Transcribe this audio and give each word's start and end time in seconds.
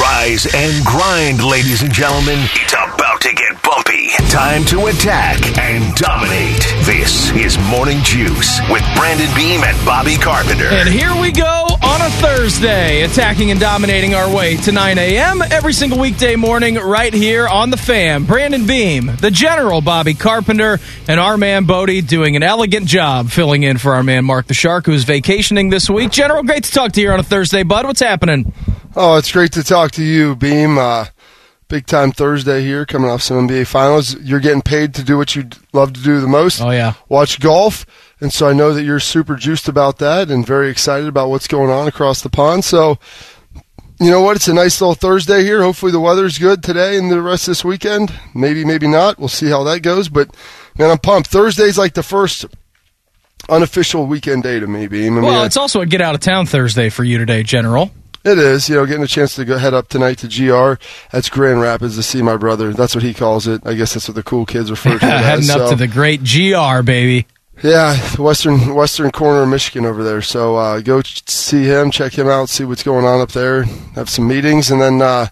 Rise 0.00 0.46
and 0.54 0.84
grind, 0.86 1.44
ladies 1.44 1.82
and 1.82 1.92
gentlemen. 1.92 2.38
It's 2.54 2.72
about 2.72 3.20
to 3.20 3.34
get 3.34 3.62
bumpy. 3.62 4.08
Time 4.30 4.64
to 4.66 4.86
attack 4.86 5.58
and 5.58 5.94
dominate. 5.96 6.62
This 6.86 7.30
is 7.32 7.58
Morning 7.68 7.98
Juice 8.02 8.58
with 8.70 8.82
Brandon 8.96 9.28
Beam 9.36 9.62
and 9.62 9.84
Bobby 9.84 10.16
Carpenter. 10.16 10.68
And 10.68 10.88
here 10.88 11.14
we 11.20 11.30
go 11.30 11.66
on 11.82 12.00
a 12.00 12.08
Thursday, 12.22 13.02
attacking 13.02 13.50
and 13.50 13.60
dominating 13.60 14.14
our 14.14 14.34
way 14.34 14.56
to 14.58 14.72
9 14.72 14.96
a.m. 14.96 15.42
every 15.42 15.74
single 15.74 15.98
weekday 15.98 16.36
morning, 16.36 16.76
right 16.76 17.12
here 17.12 17.46
on 17.46 17.68
the 17.68 17.76
fam. 17.76 18.24
Brandon 18.24 18.66
Beam, 18.66 19.10
the 19.20 19.30
General 19.30 19.82
Bobby 19.82 20.14
Carpenter, 20.14 20.80
and 21.06 21.20
our 21.20 21.36
man 21.36 21.66
Bodie 21.66 22.00
doing 22.00 22.34
an 22.34 22.42
elegant 22.42 22.86
job 22.86 23.28
filling 23.28 23.62
in 23.62 23.76
for 23.76 23.92
our 23.94 24.02
man 24.02 24.24
Mark 24.24 24.46
the 24.46 24.54
Shark, 24.54 24.86
who's 24.86 25.04
vacationing 25.04 25.68
this 25.68 25.90
week. 25.90 26.10
General, 26.10 26.42
great 26.44 26.64
to 26.64 26.70
talk 26.70 26.92
to 26.92 27.00
you 27.02 27.10
on 27.10 27.20
a 27.20 27.24
Thursday, 27.24 27.62
bud. 27.62 27.84
What's 27.84 28.00
happening? 28.00 28.54
Oh, 28.94 29.16
it's 29.16 29.32
great 29.32 29.52
to 29.52 29.62
talk 29.62 29.92
to 29.92 30.04
you, 30.04 30.36
Beam. 30.36 30.76
Uh, 30.76 31.06
big 31.68 31.86
time 31.86 32.12
Thursday 32.12 32.62
here, 32.62 32.84
coming 32.84 33.10
off 33.10 33.22
some 33.22 33.48
NBA 33.48 33.66
finals. 33.66 34.14
You're 34.20 34.40
getting 34.40 34.60
paid 34.60 34.94
to 34.94 35.02
do 35.02 35.16
what 35.16 35.34
you 35.34 35.48
love 35.72 35.94
to 35.94 36.02
do 36.02 36.20
the 36.20 36.26
most. 36.26 36.60
Oh, 36.60 36.70
yeah. 36.70 36.92
Watch 37.08 37.40
golf. 37.40 37.86
And 38.20 38.30
so 38.30 38.46
I 38.48 38.52
know 38.52 38.74
that 38.74 38.82
you're 38.82 39.00
super 39.00 39.36
juiced 39.36 39.66
about 39.66 39.96
that 39.98 40.30
and 40.30 40.46
very 40.46 40.68
excited 40.68 41.08
about 41.08 41.30
what's 41.30 41.48
going 41.48 41.70
on 41.70 41.88
across 41.88 42.20
the 42.20 42.28
pond. 42.28 42.66
So, 42.66 42.98
you 43.98 44.10
know 44.10 44.20
what? 44.20 44.36
It's 44.36 44.48
a 44.48 44.52
nice 44.52 44.78
little 44.78 44.94
Thursday 44.94 45.42
here. 45.42 45.62
Hopefully 45.62 45.90
the 45.90 45.98
weather's 45.98 46.36
good 46.36 46.62
today 46.62 46.98
and 46.98 47.10
the 47.10 47.22
rest 47.22 47.48
of 47.48 47.52
this 47.52 47.64
weekend. 47.64 48.12
Maybe, 48.34 48.62
maybe 48.62 48.88
not. 48.88 49.18
We'll 49.18 49.28
see 49.28 49.48
how 49.48 49.64
that 49.64 49.80
goes. 49.80 50.10
But, 50.10 50.36
man, 50.76 50.90
I'm 50.90 50.98
pumped. 50.98 51.30
Thursday's 51.30 51.78
like 51.78 51.94
the 51.94 52.02
first 52.02 52.44
unofficial 53.48 54.04
weekend 54.04 54.42
day 54.42 54.60
to 54.60 54.66
me, 54.66 54.86
Beam. 54.86 55.16
I 55.16 55.20
Well, 55.22 55.44
it's 55.44 55.56
also 55.56 55.80
a 55.80 55.86
get 55.86 56.02
out 56.02 56.14
of 56.14 56.20
town 56.20 56.44
Thursday 56.44 56.90
for 56.90 57.04
you 57.04 57.16
today, 57.16 57.42
General. 57.42 57.90
It 58.24 58.38
is, 58.38 58.68
you 58.68 58.76
know, 58.76 58.86
getting 58.86 59.02
a 59.02 59.08
chance 59.08 59.34
to 59.36 59.44
go 59.44 59.58
head 59.58 59.74
up 59.74 59.88
tonight 59.88 60.18
to 60.18 60.28
GR. 60.28 60.80
That's 61.10 61.28
Grand 61.28 61.60
Rapids 61.60 61.96
to 61.96 62.02
see 62.02 62.22
my 62.22 62.36
brother. 62.36 62.72
That's 62.72 62.94
what 62.94 63.02
he 63.02 63.14
calls 63.14 63.46
it. 63.48 63.62
I 63.66 63.74
guess 63.74 63.94
that's 63.94 64.08
what 64.08 64.14
the 64.14 64.22
cool 64.22 64.46
kids 64.46 64.70
refer 64.70 64.98
to 64.98 65.06
Heading 65.06 65.40
as. 65.44 65.50
up 65.50 65.58
So, 65.58 65.70
to 65.70 65.76
the 65.76 65.88
great 65.88 66.22
GR, 66.22 66.82
baby. 66.82 67.26
yeah, 67.64 67.96
western 68.18 68.74
western 68.74 69.10
corner 69.10 69.42
of 69.42 69.48
Michigan 69.48 69.84
over 69.86 70.02
there. 70.04 70.22
So 70.22 70.56
uh, 70.56 70.80
go 70.80 71.02
ch- 71.02 71.28
see 71.28 71.64
him, 71.64 71.90
check 71.90 72.16
him 72.16 72.28
out, 72.28 72.48
see 72.48 72.64
what's 72.64 72.82
going 72.82 73.04
on 73.04 73.20
up 73.20 73.32
there, 73.32 73.64
have 73.94 74.08
some 74.08 74.28
meetings, 74.28 74.70
and 74.70 74.80
then 74.80 75.02
uh, 75.02 75.26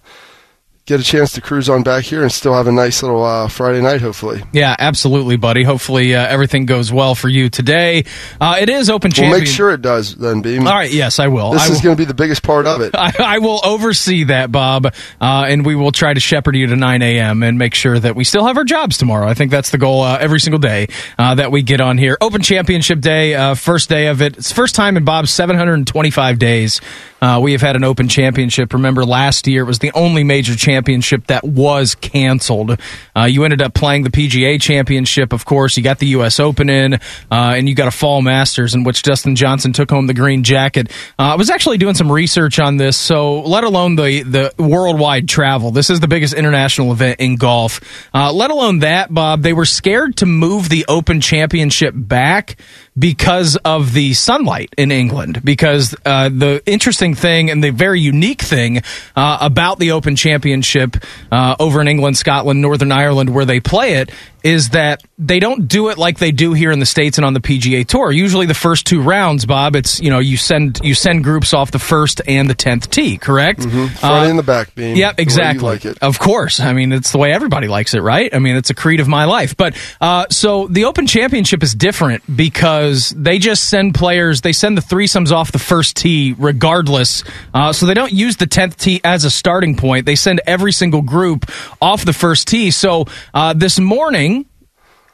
get 0.91 0.99
a 0.99 1.05
chance 1.05 1.33
to 1.33 1.41
cruise 1.41 1.69
on 1.69 1.85
back 1.85 2.03
here 2.03 2.23
and 2.23 2.33
still 2.33 2.53
have 2.53 2.67
a 2.67 2.73
nice 2.73 3.01
little 3.01 3.23
uh, 3.23 3.47
Friday 3.47 3.81
night, 3.81 4.01
hopefully. 4.01 4.43
Yeah, 4.53 4.75
absolutely, 4.77 5.37
buddy. 5.37 5.63
Hopefully 5.63 6.17
uh, 6.17 6.27
everything 6.27 6.67
goes 6.67 6.93
well 6.93 7.15
for 7.15 7.29
you 7.29 7.49
today. 7.49 8.05
Uh, 8.41 8.57
it 8.61 8.69
is 8.69 8.91
Open 8.91 9.13
We'll 9.17 9.31
make 9.31 9.47
sure 9.47 9.71
it 9.71 9.83
does, 9.83 10.17
then, 10.17 10.43
Beam. 10.43 10.67
All 10.67 10.75
right, 10.75 10.91
yes, 10.91 11.21
I 11.21 11.29
will. 11.29 11.53
This 11.53 11.71
I 11.71 11.73
is 11.73 11.81
going 11.81 11.97
to 11.97 12.01
be 12.01 12.07
the 12.07 12.15
biggest 12.15 12.43
part 12.43 12.67
of 12.67 12.81
it. 12.81 12.91
I, 12.99 13.13
I 13.21 13.39
will 13.39 13.61
oversee 13.65 14.25
that, 14.25 14.51
Bob, 14.51 14.87
uh, 14.87 14.93
and 15.21 15.65
we 15.65 15.77
will 15.77 15.93
try 15.93 16.13
to 16.13 16.19
shepherd 16.19 16.57
you 16.57 16.67
to 16.67 16.75
9 16.75 17.03
a.m. 17.03 17.45
and 17.45 17.57
make 17.57 17.75
sure 17.75 17.97
that 17.97 18.17
we 18.17 18.25
still 18.25 18.45
have 18.45 18.57
our 18.57 18.65
jobs 18.65 18.99
tomorrow. 18.99 19.29
I 19.29 19.35
think 19.35 19.53
that's 19.53 19.71
the 19.71 19.79
goal 19.79 20.03
uh, 20.03 20.19
every 20.19 20.41
single 20.41 20.59
day 20.59 20.89
uh, 21.19 21.37
that 21.37 21.53
we 21.53 21.63
get 21.63 21.81
on 21.81 21.99
here. 21.99 22.19
Open 22.21 22.43
Championship 22.43 23.01
Day, 23.01 23.37
uh, 23.37 23.55
first 23.55 23.89
day 23.89 24.09
of 24.09 24.21
it. 24.23 24.39
It's 24.39 24.51
first 24.51 24.75
time 24.75 24.97
in 24.97 25.05
Bob's 25.05 25.31
725 25.31 26.41
days. 26.41 26.81
Uh, 27.21 27.41
we 27.43 27.53
have 27.53 27.61
had 27.61 27.77
an 27.77 27.85
Open 27.85 28.09
Championship. 28.09 28.73
Remember, 28.73 29.05
last 29.05 29.47
year 29.47 29.63
it 29.63 29.67
was 29.67 29.79
the 29.79 29.93
only 29.93 30.25
major 30.25 30.57
championship 30.57 31.27
that 31.27 31.45
was 31.45 31.95
canceled. 31.95 32.79
Uh, 33.17 33.25
you 33.25 33.45
ended 33.45 33.63
up 33.63 33.75
playing 33.75 34.05
the 34.05 34.11
PGA 34.11 34.61
Championship, 34.61 35.33
of 35.33 35.45
course. 35.45 35.77
You 35.77 35.83
got 35.83 35.99
the 35.99 36.07
U.S. 36.09 36.41
Open 36.41 36.71
in, 36.71 36.95
uh, 36.95 36.99
and 37.31 37.69
you 37.69 37.75
got 37.75 37.89
a 37.89 37.91
Fall 37.91 38.23
Masters 38.23 38.75
in 38.75 38.85
which 38.85 39.03
Dustin 39.03 39.37
Johnson 39.37 39.73
took 39.73 39.91
home 39.91 40.07
the 40.07 40.15
green 40.15 40.45
jacket. 40.45 40.91
Uh, 41.19 41.33
I 41.33 41.35
was 41.37 41.51
actually 41.51 41.79
doing 41.79 41.95
some 41.95 42.11
research 42.11 42.59
on 42.59 42.77
this, 42.77 42.97
so 42.97 43.41
let 43.41 43.65
alone 43.65 43.97
the 43.97 44.23
the 44.23 44.55
worldwide 44.59 45.29
travel. 45.29 45.71
This 45.71 45.91
is 45.91 46.01
the 46.01 46.09
biggest 46.09 46.35
international 46.35 46.93
event 46.93 47.21
in 47.21 47.37
golf. 47.37 47.81
Uh, 48.15 48.33
let 48.33 48.51
alone 48.51 48.81
that, 48.81 49.13
Bob. 49.13 49.43
They 49.43 49.53
were 49.53 49.65
scared 49.65 50.17
to 50.19 50.27
move 50.27 50.69
the 50.69 50.85
Open 50.89 51.21
Championship 51.21 51.95
back 51.97 52.57
because 52.99 53.57
of 53.57 53.93
the 53.93 54.15
sunlight 54.15 54.75
in 54.77 54.91
England. 54.91 55.43
Because 55.45 55.95
uh, 56.05 56.29
the 56.29 56.63
interesting 56.67 57.10
thing 57.15 57.51
and 57.51 57.63
the 57.63 57.71
very 57.71 58.01
unique 58.01 58.43
thing 58.43 58.83
uh, 59.17 59.39
about 59.41 59.79
the 59.79 59.93
Open 59.93 60.17
Championship 60.17 60.97
uh, 61.31 61.57
over 61.59 61.81
in 61.81 61.89
England, 61.89 62.17
Scotland, 62.17 62.61
Northern 62.61 62.93
Ireland, 62.93 63.31
where 63.31 63.45
they 63.45 63.61
play 63.61 63.95
it, 63.95 64.11
is 64.43 64.71
that 64.71 65.03
they 65.19 65.39
don't 65.39 65.69
do 65.69 65.89
it 65.89 65.99
like 65.99 66.19
they 66.19 66.33
do 66.33 66.53
here 66.53 66.71
in 66.71 66.79
the 66.79 66.87
states 66.87 67.19
and 67.19 67.25
on 67.25 67.35
the 67.35 67.41
PGA 67.41 67.87
Tour. 67.87 68.11
Usually, 68.11 68.47
the 68.47 68.55
first 68.55 68.87
two 68.87 69.03
rounds, 69.03 69.47
Bob, 69.47 69.77
it's 69.77 70.01
you 70.01 70.11
know 70.11 70.19
you 70.19 70.37
send 70.37 70.81
you 70.83 70.95
send 70.95 71.25
groups 71.25 71.53
off 71.53 71.71
the 71.71 71.79
first 71.79 72.21
and 72.27 72.49
the 72.49 72.55
tenth 72.55 72.91
tee, 72.91 73.19
correct? 73.19 73.63
Front 73.63 74.03
Uh, 74.03 74.29
and 74.29 74.39
the 74.39 74.43
back, 74.43 74.75
Beam. 74.75 74.97
Yep, 74.97 75.19
you 75.19 75.23
exactly. 75.23 75.69
like 75.69 75.85
it. 75.85 75.99
Of 76.03 76.19
course. 76.19 76.61
I 76.61 76.73
mean, 76.73 76.93
it's 76.93 77.13
the 77.13 77.19
way 77.19 77.33
everybody 77.33 77.69
likes 77.69 77.95
it, 77.95 78.01
right? 78.01 78.35
I 78.35 78.39
mean, 78.39 78.57
it's 78.57 78.71
a 78.71 78.75
creed 78.75 79.01
of 79.01 79.09
my 79.09 79.25
life. 79.25 79.57
But 79.57 79.77
uh, 80.01 80.27
so 80.31 80.67
the 80.69 80.85
Open 80.85 81.07
Championship 81.07 81.63
is 81.63 81.75
different 81.75 82.23
because 82.35 83.11
they 83.17 83.39
just 83.39 83.69
send 83.69 83.95
players, 83.95 84.41
they 84.41 84.53
send 84.53 84.77
the 84.77 84.83
threesomes 84.83 85.33
off 85.33 85.53
the 85.53 85.59
first 85.59 85.97
tee 85.97 86.35
regardless. 86.39 87.25
Uh, 87.53 87.73
so 87.73 87.87
they 87.87 87.95
don't 87.95 88.13
use 88.13 88.37
the 88.37 88.47
10th 88.47 88.77
tee 88.77 89.01
as 89.05 89.25
a 89.25 89.31
starting 89.31 89.77
point. 89.77 90.07
They 90.07 90.17
send 90.17 90.41
every 90.47 90.73
single 90.73 91.03
group 91.03 91.51
off 91.81 92.05
the 92.05 92.13
first 92.13 92.49
tee. 92.49 92.71
So 92.71 93.07
uh, 93.35 93.53
this 93.55 93.79
morning, 93.79 94.30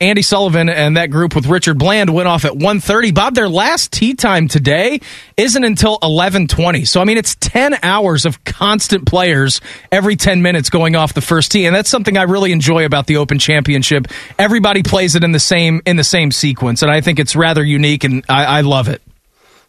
Andy 0.01 0.21
Sullivan 0.23 0.69
and 0.69 0.97
that 0.97 1.11
group 1.11 1.35
with 1.35 1.47
Richard 1.47 1.79
Bland 1.79 2.13
went 2.13 2.29
off 2.29 2.45
at 2.45 2.53
1.30. 2.53 3.15
Bob, 3.15 3.35
their 3.35 3.49
last 3.49 3.93
tee 3.93 4.15
time 4.15 4.47
today 4.47 5.01
isn't 5.37 5.65
until 5.65 5.99
11.20. 6.01 6.87
So, 6.87 7.01
I 7.01 7.05
mean, 7.05 7.17
it's 7.17 7.35
10 7.37 7.79
hours 7.83 8.27
of 8.27 8.45
constant 8.45 9.07
players 9.07 9.61
every 9.91 10.17
10 10.17 10.43
minutes 10.43 10.69
going 10.69 10.97
off 10.97 11.15
the 11.15 11.23
first 11.23 11.51
tee. 11.53 11.65
And 11.65 11.75
that's 11.75 11.89
something 11.89 12.19
I 12.19 12.25
really 12.25 12.53
enjoy 12.53 12.85
about 12.85 13.07
the 13.07 13.17
Open 13.17 13.39
Championship. 13.39 14.09
Everybody 14.39 14.83
plays 14.83 15.15
it 15.15 15.25
in 15.25 15.33
the 15.33 15.41
same 15.41 15.81
in 15.87 15.97
the 15.97 16.05
same 16.05 16.31
sequence. 16.31 16.83
And 16.83 16.91
I 16.91 17.01
think 17.01 17.19
it's 17.19 17.35
rather 17.35 17.65
unique 17.65 18.05
and 18.05 18.25
I, 18.29 18.45
I 18.45 18.61
love 18.61 18.89
it. 18.89 19.01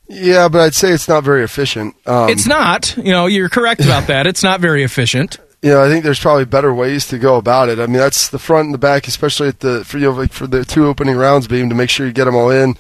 Yeah, 0.09 0.47
but 0.47 0.61
I'd 0.61 0.75
say 0.75 0.91
it's 0.91 1.07
not 1.07 1.23
very 1.23 1.43
efficient. 1.43 1.95
Um, 2.05 2.29
It's 2.29 2.47
not, 2.47 2.95
you 2.97 3.11
know, 3.11 3.25
you're 3.27 3.49
correct 3.49 3.81
about 3.81 4.07
that. 4.07 4.25
It's 4.25 4.41
not 4.43 4.61
very 4.61 4.83
efficient. 4.83 5.37
You 5.61 5.71
know, 5.71 5.83
I 5.83 5.89
think 5.89 6.03
there's 6.03 6.19
probably 6.19 6.45
better 6.45 6.73
ways 6.73 7.07
to 7.07 7.17
go 7.17 7.35
about 7.35 7.69
it. 7.69 7.79
I 7.79 7.87
mean, 7.87 7.97
that's 7.97 8.29
the 8.29 8.39
front 8.39 8.65
and 8.65 8.73
the 8.73 8.79
back, 8.79 9.07
especially 9.07 9.47
at 9.47 9.59
the 9.61 9.83
for 9.83 9.97
you 9.97 10.05
know, 10.05 10.11
like 10.11 10.31
for 10.31 10.47
the 10.47 10.63
two 10.63 10.87
opening 10.87 11.15
rounds, 11.15 11.47
beam 11.47 11.69
to 11.69 11.75
make 11.75 11.89
sure 11.89 12.05
you 12.05 12.13
get 12.13 12.25
them 12.25 12.35
all 12.35 12.49
in. 12.49 12.75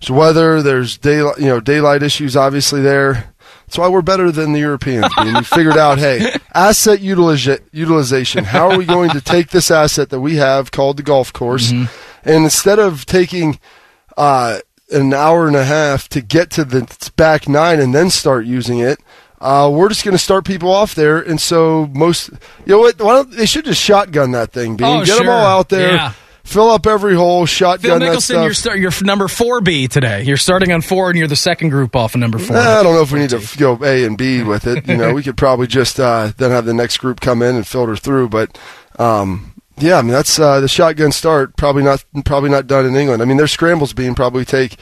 There's 0.00 0.10
weather, 0.10 0.62
there's 0.62 0.98
daylight, 0.98 1.38
you 1.38 1.46
know, 1.46 1.60
daylight 1.60 2.02
issues 2.02 2.36
obviously 2.36 2.80
there. 2.82 3.32
That's 3.66 3.78
why 3.78 3.88
we're 3.88 4.02
better 4.02 4.30
than 4.30 4.52
the 4.52 4.60
Europeans. 4.60 5.06
Beam. 5.16 5.32
We 5.34 5.44
figured 5.44 5.78
out, 5.78 5.98
hey, 5.98 6.36
asset 6.54 7.00
utiliza- 7.00 7.62
utilization. 7.72 8.44
How 8.44 8.70
are 8.70 8.76
we 8.76 8.84
going 8.84 9.10
to 9.10 9.20
take 9.22 9.48
this 9.48 9.70
asset 9.70 10.10
that 10.10 10.20
we 10.20 10.36
have 10.36 10.70
called 10.70 10.98
the 10.98 11.02
golf 11.02 11.32
course, 11.32 11.70
and 11.72 11.88
instead 12.44 12.78
of 12.78 13.06
taking 13.06 13.58
uh, 14.18 14.58
an 14.90 15.14
hour 15.14 15.46
and 15.46 15.56
a 15.56 15.64
half 15.64 16.08
to 16.10 16.20
get 16.20 16.50
to 16.50 16.64
the 16.64 17.10
back 17.16 17.48
nine 17.48 17.80
and 17.80 17.94
then 17.94 18.10
start 18.10 18.44
using 18.44 18.78
it. 18.78 19.00
Uh, 19.42 19.68
we're 19.68 19.88
just 19.88 20.04
going 20.04 20.16
to 20.16 20.22
start 20.22 20.44
people 20.44 20.70
off 20.70 20.94
there, 20.94 21.18
and 21.18 21.40
so 21.40 21.86
most, 21.92 22.30
you 22.30 22.38
know 22.68 22.78
what? 22.78 23.00
Why 23.00 23.14
don't 23.14 23.30
they 23.32 23.44
should 23.46 23.64
just 23.64 23.80
shotgun 23.82 24.30
that 24.32 24.52
thing? 24.52 24.76
Beam. 24.76 24.86
Oh, 24.86 25.04
get 25.04 25.18
them 25.18 25.28
all 25.28 25.44
out 25.44 25.68
there, 25.68 25.94
Yeah. 25.96 26.12
fill 26.44 26.70
up 26.70 26.86
every 26.86 27.16
hole, 27.16 27.40
Phil 27.40 27.46
shotgun 27.46 27.98
that 27.98 28.12
Mickelson, 28.12 28.20
stuff. 28.22 28.44
you're, 28.44 28.54
start, 28.54 28.78
you're 28.78 28.92
number 29.02 29.26
4B 29.26 29.88
today. 29.90 30.22
You're 30.22 30.36
starting 30.36 30.70
on 30.70 30.80
4 30.80 31.10
and 31.10 31.18
you're 31.18 31.26
the 31.26 31.34
second 31.34 31.70
group 31.70 31.96
off 31.96 32.14
of 32.14 32.20
number 32.20 32.38
4. 32.38 32.56
Eh, 32.56 32.60
I 32.60 32.82
don't 32.84 32.94
know 32.94 33.02
if 33.02 33.10
we 33.10 33.18
need 33.18 33.30
to 33.30 33.40
go 33.58 33.78
A 33.84 34.04
and 34.04 34.16
B 34.16 34.44
with 34.44 34.66
it. 34.68 34.86
You 34.86 34.96
know, 34.96 35.12
we 35.12 35.24
could 35.24 35.36
probably 35.36 35.66
just 35.66 35.98
uh, 35.98 36.30
then 36.36 36.52
have 36.52 36.64
the 36.64 36.74
next 36.74 36.98
group 36.98 37.20
come 37.20 37.42
in 37.42 37.56
and 37.56 37.66
filter 37.66 37.96
through. 37.96 38.28
But 38.28 38.56
um, 39.00 39.52
yeah, 39.78 39.98
I 39.98 40.02
mean 40.02 40.12
that's 40.12 40.38
uh, 40.38 40.60
the 40.60 40.68
shotgun 40.68 41.10
start. 41.10 41.56
Probably 41.56 41.82
not 41.82 42.04
probably 42.24 42.50
not 42.50 42.66
done 42.68 42.86
in 42.86 42.94
England. 42.94 43.22
I 43.22 43.24
mean 43.24 43.38
their 43.38 43.48
scrambles 43.48 43.92
being 43.92 44.14
probably 44.14 44.44
take 44.44 44.76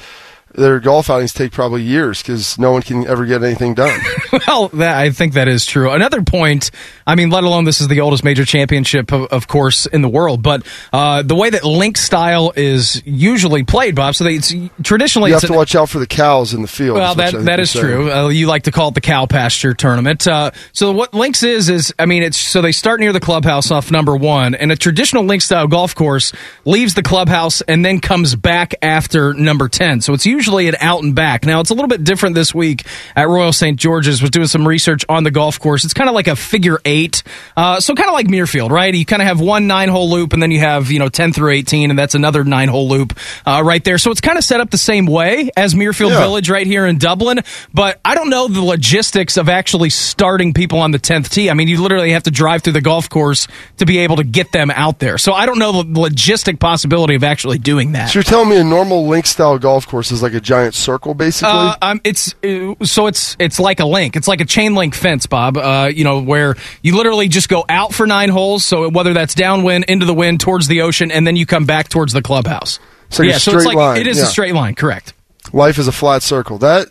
their 0.55 0.81
golf 0.81 1.09
outings 1.09 1.33
take 1.33 1.53
probably 1.53 1.83
years 1.83 2.23
because 2.23 2.59
no 2.59 2.73
one 2.73 2.83
can 2.83 3.07
ever 3.07 3.25
get 3.25 3.43
anything 3.43 3.75
done. 3.75 3.99
well, 4.47 4.69
that, 4.69 4.97
I 4.97 5.11
think 5.11 5.35
that 5.35 5.49
is 5.49 5.65
true. 5.65 5.91
Another 5.91 6.23
point, 6.23 6.71
I 7.07 7.15
mean, 7.15 7.31
let 7.31 7.45
alone 7.45 7.65
this 7.65 7.81
is 7.81 7.89
the 7.89 8.01
oldest 8.01 8.25
major 8.25 8.45
championship, 8.45 9.13
of, 9.13 9.27
of 9.27 9.47
course, 9.47 9.87
in 9.87 10.03
the 10.03 10.09
world, 10.09 10.43
but 10.43 10.67
uh, 10.93 11.23
the 11.23 11.37
way 11.37 11.51
that 11.51 11.65
link 11.65 11.97
style 11.97 12.53
is 12.57 13.01
usually 13.07 13.63
played, 13.63 13.95
Bob, 13.95 14.15
so 14.15 14.25
they, 14.25 14.35
it's 14.35 14.53
traditionally 14.83 15.31
you 15.31 15.35
have 15.35 15.43
to 15.43 15.53
an- 15.53 15.57
watch 15.57 15.75
out 15.75 15.89
for 15.89 15.99
the 15.99 16.07
cows 16.07 16.53
in 16.53 16.63
the 16.63 16.69
field. 16.69 16.97
well, 16.97 17.15
that 17.15 17.33
that 17.45 17.61
is 17.61 17.71
saying. 17.71 17.85
true. 17.85 18.13
Uh, 18.13 18.29
you 18.29 18.47
like 18.47 18.65
to 18.65 18.73
call 18.73 18.89
it 18.89 18.95
the 18.95 19.01
cow 19.01 19.27
pasture 19.27 19.73
tournament. 19.73 20.27
Uh, 20.27 20.51
so 20.73 20.93
what 20.93 21.15
links 21.15 21.43
is 21.43 21.69
is 21.69 21.95
I 21.99 22.07
mean 22.07 22.23
it's 22.23 22.37
so 22.37 22.61
they 22.61 22.73
start 22.73 23.01
near 23.01 23.13
the 23.13 23.21
clubhouse 23.21 23.71
off 23.71 23.91
number 23.91 24.17
one, 24.17 24.55
and 24.55 24.73
a 24.73 24.77
traditional 24.77 25.25
link 25.25 25.43
style 25.43 25.69
golf 25.69 25.95
course 25.95 26.33
leaves 26.65 26.95
the 26.95 27.03
clubhouse 27.03 27.61
and 27.63 27.85
then 27.85 28.01
comes 28.01 28.35
back 28.35 28.75
after 28.83 29.33
number 29.33 29.69
ten. 29.69 30.01
So 30.01 30.13
it's 30.13 30.27
usually 30.27 30.40
an 30.49 30.77
out 30.81 31.03
and 31.03 31.15
back. 31.15 31.45
Now 31.45 31.61
it's 31.61 31.71
a 31.71 31.75
little 31.75 31.89
bit 31.89 32.05
different 32.05 32.35
this 32.35 32.55
week 32.55 32.87
at 33.15 33.29
Royal 33.29 33.53
St 33.53 33.79
George's. 33.79 34.21
Was 34.23 34.31
doing 34.31 34.47
some 34.47 34.67
research 34.67 35.05
on 35.09 35.25
the 35.25 35.31
golf 35.31 35.59
course. 35.61 35.85
It's 35.85 35.95
kind 35.95 36.09
of 36.09 36.15
like 36.15 36.27
a 36.29 36.37
figure 36.37 36.79
eight, 36.85 37.23
uh, 37.57 37.81
so 37.81 37.95
kind 37.95 38.09
of 38.09 38.15
like 38.15 38.27
Muirfield, 38.27 38.71
right? 38.71 38.95
You 38.95 39.05
kind 39.07 39.23
of 39.23 39.29
have 39.29 39.41
one 39.41 39.67
nine 39.67 39.89
hole 39.89 40.11
loop, 40.11 40.33
and 40.33 40.43
then 40.43 40.51
you 40.51 40.61
have 40.61 40.91
you 40.91 40.99
know 40.99 41.09
ten 41.09 41.33
through 41.33 41.53
eighteen, 41.53 41.91
and 41.91 41.99
that's 41.99 42.15
another 42.15 42.45
nine 42.45 42.69
hole 42.69 42.89
loop 42.89 43.19
uh, 43.47 43.63
right 43.65 43.83
there. 43.85 43.99
So 43.99 44.11
it's 44.11 44.21
kind 44.21 44.39
of 44.39 44.45
set 44.45 44.61
up 44.61 44.71
the 44.71 44.79
same 44.79 45.07
way 45.07 45.51
as 45.57 45.75
Muirfield 45.75 46.11
Yeah. 46.11 46.21
Village 46.21 46.51
right 46.51 46.67
here 46.67 46.87
in 46.87 46.99
Dublin, 46.99 47.41
but 47.73 48.01
I 48.05 48.15
don't 48.15 48.31
know 48.31 48.49
the 48.49 48.63
logistics 48.63 49.37
of 49.37 49.49
actually 49.49 49.91
starting 49.91 50.53
people 50.53 50.79
on 50.81 50.91
the 50.91 50.99
10th 50.99 51.31
tee. 51.31 51.51
I 51.51 51.55
mean, 51.55 51.69
you 51.69 51.81
literally 51.83 52.13
have 52.13 52.25
to 52.25 52.31
drive 52.31 52.63
through 52.63 52.75
the 52.75 52.81
golf 52.81 53.09
course 53.09 53.47
to 53.79 53.87
be 53.87 53.99
able 53.99 54.17
to 54.17 54.25
get 54.25 54.53
them 54.53 54.71
out 54.71 54.99
there. 54.99 55.19
So 55.19 55.33
I 55.33 55.47
don't 55.47 55.59
know 55.59 55.83
the 55.83 55.85
logistic 55.85 56.59
possibility 56.61 57.15
of 57.15 57.25
actually 57.25 57.59
doing 57.59 57.93
that. 57.93 58.11
So 58.11 58.19
you're 58.19 58.25
telling 58.25 58.49
me 58.51 58.57
a 58.57 58.65
normal 58.65 59.07
link 59.07 59.27
style 59.27 59.59
golf 59.59 59.87
course 59.87 60.11
is 60.13 60.23
like 60.23 60.30
a 60.35 60.41
giant 60.41 60.75
circle, 60.75 61.15
basically? 61.15 61.51
Uh, 61.51 61.77
um, 61.83 62.01
it's 62.05 62.35
uh, 62.45 62.75
so 62.85 63.07
it's 63.07 63.37
it's 63.39 63.59
like 63.59 63.81
a 63.81 63.85
link. 63.85 64.17
It's 64.17 64.29
like 64.29 64.41
a 64.41 64.45
chain 64.45 64.75
link 64.75 64.95
fence, 64.95 65.27
Bob. 65.27 65.57
Uh, 65.57 65.91
you 65.93 66.05
know 66.05 66.21
where 66.21 66.57
you 66.83 66.97
literally 66.97 67.29
just 67.29 67.49
go 67.49 67.65
out 67.69 67.95
for 67.95 68.07
nine 68.07 68.29
holes. 68.29 68.65
So 68.65 68.89
whether 68.89 69.13
that's 69.13 69.35
downwind, 69.35 69.85
into 69.85 70.07
the 70.07 70.15
wind, 70.15 70.41
towards 70.41 70.69
the 70.69 70.83
ocean, 70.83 71.11
and 71.11 71.27
then 71.27 71.37
you 71.37 71.47
come 71.47 71.67
back 71.67 71.89
towards 71.89 72.13
the 72.13 72.23
clubhouse. 72.23 72.79
It's 73.09 73.19
like 73.19 73.29
a 73.29 73.31
yeah, 73.33 73.39
so 73.39 73.57
it's 73.57 73.67
like 73.67 73.77
line, 73.77 74.01
it 74.01 74.07
is 74.07 74.19
yeah. 74.19 74.25
a 74.25 74.27
straight 74.27 74.55
line, 74.55 74.75
correct? 74.75 75.15
Life 75.53 75.79
is 75.79 75.89
a 75.89 75.93
flat 75.93 76.23
circle. 76.23 76.59
That 76.59 76.89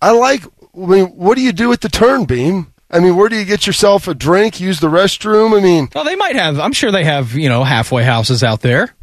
I 0.00 0.12
like. 0.12 0.44
I 0.76 0.86
mean, 0.86 1.06
what 1.06 1.36
do 1.36 1.42
you 1.42 1.52
do 1.52 1.68
with 1.68 1.80
the 1.80 1.88
turn 1.88 2.24
beam? 2.24 2.72
I 2.90 3.00
mean, 3.00 3.16
where 3.16 3.28
do 3.28 3.36
you 3.36 3.44
get 3.44 3.66
yourself 3.66 4.06
a 4.06 4.14
drink? 4.14 4.60
Use 4.60 4.80
the 4.80 4.88
restroom? 4.88 5.56
I 5.58 5.60
mean, 5.60 5.88
Well, 5.94 6.04
they 6.04 6.16
might 6.16 6.36
have. 6.36 6.60
I'm 6.60 6.72
sure 6.72 6.92
they 6.92 7.04
have. 7.04 7.34
You 7.34 7.48
know, 7.48 7.64
halfway 7.64 8.04
houses 8.04 8.44
out 8.44 8.60
there. 8.60 8.94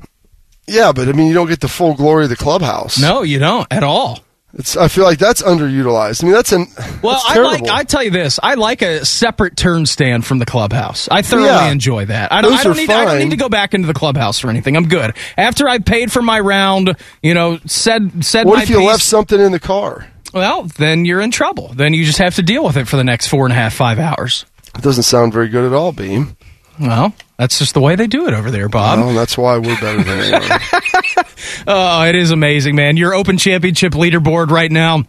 Yeah, 0.72 0.92
but 0.92 1.08
I 1.08 1.12
mean, 1.14 1.28
you 1.28 1.34
don't 1.34 1.48
get 1.48 1.60
the 1.60 1.68
full 1.68 1.94
glory 1.96 2.24
of 2.24 2.30
the 2.30 2.36
clubhouse. 2.36 3.00
No, 3.00 3.22
you 3.22 3.40
don't 3.40 3.68
at 3.72 3.84
all. 3.84 4.20
it's. 4.54 4.76
I 4.78 4.88
feel 4.88 5.04
like 5.04 5.20
that's 5.20 5.42
underutilized. 5.42 6.24
I 6.24 6.28
mean, 6.28 6.34
that's 6.36 6.52
an. 6.52 6.68
Well, 7.02 7.14
that's 7.14 7.38
I 7.38 7.40
like. 7.42 7.68
I 7.68 7.84
tell 7.84 8.04
you 8.04 8.12
this. 8.12 8.40
I 8.42 8.56
like 8.56 8.82
a 8.82 9.06
separate 9.06 9.56
turn 9.58 9.86
stand 9.86 10.26
from 10.26 10.40
the 10.40 10.46
clubhouse. 10.46 11.08
I 11.10 11.22
thoroughly 11.22 11.48
Yeah. 11.48 11.72
enjoy 11.72 12.06
that. 12.06 12.32
I 12.32 12.42
don't, 12.42 12.54
I 12.54 12.64
don't 12.64 12.78
need. 12.78 12.90
I 12.90 13.06
don't 13.06 13.20
need 13.20 13.32
to 13.32 13.38
go 13.38 13.50
back 13.50 13.74
into 13.74 13.88
the 13.88 13.94
clubhouse 13.94 14.40
for 14.40 14.50
anything. 14.50 14.76
I'm 14.76 14.88
good. 14.88 15.16
After 15.38 15.68
I've 15.70 15.86
paid 15.86 16.12
for 16.12 16.22
my 16.22 16.40
round, 16.40 16.96
you 17.22 17.34
know, 17.34 17.60
said 17.66 18.24
said 18.26 18.46
what 18.48 18.64
if 18.64 18.70
you 18.70 18.78
piece, 18.80 18.88
left 18.88 19.04
something 19.04 19.40
in 19.40 19.52
the 19.52 19.60
car? 19.60 20.08
Well, 20.34 20.64
then 20.64 21.04
you're 21.06 21.20
in 21.22 21.32
trouble. 21.32 21.70
Then 21.76 21.94
you 21.94 22.06
just 22.06 22.20
have 22.20 22.36
to 22.36 22.42
deal 22.44 22.64
with 22.64 22.78
it 22.78 22.88
for 22.88 22.96
the 22.98 23.04
next 23.04 23.28
four 23.28 23.46
and 23.46 23.52
a 23.52 23.56
half, 23.56 23.74
five 23.74 24.00
hours. 24.00 24.46
It 24.76 24.82
doesn't 24.82 25.04
sound 25.04 25.34
very 25.34 25.50
good 25.50 25.66
at 25.66 25.74
all, 25.74 25.92
Beam. 25.92 26.38
Well, 26.80 27.14
that's 27.42 27.58
just 27.58 27.74
the 27.74 27.82
way 27.82 27.96
they 27.96 28.06
do 28.06 28.28
it 28.28 28.36
over 28.36 28.52
there, 28.52 28.70
Bob. 28.70 29.00
Well, 29.00 29.16
that's 29.16 29.36
why 29.36 29.58
we're 29.58 29.80
better 29.82 30.04
than 30.04 30.20
anyone. 30.20 30.60
Oh, 31.68 32.04
it 32.04 32.16
is 32.16 32.30
amazing, 32.32 32.76
man. 32.76 32.98
Your 32.98 33.14
Open 33.16 33.38
Championship 33.38 33.94
leaderboard 33.94 34.52
right 34.52 34.72
now. 34.72 35.04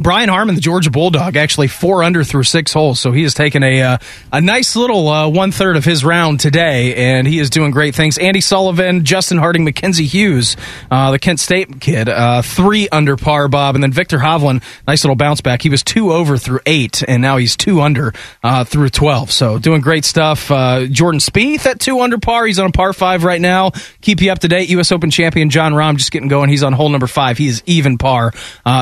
Brian 0.00 0.30
Harman, 0.30 0.54
the 0.54 0.62
Georgia 0.62 0.90
Bulldog, 0.90 1.36
actually 1.36 1.68
four 1.68 2.02
under 2.02 2.24
through 2.24 2.44
six 2.44 2.72
holes, 2.72 2.98
so 2.98 3.12
he 3.12 3.22
has 3.22 3.34
taken 3.34 3.62
a 3.62 3.82
uh, 3.82 3.98
a 4.32 4.40
nice 4.40 4.74
little 4.74 5.06
uh, 5.06 5.28
one 5.28 5.52
third 5.52 5.76
of 5.76 5.84
his 5.84 6.02
round 6.02 6.40
today, 6.40 6.94
and 6.94 7.26
he 7.26 7.38
is 7.38 7.50
doing 7.50 7.70
great 7.70 7.94
things. 7.94 8.16
Andy 8.16 8.40
Sullivan, 8.40 9.04
Justin 9.04 9.36
Harding, 9.36 9.62
Mackenzie 9.62 10.06
Hughes, 10.06 10.56
uh, 10.90 11.10
the 11.10 11.18
Kent 11.18 11.38
State 11.38 11.82
kid, 11.82 12.08
uh, 12.08 12.40
three 12.40 12.88
under 12.88 13.18
par, 13.18 13.48
Bob, 13.48 13.74
and 13.74 13.84
then 13.84 13.92
Viktor 13.92 14.16
Hovland, 14.16 14.62
nice 14.88 15.04
little 15.04 15.16
bounce 15.16 15.42
back. 15.42 15.60
He 15.60 15.68
was 15.68 15.82
two 15.82 16.12
over 16.12 16.38
through 16.38 16.60
eight, 16.64 17.02
and 17.06 17.20
now 17.20 17.36
he's 17.36 17.54
two 17.54 17.82
under 17.82 18.14
uh, 18.42 18.64
through 18.64 18.88
twelve. 18.88 19.30
So 19.30 19.58
doing 19.58 19.82
great 19.82 20.06
stuff. 20.06 20.50
Uh, 20.50 20.86
Jordan 20.86 21.20
Spieth 21.20 21.66
at 21.66 21.78
two 21.78 22.00
under 22.00 22.16
par, 22.16 22.46
he's 22.46 22.58
on 22.58 22.70
a 22.70 22.72
par 22.72 22.94
five 22.94 23.22
right 23.22 23.40
now. 23.40 23.72
Keep 24.00 24.22
you 24.22 24.32
up 24.32 24.38
to 24.38 24.48
date. 24.48 24.70
U.S. 24.70 24.92
Open 24.92 25.10
champion 25.10 25.50
Jon 25.50 25.74
Rahm 25.74 25.98
just 25.98 26.10
getting 26.10 26.28
going. 26.28 26.48
He's 26.48 26.62
on 26.62 26.72
hole 26.72 26.88
number 26.88 27.06
five. 27.06 27.36
He 27.36 27.48
is 27.48 27.62
even 27.66 27.98
par 27.98 28.32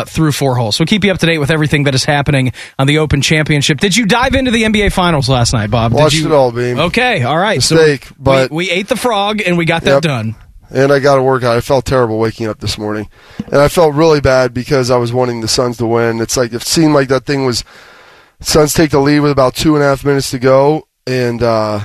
through 0.07 0.31
four 0.31 0.55
holes. 0.55 0.77
So 0.77 0.85
keep 0.85 1.03
you 1.03 1.08
up 1.11 1.19
to 1.19 1.27
date 1.27 1.39
with 1.39 1.51
everything 1.51 1.85
that 1.85 1.95
is 1.95 2.05
happening 2.05 2.53
on 2.79 2.87
the 2.87 2.99
Open 2.99 3.21
Championship. 3.23 3.79
Did 3.81 3.97
you 3.97 4.07
dive 4.07 4.35
into 4.35 4.51
the 4.51 4.63
NBA 4.65 4.93
Finals 4.93 5.29
last 5.29 5.53
night, 5.53 5.71
Bob? 5.71 5.93
Did 5.93 5.99
Watched 5.99 6.17
you? 6.17 6.27
it 6.27 6.33
all, 6.33 6.53
Beam. 6.53 6.79
Okay, 6.79 7.23
all 7.23 7.39
right. 7.39 7.59
Mistake, 7.59 8.05
so 8.07 8.15
we- 8.19 8.23
but- 8.25 8.51
we, 8.51 8.71
ate 8.71 8.89
the 8.89 8.97
frog 8.97 9.41
and 9.45 9.57
we 9.59 9.65
got 9.65 9.83
that 9.83 9.95
Yep. 9.95 10.03
done. 10.03 10.35
and 10.71 10.93
I 10.93 10.99
got 10.99 11.17
to 11.17 11.23
work 11.23 11.43
out. 11.45 11.57
I 11.57 11.61
felt 11.63 11.85
terrible 11.87 12.19
waking 12.19 12.47
up 12.47 12.61
this 12.61 12.77
morning, 12.77 13.09
and 13.47 13.57
I 13.57 13.69
felt 13.69 13.95
really 13.95 14.21
bad 14.21 14.53
because 14.53 14.91
I 14.91 14.97
was 14.99 15.13
wanting 15.15 15.41
the 15.41 15.49
Suns 15.49 15.79
to 15.79 15.87
win. 15.87 16.21
It's 16.21 16.37
like 16.37 16.53
it 16.53 16.63
seemed 16.63 16.93
like 16.93 17.09
that 17.09 17.25
thing 17.25 17.47
was 17.47 17.65
Suns 18.41 18.73
take 18.75 18.91
the 18.91 19.01
lead 19.01 19.21
with 19.21 19.33
about 19.33 19.55
two 19.55 19.75
and 19.75 19.83
a 19.83 19.87
half 19.89 20.05
minutes 20.05 20.31
to 20.33 20.39
go, 20.39 20.87
and 21.07 21.43
uh, 21.43 21.81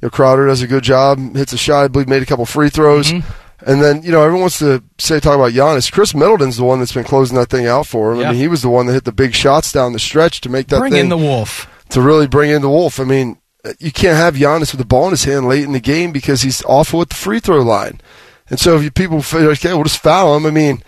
you 0.00 0.06
know, 0.06 0.10
Crowder 0.10 0.46
does 0.46 0.62
a 0.62 0.66
good 0.66 0.82
job, 0.82 1.36
hits 1.36 1.52
a 1.52 1.58
shot, 1.58 1.84
I 1.84 1.88
believe, 1.88 2.08
made 2.08 2.22
a 2.22 2.26
couple 2.26 2.46
free 2.46 2.70
throws. 2.70 3.12
Mm-hmm. 3.12 3.28
And 3.64 3.80
then, 3.80 4.02
you 4.02 4.10
know, 4.10 4.22
everyone 4.22 4.42
wants 4.42 4.58
to 4.58 4.82
say, 4.98 5.20
talk 5.20 5.36
about 5.36 5.52
Giannis. 5.52 5.90
Khris 5.92 6.14
Middleton's 6.14 6.56
the 6.56 6.64
one 6.64 6.80
that's 6.80 6.92
been 6.92 7.04
closing 7.04 7.36
that 7.36 7.48
thing 7.48 7.66
out 7.66 7.86
for 7.86 8.12
him. 8.12 8.20
Yeah. 8.20 8.28
I 8.28 8.32
mean, 8.32 8.40
he 8.40 8.48
was 8.48 8.62
the 8.62 8.68
one 8.68 8.86
that 8.86 8.92
hit 8.94 9.04
the 9.04 9.12
big 9.12 9.34
shots 9.34 9.70
down 9.70 9.92
the 9.92 9.98
stretch 10.00 10.40
to 10.42 10.48
make 10.48 10.66
that 10.68 10.80
Bring 10.80 10.92
thing 10.92 11.02
in 11.02 11.08
the 11.10 11.16
wolf. 11.16 11.68
to 11.90 12.00
really 12.00 12.26
bring 12.26 12.50
in 12.50 12.62
the 12.62 12.68
Wolf. 12.68 12.98
I 12.98 13.04
mean, 13.04 13.38
you 13.78 13.92
can't 13.92 14.16
have 14.16 14.34
Giannis 14.34 14.72
with 14.72 14.78
the 14.78 14.84
ball 14.84 15.04
in 15.04 15.10
his 15.12 15.24
hand 15.24 15.46
late 15.46 15.62
in 15.62 15.72
the 15.72 15.80
game 15.80 16.10
because 16.10 16.42
he's 16.42 16.64
awful 16.64 17.00
at 17.02 17.10
the 17.10 17.14
free 17.14 17.38
throw 17.38 17.60
line. 17.62 18.00
And 18.50 18.58
so 18.58 18.76
if 18.76 18.82
you 18.82 18.90
people 18.90 19.22
feel 19.22 19.42
like, 19.48 19.64
okay, 19.64 19.72
we'll 19.72 19.84
just 19.84 20.02
foul 20.02 20.36
him. 20.36 20.44
I 20.44 20.50
mean, 20.50 20.82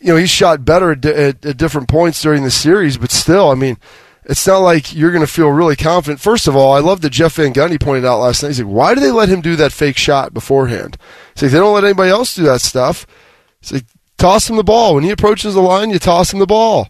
you 0.00 0.12
know, 0.12 0.16
he 0.16 0.26
shot 0.26 0.64
better 0.64 0.92
at, 0.92 1.04
at, 1.04 1.44
at 1.44 1.56
different 1.56 1.88
points 1.88 2.22
during 2.22 2.44
the 2.44 2.50
series, 2.50 2.96
but 2.96 3.10
still, 3.10 3.50
I 3.50 3.54
mean, 3.54 3.76
it's 4.24 4.46
not 4.46 4.58
like 4.58 4.94
you're 4.94 5.12
going 5.12 5.24
to 5.24 5.32
feel 5.32 5.48
really 5.48 5.76
confident. 5.76 6.20
First 6.20 6.48
of 6.48 6.56
all, 6.56 6.72
I 6.72 6.80
love 6.80 7.00
that 7.02 7.10
Jeff 7.10 7.34
Van 7.34 7.52
Gundy 7.52 7.80
pointed 7.80 8.04
out 8.04 8.20
last 8.20 8.42
night. 8.42 8.50
He's 8.50 8.60
like, 8.60 8.72
why 8.72 8.94
do 8.94 9.00
they 9.00 9.10
let 9.10 9.28
him 9.28 9.40
do 9.40 9.56
that 9.56 9.72
fake 9.72 9.96
shot 9.96 10.34
beforehand? 10.34 10.96
He's 11.34 11.44
like, 11.44 11.52
they 11.52 11.58
don't 11.58 11.74
let 11.74 11.84
anybody 11.84 12.10
else 12.10 12.34
do 12.34 12.42
that 12.44 12.60
stuff. 12.60 13.06
He's 13.60 13.72
like, 13.72 13.84
toss 14.18 14.48
him 14.48 14.56
the 14.56 14.64
ball. 14.64 14.94
When 14.94 15.04
he 15.04 15.10
approaches 15.10 15.54
the 15.54 15.60
line, 15.60 15.90
you 15.90 15.98
toss 15.98 16.32
him 16.32 16.38
the 16.38 16.46
ball 16.46 16.88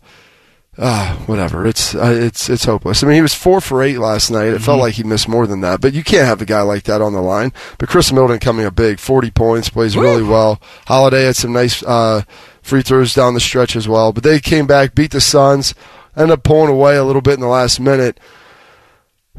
ah, 0.78 1.22
whatever. 1.26 1.66
It's 1.66 1.94
uh, 1.94 2.12
it's 2.14 2.48
it's 2.48 2.64
hopeless. 2.64 3.02
I 3.02 3.06
mean, 3.06 3.16
he 3.16 3.22
was 3.22 3.34
four 3.34 3.60
for 3.60 3.82
eight 3.82 3.98
last 3.98 4.30
night. 4.30 4.48
It 4.48 4.60
felt 4.60 4.80
like 4.80 4.94
he 4.94 5.02
missed 5.02 5.28
more 5.28 5.46
than 5.46 5.60
that, 5.60 5.80
but 5.80 5.94
you 5.94 6.02
can't 6.02 6.26
have 6.26 6.40
a 6.40 6.46
guy 6.46 6.62
like 6.62 6.84
that 6.84 7.00
on 7.00 7.12
the 7.12 7.22
line. 7.22 7.52
But 7.78 7.88
Khris 7.88 8.12
Middleton 8.12 8.38
coming 8.38 8.66
up 8.66 8.74
big, 8.74 8.98
forty 8.98 9.30
points, 9.30 9.68
plays 9.68 9.96
really 9.96 10.22
well. 10.22 10.60
Holiday 10.86 11.24
had 11.24 11.36
some 11.36 11.52
nice 11.52 11.82
uh, 11.82 12.22
free 12.62 12.82
throws 12.82 13.14
down 13.14 13.34
the 13.34 13.40
stretch 13.40 13.76
as 13.76 13.88
well. 13.88 14.12
But 14.12 14.22
they 14.22 14.40
came 14.40 14.66
back, 14.66 14.94
beat 14.94 15.12
the 15.12 15.20
Suns, 15.20 15.74
ended 16.16 16.32
up 16.32 16.42
pulling 16.42 16.70
away 16.70 16.96
a 16.96 17.04
little 17.04 17.22
bit 17.22 17.34
in 17.34 17.40
the 17.40 17.46
last 17.46 17.80
minute. 17.80 18.18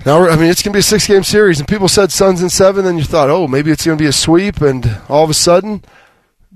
Now, 0.06 0.28
I 0.28 0.36
mean, 0.36 0.50
it's 0.50 0.62
going 0.62 0.74
to 0.74 0.78
be 0.78 0.80
a 0.80 0.84
six 0.84 1.08
game 1.08 1.24
series, 1.24 1.60
and 1.60 1.68
people 1.68 1.88
said 1.88 2.12
Suns 2.12 2.42
in 2.42 2.50
seven. 2.50 2.84
Then 2.84 2.98
you 2.98 3.04
thought, 3.04 3.30
oh, 3.30 3.48
maybe 3.48 3.72
it's 3.72 3.86
going 3.86 3.98
to 3.98 4.02
be 4.02 4.10
a 4.10 4.14
sweep, 4.14 4.62
and 4.62 5.00
all 5.08 5.24
of 5.24 5.30
a 5.30 5.34
sudden, 5.34 5.84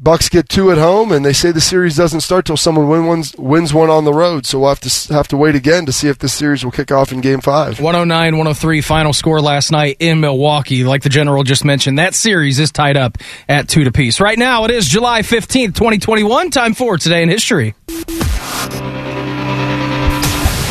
Bucks 0.02 0.30
get 0.30 0.48
two 0.48 0.72
at 0.72 0.78
home, 0.78 1.12
and 1.12 1.26
they 1.26 1.34
say 1.34 1.52
the 1.52 1.60
series 1.60 1.98
doesn't 1.98 2.22
start 2.22 2.46
till 2.46 2.56
someone 2.56 2.88
win 2.88 3.06
one's, 3.06 3.36
wins 3.36 3.74
one 3.74 3.90
on 3.90 4.06
the 4.06 4.14
road. 4.14 4.46
So 4.46 4.60
we'll 4.60 4.70
have 4.70 4.80
to 4.80 5.14
have 5.14 5.28
to 5.28 5.38
wait 5.38 5.56
again 5.56 5.86
to 5.88 5.92
see 5.92 6.08
if 6.08 6.20
this 6.20 6.32
series 6.32 6.64
will 6.64 6.72
kick 6.72 6.90
off 6.90 7.12
in 7.12 7.20
Game 7.20 7.42
Five. 7.42 7.82
109 7.82 8.38
103 8.38 8.80
final 8.80 9.12
score 9.12 9.42
last 9.42 9.74
night 9.74 9.98
in 10.00 10.22
Milwaukee. 10.22 10.86
Like 10.86 11.04
the 11.04 11.10
general 11.10 11.44
just 11.44 11.66
mentioned, 11.66 12.00
that 12.00 12.16
series 12.16 12.60
is 12.60 12.72
tied 12.72 12.96
up 12.96 13.18
at 13.50 13.68
two 13.68 13.84
to 13.84 13.92
piece. 13.92 14.22
Right 14.22 14.40
now, 14.40 14.64
it 14.64 14.72
is 14.72 14.88
July 14.88 15.22
15th, 15.22 15.76
2021. 15.76 16.50
Time 16.52 16.74
for 16.74 16.98
Today 16.98 17.22
in 17.22 17.28
History. 17.28 17.76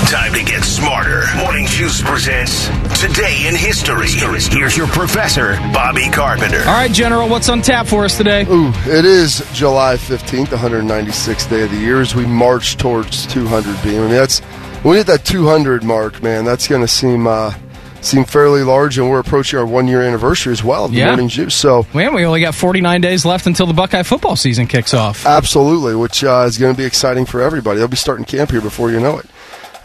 Time 0.08 0.32
to 0.32 0.42
get 0.42 0.64
smarter. 0.64 1.24
Morning 1.36 1.66
Juice 1.66 2.00
presents 2.00 2.66
Today 2.98 3.46
in 3.46 3.54
History. 3.54 4.08
Here's 4.08 4.74
your 4.74 4.86
professor, 4.86 5.56
Bobby 5.74 6.08
Carpenter. 6.08 6.60
All 6.60 6.64
right, 6.74 6.90
General, 6.90 7.28
what's 7.28 7.50
on 7.50 7.60
tap 7.60 7.86
for 7.86 8.06
us 8.06 8.16
today? 8.16 8.46
Ooh, 8.48 8.70
it 8.86 9.04
is 9.04 9.46
July 9.52 9.98
fifteenth, 9.98 10.48
the 10.48 10.56
196th 10.56 11.50
day 11.50 11.62
of 11.62 11.70
the 11.70 11.76
year, 11.76 12.00
as 12.00 12.14
we 12.14 12.24
march 12.24 12.78
towards 12.78 13.26
200 13.26 13.82
beam. 13.82 13.98
I 13.98 14.06
mean, 14.06 14.10
that's 14.10 14.40
when 14.82 14.92
we 14.92 14.96
hit 14.96 15.06
that 15.08 15.26
200 15.26 15.84
mark, 15.84 16.22
man. 16.22 16.46
That's 16.46 16.66
going 16.66 16.80
to 16.80 16.88
seem 16.88 17.26
uh, 17.26 17.52
seem 18.00 18.24
fairly 18.24 18.62
large, 18.62 18.96
and 18.96 19.10
we're 19.10 19.18
approaching 19.20 19.58
our 19.58 19.66
one 19.66 19.86
year 19.88 20.00
anniversary 20.00 20.52
as 20.54 20.64
well 20.64 20.88
the 20.88 20.96
Yeah. 20.96 21.08
Morning 21.08 21.28
Juice. 21.28 21.54
So. 21.54 21.86
Man, 21.92 22.14
we 22.14 22.24
only 22.24 22.40
got 22.40 22.54
49 22.54 23.02
days 23.02 23.26
left 23.26 23.46
until 23.46 23.66
the 23.66 23.74
Buckeye 23.74 24.04
football 24.04 24.36
season 24.36 24.68
kicks 24.68 24.94
off. 24.94 25.26
Absolutely, 25.26 25.94
which 25.94 26.24
uh, 26.24 26.46
is 26.48 26.56
going 26.56 26.72
to 26.74 26.78
be 26.78 26.86
exciting 26.86 27.26
for 27.26 27.42
everybody. 27.42 27.78
They'll 27.78 27.88
be 27.88 27.96
starting 27.96 28.24
camp 28.24 28.50
here 28.52 28.62
before 28.62 28.90
you 28.90 29.00
know 29.00 29.18
it. 29.18 29.26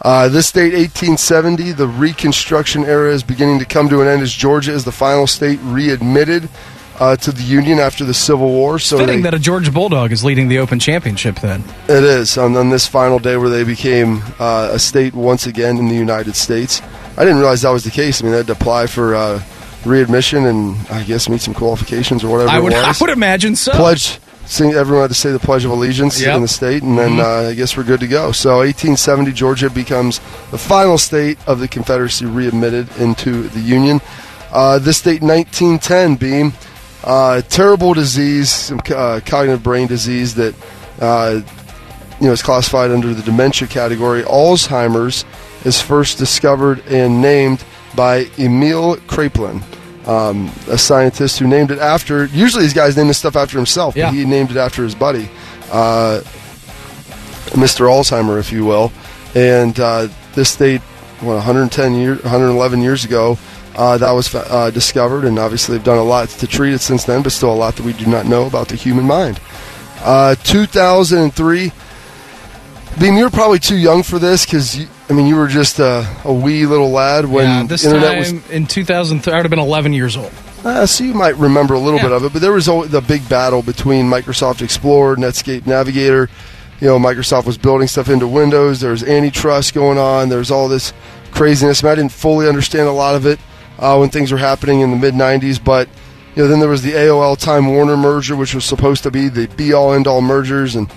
Uh, 0.04 0.28
this 0.28 0.52
date, 0.52 0.74
1870, 0.74 1.72
the 1.72 1.88
Reconstruction 1.88 2.84
era 2.84 3.10
is 3.10 3.22
beginning 3.22 3.58
to 3.58 3.64
come 3.64 3.88
to 3.88 4.02
an 4.02 4.06
end 4.06 4.20
as 4.20 4.32
Georgia 4.32 4.70
is 4.72 4.84
the 4.84 4.92
final 4.92 5.26
state 5.26 5.58
readmitted 5.62 6.46
uh, 7.00 7.16
to 7.16 7.32
the 7.32 7.42
Union 7.42 7.78
after 7.78 8.04
the 8.04 8.12
Civil 8.12 8.50
War. 8.50 8.78
So 8.78 8.98
Fitting 8.98 9.22
they- 9.22 9.30
that 9.30 9.34
a 9.34 9.38
Georgia 9.38 9.72
Bulldog 9.72 10.12
is 10.12 10.22
leading 10.22 10.48
the 10.48 10.58
Open 10.58 10.78
Championship 10.78 11.36
then. 11.40 11.64
it 11.88 12.04
is 12.04 12.36
on, 12.36 12.54
on 12.54 12.68
this 12.68 12.86
final 12.86 13.18
day 13.18 13.38
where 13.38 13.48
they 13.48 13.64
became 13.64 14.22
uh, 14.38 14.70
a 14.72 14.78
state 14.78 15.14
once 15.14 15.46
again 15.46 15.78
in 15.78 15.88
the 15.88 15.94
United 15.96 16.36
States. 16.36 16.82
I 17.16 17.24
didn't 17.24 17.38
realize 17.38 17.62
that 17.62 17.70
was 17.70 17.84
the 17.84 17.90
case. 17.90 18.20
I 18.20 18.24
mean, 18.24 18.32
they 18.32 18.38
had 18.38 18.46
to 18.48 18.52
apply 18.52 18.88
for 18.88 19.14
uh, 19.14 19.42
readmission 19.86 20.44
and 20.44 20.76
I 20.90 21.02
guess 21.02 21.30
meet 21.30 21.40
some 21.40 21.54
qualifications 21.54 22.22
or 22.22 22.30
whatever 22.30 22.50
I 22.50 22.58
would, 22.60 22.72
I 22.74 22.92
would 23.00 23.10
imagine 23.10 23.56
so. 23.56 23.72
Pledge. 23.72 24.18
Sing, 24.46 24.72
everyone 24.74 25.04
had 25.04 25.08
to 25.08 25.14
say 25.14 25.32
the 25.32 25.38
Pledge 25.38 25.64
of 25.64 25.70
Allegiance 25.70 26.20
Yep. 26.20 26.36
in 26.36 26.42
the 26.42 26.48
state, 26.48 26.82
and 26.82 26.98
then 26.98 27.18
uh, 27.18 27.48
I 27.50 27.54
guess 27.54 27.76
we're 27.76 27.82
good 27.84 28.00
to 28.00 28.06
go. 28.06 28.30
So, 28.30 28.58
1870, 28.58 29.32
Georgia 29.32 29.70
becomes 29.70 30.18
the 30.50 30.58
final 30.58 30.98
state 30.98 31.38
of 31.46 31.60
the 31.60 31.68
Confederacy 31.68 32.26
readmitted 32.26 32.94
into 32.98 33.48
the 33.48 33.60
Union. 33.60 34.00
Uh, 34.52 34.78
this 34.78 35.00
date, 35.00 35.22
1910, 35.22 36.16
being 36.16 36.52
uh, 37.04 37.40
terrible 37.42 37.94
disease, 37.94 38.50
some 38.50 38.80
uh, 38.94 39.20
cognitive 39.24 39.62
brain 39.62 39.86
disease 39.88 40.34
that 40.34 40.54
uh, 41.00 41.40
you 42.20 42.26
know 42.26 42.32
is 42.32 42.42
classified 42.42 42.90
under 42.90 43.12
the 43.14 43.22
dementia 43.22 43.66
category. 43.66 44.22
Alzheimer's 44.22 45.24
is 45.64 45.80
first 45.80 46.18
discovered 46.18 46.80
and 46.86 47.20
named 47.20 47.64
by 47.96 48.26
Emil 48.38 48.96
Kraepelin, 49.08 49.62
um, 50.06 50.50
a 50.68 50.76
scientist 50.78 51.38
who 51.38 51.46
named 51.46 51.70
it 51.70 51.78
after. 51.78 52.26
Usually, 52.26 52.62
these 52.62 52.74
guys 52.74 52.96
name 52.96 53.08
this 53.08 53.18
stuff 53.18 53.36
after 53.36 53.56
himself, 53.56 53.96
Yeah. 53.96 54.06
but 54.10 54.14
he 54.14 54.24
named 54.24 54.50
it 54.50 54.56
after 54.56 54.82
his 54.84 54.94
buddy, 54.94 55.28
uh, 55.72 56.20
Mr. 57.52 57.86
Alzheimer, 57.88 58.38
if 58.38 58.52
you 58.52 58.64
will. 58.64 58.92
And 59.34 59.78
uh, 59.80 60.08
this 60.34 60.54
date, 60.56 60.80
what 61.20 61.34
110 61.34 61.94
years, 61.94 62.22
111 62.22 62.82
years 62.82 63.04
ago, 63.04 63.38
uh, 63.76 63.98
that 63.98 64.12
was 64.12 64.32
uh, 64.34 64.70
discovered, 64.70 65.24
and 65.24 65.38
obviously 65.38 65.76
they've 65.76 65.84
done 65.84 65.98
a 65.98 66.04
lot 66.04 66.28
to 66.28 66.46
treat 66.46 66.74
it 66.74 66.80
since 66.80 67.04
then, 67.04 67.22
but 67.22 67.32
still 67.32 67.52
a 67.52 67.54
lot 67.54 67.74
that 67.76 67.84
we 67.84 67.92
do 67.92 68.06
not 68.06 68.26
know 68.26 68.46
about 68.46 68.68
the 68.68 68.76
human 68.76 69.04
mind. 69.04 69.40
Uh, 70.00 70.34
2003. 70.44 71.72
Beam, 72.98 73.16
you 73.16 73.24
were 73.24 73.30
probably 73.30 73.58
too 73.58 73.76
young 73.76 74.02
for 74.02 74.18
this 74.18 74.46
because 74.46 74.78
I 75.10 75.12
mean 75.12 75.26
you 75.26 75.34
were 75.36 75.48
just 75.48 75.78
a, 75.80 76.08
a 76.24 76.32
wee 76.32 76.64
little 76.64 76.90
lad 76.90 77.24
when 77.26 77.44
yeah, 77.44 77.66
this 77.66 77.84
internet 77.84 78.24
time 78.24 78.34
was. 78.36 78.50
in 78.50 78.66
2003, 78.66 79.32
I 79.32 79.36
would 79.36 79.44
have 79.44 79.50
been 79.50 79.58
11 79.58 79.92
years 79.92 80.16
old. 80.16 80.32
Uh, 80.64 80.86
so 80.86 81.04
you 81.04 81.12
might 81.12 81.36
remember 81.36 81.74
a 81.74 81.78
little 81.78 81.98
Yeah. 81.98 82.04
bit 82.04 82.12
of 82.12 82.24
it, 82.24 82.32
but 82.32 82.40
there 82.40 82.52
was 82.52 82.68
always 82.68 82.90
the 82.90 83.00
big 83.00 83.28
battle 83.28 83.62
between 83.62 84.06
Microsoft 84.08 84.62
Explorer, 84.62 85.16
Netscape 85.16 85.66
Navigator. 85.66 86.30
You 86.80 86.86
know, 86.88 86.98
Microsoft 86.98 87.46
was 87.46 87.58
building 87.58 87.88
stuff 87.88 88.08
into 88.08 88.26
Windows. 88.28 88.80
There 88.80 88.92
was 88.92 89.02
antitrust 89.02 89.74
going 89.74 89.98
on. 89.98 90.28
There 90.28 90.38
was 90.38 90.50
all 90.50 90.68
this 90.68 90.92
craziness. 91.32 91.82
I 91.84 91.94
didn't 91.96 92.12
fully 92.12 92.48
understand 92.48 92.88
a 92.88 92.92
lot 92.92 93.14
of 93.16 93.26
it 93.26 93.38
uh, 93.78 93.96
when 93.96 94.08
things 94.08 94.30
were 94.32 94.38
happening 94.38 94.80
in 94.80 94.90
the 94.92 94.96
mid 94.96 95.14
'90s, 95.14 95.62
but 95.62 95.88
you 96.36 96.42
know, 96.44 96.48
then 96.48 96.60
there 96.60 96.68
was 96.68 96.82
the 96.82 96.92
AOL 96.92 97.36
Time 97.38 97.66
Warner 97.66 97.96
merger, 97.96 98.34
which 98.36 98.54
was 98.54 98.64
supposed 98.64 99.02
to 99.02 99.10
be 99.10 99.28
the 99.28 99.46
be 99.48 99.72
all 99.72 99.92
end 99.92 100.06
all 100.06 100.20
mergers, 100.22 100.74
and 100.76 100.88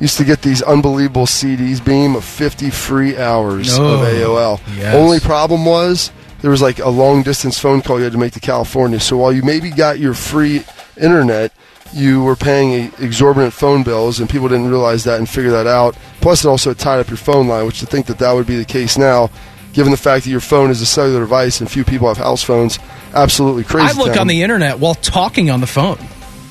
used 0.00 0.16
to 0.18 0.24
get 0.24 0.42
these 0.42 0.62
unbelievable 0.62 1.26
CDs 1.26 1.84
beam 1.84 2.14
of 2.16 2.24
50 2.24 2.70
free 2.70 3.16
hours 3.16 3.78
Oh, 3.78 3.94
of 3.94 4.00
AOL. 4.08 4.60
yes. 4.76 4.94
Only 4.94 5.20
problem 5.20 5.64
was 5.64 6.10
there 6.42 6.50
was 6.50 6.60
like 6.62 6.78
a 6.78 6.88
long 6.88 7.22
distance 7.22 7.58
phone 7.58 7.80
call 7.82 7.98
you 7.98 8.04
had 8.04 8.12
to 8.12 8.18
make 8.18 8.32
to 8.34 8.40
California. 8.40 9.00
So 9.00 9.16
while 9.16 9.32
you 9.32 9.42
maybe 9.42 9.70
got 9.70 9.98
your 9.98 10.12
free 10.14 10.64
internet, 11.00 11.52
you 11.92 12.22
were 12.24 12.36
paying 12.36 12.92
exorbitant 12.98 13.52
phone 13.54 13.82
bills, 13.84 14.18
and 14.20 14.28
people 14.28 14.48
didn't 14.48 14.68
realize 14.68 15.04
that 15.04 15.18
and 15.18 15.28
figure 15.28 15.52
that 15.52 15.66
out. 15.66 15.96
Plus, 16.20 16.44
it 16.44 16.48
also 16.48 16.74
tied 16.74 16.98
up 16.98 17.08
your 17.08 17.16
phone 17.16 17.46
line, 17.48 17.64
which 17.64 17.78
to 17.80 17.86
think 17.86 18.06
that 18.06 18.18
that 18.18 18.32
would 18.32 18.46
be 18.46 18.56
the 18.56 18.64
case 18.64 18.98
now, 18.98 19.30
given 19.72 19.92
the 19.92 19.96
fact 19.96 20.24
that 20.24 20.30
your 20.30 20.40
phone 20.40 20.70
is 20.70 20.82
a 20.82 20.86
cellular 20.86 21.20
device 21.20 21.60
and 21.60 21.70
few 21.70 21.84
people 21.84 22.08
have 22.08 22.16
house 22.18 22.42
phones, 22.42 22.78
absolutely 23.14 23.62
crazy. 23.64 23.88
I 23.88 23.92
look 23.92 24.08
town. 24.08 24.22
on 24.22 24.26
the 24.26 24.42
internet 24.42 24.78
while 24.80 24.94
talking 24.96 25.48
on 25.48 25.60
the 25.60 25.66
phone. 25.66 25.98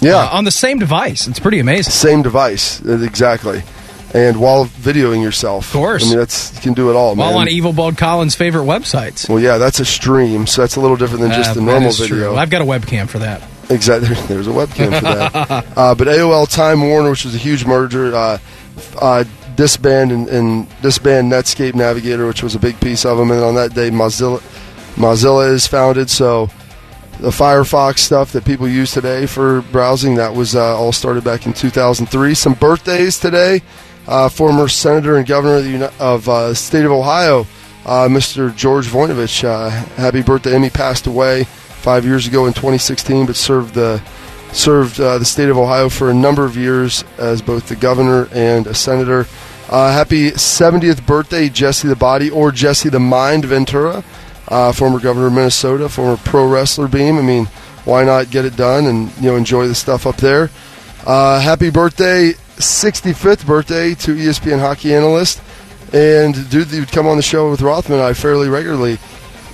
Yeah 0.01 0.17
Uh, 0.17 0.29
on 0.37 0.43
the 0.45 0.51
same 0.51 0.79
device. 0.79 1.27
It's 1.27 1.39
pretty 1.39 1.59
amazing. 1.59 1.91
same 1.91 2.21
device 2.21 2.83
uh, 2.85 2.99
exactly, 3.01 3.63
and 4.13 4.37
while 4.39 4.65
videoing 4.65 5.21
yourself. 5.23 5.67
Of 5.67 5.73
course. 5.73 6.03
I 6.05 6.09
mean 6.09 6.17
that's 6.17 6.53
you 6.55 6.61
can 6.61 6.73
do 6.73 6.89
it 6.89 6.95
all, 6.95 7.15
While 7.15 7.31
man. 7.33 7.41
on 7.41 7.49
Evil 7.49 7.73
Bald 7.73 7.97
Collins' 7.97 8.35
favorite 8.35 8.65
websites. 8.65 9.27
well, 9.29 9.39
yeah, 9.39 9.57
that's 9.57 9.79
a 9.79 9.85
stream, 9.85 10.47
so 10.47 10.61
that's 10.61 10.75
a 10.75 10.81
little 10.81 10.97
different 10.97 11.21
than 11.21 11.31
just 11.31 11.51
Uh, 11.51 11.53
the 11.55 11.59
that 11.61 11.65
normal 11.65 11.89
is 11.89 11.97
true. 11.97 12.07
video. 12.17 12.35
I've 12.35 12.49
got 12.49 12.61
a 12.61 12.65
webcam 12.65 13.07
for 13.09 13.19
that. 13.19 13.41
Exactly. 13.69 14.09
There's 14.27 14.47
a 14.47 14.51
webcam 14.51 14.93
for 14.99 15.05
that. 15.05 15.65
uh, 15.77 15.95
but 15.95 16.07
AOL 16.07 16.47
Time 16.53 16.81
Warner, 16.87 17.09
which 17.09 17.25
was 17.25 17.33
a 17.33 17.39
huge 17.39 17.65
merger, 17.65 18.15
uh, 18.15 18.37
uh, 19.01 19.23
disband 19.55 20.11
and, 20.11 20.27
and 20.29 20.67
disband 20.81 21.31
Netscape 21.31 21.73
Navigator, 21.75 22.27
which 22.27 22.43
was 22.43 22.53
a 22.55 22.59
big 22.59 22.79
piece 22.79 23.05
of 23.05 23.17
them. 23.17 23.31
And 23.31 23.41
on 23.41 23.55
that 23.55 23.73
day, 23.73 23.89
Mozilla 23.89 24.39
Mozilla 24.95 25.51
is 25.51 25.65
founded. 25.65 26.09
So 26.09 26.49
the 27.19 27.29
Firefox 27.29 27.99
stuff 27.99 28.31
that 28.33 28.45
people 28.45 28.67
use 28.67 28.91
today 28.91 29.25
for 29.25 29.61
browsing 29.71 30.15
that 30.15 30.33
was 30.33 30.55
uh, 30.55 30.77
all 30.77 30.91
started 30.91 31.23
back 31.23 31.45
in 31.45 31.53
2003. 31.53 32.33
Some 32.33 32.53
birthdays 32.53 33.19
today. 33.19 33.61
Uh, 34.07 34.29
former 34.29 34.67
senator 34.67 35.17
and 35.17 35.25
governor 35.25 35.55
of 35.55 35.63
the 35.63 35.93
of 35.99 36.29
uh, 36.29 36.53
state 36.53 36.85
of 36.85 36.91
Ohio, 36.91 37.47
uh, 37.85 38.07
Mr. 38.07 38.55
George 38.55 38.85
Voinovich. 38.85 39.43
Uh, 39.43 39.69
happy 39.95 40.21
birthday! 40.21 40.53
And 40.53 40.63
he 40.63 40.69
passed 40.69 41.07
away 41.07 41.45
five 41.45 42.05
years 42.05 42.27
ago 42.27 42.45
in 42.45 42.53
2016, 42.53 43.25
but 43.25 43.35
served 43.35 43.73
the 43.73 43.99
served 44.51 44.99
uh, 44.99 45.17
the 45.17 45.25
state 45.25 45.49
of 45.49 45.57
Ohio 45.57 45.89
for 45.89 46.11
a 46.11 46.13
number 46.13 46.45
of 46.45 46.55
years 46.55 47.03
as 47.17 47.41
both 47.41 47.67
the 47.67 47.75
governor 47.75 48.29
and 48.31 48.67
a 48.67 48.75
senator. 48.75 49.23
Happy 49.67 50.29
70th 50.29 51.03
birthday, 51.07 51.49
Jesse 51.49 51.87
the 51.87 51.95
Body 51.95 52.29
or 52.29 52.51
Jesse 52.51 52.89
the 52.89 52.99
Mind 52.99 53.45
Ventura, 53.45 54.03
uh, 54.47 54.71
former 54.71 54.99
governor 54.99 55.27
of 55.27 55.33
Minnesota, 55.33 55.89
former 55.89 56.17
pro 56.17 56.47
wrestler 56.47 56.87
Beam. 56.87 57.17
I 57.17 57.21
mean, 57.21 57.45
why 57.85 58.03
not 58.03 58.29
get 58.31 58.45
it 58.45 58.55
done 58.55 58.85
and 58.85 59.15
you 59.17 59.29
know 59.29 59.35
enjoy 59.35 59.67
the 59.67 59.75
stuff 59.75 60.05
up 60.05 60.17
there? 60.17 60.49
Uh, 61.05 61.39
happy 61.39 61.69
birthday, 61.69 62.33
65th 62.57 63.45
birthday 63.45 63.93
to 63.95 64.15
ESPN 64.15 64.59
hockey 64.59 64.93
analyst 64.93 65.41
and 65.93 66.49
dude 66.49 66.67
that 66.67 66.79
would 66.79 66.91
come 66.91 67.07
on 67.07 67.17
the 67.17 67.23
show 67.23 67.49
with 67.49 67.61
Rothman 67.61 67.99
I 67.99 68.13
fairly 68.13 68.49
regularly. 68.49 68.97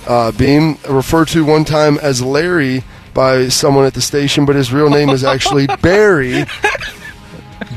Uh, 0.06 0.32
Beam 0.32 0.76
referred 0.88 1.28
to 1.28 1.44
one 1.44 1.64
time 1.64 1.98
as 1.98 2.22
Larry 2.22 2.82
by 3.14 3.48
someone 3.48 3.84
at 3.84 3.94
the 3.94 4.00
station, 4.00 4.44
but 4.44 4.56
his 4.56 4.72
real 4.72 4.90
name 4.90 5.10
is 5.10 5.22
actually 5.22 5.66
Barry. 5.82 6.44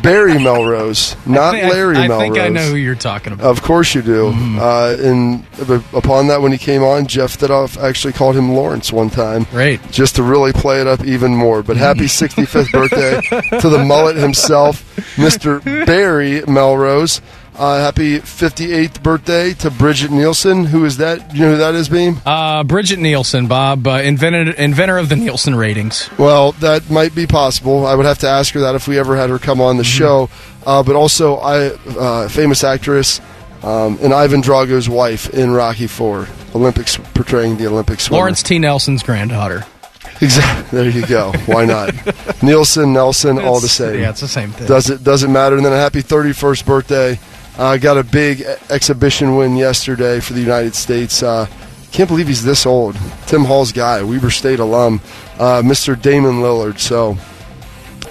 Barry 0.02 0.42
Melrose, 0.42 1.16
not 1.26 1.52
think- 1.54 1.72
Larry 1.72 1.98
I, 1.98 2.08
Melrose. 2.08 2.22
I 2.22 2.24
think 2.26 2.40
I 2.40 2.50
know 2.50 2.70
who 2.70 2.76
you're 2.76 2.96
talking 2.96 3.34
about. 3.34 3.46
Of 3.48 3.62
course 3.62 3.96
you 3.96 4.02
do. 4.02 4.32
Mm-hmm. 4.32 4.60
Uh, 4.60 4.96
and 5.00 5.86
upon 5.94 6.28
that, 6.28 6.42
when 6.42 6.52
he 6.52 6.58
came 6.58 6.84
on, 6.84 7.08
Jeff 7.08 7.38
Thidoff 7.38 7.82
actually 7.82 8.14
called 8.14 8.36
him 8.36 8.54
Lawrence 8.54 8.92
one 8.92 9.10
time. 9.10 9.46
Right. 9.52 9.80
Just 9.92 10.16
to 10.18 10.24
really 10.24 10.54
play 10.54 10.82
it 10.82 10.88
up 10.88 11.04
even 11.04 11.36
more. 11.36 11.64
But 11.64 11.78
happy 11.78 12.06
65th 12.06 12.72
birthday 12.72 13.22
to 13.60 13.70
the 13.70 13.84
mullet 13.84 14.16
himself, 14.16 14.84
Mr. 15.16 15.64
Barry 15.86 16.42
Melrose. 16.48 17.22
Uh, 17.58 17.80
happy 17.80 18.20
58th 18.20 19.02
birthday 19.02 19.54
to 19.54 19.72
Brigitte 19.72 20.12
Nielsen. 20.12 20.66
Who 20.66 20.84
is 20.84 20.98
that? 20.98 21.34
You 21.34 21.42
know 21.42 21.52
who 21.52 21.58
that 21.58 21.74
is, 21.74 21.88
Beam? 21.88 22.20
Uh, 22.26 22.66
Brigitte 22.66 23.00
Nielsen, 23.00 23.48
Bob, 23.48 23.88
uh, 23.88 23.92
invented, 24.04 24.56
inventor 24.56 24.98
of 24.98 25.08
the 25.08 25.16
Nielsen 25.16 25.56
ratings. 25.56 26.10
Well, 26.18 26.52
that 26.54 26.90
might 26.90 27.16
be 27.16 27.26
possible. 27.26 27.86
I 27.88 27.96
would 27.96 28.06
have 28.06 28.20
to 28.20 28.28
ask 28.28 28.54
her 28.56 28.60
that 28.60 28.76
if 28.76 28.90
we 28.90 29.00
ever 29.00 29.16
had 29.16 29.30
her 29.30 29.40
come 29.40 29.62
on 29.62 29.78
the 29.78 29.84
Mm-hmm. 29.84 29.98
show. 29.98 30.30
Uh, 30.66 30.84
but 30.84 30.96
also, 30.98 31.38
I 31.38 31.68
uh, 31.98 32.28
famous 32.28 32.64
actress 32.64 33.22
um, 33.64 34.00
and 34.02 34.14
Ivan 34.14 34.42
Drago's 34.42 34.90
wife 34.90 35.30
in 35.30 35.52
Rocky 35.52 35.88
Four, 35.88 36.28
Olympics 36.54 36.98
portraying 37.14 37.56
the 37.58 37.68
Olympic 37.68 38.02
swimmer. 38.02 38.20
Lawrence 38.20 38.44
T. 38.44 38.60
Nelson's 38.60 39.02
granddaughter. 39.04 39.66
Exactly. 40.22 40.78
There 40.82 40.90
you 40.90 41.06
go. 41.08 41.32
Why 41.46 41.66
not? 41.66 41.94
Nielsen, 42.44 42.92
Nelson, 42.94 43.38
all 43.40 43.60
the 43.60 43.68
same. 43.70 44.00
Yeah, 44.02 44.10
it's 44.10 44.22
the 44.22 44.28
same 44.28 44.52
thing. 44.52 44.68
Does 44.68 44.90
it 44.90 45.04
doesn't 45.04 45.32
matter. 45.32 45.56
And 45.56 45.66
then 45.66 45.72
a 45.74 45.78
happy 45.78 46.02
31st 46.02 46.66
birthday. 46.66 47.20
Uh, 47.58 47.78
got 47.78 47.98
a 47.98 48.04
big 48.04 48.42
exhibition 48.70 49.36
win 49.38 49.56
yesterday 49.56 50.20
for 50.20 50.34
the 50.34 50.42
United 50.42 50.76
States. 50.76 51.24
Uh, 51.24 51.48
can't 51.92 52.10
believe 52.10 52.28
he's 52.28 52.44
this 52.44 52.66
old. 52.66 52.98
Tim 53.28 53.46
Hall's 53.46 53.72
guy, 53.72 54.04
Weber 54.04 54.30
State 54.30 54.60
alum, 54.60 55.00
uh, 55.40 55.62
Mr. 55.62 56.00
Damian 56.00 56.42
Lillard. 56.42 56.80
So 56.80 57.14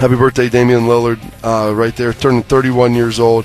happy 0.01 0.17
birthday, 0.17 0.49
Damian 0.49 0.83
Lillard, 0.83 1.21
uh, 1.45 1.75
right 1.75 1.95
there, 1.95 2.13
turning 2.15 2.43
31 2.43 2.95
years 2.95 3.21
old. 3.21 3.45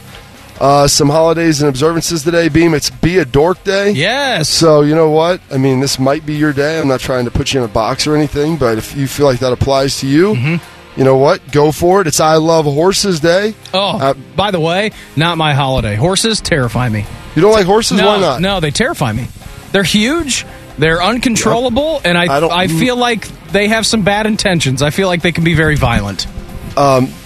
Uh, 0.59 0.87
some 0.87 1.07
holidays 1.09 1.61
and 1.61 1.69
observances 1.69 2.23
today. 2.23 2.49
Beam, 2.49 2.73
it's 2.73 2.89
Be 2.89 3.17
a 3.19 3.25
Dork 3.25 3.63
Day. 3.63 3.91
yes. 3.91 4.49
So 4.49 4.81
you 4.81 4.93
know 4.95 5.09
what? 5.09 5.39
I 5.51 5.57
mean, 5.57 5.79
this 5.79 5.99
might 5.99 6.25
be 6.25 6.35
your 6.35 6.51
day. 6.53 6.79
I'm 6.79 6.87
not 6.89 6.99
trying 6.99 7.23
to 7.25 7.31
put 7.31 7.53
you 7.53 7.61
in 7.61 7.65
a 7.69 7.71
box 7.73 8.07
or 8.07 8.15
anything, 8.15 8.57
but 8.57 8.77
if 8.77 8.95
you 8.95 9.07
feel 9.07 9.25
like 9.25 9.39
that 9.39 9.51
applies 9.53 9.99
to 9.99 10.07
you, 10.07 10.33
Mm-hmm. 10.35 10.78
You 10.99 11.05
know 11.05 11.17
what? 11.17 11.51
Go 11.51 11.71
for 11.71 12.01
it. 12.01 12.07
It's 12.07 12.19
I 12.19 12.35
Love 12.35 12.65
Horses 12.65 13.19
Day. 13.19 13.55
oh, 13.73 13.99
uh, 13.99 14.13
by 14.35 14.51
the 14.51 14.59
way, 14.59 14.91
not 15.15 15.37
my 15.37 15.53
holiday. 15.53 15.95
Horses 15.95 16.41
terrify 16.41 16.89
me. 16.89 17.05
You 17.35 17.41
don't 17.41 17.53
like 17.53 17.65
horses? 17.65 17.97
no, 17.97 18.05
Why 18.05 18.19
not? 18.19 18.41
No, 18.41 18.59
they 18.59 18.71
terrify 18.71 19.13
me. 19.13 19.27
They're 19.71 19.83
huge. 19.83 20.45
They're 20.77 21.01
uncontrollable, 21.01 22.01
and 22.03 22.17
I 22.17 22.25
I 22.25 22.63
I, 22.63 22.67
feel 22.67 22.95
like 22.95 23.27
they 23.51 23.67
have 23.67 23.85
some 23.85 24.03
bad 24.03 24.27
intentions. 24.27 24.81
I 24.81 24.91
feel 24.91 25.07
like 25.07 25.21
they 25.21 25.31
can 25.31 25.43
be 25.43 25.53
very 25.53 25.75
violent. 25.75 26.27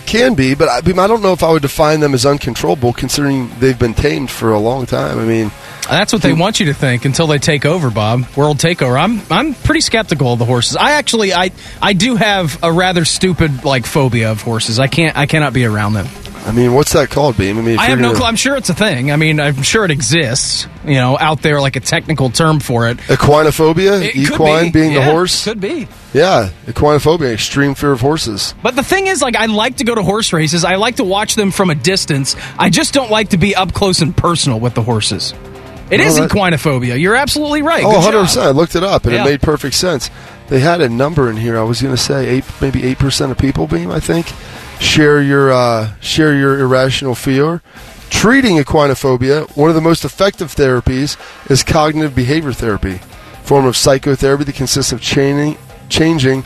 Can 0.06 0.36
be, 0.36 0.54
but 0.54 0.70
I, 0.70 0.78
I 0.78 1.08
don't 1.08 1.24
know 1.24 1.34
if 1.34 1.42
I 1.44 1.52
would 1.52 1.62
define 1.62 2.00
them 2.00 2.14
as 2.14 2.26
uncontrollable, 2.26 2.94
considering 2.94 3.50
they've 3.60 3.78
been 3.78 3.94
tamed 3.94 4.30
for 4.30 4.52
a 4.52 4.60
long 4.60 4.86
time. 4.86 5.18
I 5.18 5.26
mean, 5.26 5.52
That's 5.90 6.14
what 6.14 6.22
they 6.22 6.34
want 6.34 6.60
you 6.60 6.68
to 6.68 6.74
think 6.74 7.06
until 7.06 7.28
they 7.28 7.38
take 7.40 7.66
over, 7.66 7.90
Bob. 7.90 8.26
World 8.36 8.58
takeover. 8.58 9.00
I'm 9.02 9.22
I'm 9.30 9.54
pretty 9.54 9.82
skeptical 9.82 10.34
of 10.34 10.40
the 10.40 10.46
horses. 10.46 10.76
I 10.78 10.94
actually 10.94 11.34
I 11.34 11.52
I 11.82 11.94
do 11.94 12.16
have 12.16 12.58
a 12.64 12.72
rather 12.72 13.06
stupid 13.06 13.66
like 13.66 13.86
phobia 13.86 14.32
of 14.32 14.42
horses. 14.42 14.80
I 14.80 14.88
can't 14.88 15.18
I 15.18 15.26
cannot 15.26 15.54
be 15.54 15.66
around 15.66 15.94
them. 15.94 16.08
I 16.46 16.52
mean, 16.52 16.74
what's 16.74 16.92
that 16.92 17.10
called, 17.10 17.38
Beam? 17.38 17.58
I 17.58 17.62
mean, 17.62 17.80
I 17.80 17.86
have 17.86 18.02
no 18.02 18.14
clue. 18.14 18.26
I'm 18.26 18.36
sure 18.36 18.58
it's 18.58 18.68
a 18.70 18.74
thing. 18.74 19.12
I 19.14 19.16
mean, 19.16 19.40
I'm 19.40 19.62
sure 19.64 19.86
it 19.86 19.92
exists. 19.92 20.68
You 20.86 20.96
know, 20.96 21.18
out 21.18 21.42
there 21.42 21.62
like 21.62 21.78
a 21.78 21.80
technical 21.80 22.30
term 22.30 22.60
for 22.60 22.90
it. 22.90 22.98
Equinophobia, 22.98 24.04
It 24.04 24.18
equine 24.18 24.66
be. 24.66 24.72
being 24.72 24.92
Yeah, 24.92 25.06
the 25.06 25.12
horse. 25.12 25.46
could 25.46 25.62
be. 25.62 25.88
Yeah, 26.14 26.50
equinophobia, 26.66 27.32
extreme 27.34 27.76
fear 27.76 27.94
of 27.94 28.02
horses. 28.02 28.54
But 28.62 28.76
the 28.76 28.84
thing 28.84 29.08
is, 29.08 29.22
like, 29.22 29.38
I 29.38 29.46
like 29.46 29.78
to 29.78 29.86
go 29.86 29.96
to 29.96 30.04
horse 30.04 30.34
races. 30.34 30.66
I 30.66 30.76
like 30.76 30.98
to 30.98 31.06
watch 31.06 31.36
them 31.36 31.50
from 31.50 31.70
a 31.70 31.76
distance. 31.76 32.36
I 32.60 32.70
just 32.70 32.94
don't 32.94 33.10
like 33.10 33.30
to 33.30 33.38
be 33.38 33.56
up 33.56 33.74
close 33.74 34.02
and 34.02 34.16
personal 34.16 34.60
with 34.60 34.74
the 34.74 34.82
horses. 34.84 35.34
It 35.94 35.98
No, 36.00 36.06
is 36.06 36.16
that- 36.16 36.30
equinophobia. 36.30 37.00
You're 37.00 37.16
absolutely 37.16 37.62
right. 37.62 37.84
Oh, 37.84 37.90
Good 37.92 37.96
100 37.98 38.12
job. 38.18 38.26
percent. 38.26 38.46
I 38.48 38.50
looked 38.52 38.76
it 38.76 38.84
up 38.84 39.06
and 39.06 39.14
Yeah. 39.14 39.22
it 39.22 39.26
made 39.26 39.42
perfect 39.42 39.76
sense. 39.76 40.10
They 40.50 40.60
had 40.60 40.82
a 40.82 40.90
number 40.90 41.30
in 41.30 41.38
here. 41.38 41.58
I 41.58 41.64
was 41.64 41.82
going 41.82 41.96
to 41.96 42.02
say 42.02 42.28
eight, 42.28 42.44
maybe 42.62 42.84
eight 42.84 43.00
percent 43.00 43.32
of 43.32 43.38
people, 43.38 43.66
Beam. 43.68 43.92
I 43.92 44.00
think 44.00 44.28
share 44.80 45.22
your 45.22 45.52
uh, 45.52 45.90
share 46.02 46.34
your 46.36 46.60
irrational 46.60 47.16
fear. 47.16 47.62
Treating 48.10 48.58
equinophobia, 48.58 49.50
one 49.58 49.70
of 49.70 49.76
the 49.76 49.82
most 49.82 50.06
effective 50.06 50.54
therapies 50.54 51.18
is 51.50 51.64
cognitive 51.64 52.14
behavior 52.16 52.54
therapy, 52.54 53.00
form 53.44 53.66
of 53.66 53.76
psychotherapy 53.76 54.44
that 54.44 54.56
consists 54.56 54.92
of 54.92 55.02
changing 55.02 55.58
changing 55.90 56.44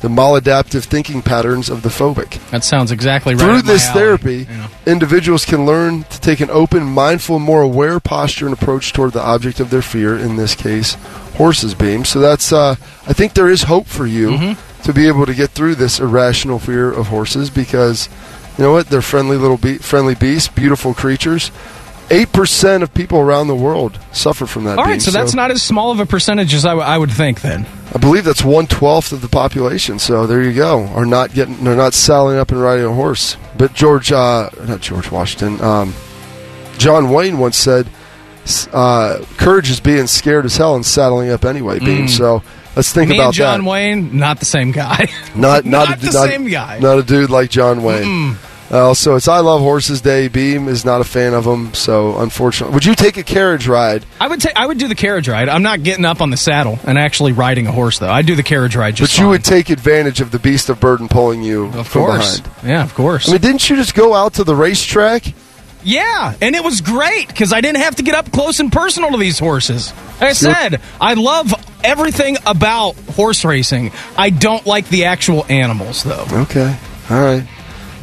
the 0.00 0.08
maladaptive 0.08 0.84
thinking 0.84 1.22
patterns 1.22 1.68
of 1.70 1.82
the 1.82 1.88
phobic. 1.88 2.38
That 2.50 2.64
sounds 2.64 2.92
exactly 2.92 3.34
right. 3.34 3.42
Through 3.42 3.62
this 3.62 3.86
alley, 3.88 3.98
therapy, 3.98 4.36
you 4.50 4.56
know. 4.58 4.66
individuals 4.86 5.44
can 5.44 5.64
learn 5.66 6.04
to 6.04 6.20
take 6.20 6.40
an 6.40 6.50
open, 6.50 6.84
mindful, 6.84 7.38
more 7.38 7.62
aware 7.62 7.98
posture 8.00 8.44
and 8.46 8.52
approach 8.54 8.92
toward 8.92 9.12
the 9.12 9.22
object 9.22 9.58
of 9.60 9.70
their 9.70 9.82
fear. 9.82 10.16
In 10.16 10.36
this 10.36 10.54
case, 10.54 10.94
horses. 11.36 11.74
Beam. 11.74 12.04
So 12.04 12.20
that's. 12.20 12.52
Uh, 12.52 12.76
I 13.06 13.12
think 13.12 13.34
there 13.34 13.48
is 13.48 13.62
hope 13.64 13.86
for 13.86 14.06
you 14.06 14.30
Mm-hmm. 14.30 14.82
to 14.82 14.92
be 14.92 15.08
able 15.08 15.26
to 15.26 15.34
get 15.34 15.50
through 15.50 15.76
this 15.76 15.98
irrational 16.00 16.58
fear 16.58 16.90
of 16.92 17.06
horses 17.08 17.50
because 17.50 18.08
you 18.58 18.64
know 18.64 18.72
what? 18.72 18.88
They're 18.88 19.02
friendly 19.02 19.36
little 19.36 19.56
be- 19.58 19.78
friendly 19.78 20.14
beasts, 20.14 20.48
beautiful 20.48 20.92
creatures. 20.94 21.50
Eight 22.08 22.32
percent 22.32 22.82
of 22.84 22.94
people 22.94 23.18
around 23.18 23.48
the 23.48 23.54
world 23.56 23.98
suffer 24.12 24.46
from 24.46 24.62
that. 24.64 24.78
All 24.78 24.84
right, 24.84 24.92
Beam. 24.92 25.00
so 25.00 25.10
that's 25.10 25.34
not 25.34 25.50
as 25.50 25.60
small 25.62 25.90
of 25.90 25.98
a 25.98 26.06
percentage 26.06 26.54
as 26.54 26.64
I, 26.64 26.68
w- 26.70 26.86
I 26.86 26.96
would 26.96 27.10
think. 27.10 27.40
Then 27.40 27.66
I 27.94 27.98
believe 27.98 28.24
that's 28.24 28.44
one 28.44 28.68
twelfth 28.68 29.10
of 29.10 29.22
the 29.22 29.28
population. 29.28 29.98
So 29.98 30.24
there 30.26 30.40
you 30.42 30.52
go. 30.52 30.86
Are 30.94 31.04
not 31.06 31.32
getting. 31.34 31.64
They're 31.64 31.74
not 31.74 31.94
saddling 31.94 32.38
up 32.38 32.52
and 32.52 32.60
riding 32.62 32.84
a 32.84 32.92
horse. 32.92 33.36
But 33.58 33.74
George, 33.74 34.12
uh, 34.12 34.50
not 34.68 34.80
George 34.82 35.10
Washington. 35.10 35.60
Um, 35.60 35.94
John 36.78 37.10
Wayne 37.10 37.38
once 37.38 37.56
said, 37.56 37.88
uh, 38.72 39.18
"Courage 39.36 39.70
is 39.70 39.80
being 39.80 40.06
scared 40.06 40.44
as 40.44 40.56
hell 40.56 40.76
and 40.76 40.86
saddling 40.86 41.30
up 41.30 41.44
anyway." 41.44 41.80
Being 41.80 42.06
so. 42.06 42.42
Let's 42.76 42.92
think 42.92 43.08
Mm. 43.08 43.12
me 43.12 43.18
about 43.18 43.34
John 43.34 43.64
that. 43.64 43.70
Wayne, 43.70 44.16
not 44.18 44.38
the 44.38 44.44
same 44.44 44.70
guy. 44.70 45.08
Not 45.34 45.64
not, 45.64 45.88
Not 45.88 45.96
a, 45.96 46.00
the 46.00 46.12
not- 46.12 46.28
same 46.28 46.46
guy. 46.46 46.78
Not 46.78 46.98
a 46.98 47.02
dude 47.02 47.30
like 47.30 47.50
John 47.50 47.82
Wayne. 47.82 48.36
Uh, 48.70 48.94
so 48.94 49.14
it's 49.16 49.28
I 49.28 49.38
love 49.38 49.60
horses 49.60 50.00
day. 50.00 50.28
Beam 50.28 50.66
is 50.68 50.84
not 50.84 51.00
a 51.00 51.04
fan 51.04 51.34
of 51.34 51.44
them. 51.44 51.72
So 51.74 52.18
unfortunately, 52.18 52.74
would 52.74 52.84
you 52.84 52.94
take 52.94 53.16
a 53.16 53.22
carriage 53.22 53.68
ride? 53.68 54.04
I 54.20 54.26
would 54.28 54.40
take. 54.40 54.56
I 54.56 54.66
would 54.66 54.78
do 54.78 54.88
the 54.88 54.94
carriage 54.94 55.28
ride. 55.28 55.48
I'm 55.48 55.62
not 55.62 55.82
getting 55.82 56.04
up 56.04 56.20
on 56.20 56.30
the 56.30 56.36
saddle 56.36 56.78
and 56.84 56.98
actually 56.98 57.32
riding 57.32 57.66
a 57.66 57.72
horse 57.72 57.98
though. 58.00 58.10
I 58.10 58.22
do 58.22 58.34
the 58.34 58.42
carriage 58.42 58.74
ride 58.74 58.96
just. 58.96 59.12
But 59.12 59.18
you 59.18 59.24
fine. 59.24 59.30
would 59.30 59.44
take 59.44 59.70
advantage 59.70 60.20
of 60.20 60.30
the 60.32 60.38
beast 60.40 60.68
of 60.68 60.80
burden 60.80 61.06
pulling 61.08 61.42
you 61.42 61.66
of 61.66 61.86
from 61.86 62.02
course. 62.06 62.40
behind. 62.40 62.68
Yeah, 62.68 62.82
of 62.82 62.94
course. 62.94 63.28
I 63.28 63.32
mean, 63.32 63.40
didn't 63.40 63.70
you 63.70 63.76
just 63.76 63.94
go 63.94 64.14
out 64.14 64.34
to 64.34 64.44
the 64.44 64.56
racetrack? 64.56 65.32
Yeah, 65.84 66.34
and 66.42 66.56
it 66.56 66.64
was 66.64 66.80
great 66.80 67.28
because 67.28 67.52
I 67.52 67.60
didn't 67.60 67.82
have 67.82 67.94
to 67.96 68.02
get 68.02 68.16
up 68.16 68.32
close 68.32 68.58
and 68.58 68.72
personal 68.72 69.12
to 69.12 69.16
these 69.18 69.38
horses. 69.38 69.92
Like 70.20 70.30
I 70.30 70.32
said, 70.32 70.80
I 71.00 71.14
love 71.14 71.54
everything 71.84 72.38
about 72.44 72.96
horse 73.14 73.44
racing. 73.44 73.92
I 74.18 74.30
don't 74.30 74.66
like 74.66 74.88
the 74.88 75.04
actual 75.04 75.46
animals, 75.48 76.02
though. 76.02 76.26
Okay. 76.32 76.76
All 77.08 77.20
right. 77.20 77.46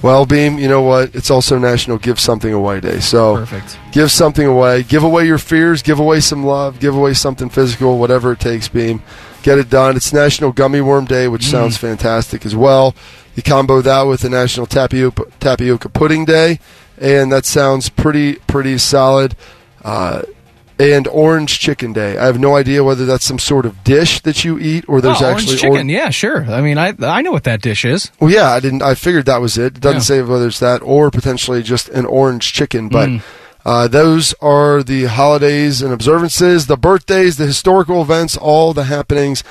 Well, 0.03 0.25
Beam, 0.25 0.59
you 0.59 0.67
know 0.67 0.81
what? 0.81 1.15
It's 1.15 1.31
also 1.31 1.57
National 1.57 1.97
Give 1.97 2.19
Something 2.19 2.51
Away 2.53 2.81
Day. 2.81 2.99
So 2.99 3.37
Perfect. 3.37 3.79
give 3.93 4.11
something 4.11 4.45
away. 4.45 4.83
Give 4.83 5.01
away 5.01 5.25
your 5.25 5.37
fears. 5.37 5.81
Give 5.81 5.97
away 5.97 6.19
some 6.19 6.45
love. 6.45 6.81
Give 6.81 6.93
away 6.93 7.13
something 7.13 7.49
physical, 7.49 7.97
whatever 7.97 8.33
it 8.33 8.41
takes, 8.41 8.67
Beam. 8.67 9.01
Get 9.43 9.59
it 9.59 9.69
done. 9.69 9.95
It's 9.95 10.11
National 10.11 10.51
Gummy 10.51 10.81
Worm 10.81 11.05
Day, 11.05 11.29
which 11.29 11.45
sounds 11.45 11.77
fantastic 11.77 12.45
as 12.45 12.53
well. 12.53 12.93
You 13.35 13.43
combo 13.43 13.81
that 13.81 14.03
with 14.03 14.21
the 14.21 14.29
National 14.29 14.65
Tapioca, 14.65 15.23
Tapioca 15.39 15.87
Pudding 15.87 16.25
Day, 16.25 16.59
and 16.97 17.31
that 17.31 17.45
sounds 17.45 17.87
pretty, 17.87 18.35
pretty 18.47 18.77
solid. 18.77 19.35
Uh, 19.85 20.23
and 20.79 21.07
Orange 21.07 21.59
Chicken 21.59 21.93
Day. 21.93 22.17
I 22.17 22.25
have 22.25 22.39
no 22.39 22.55
idea 22.55 22.83
whether 22.83 23.05
that's 23.05 23.25
some 23.25 23.39
sort 23.39 23.65
of 23.65 23.83
dish 23.83 24.19
that 24.21 24.43
you 24.43 24.57
eat 24.59 24.85
or 24.87 25.01
there's 25.01 25.21
oh, 25.21 25.25
actually 25.25 25.47
orange 25.57 25.61
chicken. 25.61 25.89
or- 25.89 25.93
yeah, 25.93 26.09
sure. 26.09 26.45
I 26.45 26.61
mean, 26.61 26.77
I 26.77 26.93
I 27.01 27.21
know 27.21 27.31
what 27.31 27.43
that 27.45 27.61
dish 27.61 27.85
is. 27.85 28.11
well, 28.19 28.29
yeah, 28.31 28.51
I 28.51 28.59
didn't. 28.59 28.81
I 28.81 28.95
figured 28.95 29.25
that 29.27 29.41
was 29.41 29.57
it. 29.57 29.77
It 29.77 29.81
doesn't 29.81 29.97
Yeah. 29.97 30.01
say 30.01 30.21
whether 30.21 30.47
it's 30.47 30.59
that 30.59 30.81
or 30.83 31.11
potentially 31.11 31.61
just 31.63 31.89
an 31.89 32.05
orange 32.05 32.51
chicken, 32.53 32.89
but 32.89 33.09
Mm. 33.09 33.21
uh, 33.65 33.87
those 33.87 34.33
are 34.41 34.81
the 34.83 35.05
holidays 35.05 35.81
and 35.81 35.93
observances, 35.93 36.67
the 36.67 36.77
birthdays, 36.77 37.37
the 37.37 37.45
historical 37.45 38.01
events, 38.01 38.35
all 38.35 38.73
the 38.73 38.85
happenings 38.85 39.43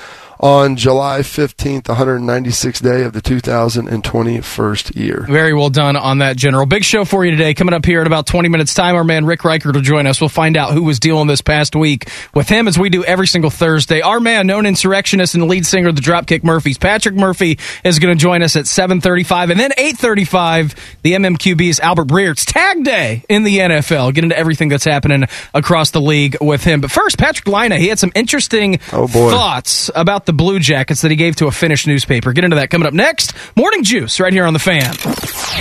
on 0.43 0.75
July 0.77 1.23
fifteenth, 1.23 1.85
the 1.85 1.95
196th 1.95 2.83
day 2.83 3.05
of 3.05 3.13
the 3.13 3.23
2021st 3.23 4.97
year. 4.97 5.25
Very 5.29 5.55
well 5.55 5.71
done 5.71 5.97
on 5.97 6.19
that, 6.19 6.37
General. 6.37 6.67
Big 6.67 6.83
show 6.85 7.05
for 7.05 7.25
you 7.25 7.31
today. 7.31 7.55
Coming 7.55 7.75
up 7.75 7.85
here 7.85 8.01
in 8.01 8.07
about 8.09 8.27
20 8.27 8.49
minutes' 8.49 8.75
time, 8.75 8.97
our 8.97 9.05
man 9.05 9.25
Rick 9.25 9.45
Reichert 9.45 9.75
will 9.75 9.83
join 9.83 10.07
us. 10.07 10.21
We'll 10.21 10.29
find 10.29 10.57
out 10.57 10.73
who 10.73 10.83
was 10.83 10.99
dealing 10.99 11.29
this 11.29 11.43
past 11.43 11.77
week 11.77 12.09
with 12.35 12.49
him 12.49 12.67
as 12.67 12.77
we 12.79 12.91
do 12.91 13.05
every 13.05 13.27
single 13.29 13.51
Thursday. 13.51 14.01
Our 14.01 14.19
man, 14.19 14.47
known 14.49 14.67
insurrectionist 14.67 15.35
and 15.35 15.47
lead 15.49 15.65
singer 15.65 15.91
of 15.91 15.97
the 15.97 16.03
Dropkick 16.03 16.43
Murphys, 16.43 16.77
Patrick 16.77 17.15
Murphy, 17.15 17.59
is 17.85 18.01
going 18.01 18.17
to 18.17 18.21
join 18.21 18.43
us 18.43 18.57
at 18.57 18.65
7.35. 18.65 19.51
And 19.53 19.61
then 19.61 19.71
8.35, 19.73 20.75
the 21.03 21.13
MMQB's 21.13 21.79
Albert 21.79 22.09
Breer. 22.09 22.33
It's 22.33 22.45
tag 22.45 22.83
day 22.85 23.23
in 23.29 23.45
the 23.45 23.59
NFL. 23.59 24.13
Get 24.15 24.25
into 24.25 24.37
everything 24.37 24.69
that's 24.69 24.85
happening 24.85 25.25
across 25.55 25.91
the 25.91 26.01
league 26.01 26.37
with 26.41 26.65
him. 26.65 26.81
But 26.81 26.91
first, 26.91 27.17
Patrik 27.17 27.47
Laine, 27.47 27.79
he 27.81 27.89
had 27.89 27.99
some 28.01 28.11
interesting 28.17 28.81
Oh, 28.93 29.07
boy. 29.07 29.31
thoughts 29.31 29.89
about 29.95 30.27
the 30.27 30.32
Blue 30.33 30.59
Jackets 30.59 31.03
that 31.03 31.11
he 31.11 31.17
gave 31.17 31.37
to 31.37 31.47
a 31.47 31.51
Finnish 31.53 31.87
newspaper. 31.87 32.33
Get 32.33 32.45
into 32.45 32.57
that 32.57 32.71
coming 32.71 32.87
up 32.87 32.95
next. 32.95 33.35
Morning 33.57 33.83
Juice 33.85 34.19
right 34.21 34.33
here 34.33 34.45
on 34.45 34.53
the 34.53 34.59
fan. 34.59 34.95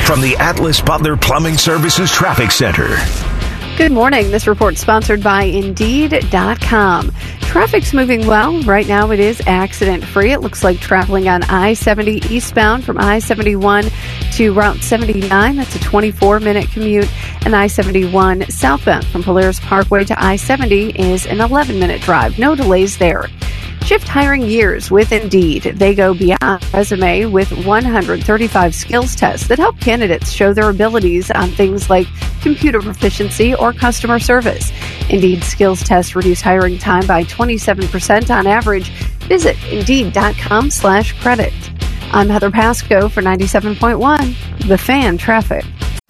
From 0.05 0.21
the 0.21 0.36
Atlas 0.38 0.81
Butler 0.81 1.17
Plumbing 1.17 1.57
Services 1.57 2.12
Traffic 2.12 2.51
Center. 2.51 2.97
Good 3.77 3.91
morning. 3.91 4.31
This 4.31 4.47
report 4.47 4.77
sponsored 4.77 5.23
by 5.23 5.43
Indeed.com. 5.43 7.12
Traffic's 7.52 7.94
moving 7.94 8.26
well. 8.28 8.62
Right 8.62 8.88
now 8.88 9.12
it 9.12 9.20
is 9.20 9.42
accident 9.46 10.06
free. 10.06 10.32
It 10.32 10.40
looks 10.40 10.64
like 10.64 10.80
traveling 10.80 11.28
on 11.28 11.44
I 11.44 11.74
70 11.74 12.34
eastbound 12.34 12.86
from 12.86 12.98
I 12.98 13.20
71 13.20 13.88
to 14.36 14.54
Route 14.54 14.78
79. 14.78 15.58
That's 15.58 15.76
a 15.76 15.80
24 15.80 16.40
minute 16.40 16.72
commute. 16.72 17.10
And 17.46 17.54
I 17.54 17.68
71 17.68 18.50
southbound 18.50 19.06
from 19.08 19.22
Polaris 19.22 19.60
Parkway 19.60 20.06
to 20.06 20.24
I 20.24 20.38
70 20.38 20.92
is 20.92 21.26
an 21.26 21.42
11 21.42 21.78
minute 21.78 22.02
drive. 22.02 22.40
No 22.40 22.56
delays 22.56 22.98
there. 22.98 23.26
Shift 23.84 24.08
hiring 24.08 24.44
years 24.44 24.90
with 24.90 25.12
Indeed. 25.12 25.64
They 25.64 25.94
go 25.94 26.14
beyond 26.14 26.64
resume 26.74 27.26
with 27.26 27.52
135 27.66 28.74
skills 28.76 29.16
tests 29.16 29.48
that 29.48 29.60
help 29.60 29.78
candidates 29.82 30.32
show 30.32 30.54
their 30.54 30.70
abilities 30.70 31.30
on 31.32 31.50
things 31.50 31.90
like 31.90 32.08
computer 32.42 32.80
proficiency 32.80 33.54
or 33.56 33.74
customer 33.74 34.20
service. 34.20 34.72
Indeed 35.10 35.44
skills 35.44 35.84
tests 35.84 36.16
reduce 36.16 36.42
hiring 36.42 36.78
time 36.78 37.06
by 37.06 37.24
27% 37.41 38.30
on 38.30 38.45
average. 38.45 38.89
Visit 39.27 39.58
Indeed.com 39.71 40.69
slash 40.69 41.19
credit. 41.21 41.54
I'm 42.13 42.30
Heather 42.30 42.51
Pasco 42.51 43.10
for 43.10 43.21
97.1, 43.21 44.67
The 44.67 44.77
Fan 44.77 45.17
Traffic. 45.17 45.63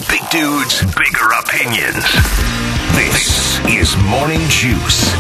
Big 0.10 0.22
dudes, 0.30 0.82
bigger 0.96 1.30
opinions. 1.39 2.04
This 2.96 3.60
is 3.67 3.96
Morning 4.04 4.41
Juice. 4.50 5.13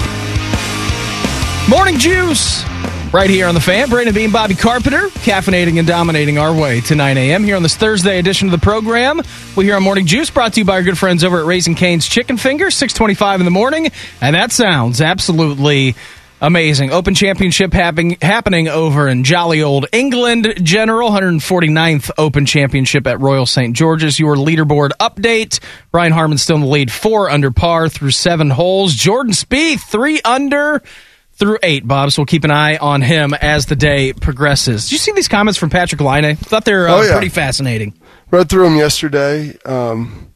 Morning 1.69 1.97
Juice! 1.97 2.65
Right 3.13 3.29
here 3.29 3.47
on 3.47 3.55
the 3.55 3.59
fan, 3.59 3.89
Brandon 3.89 4.15
Beam, 4.15 4.31
Bobby 4.31 4.55
Carpenter, 4.55 5.09
caffeinating 5.09 5.79
and 5.79 5.85
dominating 5.85 6.37
our 6.37 6.53
way 6.53 6.79
to 6.79 6.95
9 6.95 7.17
a.m. 7.17 7.43
here 7.43 7.57
on 7.57 7.63
this 7.63 7.75
Thursday 7.75 8.17
edition 8.19 8.47
of 8.47 8.53
the 8.53 8.57
program. 8.57 9.21
We 9.57 9.65
here 9.65 9.75
on 9.75 9.83
Morning 9.83 10.05
Juice, 10.05 10.29
brought 10.29 10.53
to 10.53 10.61
you 10.61 10.65
by 10.65 10.75
our 10.75 10.81
good 10.81 10.97
friends 10.97 11.21
over 11.25 11.41
at 11.41 11.45
Raising 11.45 11.75
Cane's 11.75 12.07
Chicken 12.07 12.37
Fingers, 12.37 12.73
625 12.75 13.41
in 13.41 13.45
the 13.45 13.51
morning. 13.51 13.91
And 14.21 14.33
that 14.33 14.53
sounds 14.53 15.01
absolutely 15.01 15.97
amazing. 16.39 16.93
Open 16.93 17.13
Championship 17.13 17.73
happening, 17.73 18.15
happening 18.21 18.69
over 18.69 19.09
in 19.09 19.25
jolly 19.25 19.61
old 19.61 19.87
England. 19.91 20.53
General, 20.63 21.11
149th 21.11 22.11
Open 22.17 22.45
Championship 22.45 23.05
at 23.07 23.19
Royal 23.19 23.45
St. 23.45 23.75
George's. 23.75 24.19
Your 24.21 24.37
leaderboard 24.37 24.91
update. 25.01 25.59
Brian 25.91 26.13
Harman 26.13 26.37
still 26.37 26.55
in 26.55 26.61
the 26.61 26.67
lead, 26.67 26.89
four 26.89 27.29
under 27.29 27.51
par 27.51 27.89
through 27.89 28.11
seven 28.11 28.49
holes. 28.49 28.93
Jordan 28.93 29.33
Spieth, 29.33 29.81
three 29.81 30.21
under 30.23 30.81
through 31.41 31.57
eight, 31.63 31.85
Bob. 31.85 32.11
So 32.11 32.21
we'll 32.21 32.27
keep 32.27 32.45
an 32.45 32.51
eye 32.51 32.77
on 32.77 33.01
him 33.01 33.33
as 33.33 33.65
the 33.65 33.75
day 33.75 34.13
progresses. 34.13 34.85
Did 34.85 34.91
you 34.93 34.97
see 34.99 35.11
these 35.11 35.27
comments 35.27 35.59
from 35.59 35.69
Patrik 35.69 35.99
Laine? 35.99 36.23
I 36.23 36.35
thought 36.35 36.63
they're 36.63 36.87
uh, 36.87 36.93
Oh, 36.95 37.01
yeah. 37.01 37.11
pretty 37.11 37.27
fascinating. 37.29 37.93
Read 38.29 38.47
through 38.47 38.63
them 38.63 38.77
yesterday. 38.77 39.57
Um, 39.65 40.31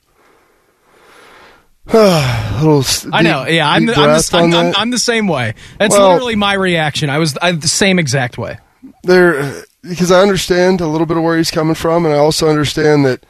little 1.93 2.79
s- 2.79 3.05
I 3.13 3.21
know. 3.21 3.45
Yeah, 3.45 3.69
I'm 3.69 3.85
the, 3.85 3.93
I'm, 3.93 4.17
the, 4.19 4.29
I'm, 4.33 4.53
I'm. 4.53 4.75
I'm 4.75 4.89
the 4.91 4.97
same 4.99 5.27
way. 5.27 5.53
That's 5.79 5.95
Well- 5.95 6.09
literally 6.13 6.35
my 6.35 6.53
reaction. 6.53 7.09
I 7.09 7.19
was 7.19 7.37
I, 7.41 7.51
the 7.51 7.67
same 7.67 7.99
exact 7.99 8.37
way. 8.37 8.57
there 9.03 9.63
because 9.83 10.11
I 10.11 10.21
understand 10.21 10.81
a 10.81 10.87
little 10.87 11.05
bit 11.05 11.15
of 11.17 11.23
where 11.23 11.37
he's 11.37 11.51
coming 11.51 11.75
from, 11.75 12.05
and 12.05 12.13
I 12.13 12.17
also 12.17 12.49
understand 12.49 13.05
that, 13.05 13.23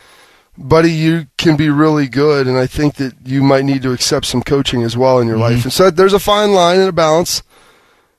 buddy, 0.58 0.90
you 0.94 1.28
can 1.38 1.58
be 1.58 1.70
really 1.70 2.08
good, 2.08 2.48
and 2.48 2.58
I 2.58 2.66
think 2.66 2.96
that 2.96 3.14
you 3.26 3.44
might 3.44 3.66
need 3.66 3.82
to 3.82 3.92
accept 3.92 4.26
some 4.26 4.42
coaching 4.42 4.84
as 4.84 4.96
well 4.96 5.20
in 5.20 5.28
your 5.28 5.36
Mm-hmm. 5.36 5.54
life. 5.56 5.64
And 5.66 5.74
so 5.74 5.92
there's 5.92 6.14
a 6.14 6.20
fine 6.20 6.54
line 6.54 6.80
and 6.80 6.88
a 6.88 6.94
balance 6.94 7.44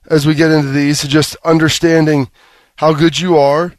as 0.07 0.25
we 0.25 0.33
get 0.33 0.51
into 0.51 0.69
these, 0.69 1.03
just 1.03 1.35
understanding 1.43 2.29
how 2.77 2.93
good 2.93 3.19
you 3.19 3.37
are, 3.37 3.75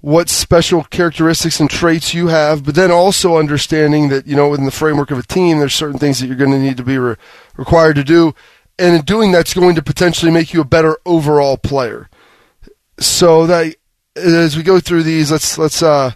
what 0.00 0.28
special 0.28 0.84
characteristics 0.84 1.58
and 1.58 1.68
traits 1.68 2.14
you 2.14 2.28
have, 2.28 2.64
but 2.64 2.74
then 2.74 2.90
also 2.90 3.38
understanding 3.38 4.08
that 4.08 4.26
you 4.26 4.36
know 4.36 4.48
within 4.48 4.66
the 4.66 4.70
framework 4.70 5.10
of 5.10 5.18
a 5.18 5.22
team, 5.22 5.58
there's 5.58 5.74
certain 5.74 5.98
things 5.98 6.20
that 6.20 6.26
you're 6.26 6.36
going 6.36 6.52
to 6.52 6.58
need 6.58 6.76
to 6.76 6.84
be 6.84 6.98
re- 6.98 7.16
required 7.56 7.96
to 7.96 8.04
do, 8.04 8.34
and 8.78 8.94
in 8.94 9.02
doing 9.02 9.32
that's 9.32 9.54
going 9.54 9.74
to 9.74 9.82
potentially 9.82 10.30
make 10.30 10.52
you 10.52 10.60
a 10.60 10.64
better 10.64 10.98
overall 11.04 11.56
player. 11.56 12.08
So 12.98 13.46
that 13.46 13.74
as 14.14 14.56
we 14.56 14.62
go 14.62 14.80
through 14.80 15.02
these, 15.02 15.32
let's 15.32 15.58
let's 15.58 15.82
uh 15.82 16.12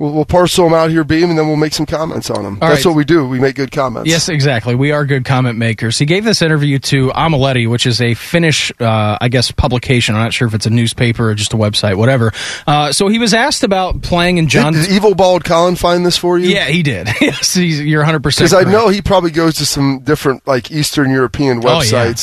we'll, 0.00 0.12
we'll 0.12 0.24
parcel 0.24 0.64
them 0.64 0.74
out 0.74 0.90
here, 0.90 1.04
beam, 1.04 1.30
and 1.30 1.38
then 1.38 1.46
we'll 1.46 1.56
make 1.56 1.72
some 1.74 1.86
comments 1.86 2.30
on 2.30 2.42
them. 2.42 2.58
All 2.60 2.68
That's 2.68 2.84
right. 2.84 2.90
what 2.90 2.96
we 2.96 3.04
do. 3.04 3.28
We 3.28 3.38
make 3.38 3.54
good 3.54 3.70
comments. 3.70 4.10
Yes, 4.10 4.28
exactly. 4.28 4.74
We 4.74 4.90
are 4.90 5.04
good 5.06 5.24
comment 5.24 5.58
makers. 5.58 5.98
He 5.98 6.06
gave 6.06 6.24
this 6.24 6.42
interview 6.42 6.78
to 6.80 7.10
Amuletti, 7.10 7.68
which 7.70 7.86
is 7.86 8.00
a 8.00 8.14
Finnish, 8.14 8.72
uh, 8.80 9.18
I 9.20 9.28
guess, 9.28 9.52
publication. 9.52 10.16
I'm 10.16 10.22
not 10.22 10.32
sure 10.32 10.48
if 10.48 10.54
it's 10.54 10.66
a 10.66 10.70
newspaper 10.70 11.30
or 11.30 11.34
just 11.34 11.52
a 11.52 11.56
website, 11.56 11.96
whatever. 11.96 12.32
Uh, 12.66 12.92
so 12.92 13.06
he 13.08 13.18
was 13.18 13.34
asked 13.34 13.62
about 13.62 14.02
playing 14.02 14.38
in 14.38 14.46
Did, 14.46 14.50
John. 14.50 14.72
did 14.72 14.90
Evil 14.90 15.14
Bald 15.14 15.44
Colin 15.44 15.76
find 15.76 16.04
this 16.04 16.16
for 16.16 16.38
you? 16.38 16.48
yeah, 16.48 16.64
he 16.64 16.82
did. 16.82 17.08
yes, 17.20 17.56
you're 17.56 18.00
100 18.00 18.22
percent. 18.22 18.50
Because 18.50 18.66
I 18.66 18.70
know 18.70 18.88
he 18.88 19.02
probably 19.02 19.30
goes 19.30 19.56
to 19.56 19.66
some 19.66 20.00
different 20.00 20.46
like 20.46 20.70
Eastern 20.70 21.10
European 21.10 21.60
Oh, 21.64 21.82
yeah. 21.82 22.14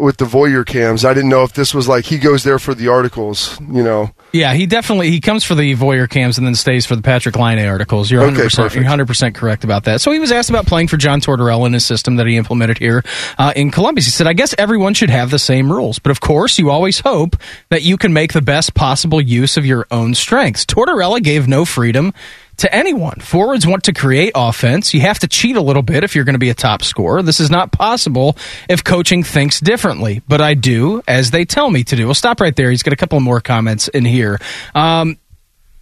With 0.00 0.16
the 0.16 0.24
voyeur 0.24 0.64
cams. 0.64 1.04
I 1.04 1.12
didn't 1.14 1.30
know 1.30 1.42
if 1.42 1.52
this 1.52 1.74
was 1.74 1.86
like 1.86 2.06
he 2.06 2.18
goes 2.18 2.42
there 2.42 2.58
for 2.58 2.74
the 2.74 2.88
articles. 2.88 3.60
You 3.60 3.82
know, 3.82 4.10
Yeah, 4.32 4.54
he 4.54 4.66
definitely 4.66 5.10
he 5.10 5.20
comes 5.20 5.44
for 5.44 5.54
the 5.54 5.74
voyeur 5.74 6.08
cams 6.08 6.38
and 6.38 6.46
then 6.46 6.54
stays 6.54 6.86
for 6.86 6.96
the 6.96 7.02
Patrik 7.02 7.36
Laine 7.36 7.64
articles. 7.66 8.10
You're 8.10 8.22
100 8.22 8.42
percent 8.44 8.64
perfect. 8.64 8.74
you're 8.76 8.84
100 8.84 9.06
percent 9.06 9.34
correct 9.34 9.62
about 9.64 9.84
that. 9.84 10.00
So 10.00 10.10
he 10.10 10.18
was 10.18 10.32
asked 10.32 10.50
about 10.50 10.66
playing 10.66 10.88
for 10.88 10.96
John 10.96 11.20
Tortorella 11.20 11.66
in 11.66 11.72
his 11.74 11.84
system 11.84 12.16
that 12.16 12.26
he 12.26 12.36
implemented 12.36 12.78
here 12.78 13.04
uh, 13.38 13.52
in 13.54 13.70
Columbus. 13.70 14.06
He 14.06 14.10
said, 14.10 14.26
"I 14.26 14.32
guess 14.32 14.54
everyone 14.56 14.94
should 14.94 15.10
have 15.10 15.30
the 15.30 15.38
same 15.38 15.70
rules, 15.70 15.98
but 15.98 16.10
of 16.10 16.20
course, 16.20 16.58
you 16.58 16.70
always 16.70 17.00
hope 17.00 17.36
that 17.68 17.82
you 17.82 17.96
can 17.96 18.12
make 18.12 18.32
the 18.32 18.42
best 18.42 18.74
possible 18.74 19.20
use 19.20 19.56
of 19.56 19.66
your 19.66 19.86
own 19.90 20.14
strengths." 20.14 20.64
Tortorella 20.64 21.22
gave 21.22 21.46
no 21.46 21.64
freedom 21.64 22.14
to 22.60 22.74
anyone. 22.74 23.16
Forwards 23.20 23.66
want 23.66 23.84
to 23.84 23.92
create 23.92 24.32
offense. 24.34 24.94
You 24.94 25.00
have 25.02 25.18
to 25.20 25.28
cheat 25.28 25.56
a 25.56 25.60
little 25.60 25.82
bit 25.82 26.04
if 26.04 26.14
you're 26.14 26.24
going 26.24 26.34
to 26.34 26.38
be 26.40 26.50
a 26.50 26.54
top 26.54 26.82
scorer. 26.82 27.22
This 27.22 27.40
is 27.40 27.50
not 27.50 27.72
possible 27.72 28.36
if 28.68 28.82
coaching 28.84 29.22
thinks 29.22 29.60
differently, 29.60 30.22
but 30.28 30.40
I 30.40 30.54
do 30.54 31.02
as 31.06 31.30
they 31.30 31.44
tell 31.44 31.70
me 31.70 31.84
to 31.84 31.96
do. 31.96 32.06
We'll 32.06 32.14
stop 32.14 32.40
right 32.40 32.54
there. 32.54 32.70
He's 32.70 32.82
got 32.82 32.92
a 32.92 32.96
couple 32.96 33.18
more 33.20 33.40
comments 33.40 33.88
in 33.88 34.04
here. 34.04 34.38
Um, 34.74 35.18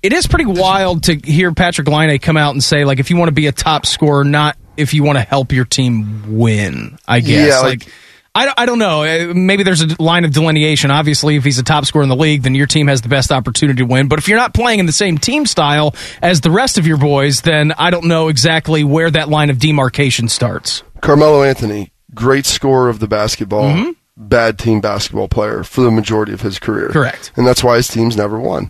it 0.03 0.13
is 0.13 0.27
pretty 0.27 0.47
wild 0.47 1.05
to 1.05 1.17
hear 1.17 1.51
Patrik 1.53 1.89
Laine 1.89 2.19
come 2.21 2.37
out 2.37 2.53
and 2.53 2.63
say, 2.63 2.85
like, 2.85 3.01
if 3.01 3.11
you 3.11 3.17
want 3.17 3.29
to 3.29 3.35
be 3.35 3.47
a 3.49 3.53
top 3.53 3.85
scorer, 3.85 4.25
not 4.25 4.57
if 4.77 4.95
you 4.95 5.03
want 5.03 5.19
to 5.19 5.25
help 5.25 5.53
your 5.53 5.65
team 5.65 6.39
win, 6.39 6.99
I 7.09 7.19
guess. 7.21 7.49
Yeah, 7.49 7.59
like, 7.61 7.81
like- 7.85 7.93
I, 8.39 8.45
don't- 8.47 8.61
I 8.61 8.67
don't 8.67 8.79
know. 8.79 9.03
Uh, 9.03 9.33
Maybe 9.35 9.63
there's 9.63 9.83
a 9.83 10.03
line 10.03 10.25
of 10.25 10.33
delineation. 10.33 10.91
Obviously, 10.91 11.37
if 11.37 11.45
he's 11.45 11.59
a 11.59 11.63
top 11.65 11.85
scorer 11.85 12.03
in 12.03 12.09
the 12.09 12.17
league, 12.17 12.43
then 12.43 12.55
your 12.55 12.67
team 12.67 12.87
has 12.89 13.01
the 13.03 13.09
best 13.09 13.33
opportunity 13.33 13.79
to 13.79 13.85
win. 13.85 14.09
But 14.09 14.19
if 14.19 14.29
you're 14.29 14.39
not 14.39 14.55
playing 14.55 14.79
in 14.79 14.87
the 14.87 14.93
same 14.93 15.19
team 15.19 15.45
style 15.47 15.95
as 16.23 16.41
the 16.41 16.51
rest 16.51 16.79
of 16.79 16.87
your 16.87 16.97
boys, 16.99 17.41
then 17.43 17.73
I 17.73 17.91
don't 17.91 18.05
know 18.07 18.29
exactly 18.29 18.85
where 18.85 19.11
that 19.11 19.29
line 19.29 19.51
of 19.51 19.59
demarcation 19.59 20.29
starts. 20.29 20.83
Carmelo 21.01 21.43
Anthony, 21.43 21.93
great 22.15 22.47
scorer 22.47 22.89
of 22.89 22.99
the 23.01 23.09
basketball. 23.09 23.65
Mm-hmm. 23.71 23.91
Bad 24.21 24.59
team 24.59 24.81
basketball 24.81 25.29
player 25.29 25.63
for 25.63 25.81
the 25.83 25.91
majority 25.93 26.33
of 26.33 26.41
his 26.41 26.59
career. 26.59 26.89
Correct. 26.89 27.31
And 27.37 27.47
that's 27.47 27.63
why 27.63 27.77
his 27.77 27.87
teams 27.87 28.17
never 28.17 28.39
won. 28.41 28.69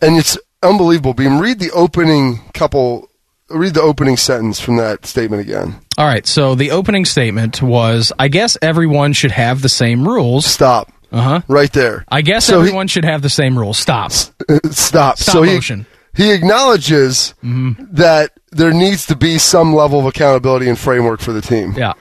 And 0.00 0.16
it's 0.16 0.36
unbelievable. 0.60 1.14
Beam, 1.14 1.38
read 1.40 1.60
the 1.60 1.70
opening 1.70 2.40
couple, 2.52 3.08
read 3.52 3.74
the 3.74 3.82
opening 3.82 4.16
sentence 4.16 4.58
from 4.60 4.76
that 4.76 5.06
statement 5.06 5.42
again. 5.42 5.76
All 5.98 6.06
right. 6.06 6.26
So 6.26 6.54
the 6.54 6.70
opening 6.70 7.04
statement 7.04 7.62
was 7.62 8.12
I 8.18 8.28
guess 8.28 8.56
everyone 8.62 9.12
should 9.12 9.32
have 9.32 9.62
the 9.62 9.68
same 9.68 10.06
rules. 10.08 10.44
Stop. 10.46 10.90
Uh 11.10 11.20
huh. 11.20 11.40
Right 11.48 11.72
there. 11.72 12.04
I 12.08 12.22
guess 12.22 12.46
So 12.46 12.54
he- 12.54 12.66
everyone 12.68 12.88
should 12.88 13.04
have 13.04 13.22
the 13.22 13.28
same 13.28 13.58
rules. 13.58 13.78
Stop. 13.78 14.12
Stop. 14.12 14.32
Stop 14.72 15.18
so 15.18 15.42
he, 15.42 15.54
motion. 15.54 15.86
he 16.14 16.32
acknowledges 16.32 17.34
that 17.42 18.30
there 18.50 18.72
needs 18.72 19.06
to 19.06 19.16
be 19.16 19.38
some 19.38 19.74
level 19.74 20.00
of 20.00 20.06
accountability 20.06 20.68
and 20.68 20.78
framework 20.78 21.20
for 21.20 21.32
the 21.32 21.42
team. 21.42 21.74
Yeah. 21.76 21.92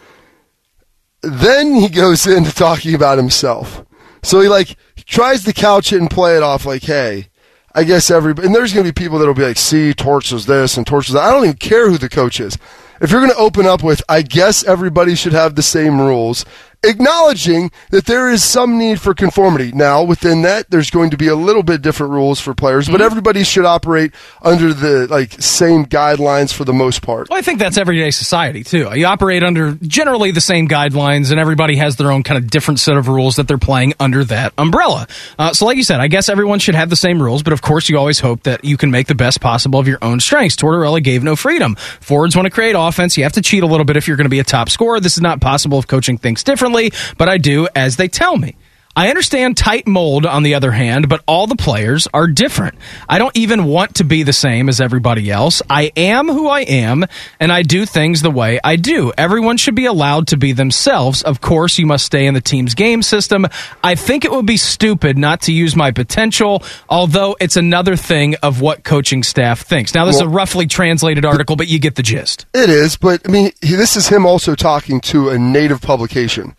Then 1.21 1.75
he 1.75 1.89
goes 1.89 2.25
into 2.37 2.53
talking 2.53 2.95
about 2.95 3.17
himself. 3.17 3.83
So 4.23 4.39
he 4.39 4.47
like 4.47 4.75
tries 5.05 5.43
to 5.43 5.53
couch 5.53 5.91
it 5.93 5.99
and 5.99 6.09
play 6.09 6.37
it 6.37 6.43
off 6.43 6.65
like, 6.65 6.83
hey, 6.83 7.27
I 7.73 7.83
guess 7.85 8.11
everybody, 8.11 8.47
and 8.47 8.55
there's 8.55 8.73
gonna 8.73 8.83
be 8.83 8.91
people 8.91 9.17
that'll 9.19 9.33
be 9.33 9.45
like, 9.45 9.57
see, 9.57 9.93
Torch 9.93 10.31
this 10.45 10.77
and 10.77 10.85
Torch 10.85 11.07
that. 11.09 11.23
I 11.23 11.31
don't 11.31 11.45
even 11.45 11.57
care 11.57 11.89
who 11.89 11.97
the 11.97 12.09
coach 12.09 12.39
is. 12.39 12.57
If 12.99 13.11
you're 13.11 13.21
gonna 13.21 13.33
open 13.37 13.65
up 13.65 13.81
with, 13.81 14.01
I 14.09 14.21
guess 14.21 14.63
everybody 14.63 15.15
should 15.15 15.33
have 15.33 15.55
the 15.55 15.63
same 15.63 15.99
rules, 15.99 16.45
acknowledging 16.83 17.71
that 17.91 18.05
there 18.05 18.29
is 18.29 18.43
some 18.43 18.77
need 18.77 18.99
for 18.99 19.13
conformity. 19.13 19.71
Now, 19.71 20.03
within 20.03 20.41
that, 20.43 20.69
there's 20.69 20.89
going 20.89 21.11
to 21.11 21.17
be 21.17 21.27
a 21.27 21.35
little 21.35 21.63
bit 21.63 21.81
different 21.81 22.13
rules 22.13 22.39
for 22.39 22.53
players, 22.55 22.89
but 22.89 23.01
everybody 23.01 23.43
should 23.43 23.65
operate 23.65 24.13
under 24.41 24.73
the 24.73 25.07
like 25.07 25.33
same 25.41 25.85
guidelines 25.85 26.53
for 26.53 26.65
the 26.65 26.73
most 26.73 27.01
part. 27.01 27.29
Well, 27.29 27.37
I 27.37 27.43
think 27.43 27.59
that's 27.59 27.77
everyday 27.77 28.11
society 28.11 28.63
too. 28.63 28.89
You 28.93 29.05
operate 29.05 29.43
under 29.43 29.73
generally 29.73 30.31
the 30.31 30.41
same 30.41 30.67
guidelines, 30.67 31.31
and 31.31 31.39
everybody 31.39 31.75
has 31.75 31.97
their 31.97 32.11
own 32.11 32.23
kind 32.23 32.37
of 32.37 32.49
different 32.49 32.79
set 32.79 32.97
of 32.97 33.07
rules 33.07 33.35
that 33.35 33.47
they're 33.47 33.57
playing 33.57 33.93
under 33.99 34.23
that 34.25 34.53
umbrella. 34.57 35.07
Uh, 35.37 35.53
so, 35.53 35.65
like 35.65 35.77
you 35.77 35.83
said, 35.83 35.99
I 35.99 36.07
guess 36.07 36.29
everyone 36.29 36.59
should 36.59 36.75
have 36.75 36.89
the 36.89 36.95
same 36.95 37.21
rules, 37.21 37.43
but 37.43 37.53
of 37.53 37.61
course, 37.61 37.89
you 37.89 37.97
always 37.97 38.19
hope 38.19 38.43
that 38.43 38.65
you 38.65 38.77
can 38.77 38.89
make 38.89 39.07
the 39.07 39.15
best 39.15 39.39
possible 39.39 39.79
of 39.79 39.87
your 39.87 39.99
own 40.01 40.19
strengths. 40.19 40.55
Tortorella 40.55 41.03
gave 41.03 41.23
no 41.23 41.35
freedom. 41.35 41.75
Forwards 41.75 42.35
want 42.35 42.47
to 42.47 42.49
create 42.49 42.75
offense. 42.77 43.17
You 43.17 43.23
have 43.23 43.33
to 43.33 43.41
cheat 43.41 43.63
a 43.63 43.67
little 43.67 43.85
bit 43.85 43.97
if 43.97 44.07
you're 44.07 44.17
going 44.17 44.25
to 44.25 44.29
be 44.29 44.39
a 44.39 44.43
top 44.43 44.69
scorer. 44.69 44.99
This 44.99 45.15
is 45.15 45.21
not 45.21 45.41
possible 45.41 45.77
if 45.77 45.85
coaching 45.87 46.17
thinks 46.17 46.43
differently, 46.43 46.70
but 47.17 47.29
I 47.29 47.37
do 47.37 47.67
as 47.75 47.97
they 47.97 48.07
tell 48.07 48.37
me. 48.37 48.55
I 48.95 49.09
understand 49.09 49.55
tight 49.55 49.87
mold 49.87 50.25
on 50.25 50.43
the 50.43 50.55
other 50.55 50.71
hand, 50.71 51.07
but 51.07 51.23
all 51.25 51.47
the 51.47 51.55
players 51.55 52.07
are 52.13 52.27
different. 52.27 52.77
I 53.07 53.19
don't 53.19 53.35
even 53.37 53.65
want 53.65 53.95
to 53.95 54.03
be 54.03 54.23
the 54.23 54.33
same 54.33 54.67
as 54.67 54.81
everybody 54.81 55.31
else. 55.31 55.61
I 55.69 55.93
am 55.95 56.27
who 56.27 56.49
I 56.49 56.61
am, 56.61 57.05
and 57.39 57.53
I 57.53 57.61
do 57.61 57.85
things 57.85 58.21
the 58.21 58.31
way 58.31 58.59
I 58.63 58.75
do. 58.75 59.13
Everyone 59.17 59.55
should 59.55 59.75
be 59.75 59.85
allowed 59.85 60.27
to 60.27 60.37
be 60.37 60.51
themselves. 60.51 61.21
Of 61.23 61.39
course, 61.39 61.79
you 61.79 61.85
must 61.85 62.05
stay 62.05 62.25
in 62.25 62.33
the 62.33 62.41
team's 62.41 62.75
game 62.75 63.01
system. 63.01 63.47
I 63.81 63.95
think 63.95 64.25
it 64.25 64.31
would 64.31 64.45
be 64.45 64.57
stupid 64.57 65.17
not 65.17 65.41
to 65.43 65.53
use 65.53 65.73
my 65.73 65.91
potential, 65.91 66.61
although 66.89 67.37
it's 67.39 67.55
another 67.55 67.95
thing 67.95 68.35
of 68.43 68.59
what 68.59 68.83
coaching 68.83 69.23
staff 69.23 69.61
thinks. 69.61 69.95
Now, 69.95 70.03
this 70.03 70.15
is 70.15 70.21
a 70.21 70.27
roughly 70.27 70.67
translated 70.67 71.23
article, 71.23 71.55
but 71.55 71.69
you 71.69 71.79
get 71.79 71.95
the 71.95 72.03
gist. 72.03 72.45
It 72.53 72.69
is, 72.69 72.97
but 72.97 73.21
I 73.25 73.31
mean, 73.31 73.51
this 73.61 73.95
is 73.95 74.09
him 74.09 74.25
also 74.25 74.53
talking 74.53 74.99
to 75.01 75.29
a 75.29 75.39
native 75.39 75.81
publication. 75.81 76.55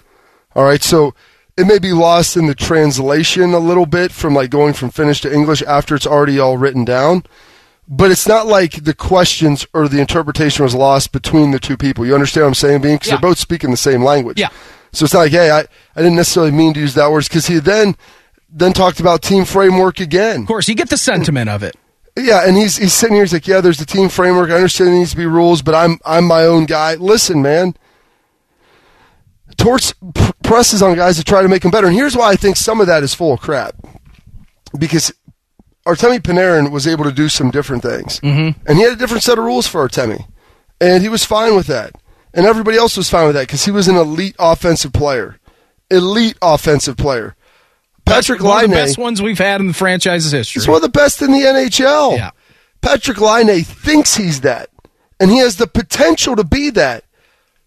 All 0.54 0.64
right, 0.64 0.82
so 0.82 1.14
it 1.62 1.66
may 1.66 1.78
be 1.78 1.92
lost 1.92 2.36
in 2.36 2.46
the 2.46 2.54
translation 2.54 3.54
a 3.54 3.58
little 3.58 3.86
bit 3.86 4.10
from 4.12 4.34
like 4.34 4.50
going 4.50 4.74
from 4.74 4.90
Finnish 4.90 5.20
to 5.22 5.32
English 5.32 5.62
after 5.62 5.94
it's 5.94 6.06
already 6.06 6.38
all 6.38 6.56
written 6.58 6.84
down. 6.84 7.22
But 7.88 8.10
it's 8.10 8.26
not 8.26 8.46
like 8.46 8.84
the 8.84 8.94
questions 8.94 9.66
or 9.72 9.88
the 9.88 10.00
interpretation 10.00 10.64
was 10.64 10.74
lost 10.74 11.12
between 11.12 11.50
the 11.52 11.58
two 11.58 11.76
people. 11.76 12.04
You 12.04 12.14
understand 12.14 12.44
what 12.44 12.48
I'm 12.48 12.54
saying, 12.54 12.80
Beam? 12.82 12.94
Because 12.96 13.08
Yeah. 13.08 13.14
they're 13.16 13.30
both 13.30 13.38
speaking 13.38 13.70
the 13.70 13.76
same 13.76 14.02
language. 14.02 14.38
Yeah. 14.40 14.48
So 14.92 15.04
it's 15.04 15.14
not 15.14 15.20
like, 15.20 15.32
hey, 15.32 15.50
I, 15.50 15.60
I 15.60 15.66
didn't 16.02 16.16
necessarily 16.16 16.52
mean 16.52 16.74
to 16.74 16.80
use 16.80 16.94
that 16.94 17.10
word 17.10 17.24
because 17.24 17.46
he 17.46 17.58
then 17.58 17.96
then 18.54 18.72
talked 18.72 19.00
about 19.00 19.22
team 19.22 19.44
framework 19.46 19.98
again. 20.00 20.42
Of 20.42 20.46
course, 20.46 20.68
you 20.68 20.74
get 20.74 20.90
the 20.90 20.98
sentiment 20.98 21.48
of 21.48 21.62
it. 21.62 21.74
Yeah, 22.18 22.46
and 22.46 22.56
he's 22.56 22.76
he's 22.76 22.92
sitting 22.92 23.14
here. 23.16 23.24
He's 23.24 23.32
like, 23.32 23.46
"Yeah, 23.48 23.62
there's 23.62 23.78
the 23.78 23.86
team 23.86 24.10
framework. 24.10 24.50
I 24.50 24.56
understand 24.56 24.88
there 24.90 24.96
needs 24.98 25.12
to 25.12 25.16
be 25.16 25.24
rules, 25.26 25.62
but 25.62 25.74
I'm 25.74 25.98
I'm 26.04 26.26
my 26.26 26.44
own 26.44 26.66
guy. 26.66 26.94
Listen, 26.96 27.40
man. 27.40 27.74
Torch 29.62 29.92
presses 30.42 30.82
on 30.82 30.96
guys 30.96 31.16
to 31.16 31.24
try 31.24 31.42
to 31.42 31.48
make 31.48 31.62
them 31.62 31.70
better, 31.70 31.86
and 31.86 31.96
here's 31.96 32.16
why 32.16 32.30
I 32.30 32.36
think 32.36 32.56
some 32.56 32.80
of 32.80 32.88
that 32.88 33.02
is 33.02 33.14
full 33.14 33.32
of 33.32 33.40
crap. 33.40 33.74
Because 34.76 35.12
Artemi 35.86 36.18
Panarin 36.18 36.72
was 36.72 36.86
able 36.86 37.04
to 37.04 37.12
do 37.12 37.28
some 37.28 37.50
different 37.50 37.82
things, 37.82 38.20
mm-hmm. 38.20 38.58
and 38.66 38.78
he 38.78 38.84
had 38.84 38.92
a 38.92 38.96
different 38.96 39.22
set 39.22 39.38
of 39.38 39.44
rules 39.44 39.66
for 39.66 39.86
Artemi, 39.86 40.26
and 40.80 41.02
he 41.02 41.08
was 41.08 41.24
fine 41.24 41.54
with 41.54 41.66
that, 41.68 41.92
and 42.34 42.44
everybody 42.46 42.76
else 42.76 42.96
was 42.96 43.08
fine 43.08 43.26
with 43.26 43.36
that 43.36 43.46
because 43.46 43.64
he 43.64 43.70
was 43.70 43.88
an 43.88 43.96
elite 43.96 44.34
offensive 44.38 44.92
player, 44.92 45.38
elite 45.90 46.36
offensive 46.42 46.96
player. 46.96 47.36
Patrick 48.04 48.42
One 48.42 48.64
of 48.64 48.70
the 48.70 48.76
best 48.76 48.98
ones 48.98 49.22
we've 49.22 49.38
had 49.38 49.60
in 49.60 49.68
the 49.68 49.74
franchise's 49.74 50.32
history. 50.32 50.60
He's 50.60 50.68
one 50.68 50.76
of 50.76 50.82
the 50.82 50.88
best 50.88 51.22
in 51.22 51.30
the 51.30 51.38
NHL. 51.38 52.16
Yeah. 52.16 52.30
Patrik 52.80 53.20
Laine 53.20 53.62
thinks 53.62 54.16
he's 54.16 54.40
that, 54.40 54.70
and 55.20 55.30
he 55.30 55.38
has 55.38 55.56
the 55.56 55.68
potential 55.68 56.34
to 56.34 56.42
be 56.42 56.70
that, 56.70 57.04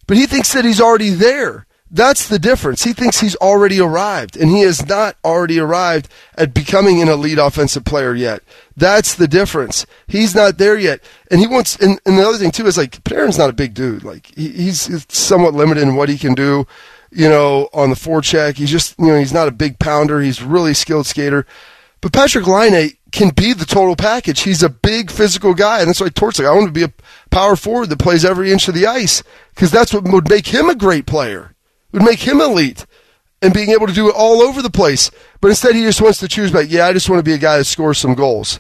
but 0.08 0.18
he 0.18 0.26
thinks 0.26 0.52
that 0.54 0.66
he's 0.66 0.82
already 0.82 1.12
there. 1.12 1.65
That's 1.96 2.28
the 2.28 2.40
difference. 2.40 2.84
He 2.84 2.92
thinks 2.92 3.22
he's 3.22 3.38
already 3.38 3.80
arrived, 3.80 4.36
and 4.36 4.50
he 4.50 4.64
has 4.64 4.86
not 4.86 5.16
already 5.24 5.62
arrived 5.62 6.10
at 6.38 6.54
becoming 6.54 7.02
an 7.02 7.08
elite 7.08 7.38
offensive 7.38 7.86
player 7.86 8.14
yet. 8.14 8.44
That's 8.76 9.16
the 9.16 9.30
difference. 9.30 9.86
He's 10.06 10.36
not 10.36 10.58
there 10.58 10.78
yet, 10.78 11.00
and 11.32 11.40
he 11.40 11.48
wants. 11.48 11.78
And, 11.78 12.02
and 12.06 12.18
the 12.18 12.28
other 12.28 12.38
thing 12.38 12.52
too 12.52 12.68
is 12.68 12.78
like 12.78 13.02
Panarin's 13.06 13.38
not 13.38 13.50
a 13.50 13.54
big 13.54 13.74
dude. 13.74 14.04
Like 14.04 14.26
he, 14.36 14.50
he's 14.50 15.06
somewhat 15.08 15.54
limited 15.54 15.84
in 15.84 15.96
what 15.96 16.10
he 16.10 16.18
can 16.18 16.34
do. 16.34 16.68
You 17.12 17.30
know, 17.30 17.70
on 17.74 17.92
the 17.92 17.96
forecheck, 17.96 18.58
he's 18.58 18.72
just 18.72 19.00
you 19.00 19.08
know 19.08 19.18
he's 19.18 19.32
not 19.32 19.48
a 19.48 19.52
big 19.52 19.80
pounder. 19.80 20.20
He's 20.20 20.42
a 20.42 20.46
really 20.46 20.74
skilled 20.74 21.06
skater. 21.06 21.46
But 22.02 22.12
Patrik 22.12 22.46
Laine 22.46 22.92
can 23.14 23.30
be 23.30 23.54
the 23.54 23.64
total 23.64 23.96
package. 23.96 24.42
He's 24.42 24.64
a 24.64 24.70
big 24.70 25.10
physical 25.10 25.54
guy, 25.54 25.80
and 25.80 25.88
that's 25.88 26.02
why 26.02 26.10
Tort's 26.10 26.40
like, 26.40 26.48
I 26.50 26.54
want 26.54 26.68
to 26.68 26.74
be 26.74 26.84
a 26.84 26.94
power 27.32 27.56
forward 27.56 27.88
that 27.88 28.00
plays 28.00 28.26
every 28.26 28.52
inch 28.52 28.68
of 28.68 28.76
the 28.76 28.86
ice 28.86 29.24
because 29.52 29.72
that's 29.72 29.94
what 29.94 30.04
would 30.04 30.30
make 30.30 30.48
him 30.48 30.70
a 30.70 30.76
great 30.76 31.06
player 31.06 31.55
would 31.96 32.04
make 32.04 32.20
him 32.20 32.42
elite 32.42 32.86
and 33.42 33.54
being 33.54 33.72
able 33.72 33.88
to 33.88 33.94
do 33.94 34.10
it 34.10 34.16
all 34.16 34.42
over 34.42 34.62
the 34.62 34.70
place. 34.70 35.10
But 35.42 35.50
instead, 35.50 35.76
he 35.76 35.82
just 35.82 36.02
wants 36.02 36.20
to 36.20 36.28
choose, 36.28 36.54
like, 36.54 36.70
yeah, 36.70 36.88
I 36.88 36.94
just 36.94 37.10
want 37.10 37.20
to 37.20 37.24
be 37.24 37.34
a 37.34 37.40
guy 37.40 37.58
that 37.58 37.66
scores 37.66 37.98
some 37.98 38.14
goals. 38.14 38.60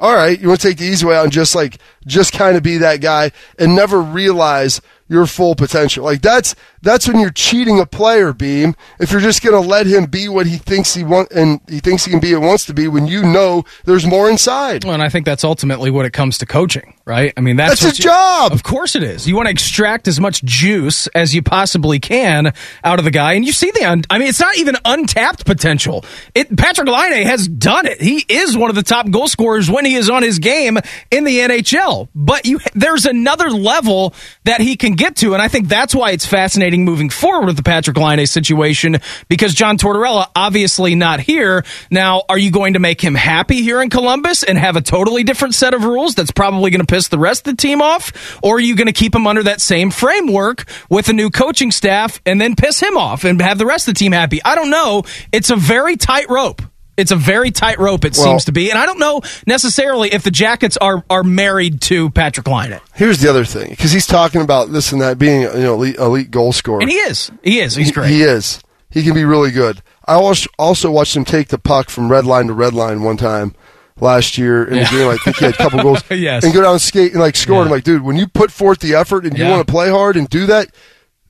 All 0.00 0.14
right, 0.14 0.38
you 0.38 0.48
want 0.48 0.60
to 0.60 0.68
take 0.68 0.78
the 0.78 0.84
easy 0.84 1.04
way 1.04 1.16
out 1.16 1.24
and 1.24 1.32
just 1.32 1.56
like 1.56 1.78
just 2.06 2.32
kind 2.32 2.56
of 2.56 2.62
be 2.62 2.78
that 2.78 3.00
guy 3.00 3.32
and 3.58 3.74
never 3.74 4.00
realize 4.00 4.80
your 5.08 5.26
full 5.26 5.56
potential. 5.56 6.04
Like 6.04 6.22
that's 6.22 6.54
that's 6.82 7.08
when 7.08 7.18
you're 7.18 7.30
cheating 7.30 7.80
a 7.80 7.86
player, 7.86 8.32
Beam. 8.32 8.74
If 9.00 9.12
you're 9.12 9.20
just 9.20 9.42
going 9.42 9.60
to 9.60 9.68
let 9.68 9.86
him 9.86 10.06
be 10.06 10.28
what 10.28 10.46
he 10.46 10.56
thinks 10.56 10.94
he 10.94 11.04
want 11.04 11.30
and 11.32 11.60
he 11.68 11.80
thinks 11.80 12.04
he 12.04 12.10
can 12.10 12.20
be 12.20 12.32
and 12.32 12.44
wants 12.44 12.66
to 12.66 12.74
be, 12.74 12.88
when 12.88 13.06
you 13.06 13.22
know 13.22 13.64
there's 13.84 14.06
more 14.06 14.30
inside. 14.30 14.84
Well, 14.84 14.94
and 14.94 15.02
I 15.02 15.08
think 15.08 15.26
that's 15.26 15.44
ultimately 15.44 15.90
what 15.90 16.06
it 16.06 16.12
comes 16.12 16.38
to 16.38 16.46
coaching, 16.46 16.94
right? 17.04 17.32
I 17.36 17.40
mean, 17.40 17.56
that's, 17.56 17.80
that's 17.80 17.82
his 17.82 17.98
you, 17.98 18.04
job. 18.04 18.52
Of 18.52 18.62
course, 18.62 18.94
it 18.94 19.02
is. 19.02 19.26
You 19.26 19.36
want 19.36 19.46
to 19.46 19.50
extract 19.50 20.08
as 20.08 20.20
much 20.20 20.42
juice 20.44 21.06
as 21.08 21.34
you 21.34 21.42
possibly 21.42 21.98
can 21.98 22.52
out 22.84 22.98
of 22.98 23.04
the 23.04 23.10
guy, 23.10 23.34
and 23.34 23.44
you 23.44 23.52
see 23.52 23.70
the. 23.70 23.84
Un- 23.84 24.04
I 24.10 24.18
mean, 24.18 24.28
it's 24.28 24.40
not 24.40 24.56
even 24.58 24.76
untapped 24.84 25.44
potential. 25.44 26.04
It 26.34 26.48
Patrik 26.50 26.88
Laine 26.88 27.26
has 27.26 27.48
done 27.48 27.86
it. 27.86 28.00
He 28.00 28.24
is 28.28 28.56
one 28.56 28.70
of 28.70 28.76
the 28.76 28.82
top 28.82 29.10
goal 29.10 29.28
scorers 29.28 29.70
when 29.70 29.84
he 29.84 29.94
is 29.94 30.08
on 30.10 30.22
his 30.22 30.38
game 30.38 30.78
in 31.10 31.24
the 31.24 31.38
NHL. 31.38 32.08
But 32.14 32.46
you, 32.46 32.60
there's 32.74 33.06
another 33.06 33.50
level 33.50 34.14
that 34.44 34.60
he 34.60 34.76
can 34.76 34.94
get 34.94 35.16
to, 35.16 35.34
and 35.34 35.42
I 35.42 35.48
think 35.48 35.68
that's 35.68 35.94
why 35.94 36.12
it's 36.12 36.26
fascinating 36.26 36.67
moving 36.76 37.10
forward 37.10 37.46
with 37.46 37.56
the 37.56 37.62
Patrik 37.62 37.96
Laine 37.96 38.26
situation 38.26 38.98
because 39.28 39.54
John 39.54 39.78
Tortorella 39.78 40.30
obviously 40.36 40.94
not 40.94 41.20
here. 41.20 41.64
Now, 41.90 42.22
are 42.28 42.38
you 42.38 42.50
going 42.50 42.74
to 42.74 42.78
make 42.78 43.00
him 43.00 43.14
happy 43.14 43.62
here 43.62 43.80
in 43.82 43.90
Columbus 43.90 44.42
and 44.42 44.58
have 44.58 44.76
a 44.76 44.80
totally 44.80 45.24
different 45.24 45.54
set 45.54 45.74
of 45.74 45.84
rules 45.84 46.14
that's 46.14 46.30
probably 46.30 46.70
going 46.70 46.80
to 46.80 46.86
piss 46.86 47.08
the 47.08 47.18
rest 47.18 47.46
of 47.46 47.56
the 47.56 47.60
team 47.60 47.80
off, 47.80 48.38
or 48.42 48.56
are 48.56 48.60
you 48.60 48.76
going 48.76 48.86
to 48.86 48.92
keep 48.92 49.14
him 49.14 49.26
under 49.26 49.42
that 49.42 49.60
same 49.60 49.90
framework 49.90 50.64
with 50.90 51.08
a 51.08 51.12
new 51.12 51.30
coaching 51.30 51.70
staff 51.70 52.20
and 52.26 52.40
then 52.40 52.56
piss 52.56 52.80
him 52.80 52.96
off 52.96 53.24
and 53.24 53.40
have 53.40 53.58
the 53.58 53.66
rest 53.66 53.88
of 53.88 53.94
the 53.94 53.98
team 53.98 54.12
happy? 54.12 54.42
I 54.44 54.54
don't 54.54 54.70
know. 54.70 55.04
It's 55.32 55.50
a 55.50 55.56
very 55.56 55.96
tight 55.96 56.28
rope. 56.28 56.62
It's 56.98 57.12
a 57.12 57.16
very 57.16 57.50
tight 57.50 57.78
rope, 57.78 58.04
it 58.04 58.16
well, 58.16 58.26
seems 58.26 58.44
to 58.46 58.52
be, 58.52 58.70
and 58.70 58.78
I 58.78 58.84
don't 58.84 58.98
know 58.98 59.22
necessarily 59.46 60.12
if 60.12 60.22
the 60.24 60.30
Jackets 60.30 60.76
are 60.76 61.04
are 61.08 61.22
married 61.22 61.80
to 61.82 62.10
Patrik 62.10 62.46
Laine. 62.46 62.80
Here's 62.94 63.20
the 63.20 63.30
other 63.30 63.44
thing, 63.44 63.70
because 63.70 63.92
he's 63.92 64.06
talking 64.06 64.42
about 64.42 64.72
this 64.72 64.92
and 64.92 65.00
that 65.00 65.18
being 65.18 65.42
you 65.42 65.52
know 65.52 65.74
elite, 65.74 65.96
elite 65.96 66.30
goal 66.30 66.52
scorer, 66.52 66.80
and 66.80 66.90
he 66.90 66.96
is, 66.96 67.30
he 67.42 67.60
is, 67.60 67.74
he's 67.74 67.92
great. 67.92 68.10
He, 68.10 68.16
he 68.16 68.22
is. 68.22 68.60
He 68.90 69.02
can 69.02 69.14
be 69.14 69.24
really 69.24 69.50
good. 69.50 69.82
I 70.06 70.14
also 70.58 70.90
watched 70.90 71.14
him 71.14 71.24
take 71.24 71.48
the 71.48 71.58
puck 71.58 71.90
from 71.90 72.10
red 72.10 72.24
line 72.24 72.46
to 72.46 72.52
red 72.54 72.72
line 72.74 73.02
one 73.02 73.18
time 73.18 73.54
last 74.00 74.38
year 74.38 74.64
in 74.64 74.76
yeah. 74.76 74.90
the 74.90 74.96
game. 74.96 75.08
I 75.08 75.16
think 75.18 75.36
he 75.36 75.44
had 75.44 75.54
a 75.54 75.56
couple 75.56 75.82
goals. 75.82 76.02
yes. 76.10 76.44
And 76.44 76.54
go 76.54 76.62
down 76.62 76.72
and 76.72 76.80
skate 76.80 77.12
and 77.12 77.20
like 77.20 77.36
score. 77.36 77.56
Yeah. 77.56 77.62
I'm 77.64 77.70
like, 77.70 77.84
dude, 77.84 78.02
when 78.02 78.16
you 78.16 78.26
put 78.26 78.50
forth 78.50 78.80
the 78.80 78.94
effort 78.94 79.24
and 79.24 79.36
you 79.36 79.44
yeah. 79.44 79.50
want 79.50 79.66
to 79.66 79.70
play 79.70 79.90
hard 79.90 80.16
and 80.16 80.28
do 80.28 80.46
that, 80.46 80.74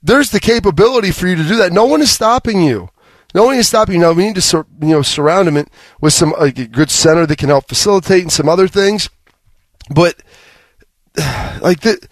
there's 0.01 0.29
the 0.31 0.39
capability 0.39 1.11
for 1.11 1.27
you 1.27 1.35
to 1.35 1.43
do 1.43 1.57
that. 1.57 1.73
No 1.73 1.85
one 1.85 2.01
is 2.01 2.11
stopping 2.11 2.61
you. 2.61 2.89
No 3.35 3.45
one 3.45 3.57
to 3.57 3.63
stop 3.63 3.89
you 3.89 3.99
now. 3.99 4.11
We 4.13 4.25
need 4.25 4.35
to 4.35 4.41
sur- 4.41 4.65
you 4.81 4.89
know 4.89 5.01
surround 5.01 5.47
him 5.47 5.65
with 6.01 6.13
some 6.13 6.31
like 6.39 6.57
a 6.57 6.67
good 6.67 6.89
center 6.89 7.25
that 7.25 7.37
can 7.37 7.49
help 7.49 7.67
facilitate 7.67 8.23
and 8.23 8.31
some 8.31 8.49
other 8.49 8.67
things. 8.67 9.09
But 9.93 10.15
like 11.61 11.81
the, 11.81 12.07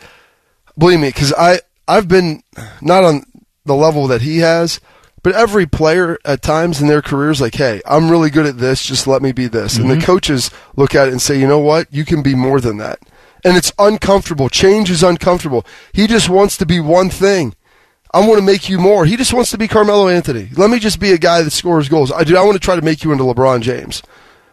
believe 0.78 1.00
me, 1.00 1.10
because 1.10 1.34
I 1.34 1.62
I've 1.88 2.08
been 2.08 2.44
not 2.82 3.04
on 3.04 3.24
the 3.66 3.76
level 3.76 4.08
that 4.08 4.22
he 4.22 4.40
has, 4.40 4.80
but 5.24 5.36
every 5.36 5.66
player 5.66 6.18
at 6.24 6.42
times 6.42 6.82
in 6.82 6.88
their 6.88 7.02
careers 7.02 7.42
like, 7.42 7.56
hey, 7.56 7.82
I'm 7.86 8.10
really 8.10 8.30
good 8.30 8.46
at 8.46 8.58
this. 8.58 8.86
Just 8.86 9.08
let 9.08 9.22
me 9.22 9.32
be 9.32 9.48
this. 9.48 9.74
Mm-hmm. 9.74 9.82
And 9.82 9.92
the 9.92 9.96
mm-hmm. 9.96 10.06
coaches 10.06 10.52
look 10.76 10.96
at 10.96 11.08
it 11.08 11.12
and 11.12 11.22
say, 11.22 11.40
you 11.40 11.48
know 11.48 11.60
what, 11.60 11.92
you 11.94 12.06
can 12.06 12.22
be 12.22 12.36
more 12.36 12.62
than 12.62 12.78
that. 12.78 13.00
And 13.44 13.58
it's 13.58 13.72
uncomfortable. 13.78 14.50
Change 14.50 14.90
is 14.90 15.04
uncomfortable. 15.04 15.66
He 15.94 16.08
just 16.08 16.30
wants 16.30 16.58
to 16.58 16.66
be 16.66 16.80
one 16.80 17.10
thing. 17.10 17.56
I 18.14 18.26
want 18.26 18.40
to 18.40 18.46
make 18.46 18.70
you 18.70 18.80
more. 18.80 19.06
He 19.06 19.18
just 19.18 19.34
wants 19.34 19.52
to 19.52 19.58
be 19.58 19.68
Carmelo 19.68 20.08
Anthony. 20.08 20.50
Let 20.56 20.70
me 20.70 20.80
just 20.80 21.00
be 21.00 21.12
a 21.12 21.18
guy 21.18 21.42
that 21.42 21.52
scores 21.52 21.90
goals. 21.90 22.12
I 22.12 22.24
do. 22.24 22.38
I 22.38 22.44
want 22.44 22.56
to 22.56 22.60
try 22.60 22.76
to 22.76 22.82
make 22.82 23.04
you 23.04 23.12
into 23.12 23.26
LeBron 23.26 23.62
James, 23.62 24.02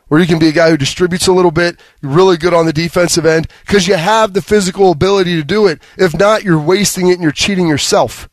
where 0.08 0.20
you 0.20 0.26
can 0.26 0.38
be 0.38 0.48
a 0.48 0.52
guy 0.52 0.70
who 0.70 0.76
distributes 0.76 1.28
a 1.28 1.32
little 1.32 1.52
bit, 1.52 1.78
really 2.02 2.36
good 2.36 2.52
on 2.52 2.66
the 2.66 2.72
defensive 2.72 3.24
end, 3.24 3.48
because 3.64 3.86
you 3.86 3.94
have 3.94 4.32
the 4.32 4.42
physical 4.42 4.90
ability 4.90 5.36
to 5.36 5.44
do 5.44 5.66
it. 5.66 5.80
If 5.96 6.18
not, 6.18 6.42
you're 6.42 6.60
wasting 6.60 7.08
it 7.08 7.14
and 7.14 7.22
you're 7.22 7.32
cheating 7.32 7.68
yourself. 7.68 8.28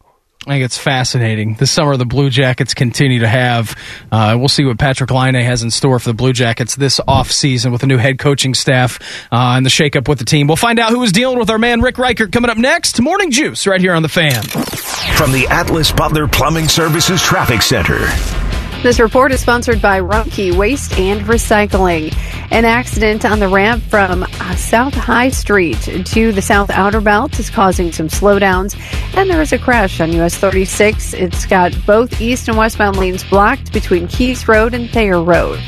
I 0.48 0.54
think 0.54 0.66
it's 0.66 0.78
fascinating. 0.78 1.54
This 1.54 1.70
summer, 1.70 1.98
the 1.98 2.06
Blue 2.06 2.32
Jackets 2.32 2.74
continue 2.74 3.20
to 3.20 3.28
have. 3.28 3.76
Uh, 4.12 4.36
we'll 4.40 4.50
see 4.50 4.66
what 4.66 4.78
Patrik 4.78 5.12
Laine 5.12 5.36
has 5.36 5.62
in 5.62 5.70
store 5.70 6.00
for 6.00 6.10
the 6.10 6.16
Blue 6.16 6.34
Jackets 6.34 6.76
this 6.76 7.00
offseason 7.08 7.72
with 7.72 7.84
a 7.84 7.88
new 7.88 7.98
head 7.98 8.18
coaching 8.18 8.56
staff 8.56 9.00
uh, 9.32 9.54
and 9.56 9.64
the 9.64 9.70
shakeup 9.70 10.08
with 10.08 10.18
the 10.18 10.26
team. 10.26 10.48
We'll 10.48 10.58
find 10.58 10.80
out 10.80 10.90
who 10.90 11.04
is 11.04 11.12
dealing 11.12 11.38
with 11.38 11.52
our 11.52 11.60
man 11.60 11.82
Rick 11.82 12.00
Reichert 12.00 12.32
coming 12.32 12.50
up 12.50 12.58
next. 12.58 13.00
Morning 13.00 13.30
Juice 13.30 13.68
right 13.68 13.80
here 13.80 13.94
on 13.94 14.02
the 14.02 14.10
fan. 14.10 14.42
From 15.16 15.32
the 15.32 15.46
Atlas 15.48 15.92
Butler 15.92 16.28
Plumbing 16.28 16.68
Services 16.68 17.22
Traffic 17.22 17.62
Center. 17.62 18.08
This 18.84 19.00
report 19.00 19.32
is 19.32 19.40
sponsored 19.40 19.80
by 19.80 20.00
Rumpke 20.00 20.56
Waste 20.56 20.98
and 20.98 21.22
Recycling. 21.22 22.12
An 22.50 22.66
accident 22.66 23.24
on 23.26 23.38
the 23.38 23.48
ramp 23.48 23.84
from 23.84 24.24
uh, 24.24 24.56
South 24.56 24.96
High 24.96 25.30
Street 25.30 25.78
to 25.82 26.32
the 26.32 26.42
South 26.42 26.72
Outer 26.72 27.00
Belt 27.00 27.38
is 27.38 27.52
causing 27.52 27.92
some 27.92 28.08
slowdowns, 28.08 28.76
and 29.16 29.30
there 29.30 29.40
is 29.40 29.54
a 29.54 29.60
crash 29.60 30.02
on 30.02 30.12
US 30.14 30.36
36. 30.36 31.14
It's 31.14 31.46
got 31.46 31.78
both 31.86 32.20
east 32.20 32.48
and 32.48 32.58
westbound 32.58 32.98
lanes 32.98 33.24
blocked 33.24 33.72
between 33.72 34.08
Keys 34.08 34.48
Road 34.48 34.74
and 34.74 34.90
Thayer 34.90 35.22
Road. 35.22 35.60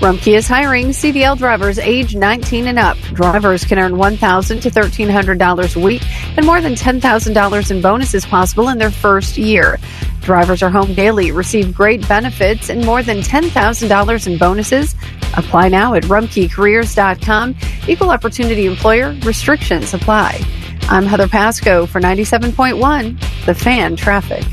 Rumpke 0.00 0.34
is 0.34 0.48
hiring 0.48 0.88
CDL 0.88 1.36
drivers 1.36 1.78
age 1.78 2.14
19 2.14 2.68
and 2.68 2.78
up. 2.78 2.96
Drivers 3.12 3.66
can 3.66 3.78
earn 3.78 3.98
1,000 3.98 4.60
to 4.60 4.70
$1,300 4.70 5.76
a 5.76 5.78
week 5.78 6.02
and 6.38 6.46
more 6.46 6.62
than 6.62 6.72
$10,000 6.72 7.70
in 7.70 7.82
bonuses 7.82 8.24
possible 8.24 8.70
in 8.70 8.78
their 8.78 8.90
first 8.90 9.36
year. 9.36 9.78
Drivers 10.22 10.62
are 10.62 10.70
home 10.70 10.94
daily, 10.94 11.32
receive 11.32 11.74
great 11.74 12.08
benefits 12.08 12.70
and 12.70 12.82
more 12.82 13.02
than 13.02 13.18
$10,000 13.18 14.26
in 14.26 14.38
bonuses. 14.38 14.94
Apply 15.36 15.68
now 15.68 15.92
at 15.92 16.04
rumpkecareers.com. 16.04 17.54
Equal 17.86 18.10
opportunity 18.10 18.64
employer 18.64 19.14
restrictions 19.22 19.92
apply. 19.92 20.42
I'm 20.88 21.04
Heather 21.04 21.28
Pasco 21.28 21.84
for 21.84 22.00
97.1, 22.00 23.44
The 23.44 23.54
Fan 23.54 23.96
Traffic. 23.96 24.44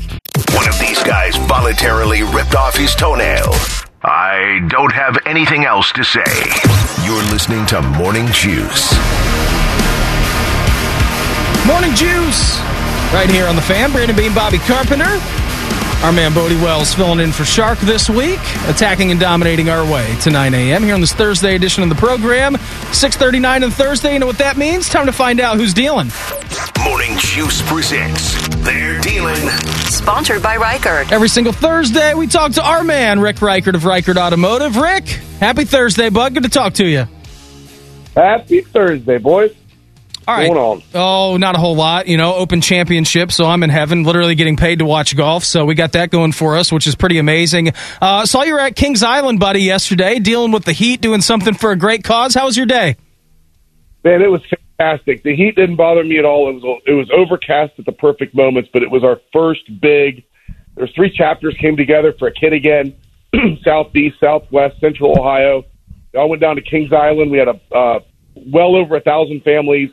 One 0.54 0.68
of 0.68 0.78
these 0.78 1.02
guys 1.04 1.36
voluntarily 1.36 2.22
ripped 2.22 2.54
off 2.54 2.76
his 2.76 2.94
toenail. 2.94 3.54
I 4.02 4.64
don't 4.68 4.92
have 4.92 5.18
anything 5.26 5.64
else 5.64 5.90
to 5.92 6.04
say. 6.04 6.22
You're 7.04 7.22
listening 7.32 7.66
to 7.66 7.82
Morning 7.82 8.26
Juice. 8.28 8.94
Morning 11.66 11.94
Juice! 11.94 12.60
Right 13.12 13.28
here 13.28 13.46
on 13.46 13.56
the 13.56 13.62
fan. 13.62 13.90
Brandon 13.90 14.16
Beam, 14.16 14.34
Bobby 14.34 14.58
Carpenter. 14.58 15.18
Our 16.02 16.12
man 16.12 16.32
Bodie 16.32 16.54
Wells 16.56 16.94
filling 16.94 17.18
in 17.18 17.32
for 17.32 17.44
Shark 17.44 17.76
this 17.80 18.08
week, 18.08 18.38
attacking 18.68 19.10
and 19.10 19.18
dominating 19.18 19.68
our 19.68 19.84
way 19.84 20.14
to 20.20 20.30
9 20.30 20.54
a.m. 20.54 20.84
here 20.84 20.94
on 20.94 21.00
this 21.00 21.12
Thursday 21.12 21.56
edition 21.56 21.82
of 21.82 21.88
the 21.88 21.96
program. 21.96 22.54
6:39 22.54 23.64
on 23.64 23.70
Thursday. 23.72 24.12
You 24.12 24.20
know 24.20 24.26
what 24.26 24.38
that 24.38 24.56
means? 24.56 24.88
Time 24.88 25.06
to 25.06 25.12
find 25.12 25.40
out 25.40 25.56
who's 25.56 25.74
dealing. 25.74 26.12
Morning 26.84 27.18
Juice 27.18 27.62
presents. 27.68 28.48
They're 28.58 29.00
dealing. 29.00 29.50
Sponsored 29.86 30.40
by 30.40 30.56
Reichert. 30.56 31.10
Every 31.10 31.28
single 31.28 31.52
Thursday, 31.52 32.14
we 32.14 32.28
talk 32.28 32.52
to 32.52 32.62
our 32.62 32.84
man 32.84 33.18
Rick 33.18 33.42
Reichert 33.42 33.74
of 33.74 33.84
Reichert 33.84 34.16
Automotive. 34.16 34.76
Rick, 34.76 35.08
happy 35.40 35.64
Thursday, 35.64 36.10
bud. 36.10 36.32
Good 36.32 36.44
to 36.44 36.48
talk 36.48 36.74
to 36.74 36.86
you. 36.86 37.08
Happy 38.14 38.60
Thursday, 38.60 39.18
boys. 39.18 39.52
All 40.28 40.34
right. 40.34 40.46
going 40.48 40.58
on? 40.58 40.82
Oh, 40.92 41.36
not 41.38 41.54
a 41.54 41.58
whole 41.58 41.74
lot. 41.74 42.06
You 42.06 42.18
know, 42.18 42.34
Open 42.34 42.60
Championship, 42.60 43.32
so 43.32 43.46
I'm 43.46 43.62
in 43.62 43.70
heaven, 43.70 44.02
literally 44.02 44.34
getting 44.34 44.58
paid 44.58 44.80
to 44.80 44.84
watch 44.84 45.16
golf. 45.16 45.42
So 45.42 45.64
we 45.64 45.74
got 45.74 45.92
that 45.92 46.10
going 46.10 46.32
for 46.32 46.58
us, 46.58 46.70
which 46.70 46.86
is 46.86 46.94
pretty 46.94 47.16
amazing. 47.16 47.72
Uh, 47.98 48.26
saw 48.26 48.42
you 48.42 48.52
were 48.52 48.60
at 48.60 48.76
Kings 48.76 49.02
Island, 49.02 49.40
buddy, 49.40 49.62
yesterday, 49.62 50.18
dealing 50.18 50.52
with 50.52 50.66
the 50.66 50.72
heat, 50.72 51.00
doing 51.00 51.22
something 51.22 51.54
for 51.54 51.70
a 51.70 51.76
great 51.76 52.04
cause. 52.04 52.34
How 52.34 52.44
was 52.44 52.58
your 52.58 52.66
day? 52.66 52.96
Man, 54.04 54.20
it 54.20 54.30
was 54.30 54.42
fantastic. 54.78 55.22
The 55.22 55.34
heat 55.34 55.56
didn't 55.56 55.76
bother 55.76 56.04
me 56.04 56.18
at 56.18 56.26
all. 56.26 56.50
It 56.50 56.62
was 56.62 56.82
it 56.86 56.92
was 56.92 57.10
overcast 57.10 57.78
at 57.78 57.86
the 57.86 57.92
perfect 57.92 58.34
moments, 58.34 58.68
but 58.70 58.82
it 58.82 58.90
was 58.90 59.02
our 59.04 59.22
first 59.32 59.80
big. 59.80 60.24
There's 60.74 60.92
three 60.94 61.10
chapters 61.10 61.56
came 61.58 61.78
together 61.78 62.12
for 62.18 62.28
a 62.28 62.32
kid 62.32 62.52
again, 62.52 62.94
southeast, 63.64 64.20
southwest, 64.20 64.78
central 64.78 65.18
Ohio. 65.18 65.64
All 66.14 66.28
went 66.28 66.42
down 66.42 66.56
to 66.56 66.62
Kings 66.62 66.92
Island. 66.92 67.30
We 67.30 67.38
had 67.38 67.48
a 67.48 67.58
uh, 67.74 68.00
well 68.34 68.76
over 68.76 68.94
a 68.94 69.00
thousand 69.00 69.42
families 69.42 69.90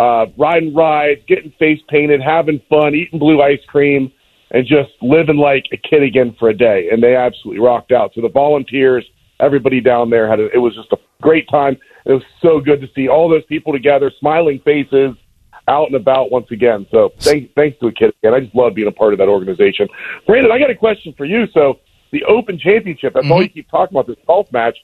uh, 0.00 0.26
riding 0.38 0.74
rides, 0.74 1.20
getting 1.28 1.52
face 1.58 1.80
painted, 1.88 2.22
having 2.22 2.60
fun, 2.70 2.94
eating 2.94 3.18
blue 3.18 3.42
ice 3.42 3.64
cream. 3.66 4.10
and 4.52 4.66
just 4.66 4.90
living 5.00 5.36
like 5.36 5.66
a 5.72 5.76
kid 5.76 6.02
again 6.02 6.34
for 6.38 6.48
a 6.48 6.56
day. 6.56 6.88
And 6.90 7.02
they 7.02 7.14
absolutely 7.14 7.62
rocked 7.62 7.92
out. 7.92 8.12
So 8.14 8.20
the 8.20 8.28
volunteers, 8.28 9.04
everybody 9.38 9.80
down 9.80 10.10
there 10.10 10.28
had 10.28 10.40
a, 10.40 10.48
it 10.52 10.58
was 10.58 10.74
just 10.74 10.90
a 10.92 10.98
great 11.22 11.48
time. 11.48 11.76
It 12.04 12.12
was 12.12 12.22
so 12.42 12.60
good 12.60 12.80
to 12.80 12.88
see 12.94 13.08
all 13.08 13.28
those 13.28 13.44
people 13.44 13.72
together, 13.72 14.10
smiling 14.18 14.60
faces, 14.64 15.14
out 15.68 15.86
and 15.86 15.94
about 15.94 16.32
once 16.32 16.50
again. 16.50 16.86
So 16.90 17.12
thanks, 17.20 17.52
thanks 17.54 17.78
to 17.80 17.86
a 17.88 17.92
kid 17.92 18.12
again. 18.22 18.34
I 18.34 18.40
just 18.40 18.54
love 18.54 18.74
being 18.74 18.88
a 18.88 18.92
part 18.92 19.12
of 19.12 19.18
that 19.18 19.28
organization. 19.28 19.86
Brandon, 20.26 20.50
I 20.50 20.58
got 20.58 20.70
a 20.70 20.74
question 20.74 21.14
for 21.16 21.26
you. 21.26 21.46
So 21.52 21.78
the 22.10 22.24
Open 22.24 22.58
Championship, 22.58 23.12
that's 23.14 23.24
mm-hmm. 23.24 23.32
all 23.32 23.42
you 23.42 23.50
keep 23.50 23.70
talking 23.70 23.96
about 23.96 24.08
this 24.08 24.16
golf 24.26 24.50
match. 24.50 24.78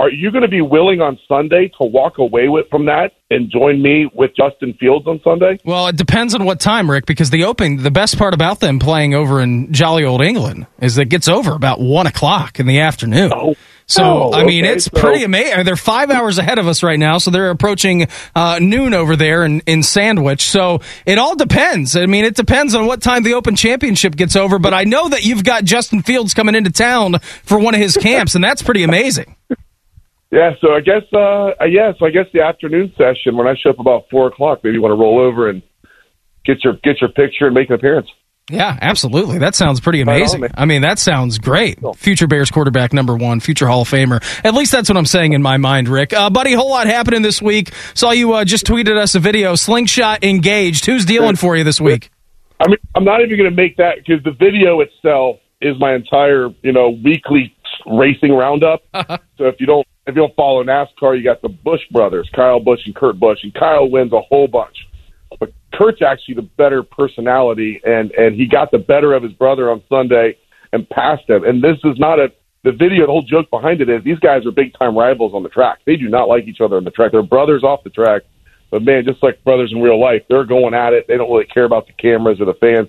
Are 0.00 0.08
you 0.08 0.30
going 0.30 0.40
to 0.40 0.48
be 0.48 0.62
willing 0.62 1.02
on 1.02 1.18
Sunday 1.28 1.70
to 1.78 1.86
walk 1.86 2.16
away 2.16 2.48
with 2.48 2.70
from 2.70 2.86
that 2.86 3.12
and 3.30 3.50
join 3.50 3.82
me 3.82 4.10
with 4.14 4.30
Justin 4.34 4.72
Fields 4.80 5.06
on 5.06 5.20
Sunday? 5.22 5.60
Well, 5.62 5.88
it 5.88 5.96
depends 5.96 6.34
on 6.34 6.46
what 6.46 6.58
time, 6.58 6.90
Rick, 6.90 7.04
because 7.04 7.28
the 7.28 7.44
Open, 7.44 7.82
the 7.82 7.90
best 7.90 8.16
part 8.16 8.32
about 8.32 8.60
them 8.60 8.78
playing 8.78 9.12
over 9.12 9.42
in 9.42 9.74
jolly 9.74 10.04
old 10.04 10.22
England 10.22 10.66
is 10.80 10.94
that 10.94 11.02
it 11.02 11.08
gets 11.10 11.28
over 11.28 11.52
about 11.52 11.80
one 11.82 12.06
o'clock 12.06 12.58
in 12.58 12.66
the 12.66 12.80
afternoon. 12.80 13.30
Oh. 13.34 13.54
So 13.84 14.02
oh, 14.04 14.32
I 14.32 14.44
mean, 14.44 14.64
okay. 14.64 14.72
it's 14.72 14.86
so, 14.86 14.98
pretty 14.98 15.22
amazing. 15.22 15.64
They're 15.64 15.76
five 15.76 16.10
hours 16.10 16.38
ahead 16.38 16.58
of 16.58 16.66
us 16.66 16.82
right 16.82 16.98
now, 16.98 17.18
so 17.18 17.30
they're 17.30 17.50
approaching 17.50 18.06
uh, 18.34 18.58
noon 18.58 18.94
over 18.94 19.16
there 19.16 19.44
in, 19.44 19.60
in 19.66 19.82
Sandwich. 19.82 20.48
So 20.48 20.80
it 21.04 21.18
all 21.18 21.36
depends. 21.36 21.94
I 21.94 22.06
mean, 22.06 22.24
it 22.24 22.36
depends 22.36 22.74
on 22.74 22.86
what 22.86 23.02
time 23.02 23.22
the 23.22 23.34
Open 23.34 23.54
Championship 23.54 24.16
gets 24.16 24.34
over. 24.34 24.58
But 24.58 24.72
I 24.72 24.84
know 24.84 25.10
that 25.10 25.26
you've 25.26 25.44
got 25.44 25.64
Justin 25.64 26.00
Fields 26.00 26.32
coming 26.32 26.54
into 26.54 26.70
town 26.70 27.18
for 27.42 27.58
one 27.58 27.74
of 27.74 27.80
his 27.82 27.98
camps, 27.98 28.34
and 28.34 28.42
that's 28.42 28.62
pretty 28.62 28.82
amazing. 28.82 29.36
Yeah, 30.30 30.52
so 30.60 30.72
I 30.72 30.80
guess 30.80 31.02
uh 31.12 31.64
yeah, 31.66 31.92
so 31.98 32.06
I 32.06 32.10
guess 32.10 32.26
the 32.32 32.42
afternoon 32.42 32.92
session 32.96 33.36
when 33.36 33.48
I 33.48 33.54
show 33.60 33.70
up 33.70 33.80
about 33.80 34.04
four 34.10 34.28
o'clock, 34.28 34.60
maybe 34.62 34.74
you 34.74 34.82
want 34.82 34.92
to 34.92 34.96
roll 34.96 35.18
over 35.18 35.48
and 35.48 35.62
get 36.44 36.62
your 36.62 36.74
get 36.84 37.00
your 37.00 37.10
picture 37.10 37.46
and 37.46 37.54
make 37.54 37.68
an 37.68 37.74
appearance. 37.74 38.08
Yeah, 38.50 38.76
absolutely. 38.80 39.38
That 39.38 39.54
sounds 39.54 39.80
pretty 39.80 40.00
amazing. 40.00 40.48
I 40.54 40.64
mean, 40.64 40.82
that 40.82 40.98
sounds 40.98 41.38
great. 41.38 41.78
Future 41.96 42.26
Bears 42.26 42.50
quarterback 42.50 42.92
number 42.92 43.16
one, 43.16 43.38
future 43.38 43.68
Hall 43.68 43.82
of 43.82 43.88
Famer. 43.88 44.22
At 44.44 44.54
least 44.54 44.72
that's 44.72 44.88
what 44.88 44.96
I'm 44.96 45.06
saying 45.06 45.34
in 45.34 45.42
my 45.42 45.56
mind, 45.56 45.88
Rick. 45.88 46.12
Uh, 46.12 46.30
buddy, 46.30 46.52
whole 46.52 46.70
lot 46.70 46.88
happening 46.88 47.22
this 47.22 47.40
week. 47.40 47.72
Saw 47.94 48.10
you 48.10 48.32
uh, 48.32 48.44
just 48.44 48.66
tweeted 48.66 48.96
us 48.96 49.14
a 49.14 49.20
video. 49.20 49.54
Slingshot 49.54 50.24
engaged. 50.24 50.86
Who's 50.86 51.04
dealing 51.04 51.36
for 51.36 51.56
you 51.56 51.62
this 51.62 51.80
week? 51.80 52.10
I 52.58 52.66
mean, 52.66 52.78
I'm 52.96 53.04
not 53.04 53.20
even 53.22 53.36
going 53.38 53.50
to 53.50 53.56
make 53.56 53.76
that 53.76 53.98
because 53.98 54.22
the 54.24 54.32
video 54.32 54.80
itself 54.80 55.36
is 55.60 55.78
my 55.78 55.94
entire, 55.94 56.48
you 56.62 56.72
know, 56.72 56.90
weekly 56.90 57.54
racing 57.86 58.32
roundup. 58.32 58.82
so 58.94 59.46
if 59.46 59.60
you 59.60 59.66
don't 59.66 59.86
if 60.10 60.16
you 60.16 60.22
don't 60.22 60.36
follow 60.36 60.62
NASCAR, 60.64 61.16
you 61.16 61.24
got 61.24 61.40
the 61.42 61.48
Busch 61.48 61.80
brothers, 61.90 62.28
Kyle 62.34 62.60
Busch 62.60 62.80
and 62.84 62.94
Kurt 62.94 63.18
Busch, 63.18 63.38
and 63.42 63.54
Kyle 63.54 63.88
wins 63.88 64.12
a 64.12 64.20
whole 64.20 64.48
bunch. 64.48 64.76
But 65.38 65.52
Kurt's 65.72 66.02
actually 66.02 66.34
the 66.34 66.48
better 66.58 66.82
personality, 66.82 67.80
and 67.84 68.10
and 68.12 68.34
he 68.34 68.46
got 68.46 68.70
the 68.70 68.78
better 68.78 69.12
of 69.14 69.22
his 69.22 69.32
brother 69.32 69.70
on 69.70 69.82
Sunday 69.88 70.36
and 70.72 70.88
passed 70.90 71.28
him. 71.28 71.44
And 71.44 71.62
this 71.62 71.78
is 71.84 71.98
not 71.98 72.18
a 72.18 72.32
the 72.64 72.72
video. 72.72 73.06
The 73.06 73.12
whole 73.12 73.22
joke 73.22 73.48
behind 73.50 73.80
it 73.80 73.88
is 73.88 74.02
these 74.04 74.18
guys 74.18 74.44
are 74.46 74.50
big 74.50 74.76
time 74.78 74.96
rivals 74.96 75.32
on 75.34 75.42
the 75.42 75.48
track. 75.48 75.78
They 75.86 75.96
do 75.96 76.08
not 76.08 76.28
like 76.28 76.44
each 76.46 76.60
other 76.60 76.76
on 76.76 76.84
the 76.84 76.90
track. 76.90 77.12
They're 77.12 77.22
brothers 77.22 77.62
off 77.62 77.84
the 77.84 77.90
track, 77.90 78.22
but 78.70 78.82
man, 78.82 79.04
just 79.04 79.22
like 79.22 79.42
brothers 79.44 79.72
in 79.72 79.80
real 79.80 80.00
life, 80.00 80.22
they're 80.28 80.44
going 80.44 80.74
at 80.74 80.92
it. 80.92 81.06
They 81.08 81.16
don't 81.16 81.30
really 81.30 81.46
care 81.46 81.64
about 81.64 81.86
the 81.86 81.92
cameras 81.94 82.40
or 82.40 82.46
the 82.46 82.54
fans. 82.54 82.88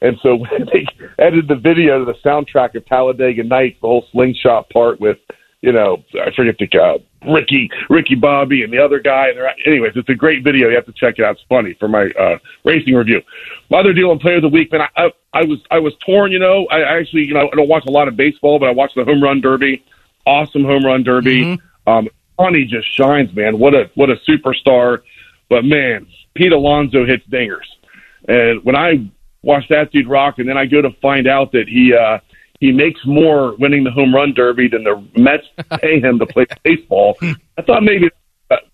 And 0.00 0.16
so 0.22 0.36
when 0.36 0.66
they 0.72 0.86
edited 1.18 1.48
the 1.48 1.56
video 1.56 1.98
to 1.98 2.04
the 2.04 2.18
soundtrack 2.24 2.74
of 2.74 2.86
Talladega 2.86 3.42
Nights, 3.44 3.78
the 3.82 3.88
whole 3.88 4.06
slingshot 4.12 4.70
part 4.70 5.00
with 5.00 5.18
you 5.62 5.72
know, 5.72 6.02
I 6.14 6.30
forget 6.34 6.56
the 6.58 6.80
uh, 6.80 6.98
Ricky, 7.30 7.70
Ricky 7.90 8.14
Bobby, 8.14 8.62
and 8.62 8.72
the 8.72 8.78
other 8.78 8.98
guy. 8.98 9.28
And 9.28 9.36
they're, 9.36 9.54
anyways, 9.66 9.92
it's 9.94 10.08
a 10.08 10.14
great 10.14 10.42
video. 10.42 10.68
You 10.68 10.74
have 10.74 10.86
to 10.86 10.92
check 10.92 11.18
it 11.18 11.24
out. 11.24 11.36
It's 11.36 11.44
funny 11.48 11.74
for 11.74 11.86
my 11.86 12.10
uh, 12.18 12.38
racing 12.64 12.94
review. 12.94 13.20
My 13.70 13.80
other 13.80 13.92
deal 13.92 14.10
on 14.10 14.18
Player 14.18 14.36
of 14.36 14.42
the 14.42 14.48
Week, 14.48 14.72
man, 14.72 14.82
I, 14.82 14.88
I, 14.96 15.12
I 15.34 15.44
was 15.44 15.58
I 15.70 15.78
was 15.78 15.94
torn. 15.96 16.32
You 16.32 16.38
know, 16.38 16.66
I 16.70 16.80
actually, 16.98 17.26
you 17.26 17.34
know, 17.34 17.48
I 17.52 17.56
don't 17.56 17.68
watch 17.68 17.84
a 17.86 17.90
lot 17.90 18.08
of 18.08 18.16
baseball, 18.16 18.58
but 18.58 18.68
I 18.68 18.72
watched 18.72 18.94
the 18.94 19.04
home 19.04 19.22
run 19.22 19.40
derby. 19.40 19.84
Awesome 20.26 20.64
home 20.64 20.84
run 20.84 21.02
derby. 21.02 21.44
Mm-hmm. 21.44 21.90
Um, 21.90 22.08
Ronnie 22.38 22.64
just 22.64 22.88
shines, 22.96 23.34
man. 23.34 23.58
What 23.58 23.74
a 23.74 23.90
what 23.94 24.08
a 24.08 24.16
superstar. 24.28 25.02
But 25.50 25.64
man, 25.64 26.06
Pete 26.34 26.52
Alonso 26.52 27.04
hits 27.04 27.26
dingers, 27.26 27.66
and 28.26 28.64
when 28.64 28.76
I 28.76 29.10
watch 29.42 29.68
that 29.68 29.92
dude 29.92 30.08
rock, 30.08 30.38
and 30.38 30.48
then 30.48 30.56
I 30.56 30.64
go 30.64 30.80
to 30.80 30.90
find 31.02 31.26
out 31.28 31.52
that 31.52 31.68
he. 31.68 31.92
uh 31.92 32.20
he 32.60 32.72
makes 32.72 33.00
more 33.06 33.56
winning 33.56 33.84
the 33.84 33.90
home 33.90 34.14
run 34.14 34.34
derby 34.34 34.68
than 34.68 34.84
the 34.84 35.02
Mets 35.16 35.46
pay 35.80 35.98
him 35.98 36.18
to 36.18 36.26
play 36.26 36.46
baseball. 36.62 37.16
I 37.22 37.62
thought 37.62 37.82
maybe 37.82 38.10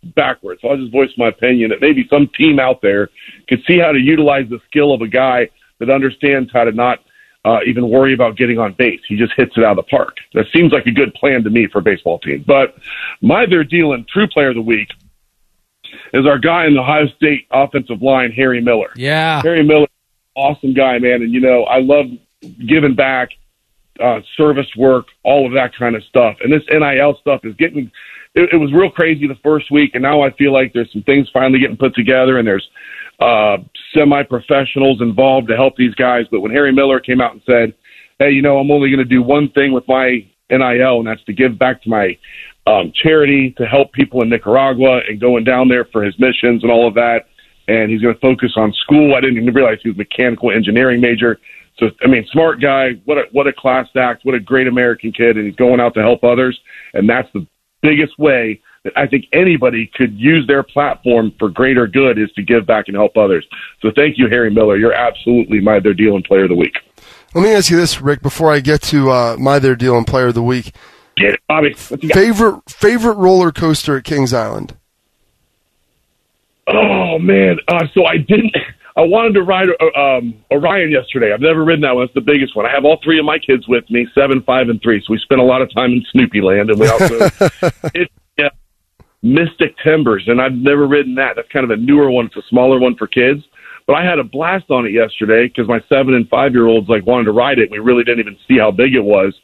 backwards. 0.03 0.61
So 0.63 0.69
I'll 0.69 0.77
just 0.77 0.93
voice 0.93 1.11
my 1.17 1.29
opinion 1.29 1.71
that 1.71 1.81
maybe 1.81 2.07
some 2.11 2.29
team 2.37 2.59
out 2.59 2.83
there 2.83 3.11
could 3.49 3.63
see 3.67 3.79
how 3.79 3.93
to 3.93 3.99
utilize 3.99 4.49
the 4.49 4.59
skill 4.67 4.93
of 4.93 5.03
a 5.03 5.09
guy 5.09 5.49
that 5.79 5.91
understands 5.91 6.51
how 6.53 6.65
to 6.65 6.73
not 6.73 6.99
uh, 7.45 7.61
even 7.65 7.89
worry 7.89 8.13
about 8.13 8.37
getting 8.37 8.59
on 8.59 8.73
base. 8.73 9.01
He 9.09 9.17
just 9.17 9.33
hits 9.37 9.57
it 9.57 9.63
out 9.63 9.79
of 9.79 9.85
the 9.85 9.89
park. 9.89 10.17
That 10.35 10.47
seems 10.53 10.73
like 10.73 10.87
a 10.87 10.91
good 10.91 11.15
plan 11.15 11.45
to 11.45 11.51
me 11.51 11.69
for 11.71 11.79
a 11.79 11.83
baseball 11.83 12.19
team. 12.19 12.45
But 12.45 12.77
my 13.21 13.47
they're 13.47 13.63
dealing 13.63 14.05
true 14.09 14.27
player 14.27 14.49
of 14.49 14.57
the 14.57 14.63
week 14.63 14.89
is 16.13 16.27
our 16.27 16.39
guy 16.39 16.67
in 16.67 16.75
the 16.75 16.81
Ohio 16.81 17.07
State 17.09 17.47
offensive 17.53 18.03
line, 18.03 18.33
Harry 18.33 18.61
Miller. 18.61 18.91
Yeah. 18.97 19.43
Harry 19.43 19.63
Miller, 19.63 19.87
awesome 20.35 20.75
guy, 20.75 20.99
man. 20.99 21.23
And, 21.23 21.33
you 21.33 21.41
know, 21.41 21.65
I 21.65 21.79
love 21.79 22.07
giving 22.67 22.97
back– 22.97 23.29
uh, 24.01 24.21
service 24.37 24.69
work, 24.77 25.07
all 25.23 25.47
of 25.47 25.53
that 25.53 25.75
kind 25.77 25.97
of 25.97 26.05
stuff. 26.05 26.37
And 26.43 26.53
this 26.53 26.63
NIL 26.71 27.17
stuff 27.21 27.41
is 27.45 27.55
getting, 27.57 27.91
it, 28.35 28.51
it 28.53 28.57
was 28.57 28.73
real 28.73 28.91
crazy 28.91 29.27
the 29.27 29.39
first 29.43 29.71
week. 29.71 29.93
And 29.95 30.03
now 30.03 30.23
I 30.23 30.31
feel 30.33 30.53
like 30.53 30.73
there's 30.73 30.93
some 30.93 31.03
things 31.03 31.29
finally 31.33 31.59
getting 31.59 31.77
put 31.77 31.95
together 31.95 32.39
and 32.39 32.47
there's 32.47 32.69
uh, 33.21 33.59
semi 33.95 34.23
professionals 34.25 35.01
involved 35.01 35.49
to 35.49 35.57
help 35.57 35.77
these 35.77 35.95
guys. 35.95 36.27
But 36.31 36.41
when 36.41 36.53
Harry 36.53 36.73
Miller 36.73 37.01
came 37.01 37.21
out 37.21 37.33
and 37.33 37.43
said, 37.47 37.75
hey, 38.19 38.31
you 38.31 38.43
know, 38.43 38.59
I'm 38.59 38.71
only 38.71 38.91
going 38.91 38.99
to 38.99 39.05
do 39.05 39.23
one 39.23 39.51
thing 39.51 39.73
with 39.73 39.87
my 39.89 40.27
NIL, 40.51 40.99
and 40.99 41.07
that's 41.07 41.25
to 41.25 41.33
give 41.33 41.59
back 41.59 41.83
to 41.83 41.89
my 41.89 42.17
um, 42.67 42.93
charity 42.95 43.53
to 43.59 43.67
help 43.67 43.93
people 43.93 44.23
in 44.23 44.29
Nicaragua 44.29 45.01
and 45.09 45.21
going 45.21 45.45
down 45.45 45.69
there 45.69 45.85
for 45.87 46.03
his 46.03 46.19
missions 46.19 46.63
and 46.63 46.73
all 46.73 46.87
of 46.87 46.95
that. 46.95 47.27
And 47.69 47.91
he's 47.91 48.01
going 48.01 48.15
to 48.15 48.21
focus 48.21 48.53
on 48.57 48.73
school. 48.73 49.15
I 49.15 49.21
didn't 49.21 49.39
even 49.39 49.53
realize 49.53 49.79
he 49.83 49.89
was 49.89 49.97
a 49.97 49.99
mechanical 49.99 50.53
engineering 50.53 51.01
major. 51.01 51.41
So 51.79 51.91
I 52.03 52.07
mean, 52.07 52.27
smart 52.33 52.61
guy. 52.61 52.93
What 53.05 53.19
a 53.19 53.25
what 53.33 53.47
a 53.47 53.53
class 53.53 53.87
act. 53.97 54.25
What 54.25 54.35
a 54.35 54.41
great 54.41 54.67
American 54.67 55.13
kid, 55.13 55.37
and 55.37 55.47
he's 55.47 55.57
going 55.57 55.81
out 55.81 55.95
to 55.95 56.01
help 56.01 56.25
others. 56.25 56.59
And 56.95 57.09
that's 57.09 57.29
the 57.33 57.47
biggest 57.83 58.19
way 58.19 58.61
that 58.85 58.93
I 58.97 59.07
think 59.07 59.27
anybody 59.33 59.91
could 59.95 60.15
use 60.15 60.47
their 60.47 60.63
platform 60.63 61.33
for 61.39 61.49
greater 61.49 61.87
good 61.87 62.19
is 62.19 62.31
to 62.33 62.43
give 62.43 62.67
back 62.67 62.89
and 62.89 62.97
help 62.97 63.17
others. 63.17 63.47
So 63.83 63.91
thank 63.95 64.17
you, 64.17 64.29
Harry 64.29 64.51
Miller. 64.51 64.77
You're 64.77 64.95
absolutely 64.95 65.61
my 65.61 65.81
their 65.81 65.95
deal 65.95 66.15
and 66.15 66.25
player 66.25 66.45
of 66.45 66.49
the 66.49 66.57
week. 66.57 66.77
Let 67.35 67.43
me 67.43 67.53
ask 67.53 67.71
you 67.71 67.77
this, 67.77 68.01
Rick, 68.01 68.23
before 68.23 68.51
I 68.51 68.61
get 68.61 68.81
to 68.83 69.11
uh, 69.11 69.37
my 69.39 69.59
their 69.59 69.77
deal 69.77 69.99
and 69.99 70.07
player 70.07 70.29
of 70.29 70.35
the 70.35 70.43
week. 70.43 70.75
Get 71.17 71.35
it, 71.35 71.41
Bobby. 71.49 71.75
Favorite 71.75 72.63
favorite 72.69 73.17
roller 73.17 73.53
coaster 73.53 73.99
at 73.99 74.05
Kings 74.05 74.33
Island. 74.33 74.77
Oh 76.69 77.19
man, 77.19 77.59
uh, 77.69 77.87
so 77.95 78.07
I 78.07 78.17
didn't. 78.17 78.55
I 78.97 79.03
wanted 79.03 79.35
to 79.35 79.43
ride 79.43 79.69
uh, 79.69 80.01
um, 80.01 80.35
Orion 80.51 80.91
yesterday. 80.91 81.33
I've 81.33 81.41
never 81.41 81.65
ridden 81.65 81.83
that 81.83 81.95
one. 81.95 82.05
It's 82.05 82.15
the 82.15 82.23
biggest 82.23 82.57
one. 82.57 82.65
I 82.65 82.71
have 82.71 82.87
all 82.87 82.99
three 83.05 83.19
of 83.19 83.27
my 83.27 83.39
kids 83.39 83.69
with 83.69 83.89
me, 83.91 84.07
seven, 84.15 84.43
five, 84.43 84.71
and 84.71 84.81
three. 84.81 85.01
So 85.01 85.13
we 85.13 85.19
spent 85.19 85.41
a 85.41 85.45
lot 85.45 85.61
of 85.61 85.73
time 85.75 85.93
in 85.93 86.05
Snoopy 86.13 86.41
Land, 86.41 86.71
and 86.71 86.81
we 86.81 86.89
also 86.89 87.15
it, 87.95 88.11
yeah, 88.39 88.49
Mystic 89.23 89.77
Timbers, 89.85 90.25
and 90.29 90.41
I've 90.41 90.55
never 90.55 90.87
ridden 90.87 91.15
that. 91.17 91.37
That's 91.37 91.49
kind 91.49 91.65
of 91.65 91.71
a 91.71 91.77
newer 91.77 92.11
one. 92.11 92.27
It's 92.27 92.37
a 92.37 92.49
smaller 92.49 92.79
one 92.79 92.97
for 92.97 93.07
kids. 93.07 93.43
But 93.87 93.97
I 93.97 94.05
had 94.05 94.19
a 94.19 94.25
blast 94.25 94.71
on 94.71 94.87
it 94.87 94.93
yesterday 94.93 95.47
because 95.47 95.69
my 95.69 95.81
seven 95.89 96.15
and 96.15 96.29
five 96.29 96.53
year 96.53 96.67
olds 96.67 96.89
like 96.89 97.07
wanted 97.07 97.25
to 97.25 97.33
ride 97.33 97.59
it. 97.59 97.71
We 97.71 97.79
really 97.79 98.03
didn't 98.03 98.21
even 98.21 98.37
see 98.49 98.59
how 98.59 98.71
big 98.71 98.95
it 98.95 99.05
was. 99.05 99.35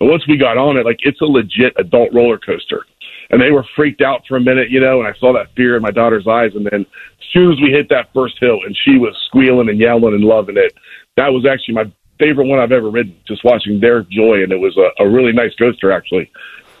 And 0.00 0.08
once 0.08 0.26
we 0.26 0.36
got 0.36 0.56
on 0.56 0.76
it, 0.76 0.86
like 0.86 0.98
it's 1.00 1.20
a 1.20 1.26
legit 1.26 1.74
adult 1.76 2.12
roller 2.12 2.38
coaster 2.38 2.86
and 3.30 3.40
they 3.40 3.50
were 3.50 3.64
freaked 3.76 4.00
out 4.00 4.22
for 4.26 4.36
a 4.36 4.40
minute, 4.40 4.70
you 4.70 4.80
know, 4.80 5.00
and 5.00 5.08
I 5.08 5.18
saw 5.18 5.32
that 5.34 5.54
fear 5.54 5.76
in 5.76 5.82
my 5.82 5.90
daughter's 5.90 6.26
eyes. 6.26 6.52
And 6.54 6.66
then 6.66 6.82
as 6.82 7.26
soon 7.32 7.52
as 7.52 7.60
we 7.60 7.70
hit 7.70 7.88
that 7.90 8.12
first 8.12 8.36
hill 8.40 8.58
and 8.64 8.76
she 8.84 8.98
was 8.98 9.16
squealing 9.26 9.68
and 9.68 9.78
yelling 9.78 10.14
and 10.14 10.24
loving 10.24 10.56
it, 10.56 10.74
that 11.16 11.28
was 11.28 11.46
actually 11.46 11.74
my 11.74 11.92
favorite 12.18 12.46
one 12.46 12.58
I've 12.58 12.72
ever 12.72 12.90
ridden, 12.90 13.16
just 13.26 13.44
watching 13.44 13.80
their 13.80 14.02
joy. 14.02 14.42
And 14.42 14.52
it 14.52 14.58
was 14.58 14.76
a, 14.76 15.02
a 15.02 15.08
really 15.08 15.32
nice 15.32 15.54
coaster, 15.54 15.92
actually. 15.92 16.30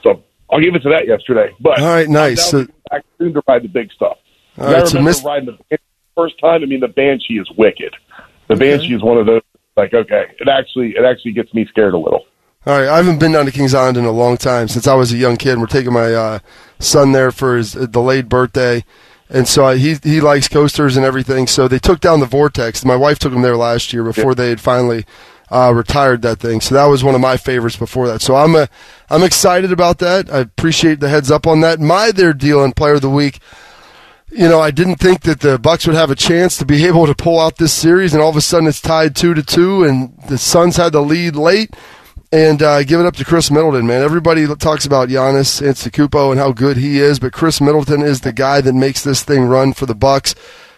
So 0.02 0.22
I'll 0.50 0.60
give 0.60 0.74
it 0.74 0.82
to 0.82 0.90
that 0.90 1.06
yesterday. 1.06 1.54
But 1.60 1.80
all 1.80 1.88
right, 1.88 2.08
nice. 2.08 2.50
So, 2.50 2.66
back 2.90 3.04
soon 3.18 3.32
to 3.34 3.42
ride 3.48 3.62
the 3.62 3.68
big 3.68 3.90
stuff. 3.92 4.18
All 4.58 4.66
right, 4.66 4.74
I 4.74 4.78
remember 4.78 4.86
so 4.88 5.02
miss- 5.02 5.24
riding 5.24 5.58
the 5.70 5.78
first 6.16 6.38
time. 6.40 6.62
I 6.62 6.66
mean, 6.66 6.80
the 6.80 6.88
Banshee 6.88 7.38
is 7.38 7.50
wicked. 7.56 7.94
The 8.48 8.54
okay. 8.54 8.76
Banshee 8.76 8.94
is 8.94 9.02
one 9.02 9.16
of 9.16 9.26
those 9.26 9.42
like 9.76 9.94
okay, 9.94 10.26
it 10.38 10.48
actually 10.48 10.94
it 10.96 11.04
actually 11.04 11.32
gets 11.32 11.52
me 11.54 11.66
scared 11.66 11.94
a 11.94 11.98
little. 11.98 12.26
All 12.64 12.78
right, 12.78 12.88
I 12.88 12.98
haven't 12.98 13.18
been 13.18 13.32
down 13.32 13.46
to 13.46 13.50
Kings 13.50 13.74
Island 13.74 13.96
in 13.96 14.04
a 14.04 14.12
long 14.12 14.36
time 14.36 14.68
since 14.68 14.86
I 14.86 14.94
was 14.94 15.12
a 15.12 15.16
young 15.16 15.36
kid. 15.36 15.58
We're 15.58 15.66
taking 15.66 15.92
my 15.92 16.14
uh, 16.14 16.38
son 16.78 17.10
there 17.10 17.32
for 17.32 17.56
his 17.56 17.72
delayed 17.72 18.28
birthday, 18.28 18.84
and 19.28 19.48
so 19.48 19.64
I, 19.64 19.78
he 19.78 19.96
he 20.00 20.20
likes 20.20 20.46
coasters 20.46 20.96
and 20.96 21.04
everything. 21.04 21.48
So 21.48 21.66
they 21.66 21.80
took 21.80 21.98
down 21.98 22.20
the 22.20 22.26
Vortex. 22.26 22.84
My 22.84 22.94
wife 22.94 23.18
took 23.18 23.32
him 23.32 23.42
there 23.42 23.56
last 23.56 23.92
year 23.92 24.04
before 24.04 24.30
yeah. 24.30 24.34
they 24.34 24.48
had 24.50 24.60
finally 24.60 25.04
uh, 25.50 25.72
retired 25.74 26.22
that 26.22 26.38
thing. 26.38 26.60
So 26.60 26.76
that 26.76 26.84
was 26.84 27.02
one 27.02 27.16
of 27.16 27.20
my 27.20 27.36
favorites 27.36 27.76
before 27.76 28.06
that. 28.06 28.22
So 28.22 28.36
I'm 28.36 28.54
a, 28.54 28.68
I'm 29.10 29.24
excited 29.24 29.72
about 29.72 29.98
that. 29.98 30.32
I 30.32 30.38
appreciate 30.38 31.00
the 31.00 31.08
heads 31.08 31.32
up 31.32 31.48
on 31.48 31.62
that. 31.62 31.80
My 31.80 32.12
their 32.12 32.32
deal 32.32 32.62
and 32.62 32.76
player 32.76 32.94
of 32.94 33.00
the 33.00 33.10
week 33.10 33.40
you 34.34 34.48
know, 34.48 34.60
I 34.60 34.70
didn't 34.70 34.96
think 34.96 35.22
that 35.22 35.40
the 35.40 35.58
Bucks 35.58 35.86
would 35.86 35.94
have 35.94 36.10
a 36.10 36.14
chance 36.14 36.56
to 36.56 36.64
be 36.64 36.86
able 36.86 37.06
to 37.06 37.14
pull 37.14 37.38
out 37.38 37.58
this 37.58 37.72
series, 37.72 38.14
and 38.14 38.22
all 38.22 38.30
of 38.30 38.36
a 38.36 38.40
sudden 38.40 38.66
it's 38.66 38.80
tied 38.80 39.14
two 39.14 39.34
to 39.34 39.42
two, 39.42 39.84
and 39.84 40.16
the 40.28 40.38
Suns 40.38 40.76
had 40.76 40.92
the 40.92 41.02
lead 41.02 41.36
late. 41.36 41.74
And 42.32 42.62
uh, 42.62 42.82
give 42.84 42.98
it 42.98 43.04
up 43.04 43.14
to 43.16 43.26
Khris 43.26 43.50
Middleton, 43.50 43.86
man. 43.86 44.00
Everybody 44.02 44.46
talks 44.56 44.86
about 44.86 45.10
Giannis 45.10 45.60
Antetokounmpo 45.60 46.30
and 46.30 46.40
how 46.40 46.50
good 46.50 46.78
he 46.78 46.98
is, 46.98 47.18
but 47.18 47.34
Khris 47.34 47.60
Middleton 47.60 48.00
is 48.00 48.22
the 48.22 48.32
guy 48.32 48.62
that 48.62 48.72
makes 48.72 49.04
this 49.04 49.22
thing 49.22 49.44
run 49.44 49.74
for 49.74 49.84
the 49.84 49.94
Bucks. 49.94 50.34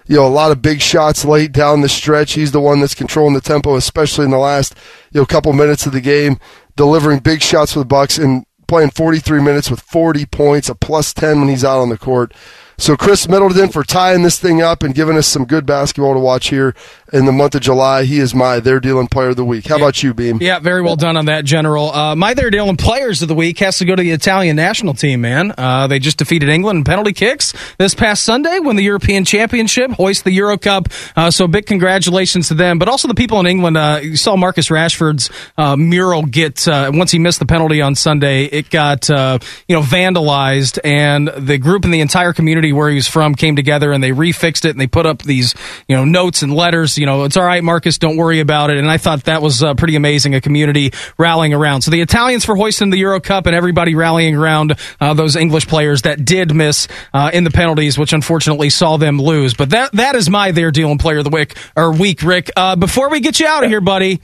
You 0.09 0.17
know, 0.17 0.27
a 0.27 0.29
lot 0.29 0.51
of 0.51 0.61
big 0.61 0.81
shots 0.81 1.25
late 1.25 1.53
down 1.53 1.81
the 1.81 1.89
stretch. 1.89 2.33
He's 2.33 2.51
the 2.51 2.61
one 2.61 2.81
that's 2.81 2.95
controlling 2.95 3.35
the 3.35 3.41
tempo, 3.41 3.77
especially 3.77 4.25
in 4.25 4.33
the 4.33 4.39
last 4.39 4.75
you 5.13 5.21
know 5.21 5.27
couple 5.27 5.53
minutes 5.53 5.87
of 5.87 5.93
the 5.93 6.01
game, 6.01 6.41
delivering 6.75 7.21
big 7.21 7.41
shots 7.41 7.73
for 7.73 7.79
the 7.79 7.85
Bucks 7.85 8.19
and 8.19 8.45
playing 8.67 8.91
43 8.91 9.41
minutes 9.41 9.71
with 9.71 9.81
40 9.81 10.27
points, 10.27 10.69
a 10.69 10.75
plus 10.75 11.15
10 11.15 11.39
when 11.39 11.49
he's 11.49 11.65
out 11.65 11.81
on 11.81 11.89
the 11.89 11.99
court. 11.99 12.35
So 12.77 12.97
Khris 12.97 13.29
Middleton 13.29 13.69
for 13.69 13.85
tying 13.85 14.23
this 14.23 14.41
thing 14.41 14.61
up 14.61 14.83
and 14.83 14.95
giving 14.95 15.17
us 15.17 15.29
some 15.29 15.45
good 15.45 15.65
basketball 15.65 16.15
to 16.15 16.21
watch 16.21 16.49
here 16.49 16.75
in 17.13 17.27
the 17.27 17.33
month 17.33 17.55
of 17.55 17.61
July. 17.61 18.05
He 18.05 18.19
is 18.19 18.35
my 18.35 18.61
They're 18.61 18.81
Dealing 18.81 19.09
Player 19.09 19.29
of 19.29 19.37
the 19.37 19.45
Week. 19.45 19.67
How 19.67 19.77
about 19.77 20.03
you, 20.03 20.15
Beam? 20.15 20.39
Yeah, 20.41 20.59
very 20.59 20.83
well 20.83 20.97
done 20.97 21.17
on 21.17 21.27
that, 21.27 21.45
General. 21.45 21.93
Uh, 21.93 22.17
my 22.17 22.35
They're 22.35 22.51
Dealing 22.51 22.77
Players 22.77 23.23
of 23.23 23.29
the 23.29 23.35
Week 23.35 23.59
has 23.59 23.79
to 23.79 23.85
go 23.85 23.95
to 23.95 24.03
the 24.03 24.11
Italian 24.11 24.57
national 24.57 24.95
team, 24.95 25.21
man. 25.21 25.53
Uh, 25.57 25.87
they 25.87 25.99
just 25.99 26.19
defeated 26.19 26.49
England 26.49 26.79
in 26.79 26.85
penalty 26.85 27.13
kicks 27.13 27.53
this 27.79 27.95
past 27.95 28.25
Sunday, 28.25 28.59
win 28.59 28.77
the 28.77 28.83
European 28.83 29.25
Championship, 29.25 29.91
hoist 29.93 30.25
the 30.25 30.33
Euro 30.33 30.57
Cup. 30.57 30.89
Uh, 31.15 31.31
so 31.31 31.47
big 31.47 31.67
congratulations 31.67 32.49
to 32.49 32.55
them. 32.55 32.79
But 32.79 32.89
also 32.89 33.09
the 33.09 33.15
people 33.15 33.39
in 33.41 33.47
England. 33.47 33.77
Uh, 33.77 34.01
you 34.03 34.17
saw 34.17 34.37
Marcus 34.37 34.69
Rashford's 34.69 35.31
uh, 35.59 35.77
mural 35.77 36.25
get, 36.25 36.67
uh, 36.67 36.91
once 36.95 37.11
he 37.11 37.19
missed 37.19 37.39
the 37.39 37.47
penalty 37.47 37.81
on 37.81 37.95
Sunday, 37.95 38.45
it 38.45 38.71
got, 38.71 39.09
you 39.09 39.75
know, 39.77 39.83
vandalized. 39.83 40.79
And 40.83 41.29
the 41.29 41.59
group 41.59 41.85
and 41.85 41.93
the 41.93 42.01
entire 42.01 42.33
community 42.33 42.73
where 42.73 42.89
he 42.89 42.97
was 42.97 43.09
from 43.09 43.35
came 43.35 43.57
together 43.57 43.93
and 43.93 44.03
they 44.03 44.11
refixed 44.11 44.65
it 44.65 44.71
and 44.71 44.81
they 44.81 44.87
put 44.87 45.07
up 45.07 45.23
these, 45.23 45.55
you 45.89 45.97
know, 45.97 46.05
notes 46.05 46.43
and 46.43 46.55
letters. 46.55 46.99
You 47.05 47.07
know, 47.07 47.25
it's 47.25 47.37
all 47.37 47.45
right, 47.45 47.63
Marcus, 47.63 47.99
don't 47.99 48.17
worry 48.17 48.41
about 48.41 48.71
it. 48.71 48.79
And 48.79 48.91
I 48.91 48.97
thought 48.97 49.25
that 49.25 49.43
was 49.43 49.63
uh, 49.63 49.75
pretty 49.75 49.95
amazing, 49.95 50.35
a 50.35 50.41
community 50.41 50.91
rallying 51.19 51.53
around. 51.53 51.83
So 51.83 51.91
the 51.91 52.01
Italians 52.01 52.47
for 52.47 52.57
hoisting 52.57 52.89
the 52.89 52.97
Euro 52.97 53.21
Cup 53.21 53.45
and 53.45 53.55
everybody 53.55 53.95
rallying 53.95 54.35
around 54.37 54.75
uh, 55.03 55.13
those 55.13 55.37
English 55.37 55.69
players 55.69 56.01
that 56.03 56.25
did 56.25 56.55
miss 56.55 56.89
uh, 57.13 57.31
in 57.35 57.45
the 57.45 57.51
penalties, 57.51 57.99
which 57.99 58.15
unfortunately 58.15 58.71
saw 58.71 58.97
them 58.97 59.21
lose. 59.21 59.53
But 59.53 59.69
that 59.69 59.93
that 59.93 60.15
is 60.15 60.31
my 60.31 60.53
there 60.53 60.73
and 60.75 60.99
player 60.99 61.19
of 61.19 61.25
the 61.25 61.31
week 61.31 61.55
or 61.77 61.93
week, 61.93 62.23
Rick. 62.23 62.51
Uh, 62.57 62.75
before 62.75 63.11
we 63.11 63.21
get 63.21 63.39
you 63.39 63.47
out 63.47 63.65
of 63.65 63.69
here, 63.69 63.83
buddy. 63.83 64.23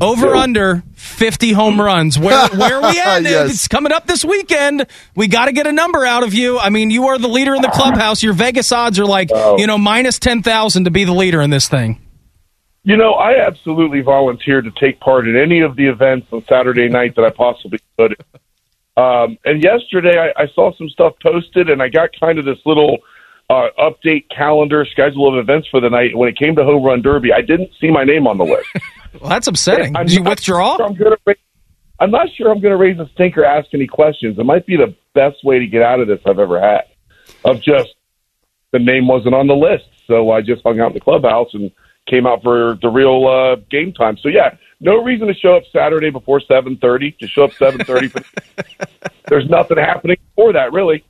Over 0.00 0.34
under 0.34 0.82
50 0.94 1.52
home 1.52 1.80
runs. 1.80 2.18
Where 2.18 2.48
where 2.48 2.76
are 2.76 2.90
we 2.90 2.98
at? 3.04 3.22
Yes. 3.22 3.50
It's 3.50 3.68
coming 3.68 3.92
up 3.92 4.06
this 4.06 4.24
weekend. 4.24 4.86
We 5.14 5.28
got 5.28 5.46
to 5.46 5.52
get 5.52 5.66
a 5.66 5.72
number 5.72 6.04
out 6.04 6.22
of 6.22 6.32
you. 6.34 6.58
I 6.58 6.70
mean, 6.70 6.90
you 6.90 7.08
are 7.08 7.18
the 7.18 7.28
leader 7.28 7.54
in 7.54 7.62
the 7.62 7.68
clubhouse. 7.68 8.22
Your 8.22 8.32
Vegas 8.32 8.72
odds 8.72 8.98
are 8.98 9.06
like, 9.06 9.30
you 9.30 9.66
know, 9.66 9.78
minus 9.78 10.18
10,000 10.18 10.84
to 10.84 10.90
be 10.90 11.04
the 11.04 11.12
leader 11.12 11.40
in 11.40 11.50
this 11.50 11.68
thing. 11.68 12.00
You 12.82 12.96
know, 12.96 13.12
I 13.12 13.46
absolutely 13.46 14.00
volunteered 14.00 14.64
to 14.64 14.70
take 14.80 15.00
part 15.00 15.28
in 15.28 15.36
any 15.36 15.60
of 15.60 15.76
the 15.76 15.86
events 15.86 16.28
on 16.32 16.44
Saturday 16.48 16.88
night 16.88 17.14
that 17.16 17.24
I 17.24 17.30
possibly 17.30 17.78
could. 17.98 18.16
Um, 18.96 19.38
and 19.44 19.62
yesterday, 19.62 20.18
I, 20.18 20.42
I 20.42 20.46
saw 20.54 20.74
some 20.76 20.88
stuff 20.88 21.14
posted, 21.22 21.68
and 21.68 21.82
I 21.82 21.88
got 21.88 22.10
kind 22.18 22.38
of 22.38 22.44
this 22.44 22.58
little 22.64 22.98
uh, 23.50 23.68
update 23.78 24.26
calendar 24.34 24.86
schedule 24.90 25.28
of 25.28 25.42
events 25.42 25.66
for 25.68 25.80
the 25.80 25.90
night. 25.90 26.16
When 26.16 26.28
it 26.28 26.38
came 26.38 26.54
to 26.54 26.64
home 26.64 26.84
run 26.84 27.02
derby, 27.02 27.32
I 27.32 27.40
didn't 27.40 27.70
see 27.80 27.90
my 27.90 28.04
name 28.04 28.26
on 28.26 28.38
the 28.38 28.44
list. 28.44 28.68
Well, 29.20 29.28
that's 29.28 29.48
upsetting. 29.48 29.92
Did 29.92 30.12
you 30.12 30.22
withdraw? 30.22 30.76
sure 30.76 30.86
I'm, 30.86 30.94
gonna 30.94 31.16
raise, 31.26 31.36
I'm 31.98 32.12
not 32.12 32.28
sure 32.36 32.48
I'm 32.48 32.60
going 32.60 32.70
to 32.70 32.76
raise 32.76 32.96
a 33.00 33.10
stink 33.12 33.36
or 33.36 33.44
ask 33.44 33.66
any 33.74 33.88
questions. 33.88 34.38
It 34.38 34.44
might 34.44 34.66
be 34.66 34.76
the 34.76 34.94
best 35.16 35.42
way 35.42 35.58
to 35.58 35.66
get 35.66 35.82
out 35.82 35.98
of 35.98 36.06
this 36.06 36.20
I've 36.24 36.38
ever 36.38 36.60
had. 36.60 36.82
Of 37.44 37.60
just 37.60 37.88
the 38.70 38.78
name 38.78 39.08
wasn't 39.08 39.34
on 39.34 39.48
the 39.48 39.56
list, 39.56 39.86
so 40.06 40.30
I 40.30 40.42
just 40.42 40.62
hung 40.62 40.78
out 40.78 40.92
in 40.92 40.94
the 40.94 41.00
clubhouse 41.00 41.48
and 41.54 41.72
came 42.08 42.24
out 42.24 42.44
for 42.44 42.78
the 42.80 42.88
real 42.88 43.26
uh, 43.26 43.56
game 43.68 43.92
time. 43.92 44.16
So 44.16 44.28
yeah, 44.28 44.54
no 44.78 45.02
reason 45.02 45.26
to 45.26 45.34
show 45.34 45.56
up 45.56 45.64
Saturday 45.72 46.10
before 46.10 46.40
7:30. 46.40 47.18
To 47.18 47.26
show 47.26 47.42
up 47.42 47.50
7:30. 47.54 48.24
There's 49.28 49.48
nothing 49.50 49.76
happening 49.76 50.18
before 50.36 50.52
that, 50.52 50.72
really. 50.72 51.04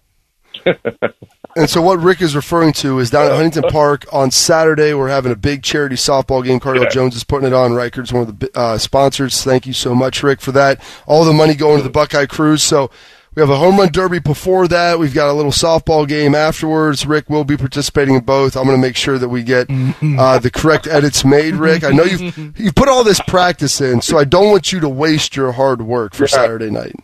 And 1.57 1.69
so 1.69 1.83
what 1.83 1.99
Rick 1.99 2.23
is 2.23 2.37
referring 2.37 2.73
to 2.75 2.99
is 3.01 3.11
down 3.11 3.27
at 3.27 3.33
Huntington 3.33 3.71
Park 3.71 4.07
on 4.13 4.31
Saturday. 4.31 4.95
We're 4.95 5.09
having 5.09 5.33
a 5.33 5.37
big 5.37 5.63
charity 5.63 5.97
softball 5.97 6.45
game. 6.45 6.61
Cardale 6.61 6.85
Yeah. 6.85 6.89
Jones 6.91 7.17
is 7.17 7.25
putting 7.25 7.47
it 7.49 7.53
on. 7.53 7.73
Rikers, 7.73 8.13
one 8.13 8.23
of 8.29 8.39
the 8.39 8.51
uh, 8.55 8.79
sponsors. 8.79 9.43
Thank 9.43 9.67
you 9.67 9.73
so 9.73 9.95
much, 9.95 10.23
Rick, 10.23 10.41
for 10.41 10.53
that. 10.53 10.81
All 11.07 11.25
the 11.25 11.33
money 11.33 11.55
going 11.55 11.79
to 11.79 11.83
the 11.83 11.91
Buckeye 11.91 12.27
Cruise. 12.27 12.63
So 12.63 12.91
we 13.35 13.41
have 13.41 13.51
a 13.51 13.57
home 13.57 13.79
run 13.79 13.91
derby 13.93 14.19
before 14.21 14.67
that. 14.69 14.99
We've 14.99 15.15
got 15.15 15.29
a 15.29 15.33
little 15.33 15.53
softball 15.53 16.07
game 16.07 16.35
afterwards. 16.35 17.05
Rick 17.07 17.29
will 17.31 17.45
be 17.45 17.57
participating 17.57 18.15
in 18.15 18.25
both. 18.25 18.57
I'm 18.57 18.65
going 18.65 18.77
to 18.77 18.81
make 18.81 18.97
sure 18.97 19.19
that 19.19 19.29
we 19.29 19.43
get 19.43 19.69
uh, 19.71 20.39
the 20.39 20.51
correct 20.53 20.87
edits 20.87 21.25
made. 21.25 21.55
Rick, 21.55 21.85
I 21.85 21.91
know 21.91 22.05
you've 22.05 22.59
you've 22.59 22.75
put 22.75 22.89
all 22.89 23.05
this 23.05 23.21
practice 23.27 23.81
in, 23.81 24.03
so 24.03 24.19
I 24.19 24.25
don't 24.25 24.51
want 24.51 24.73
you 24.73 24.81
to 24.81 24.89
waste 24.89 25.37
your 25.37 25.53
hard 25.53 25.83
work 25.83 26.15
for 26.15 26.27
Saturday 26.27 26.71
night. 26.71 26.95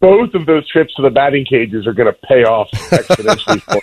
Both 0.00 0.34
of 0.34 0.46
those 0.46 0.68
trips 0.68 0.94
to 0.94 1.02
the 1.02 1.10
batting 1.10 1.44
cages 1.44 1.86
are 1.86 1.92
going 1.92 2.12
to 2.12 2.18
pay 2.26 2.44
off 2.44 2.70
exponentially. 2.70 3.60
for. 3.62 3.80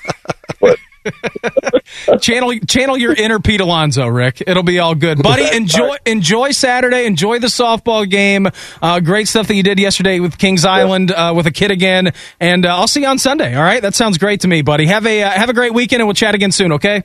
But 0.60 0.80
channel 2.22 2.58
channel 2.68 2.98
your 2.98 3.14
inner 3.14 3.40
Pete 3.40 3.62
Alonso, 3.62 4.08
Rick. 4.08 4.44
It'll 4.46 4.64
be 4.64 4.80
all 4.80 4.96
good, 4.96 5.22
buddy. 5.22 5.48
Enjoy 5.56 5.96
enjoy 6.06 6.52
Saturday. 6.52 7.06
Enjoy 7.06 7.40
the 7.40 7.48
softball 7.48 8.10
game. 8.10 8.48
Uh, 8.82 9.00
great 9.00 9.28
stuff 9.28 9.48
that 9.48 9.56
you 9.56 9.64
did 9.64 9.80
yesterday 9.80 10.20
with 10.20 10.38
Kings 10.38 10.66
Island 10.66 11.12
uh, 11.12 11.34
with 11.36 11.48
a 11.48 11.52
kid 11.52 11.72
again, 11.72 12.14
and 12.40 12.66
uh, 12.66 12.76
I'll 12.76 12.88
see 12.88 13.02
you 13.02 13.08
on 13.08 13.20
Sunday. 13.20 13.56
All 13.56 13.64
right, 13.64 13.82
that 13.82 13.96
sounds 13.96 14.18
great 14.18 14.42
to 14.42 14.48
me, 14.48 14.62
buddy. 14.62 14.88
Have 14.88 15.06
a 15.06 15.24
uh, 15.24 15.30
have 15.30 15.50
a 15.50 15.54
great 15.54 15.74
weekend, 15.74 16.02
and 16.02 16.08
we'll 16.08 16.16
chat 16.16 16.36
again 16.36 16.52
soon. 16.52 16.74
Okay. 16.74 17.04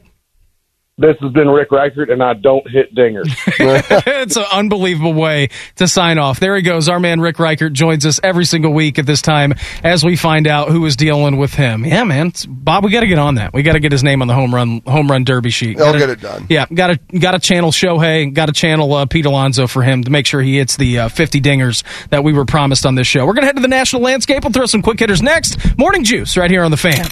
This 1.03 1.16
has 1.20 1.32
been 1.32 1.48
Rick 1.48 1.70
Reichert, 1.70 2.09
and 2.11 2.22
I 2.22 2.34
don't 2.34 2.68
hit 2.70 2.94
dingers. 2.94 3.26
it's 4.22 4.36
an 4.36 4.44
unbelievable 4.53 5.12
way 5.14 5.48
to 5.76 5.86
sign 5.88 6.18
off. 6.18 6.40
There 6.40 6.57
he 6.57 6.62
goes. 6.62 6.88
Our 6.88 7.00
man 7.00 7.20
Rick 7.20 7.38
Reichert 7.38 7.72
joins 7.72 8.07
us 8.07 8.20
every 8.22 8.44
single 8.44 8.72
week 8.72 8.98
at 8.98 9.07
this 9.07 9.20
time 9.20 9.55
as 9.82 10.05
we 10.05 10.16
find 10.16 10.46
out 10.46 10.68
who 10.68 10.86
is 10.86 10.96
dealing 10.96 11.36
with 11.36 11.53
him. 11.55 11.84
Yeah, 11.84 12.05
man, 12.05 12.28
It's- 12.28 12.46
Bob, 12.46 12.84
we 12.84 12.90
got 12.90 13.00
to 13.00 13.07
get 13.07 13.18
on 13.18 13.34
that. 13.34 13.53
We 13.53 13.62
got 13.62 13.72
to 13.72 13.80
get 13.80 13.92
his 13.92 14.03
name 14.03 14.22
on 14.22 14.28
the 14.28 14.34
home 14.34 14.55
run 14.55 14.80
home 14.86 15.11
run 15.11 15.24
derby 15.24 15.50
sheet. 15.50 15.78
I'll 15.78 15.86
Gotta- 15.86 15.98
get 15.98 16.11
it 16.11 16.20
done. 16.20 16.46
Yeah, 16.48 16.66
got 16.72 16.88
to 16.88 17.18
got 17.18 17.32
to 17.32 17.38
channel 17.38 17.70
Shohei, 17.72 18.32
got 18.32 18.46
to 18.46 18.53
channel 18.53 18.92
uh, 18.94 19.07
Pete 19.07 19.26
Alonso 19.26 19.66
for 19.66 19.82
him 19.82 20.05
to 20.05 20.11
make 20.11 20.26
sure 20.26 20.40
he 20.40 20.59
hits 20.59 20.76
the 20.76 21.00
uh, 21.00 21.09
50 21.09 21.40
dingers 21.40 21.82
that 22.11 22.22
we 22.24 22.32
were 22.32 22.44
promised 22.44 22.86
on 22.86 22.94
this 22.94 23.07
show. 23.07 23.26
We're 23.26 23.34
gonna 23.34 23.46
head 23.46 23.57
to 23.57 23.62
the 23.62 23.68
national 23.68 24.03
landscape. 24.03 24.44
We'll 24.44 24.53
throw 24.53 24.66
some 24.66 24.82
quick 24.82 24.98
hitters 25.00 25.22
next. 25.22 25.59
Morning 25.76 26.05
juice 26.05 26.36
right 26.36 26.50
here 26.50 26.62
on 26.62 26.70
the 26.70 26.76
fan. 26.76 27.05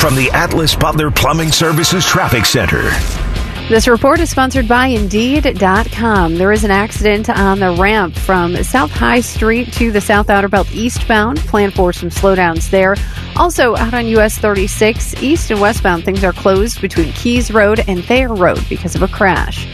From 0.00 0.14
the 0.14 0.30
Atlas 0.32 0.74
Butler 0.74 1.10
Plumbing 1.10 1.52
Services 1.52 2.04
Traffic 2.04 2.44
Center. 2.44 2.90
This 3.70 3.88
report 3.88 4.20
is 4.20 4.28
sponsored 4.28 4.68
by 4.68 4.88
Indeed.com. 4.88 6.34
There 6.34 6.52
is 6.52 6.64
an 6.64 6.70
accident 6.70 7.30
on 7.30 7.60
the 7.60 7.72
ramp 7.72 8.14
from 8.14 8.62
South 8.62 8.90
High 8.90 9.20
Street 9.20 9.72
to 9.72 9.90
the 9.90 10.02
South 10.02 10.28
Outer 10.28 10.48
Belt 10.48 10.70
eastbound. 10.74 11.38
Plan 11.38 11.70
for 11.70 11.90
some 11.90 12.10
slowdowns 12.10 12.68
there. 12.68 12.94
Also, 13.36 13.74
out 13.74 13.94
on 13.94 14.06
US 14.08 14.36
36, 14.36 15.22
east 15.22 15.50
and 15.50 15.62
westbound, 15.62 16.04
things 16.04 16.22
are 16.22 16.34
closed 16.34 16.82
between 16.82 17.10
Keys 17.14 17.50
Road 17.50 17.82
and 17.88 18.04
Thayer 18.04 18.34
Road 18.34 18.62
because 18.68 18.94
of 18.96 19.02
a 19.02 19.08
crash. 19.08 19.66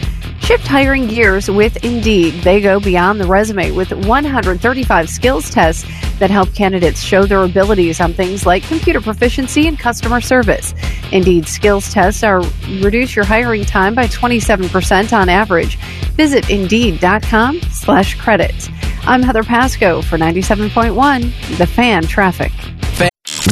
Shift 0.51 0.67
hiring 0.67 1.07
gears 1.07 1.49
with 1.49 1.81
Indeed. 1.81 2.33
They 2.43 2.59
go 2.59 2.81
beyond 2.81 3.21
the 3.21 3.25
resume 3.25 3.71
with 3.71 3.93
135 3.93 5.09
skills 5.09 5.49
tests 5.49 5.85
that 6.19 6.29
help 6.29 6.53
candidates 6.53 7.01
show 7.01 7.25
their 7.25 7.43
abilities 7.43 8.01
on 8.01 8.11
things 8.11 8.45
like 8.45 8.61
computer 8.63 8.99
proficiency 8.99 9.69
and 9.69 9.79
customer 9.79 10.19
service. 10.19 10.73
Indeed 11.13 11.47
skills 11.47 11.93
tests 11.93 12.21
are 12.21 12.41
reduce 12.81 13.15
your 13.15 13.23
hiring 13.23 13.63
time 13.63 13.95
by 13.95 14.07
27% 14.07 15.13
on 15.13 15.29
average. 15.29 15.77
Visit 16.17 16.49
indeed.com 16.49 17.61
slash 17.71 18.15
credits. 18.15 18.67
I'm 19.03 19.23
Heather 19.23 19.43
Pasco 19.43 20.01
for 20.01 20.17
97.1 20.17 21.57
The 21.59 21.65
Fan 21.65 22.03
Traffic. 22.03 22.51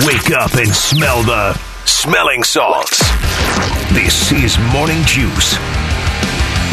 Wake 0.06 0.32
up 0.32 0.54
and 0.56 0.76
smell 0.76 1.24
the 1.24 1.54
smelling 1.86 2.44
salts. 2.44 3.00
This 3.94 4.34
is 4.34 4.60
Morning 4.74 5.02
Juice. 5.06 5.58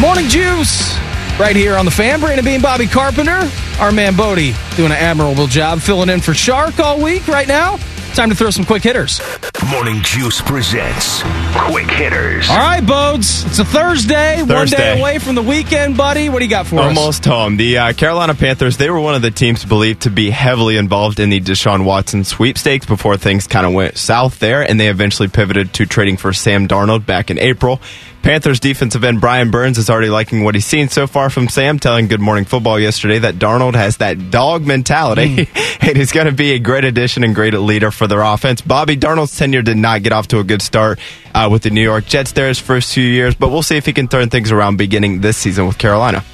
Morning 0.00 0.28
juice 0.28 0.94
right 1.38 1.56
here 1.56 1.74
on 1.74 1.86
the 1.86 1.90
fan. 1.90 2.20
Brandon 2.20 2.44
Beam, 2.44 2.60
Bobby 2.60 2.86
Carpenter, 2.86 3.48
our 3.80 3.90
man 3.90 4.14
Bodie 4.14 4.52
doing 4.76 4.92
an 4.92 4.98
admirable 4.98 5.46
job 5.46 5.80
filling 5.80 6.10
in 6.10 6.20
for 6.20 6.34
Shark 6.34 6.78
all 6.78 7.00
week 7.02 7.26
right 7.28 7.48
now. 7.48 7.78
Time 8.12 8.28
to 8.28 8.36
throw 8.36 8.50
some 8.50 8.66
quick 8.66 8.82
hitters. 8.82 9.22
Morning 9.70 10.00
Juice 10.02 10.40
presents 10.42 11.22
Quick 11.54 11.90
Hitters. 11.90 12.48
All 12.48 12.56
right, 12.56 12.86
Bodes. 12.86 13.44
It's 13.46 13.58
a 13.58 13.64
Thursday, 13.64 14.42
one 14.42 14.66
day 14.68 14.98
away 15.00 15.18
from 15.18 15.34
the 15.34 15.42
weekend, 15.42 15.96
buddy. 15.96 16.28
What 16.28 16.38
do 16.38 16.44
you 16.44 16.50
got 16.50 16.66
for 16.66 16.78
us? 16.78 16.96
Almost 16.96 17.24
home. 17.24 17.56
The 17.56 17.78
uh, 17.78 17.92
Carolina 17.94 18.34
Panthers, 18.34 18.76
they 18.76 18.88
were 18.90 19.00
one 19.00 19.14
of 19.14 19.22
the 19.22 19.30
teams 19.30 19.64
believed 19.64 20.02
to 20.02 20.10
be 20.10 20.30
heavily 20.30 20.76
involved 20.76 21.20
in 21.20 21.30
the 21.30 21.40
Deshaun 21.40 21.84
Watson 21.84 22.24
sweepstakes 22.24 22.86
before 22.86 23.16
things 23.16 23.46
kind 23.46 23.66
of 23.66 23.72
went 23.72 23.96
south 23.96 24.38
there, 24.38 24.62
and 24.62 24.78
they 24.78 24.88
eventually 24.88 25.28
pivoted 25.28 25.72
to 25.74 25.86
trading 25.86 26.16
for 26.16 26.32
Sam 26.32 26.68
Darnold 26.68 27.04
back 27.06 27.30
in 27.30 27.38
April. 27.38 27.80
Panthers 28.22 28.58
defensive 28.58 29.04
end 29.04 29.20
Brian 29.20 29.50
Burns 29.50 29.78
is 29.78 29.88
already 29.88 30.08
liking 30.08 30.42
what 30.42 30.54
he's 30.54 30.66
seen 30.66 30.88
so 30.88 31.06
far 31.06 31.30
from 31.30 31.48
Sam, 31.48 31.78
telling 31.78 32.08
Good 32.08 32.20
Morning 32.20 32.44
Football 32.44 32.80
yesterday 32.80 33.20
that 33.20 33.36
Darnold 33.36 33.74
has 33.74 33.98
that 33.98 34.30
dog 34.30 34.66
mentality 34.66 35.48
and 35.80 35.96
he's 35.96 36.10
going 36.10 36.26
to 36.26 36.32
be 36.32 36.52
a 36.52 36.58
great 36.58 36.84
addition 36.84 37.22
and 37.22 37.34
great 37.34 37.54
leader 37.54 37.90
for 37.90 38.06
their 38.06 38.22
offense. 38.22 38.60
Bobby 38.60 38.96
Darnold's 38.96 39.38
tenure 39.38 39.62
did 39.62 39.76
not 39.76 40.02
get 40.02 40.12
off 40.12 40.26
to 40.28 40.40
a 40.40 40.44
good 40.44 40.60
start 40.62 40.98
uh, 41.34 41.48
with 41.50 41.62
the 41.62 41.70
New 41.70 41.82
York 41.82 42.06
Jets 42.06 42.32
there 42.32 42.48
his 42.48 42.58
first 42.58 42.92
few 42.92 43.04
years, 43.04 43.34
but 43.34 43.50
we'll 43.50 43.62
see 43.62 43.76
if 43.76 43.86
he 43.86 43.92
can 43.92 44.08
turn 44.08 44.28
things 44.28 44.50
around 44.50 44.76
beginning 44.76 45.20
this 45.20 45.36
season 45.36 45.66
with 45.66 45.78
Carolina. 45.78 46.24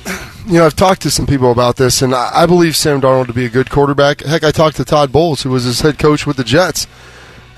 you 0.47 0.55
know, 0.55 0.67
I've 0.67 0.77
talked 0.77 1.03
to 1.03 1.11
some 1.11 1.27
people 1.27 1.53
about 1.53 1.77
this, 1.77 2.03
and 2.03 2.15
I, 2.15 2.31
I 2.35 2.47
believe 2.47 2.75
Sam 2.75 3.01
Darnold 3.01 3.27
to 3.27 3.33
be 3.33 3.45
a 3.45 3.51
good 3.51 3.71
quarterback. 3.71 4.23
Heck, 4.23 4.45
I 4.45 4.51
talked 4.51 4.77
to 4.79 4.85
Todd 4.85 5.13
Bowles, 5.13 5.43
who 5.43 5.51
was 5.51 5.65
his 5.65 5.81
head 5.81 5.99
coach 5.99 6.27
with 6.27 6.37
the 6.37 6.45
Jets, 6.45 6.87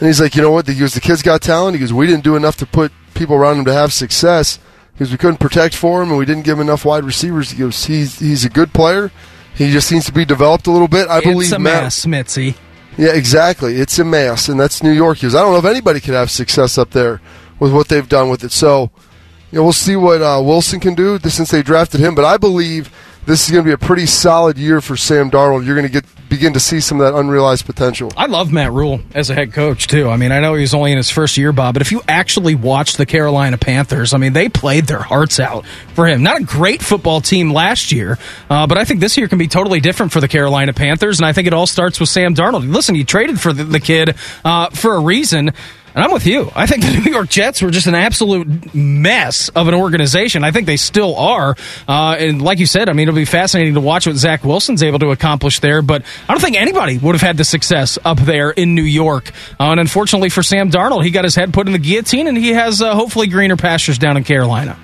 and 0.00 0.06
he's 0.08 0.20
like, 0.20 0.34
you 0.34 0.42
know 0.42 0.50
what? 0.50 0.66
He 0.66 0.74
goes, 0.74 0.94
the 0.94 1.00
kid's 1.00 1.22
got 1.22 1.40
talent. 1.40 1.76
He 1.76 1.80
goes, 1.80 1.92
we 1.92 2.06
didn't 2.06 2.24
do 2.24 2.36
enough 2.36 2.56
to 2.56 2.66
put 2.66 2.92
people 3.14 3.36
around 3.36 3.58
him 3.58 3.64
to 3.66 3.72
have 3.72 3.92
success 3.92 4.58
because 4.92 5.10
we 5.10 5.18
couldn't 5.18 5.38
protect 5.38 5.74
for 5.74 6.02
him, 6.02 6.10
and 6.10 6.18
we 6.18 6.24
didn't 6.24 6.44
give 6.44 6.58
him 6.58 6.62
enough 6.62 6.84
wide 6.84 7.04
receivers. 7.04 7.50
He's 7.50 8.18
he's 8.18 8.44
a 8.44 8.50
good 8.50 8.72
player. 8.72 9.10
He 9.54 9.70
just 9.70 9.88
seems 9.88 10.04
to 10.06 10.12
be 10.12 10.24
developed 10.24 10.66
a 10.66 10.70
little 10.70 10.88
bit. 10.88 11.08
I 11.08 11.18
it's 11.18 11.26
believe 11.26 11.52
a 11.52 11.58
Matt, 11.58 11.84
mess, 11.84 12.06
Mitzi. 12.06 12.54
Yeah, 12.96 13.12
exactly. 13.12 13.76
It's 13.76 13.98
a 13.98 14.04
mess, 14.04 14.48
and 14.48 14.58
that's 14.58 14.82
New 14.82 14.92
York. 14.92 15.18
Because 15.18 15.34
I 15.34 15.42
don't 15.42 15.52
know 15.52 15.58
if 15.58 15.64
anybody 15.64 16.00
could 16.00 16.14
have 16.14 16.30
success 16.30 16.78
up 16.78 16.90
there 16.90 17.20
with 17.58 17.72
what 17.72 17.88
they've 17.88 18.08
done 18.08 18.30
with 18.30 18.44
it. 18.44 18.52
So, 18.52 18.90
you 19.50 19.58
know, 19.58 19.64
we'll 19.64 19.72
see 19.72 19.96
what 19.96 20.22
uh, 20.22 20.40
Wilson 20.44 20.80
can 20.80 20.94
do 20.94 21.18
since 21.18 21.50
they 21.50 21.62
drafted 21.62 22.00
him. 22.00 22.14
But 22.14 22.24
I 22.24 22.36
believe 22.36 22.92
this 23.26 23.44
is 23.44 23.50
going 23.50 23.64
to 23.64 23.68
be 23.68 23.72
a 23.72 23.78
pretty 23.78 24.06
solid 24.06 24.58
year 24.58 24.80
for 24.80 24.96
Sam 24.96 25.30
Darnold. 25.30 25.64
You're 25.64 25.76
going 25.76 25.86
to 25.86 25.92
get 25.92 26.04
begin 26.28 26.52
to 26.52 26.60
see 26.60 26.80
some 26.80 27.00
of 27.00 27.06
that 27.06 27.16
unrealized 27.18 27.64
potential. 27.64 28.12
I 28.16 28.26
love 28.26 28.52
Matt 28.52 28.72
Rhule 28.72 29.00
as 29.14 29.30
a 29.30 29.34
head 29.34 29.52
coach 29.52 29.86
too. 29.86 30.08
I 30.08 30.16
mean, 30.16 30.32
I 30.32 30.40
know 30.40 30.54
he's 30.54 30.74
only 30.74 30.90
in 30.90 30.96
his 30.96 31.08
first 31.08 31.36
year, 31.36 31.52
Bob, 31.52 31.74
but 31.74 31.82
if 31.82 31.92
you 31.92 32.02
actually 32.08 32.56
watch 32.56 32.96
the 32.96 33.06
Carolina 33.06 33.56
Panthers, 33.56 34.12
I 34.12 34.18
mean, 34.18 34.32
they 34.32 34.48
played 34.48 34.86
their 34.86 35.02
hearts 35.02 35.38
out 35.38 35.64
for 35.94 36.06
him. 36.06 36.22
Not 36.22 36.40
a 36.40 36.44
great 36.44 36.82
football 36.82 37.20
team 37.20 37.52
last 37.52 37.92
year, 37.92 38.18
uh, 38.50 38.66
but 38.66 38.78
I 38.78 38.84
think 38.84 39.00
this 39.00 39.16
year 39.16 39.28
can 39.28 39.38
be 39.38 39.46
totally 39.46 39.80
different 39.80 40.12
for 40.12 40.20
the 40.20 40.28
Carolina 40.28 40.72
Panthers, 40.72 41.20
and 41.20 41.26
I 41.26 41.32
think 41.32 41.46
it 41.46 41.54
all 41.54 41.66
starts 41.66 42.00
with 42.00 42.08
Sam 42.08 42.34
Darnold. 42.34 42.68
Listen, 42.68 42.94
he 42.94 43.04
traded 43.04 43.40
for 43.40 43.52
the, 43.52 43.64
the 43.64 43.80
kid 43.80 44.16
uh, 44.44 44.70
for 44.70 44.94
a 44.94 45.00
reason. 45.00 45.52
And 45.94 46.02
I'm 46.02 46.10
with 46.10 46.26
you. 46.26 46.50
I 46.56 46.66
think 46.66 46.82
the 46.82 46.90
New 47.04 47.12
York 47.12 47.28
Jets 47.28 47.62
were 47.62 47.70
just 47.70 47.86
an 47.86 47.94
absolute 47.94 48.74
mess 48.74 49.48
of 49.50 49.68
an 49.68 49.74
organization. 49.74 50.42
I 50.42 50.50
think 50.50 50.66
they 50.66 50.76
still 50.76 51.14
are. 51.14 51.54
Uh, 51.86 52.16
and 52.18 52.42
like 52.42 52.58
you 52.58 52.66
said, 52.66 52.88
I 52.88 52.94
mean, 52.94 53.08
it'll 53.08 53.16
be 53.16 53.24
fascinating 53.24 53.74
to 53.74 53.80
watch 53.80 54.06
what 54.06 54.16
Zach 54.16 54.42
Wilson's 54.42 54.82
able 54.82 54.98
to 54.98 55.10
accomplish 55.10 55.60
there. 55.60 55.82
But 55.82 56.02
I 56.28 56.32
don't 56.32 56.40
think 56.40 56.56
anybody 56.56 56.98
would 56.98 57.14
have 57.14 57.22
had 57.22 57.36
the 57.36 57.44
success 57.44 57.96
up 58.04 58.18
there 58.18 58.50
in 58.50 58.74
New 58.74 58.82
York. 58.82 59.30
Uh, 59.60 59.70
and 59.70 59.78
unfortunately 59.78 60.30
for 60.30 60.42
Sam 60.42 60.68
Darnold, 60.70 61.04
he 61.04 61.10
got 61.10 61.24
his 61.24 61.36
head 61.36 61.54
put 61.54 61.68
in 61.68 61.72
the 61.72 61.78
guillotine, 61.78 62.26
and 62.26 62.36
he 62.36 62.50
has 62.54 62.82
uh, 62.82 62.94
hopefully 62.94 63.28
greener 63.28 63.56
pastures 63.56 63.98
down 63.98 64.16
in 64.16 64.24
Carolina. 64.24 64.76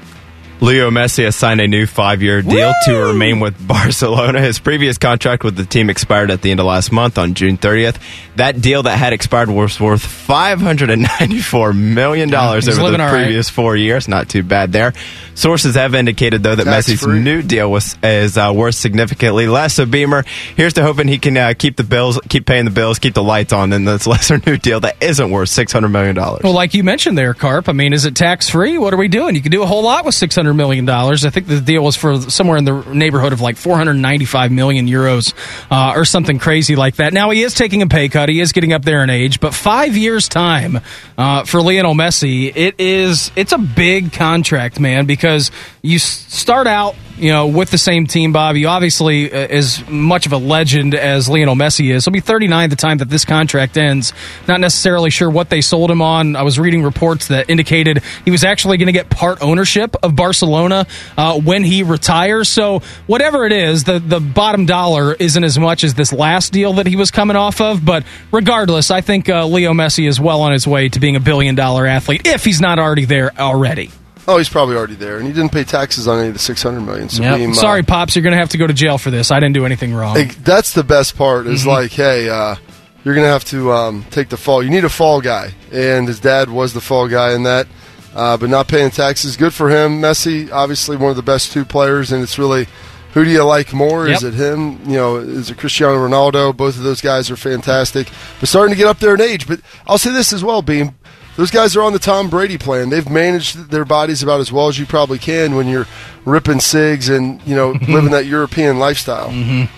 Leo 0.62 0.90
Messi 0.90 1.24
has 1.24 1.36
signed 1.36 1.60
a 1.62 1.66
new 1.66 1.86
five 1.86 2.22
year 2.22 2.42
deal 2.42 2.68
Woo! 2.68 2.92
to 2.92 3.06
remain 3.06 3.40
with 3.40 3.56
Barcelona. 3.66 4.42
His 4.42 4.58
previous 4.58 4.98
contract 4.98 5.42
with 5.42 5.56
the 5.56 5.64
team 5.64 5.88
expired 5.88 6.30
at 6.30 6.42
the 6.42 6.50
end 6.50 6.60
of 6.60 6.66
last 6.66 6.92
month 6.92 7.16
on 7.16 7.32
June 7.32 7.56
30th. 7.56 7.98
That 8.36 8.60
deal 8.60 8.82
that 8.82 8.98
had 8.98 9.14
expired 9.14 9.48
was 9.48 9.80
worth 9.80 10.02
$594 10.02 11.76
million 11.76 12.28
yeah, 12.28 12.50
over 12.50 12.60
the 12.60 13.08
previous 13.10 13.50
right. 13.50 13.54
four 13.54 13.76
years. 13.76 14.06
Not 14.06 14.28
too 14.28 14.42
bad 14.42 14.72
there. 14.72 14.92
Sources 15.34 15.74
have 15.76 15.94
indicated, 15.94 16.42
though, 16.42 16.54
that 16.54 16.64
Tax 16.64 16.88
Messi's 16.88 17.00
free. 17.00 17.20
new 17.20 17.40
deal 17.40 17.70
was 17.70 17.96
is 18.02 18.36
uh, 18.36 18.52
worth 18.54 18.74
significantly 18.74 19.46
less. 19.46 19.74
So, 19.74 19.86
Beamer, 19.86 20.24
here's 20.56 20.74
to 20.74 20.82
hoping 20.82 21.08
he 21.08 21.18
can 21.18 21.36
uh, 21.36 21.54
keep 21.56 21.76
the 21.76 21.84
bills, 21.84 22.20
keep 22.28 22.44
paying 22.44 22.66
the 22.66 22.70
bills, 22.70 22.98
keep 22.98 23.14
the 23.14 23.22
lights 23.22 23.52
on 23.52 23.72
in 23.72 23.86
this 23.86 24.06
lesser 24.06 24.40
new 24.44 24.58
deal 24.58 24.80
that 24.80 25.02
isn't 25.02 25.30
worth 25.30 25.48
$600 25.48 25.90
million. 25.90 26.14
Well, 26.16 26.52
like 26.52 26.74
you 26.74 26.84
mentioned 26.84 27.16
there, 27.16 27.32
Carp, 27.32 27.68
I 27.68 27.72
mean, 27.72 27.94
is 27.94 28.04
it 28.04 28.14
tax 28.14 28.50
free? 28.50 28.76
What 28.76 28.92
are 28.92 28.98
we 28.98 29.08
doing? 29.08 29.34
You 29.34 29.40
can 29.40 29.50
do 29.50 29.62
a 29.62 29.66
whole 29.66 29.82
lot 29.82 30.04
with 30.04 30.14
600 30.14 30.49
$600 30.50 30.56
million. 30.56 30.88
I 30.88 31.16
think 31.30 31.46
the 31.46 31.60
deal 31.60 31.82
was 31.82 31.96
for 31.96 32.20
somewhere 32.20 32.58
in 32.58 32.64
the 32.64 32.82
neighborhood 32.92 33.32
of 33.32 33.40
like 33.40 33.56
495 33.56 34.52
million 34.52 34.86
euros 34.86 35.34
uh, 35.70 35.94
or 35.96 36.04
something 36.04 36.38
crazy 36.38 36.76
like 36.76 36.96
that. 36.96 37.12
Now, 37.12 37.30
he 37.30 37.42
is 37.42 37.54
taking 37.54 37.82
a 37.82 37.86
pay 37.86 38.08
cut. 38.08 38.28
He 38.28 38.40
is 38.40 38.52
getting 38.52 38.72
up 38.72 38.84
there 38.84 39.02
in 39.02 39.10
age, 39.10 39.40
but 39.40 39.54
five 39.54 39.96
years' 39.96 40.28
time 40.28 40.80
uh, 41.16 41.44
for 41.44 41.62
Lionel 41.62 41.94
Messi, 41.94 42.52
it 42.54 42.76
is, 42.78 43.30
it's 43.36 43.52
a 43.52 43.58
big 43.58 44.12
contract, 44.12 44.80
man, 44.80 45.06
because 45.06 45.50
you 45.82 45.98
start 45.98 46.66
out 46.66 46.94
you 47.20 47.30
know, 47.30 47.46
with 47.46 47.70
the 47.70 47.78
same 47.78 48.06
team, 48.06 48.32
Bob. 48.32 48.56
You 48.56 48.68
obviously 48.68 49.30
uh, 49.30 49.36
as 49.36 49.86
much 49.88 50.26
of 50.26 50.32
a 50.32 50.38
legend 50.38 50.94
as 50.94 51.28
Lionel 51.28 51.54
Messi 51.54 51.92
is. 51.92 52.04
He'll 52.04 52.12
be 52.12 52.20
39 52.20 52.70
the 52.70 52.76
time 52.76 52.98
that 52.98 53.08
this 53.08 53.24
contract 53.24 53.76
ends. 53.76 54.12
Not 54.48 54.60
necessarily 54.60 55.10
sure 55.10 55.28
what 55.28 55.50
they 55.50 55.60
sold 55.60 55.90
him 55.90 56.00
on. 56.00 56.34
I 56.34 56.42
was 56.42 56.58
reading 56.58 56.82
reports 56.82 57.28
that 57.28 57.50
indicated 57.50 58.02
he 58.24 58.30
was 58.30 58.42
actually 58.42 58.78
going 58.78 58.86
to 58.86 58.92
get 58.92 59.10
part 59.10 59.42
ownership 59.42 59.96
of 60.02 60.16
Barcelona 60.16 60.86
uh, 61.16 61.38
when 61.38 61.62
he 61.62 61.82
retires. 61.82 62.48
So 62.48 62.80
whatever 63.06 63.44
it 63.44 63.52
is, 63.52 63.84
the 63.84 63.98
the 63.98 64.20
bottom 64.20 64.64
dollar 64.66 65.14
isn't 65.14 65.44
as 65.44 65.58
much 65.58 65.84
as 65.84 65.94
this 65.94 66.12
last 66.12 66.52
deal 66.52 66.74
that 66.74 66.86
he 66.86 66.96
was 66.96 67.10
coming 67.10 67.36
off 67.36 67.60
of. 67.60 67.84
But 67.84 68.04
regardless, 68.32 68.90
I 68.90 69.02
think 69.02 69.28
uh, 69.28 69.46
Leo 69.46 69.72
Messi 69.72 70.08
is 70.08 70.18
well 70.18 70.40
on 70.40 70.52
his 70.52 70.66
way 70.66 70.88
to 70.88 71.00
being 71.00 71.16
a 71.16 71.20
billion 71.20 71.54
dollar 71.54 71.86
athlete 71.86 72.22
if 72.24 72.44
he's 72.44 72.60
not 72.60 72.78
already 72.78 73.04
there 73.04 73.38
already. 73.38 73.90
Oh, 74.28 74.38
he's 74.38 74.48
probably 74.48 74.76
already 74.76 74.94
there, 74.94 75.18
and 75.18 75.26
he 75.26 75.32
didn't 75.32 75.52
pay 75.52 75.64
taxes 75.64 76.06
on 76.06 76.18
any 76.18 76.28
of 76.28 76.34
the 76.34 76.40
six 76.40 76.62
hundred 76.62 76.80
million. 76.82 77.08
So 77.08 77.22
yep. 77.22 77.38
being, 77.38 77.54
sorry, 77.54 77.80
uh, 77.80 77.84
pops, 77.84 78.14
you're 78.14 78.22
going 78.22 78.34
to 78.34 78.38
have 78.38 78.50
to 78.50 78.58
go 78.58 78.66
to 78.66 78.74
jail 78.74 78.98
for 78.98 79.10
this. 79.10 79.30
I 79.30 79.40
didn't 79.40 79.54
do 79.54 79.64
anything 79.64 79.94
wrong. 79.94 80.16
that's 80.42 80.74
the 80.74 80.84
best 80.84 81.16
part. 81.16 81.46
Is 81.46 81.60
mm-hmm. 81.60 81.70
like, 81.70 81.90
hey, 81.90 82.28
uh, 82.28 82.56
you're 83.04 83.14
going 83.14 83.26
to 83.26 83.32
have 83.32 83.44
to 83.46 83.72
um, 83.72 84.04
take 84.10 84.28
the 84.28 84.36
fall. 84.36 84.62
You 84.62 84.70
need 84.70 84.84
a 84.84 84.90
fall 84.90 85.20
guy, 85.20 85.54
and 85.72 86.06
his 86.06 86.20
dad 86.20 86.50
was 86.50 86.74
the 86.74 86.80
fall 86.80 87.08
guy 87.08 87.32
in 87.32 87.44
that. 87.44 87.66
Uh, 88.14 88.36
but 88.36 88.50
not 88.50 88.66
paying 88.66 88.90
taxes, 88.90 89.36
good 89.36 89.54
for 89.54 89.70
him. 89.70 90.00
Messi, 90.00 90.50
obviously 90.50 90.96
one 90.96 91.10
of 91.10 91.16
the 91.16 91.22
best 91.22 91.52
two 91.52 91.64
players, 91.64 92.10
and 92.10 92.22
it's 92.22 92.40
really 92.40 92.66
who 93.12 93.24
do 93.24 93.30
you 93.30 93.42
like 93.42 93.72
more? 93.72 94.06
Yep. 94.06 94.16
Is 94.16 94.22
it 94.24 94.34
him? 94.34 94.80
You 94.88 94.96
know, 94.96 95.16
is 95.16 95.50
it 95.50 95.58
Cristiano 95.58 95.96
Ronaldo? 95.96 96.56
Both 96.56 96.76
of 96.76 96.82
those 96.82 97.00
guys 97.00 97.30
are 97.30 97.36
fantastic, 97.36 98.08
but 98.38 98.48
starting 98.48 98.72
to 98.74 98.76
get 98.76 98.86
up 98.86 98.98
there 98.98 99.14
in 99.14 99.20
age. 99.20 99.46
But 99.46 99.60
I'll 99.86 99.98
say 99.98 100.12
this 100.12 100.32
as 100.32 100.44
well, 100.44 100.62
Beam 100.62 100.94
those 101.40 101.50
guys 101.50 101.74
are 101.74 101.80
on 101.80 101.94
the 101.94 101.98
Tom 101.98 102.28
Brady 102.28 102.58
plan. 102.58 102.90
They've 102.90 103.08
managed 103.08 103.70
their 103.70 103.86
bodies 103.86 104.22
about 104.22 104.40
as 104.40 104.52
well 104.52 104.68
as 104.68 104.78
you 104.78 104.84
probably 104.84 105.18
can 105.18 105.56
when 105.56 105.68
you're 105.68 105.86
ripping 106.26 106.60
cigs 106.60 107.08
and 107.08 107.40
you 107.46 107.56
know 107.56 107.70
living 107.88 108.10
that 108.10 108.26
European 108.26 108.78
lifestyle. 108.78 109.30
Mm-hmm. 109.30 109.74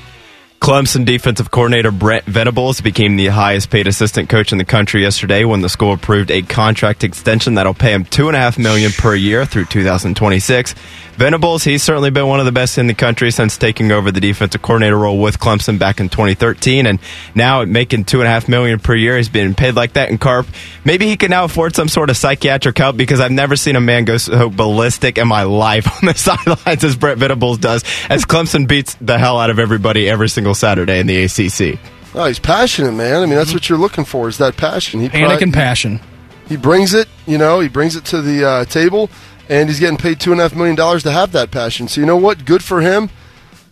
Clemson 0.62 1.04
defensive 1.04 1.50
coordinator 1.50 1.90
Brent 1.90 2.24
Venables 2.24 2.80
became 2.80 3.16
the 3.16 3.26
highest 3.26 3.68
paid 3.68 3.88
assistant 3.88 4.28
coach 4.28 4.52
in 4.52 4.58
the 4.58 4.64
country 4.64 5.02
yesterday 5.02 5.42
when 5.42 5.60
the 5.60 5.68
school 5.68 5.92
approved 5.92 6.30
a 6.30 6.42
contract 6.42 7.02
extension 7.02 7.54
that'll 7.54 7.74
pay 7.74 7.92
him 7.92 8.04
two 8.04 8.28
and 8.28 8.36
a 8.36 8.38
half 8.38 8.60
million 8.60 8.92
per 8.92 9.12
year 9.12 9.44
through 9.44 9.64
2026. 9.64 10.76
Venables, 11.16 11.62
he's 11.62 11.82
certainly 11.82 12.10
been 12.10 12.26
one 12.26 12.40
of 12.40 12.46
the 12.46 12.52
best 12.52 12.78
in 12.78 12.86
the 12.86 12.94
country 12.94 13.30
since 13.30 13.58
taking 13.58 13.92
over 13.92 14.10
the 14.10 14.20
defensive 14.20 14.62
coordinator 14.62 14.96
role 14.96 15.20
with 15.20 15.38
Clemson 15.38 15.78
back 15.78 16.00
in 16.00 16.08
2013, 16.08 16.86
and 16.86 16.98
now 17.34 17.64
making 17.64 18.04
two 18.04 18.20
and 18.20 18.26
a 18.26 18.30
half 18.30 18.48
million 18.48 18.78
per 18.78 18.94
year. 18.94 19.16
He's 19.16 19.28
being 19.28 19.54
paid 19.54 19.74
like 19.74 19.92
that 19.92 20.08
in 20.08 20.16
Carp. 20.16 20.46
Maybe 20.84 21.06
he 21.06 21.16
can 21.16 21.30
now 21.30 21.44
afford 21.44 21.76
some 21.76 21.88
sort 21.88 22.08
of 22.08 22.16
psychiatric 22.16 22.78
help 22.78 22.96
because 22.96 23.20
I've 23.20 23.30
never 23.30 23.56
seen 23.56 23.76
a 23.76 23.80
man 23.80 24.04
go 24.04 24.16
so 24.16 24.48
ballistic 24.48 25.18
in 25.18 25.28
my 25.28 25.42
life 25.42 25.86
on 26.02 26.08
the 26.08 26.14
sidelines 26.14 26.82
as 26.82 26.96
Brent 26.96 27.18
Venables 27.18 27.58
does, 27.58 27.84
as 28.08 28.24
Clemson 28.24 28.66
beats 28.66 28.94
the 29.00 29.18
hell 29.18 29.38
out 29.38 29.50
of 29.50 29.58
everybody 29.58 30.08
every 30.08 30.30
single 30.30 30.51
Saturday 30.54 30.98
in 31.00 31.06
the 31.06 31.24
ACC. 31.24 31.78
Oh, 32.14 32.26
he's 32.26 32.38
passionate, 32.38 32.92
man. 32.92 33.22
I 33.22 33.26
mean, 33.26 33.36
that's 33.36 33.54
what 33.54 33.68
you're 33.68 33.78
looking 33.78 34.04
for 34.04 34.28
is 34.28 34.38
that 34.38 34.56
passion. 34.56 35.00
He 35.00 35.08
Panic 35.08 35.40
and 35.40 35.52
passion. 35.52 36.00
He 36.46 36.56
brings 36.56 36.92
it, 36.92 37.08
you 37.26 37.38
know, 37.38 37.60
he 37.60 37.68
brings 37.68 37.96
it 37.96 38.04
to 38.06 38.20
the 38.20 38.46
uh, 38.46 38.64
table 38.66 39.08
and 39.48 39.68
he's 39.68 39.80
getting 39.80 39.96
paid 39.96 40.20
two 40.20 40.32
and 40.32 40.40
a 40.40 40.44
half 40.44 40.54
million 40.54 40.76
dollars 40.76 41.02
to 41.04 41.10
have 41.10 41.32
that 41.32 41.50
passion. 41.50 41.88
So 41.88 42.00
you 42.00 42.06
know 42.06 42.16
what? 42.16 42.44
Good 42.44 42.62
for 42.62 42.80
him. 42.80 43.10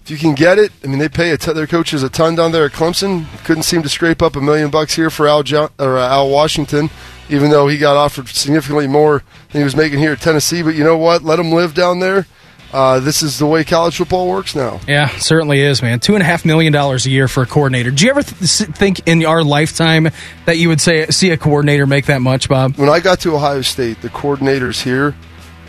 If 0.02 0.10
you 0.10 0.16
can 0.16 0.34
get 0.34 0.58
it, 0.58 0.72
I 0.82 0.86
mean, 0.86 0.98
they 0.98 1.08
pay 1.08 1.36
t- 1.36 1.52
their 1.52 1.66
coaches 1.66 2.02
a 2.02 2.08
ton 2.08 2.34
down 2.34 2.52
there 2.52 2.64
at 2.64 2.72
Clemson. 2.72 3.26
Couldn't 3.44 3.64
seem 3.64 3.82
to 3.82 3.88
scrape 3.88 4.22
up 4.22 4.34
a 4.34 4.40
million 4.40 4.70
bucks 4.70 4.94
here 4.94 5.10
for 5.10 5.28
Al 5.28 5.42
jo- 5.42 5.68
or 5.78 5.98
uh, 5.98 6.08
Al 6.08 6.30
Washington, 6.30 6.90
even 7.28 7.50
though 7.50 7.68
he 7.68 7.76
got 7.78 7.96
offered 7.96 8.28
significantly 8.28 8.86
more 8.86 9.22
than 9.52 9.60
he 9.60 9.64
was 9.64 9.76
making 9.76 9.98
here 9.98 10.12
at 10.12 10.20
Tennessee. 10.20 10.62
But 10.62 10.74
you 10.74 10.84
know 10.84 10.96
what? 10.96 11.22
Let 11.22 11.38
him 11.38 11.52
live 11.52 11.74
down 11.74 12.00
there. 12.00 12.26
Uh, 12.72 13.00
this 13.00 13.22
is 13.22 13.38
the 13.38 13.46
way 13.46 13.64
college 13.64 13.96
football 13.96 14.28
works 14.28 14.54
now. 14.54 14.80
Yeah, 14.86 15.08
certainly 15.18 15.60
is, 15.60 15.82
man. 15.82 15.98
Two 15.98 16.14
and 16.14 16.22
a 16.22 16.26
half 16.26 16.44
million 16.44 16.72
dollars 16.72 17.04
a 17.04 17.10
year 17.10 17.26
for 17.26 17.42
a 17.42 17.46
coordinator. 17.46 17.90
Do 17.90 18.04
you 18.04 18.10
ever 18.10 18.22
th- 18.22 18.36
think 18.38 19.08
in 19.08 19.24
our 19.24 19.42
lifetime 19.42 20.08
that 20.46 20.58
you 20.58 20.68
would 20.68 20.80
say 20.80 21.06
see 21.06 21.30
a 21.30 21.36
coordinator 21.36 21.86
make 21.86 22.06
that 22.06 22.22
much, 22.22 22.48
Bob? 22.48 22.76
When 22.76 22.88
I 22.88 23.00
got 23.00 23.20
to 23.20 23.34
Ohio 23.34 23.62
State, 23.62 24.02
the 24.02 24.08
coordinators 24.08 24.82
here 24.82 25.16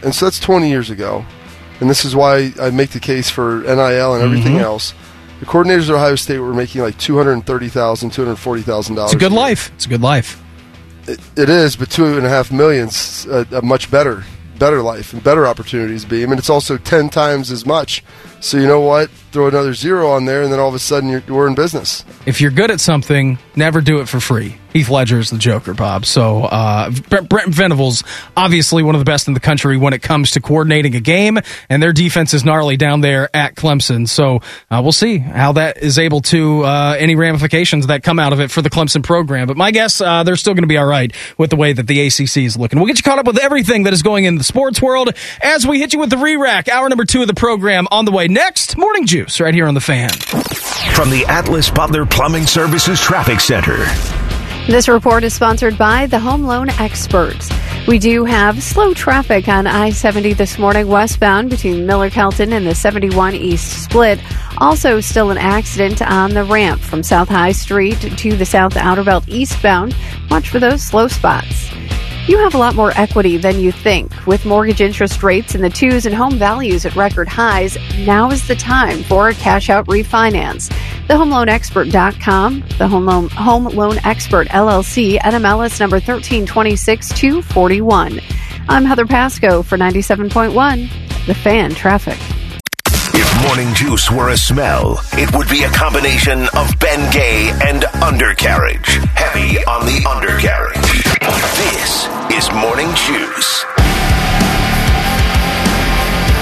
and 0.03 0.15
so 0.15 0.25
that's 0.25 0.39
20 0.39 0.69
years 0.69 0.89
ago. 0.89 1.25
And 1.79 1.89
this 1.89 2.05
is 2.05 2.15
why 2.15 2.53
I 2.59 2.69
make 2.69 2.91
the 2.91 2.99
case 2.99 3.29
for 3.29 3.61
NIL 3.61 4.13
and 4.13 4.23
everything 4.23 4.53
mm-hmm. 4.53 4.63
else. 4.63 4.93
The 5.39 5.45
coordinators 5.45 5.89
at 5.89 5.95
Ohio 5.95 6.15
State 6.15 6.39
were 6.39 6.53
making 6.53 6.81
like 6.81 6.97
$230,000, 6.97 7.43
$240,000. 7.43 9.03
It's 9.03 9.13
a 9.13 9.17
good 9.17 9.31
life. 9.31 9.71
It's 9.73 9.85
a 9.85 9.89
good 9.89 10.01
life. 10.01 10.41
It, 11.07 11.19
it 11.35 11.49
is, 11.49 11.75
but 11.75 11.89
two 11.89 12.17
and 12.17 12.25
a 12.25 12.29
half 12.29 12.51
million's 12.51 13.25
a, 13.25 13.47
a 13.51 13.61
much 13.63 13.89
better, 13.89 14.23
better 14.61 14.83
life 14.83 15.11
and 15.11 15.23
better 15.23 15.47
opportunities. 15.47 16.05
Be. 16.05 16.21
I 16.21 16.27
mean, 16.27 16.37
it's 16.37 16.49
also 16.49 16.77
ten 16.77 17.09
times 17.09 17.49
as 17.49 17.65
much 17.65 18.03
So 18.41 18.57
you 18.57 18.67
know 18.67 18.79
what? 18.79 19.09
Throw 19.31 19.47
another 19.47 19.73
zero 19.73 20.09
on 20.09 20.25
there, 20.25 20.41
and 20.43 20.51
then 20.51 20.59
all 20.59 20.67
of 20.67 20.75
a 20.75 20.79
sudden 20.79 21.09
you're, 21.09 21.23
we're 21.29 21.47
in 21.47 21.55
business. 21.55 22.03
If 22.25 22.41
you're 22.41 22.51
good 22.51 22.69
at 22.69 22.81
something, 22.81 23.39
never 23.55 23.79
do 23.79 23.99
it 24.01 24.09
for 24.09 24.19
free. 24.19 24.57
Heath 24.73 24.89
Ledger 24.89 25.19
is 25.19 25.29
the 25.29 25.37
Joker, 25.37 25.73
Bob. 25.73 26.05
So 26.05 26.43
uh, 26.43 26.91
Brent, 27.09 27.53
Venables, 27.53 28.03
obviously 28.37 28.83
one 28.83 28.95
of 28.95 28.99
the 28.99 29.05
best 29.05 29.27
in 29.27 29.33
the 29.33 29.39
country 29.39 29.77
when 29.77 29.93
it 29.93 30.01
comes 30.01 30.31
to 30.31 30.41
coordinating 30.41 30.95
a 30.95 31.01
game, 31.01 31.39
and 31.69 31.83
their 31.83 31.91
defense 31.91 32.33
is 32.33 32.45
gnarly 32.45 32.77
down 32.77 33.01
there 33.01 33.29
at 33.35 33.55
Clemson. 33.55 34.07
So 34.07 34.39
uh, 34.69 34.79
we'll 34.81 34.93
see 34.93 35.17
how 35.17 35.53
that 35.53 35.77
is 35.77 35.99
able 35.99 36.21
to 36.21 36.63
uh, 36.63 36.95
any 36.97 37.15
ramifications 37.15 37.87
that 37.87 38.03
come 38.03 38.17
out 38.17 38.31
of 38.31 38.39
it 38.39 38.49
for 38.49 38.61
the 38.61 38.69
Clemson 38.69 39.03
program. 39.03 39.47
But 39.47 39.57
my 39.57 39.71
guess, 39.71 39.99
uh, 39.99 40.23
they're 40.23 40.37
still 40.37 40.53
going 40.53 40.63
to 40.63 40.67
be 40.67 40.77
all 40.77 40.85
right 40.85 41.13
with 41.37 41.49
the 41.49 41.57
way 41.57 41.73
that 41.73 41.87
the 41.87 42.07
ACC 42.07 42.37
is 42.37 42.55
looking. 42.55 42.79
We'll 42.79 42.87
get 42.87 42.97
you 42.97 43.03
caught 43.03 43.19
up 43.19 43.27
with 43.27 43.39
everything 43.39 43.83
that 43.83 43.93
is 43.93 44.03
going 44.03 44.23
in 44.23 44.37
the 44.37 44.43
sports 44.43 44.81
world 44.81 45.09
as 45.41 45.67
we 45.67 45.79
hit 45.79 45.93
you 45.93 45.99
with 45.99 46.09
the 46.09 46.17
re-rack. 46.17 46.69
Hour 46.69 46.87
number 46.87 47.05
two 47.05 47.21
of 47.21 47.27
the 47.27 47.33
program 47.33 47.87
on 47.91 48.05
the 48.05 48.11
way 48.11 48.27
next. 48.27 48.77
Morning 48.77 49.05
Juice 49.21 49.39
right 49.39 49.53
here 49.53 49.67
on 49.67 49.75
the 49.75 49.81
Fan. 49.81 50.09
From 50.95 51.11
the 51.11 51.25
Atlas 51.27 51.69
Butler 51.69 52.05
Plumbing 52.07 52.47
Services 52.47 52.99
Traffic 52.99 53.39
Center. 53.39 53.77
This 54.65 54.87
report 54.87 55.23
is 55.23 55.33
sponsored 55.33 55.77
by 55.77 56.07
the 56.07 56.19
Home 56.19 56.43
Loan 56.43 56.69
Experts. 56.69 57.49
We 57.87 57.99
do 57.99 58.25
have 58.25 58.63
slow 58.63 58.95
traffic 58.95 59.47
on 59.47 59.67
I 59.67 59.91
70 59.91 60.33
this 60.33 60.57
morning 60.57 60.87
westbound 60.87 61.51
between 61.51 61.85
Miller 61.85 62.09
Kelton 62.09 62.53
and 62.53 62.65
the 62.65 62.73
71 62.73 63.35
East 63.35 63.83
Split. 63.83 64.19
Also, 64.57 64.99
still 64.99 65.29
an 65.29 65.37
accident 65.37 66.01
on 66.01 66.33
the 66.33 66.43
ramp 66.43 66.81
from 66.81 67.03
South 67.03 67.29
High 67.29 67.51
Street 67.51 67.99
to 67.99 68.35
the 68.35 68.45
South 68.45 68.75
Outer 68.75 69.03
Belt 69.03 69.27
eastbound. 69.27 69.95
Watch 70.31 70.49
for 70.49 70.59
those 70.59 70.81
slow 70.81 71.07
spots. 71.07 71.69
You 72.27 72.37
have 72.37 72.53
a 72.53 72.57
lot 72.57 72.75
more 72.75 72.91
equity 72.95 73.37
than 73.37 73.59
you 73.59 73.71
think. 73.71 74.27
With 74.27 74.45
mortgage 74.45 74.79
interest 74.79 75.23
rates 75.23 75.55
in 75.55 75.61
the 75.61 75.71
twos 75.71 76.05
and 76.05 76.13
home 76.13 76.37
values 76.37 76.85
at 76.85 76.95
record 76.95 77.27
highs, 77.27 77.79
now 77.97 78.29
is 78.29 78.47
the 78.47 78.55
time 78.55 79.01
for 79.03 79.29
a 79.29 79.33
cash 79.33 79.71
out 79.71 79.87
refinance. 79.87 80.69
TheHomeLoanExpert.com, 81.07 82.63
the 82.77 82.87
Home 82.87 83.07
Loan, 83.07 83.27
Home 83.29 83.63
Loan 83.65 83.97
Expert 84.03 84.47
LLC, 84.49 85.17
NMLS 85.17 85.79
number 85.79 85.99
1326241. 85.99 88.21
I'm 88.69 88.85
Heather 88.85 89.07
Pasco 89.07 89.63
for 89.63 89.79
97.1, 89.79 91.25
The 91.25 91.33
Fan 91.33 91.71
Traffic. 91.71 92.19
If 93.13 93.47
morning 93.47 93.73
juice 93.73 94.09
were 94.11 94.29
a 94.29 94.37
smell, 94.37 95.01
it 95.13 95.35
would 95.35 95.49
be 95.49 95.63
a 95.63 95.71
combination 95.71 96.43
of 96.43 96.67
Bengay 96.77 97.49
and 97.65 97.83
undercarriage. 98.03 98.99
Heavy 99.15 99.57
on 99.65 99.87
the 99.87 100.05
undercarriage. 100.07 101.10
This 101.41 102.05
is 102.29 102.53
morning 102.53 102.93
juice. 102.93 103.65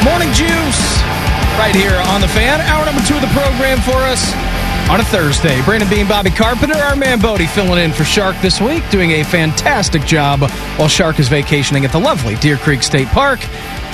Morning 0.04 0.28
Juice 0.34 1.00
right 1.56 1.74
here 1.74 1.95
on 2.12 2.20
the 2.20 2.28
Fan. 2.28 2.60
Hour 2.60 2.84
number 2.84 3.02
two 3.08 3.16
of 3.16 3.22
the 3.22 3.28
program 3.28 3.80
for 3.80 3.95
us 3.95 4.34
on 4.89 5.00
a 5.00 5.04
Thursday. 5.06 5.64
Brandon 5.64 5.89
Beam, 5.89 6.06
Bobby 6.06 6.32
Carpenter, 6.32 6.78
our 6.78 6.97
man 6.97 7.22
Bodie 7.22 7.47
filling 7.47 7.82
in 7.82 7.93
for 7.93 8.04
Shark 8.04 8.36
this 8.41 8.60
week, 8.60 8.84
doing 8.89 9.12
a 9.12 9.24
fantastic 9.24 10.02
job 10.04 10.41
while 10.78 10.89
Shark 10.89 11.18
is 11.20 11.30
vacationing 11.30 11.86
at 11.86 11.93
the 11.93 12.00
lovely 12.00 12.36
Deer 12.36 12.58
Creek 12.58 12.84
State 12.84 13.08
Park 13.08 13.39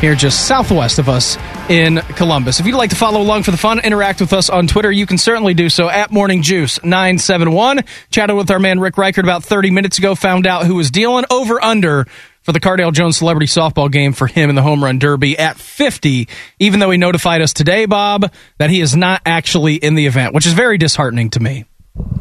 here 0.06 0.14
just 0.14 0.46
southwest 0.48 1.00
of 1.00 1.10
us 1.10 1.36
in 1.68 1.98
Columbus. 2.16 2.60
If 2.60 2.68
you'd 2.68 2.76
like 2.76 2.92
to 2.92 2.96
follow 2.96 3.20
along 3.24 3.42
for 3.42 3.50
the 3.50 3.58
fun, 3.58 3.80
interact 3.80 4.22
with 4.22 4.34
us 4.34 4.52
on 4.52 4.68
Twitter, 4.68 4.92
you 4.92 5.08
can 5.08 5.18
certainly 5.18 5.56
do 5.56 5.68
so 5.68 5.90
at 5.90 6.12
Morning 6.12 6.44
Juice 6.44 6.78
971. 6.84 7.84
Chatted 8.12 8.36
with 8.36 8.52
our 8.52 8.60
man 8.60 8.80
Rick 8.80 9.00
Reichert 9.00 9.26
about 9.26 9.44
30 9.44 9.72
minutes 9.72 9.98
ago, 9.98 10.14
found 10.14 10.46
out 10.46 10.68
who 10.68 10.76
was 10.76 10.92
dealing 10.92 11.26
over 11.32 11.60
under 11.60 12.06
for 12.44 12.52
the 12.52 12.60
Cardale 12.60 12.94
Jones 12.94 13.18
Celebrity 13.18 13.48
Softball 13.48 13.92
game 13.92 14.14
for 14.14 14.28
him 14.28 14.52
in 14.52 14.56
the 14.56 14.62
Home 14.62 14.84
Run 14.84 15.00
Derby 15.00 15.40
at 15.40 15.58
50, 15.58 16.30
even 16.60 16.80
though 16.80 16.92
he 16.92 17.00
notified 17.00 17.42
us 17.42 17.52
today, 17.52 17.88
Bob, 17.88 18.32
that 18.60 18.70
he 18.70 18.82
is 18.82 18.96
not 18.96 19.24
actually 19.26 19.74
in 19.74 19.96
the 19.96 20.06
event, 20.06 20.36
which 20.36 20.46
is 20.46 20.54
very 20.54 20.78
disheartening 20.78 21.32
to 21.32 21.40
me. 21.40 21.66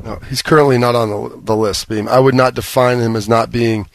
No, 0.03 0.21
he's 0.31 0.41
currently 0.41 0.79
not 0.79 0.95
on 0.95 1.11
the, 1.11 1.41
the 1.43 1.55
list. 1.55 1.93
I 1.93 2.19
would 2.19 2.35
not 2.35 2.55
define 2.55 3.01
him 3.01 3.15
as 3.15 3.29
not 3.29 3.51
being 3.51 3.91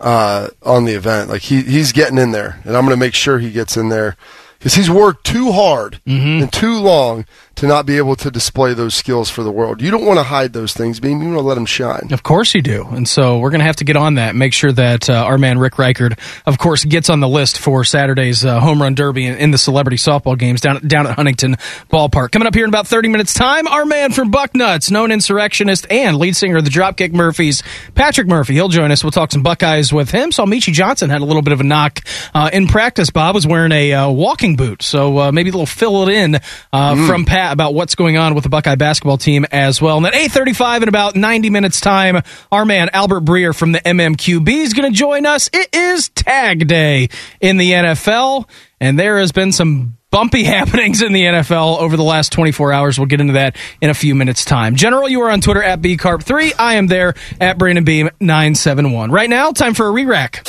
uh, 0.00 0.48
on 0.62 0.84
the 0.84 0.94
event. 0.94 1.28
Like 1.30 1.42
he 1.42 1.62
he's 1.62 1.92
getting 1.92 2.18
in 2.18 2.32
there, 2.32 2.60
and 2.64 2.76
I'm 2.76 2.84
going 2.84 2.96
to 2.96 3.00
make 3.00 3.14
sure 3.14 3.38
he 3.38 3.50
gets 3.50 3.76
in 3.76 3.88
there 3.90 4.16
because 4.58 4.74
he's 4.74 4.90
worked 4.90 5.24
too 5.26 5.52
hard 5.52 6.00
Mm-hmm. 6.06 6.42
and 6.42 6.52
too 6.52 6.78
long 6.80 7.24
to 7.60 7.66
not 7.66 7.84
be 7.84 7.98
able 7.98 8.16
to 8.16 8.30
display 8.30 8.72
those 8.72 8.94
skills 8.94 9.28
for 9.28 9.42
the 9.42 9.52
world. 9.52 9.82
You 9.82 9.90
don't 9.90 10.06
want 10.06 10.18
to 10.18 10.22
hide 10.22 10.54
those 10.54 10.72
things, 10.72 10.98
Beam. 10.98 11.20
You 11.20 11.28
want 11.28 11.40
to 11.40 11.42
let 11.42 11.56
them 11.56 11.66
shine. 11.66 12.08
Of 12.10 12.22
course 12.22 12.54
you 12.54 12.62
do. 12.62 12.86
And 12.88 13.06
so 13.06 13.38
we're 13.38 13.50
going 13.50 13.58
to 13.58 13.66
have 13.66 13.76
to 13.76 13.84
get 13.84 13.96
on 13.96 14.14
that. 14.14 14.34
Make 14.34 14.54
sure 14.54 14.72
that 14.72 15.10
uh, 15.10 15.12
our 15.12 15.36
man 15.36 15.58
Rick 15.58 15.76
Reichert, 15.76 16.18
of 16.46 16.56
course, 16.56 16.86
gets 16.86 17.10
on 17.10 17.20
the 17.20 17.28
list 17.28 17.58
for 17.58 17.84
Saturday's 17.84 18.46
uh, 18.46 18.60
home 18.60 18.80
run 18.80 18.94
derby 18.94 19.26
in, 19.26 19.36
in 19.36 19.50
the 19.50 19.58
celebrity 19.58 19.98
softball 19.98 20.38
games 20.38 20.62
down, 20.62 20.88
down 20.88 21.06
at 21.06 21.16
Huntington 21.16 21.56
Ballpark. 21.90 22.30
Coming 22.32 22.48
up 22.48 22.54
here 22.54 22.64
in 22.64 22.70
about 22.70 22.86
30 22.86 23.08
minutes' 23.10 23.34
time, 23.34 23.68
our 23.68 23.84
man 23.84 24.12
from 24.12 24.30
Bucknuts, 24.30 24.90
known 24.90 25.12
insurrectionist 25.12 25.86
and 25.90 26.16
lead 26.16 26.36
singer 26.36 26.56
of 26.56 26.64
the 26.64 26.70
Dropkick 26.70 27.12
Murphys, 27.12 27.62
Patrick 27.94 28.26
Murphy. 28.26 28.54
He'll 28.54 28.68
join 28.68 28.90
us. 28.90 29.04
We'll 29.04 29.10
talk 29.10 29.32
some 29.32 29.42
Buckeyes 29.42 29.92
with 29.92 30.10
him. 30.10 30.32
Saw 30.32 30.46
Meechie 30.46 30.72
Johnson 30.72 31.10
had 31.10 31.20
a 31.20 31.26
little 31.26 31.42
bit 31.42 31.52
of 31.52 31.60
a 31.60 31.64
knock 31.64 32.00
uh, 32.32 32.48
in 32.54 32.68
practice. 32.68 33.10
Bob 33.10 33.34
was 33.34 33.46
wearing 33.46 33.72
a 33.72 33.92
uh, 33.92 34.10
walking 34.10 34.56
boot. 34.56 34.82
So 34.82 35.18
uh, 35.18 35.30
maybe 35.30 35.50
a 35.50 35.52
little 35.52 35.66
fill 35.66 36.08
it 36.08 36.14
in 36.14 36.40
uh, 36.72 37.06
from 37.06 37.26
Pat 37.26 37.49
about 37.52 37.74
what's 37.74 37.94
going 37.94 38.16
on 38.16 38.34
with 38.34 38.44
the 38.44 38.50
Buckeye 38.50 38.74
basketball 38.74 39.18
team 39.18 39.44
as 39.50 39.80
well. 39.80 39.96
And 39.96 40.04
then 40.06 40.12
8.35 40.12 40.82
in 40.82 40.88
about 40.88 41.16
90 41.16 41.50
minutes 41.50 41.80
time, 41.80 42.22
our 42.50 42.64
man 42.64 42.90
Albert 42.92 43.24
Breer 43.24 43.54
from 43.54 43.72
the 43.72 43.80
MMQB 43.80 44.48
is 44.48 44.74
going 44.74 44.90
to 44.90 44.96
join 44.96 45.26
us. 45.26 45.48
It 45.52 45.74
is 45.74 46.08
tag 46.10 46.66
day 46.66 47.08
in 47.40 47.56
the 47.56 47.72
NFL, 47.72 48.48
and 48.80 48.98
there 48.98 49.18
has 49.18 49.32
been 49.32 49.52
some 49.52 49.96
bumpy 50.10 50.44
happenings 50.44 51.02
in 51.02 51.12
the 51.12 51.22
NFL 51.22 51.78
over 51.78 51.96
the 51.96 52.04
last 52.04 52.32
24 52.32 52.72
hours. 52.72 52.98
We'll 52.98 53.06
get 53.06 53.20
into 53.20 53.34
that 53.34 53.56
in 53.80 53.90
a 53.90 53.94
few 53.94 54.14
minutes 54.14 54.44
time. 54.44 54.76
General, 54.76 55.08
you 55.08 55.20
are 55.22 55.30
on 55.30 55.40
Twitter 55.40 55.62
at 55.62 55.80
BCarp3. 55.80 56.54
I 56.58 56.74
am 56.74 56.86
there 56.86 57.14
at 57.40 57.58
Brandon 57.58 57.84
Beam 57.84 58.10
971. 58.20 59.10
Right 59.10 59.30
now, 59.30 59.52
time 59.52 59.74
for 59.74 59.86
a 59.86 59.90
re-rack. 59.90 60.46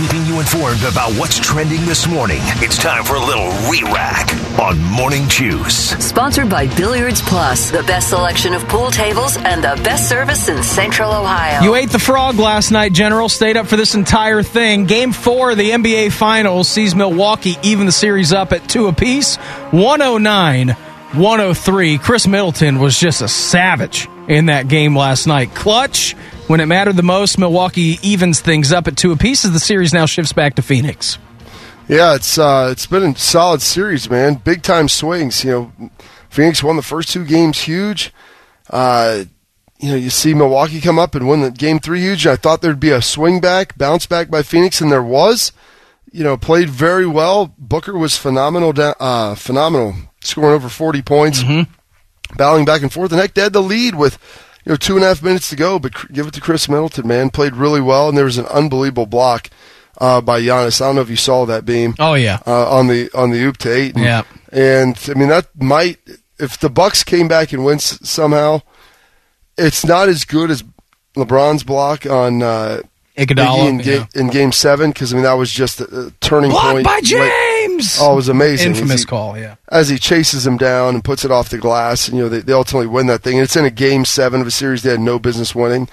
Keeping 0.00 0.24
you 0.24 0.40
informed 0.40 0.82
about 0.84 1.12
what's 1.18 1.38
trending 1.38 1.84
this 1.84 2.08
morning. 2.08 2.38
It's 2.62 2.78
time 2.78 3.04
for 3.04 3.16
a 3.16 3.20
little 3.22 3.50
re-rack 3.70 4.32
on 4.58 4.80
Morning 4.80 5.28
Juice. 5.28 5.90
Sponsored 6.02 6.48
by 6.48 6.74
Billiards 6.74 7.20
Plus, 7.20 7.70
the 7.70 7.82
best 7.82 8.08
selection 8.08 8.54
of 8.54 8.66
pool 8.66 8.90
tables 8.90 9.36
and 9.36 9.62
the 9.62 9.78
best 9.84 10.08
service 10.08 10.48
in 10.48 10.62
Central 10.62 11.12
Ohio. 11.12 11.60
You 11.60 11.74
ate 11.74 11.90
the 11.90 11.98
frog 11.98 12.36
last 12.36 12.70
night, 12.70 12.94
General. 12.94 13.28
Stayed 13.28 13.58
up 13.58 13.66
for 13.66 13.76
this 13.76 13.94
entire 13.94 14.42
thing. 14.42 14.86
Game 14.86 15.12
four 15.12 15.50
of 15.50 15.58
the 15.58 15.68
NBA 15.68 16.12
Finals 16.12 16.66
sees 16.66 16.94
Milwaukee 16.94 17.56
even 17.62 17.84
the 17.84 17.92
series 17.92 18.32
up 18.32 18.52
at 18.52 18.66
two 18.70 18.86
apiece 18.86 19.36
109 19.70 20.70
103. 20.70 21.98
Khris 21.98 22.26
Middleton 22.26 22.78
was 22.78 22.98
just 22.98 23.20
a 23.20 23.28
savage 23.28 24.08
in 24.28 24.46
that 24.46 24.66
game 24.66 24.96
last 24.96 25.26
night. 25.26 25.54
Clutch. 25.54 26.16
When 26.50 26.58
it 26.58 26.66
mattered 26.66 26.96
the 26.96 27.04
most, 27.04 27.38
Milwaukee 27.38 28.00
evens 28.02 28.40
things 28.40 28.72
up 28.72 28.88
at 28.88 28.96
two 28.96 29.12
apiece 29.12 29.44
as 29.44 29.52
the 29.52 29.60
series 29.60 29.94
now 29.94 30.04
shifts 30.04 30.32
back 30.32 30.56
to 30.56 30.62
Phoenix. 30.62 31.16
Yeah, 31.86 32.16
it's 32.16 32.38
uh, 32.38 32.70
it's 32.72 32.88
been 32.88 33.04
a 33.04 33.16
solid 33.16 33.62
series, 33.62 34.10
man. 34.10 34.34
Big 34.34 34.64
time 34.64 34.88
swings. 34.88 35.44
You 35.44 35.50
know, 35.52 35.90
Phoenix 36.28 36.60
won 36.60 36.74
the 36.74 36.82
first 36.82 37.10
two 37.10 37.24
games 37.24 37.60
huge. 37.60 38.12
Uh, 38.68 39.26
you 39.78 39.90
know, 39.90 39.94
you 39.94 40.10
see 40.10 40.34
Milwaukee 40.34 40.80
come 40.80 40.98
up 40.98 41.14
and 41.14 41.28
win 41.28 41.42
the 41.42 41.52
game 41.52 41.78
three 41.78 42.00
huge. 42.00 42.26
I 42.26 42.34
thought 42.34 42.62
there'd 42.62 42.80
be 42.80 42.90
a 42.90 43.00
swing 43.00 43.40
back, 43.40 43.78
bounce 43.78 44.06
back 44.06 44.28
by 44.28 44.42
Phoenix, 44.42 44.80
and 44.80 44.90
there 44.90 45.04
was. 45.04 45.52
You 46.10 46.24
know, 46.24 46.36
played 46.36 46.68
very 46.68 47.06
well. 47.06 47.54
Booker 47.58 47.96
was 47.96 48.16
phenomenal, 48.16 48.72
uh, 48.76 49.36
phenomenal, 49.36 49.94
scoring 50.24 50.56
over 50.56 50.68
forty 50.68 51.00
points, 51.00 51.44
battling 52.36 52.64
back 52.64 52.82
and 52.82 52.92
forth. 52.92 53.12
And 53.12 53.20
heck, 53.20 53.34
they 53.34 53.42
had 53.42 53.52
the 53.52 53.62
lead 53.62 53.94
with 53.94 54.18
know 54.70 54.76
two 54.76 54.96
and 54.96 55.04
a 55.04 55.08
half 55.08 55.22
minutes 55.22 55.50
to 55.50 55.56
go, 55.56 55.78
but 55.78 55.92
give 56.12 56.26
it 56.26 56.34
to 56.34 56.40
Khris 56.40 56.68
Middleton, 56.68 57.06
man. 57.06 57.30
Played 57.30 57.54
really 57.56 57.80
well, 57.80 58.08
and 58.08 58.16
there 58.16 58.24
was 58.24 58.38
an 58.38 58.46
unbelievable 58.46 59.06
block 59.06 59.48
uh, 59.98 60.20
by 60.20 60.40
Giannis. 60.40 60.80
I 60.80 60.86
don't 60.86 60.94
know 60.96 61.00
if 61.02 61.10
you 61.10 61.16
saw 61.16 61.44
that 61.46 61.64
beam 61.64 61.94
Oh, 61.98 62.14
yeah. 62.14 62.38
uh, 62.46 62.70
on 62.70 62.86
the 62.88 63.10
on 63.14 63.30
the 63.30 63.42
oop 63.42 63.56
to 63.58 63.72
eight. 63.74 63.94
And, 63.96 64.04
Yeah. 64.04 64.22
and 64.52 64.98
I 65.08 65.14
mean 65.14 65.28
that 65.28 65.48
might 65.60 65.98
if 66.38 66.58
the 66.58 66.70
Bucks 66.70 67.04
came 67.04 67.28
back 67.28 67.52
and 67.52 67.64
wins 67.64 68.08
somehow, 68.08 68.62
it's 69.58 69.84
not 69.84 70.08
as 70.08 70.24
good 70.24 70.50
as 70.50 70.64
LeBron's 71.16 71.64
block 71.64 72.06
on 72.06 72.42
uh, 72.42 72.80
Iguodala, 73.16 73.68
in, 73.68 73.78
ga- 73.78 73.96
yeah. 73.98 74.06
in 74.14 74.28
Game 74.30 74.52
Seven 74.52 74.90
because 74.90 75.12
I 75.12 75.16
mean 75.16 75.24
that 75.24 75.34
was 75.34 75.50
just 75.50 75.80
a, 75.80 76.06
a 76.06 76.10
turning 76.20 76.50
Blocked 76.50 76.72
point. 76.72 76.84
by 76.84 76.94
late- 76.96 77.04
James! 77.82 77.98
Oh, 78.00 78.12
it 78.12 78.16
was 78.16 78.28
amazing. 78.28 78.72
Infamous 78.72 79.02
he- 79.02 79.06
call, 79.06 79.38
yeah. 79.38 79.56
As 79.68 79.88
he 79.88 79.98
chases 79.98 80.46
him 80.46 80.56
down 80.56 80.94
and 80.94 81.04
puts 81.04 81.24
it 81.24 81.30
off 81.30 81.48
the 81.48 81.58
glass, 81.58 82.08
and 82.08 82.16
you 82.16 82.24
know 82.24 82.28
they, 82.28 82.40
they 82.40 82.52
ultimately 82.52 82.86
win 82.86 83.06
that 83.06 83.22
thing. 83.22 83.36
And 83.36 83.44
it's 83.44 83.56
in 83.56 83.64
a 83.64 83.70
Game 83.70 84.04
Seven 84.04 84.40
of 84.40 84.46
a 84.46 84.50
series 84.50 84.82
they 84.82 84.90
had 84.90 85.00
no 85.00 85.18
business 85.18 85.54
winning. 85.54 85.88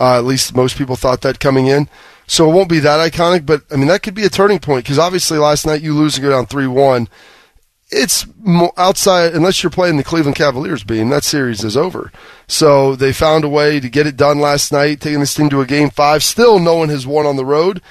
Uh, 0.00 0.16
at 0.16 0.24
least 0.24 0.56
most 0.56 0.78
people 0.78 0.96
thought 0.96 1.20
that 1.20 1.38
coming 1.38 1.66
in. 1.66 1.88
So 2.26 2.48
it 2.48 2.54
won't 2.54 2.68
be 2.70 2.78
that 2.78 3.12
iconic, 3.12 3.44
but 3.44 3.62
I 3.70 3.76
mean 3.76 3.88
that 3.88 4.02
could 4.02 4.14
be 4.14 4.24
a 4.24 4.30
turning 4.30 4.58
point 4.58 4.84
because 4.84 4.98
obviously 4.98 5.38
last 5.38 5.66
night 5.66 5.82
you 5.82 5.94
lose 5.94 6.16
and 6.16 6.24
go 6.24 6.30
down 6.30 6.46
three 6.46 6.66
one. 6.66 7.08
It's 7.94 8.26
outside 8.78 9.34
unless 9.34 9.62
you're 9.62 9.68
playing 9.68 9.98
the 9.98 10.04
Cleveland 10.04 10.36
Cavaliers. 10.36 10.82
Being 10.82 11.10
that 11.10 11.24
series 11.24 11.62
is 11.62 11.76
over, 11.76 12.10
so 12.48 12.96
they 12.96 13.12
found 13.12 13.44
a 13.44 13.50
way 13.50 13.80
to 13.80 13.90
get 13.90 14.06
it 14.06 14.16
done 14.16 14.38
last 14.38 14.72
night, 14.72 15.00
taking 15.02 15.20
this 15.20 15.34
team 15.34 15.50
to 15.50 15.60
a 15.60 15.66
game 15.66 15.90
five. 15.90 16.24
Still, 16.24 16.58
no 16.58 16.76
one 16.76 16.88
has 16.88 17.06
won 17.06 17.26
on 17.26 17.36
the 17.36 17.44
road, 17.44 17.82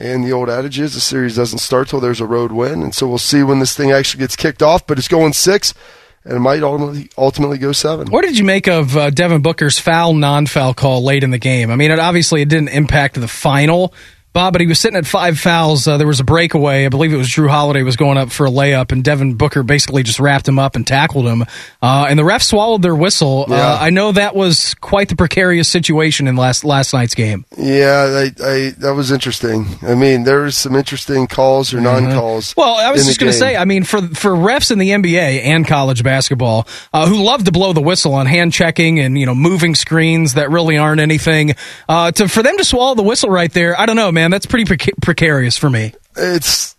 And 0.00 0.24
the 0.24 0.30
old 0.30 0.48
adage 0.48 0.78
is 0.78 0.94
the 0.94 1.00
series 1.00 1.34
doesn't 1.34 1.58
start 1.58 1.88
till 1.88 1.98
there's 1.98 2.20
a 2.20 2.26
road 2.26 2.52
win, 2.52 2.84
and 2.84 2.94
so 2.94 3.08
we'll 3.08 3.18
see 3.18 3.42
when 3.42 3.58
this 3.58 3.76
thing 3.76 3.90
actually 3.90 4.20
gets 4.20 4.36
kicked 4.36 4.62
off. 4.62 4.86
But 4.86 4.96
it's 4.96 5.08
going 5.08 5.32
six, 5.32 5.74
and 6.22 6.36
it 6.36 6.38
might 6.38 6.62
ultimately 6.62 7.10
ultimately 7.18 7.58
go 7.58 7.72
seven. 7.72 8.06
What 8.08 8.22
did 8.22 8.38
you 8.38 8.44
make 8.44 8.68
of 8.68 8.96
uh, 8.96 9.10
Devin 9.10 9.42
Booker's 9.42 9.80
foul 9.80 10.14
non-foul 10.14 10.74
call 10.74 11.02
late 11.02 11.24
in 11.24 11.32
the 11.32 11.38
game? 11.38 11.72
I 11.72 11.74
mean, 11.74 11.90
it 11.90 11.98
obviously 11.98 12.42
it 12.42 12.48
didn't 12.48 12.68
impact 12.68 13.20
the 13.20 13.26
final, 13.26 13.92
Bob, 14.32 14.52
but 14.52 14.60
he 14.60 14.66
was 14.66 14.78
sitting 14.78 14.96
at 14.96 15.06
five 15.06 15.38
fouls. 15.38 15.88
Uh, 15.88 15.96
there 15.96 16.06
was 16.06 16.20
a 16.20 16.24
breakaway. 16.24 16.84
I 16.84 16.88
believe 16.88 17.12
it 17.12 17.16
was 17.16 17.28
Jrue 17.28 17.48
Holiday 17.48 17.82
was 17.82 17.96
going 17.96 18.18
up 18.18 18.30
for 18.30 18.46
a 18.46 18.50
layup, 18.50 18.92
and 18.92 19.02
Devin 19.02 19.34
Booker 19.34 19.62
basically 19.62 20.02
just 20.02 20.20
wrapped 20.20 20.46
him 20.46 20.58
up 20.58 20.76
and 20.76 20.86
tackled 20.86 21.26
him. 21.26 21.42
Uh, 21.82 22.06
and 22.08 22.18
the 22.18 22.24
ref 22.24 22.42
swallowed 22.42 22.82
their 22.82 22.94
whistle. 22.94 23.46
Uh, 23.48 23.78
I 23.80 23.90
know 23.90 24.12
that 24.12 24.36
was 24.36 24.74
quite 24.74 25.08
the 25.08 25.16
precarious 25.16 25.68
situation 25.68 26.28
in 26.28 26.36
last 26.36 26.64
last 26.64 26.92
night's 26.92 27.14
game. 27.14 27.46
Yeah, 27.56 28.28
I, 28.40 28.44
I, 28.44 28.70
that 28.78 28.94
was 28.94 29.10
interesting. 29.10 29.66
I 29.82 29.94
mean, 29.94 30.24
there 30.24 30.42
was 30.42 30.56
some 30.56 30.76
interesting 30.76 31.26
calls 31.26 31.72
or 31.72 31.80
non-calls. 31.80 32.54
Well, 32.56 32.74
I 32.74 32.92
was 32.92 33.06
just 33.06 33.18
going 33.18 33.32
to 33.32 33.38
say, 33.38 33.56
I 33.56 33.64
mean, 33.64 33.84
for 33.84 34.02
for 34.02 34.30
refs 34.30 34.70
in 34.70 34.78
the 34.78 34.90
NBA 34.90 35.42
and 35.44 35.66
college 35.66 36.04
basketball 36.04 36.68
uh, 36.92 37.08
who 37.08 37.22
love 37.22 37.44
to 37.44 37.52
blow 37.52 37.72
the 37.72 37.82
whistle 37.82 38.14
on 38.14 38.26
hand 38.26 38.52
checking 38.52 39.00
and 39.00 39.18
you 39.18 39.26
know 39.26 39.34
moving 39.34 39.74
screens 39.74 40.34
that 40.34 40.50
really 40.50 40.76
aren't 40.78 41.00
anything, 41.00 41.54
uh, 41.88 42.12
to 42.12 42.28
for 42.28 42.42
them 42.42 42.56
to 42.58 42.64
swallow 42.64 42.94
the 42.94 43.02
whistle 43.02 43.30
right 43.30 43.52
there, 43.52 43.78
I 43.78 43.86
don't 43.86 43.96
know, 43.96 44.12
man, 44.18 44.32
that's 44.32 44.46
pretty 44.46 44.64
preca- 44.64 45.00
precarious 45.00 45.56
for 45.56 45.70
me. 45.70 45.94
it's 46.16 46.76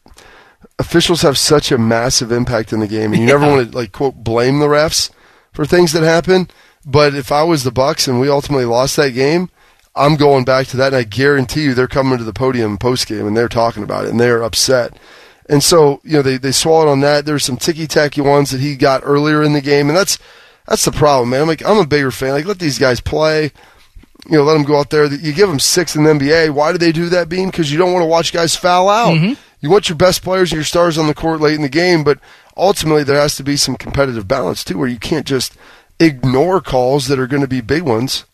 officials 0.78 1.22
have 1.22 1.38
such 1.38 1.72
a 1.72 1.78
massive 1.78 2.34
impact 2.34 2.74
in 2.74 2.82
the 2.82 2.88
game, 2.88 3.14
and 3.14 3.22
you 3.22 3.28
never 3.28 3.46
want 3.46 3.72
to 3.72 3.78
like 3.78 3.94
quote 3.94 4.16
blame 4.16 4.60
the 4.60 4.66
refs 4.66 5.10
for 5.54 5.66
things 5.66 5.94
that 5.94 6.04
happen. 6.04 6.50
But 6.86 7.16
if 7.16 7.32
I 7.32 7.44
was 7.44 7.64
the 7.64 7.72
Bucks 7.72 8.08
and 8.08 8.20
we 8.20 8.30
ultimately 8.30 8.66
lost 8.66 8.98
that 8.98 9.12
game, 9.12 9.50
I'm 9.96 10.18
going 10.18 10.44
back 10.44 10.68
to 10.68 10.78
that, 10.78 10.88
and 10.88 10.98
I 10.98 11.04
guarantee 11.04 11.64
you 11.64 11.74
they're 11.74 11.88
coming 11.88 12.18
to 12.18 12.24
the 12.26 12.34
podium 12.34 12.78
post 12.78 13.08
game 13.08 13.26
and 13.26 13.38
they're 13.38 13.48
talking 13.48 13.84
about 13.84 14.06
it 14.06 14.12
and 14.12 14.20
they're 14.20 14.44
upset. 14.44 14.98
And 15.48 15.64
so 15.64 16.02
you 16.04 16.14
know 16.14 16.22
they 16.22 16.38
they 16.38 16.52
swallowed 16.52 16.90
on 16.90 17.00
that. 17.02 17.26
There's 17.26 17.46
some 17.46 17.58
ticky 17.58 17.88
tacky 17.88 18.20
ones 18.20 18.52
that 18.52 18.60
he 18.60 18.76
got 18.76 19.02
earlier 19.06 19.42
in 19.44 19.54
the 19.54 19.62
game, 19.62 19.88
and 19.88 19.98
that's 19.98 20.20
that's 20.68 20.84
the 20.84 20.92
problem, 20.92 21.30
man. 21.30 21.44
I'm 21.44 21.48
like 21.48 21.66
I'm 21.66 21.78
a 21.78 21.88
bigger 21.88 22.12
fan. 22.12 22.32
Like 22.32 22.46
let 22.46 22.60
these 22.60 22.80
guys 22.80 23.00
play 23.00 23.54
you 24.30 24.38
know, 24.38 24.44
let 24.44 24.54
them 24.54 24.64
go 24.64 24.80
out 24.80 24.90
there. 24.90 25.06
You 25.06 25.34
give 25.34 25.50
them 25.50 25.60
six 25.60 25.96
in 25.96 26.04
the 26.04 26.12
NBA. 26.12 26.52
Why 26.52 26.72
do 26.72 26.78
they 26.78 26.92
do 26.92 27.10
that, 27.10 27.30
Beam? 27.30 27.50
Because 27.50 27.72
you 27.72 27.78
don't 27.78 27.94
want 27.94 28.04
to 28.04 28.08
watch 28.08 28.32
guys 28.32 28.56
foul 28.56 28.90
out. 28.90 29.16
Mm-hmm. 29.16 29.34
You 29.62 29.70
want 29.70 29.90
your 29.90 29.98
best 29.98 30.24
players 30.24 30.52
and 30.52 30.58
your 30.58 30.66
stars 30.66 30.98
on 30.98 31.08
the 31.08 31.14
court 31.14 31.42
late 31.42 31.56
in 31.56 31.62
the 31.62 31.70
game, 31.70 32.04
but 32.04 32.20
ultimately 32.56 33.04
there 33.04 33.20
has 33.20 33.36
to 33.38 33.44
be 33.44 33.58
some 33.58 33.76
competitive 33.76 34.28
balance 34.28 34.64
too, 34.64 34.78
where 34.78 34.88
you 34.88 35.00
can't 35.00 35.26
just 35.26 35.56
ignore 36.00 36.62
calls 36.62 37.08
that 37.08 37.20
are 37.20 37.28
going 37.28 37.42
to 37.42 37.48
be 37.48 37.62
big 37.62 37.84
ones. 37.84 38.26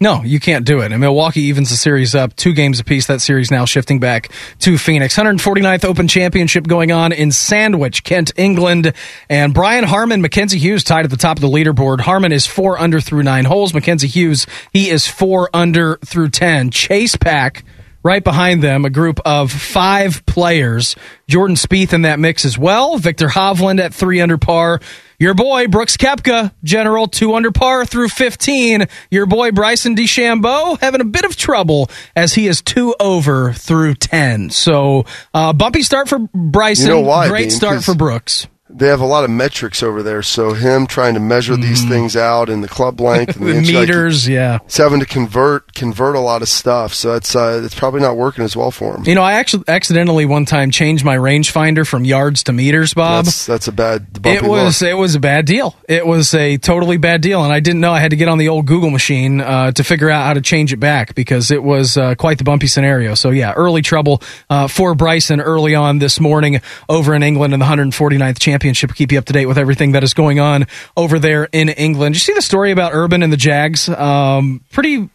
No, 0.00 0.22
you 0.22 0.38
can't 0.38 0.64
do 0.64 0.78
it. 0.78 0.92
And 0.92 1.00
Milwaukee 1.00 1.40
evens 1.40 1.70
the 1.70 1.76
series 1.76 2.14
up 2.14 2.36
two 2.36 2.52
games 2.52 2.78
apiece. 2.78 3.06
That 3.06 3.20
series 3.20 3.50
now 3.50 3.64
shifting 3.64 3.98
back 3.98 4.30
to 4.60 4.78
Phoenix. 4.78 5.16
149th 5.16 5.84
Open 5.84 6.06
Championship 6.06 6.68
going 6.68 6.92
on 6.92 7.10
in 7.10 7.32
Sandwich, 7.32 8.04
Kent, 8.04 8.30
England. 8.36 8.92
And 9.28 9.52
Brian 9.52 9.82
Harman, 9.82 10.22
Mackenzie 10.22 10.58
Hughes 10.58 10.84
tied 10.84 11.04
at 11.04 11.10
the 11.10 11.16
top 11.16 11.38
of 11.38 11.40
the 11.40 11.48
leaderboard. 11.48 12.00
Harman 12.00 12.30
is 12.30 12.46
four 12.46 12.78
under 12.78 13.00
through 13.00 13.24
nine 13.24 13.44
holes. 13.44 13.74
Mackenzie 13.74 14.06
Hughes, 14.06 14.46
he 14.72 14.88
is 14.88 15.08
four 15.08 15.50
under 15.52 15.96
through 16.04 16.28
10. 16.30 16.70
Chase 16.70 17.16
Pack. 17.16 17.64
Right 18.08 18.24
behind 18.24 18.62
them, 18.62 18.86
a 18.86 18.90
group 18.90 19.20
of 19.26 19.52
five 19.52 20.24
players. 20.24 20.96
Jordan 21.28 21.56
Spieth 21.56 21.92
in 21.92 22.02
that 22.02 22.18
mix 22.18 22.46
as 22.46 22.56
well. 22.56 22.96
Viktor 22.96 23.28
Hovland 23.28 23.80
at 23.80 23.92
three 23.92 24.22
under 24.22 24.38
par. 24.38 24.80
Your 25.18 25.34
boy 25.34 25.66
Brooks 25.66 25.98
Koepka, 25.98 26.54
general 26.64 27.08
two 27.08 27.34
under 27.34 27.52
par 27.52 27.84
through 27.84 28.08
15. 28.08 28.86
Your 29.10 29.26
boy 29.26 29.50
Bryson 29.50 29.94
DeChambeau 29.94 30.80
having 30.80 31.02
a 31.02 31.04
bit 31.04 31.26
of 31.26 31.36
trouble 31.36 31.90
as 32.16 32.32
he 32.32 32.46
is 32.46 32.62
two 32.62 32.94
over 32.98 33.52
through 33.52 33.96
10. 33.96 34.48
So, 34.48 35.04
uh, 35.34 35.52
bumpy 35.52 35.82
start 35.82 36.08
for 36.08 36.18
Bryson. 36.32 36.86
You 36.86 36.94
know 36.94 37.00
why, 37.00 37.28
Great 37.28 37.52
start 37.52 37.84
for 37.84 37.94
Brooks. 37.94 38.46
They 38.70 38.88
have 38.88 39.00
a 39.00 39.06
lot 39.06 39.24
of 39.24 39.30
metrics 39.30 39.82
over 39.82 40.02
there, 40.02 40.22
so 40.22 40.52
him 40.52 40.86
trying 40.86 41.14
to 41.14 41.20
measure 41.20 41.56
these 41.56 41.82
things 41.88 42.16
out 42.16 42.50
and 42.50 42.62
the 42.62 42.68
club 42.68 43.00
length 43.00 43.36
and 43.36 43.46
The 43.48 43.54
like, 43.54 43.66
meters, 43.66 44.28
yeah. 44.28 44.58
he's 44.64 44.76
having 44.76 45.00
to 45.00 45.06
convert 45.06 45.72
convert 45.72 46.14
a 46.14 46.20
lot 46.20 46.42
of 46.42 46.48
stuff. 46.48 46.92
So 46.92 47.14
it's 47.14 47.34
uh, 47.34 47.62
it's 47.64 47.74
probably 47.74 48.00
not 48.00 48.18
working 48.18 48.44
as 48.44 48.54
well 48.54 48.70
for 48.70 48.94
him. 48.94 49.04
You 49.04 49.14
know, 49.14 49.22
I 49.22 49.34
actually 49.34 49.64
accidentally 49.68 50.26
one 50.26 50.44
time 50.44 50.70
changed 50.70 51.02
my 51.02 51.16
rangefinder 51.16 51.86
from 51.86 52.04
yards 52.04 52.42
to 52.44 52.52
meters, 52.52 52.92
Bob. 52.92 53.24
That's 53.24 53.46
that's 53.46 53.68
a 53.68 53.72
bad 53.72 54.12
bumpy 54.12 54.36
It 54.36 54.42
was 54.42 54.82
look. 54.82 54.90
it 54.90 54.94
was 54.94 55.14
a 55.14 55.20
bad 55.20 55.46
deal. 55.46 55.74
It 55.88 56.06
was 56.06 56.34
a 56.34 56.58
totally 56.58 56.98
bad 56.98 57.22
deal, 57.22 57.42
and 57.42 57.52
I 57.52 57.60
didn't 57.60 57.80
know 57.80 57.92
I 57.92 58.00
had 58.00 58.10
to 58.10 58.16
get 58.16 58.28
on 58.28 58.36
the 58.36 58.48
old 58.48 58.66
Google 58.66 58.90
machine 58.90 59.40
uh, 59.40 59.72
to 59.72 59.82
figure 59.82 60.10
out 60.10 60.26
how 60.26 60.34
to 60.34 60.42
change 60.42 60.74
it 60.74 60.78
back 60.78 61.14
because 61.14 61.50
it 61.50 61.62
was 61.62 61.96
uh, 61.96 62.16
quite 62.16 62.36
the 62.36 62.44
bumpy 62.44 62.66
scenario. 62.66 63.14
So 63.14 63.30
yeah, 63.30 63.52
early 63.54 63.80
trouble 63.80 64.20
uh, 64.50 64.68
for 64.68 64.94
Bryson 64.94 65.40
early 65.40 65.74
on 65.74 66.00
this 66.00 66.20
morning 66.20 66.60
over 66.86 67.14
in 67.14 67.22
England 67.22 67.54
in 67.54 67.60
the 67.60 67.66
149th 67.66 68.38
Championship. 68.38 68.57
Keep 68.58 69.12
you 69.12 69.18
up 69.18 69.24
to 69.26 69.32
date 69.32 69.46
with 69.46 69.58
everything 69.58 69.92
that 69.92 70.02
is 70.02 70.14
going 70.14 70.40
on 70.40 70.66
over 70.96 71.18
there 71.18 71.48
in 71.52 71.68
England. 71.68 72.14
Did 72.14 72.20
you 72.20 72.32
see 72.32 72.34
the 72.34 72.42
story 72.42 72.70
about 72.70 72.92
Urban 72.94 73.22
and 73.22 73.32
the 73.32 73.36
Jags? 73.36 73.88
Um, 73.88 74.64
pretty 74.72 75.08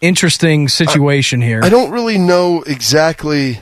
interesting 0.00 0.68
situation 0.68 1.40
here. 1.40 1.62
I 1.62 1.68
don't 1.68 1.90
really 1.90 2.18
know 2.18 2.62
exactly. 2.62 3.60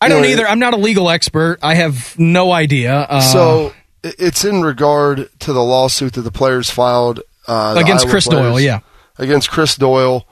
I 0.00 0.08
don't 0.08 0.22
know, 0.22 0.28
either. 0.28 0.46
I'm 0.46 0.58
not 0.58 0.74
a 0.74 0.78
legal 0.78 1.08
expert. 1.08 1.58
I 1.62 1.74
have 1.74 2.18
no 2.18 2.50
idea. 2.50 2.92
Uh, 2.94 3.20
So 3.20 3.72
it's 4.02 4.44
in 4.44 4.62
regard 4.62 5.28
to 5.40 5.52
the 5.52 5.62
lawsuit 5.62 6.14
that 6.14 6.22
the 6.22 6.32
players 6.32 6.70
filed 6.70 7.20
uh, 7.46 7.74
the 7.74 7.80
against 7.80 8.06
Iowa 8.06 8.10
Chris 8.10 8.26
players, 8.26 8.52
Doyle, 8.52 8.60
yeah. 8.60 8.80
against 9.18 9.50
Chris 9.50 9.76
Doyle. 9.76 10.26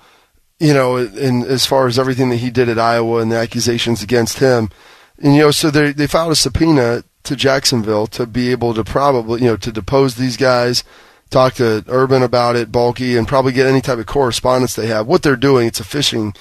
You 0.58 0.74
know, 0.74 0.98
in 0.98 1.42
as 1.44 1.64
far 1.64 1.86
as 1.86 1.98
everything 1.98 2.28
that 2.30 2.36
he 2.36 2.50
did 2.50 2.68
at 2.68 2.78
Iowa 2.78 3.22
and 3.22 3.32
the 3.32 3.36
accusations 3.36 4.02
against 4.02 4.40
him, 4.40 4.68
and 5.18 5.34
you 5.34 5.40
know, 5.40 5.50
so 5.52 5.70
they 5.70 5.92
they 5.92 6.06
filed 6.06 6.32
a 6.32 6.36
subpoena 6.36 7.02
to 7.24 7.36
Jacksonville 7.36 8.06
to 8.08 8.26
be 8.26 8.50
able 8.50 8.74
to 8.74 8.84
probably 8.84 9.40
you 9.42 9.46
know 9.48 9.56
to 9.56 9.72
depose 9.72 10.14
these 10.14 10.36
guys, 10.36 10.84
talk 11.30 11.54
to 11.54 11.84
Urban 11.88 12.22
about 12.22 12.56
it, 12.56 12.72
Baalke, 12.72 13.16
and 13.18 13.28
probably 13.28 13.52
get 13.52 13.66
any 13.66 13.80
type 13.80 13.98
of 13.98 14.06
correspondence 14.06 14.74
they 14.74 14.86
have. 14.86 15.06
What 15.06 15.22
they're 15.22 15.36
doing, 15.36 15.66
it's 15.68 15.80
a 15.80 15.84
fishing 15.84 16.34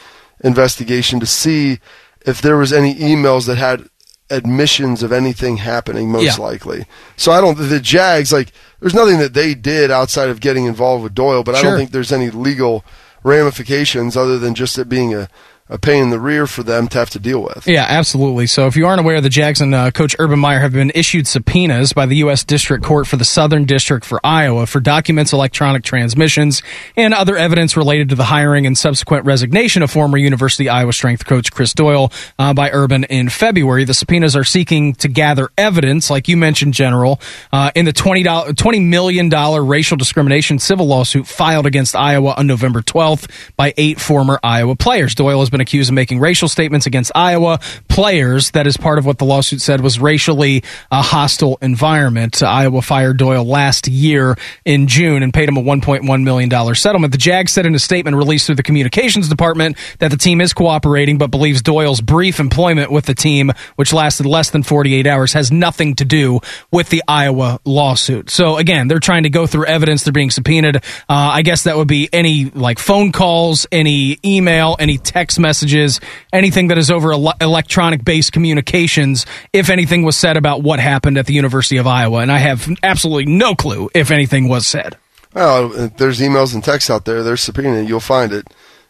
investigation 0.43 1.19
to 1.19 1.25
see 1.25 1.79
if 2.25 2.41
there 2.41 2.57
was 2.57 2.71
any 2.73 2.95
emails 2.95 3.45
that 3.47 3.57
had 3.57 3.87
admissions 4.31 5.01
of 5.01 5.11
anything 5.11 5.57
happening 5.57 6.11
most 6.11 6.37
Yeah. 6.37 6.43
likely. 6.43 6.85
So 7.17 7.31
I 7.31 7.41
don't 7.41 7.57
the 7.57 7.79
Jags 7.79 8.31
like 8.31 8.51
there's 8.79 8.93
nothing 8.93 9.17
that 9.19 9.33
they 9.33 9.55
did 9.55 9.89
outside 9.91 10.29
of 10.29 10.39
getting 10.39 10.65
involved 10.65 11.03
with 11.03 11.15
Doyle, 11.15 11.43
but 11.43 11.55
I 11.55 11.61
don't 11.61 11.77
think 11.77 11.91
there's 11.91 12.11
any 12.11 12.29
legal 12.29 12.85
ramifications 13.23 14.15
other 14.15 14.37
than 14.39 14.55
just 14.55 14.77
it 14.77 14.87
being 14.87 15.13
a 15.13 15.29
a 15.69 15.77
pain 15.77 16.03
in 16.03 16.09
the 16.09 16.19
rear 16.19 16.47
for 16.47 16.63
them 16.63 16.87
to 16.87 16.97
have 16.97 17.11
to 17.11 17.19
deal 17.19 17.43
with. 17.43 17.67
Yeah, 17.67 17.85
absolutely. 17.87 18.47
So 18.47 18.65
if 18.65 18.75
you 18.75 18.87
aren't 18.87 19.01
aware, 19.01 19.21
the 19.21 19.29
Jags 19.29 19.61
and 19.61 19.75
uh, 19.75 19.91
Coach 19.91 20.15
Urban 20.17 20.39
Meyer 20.39 20.59
have 20.59 20.73
been 20.73 20.91
issued 20.95 21.27
subpoenas 21.27 21.93
by 21.93 22.07
the 22.07 22.17
U.S. 22.17 22.43
District 22.43 22.83
Court 22.83 23.05
for 23.05 23.17
the 23.17 23.25
Southern 23.25 23.65
District 23.65 24.03
for 24.03 24.19
Iowa 24.23 24.65
for 24.65 24.79
documents, 24.79 25.31
electronic 25.31 25.83
transmissions, 25.83 26.63
and 26.95 27.13
other 27.13 27.37
evidence 27.37 27.77
related 27.77 28.09
to 28.09 28.15
the 28.15 28.23
hiring 28.23 28.65
and 28.65 28.75
subsequent 28.75 29.25
resignation 29.25 29.83
of 29.83 29.91
former 29.91 30.17
University 30.17 30.67
Iowa 30.69 30.91
strength 30.91 31.25
coach 31.25 31.51
Chris 31.51 31.73
Doyle 31.75 32.11
uh, 32.39 32.53
by 32.55 32.71
Urban 32.71 33.03
in 33.03 33.29
February. 33.29 33.83
The 33.83 33.93
subpoenas 33.93 34.35
are 34.35 34.43
seeking 34.43 34.93
to 34.95 35.07
gather 35.07 35.49
evidence, 35.55 36.09
like 36.09 36.27
you 36.27 36.35
mentioned, 36.35 36.73
General, 36.73 37.19
uh, 37.51 37.69
in 37.75 37.85
the 37.85 37.93
$20, 37.93 38.23
$20 38.23 38.87
million 38.87 39.29
racial 39.67 39.97
discrimination 39.97 40.57
civil 40.57 40.87
lawsuit 40.87 41.27
filed 41.27 41.67
against 41.67 41.95
Iowa 41.95 42.33
on 42.37 42.47
November 42.47 42.81
12th 42.81 43.29
by 43.55 43.73
eight 43.77 43.99
former 43.99 44.39
Iowa 44.41 44.75
players. 44.75 45.13
Doyle 45.13 45.39
has 45.39 45.49
been 45.51 45.58
accused 45.61 45.89
of 45.89 45.93
making 45.93 46.19
racial 46.19 46.47
statements 46.47 46.85
against 46.85 47.11
Iowa 47.15 47.59
players. 47.87 48.51
That 48.51 48.67
is 48.67 48.77
part 48.77 48.97
of 48.97 49.05
what 49.05 49.17
the 49.17 49.25
lawsuit 49.25 49.61
said 49.61 49.81
was 49.81 49.99
racially 49.99 50.63
a 50.91 51.01
hostile 51.01 51.57
environment. 51.61 52.41
Iowa 52.41 52.81
fired 52.81 53.17
Doyle 53.17 53.43
last 53.43 53.87
year 53.87 54.37
in 54.65 54.87
June 54.87 55.23
and 55.23 55.33
paid 55.33 55.49
him 55.49 55.57
a 55.57 55.61
$1.1 55.61 56.23
million 56.23 56.75
settlement. 56.75 57.11
The 57.11 57.17
Jags 57.17 57.51
said 57.51 57.65
in 57.65 57.75
a 57.75 57.79
statement 57.79 58.17
released 58.17 58.45
through 58.45 58.55
the 58.55 58.63
communications 58.63 59.29
department 59.29 59.77
that 59.99 60.11
the 60.11 60.17
team 60.17 60.41
is 60.41 60.53
cooperating 60.53 61.17
but 61.17 61.31
believes 61.31 61.61
Doyle's 61.61 62.01
brief 62.01 62.39
employment 62.39 62.91
with 62.91 63.05
the 63.05 63.15
team, 63.15 63.51
which 63.75 63.93
lasted 63.93 64.25
less 64.25 64.49
than 64.49 64.63
48 64.63 65.07
hours, 65.07 65.33
has 65.33 65.51
nothing 65.51 65.95
to 65.95 66.05
do 66.05 66.39
with 66.71 66.89
the 66.89 67.03
Iowa 67.07 67.59
lawsuit. 67.65 68.29
So 68.29 68.57
again, 68.57 68.87
they're 68.87 68.99
trying 68.99 69.23
to 69.23 69.29
go 69.29 69.47
through 69.47 69.65
evidence. 69.65 70.03
They're 70.03 70.13
being 70.13 70.31
subpoenaed. 70.31 70.77
Uh, 70.77 70.79
I 71.09 71.41
guess 71.41 71.63
that 71.63 71.77
would 71.77 71.87
be 71.87 72.09
any 72.11 72.45
like 72.45 72.79
phone 72.79 73.11
calls, 73.11 73.67
any 73.71 74.17
email, 74.23 74.75
any 74.79 74.97
text 74.97 75.39
messages, 75.49 75.99
anything 76.31 76.67
that 76.67 76.77
is 76.77 76.91
over 76.91 77.11
ele- 77.11 77.33
electronic 77.41 78.03
based 78.05 78.31
communications. 78.31 79.25
If 79.51 79.69
anything 79.69 80.03
was 80.03 80.15
said 80.15 80.37
about 80.37 80.61
what 80.61 80.79
happened 80.79 81.17
at 81.17 81.25
the 81.25 81.33
University 81.33 81.77
of 81.77 81.87
Iowa, 81.87 82.19
and 82.19 82.31
I 82.31 82.37
have 82.37 82.67
absolutely 82.83 83.25
no 83.33 83.55
clue 83.55 83.89
if 83.95 84.11
anything 84.11 84.47
was 84.47 84.67
said. 84.67 84.97
Well, 85.33 85.69
there's 85.97 86.19
emails 86.19 86.53
and 86.53 86.63
texts 86.63 86.89
out 86.89 87.05
there. 87.05 87.23
There's 87.23 87.41
subpoena. 87.41 87.81
You'll 87.81 87.99
find 87.99 88.31
it, 88.31 88.45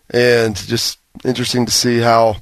and 0.10 0.55
just 0.55 0.99
interesting 1.24 1.66
to 1.66 1.72
see 1.72 1.99
how. 1.99 2.38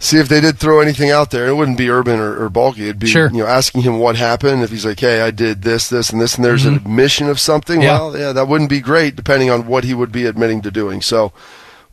See 0.00 0.18
if 0.18 0.28
they 0.28 0.40
did 0.40 0.58
throw 0.58 0.80
anything 0.80 1.10
out 1.10 1.30
there. 1.30 1.46
It 1.46 1.54
wouldn't 1.54 1.78
be 1.78 1.88
Urban 1.88 2.18
or, 2.20 2.44
or 2.44 2.50
Baalke. 2.50 2.80
It'd 2.80 2.98
be 2.98 3.06
Sure. 3.06 3.30
you 3.30 3.38
know 3.38 3.46
asking 3.46 3.82
him 3.82 3.98
what 4.00 4.16
happened. 4.16 4.62
If 4.62 4.70
he's 4.70 4.84
like, 4.84 5.00
"Hey, 5.00 5.20
I 5.22 5.30
did 5.30 5.62
this, 5.62 5.88
this, 5.88 6.10
and 6.10 6.20
this," 6.20 6.34
and 6.36 6.44
there's 6.44 6.66
an 6.66 6.74
admission 6.74 7.28
of 7.28 7.38
something. 7.40 7.76
Mm-hmm. 7.80 7.82
Yeah. 7.88 7.98
Well, 8.00 8.18
yeah, 8.18 8.32
that 8.32 8.48
wouldn't 8.48 8.68
be 8.70 8.80
great, 8.80 9.14
depending 9.16 9.50
on 9.50 9.66
what 9.66 9.84
he 9.84 9.94
would 9.94 10.12
be 10.12 10.26
admitting 10.26 10.60
to 10.62 10.70
doing. 10.70 11.00
So 11.00 11.32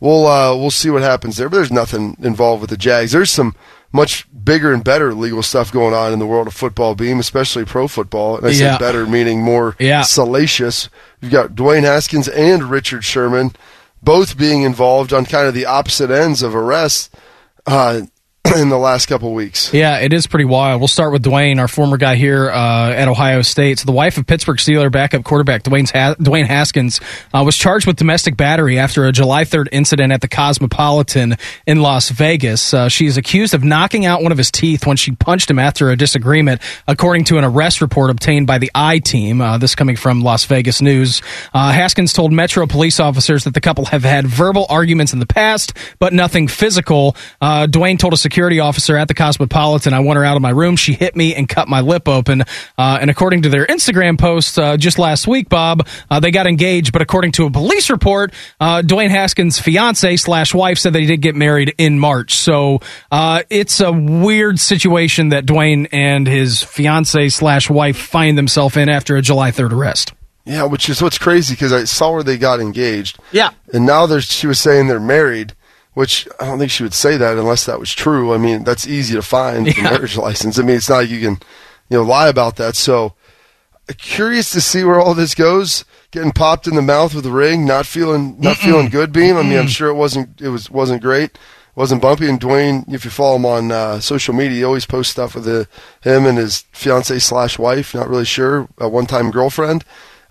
we'll 0.02 0.26
uh, 0.26 0.54
we'll 0.56 0.70
see 0.72 0.90
what 0.90 1.02
happens 1.02 1.36
there. 1.36 1.48
But 1.48 1.56
there's 1.58 1.72
nothing 1.72 2.16
involved 2.20 2.60
with 2.60 2.70
the 2.70 2.76
Jags. 2.76 3.12
There's 3.12 3.30
some 3.30 3.54
much 3.92 4.26
bigger 4.44 4.72
and 4.72 4.82
better 4.82 5.14
legal 5.14 5.42
stuff 5.42 5.70
going 5.70 5.94
on 5.94 6.12
in 6.12 6.18
the 6.18 6.26
world 6.26 6.46
of 6.46 6.54
football, 6.54 6.94
beam, 6.94 7.20
especially 7.20 7.64
pro 7.64 7.86
football. 7.86 8.38
And 8.38 8.46
I 8.46 8.50
Yeah. 8.50 8.74
say 8.76 8.78
better 8.78 9.06
meaning 9.06 9.42
more 9.42 9.76
Yeah. 9.78 10.02
salacious. 10.02 10.88
You've 11.20 11.30
got 11.32 11.50
Dwayne 11.54 11.82
Haskins 11.84 12.26
and 12.28 12.64
Richard 12.70 13.04
Sherman 13.04 13.54
both 14.02 14.36
being 14.36 14.62
involved 14.62 15.12
on 15.12 15.24
kind 15.26 15.46
of 15.46 15.54
the 15.54 15.66
opposite 15.66 16.10
ends 16.10 16.42
of 16.42 16.56
arrests 16.56 17.08
uh, 17.66 18.00
in 18.56 18.68
the 18.68 18.78
last 18.78 19.06
couple 19.06 19.32
weeks. 19.34 19.72
Yeah, 19.72 19.98
it 19.98 20.12
is 20.12 20.26
pretty 20.26 20.44
wild. 20.44 20.80
We'll 20.80 20.88
start 20.88 21.12
with 21.12 21.22
Dwayne, 21.22 21.58
our 21.60 21.68
former 21.68 21.96
guy 21.96 22.16
here 22.16 22.50
uh, 22.50 22.90
at 22.90 23.06
Ohio 23.06 23.42
State. 23.42 23.78
So 23.78 23.86
the 23.86 23.92
wife 23.92 24.18
of 24.18 24.26
Pittsburgh 24.26 24.56
Steeler 24.56 24.90
backup 24.90 25.22
quarterback 25.22 25.62
Dwayne's 25.62 25.92
ha- 25.92 26.16
Dwayne 26.18 26.46
Haskins 26.46 27.00
uh, 27.32 27.42
was 27.46 27.56
charged 27.56 27.86
with 27.86 27.96
domestic 27.96 28.36
battery 28.36 28.78
after 28.78 29.04
a 29.04 29.12
July 29.12 29.44
3rd 29.44 29.68
incident 29.70 30.12
at 30.12 30.22
the 30.22 30.28
Cosmopolitan 30.28 31.36
in 31.66 31.82
Las 31.82 32.10
Vegas. 32.10 32.74
Uh, 32.74 32.88
she 32.88 33.06
is 33.06 33.16
accused 33.16 33.54
of 33.54 33.62
knocking 33.62 34.06
out 34.06 34.22
one 34.22 34.32
of 34.32 34.38
his 34.38 34.50
teeth 34.50 34.86
when 34.86 34.96
she 34.96 35.12
punched 35.12 35.48
him 35.48 35.58
after 35.60 35.90
a 35.90 35.96
disagreement, 35.96 36.60
according 36.88 37.24
to 37.24 37.38
an 37.38 37.44
arrest 37.44 37.80
report 37.80 38.10
obtained 38.10 38.46
by 38.48 38.58
the 38.58 38.70
I 38.74 38.98
Team. 38.98 39.40
Uh, 39.40 39.58
this 39.58 39.74
coming 39.74 39.96
from 39.96 40.20
Las 40.20 40.44
Vegas 40.46 40.82
News. 40.82 41.22
Uh, 41.54 41.70
Haskins 41.72 42.12
told 42.12 42.32
Metro 42.32 42.66
police 42.66 42.98
officers 42.98 43.44
that 43.44 43.54
the 43.54 43.60
couple 43.60 43.84
have 43.86 44.02
had 44.02 44.26
verbal 44.26 44.66
arguments 44.68 45.12
in 45.12 45.20
the 45.20 45.26
past, 45.26 45.74
but 46.00 46.12
nothing 46.12 46.48
physical. 46.48 47.16
Uh, 47.40 47.66
Dwayne 47.66 47.98
told 47.98 48.12
a 48.12 48.16
security 48.32 48.60
officer 48.60 48.96
at 48.96 49.08
the 49.08 49.14
Cosmopolitan, 49.14 49.92
I 49.92 50.00
want 50.00 50.16
her 50.16 50.24
out 50.24 50.36
of 50.36 50.42
my 50.42 50.48
room. 50.48 50.74
She 50.74 50.94
hit 50.94 51.14
me 51.14 51.34
and 51.34 51.46
cut 51.46 51.68
my 51.68 51.82
lip 51.82 52.08
open. 52.08 52.40
Uh, 52.78 52.96
and 52.98 53.10
according 53.10 53.42
to 53.42 53.50
their 53.50 53.66
Instagram 53.66 54.18
post 54.18 54.58
uh, 54.58 54.78
just 54.78 54.98
last 54.98 55.28
week, 55.28 55.50
Bob, 55.50 55.86
uh, 56.10 56.18
they 56.18 56.30
got 56.30 56.46
engaged. 56.46 56.94
But 56.94 57.02
according 57.02 57.32
to 57.32 57.44
a 57.44 57.50
police 57.50 57.90
report, 57.90 58.32
uh, 58.58 58.80
Dwayne 58.80 59.10
Haskins' 59.10 59.58
fiance 59.58 60.16
slash 60.16 60.54
wife 60.54 60.78
said 60.78 60.94
that 60.94 61.00
he 61.00 61.06
did 61.06 61.20
get 61.20 61.34
married 61.34 61.74
in 61.76 61.98
March. 61.98 62.32
So 62.36 62.80
uh, 63.10 63.42
it's 63.50 63.80
a 63.80 63.92
weird 63.92 64.58
situation 64.58 65.28
that 65.28 65.44
Dwayne 65.44 65.86
and 65.92 66.26
his 66.26 66.62
fiance 66.62 67.28
slash 67.28 67.68
wife 67.68 67.98
find 67.98 68.38
themselves 68.38 68.78
in 68.78 68.88
after 68.88 69.16
a 69.16 69.20
July 69.20 69.50
3rd 69.50 69.72
arrest. 69.72 70.14
Yeah, 70.46 70.64
which 70.64 70.88
is 70.88 71.02
what's 71.02 71.18
crazy 71.18 71.52
because 71.54 71.74
I 71.74 71.84
saw 71.84 72.12
where 72.12 72.22
they 72.22 72.38
got 72.38 72.60
engaged. 72.60 73.18
Yeah. 73.30 73.50
And 73.74 73.84
now 73.84 74.06
there's 74.06 74.24
she 74.24 74.46
was 74.46 74.58
saying 74.58 74.88
they're 74.88 74.98
married, 74.98 75.54
which 75.94 76.26
I 76.40 76.46
don't 76.46 76.58
think 76.58 76.70
she 76.70 76.82
would 76.82 76.94
say 76.94 77.16
that 77.16 77.36
unless 77.38 77.66
that 77.66 77.78
was 77.80 77.92
true. 77.92 78.32
I 78.34 78.38
mean, 78.38 78.64
that's 78.64 78.86
easy 78.86 79.14
to 79.14 79.22
find 79.22 79.66
the 79.66 79.72
Yeah. 79.76 79.84
marriage 79.84 80.16
license. 80.16 80.58
I 80.58 80.62
mean, 80.62 80.76
it's 80.76 80.88
not 80.88 80.96
like 81.02 81.10
you 81.10 81.20
can, 81.20 81.38
you 81.90 81.98
know, 81.98 82.02
lie 82.02 82.28
about 82.28 82.56
that. 82.56 82.76
So 82.76 83.14
curious 83.98 84.50
to 84.50 84.60
see 84.60 84.84
where 84.84 85.00
all 85.00 85.14
this 85.14 85.34
goes. 85.34 85.84
Getting 86.10 86.32
popped 86.32 86.66
in 86.66 86.74
the 86.74 86.82
mouth 86.82 87.14
with 87.14 87.24
a 87.24 87.30
ring, 87.30 87.64
not 87.64 87.86
feeling 87.86 88.36
not 88.38 88.58
feeling 88.58 88.90
good, 88.90 89.12
Beam. 89.12 89.36
I 89.36 89.42
mean, 89.42 89.58
I'm 89.58 89.66
sure 89.66 89.88
it 89.88 89.94
wasn't 89.94 90.40
it 90.42 90.50
was 90.50 90.70
wasn't 90.70 91.00
great. 91.02 91.38
Wasn't 91.74 92.02
bumpy, 92.02 92.28
and 92.28 92.38
Dwayne, 92.38 92.84
if 92.92 93.06
you 93.06 93.10
follow 93.10 93.36
him 93.36 93.46
on 93.46 93.72
uh, 93.72 93.98
social 93.98 94.34
media, 94.34 94.58
he 94.58 94.64
always 94.64 94.84
posts 94.84 95.10
stuff 95.12 95.34
with 95.34 95.44
the, 95.44 95.66
him 96.02 96.26
and 96.26 96.36
his 96.36 96.66
fiance 96.72 97.18
slash 97.20 97.58
wife. 97.58 97.94
Not 97.94 98.10
really 98.10 98.26
sure, 98.26 98.68
a 98.76 98.86
one 98.90 99.06
time 99.06 99.30
girlfriend. 99.30 99.82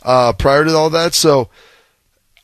Uh, 0.04 0.34
prior 0.34 0.64
to 0.66 0.76
all 0.76 0.92
that, 0.92 1.16
so 1.16 1.50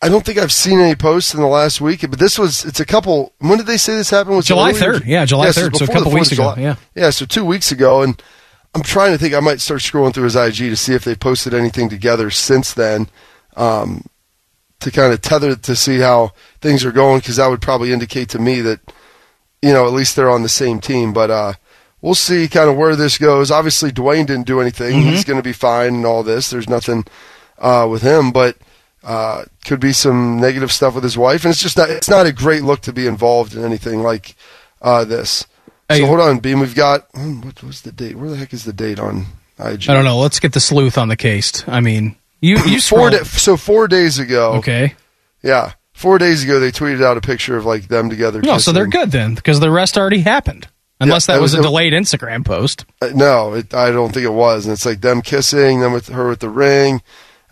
I 0.02 0.10
don't 0.10 0.24
think 0.24 0.38
I've 0.38 0.52
seen 0.52 0.80
any 0.80 0.96
posts 0.96 1.34
in 1.34 1.40
the 1.40 1.48
last 1.48 1.82
week, 1.82 2.02
but 2.02 2.20
this 2.20 2.38
was 2.38 2.66
it's 2.66 2.80
a 2.80 2.86
couple. 2.86 3.34
When 3.40 3.58
did 3.58 3.66
they 3.66 3.78
say 3.78 3.96
this 3.96 4.12
happened? 4.12 4.36
Was 4.36 4.46
July 4.46 4.72
3rd. 4.72 5.06
Yeah, 5.06 5.26
July 5.26 5.50
so 5.52 5.70
3rd. 5.70 5.76
So 5.78 5.86
a 5.86 5.88
couple 5.88 6.12
weeks 6.12 6.30
4th 6.30 6.34
of 6.34 6.40
ago, 6.40 6.54
July. 6.54 6.62
yeah. 6.62 6.76
yeah. 6.94 7.10
So 7.10 7.26
two 7.26 7.44
weeks 7.44 7.72
ago, 7.72 8.04
and 8.04 8.22
I'm 8.76 8.84
trying 8.84 9.12
to 9.12 9.18
think. 9.18 9.34
I 9.34 9.40
might 9.40 9.60
start 9.60 9.82
scrolling 9.82 10.14
through 10.14 10.26
his 10.26 10.36
IG 10.36 10.58
to 10.58 10.76
see 10.76 10.94
if 10.94 11.04
they 11.04 11.16
posted 11.16 11.54
anything 11.54 11.90
together 11.90 12.30
since 12.30 12.74
then, 12.74 13.08
um, 13.56 14.06
to 14.82 14.92
kind 14.92 15.14
of 15.14 15.22
tether 15.22 15.56
to 15.56 15.76
see 15.76 15.98
how 15.98 16.32
things 16.62 16.86
are 16.86 16.92
going, 16.92 17.20
because 17.20 17.38
that 17.38 17.48
would 17.48 17.62
probably 17.62 17.92
indicate 17.92 18.30
to 18.30 18.40
me 18.40 18.62
that 18.62 18.80
you 19.64 19.74
know 19.74 19.88
at 19.88 19.94
least 19.94 20.16
they're 20.16 20.30
on 20.30 20.44
the 20.44 20.50
same 20.50 20.80
team. 20.80 21.12
But 21.12 21.32
uh, 21.32 21.54
we'll 22.02 22.14
see 22.14 22.48
kind 22.48 22.70
of 22.70 22.78
where 22.78 22.96
this 22.96 23.18
goes. 23.18 23.50
Obviously, 23.50 23.92
Dwayne 23.92 24.28
didn't 24.28 24.46
do 24.46 24.62
anything. 24.62 25.00
Mm-hmm. 25.00 25.10
He's 25.10 25.24
going 25.24 25.40
to 25.40 25.44
be 25.44 25.54
fine 25.54 25.96
and 25.96 26.06
all 26.06 26.22
this. 26.22 26.52
There's 26.52 26.70
nothing 26.70 27.06
uh, 27.58 27.88
with 27.90 28.04
him, 28.04 28.32
but 28.32 28.58
uh, 29.08 29.46
could 29.66 29.80
be 29.80 29.94
some 29.94 30.40
negative 30.40 30.72
stuff 30.72 30.94
with 30.94 31.04
his 31.04 31.18
wife, 31.18 31.46
and 31.46 31.52
it's 31.52 31.62
just 31.62 31.78
not. 31.78 31.90
It's 31.90 32.10
not 32.10 32.26
a 32.26 32.34
great 32.34 32.62
look 32.64 32.82
to 32.82 32.94
be 32.94 33.08
involved 33.08 33.56
in 33.56 33.64
anything 33.64 34.04
like 34.04 34.36
uh, 34.82 35.06
this. 35.06 35.48
Hey. 35.90 36.02
so 36.02 36.08
hold 36.08 36.20
on, 36.20 36.40
Beam. 36.40 36.60
We've 36.60 36.76
got 36.76 37.08
hmm, 37.16 37.40
what 37.42 37.64
was 37.64 37.82
the 37.82 37.94
date? 37.94 38.18
Where 38.18 38.30
the 38.30 38.36
heck 38.36 38.54
is 38.54 38.66
the 38.66 38.74
date 38.74 39.00
on 39.00 39.26
IG? 39.58 39.90
I 39.90 39.94
don't 39.94 40.04
know. 40.04 40.20
Let's 40.20 40.40
get 40.42 40.52
the 40.52 40.60
sleuth 40.60 40.98
on 40.98 41.08
the 41.08 41.16
case. 41.16 41.64
I 41.68 41.80
mean, 41.80 42.18
you 42.42 42.58
you 42.66 42.82
Four 42.82 43.10
da- 43.12 43.24
so 43.24 43.56
four 43.56 43.88
days 43.88 44.20
ago. 44.20 44.54
Okay. 44.56 44.94
Yeah, 45.42 45.72
four 45.94 46.18
days 46.18 46.44
ago 46.44 46.60
they 46.60 46.72
tweeted 46.72 47.02
out 47.02 47.16
a 47.16 47.22
picture 47.22 47.56
of 47.56 47.66
like 47.66 47.88
them 47.88 48.10
together. 48.10 48.42
No, 48.42 48.58
so 48.58 48.74
they're 48.74 48.88
good 48.88 49.12
then, 49.12 49.36
because 49.36 49.62
the 49.62 49.72
rest 49.72 49.98
already 49.98 50.20
happened. 50.20 50.68
Unless 51.00 51.30
Yeah, 51.30 51.36
that 51.36 51.42
was, 51.42 51.52
was- 51.52 51.60
a 51.60 51.62
it- 51.62 51.64
delayed 51.70 51.94
Instagram 51.94 52.44
post. 52.44 52.84
Uh, 53.02 53.12
no, 53.16 53.54
it, 53.54 53.74
I 53.74 53.92
don't 53.92 54.12
think 54.14 54.26
it 54.26 54.34
was. 54.34 54.66
And 54.66 54.74
it's 54.74 54.86
like 54.86 55.00
them 55.00 55.22
kissing, 55.22 55.80
them 55.80 55.94
with 55.94 56.10
her 56.10 56.28
with 56.28 56.40
the 56.40 56.50
ring, 56.50 57.02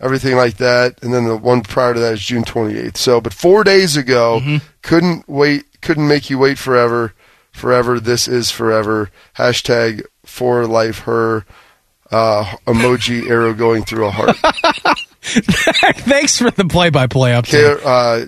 everything 0.00 0.36
like 0.36 0.56
that. 0.58 1.02
And 1.02 1.12
then 1.14 1.24
the 1.24 1.36
one 1.36 1.62
prior 1.62 1.94
to 1.94 2.00
that 2.00 2.14
is 2.14 2.22
June 2.22 2.44
28th. 2.44 2.96
So, 2.96 3.20
but 3.20 3.32
four 3.32 3.64
days 3.64 3.96
ago, 3.96 4.40
Mm-hmm. 4.42 4.56
couldn't 4.82 5.28
wait, 5.28 5.64
couldn't 5.80 6.06
make 6.08 6.28
you 6.30 6.38
wait 6.38 6.58
forever. 6.58 7.14
Forever, 7.52 7.98
this 7.98 8.28
is 8.28 8.50
forever. 8.50 9.10
Hashtag 9.36 10.02
for 10.24 10.66
life 10.66 11.00
her. 11.00 11.46
Uh, 12.10 12.44
emoji 12.66 13.26
arrow 13.30 13.52
going 13.54 13.82
through 13.84 14.06
a 14.06 14.10
heart. 14.10 14.36
Thanks 15.22 16.38
for 16.38 16.50
the 16.50 16.64
play-by-play 16.64 17.32
update. 17.32 17.50
Care, 17.50 17.78
uh, 17.86 18.26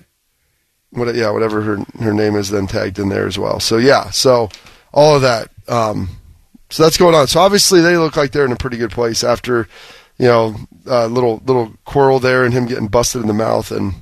what, 0.90 1.14
yeah, 1.14 1.30
whatever 1.30 1.60
her 1.62 1.76
her 2.00 2.12
name 2.12 2.34
is, 2.34 2.50
then 2.50 2.66
tagged 2.66 2.98
in 2.98 3.08
there 3.08 3.26
as 3.26 3.38
well. 3.38 3.60
So 3.60 3.76
yeah, 3.76 4.10
so 4.10 4.48
all 4.92 5.14
of 5.16 5.22
that. 5.22 5.50
Um, 5.68 6.08
so 6.70 6.82
that's 6.82 6.96
going 6.96 7.14
on. 7.14 7.26
So 7.28 7.40
obviously 7.40 7.80
they 7.80 7.96
look 7.96 8.16
like 8.16 8.32
they're 8.32 8.44
in 8.46 8.52
a 8.52 8.56
pretty 8.56 8.78
good 8.78 8.90
place 8.90 9.22
after, 9.22 9.68
you 10.18 10.26
know, 10.26 10.56
a 10.86 11.08
little 11.08 11.40
little 11.44 11.72
quarrel 11.84 12.18
there 12.18 12.44
and 12.44 12.52
him 12.52 12.66
getting 12.66 12.88
busted 12.88 13.22
in 13.22 13.28
the 13.28 13.34
mouth 13.34 13.70
and 13.70 13.94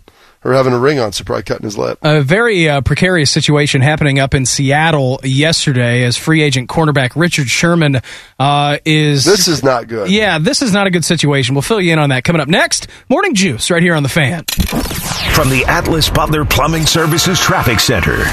her 0.46 0.52
having 0.52 0.72
a 0.72 0.78
ring 0.78 0.98
on, 0.98 1.12
so 1.12 1.24
probably 1.24 1.42
cutting 1.42 1.64
his 1.64 1.76
lip. 1.76 1.98
A 2.02 2.22
very 2.22 2.68
uh, 2.68 2.80
precarious 2.80 3.30
situation 3.30 3.80
happening 3.80 4.18
up 4.18 4.34
in 4.34 4.46
Seattle 4.46 5.20
yesterday 5.24 6.04
as 6.04 6.16
free 6.16 6.42
agent 6.42 6.68
cornerback 6.68 7.12
Richard 7.16 7.48
Sherman 7.48 8.00
uh, 8.38 8.78
is. 8.84 9.24
This 9.24 9.48
is 9.48 9.62
not 9.62 9.88
good. 9.88 10.10
Yeah, 10.10 10.38
this 10.38 10.62
is 10.62 10.72
not 10.72 10.86
a 10.86 10.90
good 10.90 11.04
situation. 11.04 11.54
We'll 11.54 11.62
fill 11.62 11.80
you 11.80 11.92
in 11.92 11.98
on 11.98 12.10
that 12.10 12.24
coming 12.24 12.40
up 12.40 12.48
next. 12.48 12.86
Morning 13.08 13.34
Juice 13.34 13.70
right 13.70 13.82
here 13.82 13.94
on 13.94 14.02
the 14.02 14.08
fan. 14.08 14.44
From 15.34 15.50
the 15.50 15.64
Atlas 15.66 16.08
Butler 16.08 16.44
Plumbing 16.44 16.86
Services 16.86 17.38
Traffic 17.40 17.80
Center. 17.80 18.24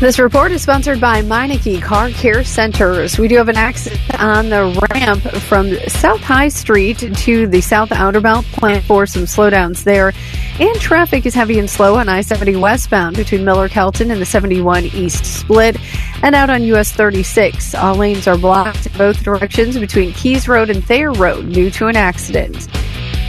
This 0.00 0.18
report 0.18 0.50
is 0.50 0.62
sponsored 0.62 0.98
by 0.98 1.20
Meineke 1.20 1.82
Car 1.82 2.08
Care 2.08 2.42
Centers. 2.42 3.18
We 3.18 3.28
do 3.28 3.36
have 3.36 3.50
an 3.50 3.58
accident 3.58 4.00
on 4.18 4.48
the 4.48 4.88
ramp 4.90 5.20
from 5.42 5.74
South 5.88 6.22
High 6.22 6.48
Street 6.48 7.00
to 7.00 7.46
the 7.46 7.60
South 7.60 7.92
Outer 7.92 8.22
Belt. 8.22 8.46
Plan 8.46 8.80
for 8.80 9.04
some 9.04 9.24
slowdowns 9.24 9.84
there. 9.84 10.14
And 10.58 10.74
traffic 10.80 11.26
is 11.26 11.34
heavy 11.34 11.58
and 11.58 11.68
slow 11.68 11.96
on 11.96 12.08
I 12.08 12.22
70 12.22 12.56
westbound 12.56 13.14
between 13.14 13.44
Miller 13.44 13.68
Kelton 13.68 14.10
and 14.10 14.22
the 14.22 14.24
71 14.24 14.86
East 14.86 15.26
Split. 15.26 15.76
And 16.22 16.34
out 16.34 16.48
on 16.48 16.62
US 16.62 16.92
36. 16.92 17.74
All 17.74 17.94
lanes 17.94 18.26
are 18.26 18.38
blocked 18.38 18.86
in 18.86 18.96
both 18.96 19.22
directions 19.22 19.78
between 19.78 20.14
Keys 20.14 20.48
Road 20.48 20.70
and 20.70 20.82
Thayer 20.82 21.12
Road 21.12 21.52
due 21.52 21.70
to 21.72 21.88
an 21.88 21.96
accident. 21.96 22.68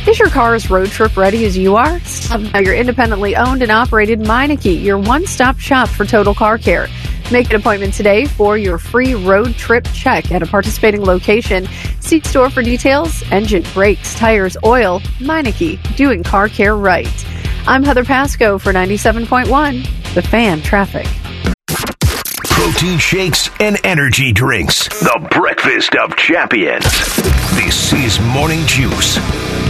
Is 0.08 0.18
your 0.18 0.30
car 0.30 0.56
as 0.56 0.72
road 0.72 0.90
trip 0.90 1.16
ready 1.16 1.46
as 1.46 1.56
you 1.56 1.76
are? 1.76 2.00
Stop 2.00 2.42
now 2.42 2.60
your 2.60 2.74
independently 2.74 3.36
owned 3.36 3.62
and 3.62 3.72
operated 3.72 4.20
Meineke, 4.20 4.84
your 4.84 4.98
one-stop 4.98 5.60
shop 5.60 5.88
for 5.88 6.06
total 6.06 6.34
car 6.34 6.58
care. 6.58 6.88
Make 7.32 7.52
an 7.52 7.58
appointment 7.58 7.94
today 7.94 8.26
for 8.26 8.58
your 8.58 8.80
free 8.80 9.14
road 9.14 9.54
trip 9.54 9.88
check 9.94 10.32
at 10.32 10.42
a 10.42 10.48
participating 10.48 11.02
location. 11.02 11.68
See 12.00 12.20
store 12.22 12.50
for 12.50 12.64
details, 12.64 13.22
engine, 13.32 13.64
brakes, 13.76 14.16
tires, 14.16 14.58
oil. 14.66 15.02
Meineke, 15.20 15.80
doing 15.96 16.24
car 16.24 16.50
care 16.50 16.76
right. 16.76 17.08
I'm 17.68 17.84
Heather 17.84 18.04
Pasco 18.04 18.58
for 18.58 18.74
97.1, 18.74 20.14
The 20.16 20.24
Fan 20.24 20.64
Traffic. 20.64 21.06
Protein 22.50 22.98
shakes 22.98 23.52
and 23.60 23.78
energy 23.84 24.34
drinks. 24.34 24.88
The 25.00 25.28
breakfast 25.30 25.96
of 25.96 26.16
champions. 26.16 26.86
This 27.54 27.94
is 27.94 28.20
Morning 28.20 28.66
Juice. 28.66 29.61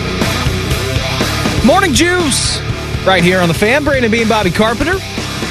Morning 1.65 1.93
Juice 1.93 2.59
right 3.05 3.23
here 3.23 3.39
on 3.39 3.47
the 3.47 3.53
fan. 3.53 3.83
Brandon 3.83 4.09
Beam, 4.09 4.27
Bobby 4.27 4.49
Carpenter, 4.49 4.93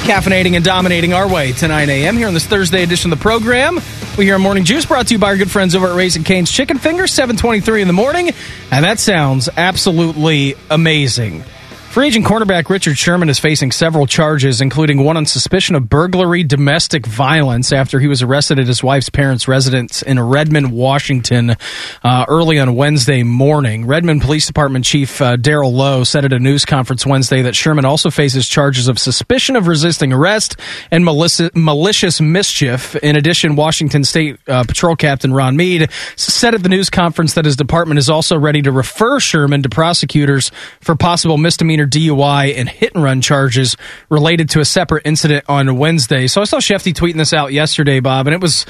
caffeinating 0.03 0.55
and 0.55 0.63
dominating 0.63 1.13
our 1.13 1.25
way 1.25 1.53
to 1.53 1.67
9 1.69 1.89
a.m. 1.89 2.17
here 2.17 2.27
on 2.27 2.33
this 2.33 2.45
Thursday 2.45 2.83
edition 2.83 3.13
of 3.13 3.17
the 3.17 3.21
program. 3.23 3.79
We 4.17 4.25
hear 4.25 4.37
Morning 4.37 4.65
Juice 4.65 4.85
brought 4.85 5.07
to 5.07 5.13
you 5.13 5.19
by 5.19 5.27
our 5.27 5.37
good 5.37 5.49
friends 5.49 5.73
over 5.73 5.87
at 5.87 5.95
Raising 5.95 6.25
Cane's 6.25 6.51
Chicken 6.51 6.79
Fingers, 6.79 7.13
723 7.13 7.81
in 7.81 7.87
the 7.87 7.93
morning. 7.93 8.31
And 8.71 8.83
that 8.83 8.99
sounds 8.99 9.47
absolutely 9.55 10.55
amazing. 10.69 11.45
Free 11.91 12.07
agent 12.07 12.25
cornerback 12.25 12.69
Richard 12.69 12.97
Sherman 12.97 13.29
is 13.29 13.37
facing 13.37 13.73
several 13.73 14.07
charges, 14.07 14.61
including 14.61 15.03
one 15.03 15.17
on 15.17 15.25
suspicion 15.25 15.75
of 15.75 15.89
burglary, 15.89 16.41
domestic 16.41 17.05
violence, 17.05 17.73
after 17.73 17.99
he 17.99 18.07
was 18.07 18.21
arrested 18.21 18.59
at 18.59 18.67
his 18.67 18.81
wife's 18.81 19.09
parents' 19.09 19.45
residence 19.45 20.01
in 20.01 20.17
Redmond, 20.17 20.71
Washington, 20.71 21.57
uh, 22.01 22.25
early 22.29 22.59
on 22.59 22.75
Wednesday 22.75 23.23
morning. 23.23 23.87
Redmond 23.87 24.21
Police 24.21 24.47
Department 24.47 24.85
Chief 24.85 25.21
uh, 25.21 25.35
Darrell 25.35 25.73
Lowe 25.73 26.05
said 26.05 26.23
at 26.23 26.31
a 26.31 26.39
news 26.39 26.63
conference 26.63 27.05
Wednesday 27.05 27.41
that 27.41 27.57
Sherman 27.57 27.83
also 27.83 28.09
faces 28.09 28.47
charges 28.47 28.87
of 28.87 28.97
suspicion 28.97 29.57
of 29.57 29.67
resisting 29.67 30.13
arrest 30.13 30.55
and 30.91 31.03
malicious, 31.03 31.49
malicious 31.55 32.21
mischief. 32.21 32.95
In 32.95 33.17
addition, 33.17 33.57
Washington 33.57 34.05
State 34.05 34.39
uh, 34.47 34.63
Patrol 34.63 34.95
Captain 34.95 35.33
Ron 35.33 35.57
Mead 35.57 35.89
said 36.15 36.55
at 36.55 36.63
the 36.63 36.69
news 36.69 36.89
conference 36.89 37.33
that 37.33 37.43
his 37.43 37.57
department 37.57 37.97
is 37.97 38.09
also 38.09 38.39
ready 38.39 38.61
to 38.61 38.71
refer 38.71 39.19
Sherman 39.19 39.63
to 39.63 39.69
prosecutors 39.69 40.53
for 40.79 40.95
possible 40.95 41.37
misdemeanor 41.37 41.80
DUI 41.87 42.55
and 42.55 42.67
hit 42.67 42.93
and 42.95 43.03
run 43.03 43.21
charges 43.21 43.77
related 44.09 44.49
to 44.51 44.59
a 44.59 44.65
separate 44.65 45.05
incident 45.05 45.45
on 45.47 45.77
Wednesday. 45.77 46.27
So 46.27 46.41
I 46.41 46.45
saw 46.45 46.57
Shefty 46.57 46.93
tweeting 46.93 47.17
this 47.17 47.33
out 47.33 47.53
yesterday, 47.53 47.99
Bob, 47.99 48.27
and 48.27 48.33
it 48.33 48.41
was 48.41 48.65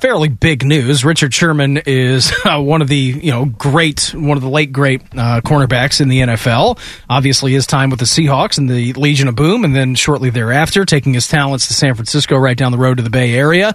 fairly 0.00 0.28
big 0.28 0.64
news. 0.64 1.04
Richard 1.04 1.32
Sherman 1.32 1.78
is 1.86 2.32
uh, 2.44 2.60
one 2.60 2.82
of 2.82 2.88
the 2.88 2.96
you 2.96 3.30
know 3.30 3.46
great, 3.46 4.12
one 4.14 4.36
of 4.36 4.42
the 4.42 4.48
late 4.48 4.72
great 4.72 5.02
uh, 5.12 5.40
cornerbacks 5.42 6.00
in 6.00 6.08
the 6.08 6.20
NFL. 6.20 6.78
Obviously, 7.08 7.52
his 7.52 7.66
time 7.66 7.90
with 7.90 7.98
the 7.98 8.04
Seahawks 8.04 8.58
and 8.58 8.68
the 8.68 8.92
Legion 8.94 9.28
of 9.28 9.36
Boom, 9.36 9.64
and 9.64 9.74
then 9.74 9.94
shortly 9.94 10.30
thereafter, 10.30 10.84
taking 10.84 11.14
his 11.14 11.28
talents 11.28 11.68
to 11.68 11.74
San 11.74 11.94
Francisco, 11.94 12.36
right 12.36 12.56
down 12.56 12.72
the 12.72 12.78
road 12.78 12.96
to 12.96 13.02
the 13.02 13.10
Bay 13.10 13.34
Area, 13.34 13.68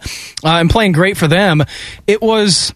uh, 0.44 0.58
and 0.60 0.70
playing 0.70 0.92
great 0.92 1.18
for 1.18 1.28
them. 1.28 1.64
It 2.08 2.22
was 2.22 2.74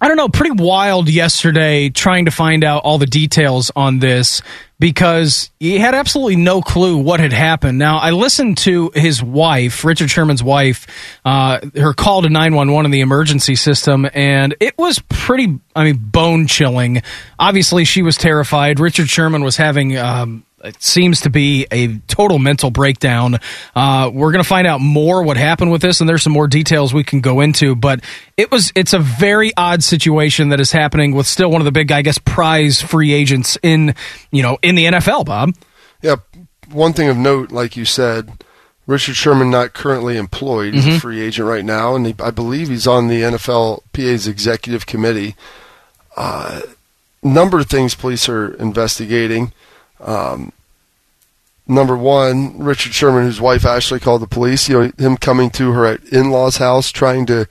I 0.00 0.08
don't 0.08 0.16
know, 0.16 0.28
pretty 0.28 0.62
wild 0.62 1.08
yesterday 1.08 1.88
trying 1.88 2.26
to 2.26 2.30
find 2.30 2.62
out 2.62 2.84
all 2.84 2.98
the 2.98 3.06
details 3.06 3.72
on 3.74 3.98
this 3.98 4.42
because 4.78 5.50
he 5.58 5.78
had 5.78 5.94
absolutely 5.94 6.36
no 6.36 6.62
clue 6.62 6.98
what 6.98 7.18
had 7.18 7.32
happened. 7.32 7.78
Now, 7.78 7.98
I 7.98 8.12
listened 8.12 8.58
to 8.58 8.92
his 8.94 9.22
wife, 9.22 9.84
Richard 9.84 10.08
Sherman's 10.08 10.42
wife, 10.42 10.86
uh, 11.24 11.60
her 11.74 11.94
call 11.94 12.22
to 12.22 12.28
911 12.28 12.86
in 12.86 12.90
the 12.92 13.00
emergency 13.00 13.56
system, 13.56 14.08
and 14.14 14.54
it 14.60 14.78
was 14.78 15.00
pretty, 15.08 15.58
I 15.74 15.84
mean, 15.84 15.96
bone 15.96 16.46
chilling. 16.46 17.02
Obviously, 17.38 17.84
she 17.84 18.02
was 18.02 18.16
terrified. 18.16 18.78
Richard 18.78 19.08
Sherman 19.08 19.42
was 19.42 19.56
having, 19.56 19.96
um, 19.96 20.44
it 20.64 20.82
seems 20.82 21.20
to 21.22 21.30
be 21.30 21.66
a 21.70 21.98
total 22.08 22.38
mental 22.38 22.70
breakdown. 22.70 23.38
Uh, 23.76 24.10
we're 24.12 24.32
going 24.32 24.42
to 24.42 24.48
find 24.48 24.66
out 24.66 24.80
more 24.80 25.22
what 25.22 25.36
happened 25.36 25.70
with 25.70 25.82
this, 25.82 26.00
and 26.00 26.08
there's 26.08 26.22
some 26.22 26.32
more 26.32 26.48
details 26.48 26.92
we 26.92 27.04
can 27.04 27.20
go 27.20 27.40
into. 27.40 27.74
But 27.76 28.00
it 28.36 28.50
was 28.50 28.72
it's 28.74 28.92
a 28.92 28.98
very 28.98 29.52
odd 29.56 29.82
situation 29.84 30.48
that 30.48 30.60
is 30.60 30.72
happening 30.72 31.14
with 31.14 31.26
still 31.26 31.50
one 31.50 31.60
of 31.60 31.64
the 31.64 31.72
big, 31.72 31.92
I 31.92 32.02
guess, 32.02 32.18
prize 32.18 32.80
free 32.80 33.12
agents 33.12 33.56
in 33.62 33.94
you 34.32 34.42
know 34.42 34.58
in 34.62 34.74
the 34.74 34.86
NFL. 34.86 35.24
Bob. 35.26 35.54
Yeah, 36.02 36.16
one 36.70 36.92
thing 36.92 37.08
of 37.08 37.16
note, 37.16 37.50
like 37.52 37.76
you 37.76 37.84
said, 37.84 38.44
Richard 38.86 39.16
Sherman 39.16 39.50
not 39.50 39.74
currently 39.74 40.16
employed. 40.16 40.74
He's 40.74 40.84
Mhm. 40.86 40.96
a 40.96 41.00
free 41.00 41.20
agent 41.20 41.46
right 41.48 41.64
now, 41.64 41.94
and 41.94 42.06
he, 42.06 42.14
I 42.22 42.30
believe 42.30 42.68
he's 42.68 42.86
on 42.86 43.08
the 43.08 43.22
NFLPA's 43.22 44.26
executive 44.26 44.86
committee. 44.86 45.34
Uh, 46.16 46.60
number 47.22 47.58
of 47.60 47.66
things 47.68 47.94
police 47.94 48.28
are 48.28 48.54
investigating. 48.54 49.52
Um, 50.00 50.52
number 51.66 51.96
one, 51.96 52.58
Richard 52.58 52.94
Sherman, 52.94 53.24
whose 53.24 53.40
wife 53.40 53.64
Ashley 53.64 54.00
called 54.00 54.22
the 54.22 54.26
police. 54.26 54.68
You 54.68 54.80
know, 54.80 54.92
him 54.98 55.16
coming 55.16 55.50
to 55.50 55.72
her 55.72 55.86
at 55.86 56.04
in-laws' 56.04 56.56
house, 56.56 56.90
trying 56.90 57.26
to, 57.26 57.46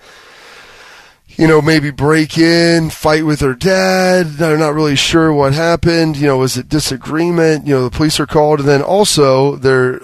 you 1.28 1.48
know, 1.48 1.62
maybe 1.62 1.92
break 1.92 2.38
in, 2.38 2.90
fight 2.90 3.26
with 3.26 3.42
her 3.42 3.54
dad. 3.54 4.26
They're 4.34 4.58
not 4.58 4.74
really 4.74 4.96
sure 4.96 5.32
what 5.32 5.54
happened. 5.54 6.18
You 6.18 6.28
know, 6.28 6.38
was 6.38 6.58
it 6.58 6.70
disagreement? 6.70 7.68
You 7.68 7.76
know, 7.76 7.84
the 7.84 7.96
police 7.96 8.20
are 8.20 8.26
called, 8.26 8.60
and 8.60 8.70
then 8.70 8.82
also 8.82 9.56
there, 9.56 10.02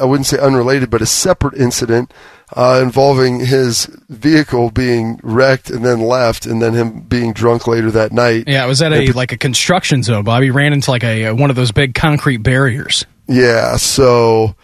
I 0.00 0.04
wouldn't 0.04 0.26
say 0.26 0.38
unrelated, 0.38 0.90
but 0.90 1.02
a 1.02 1.06
separate 1.06 1.54
incident 1.54 2.12
uh, 2.54 2.80
involving 2.82 3.40
his 3.40 3.86
vehicle 4.08 4.70
being 4.70 5.18
wrecked 5.22 5.70
and 5.70 5.84
then 5.84 6.00
left, 6.00 6.46
and 6.46 6.62
then 6.62 6.74
him 6.74 7.00
being 7.00 7.32
drunk 7.32 7.66
later 7.66 7.90
that 7.90 8.12
night. 8.12 8.44
Yeah, 8.46 8.64
it 8.64 8.68
was 8.68 8.82
at 8.82 8.92
a 8.92 9.12
like 9.12 9.32
a 9.32 9.36
construction 9.36 10.02
zone. 10.02 10.24
Bob, 10.24 10.42
he 10.42 10.50
ran 10.50 10.72
into 10.72 10.90
like 10.90 11.04
a 11.04 11.32
one 11.32 11.50
of 11.50 11.56
those 11.56 11.72
big 11.72 11.94
concrete 11.94 12.38
barriers. 12.38 13.04
Yeah, 13.28 13.76
so 13.76 14.54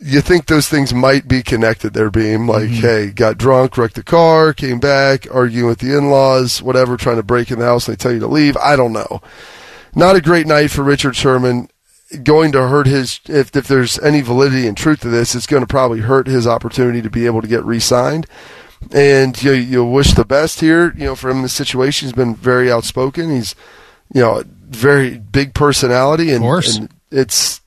you 0.00 0.20
think 0.20 0.46
those 0.46 0.68
things 0.68 0.94
might 0.94 1.28
be 1.28 1.42
connected 1.42 1.92
there, 1.92 2.10
Beam. 2.10 2.48
Like, 2.48 2.68
hey, 2.68 3.10
got 3.10 3.36
drunk, 3.36 3.76
wrecked 3.76 3.96
the 3.96 4.02
car, 4.02 4.52
came 4.52 4.78
back, 4.78 5.26
arguing 5.32 5.68
with 5.68 5.80
the 5.80 5.96
in 5.96 6.08
laws, 6.08 6.62
whatever, 6.62 6.96
trying 6.96 7.16
to 7.16 7.22
break 7.22 7.50
in 7.50 7.58
the 7.58 7.64
house, 7.64 7.88
and 7.88 7.96
they 7.96 8.00
tell 8.00 8.12
you 8.12 8.20
to 8.20 8.26
leave. 8.26 8.56
I 8.56 8.76
don't 8.76 8.92
know. 8.92 9.20
Not 9.94 10.16
a 10.16 10.20
great 10.20 10.46
night 10.46 10.70
for 10.70 10.82
Richard 10.82 11.16
Sherman. 11.16 11.68
Going 12.22 12.52
to 12.52 12.68
hurt 12.68 12.86
his, 12.86 13.20
if, 13.26 13.54
if 13.54 13.68
there's 13.68 13.98
any 13.98 14.22
validity 14.22 14.66
and 14.66 14.76
truth 14.76 15.00
to 15.00 15.08
this, 15.08 15.34
it's 15.34 15.46
going 15.46 15.62
to 15.62 15.66
probably 15.66 16.00
hurt 16.00 16.26
his 16.26 16.46
opportunity 16.46 17.02
to 17.02 17.10
be 17.10 17.26
able 17.26 17.42
to 17.42 17.48
get 17.48 17.64
re 17.64 17.78
signed. 17.78 18.26
And 18.92 19.40
you, 19.42 19.52
you 19.52 19.84
wish 19.84 20.14
the 20.14 20.24
best 20.24 20.60
here, 20.60 20.94
you 20.96 21.04
know, 21.04 21.14
for 21.14 21.28
him 21.28 21.38
in 21.38 21.42
the 21.42 21.48
situation. 21.48 22.06
He's 22.06 22.14
been 22.14 22.34
very 22.34 22.72
outspoken. 22.72 23.34
He's, 23.34 23.54
you 24.14 24.22
know, 24.22 24.42
very 24.46 25.18
big 25.18 25.52
personality. 25.52 26.32
And, 26.32 26.42
and 26.78 26.88
it's, 27.10 27.60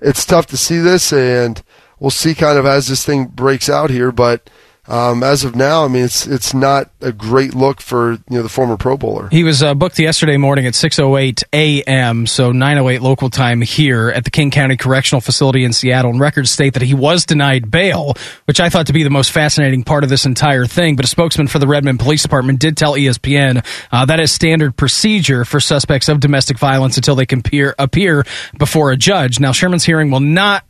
it's 0.00 0.24
tough 0.24 0.46
to 0.46 0.56
see 0.56 0.78
this, 0.78 1.12
and 1.12 1.62
we'll 2.00 2.10
see 2.10 2.34
kind 2.34 2.58
of 2.58 2.66
as 2.66 2.88
this 2.88 3.04
thing 3.04 3.26
breaks 3.26 3.68
out 3.68 3.90
here. 3.90 4.10
But 4.10 4.50
um, 4.86 5.22
as 5.22 5.44
of 5.44 5.56
now, 5.56 5.84
I 5.84 5.88
mean, 5.88 6.04
it's 6.04 6.26
it's 6.26 6.52
not 6.52 6.90
a 7.00 7.10
great 7.10 7.54
look 7.54 7.80
for 7.80 8.12
you 8.12 8.20
know 8.28 8.42
the 8.42 8.50
former 8.50 8.76
Pro 8.76 8.98
Bowler. 8.98 9.28
He 9.30 9.42
was 9.42 9.62
uh, 9.62 9.74
booked 9.74 9.98
yesterday 9.98 10.36
morning 10.36 10.66
at 10.66 10.74
6:08 10.74 11.42
a.m., 11.54 12.26
so 12.26 12.52
9:08 12.52 13.00
local 13.00 13.30
time 13.30 13.62
here 13.62 14.10
at 14.10 14.24
the 14.24 14.30
King 14.30 14.50
County 14.50 14.76
Correctional 14.76 15.22
Facility 15.22 15.64
in 15.64 15.72
Seattle. 15.72 16.10
And 16.10 16.20
records 16.20 16.50
state 16.50 16.74
that 16.74 16.82
he 16.82 16.92
was 16.92 17.24
denied 17.24 17.70
bail, 17.70 18.14
which 18.44 18.60
I 18.60 18.68
thought 18.68 18.88
to 18.88 18.92
be 18.92 19.04
the 19.04 19.10
most 19.10 19.30
fascinating 19.30 19.84
part 19.84 20.04
of 20.04 20.10
this 20.10 20.26
entire 20.26 20.66
thing. 20.66 20.96
But 20.96 21.06
a 21.06 21.08
spokesman 21.08 21.46
for 21.46 21.58
the 21.58 21.66
Redmond 21.66 22.00
Police 22.00 22.22
Department 22.22 22.60
did 22.60 22.76
tell 22.76 22.92
ESPN 22.92 23.64
uh, 23.90 24.04
that 24.04 24.20
is 24.20 24.32
standard 24.32 24.76
procedure 24.76 25.46
for 25.46 25.60
suspects 25.60 26.10
of 26.10 26.20
domestic 26.20 26.58
violence 26.58 26.96
until 26.96 27.14
they 27.14 27.26
can 27.26 27.38
appear, 27.38 27.74
appear 27.78 28.24
before 28.58 28.90
a 28.90 28.98
judge. 28.98 29.40
Now, 29.40 29.52
Sherman's 29.52 29.84
hearing 29.84 30.10
will 30.10 30.20
not 30.20 30.64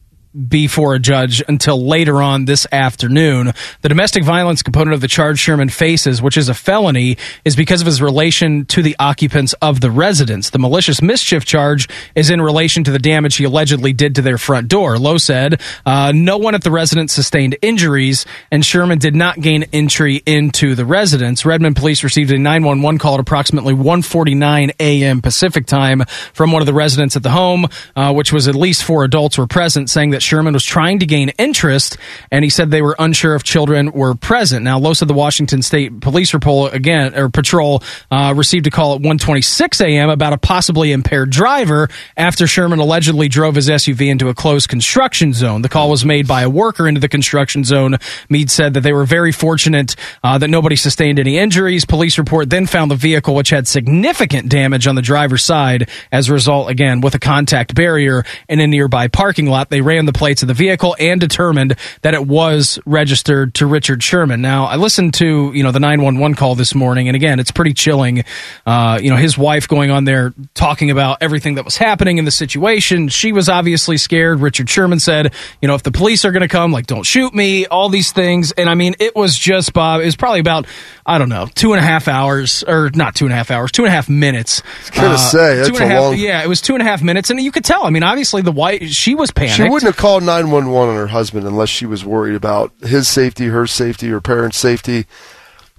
before 0.48 0.94
a 0.94 0.98
judge 0.98 1.42
until 1.46 1.86
later 1.86 2.20
on 2.20 2.44
this 2.44 2.66
afternoon. 2.72 3.52
The 3.82 3.88
domestic 3.88 4.24
violence 4.24 4.62
component 4.62 4.94
of 4.94 5.00
the 5.00 5.08
charge 5.08 5.38
Sherman 5.38 5.68
faces, 5.68 6.20
which 6.20 6.36
is 6.36 6.48
a 6.48 6.54
felony, 6.54 7.16
is 7.44 7.54
because 7.54 7.80
of 7.80 7.86
his 7.86 8.02
relation 8.02 8.66
to 8.66 8.82
the 8.82 8.96
occupants 8.98 9.54
of 9.62 9.80
the 9.80 9.90
residence. 9.90 10.50
The 10.50 10.58
malicious 10.58 11.00
mischief 11.00 11.44
charge 11.44 11.88
is 12.14 12.30
in 12.30 12.40
relation 12.40 12.84
to 12.84 12.90
the 12.90 12.98
damage 12.98 13.36
he 13.36 13.44
allegedly 13.44 13.92
did 13.92 14.16
to 14.16 14.22
their 14.22 14.38
front 14.38 14.68
door. 14.68 14.98
Lowe 14.98 15.18
said 15.18 15.60
uh, 15.86 16.12
no 16.14 16.38
one 16.38 16.54
at 16.54 16.64
the 16.64 16.70
residence 16.70 17.12
sustained 17.12 17.56
injuries, 17.62 18.26
and 18.50 18.64
Sherman 18.64 18.98
did 18.98 19.14
not 19.14 19.40
gain 19.40 19.64
entry 19.72 20.22
into 20.26 20.74
the 20.74 20.84
residence. 20.84 21.44
Redmond 21.44 21.76
police 21.76 22.02
received 22.02 22.32
a 22.32 22.38
911 22.38 22.98
call 22.98 23.14
at 23.14 23.20
approximately 23.20 23.74
1:49 23.74 24.72
a.m. 24.80 25.22
Pacific 25.22 25.66
time 25.66 26.02
from 26.32 26.50
one 26.50 26.62
of 26.62 26.66
the 26.66 26.74
residents 26.74 27.14
at 27.16 27.22
the 27.22 27.30
home, 27.30 27.66
uh, 27.94 28.12
which 28.12 28.32
was 28.32 28.48
at 28.48 28.54
least 28.54 28.82
four 28.82 29.04
adults 29.04 29.38
were 29.38 29.46
present, 29.46 29.88
saying 29.88 30.10
that 30.10 30.23
Sherman 30.24 30.54
was 30.54 30.64
trying 30.64 30.98
to 31.00 31.06
gain 31.06 31.30
interest, 31.38 31.96
and 32.30 32.44
he 32.44 32.50
said 32.50 32.70
they 32.70 32.82
were 32.82 32.96
unsure 32.98 33.34
if 33.34 33.42
children 33.42 33.92
were 33.92 34.14
present. 34.14 34.64
Now, 34.64 34.78
Los 34.78 35.02
of 35.02 35.08
the 35.08 35.14
Washington 35.14 35.62
State 35.62 36.00
Police 36.00 36.32
Patrol 36.32 36.66
again 36.68 37.14
or 37.14 37.28
patrol 37.28 37.82
uh, 38.10 38.34
received 38.36 38.66
a 38.66 38.70
call 38.70 38.94
at 38.94 39.02
1:26 39.02 39.84
a.m. 39.84 40.08
about 40.08 40.32
a 40.32 40.38
possibly 40.38 40.92
impaired 40.92 41.30
driver 41.30 41.88
after 42.16 42.46
Sherman 42.46 42.78
allegedly 42.78 43.28
drove 43.28 43.54
his 43.54 43.68
SUV 43.68 44.10
into 44.10 44.28
a 44.28 44.34
closed 44.34 44.68
construction 44.68 45.32
zone. 45.32 45.62
The 45.62 45.68
call 45.68 45.90
was 45.90 46.04
made 46.04 46.26
by 46.26 46.42
a 46.42 46.50
worker 46.50 46.88
into 46.88 47.00
the 47.00 47.08
construction 47.08 47.64
zone. 47.64 47.96
Mead 48.28 48.50
said 48.50 48.74
that 48.74 48.80
they 48.80 48.92
were 48.92 49.04
very 49.04 49.32
fortunate 49.32 49.96
uh, 50.22 50.38
that 50.38 50.48
nobody 50.48 50.76
sustained 50.76 51.18
any 51.18 51.38
injuries. 51.38 51.84
Police 51.84 52.18
report 52.18 52.50
then 52.50 52.66
found 52.66 52.90
the 52.90 52.96
vehicle, 52.96 53.34
which 53.34 53.50
had 53.50 53.68
significant 53.68 54.48
damage 54.48 54.86
on 54.86 54.94
the 54.94 55.02
driver's 55.02 55.44
side 55.44 55.88
as 56.10 56.28
a 56.28 56.32
result, 56.32 56.70
again, 56.70 57.00
with 57.00 57.14
a 57.14 57.18
contact 57.18 57.74
barrier 57.74 58.24
in 58.48 58.60
a 58.60 58.66
nearby 58.66 59.08
parking 59.08 59.46
lot. 59.46 59.68
They 59.68 59.80
ran 59.80 60.06
the 60.06 60.12
plates 60.14 60.42
of 60.42 60.48
the 60.48 60.54
vehicle 60.54 60.96
and 60.98 61.20
determined 61.20 61.76
that 62.02 62.14
it 62.14 62.26
was 62.26 62.78
registered 62.86 63.54
to 63.54 63.66
Richard 63.66 64.02
Sherman. 64.02 64.40
Now, 64.40 64.64
I 64.64 64.76
listened 64.76 65.14
to, 65.14 65.52
you 65.52 65.62
know, 65.62 65.72
the 65.72 65.80
911 65.80 66.34
call 66.36 66.54
this 66.54 66.74
morning, 66.74 67.08
and 67.08 67.14
again, 67.16 67.38
it's 67.40 67.50
pretty 67.50 67.74
chilling. 67.74 68.24
Uh, 68.66 68.98
you 69.02 69.10
know, 69.10 69.16
his 69.16 69.36
wife 69.36 69.68
going 69.68 69.90
on 69.90 70.04
there 70.04 70.32
talking 70.54 70.90
about 70.90 71.18
everything 71.20 71.56
that 71.56 71.64
was 71.64 71.76
happening 71.76 72.18
in 72.18 72.24
the 72.24 72.30
situation. 72.30 73.08
She 73.08 73.32
was 73.32 73.48
obviously 73.48 73.96
scared. 73.96 74.40
Richard 74.40 74.70
Sherman 74.70 75.00
said, 75.00 75.32
you 75.60 75.68
know, 75.68 75.74
if 75.74 75.82
the 75.82 75.90
police 75.90 76.24
are 76.24 76.32
going 76.32 76.42
to 76.42 76.48
come, 76.48 76.72
like, 76.72 76.86
don't 76.86 77.04
shoot 77.04 77.34
me, 77.34 77.66
all 77.66 77.88
these 77.88 78.12
things. 78.12 78.52
And 78.52 78.68
I 78.70 78.74
mean, 78.74 78.94
it 79.00 79.14
was 79.16 79.36
just, 79.36 79.72
Bob, 79.72 80.00
it 80.00 80.04
was 80.04 80.16
probably 80.16 80.40
about, 80.40 80.66
I 81.04 81.18
don't 81.18 81.28
know, 81.28 81.48
two 81.54 81.72
and 81.72 81.80
a 81.80 81.86
half 81.86 82.08
hours, 82.08 82.62
or 82.66 82.90
not 82.94 83.14
two 83.14 83.24
and 83.26 83.32
a 83.32 83.36
half 83.36 83.50
hours, 83.50 83.72
two 83.72 83.82
and 83.84 83.88
a 83.92 83.94
half 83.94 84.08
minutes. 84.08 84.62
Uh, 84.96 85.02
gonna 85.02 85.18
say, 85.18 85.56
that's 85.56 85.68
two 85.68 85.74
and 85.76 85.84
a 85.84 85.88
half- 85.88 86.00
long- 86.02 86.16
Yeah, 86.16 86.42
it 86.42 86.48
was 86.48 86.60
two 86.60 86.74
and 86.74 86.82
a 86.82 86.84
half 86.84 87.02
minutes, 87.02 87.30
and 87.30 87.40
you 87.40 87.50
could 87.52 87.64
tell. 87.64 87.84
I 87.84 87.90
mean, 87.90 88.02
obviously, 88.02 88.42
the 88.42 88.52
wife, 88.52 88.82
she 88.88 89.14
was 89.14 89.30
panicked. 89.30 89.56
She 89.56 89.62
wouldn't 89.64 89.82
have 89.82 89.96
called 90.04 90.22
911 90.22 90.90
on 90.90 90.96
her 90.96 91.06
husband 91.06 91.46
unless 91.46 91.70
she 91.70 91.86
was 91.86 92.04
worried 92.04 92.34
about 92.34 92.70
his 92.82 93.08
safety, 93.08 93.46
her 93.46 93.66
safety, 93.66 94.08
her 94.08 94.20
parents' 94.20 94.58
safety. 94.58 95.06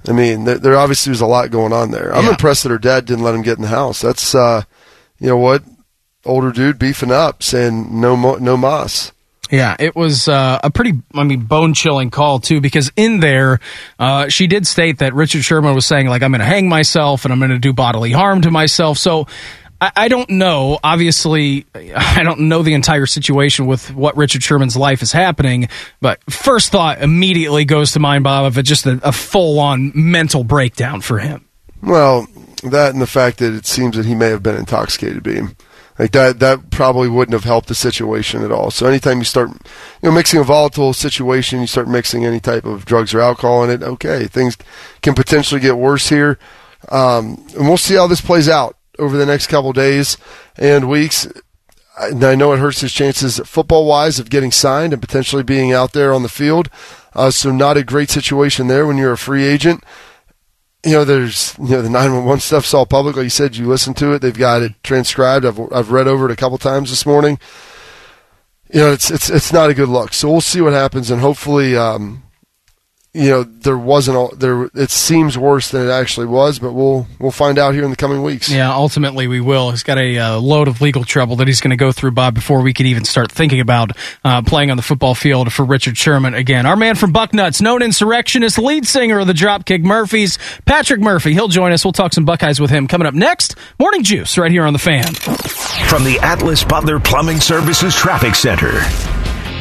I 0.07 0.13
mean, 0.13 0.45
there, 0.45 0.57
there 0.57 0.75
obviously 0.77 1.11
was 1.11 1.21
a 1.21 1.27
lot 1.27 1.51
going 1.51 1.71
on 1.71 1.91
there. 1.91 2.11
I'm 2.11 2.23
Yeah. 2.25 2.31
impressed 2.31 2.63
that 2.63 2.69
her 2.69 2.79
dad 2.79 3.05
didn't 3.05 3.23
let 3.23 3.35
him 3.35 3.43
get 3.43 3.57
in 3.57 3.61
the 3.61 3.67
house. 3.67 4.01
That's, 4.01 4.33
uh, 4.33 4.63
you 5.19 5.27
know 5.27 5.37
what? 5.37 5.61
older 6.25 6.51
dude 6.51 6.79
beefing 6.79 7.11
up, 7.11 7.43
saying 7.43 8.01
no 8.01 8.17
mo- 8.17 8.37
no 8.37 8.57
Moss. 8.57 9.11
Yeah, 9.51 9.75
it 9.77 9.95
was 9.95 10.27
uh, 10.27 10.57
a 10.63 10.71
pretty, 10.71 10.93
I 11.13 11.23
mean, 11.23 11.41
bone 11.41 11.75
chilling 11.75 12.09
call 12.09 12.39
too, 12.39 12.59
because 12.61 12.91
in 12.95 13.19
there, 13.19 13.59
uh, 13.99 14.27
she 14.29 14.47
did 14.47 14.65
state 14.65 14.97
that 14.97 15.13
Richard 15.13 15.43
Sherman 15.43 15.75
was 15.75 15.85
saying, 15.85 16.07
like, 16.07 16.23
I'm 16.23 16.31
going 16.31 16.39
to 16.39 16.45
hang 16.47 16.67
myself 16.67 17.25
and 17.25 17.31
I'm 17.31 17.37
going 17.37 17.51
to 17.51 17.59
do 17.59 17.73
bodily 17.73 18.11
harm 18.11 18.41
to 18.41 18.49
myself. 18.49 18.97
So 18.97 19.27
I, 19.81 20.07
don't 20.07 20.29
know. 20.29 20.79
Obviously, 20.83 21.65
I 21.75 22.23
don't 22.23 22.41
know 22.41 22.63
the 22.63 22.73
entire 22.73 23.05
situation 23.05 23.65
with 23.65 23.93
what 23.93 24.15
Richard 24.17 24.43
Sherman's 24.43 24.77
life 24.77 25.01
is 25.01 25.11
happening, 25.11 25.69
but 26.01 26.19
first 26.31 26.71
thought 26.71 27.01
immediately 27.01 27.65
goes 27.65 27.91
to 27.91 27.99
mind, 27.99 28.23
Bob, 28.23 28.45
of 28.45 28.63
just 28.63 28.85
a, 28.85 28.99
a 29.03 29.11
full 29.11 29.59
on 29.59 29.91
mental 29.93 30.43
breakdown 30.43 31.01
for 31.01 31.19
him. 31.19 31.47
Well, 31.81 32.27
that 32.63 32.93
and 32.93 33.01
the 33.01 33.07
fact 33.07 33.39
that 33.39 33.53
it 33.53 33.65
seems 33.65 33.95
that 33.97 34.05
he 34.05 34.15
may 34.15 34.29
have 34.29 34.43
been 34.43 34.55
intoxicated, 34.55 35.23
beam. 35.23 35.55
Like 35.97 36.11
that, 36.11 36.39
that 36.39 36.71
probably 36.71 37.07
wouldn't 37.07 37.33
have 37.33 37.45
helped 37.45 37.69
the 37.69 37.75
situation 37.75 38.43
at 38.43 38.51
all. 38.51 38.69
So 38.69 38.85
anytime 38.85 39.19
you 39.19 39.23
start, 39.23 39.49
you 39.49 39.57
know, 40.03 40.11
mixing 40.11 40.41
a 40.41 40.43
volatile 40.43 40.91
situation, 40.91 41.61
you 41.61 41.67
start 41.67 41.87
mixing 41.87 42.25
any 42.25 42.41
type 42.41 42.65
of 42.65 42.83
drugs 42.83 43.13
or 43.13 43.21
alcohol 43.21 43.63
in 43.63 43.69
it. 43.69 43.81
Okay, 43.81 44.27
things 44.27 44.57
can 45.01 45.13
potentially 45.13 45.61
get 45.61 45.77
worse 45.77 46.09
here, 46.09 46.37
um, 46.89 47.45
and 47.57 47.67
we'll 47.67 47.77
see 47.77 47.95
how 47.95 48.07
this 48.07 48.19
plays 48.19 48.49
out 48.49 48.77
over 48.99 49.17
the 49.17 49.25
next 49.25 49.47
couple 49.47 49.73
days 49.73 50.17
and 50.57 50.89
weeks. 50.89 51.27
And 51.97 52.23
I 52.23 52.35
know 52.35 52.51
it 52.51 52.59
hurts 52.59 52.81
his 52.81 52.91
chances 52.91 53.39
football 53.39 53.85
wise 53.85 54.19
of 54.19 54.29
getting 54.29 54.51
signed 54.51 54.93
and 54.93 55.01
potentially 55.01 55.43
being 55.43 55.71
out 55.71 55.93
there 55.93 56.13
on 56.13 56.23
the 56.23 56.29
field. 56.29 56.69
Uh, 57.13 57.31
so 57.31 57.51
not 57.51 57.77
a 57.77 57.83
great 57.83 58.09
situation 58.09 58.67
there 58.67 58.85
when 58.85 58.97
you're 58.97 59.13
a 59.13 59.17
free 59.17 59.45
agent 59.45 59.83
you 60.85 60.91
know, 60.91 61.03
there's 61.03 61.55
you 61.57 61.69
know 61.69 61.81
the 61.81 61.89
911 61.89 62.39
stuff's 62.39 62.73
all 62.73 62.85
public. 62.85 63.15
Like 63.15 63.23
you 63.23 63.29
said, 63.29 63.57
you 63.57 63.67
listen 63.67 63.95
to 63.95 64.13
it. 64.13 64.19
They've 64.19 64.37
got 64.37 64.61
it 64.61 64.73
transcribed. 64.83 65.43
I've 65.43 65.59
I've 65.73 65.91
read 65.91 66.07
over 66.07 66.25
it 66.25 66.31
a 66.31 66.35
couple 66.35 66.59
times 66.59 66.91
this 66.91 67.05
morning. 67.05 67.39
You 68.71 68.81
know, 68.81 68.91
it's 68.91 69.09
it's 69.09 69.29
it's 69.29 69.51
not 69.51 69.71
a 69.71 69.73
good 69.73 69.89
look. 69.89 70.13
So 70.13 70.29
we'll 70.31 70.41
see 70.41 70.61
what 70.61 70.73
happens, 70.73 71.09
and 71.09 71.21
hopefully, 71.21 71.75
um, 71.75 72.23
you 73.15 73.29
know 73.29 73.43
there 73.43 73.77
wasn't 73.77 74.17
a, 74.17 74.35
there 74.35 74.69
it 74.73 74.91
seems 74.91 75.37
worse 75.37 75.71
than 75.71 75.87
it 75.87 75.89
actually 75.89 76.25
was 76.25 76.59
but 76.59 76.73
we'll 76.73 77.07
we'll 77.17 77.31
find 77.31 77.57
out 77.57 77.73
here 77.73 77.83
in 77.83 77.89
the 77.89 77.95
coming 77.95 78.21
weeks. 78.21 78.49
Yeah 78.49 78.73
ultimately 78.73 79.27
we 79.27 79.39
will. 79.39 79.71
He's 79.71 79.83
got 79.83 79.97
a 79.97 80.17
uh, 80.17 80.37
load 80.37 80.67
of 80.67 80.81
legal 80.81 81.05
trouble 81.05 81.37
that 81.37 81.47
he's 81.47 81.61
going 81.61 81.71
to 81.71 81.77
go 81.77 81.93
through 81.93 82.11
bob 82.11 82.35
before 82.35 82.61
we 82.61 82.73
can 82.73 82.85
even 82.87 83.05
start 83.05 83.31
thinking 83.31 83.61
about 83.61 83.91
uh, 84.25 84.41
playing 84.41 84.69
on 84.69 84.77
the 84.77 84.83
football 84.83 85.15
field 85.15 85.51
for 85.53 85.63
richard 85.63 85.97
sherman 85.97 86.33
again. 86.33 86.65
Our 86.65 86.75
man 86.75 86.95
from 86.95 87.13
bucknuts 87.13 87.61
known 87.61 87.81
insurrectionist 87.81 88.57
lead 88.57 88.85
singer 88.85 89.19
of 89.19 89.27
the 89.27 89.33
dropkick 89.33 89.81
murphys 89.81 90.37
patrick 90.65 90.99
murphy. 90.99 91.33
He'll 91.33 91.47
join 91.47 91.71
us. 91.71 91.85
We'll 91.85 91.93
talk 91.93 92.13
some 92.13 92.25
buckeyes 92.25 92.59
with 92.59 92.69
him 92.69 92.87
coming 92.87 93.07
up 93.07 93.13
next. 93.13 93.55
Morning 93.79 94.03
juice 94.03 94.37
right 94.37 94.51
here 94.51 94.65
on 94.65 94.73
the 94.73 94.79
fan. 94.79 95.13
From 95.87 96.03
the 96.03 96.19
atlas 96.21 96.65
butler 96.65 96.99
plumbing 96.99 97.39
services 97.39 97.95
traffic 97.95 98.35
center 98.35 98.81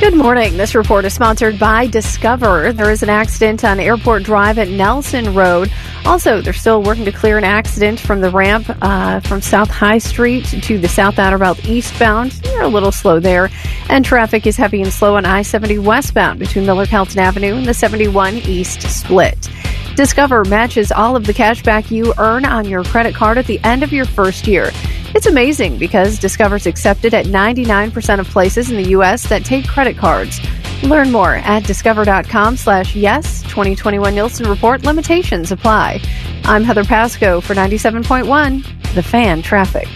Good 0.00 0.16
morning. 0.16 0.56
This 0.56 0.74
report 0.74 1.04
is 1.04 1.14
sponsored 1.14 1.58
by 1.58 1.86
Discover. 1.86 2.72
There 2.72 2.90
is 2.90 3.02
an 3.02 3.08
accident 3.08 3.64
on 3.64 3.78
Airport 3.78 4.24
Drive 4.24 4.58
at 4.58 4.68
Nelson 4.68 5.34
Road. 5.34 5.72
Also, 6.04 6.42
they're 6.42 6.52
still 6.52 6.82
working 6.82 7.04
to 7.04 7.12
clear 7.12 7.38
an 7.38 7.44
accident 7.44 8.00
from 8.00 8.20
the 8.20 8.28
ramp 8.28 8.66
uh, 8.82 9.20
from 9.20 9.40
South 9.40 9.70
High 9.70 9.98
Street 9.98 10.44
to 10.46 10.78
the 10.78 10.88
South 10.88 11.18
Outer 11.18 11.38
Belt 11.38 11.64
eastbound. 11.64 12.32
They're 12.32 12.62
a 12.62 12.68
little 12.68 12.92
slow 12.92 13.20
there. 13.20 13.50
And 13.88 14.04
traffic 14.04 14.46
is 14.46 14.56
heavy 14.56 14.82
and 14.82 14.92
slow 14.92 15.16
on 15.16 15.24
I 15.24 15.42
70 15.42 15.78
westbound 15.78 16.40
between 16.40 16.66
Miller 16.66 16.86
Kelton 16.86 17.20
Avenue 17.20 17.54
and 17.54 17.64
the 17.64 17.72
71 17.72 18.34
East 18.34 18.82
split. 18.82 19.48
Discover 19.96 20.46
matches 20.46 20.90
all 20.90 21.14
of 21.14 21.24
the 21.24 21.32
cash 21.32 21.62
back 21.62 21.88
you 21.88 22.12
earn 22.18 22.44
on 22.44 22.64
your 22.64 22.82
credit 22.82 23.14
card 23.14 23.38
at 23.38 23.46
the 23.46 23.60
end 23.62 23.84
of 23.84 23.92
your 23.92 24.04
first 24.04 24.48
year. 24.48 24.70
It's 25.14 25.26
amazing 25.26 25.78
because 25.78 26.18
Discover's 26.18 26.66
accepted 26.66 27.14
at 27.14 27.26
99% 27.26 28.18
of 28.18 28.28
places 28.28 28.70
in 28.70 28.76
the 28.76 28.88
U.S. 28.90 29.28
that 29.28 29.44
take 29.44 29.68
credit 29.68 29.96
cards. 29.96 30.40
Learn 30.82 31.12
more 31.12 31.36
at 31.36 31.62
discover.com 31.64 32.56
slash 32.56 32.96
yes 32.96 33.42
2021 33.44 34.12
Nielsen 34.12 34.48
Report 34.48 34.82
limitations 34.84 35.52
apply. 35.52 36.00
I'm 36.42 36.64
Heather 36.64 36.84
Pasco 36.84 37.40
for 37.40 37.54
97.1 37.54 38.94
The 38.94 39.02
Fan 39.02 39.42
Traffic. 39.42 39.86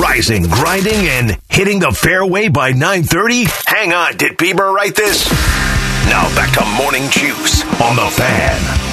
Rising, 0.00 0.44
grinding, 0.44 0.94
and 1.08 1.36
hitting 1.48 1.80
the 1.80 1.90
fairway 1.90 2.46
by 2.48 2.70
930? 2.70 3.46
Hang 3.66 3.92
on, 3.92 4.16
did 4.16 4.38
Bieber 4.38 4.72
write 4.72 4.94
this? 4.94 5.28
Now 6.06 6.32
back 6.36 6.52
to 6.54 6.64
Morning 6.80 7.10
Juice 7.10 7.64
on 7.80 7.96
The 7.96 8.08
Fan. 8.12 8.91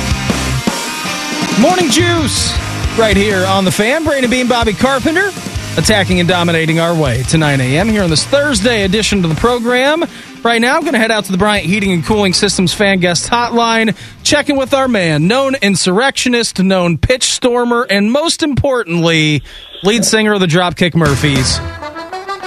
Morning 1.60 1.90
Juice, 1.90 2.54
right 2.98 3.18
here 3.18 3.46
on 3.46 3.66
the 3.66 3.72
fan. 3.72 4.06
Brandon 4.06 4.32
Beam, 4.32 4.48
Bobby 4.48 4.72
Carpenter, 4.72 5.30
attacking 5.76 6.22
and 6.22 6.30
dominating 6.30 6.80
our 6.80 6.96
way 6.96 7.24
to 7.24 7.38
9 7.38 7.60
a.m. 7.60 7.90
here 7.90 8.02
on 8.02 8.10
this 8.10 8.24
Thursday 8.24 8.84
edition 8.84 9.26
of 9.26 9.30
the 9.30 9.36
program. 9.36 10.06
Right 10.42 10.62
now, 10.62 10.78
I'm 10.78 10.84
going 10.84 10.94
to 10.94 11.00
head 11.00 11.12
out 11.12 11.26
to 11.26 11.34
the 11.34 11.38
Bryant 11.38 11.66
Heating 11.66 11.92
and 11.92 12.06
Cooling 12.06 12.32
Systems 12.32 12.74
fan 12.74 13.00
guest 13.02 13.30
hotline, 13.30 13.94
checking 14.24 14.56
with 14.56 14.74
our 14.74 14.88
man, 14.88 15.28
known 15.28 15.56
insurrectionist, 15.56 16.64
known 16.64 16.98
pitch 16.98 17.24
stormer, 17.24 17.86
and 17.90 18.10
most 18.10 18.42
importantly, 18.42 19.44
lead 19.84 20.06
singer 20.06 20.32
of 20.32 20.40
the 20.40 20.48
Dropkick 20.48 20.96
Murphys, 20.96 21.58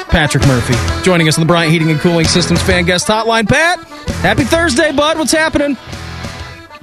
Patrick 0.08 0.46
Murphy, 0.46 0.74
joining 1.02 1.28
us 1.28 1.36
on 1.36 1.42
the 1.42 1.48
Bryant 1.48 1.70
Heating 1.70 1.90
and 1.90 2.00
Cooling 2.00 2.26
Systems 2.26 2.62
fan 2.62 2.86
guest 2.86 3.08
hotline. 3.08 3.46
Pat, 3.46 3.78
happy 4.22 4.44
Thursday, 4.44 4.90
bud. 4.90 5.18
What's 5.18 5.32
happening? 5.32 5.76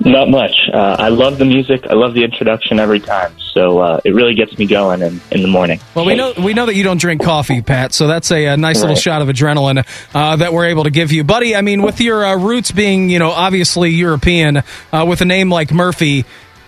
Not 0.01 0.29
much. 0.29 0.55
Uh, 0.71 0.95
I 0.97 1.09
love 1.09 1.39
the 1.39 1.45
music. 1.45 1.85
I 1.87 1.93
love 1.93 2.13
the 2.13 2.23
introduction 2.23 2.79
every 2.79 3.01
time. 3.01 3.37
So 3.53 3.79
uh, 3.79 3.99
it 4.05 4.11
really 4.11 4.33
gets 4.33 4.57
me 4.57 4.65
going 4.65 5.01
in, 5.01 5.19
in 5.31 5.41
the 5.41 5.47
morning. 5.47 5.81
Well, 5.93 6.05
we 6.05 6.15
know 6.15 6.33
we 6.37 6.53
know 6.53 6.65
that 6.67 6.75
you 6.75 6.83
don't 6.83 6.99
drink 6.99 7.21
coffee, 7.21 7.61
Pat. 7.61 7.93
So 7.93 8.07
that's 8.07 8.31
a, 8.31 8.45
a 8.45 8.57
nice 8.57 8.77
right. 8.77 8.83
little 8.83 8.95
shot 8.95 9.21
of 9.21 9.27
adrenaline 9.27 9.85
uh, 10.13 10.37
that 10.37 10.53
we're 10.53 10.67
able 10.67 10.85
to 10.85 10.89
give 10.89 11.11
you, 11.11 11.25
buddy. 11.25 11.53
I 11.55 11.61
mean, 11.61 11.81
with 11.81 11.99
your 11.99 12.25
uh, 12.25 12.37
roots 12.37 12.71
being, 12.71 13.09
you 13.09 13.19
know, 13.19 13.31
obviously 13.31 13.89
European, 13.89 14.63
uh, 14.93 15.05
with 15.07 15.19
a 15.19 15.25
name 15.25 15.49
like 15.49 15.73
Murphy, 15.73 16.23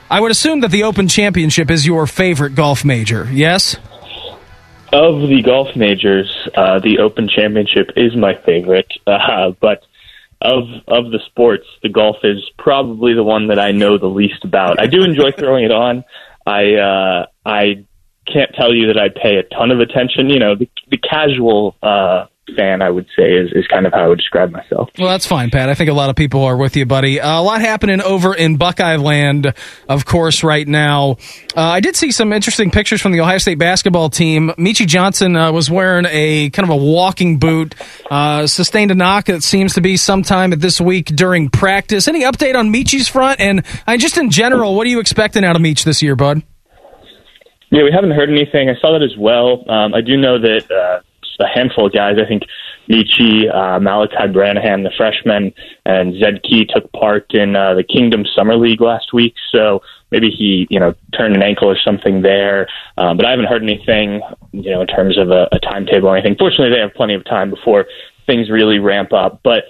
I 0.09 0.19
would 0.19 0.31
assume 0.31 0.59
that 0.61 0.71
the 0.71 0.83
Open 0.83 1.07
Championship 1.07 1.71
is 1.71 1.85
your 1.85 2.07
favorite 2.07 2.53
golf 2.53 2.83
major. 2.83 3.29
Yes. 3.31 3.77
Of 4.91 5.21
the 5.21 5.41
golf 5.41 5.73
majors, 5.73 6.49
uh, 6.53 6.79
the 6.79 6.99
Open 6.99 7.29
Championship 7.29 7.91
is 7.95 8.13
my 8.13 8.35
favorite, 8.35 8.91
but 9.05 9.85
of 10.41 10.63
of 10.87 11.11
the 11.11 11.19
sports, 11.27 11.65
the 11.83 11.89
golf 11.89 12.17
is 12.23 12.39
probably 12.57 13.13
the 13.13 13.23
one 13.23 13.47
that 13.47 13.59
I 13.59 13.71
know 13.71 13.97
the 13.97 14.07
least 14.07 14.43
about. 14.43 14.79
I 14.79 14.87
do 14.87 15.03
enjoy 15.03 15.31
throwing 15.37 15.65
it 15.65 15.71
on. 15.71 16.03
I 16.45 16.73
uh, 16.75 17.25
I 17.45 17.85
can't 18.27 18.51
tell 18.55 18.73
you 18.73 18.87
that 18.87 18.97
I 18.97 19.09
pay 19.09 19.37
a 19.37 19.43
ton 19.43 19.71
of 19.71 19.79
attention. 19.79 20.29
You 20.29 20.39
know, 20.39 20.55
the, 20.55 20.69
the 20.89 20.97
casual 20.97 21.75
uh, 21.81 22.25
fan, 22.55 22.81
I 22.81 22.89
would 22.89 23.07
say, 23.17 23.33
is, 23.33 23.51
is 23.53 23.65
kind 23.67 23.85
of 23.85 23.93
how 23.93 24.05
I 24.05 24.07
would 24.07 24.17
describe 24.17 24.51
myself. 24.51 24.89
Well, 24.97 25.07
that's 25.07 25.25
fine, 25.25 25.49
Pat. 25.49 25.69
I 25.69 25.75
think 25.75 25.89
a 25.89 25.93
lot 25.93 26.09
of 26.09 26.15
people 26.15 26.43
are 26.43 26.57
with 26.57 26.75
you, 26.75 26.85
buddy. 26.85 27.19
Uh, 27.19 27.39
a 27.39 27.41
lot 27.41 27.61
happening 27.61 28.01
over 28.01 28.33
in 28.33 28.57
Buckeye 28.57 28.97
Land, 28.97 29.53
of 29.87 30.05
course, 30.05 30.43
right 30.43 30.67
now. 30.67 31.17
Uh, 31.55 31.61
I 31.61 31.79
did 31.79 31.95
see 31.95 32.11
some 32.11 32.33
interesting 32.33 32.71
pictures 32.71 33.01
from 33.01 33.11
the 33.11 33.21
Ohio 33.21 33.37
State 33.37 33.57
basketball 33.57 34.09
team. 34.09 34.51
Meechie 34.57 34.87
Johnson 34.87 35.35
uh, 35.35 35.51
was 35.51 35.69
wearing 35.69 36.05
a 36.09 36.49
kind 36.49 36.69
of 36.69 36.73
a 36.73 36.77
walking 36.77 37.37
boot, 37.37 37.75
uh, 38.09 38.47
sustained 38.47 38.91
a 38.91 38.95
knock 38.95 39.25
that 39.25 39.43
seems 39.43 39.73
to 39.75 39.81
be 39.81 39.97
sometime 39.97 40.51
this 40.51 40.81
week 40.81 41.05
during 41.05 41.49
practice. 41.49 42.07
Any 42.07 42.23
update 42.23 42.55
on 42.55 42.71
Meechie's 42.71 43.07
front? 43.07 43.39
And 43.39 43.65
just 43.97 44.17
in 44.17 44.29
general, 44.29 44.75
what 44.75 44.85
are 44.87 44.89
you 44.89 44.99
expecting 44.99 45.43
out 45.43 45.55
of 45.55 45.61
Meech 45.61 45.83
this 45.83 46.01
year, 46.01 46.15
bud? 46.15 46.43
Yeah, 47.71 47.83
we 47.83 47.91
haven't 47.91 48.11
heard 48.11 48.29
anything. 48.29 48.69
I 48.69 48.75
saw 48.79 48.91
that 48.91 49.01
as 49.01 49.17
well. 49.17 49.63
Um, 49.69 49.93
I 49.93 50.01
do 50.01 50.17
know 50.17 50.37
that 50.39 50.69
uh, 50.69 51.01
a 51.41 51.47
handful 51.47 51.87
of 51.87 51.93
guys. 51.93 52.17
I 52.23 52.27
think 52.27 52.43
Meechie, 52.89 53.53
uh, 53.53 53.79
Malachi 53.79 54.27
Branham, 54.31 54.83
the 54.83 54.91
freshman, 54.95 55.53
and 55.85 56.19
Zed 56.19 56.43
Key 56.43 56.65
took 56.65 56.91
part 56.93 57.33
in 57.33 57.55
uh, 57.55 57.73
the 57.73 57.83
Kingdom 57.83 58.25
Summer 58.35 58.55
League 58.55 58.81
last 58.81 59.13
week. 59.13 59.35
So 59.51 59.81
maybe 60.11 60.29
he, 60.29 60.67
you 60.69 60.79
know, 60.79 60.93
turned 61.17 61.35
an 61.35 61.43
ankle 61.43 61.69
or 61.69 61.77
something 61.77 62.21
there. 62.21 62.67
Um, 62.97 63.17
but 63.17 63.25
I 63.25 63.31
haven't 63.31 63.47
heard 63.47 63.63
anything, 63.63 64.21
you 64.51 64.71
know, 64.71 64.81
in 64.81 64.87
terms 64.87 65.17
of 65.17 65.31
a, 65.31 65.47
a 65.51 65.59
timetable 65.59 66.09
or 66.09 66.17
anything. 66.17 66.37
Fortunately, 66.37 66.69
they 66.69 66.81
have 66.81 66.93
plenty 66.93 67.13
of 67.13 67.25
time 67.25 67.49
before 67.49 67.85
things 68.25 68.49
really 68.49 68.79
ramp 68.79 69.13
up. 69.13 69.41
But 69.43 69.65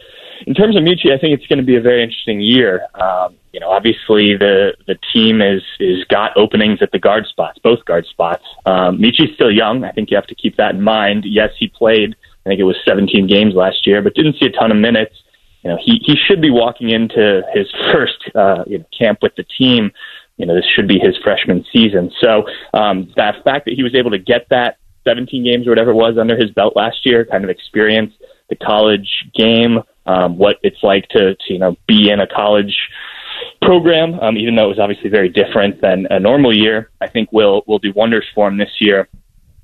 in 0.47 0.53
terms 0.53 0.75
of 0.75 0.83
Meechie, 0.83 1.13
I 1.13 1.19
think 1.19 1.37
it's 1.37 1.47
going 1.47 1.59
to 1.59 1.65
be 1.65 1.75
a 1.75 1.81
very 1.81 2.03
interesting 2.03 2.41
year. 2.41 2.87
Um, 2.95 3.35
you 3.51 3.59
know, 3.59 3.69
obviously 3.69 4.35
the 4.37 4.73
the 4.87 4.95
team 5.13 5.41
is 5.41 5.61
is 5.79 6.03
got 6.05 6.35
openings 6.37 6.79
at 6.81 6.91
the 6.91 6.99
guard 6.99 7.25
spots, 7.27 7.59
both 7.63 7.83
guard 7.85 8.05
spots. 8.07 8.43
Um, 8.65 8.99
Meechie's 8.99 9.33
still 9.35 9.51
young. 9.51 9.83
I 9.83 9.91
think 9.91 10.09
you 10.09 10.17
have 10.17 10.27
to 10.27 10.35
keep 10.35 10.57
that 10.57 10.75
in 10.75 10.81
mind. 10.81 11.25
Yes, 11.25 11.49
he 11.57 11.67
played. 11.67 12.15
I 12.45 12.49
think 12.49 12.59
it 12.59 12.63
was 12.63 12.77
17 12.85 13.27
games 13.27 13.53
last 13.53 13.85
year, 13.85 14.01
but 14.01 14.15
didn't 14.15 14.37
see 14.39 14.47
a 14.47 14.51
ton 14.51 14.71
of 14.71 14.77
minutes. 14.77 15.15
You 15.63 15.69
know, 15.69 15.77
he 15.83 16.01
he 16.03 16.15
should 16.15 16.41
be 16.41 16.49
walking 16.49 16.89
into 16.89 17.41
his 17.53 17.67
first 17.91 18.23
uh, 18.35 18.63
you 18.67 18.79
know, 18.79 18.85
camp 18.97 19.19
with 19.21 19.35
the 19.35 19.45
team. 19.57 19.91
You 20.37 20.45
know, 20.47 20.55
this 20.55 20.65
should 20.75 20.87
be 20.87 20.97
his 20.97 21.15
freshman 21.23 21.65
season. 21.71 22.11
So 22.19 22.45
um, 22.73 23.11
that 23.15 23.43
fact 23.43 23.65
that 23.65 23.75
he 23.75 23.83
was 23.83 23.93
able 23.93 24.09
to 24.11 24.17
get 24.17 24.47
that 24.49 24.77
17 25.07 25.43
games 25.43 25.67
or 25.67 25.71
whatever 25.71 25.91
it 25.91 25.95
was 25.95 26.17
under 26.17 26.35
his 26.35 26.51
belt 26.51 26.75
last 26.75 27.05
year, 27.05 27.25
kind 27.25 27.43
of 27.43 27.49
experience 27.49 28.13
the 28.49 28.55
college 28.55 29.07
game, 29.33 29.79
um, 30.05 30.37
what 30.37 30.57
it's 30.63 30.81
like 30.83 31.07
to, 31.09 31.35
to 31.35 31.53
you 31.53 31.59
know 31.59 31.75
be 31.87 32.09
in 32.09 32.19
a 32.19 32.27
college 32.27 32.75
program, 33.61 34.19
um, 34.19 34.37
even 34.37 34.55
though 34.55 34.65
it 34.65 34.69
was 34.69 34.79
obviously 34.79 35.09
very 35.09 35.29
different 35.29 35.81
than 35.81 36.07
a 36.09 36.19
normal 36.19 36.55
year. 36.55 36.89
I 36.99 37.07
think 37.07 37.31
will 37.31 37.63
will 37.67 37.79
do 37.79 37.93
wonders 37.95 38.25
for 38.33 38.47
him 38.47 38.57
this 38.57 38.71
year. 38.79 39.07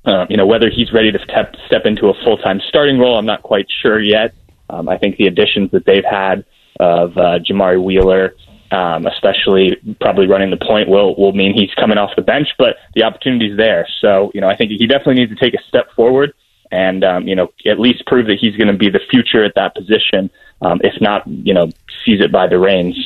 Um, 0.04 0.26
you 0.30 0.36
know, 0.36 0.46
whether 0.46 0.70
he's 0.70 0.92
ready 0.92 1.12
to 1.12 1.18
step, 1.18 1.54
step 1.66 1.84
into 1.84 2.08
a 2.08 2.14
full 2.24 2.38
time 2.38 2.60
starting 2.68 2.98
role, 2.98 3.18
I'm 3.18 3.26
not 3.26 3.42
quite 3.42 3.66
sure 3.82 4.00
yet. 4.00 4.34
Um, 4.70 4.88
I 4.88 4.96
think 4.96 5.16
the 5.16 5.26
additions 5.26 5.70
that 5.72 5.84
they've 5.84 6.04
had 6.04 6.44
of 6.78 7.16
uh, 7.18 7.40
Jamari 7.40 7.82
Wheeler, 7.82 8.34
um, 8.70 9.06
especially 9.06 9.76
probably 10.00 10.26
running 10.26 10.50
the 10.50 10.64
point, 10.64 10.88
will 10.88 11.16
will 11.16 11.32
mean 11.32 11.52
he's 11.52 11.74
coming 11.74 11.98
off 11.98 12.10
the 12.16 12.22
bench. 12.22 12.48
But 12.58 12.76
the 12.94 13.02
opportunity's 13.02 13.56
there, 13.56 13.88
so 14.00 14.30
you 14.34 14.40
know 14.40 14.48
I 14.48 14.56
think 14.56 14.70
he 14.70 14.86
definitely 14.86 15.14
needs 15.14 15.32
to 15.32 15.44
take 15.44 15.54
a 15.54 15.62
step 15.68 15.92
forward 15.94 16.32
and 16.70 17.04
um, 17.04 17.26
you 17.26 17.34
know 17.34 17.48
at 17.66 17.78
least 17.78 18.06
prove 18.06 18.26
that 18.26 18.38
he's 18.40 18.56
going 18.56 18.68
to 18.68 18.76
be 18.76 18.90
the 18.90 19.00
future 19.10 19.44
at 19.44 19.54
that 19.54 19.74
position. 19.74 20.30
Um, 20.60 20.80
if 20.82 21.00
not, 21.00 21.26
you 21.26 21.54
know, 21.54 21.70
seize 22.04 22.20
it 22.20 22.32
by 22.32 22.48
the 22.48 22.58
reins. 22.58 22.98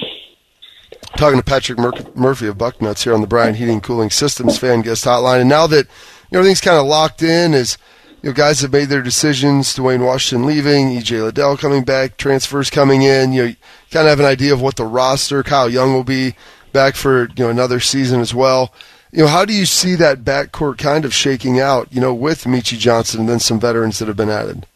Talking 1.16 1.38
to 1.38 1.44
Patrick 1.44 1.78
Mur- 1.78 1.92
Murphy 2.14 2.46
of 2.46 2.56
Bucknuts 2.56 3.04
here 3.04 3.12
on 3.12 3.20
the 3.20 3.26
Bryant 3.26 3.56
Heating 3.56 3.80
Cooling 3.80 4.10
Systems 4.10 4.58
fan 4.58 4.80
guest 4.80 5.04
hotline, 5.04 5.40
and 5.40 5.48
now 5.48 5.66
that 5.66 5.86
you 5.86 6.32
know, 6.32 6.38
everything's 6.38 6.60
kind 6.60 6.78
of 6.78 6.86
locked 6.86 7.22
in, 7.22 7.52
as 7.52 7.76
you 8.22 8.30
know, 8.30 8.34
guys 8.34 8.60
have 8.60 8.72
made 8.72 8.88
their 8.88 9.02
decisions. 9.02 9.74
Duane 9.74 10.02
Washington 10.02 10.46
leaving, 10.46 10.88
EJ 10.88 11.22
Liddell 11.22 11.56
coming 11.56 11.84
back, 11.84 12.16
transfers 12.16 12.70
coming 12.70 13.02
in. 13.02 13.32
You 13.32 13.42
know, 13.42 13.48
you 13.48 13.56
kind 13.90 14.06
of 14.06 14.10
have 14.10 14.20
an 14.20 14.26
idea 14.26 14.52
of 14.52 14.62
what 14.62 14.76
the 14.76 14.84
roster. 14.84 15.42
Kyle 15.42 15.68
Young 15.68 15.92
will 15.92 16.04
be 16.04 16.34
back 16.72 16.94
for 16.94 17.28
you 17.28 17.44
know 17.44 17.50
another 17.50 17.80
season 17.80 18.20
as 18.20 18.34
well. 18.34 18.72
You 19.12 19.24
know, 19.24 19.28
how 19.28 19.44
do 19.44 19.52
you 19.52 19.66
see 19.66 19.94
that 19.96 20.24
backcourt 20.24 20.78
kind 20.78 21.04
of 21.04 21.12
shaking 21.12 21.60
out? 21.60 21.92
You 21.92 22.00
know, 22.00 22.14
with 22.14 22.44
Meechie 22.44 22.78
Johnson 22.78 23.20
and 23.20 23.28
then 23.28 23.38
some 23.38 23.60
veterans 23.60 23.98
that 23.98 24.08
have 24.08 24.16
been 24.16 24.30
added. 24.30 24.66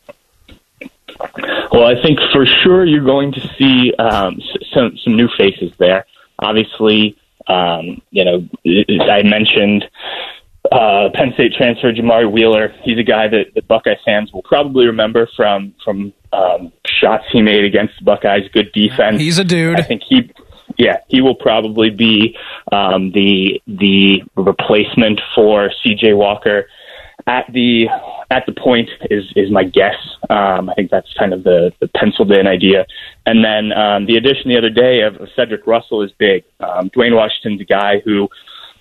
Well, 1.73 1.87
I 1.87 2.01
think 2.03 2.19
for 2.33 2.45
sure 2.63 2.85
you're 2.85 3.05
going 3.05 3.33
to 3.33 3.41
see 3.59 3.95
um, 3.99 4.41
some 4.75 4.97
some 5.03 5.17
new 5.17 5.29
faces 5.39 5.73
there. 5.79 6.05
Obviously, 6.39 7.17
um, 7.47 8.03
you 8.11 8.25
know, 8.25 8.49
I 9.11 9.23
mentioned 9.23 9.85
uh, 10.71 11.09
Penn 11.15 11.33
State 11.35 11.55
transfer 11.55 11.93
Jamari 11.93 12.31
Wheeler. 12.31 12.75
He's 12.83 12.99
a 12.99 13.03
guy 13.03 13.29
that 13.29 13.55
the 13.55 13.63
Buckeye 13.63 13.97
fans 14.05 14.33
will 14.33 14.43
probably 14.43 14.87
remember 14.87 15.29
from 15.35 15.75
from 15.85 16.13
um, 16.33 16.73
shots 16.87 17.25
he 17.33 17.41
made 17.41 17.65
against 17.65 17.95
the 17.99 18.05
Buckeyes. 18.05 18.51
Good 18.53 18.73
defense. 18.73 19.21
He's 19.21 19.39
a 19.39 19.45
dude. 19.45 19.81
I 19.81 19.83
think 19.83 20.03
he, 20.07 20.31
yeah, 20.79 20.99
he 21.09 21.21
will 21.21 21.35
probably 21.35 21.91
be 21.91 22.37
um, 22.73 23.13
the 23.13 23.61
the 23.67 24.23
replacement 24.37 25.21
for 25.35 25.71
C.J. 25.83 26.15
Walker 26.15 26.69
at 27.27 27.51
the 27.53 27.89
at 28.31 28.45
the 28.47 28.53
point 28.53 28.89
is 29.11 29.25
is 29.37 29.51
my 29.51 29.65
guess. 29.65 29.97
Um, 30.29 30.71
I 30.71 30.75
think 30.75 30.91
that's 30.91 31.13
kind 31.15 31.33
of 31.33 31.45
the, 31.45 31.73
the 31.81 31.89
penciled 31.89 32.33
in 32.33 32.47
idea. 32.47 32.87
And 33.25 33.45
then 33.45 33.73
um, 33.73 34.07
the 34.07 34.17
addition 34.17 34.51
the 34.51 34.59
other 34.59 34.71
day 34.71 35.01
of, 35.01 35.17
Cedric 35.35 35.67
Russell 35.67 36.03
is 36.03 36.13
big. 36.19 36.45
Um, 36.61 36.89
Duane 36.89 37.15
Washington's 37.15 37.61
a 37.61 37.65
guy 37.65 38.01
who 38.05 38.29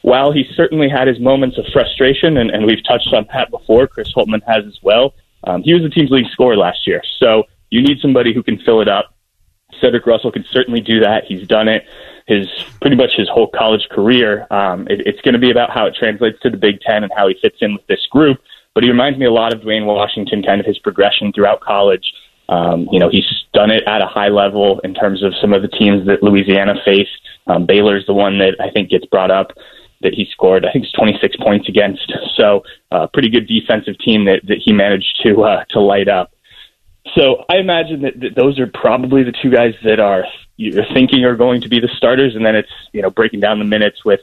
while 0.02 0.32
he 0.32 0.46
certainly 0.56 0.88
had 0.88 1.08
his 1.08 1.20
moments 1.20 1.58
of 1.58 1.66
frustration, 1.74 2.38
and, 2.38 2.52
and 2.52 2.64
we've 2.68 2.84
touched 2.88 3.12
on 3.12 3.26
that 3.34 3.50
before, 3.50 3.88
Chris 3.88 4.14
Holtmann 4.14 4.44
has 4.46 4.64
as 4.68 4.78
well, 4.84 5.16
um, 5.46 5.64
he 5.64 5.74
was 5.74 5.82
the 5.82 5.90
team's 5.90 6.12
leading 6.12 6.30
scorer 6.30 6.56
last 6.56 6.86
year. 6.86 7.02
So 7.20 7.46
you 7.72 7.82
need 7.82 8.00
somebody 8.02 8.32
who 8.32 8.44
can 8.44 8.60
fill 8.60 8.82
it 8.82 8.88
up. 8.88 9.15
Cedric 9.82 10.06
Russell 10.06 10.32
can 10.32 10.46
certainly 10.52 10.82
do 10.82 11.00
that. 11.02 11.24
He's 11.26 11.48
done 11.48 11.68
it 11.68 11.86
his 12.28 12.48
pretty 12.82 12.96
much 12.96 13.12
his 13.16 13.30
whole 13.30 13.48
college 13.48 13.88
career. 13.92 14.48
Um, 14.52 14.88
it, 14.88 15.02
it's 15.06 15.22
going 15.22 15.34
to 15.34 15.40
be 15.40 15.52
about 15.52 15.70
how 15.70 15.86
it 15.86 15.96
translates 15.96 16.40
to 16.42 16.50
the 16.50 16.58
Big 16.58 16.82
Ten 16.82 17.04
and 17.04 17.12
how 17.16 17.28
he 17.28 17.36
fits 17.42 17.58
in 17.62 17.74
with 17.74 17.86
this 17.88 18.06
group. 18.10 18.40
But 18.74 18.84
he 18.84 18.90
reminds 18.90 19.18
me 19.18 19.26
a 19.26 19.32
lot 19.32 19.54
of 19.54 19.62
Duane 19.62 19.86
Washington, 19.86 20.44
kind 20.44 20.60
of 20.60 20.66
his 20.66 20.78
progression 20.80 21.32
throughout 21.32 21.62
college. 21.62 22.14
Um, 22.50 22.88
you 22.92 23.00
know, 23.00 23.10
he's 23.10 23.26
done 23.54 23.72
it 23.72 23.84
at 23.88 24.02
a 24.02 24.08
high 24.08 24.28
level 24.28 24.80
in 24.84 24.94
terms 24.94 25.24
of 25.24 25.34
some 25.42 25.54
of 25.54 25.62
the 25.62 25.68
teams 25.68 26.06
that 26.08 26.22
Louisiana 26.22 26.76
faced. 26.84 27.10
Um, 27.48 27.66
Baylor's 27.66 28.06
the 28.06 28.14
one 28.14 28.38
that 28.40 28.56
I 28.60 28.70
think 28.72 28.90
gets 28.90 29.06
brought 29.06 29.32
up 29.32 29.52
that 30.02 30.14
he 30.14 30.28
scored. 30.32 30.66
I 30.66 30.72
think 30.72 30.86
it's 30.86 30.94
26 30.94 31.38
points 31.38 31.70
against. 31.70 32.12
So, 32.36 32.64
uh, 32.92 33.08
pretty 33.08 33.30
good 33.30 33.48
defensive 33.48 33.98
team 34.00 34.26
that, 34.26 34.42
that 34.48 34.58
he 34.64 34.74
managed 34.74 35.22
to 35.24 35.44
uh, 35.44 35.64
to 35.72 35.80
light 35.80 36.10
up. 36.10 36.35
So, 37.14 37.46
I 37.48 37.58
imagine 37.58 38.02
that, 38.02 38.20
that 38.20 38.36
those 38.36 38.60
are 38.60 38.68
probably 38.68 39.24
the 39.24 39.34
two 39.42 39.52
guys 39.52 39.76
that 39.84 40.00
are 40.00 40.26
you're 40.58 40.86
thinking 40.94 41.24
are 41.26 41.36
going 41.36 41.62
to 41.62 41.70
be 41.70 41.80
the 41.80 41.90
starters, 41.98 42.36
and 42.36 42.46
then 42.46 42.56
it's 42.56 42.72
you 42.94 43.02
know 43.02 43.10
breaking 43.10 43.40
down 43.40 43.60
the 43.60 43.66
minutes 43.66 44.04
with 44.04 44.22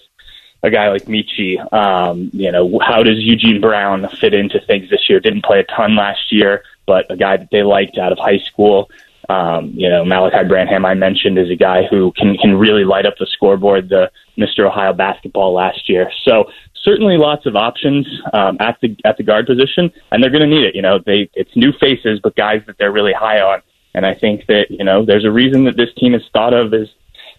a 0.62 0.70
guy 0.70 0.88
like 0.88 1.04
Meechie. 1.04 1.72
Um, 1.72 2.30
you 2.32 2.50
know, 2.50 2.78
how 2.78 3.02
does 3.02 3.18
Eugene 3.18 3.60
Brown 3.60 4.09
fit 4.20 4.34
into 4.34 4.60
things 4.60 4.90
this 4.90 5.09
year? 5.09 5.20
Didn't 5.20 5.44
play 5.44 5.60
a 5.60 5.64
ton 5.64 5.96
last 5.96 6.32
year, 6.32 6.62
but 6.86 7.10
a 7.10 7.16
guy 7.16 7.36
that 7.36 7.50
they 7.50 7.62
liked 7.62 7.98
out 7.98 8.12
of 8.12 8.18
high 8.18 8.38
school. 8.38 8.90
Um, 9.28 9.73
you 9.74 9.89
know, 9.89 10.05
Malachi 10.05 10.47
Branham 10.49 10.85
I 10.85 10.94
mentioned 10.94 11.39
is 11.39 11.51
a 11.51 11.57
guy 11.57 11.82
who 11.90 12.12
can 12.16 12.36
can 12.36 12.57
really 12.57 12.85
light 12.85 13.07
up 13.07 13.15
the 13.19 13.27
scoreboard. 13.27 13.89
The 13.89 14.11
Mr. 14.39 14.66
Ohio 14.66 14.93
basketball 14.93 15.53
last 15.53 15.89
year. 15.89 16.11
So 16.24 16.47
certainly 16.82 17.16
lots 17.16 17.47
of 17.47 17.57
options 17.57 18.07
um, 18.32 18.57
at 18.61 18.78
the 18.81 18.97
at 19.05 19.16
the 19.16 19.23
guard 19.23 19.47
position, 19.47 19.93
and 20.11 20.23
they're 20.23 20.31
going 20.31 20.49
to 20.49 20.55
need 20.55 20.65
it. 20.65 20.74
You 20.74 20.82
know, 20.82 20.99
they 21.05 21.31
it's 21.35 21.55
new 21.57 21.73
faces, 21.73 22.20
but 22.23 22.36
guys 22.36 22.62
that 22.66 22.78
they're 22.78 22.93
really 22.93 23.12
high 23.12 23.40
on. 23.40 23.62
And 23.94 24.07
I 24.07 24.15
think 24.15 24.47
that 24.47 24.70
you 24.70 24.85
know 24.85 25.05
there's 25.05 25.24
a 25.24 25.31
reason 25.31 25.65
that 25.65 25.77
this 25.77 25.90
team 25.97 26.15
is 26.15 26.23
thought 26.32 26.55
of 26.55 26.73
as 26.74 26.89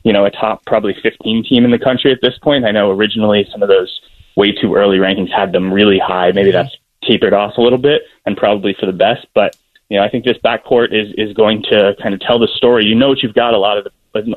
you 0.04 0.14
know 0.14 0.26
a 0.26 0.32
top 0.32 0.66
probably 0.66 0.96
15 1.02 1.46
team 1.48 1.66
in 1.66 1.72
the 1.72 1.80
country 1.80 2.12
at 2.12 2.20
this 2.22 2.38
point. 2.42 2.66
I 2.66 2.72
know 2.72 2.92
originally 2.92 3.48
some 3.52 3.64
of 3.64 3.70
those 3.70 4.02
way 4.36 4.52
too 4.52 4.76
early 4.76 4.98
rankings 4.98 5.32
had 5.32 5.52
them 5.52 5.72
really 5.72 6.00
high. 6.00 6.32
Maybe 6.32 6.52
that's 6.52 6.76
tapered 7.08 7.34
off 7.34 7.58
a 7.58 7.62
little 7.62 7.78
bit, 7.78 8.04
and 8.26 8.38
probably 8.38 8.76
for 8.80 8.86
the 8.86 8.94
best. 8.94 9.28
But 9.34 9.56
you 9.90 9.98
know, 9.98 10.04
I 10.04 10.10
think 10.10 10.26
this 10.26 10.38
backcourt 10.44 10.94
is 10.94 11.14
is 11.18 11.34
going 11.34 11.64
to 11.70 11.96
kind 12.02 12.14
of 12.14 12.20
tell 12.22 12.40
the 12.40 12.48
story. 12.56 12.86
You 12.86 12.96
know 12.96 13.10
what 13.10 13.22
you've 13.22 13.36
got 13.36 13.54
a 13.54 13.58
lot 13.58 13.78
of 13.78 13.84
the 13.84 13.92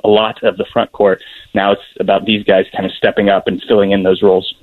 a 0.04 0.08
lot 0.08 0.42
of 0.42 0.56
the 0.56 0.66
front 0.72 0.92
court. 0.92 1.22
Now 1.54 1.72
it's 1.72 1.82
about 2.00 2.24
these 2.24 2.44
guys 2.44 2.66
kind 2.72 2.86
of 2.86 2.92
stepping 2.92 3.28
up 3.28 3.46
and 3.46 3.62
filling 3.68 3.92
in 3.92 4.02
those 4.02 4.22
roles. 4.22 4.54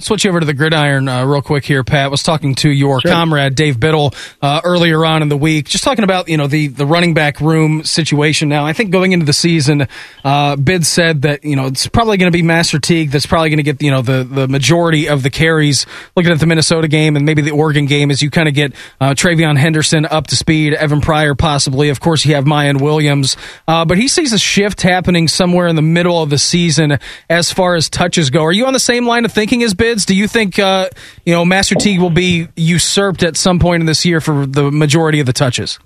Switch 0.00 0.26
over 0.26 0.40
to 0.40 0.46
the 0.46 0.54
gridiron 0.54 1.08
uh, 1.08 1.24
real 1.24 1.40
quick 1.40 1.64
here, 1.64 1.84
Pat. 1.84 2.10
Was 2.10 2.22
talking 2.22 2.56
to 2.56 2.70
your 2.70 3.00
sure. 3.00 3.12
comrade 3.12 3.54
Dave 3.54 3.78
Biddle 3.78 4.12
uh, 4.42 4.60
earlier 4.64 5.04
on 5.06 5.22
in 5.22 5.28
the 5.28 5.36
week, 5.36 5.66
just 5.66 5.84
talking 5.84 6.02
about 6.02 6.28
you 6.28 6.36
know 6.36 6.48
the 6.48 6.66
the 6.66 6.84
running 6.84 7.14
back 7.14 7.40
room 7.40 7.84
situation. 7.84 8.48
Now, 8.48 8.66
I 8.66 8.72
think 8.72 8.90
going 8.90 9.12
into 9.12 9.24
the 9.24 9.32
season, 9.32 9.86
uh, 10.24 10.56
Bid 10.56 10.84
said 10.84 11.22
that 11.22 11.44
you 11.44 11.54
know 11.54 11.66
it's 11.66 11.86
probably 11.86 12.16
going 12.16 12.30
to 12.30 12.36
be 12.36 12.42
Master 12.42 12.80
Teague 12.80 13.10
that's 13.10 13.26
probably 13.26 13.50
going 13.50 13.58
to 13.58 13.62
get 13.62 13.80
you 13.82 13.92
know 13.92 14.02
the 14.02 14.24
the 14.24 14.48
majority 14.48 15.08
of 15.08 15.22
the 15.22 15.30
carries. 15.30 15.86
Looking 16.16 16.32
at 16.32 16.40
the 16.40 16.46
Minnesota 16.46 16.88
game 16.88 17.14
and 17.14 17.24
maybe 17.24 17.42
the 17.42 17.52
Oregon 17.52 17.86
game, 17.86 18.10
as 18.10 18.20
you 18.20 18.30
kind 18.30 18.48
of 18.48 18.54
get 18.54 18.72
uh, 19.00 19.10
TreVeyon 19.10 19.56
Henderson 19.56 20.06
up 20.06 20.26
to 20.28 20.36
speed, 20.36 20.74
Evan 20.74 21.02
Pryor 21.02 21.36
possibly. 21.36 21.88
Of 21.88 22.00
course, 22.00 22.26
you 22.26 22.34
have 22.34 22.44
Miyan 22.44 22.80
Williams, 22.80 23.36
uh, 23.68 23.84
but 23.84 23.96
he 23.96 24.08
sees 24.08 24.32
a 24.32 24.38
shift 24.38 24.82
happening 24.82 25.28
somewhere 25.28 25.68
in 25.68 25.76
the 25.76 25.82
middle 25.82 26.20
of 26.20 26.30
the 26.30 26.38
season 26.38 26.98
as 27.30 27.52
far 27.52 27.76
as 27.76 27.88
touches 27.88 28.30
go. 28.30 28.42
Are 28.42 28.52
you 28.52 28.66
on 28.66 28.72
the 28.72 28.80
same 28.80 29.06
line 29.06 29.24
of 29.24 29.30
thinking 29.30 29.62
as 29.62 29.72
Bid? 29.72 29.83
Bids? 29.84 30.06
Do 30.06 30.16
you 30.16 30.26
think 30.26 30.58
uh, 30.58 30.88
you 31.24 31.34
know 31.34 31.44
Master 31.44 31.74
Teague 31.74 32.00
will 32.00 32.10
be 32.10 32.48
usurped 32.56 33.22
at 33.22 33.36
some 33.36 33.58
point 33.58 33.80
in 33.80 33.86
this 33.86 34.04
year 34.04 34.20
for 34.20 34.46
the 34.46 34.70
majority 34.70 35.20
of 35.20 35.26
the 35.26 35.32
touches? 35.32 35.78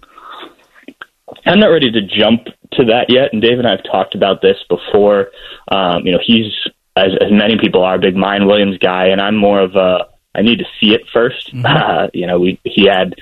I'm 1.44 1.60
not 1.60 1.68
ready 1.68 1.90
to 1.90 2.00
jump 2.02 2.44
to 2.72 2.84
that 2.84 3.06
yet. 3.08 3.32
And 3.32 3.42
Dave 3.42 3.58
and 3.58 3.66
I 3.66 3.72
have 3.72 3.84
talked 3.84 4.14
about 4.14 4.40
this 4.40 4.56
before. 4.68 5.30
Um, 5.70 6.06
you 6.06 6.12
know, 6.12 6.20
he's 6.24 6.52
as, 6.96 7.12
as 7.20 7.30
many 7.30 7.58
people 7.58 7.82
are 7.82 7.96
a 7.96 7.98
big 7.98 8.14
Miyan 8.14 8.46
Williams 8.46 8.78
guy, 8.78 9.06
and 9.08 9.20
I'm 9.20 9.36
more 9.36 9.60
of 9.60 9.74
a 9.74 10.08
I 10.34 10.42
need 10.42 10.58
to 10.58 10.66
see 10.80 10.94
it 10.94 11.02
1st 11.14 11.54
mm-hmm. 11.54 11.66
uh, 11.66 12.08
you 12.14 12.26
know, 12.26 12.38
we 12.38 12.60
he 12.64 12.86
had 12.86 13.14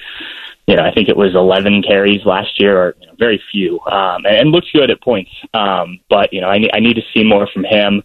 you 0.67 0.75
know, 0.75 0.83
I 0.83 0.93
think 0.93 1.09
it 1.09 1.17
was 1.17 1.37
11 1.37 1.85
carries 1.87 2.27
last 2.27 2.59
year, 2.59 2.77
or 2.77 2.97
you 3.01 3.07
know, 3.07 3.15
very 3.21 3.41
few, 3.53 3.79
um, 3.83 4.27
and, 4.27 4.37
and 4.37 4.51
looked 4.51 4.73
good 4.73 4.91
at 4.91 5.01
points. 5.01 5.31
Um, 5.55 6.01
but 6.11 6.33
you 6.33 6.41
know, 6.41 6.49
I, 6.49 6.59
ne- 6.59 6.73
I 6.75 6.81
need 6.81 6.95
to 6.95 7.03
see 7.15 7.23
more 7.23 7.47
from 7.47 7.63
him 7.63 8.03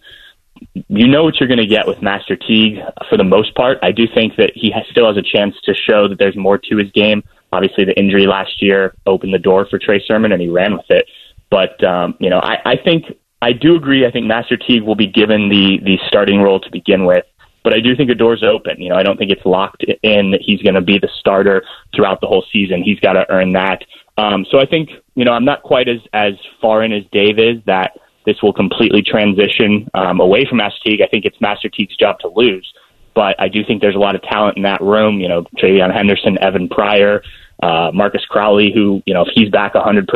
you 0.74 1.06
know 1.06 1.24
what 1.24 1.38
you're 1.38 1.48
going 1.48 1.60
to 1.60 1.66
get 1.66 1.86
with 1.86 2.00
Master 2.02 2.36
Teague 2.36 2.78
for 3.08 3.16
the 3.18 3.24
most 3.24 3.54
part. 3.54 3.78
I 3.82 3.92
do 3.92 4.04
think 4.14 4.36
that 4.36 4.52
he 4.54 4.70
has, 4.70 4.84
still 4.90 5.06
has 5.06 5.16
a 5.16 5.22
chance 5.22 5.54
to 5.64 5.74
show 5.74 6.08
that 6.08 6.18
there's 6.18 6.36
more 6.36 6.58
to 6.58 6.76
his 6.76 6.90
game. 6.92 7.22
Obviously, 7.52 7.84
the 7.84 7.98
injury 7.98 8.26
last 8.26 8.62
year 8.62 8.94
opened 9.06 9.34
the 9.34 9.38
door 9.38 9.66
for 9.68 9.78
Trey 9.78 10.02
Sermon, 10.06 10.32
and 10.32 10.40
he 10.40 10.48
ran 10.48 10.72
with 10.72 10.86
it. 10.88 11.06
But 11.50 11.82
um, 11.84 12.14
you 12.18 12.30
know, 12.30 12.38
I, 12.38 12.56
I 12.64 12.76
think 12.82 13.04
I 13.42 13.52
do 13.52 13.76
agree. 13.76 14.06
I 14.06 14.10
think 14.10 14.26
Master 14.26 14.56
Teague 14.56 14.82
will 14.82 14.94
be 14.94 15.06
given 15.06 15.50
the 15.50 15.78
the 15.84 15.98
starting 16.08 16.40
role 16.40 16.60
to 16.60 16.70
begin 16.70 17.04
with. 17.04 17.26
But 17.62 17.74
I 17.74 17.80
do 17.80 17.94
think 17.94 18.08
the 18.08 18.14
door's 18.14 18.42
open. 18.42 18.80
You 18.80 18.88
know, 18.88 18.96
I 18.96 19.02
don't 19.02 19.18
think 19.18 19.30
it's 19.30 19.44
locked 19.44 19.84
in 19.84 20.30
that 20.32 20.40
he's 20.40 20.62
going 20.62 20.74
to 20.74 20.80
be 20.80 20.98
the 20.98 21.10
starter 21.20 21.62
throughout 21.94 22.20
the 22.20 22.26
whole 22.26 22.44
season. 22.52 22.82
He's 22.82 22.98
got 22.98 23.12
to 23.12 23.30
earn 23.30 23.52
that. 23.52 23.84
Um, 24.16 24.46
so 24.50 24.58
I 24.58 24.66
think 24.66 24.88
you 25.14 25.24
know 25.24 25.32
I'm 25.32 25.44
not 25.44 25.62
quite 25.62 25.88
as 25.88 25.98
as 26.14 26.32
far 26.60 26.82
in 26.82 26.92
as 26.92 27.04
Dave 27.12 27.38
is 27.38 27.62
that 27.66 27.92
this 28.24 28.42
will 28.42 28.52
completely 28.52 29.02
transition 29.02 29.88
um, 29.94 30.20
away 30.20 30.46
from 30.46 30.58
Master 30.58 30.78
Teague. 30.84 31.00
I 31.02 31.06
think 31.06 31.24
it's 31.24 31.40
Master 31.40 31.68
Teague's 31.68 31.96
job 31.96 32.18
to 32.20 32.28
lose. 32.28 32.72
But 33.14 33.36
I 33.38 33.48
do 33.48 33.62
think 33.64 33.82
there's 33.82 33.94
a 33.94 33.98
lot 33.98 34.14
of 34.14 34.22
talent 34.22 34.56
in 34.56 34.62
that 34.62 34.80
room. 34.80 35.20
You 35.20 35.28
know, 35.28 35.42
TreVeyon 35.58 35.94
Henderson, 35.94 36.38
Evan 36.42 36.68
Pryor, 36.68 37.22
uh, 37.62 37.90
Marcus 37.92 38.24
Crowley, 38.24 38.72
who, 38.72 39.02
you 39.06 39.14
know, 39.14 39.22
if 39.22 39.28
he's 39.34 39.50
back 39.50 39.74
100%, 39.74 40.06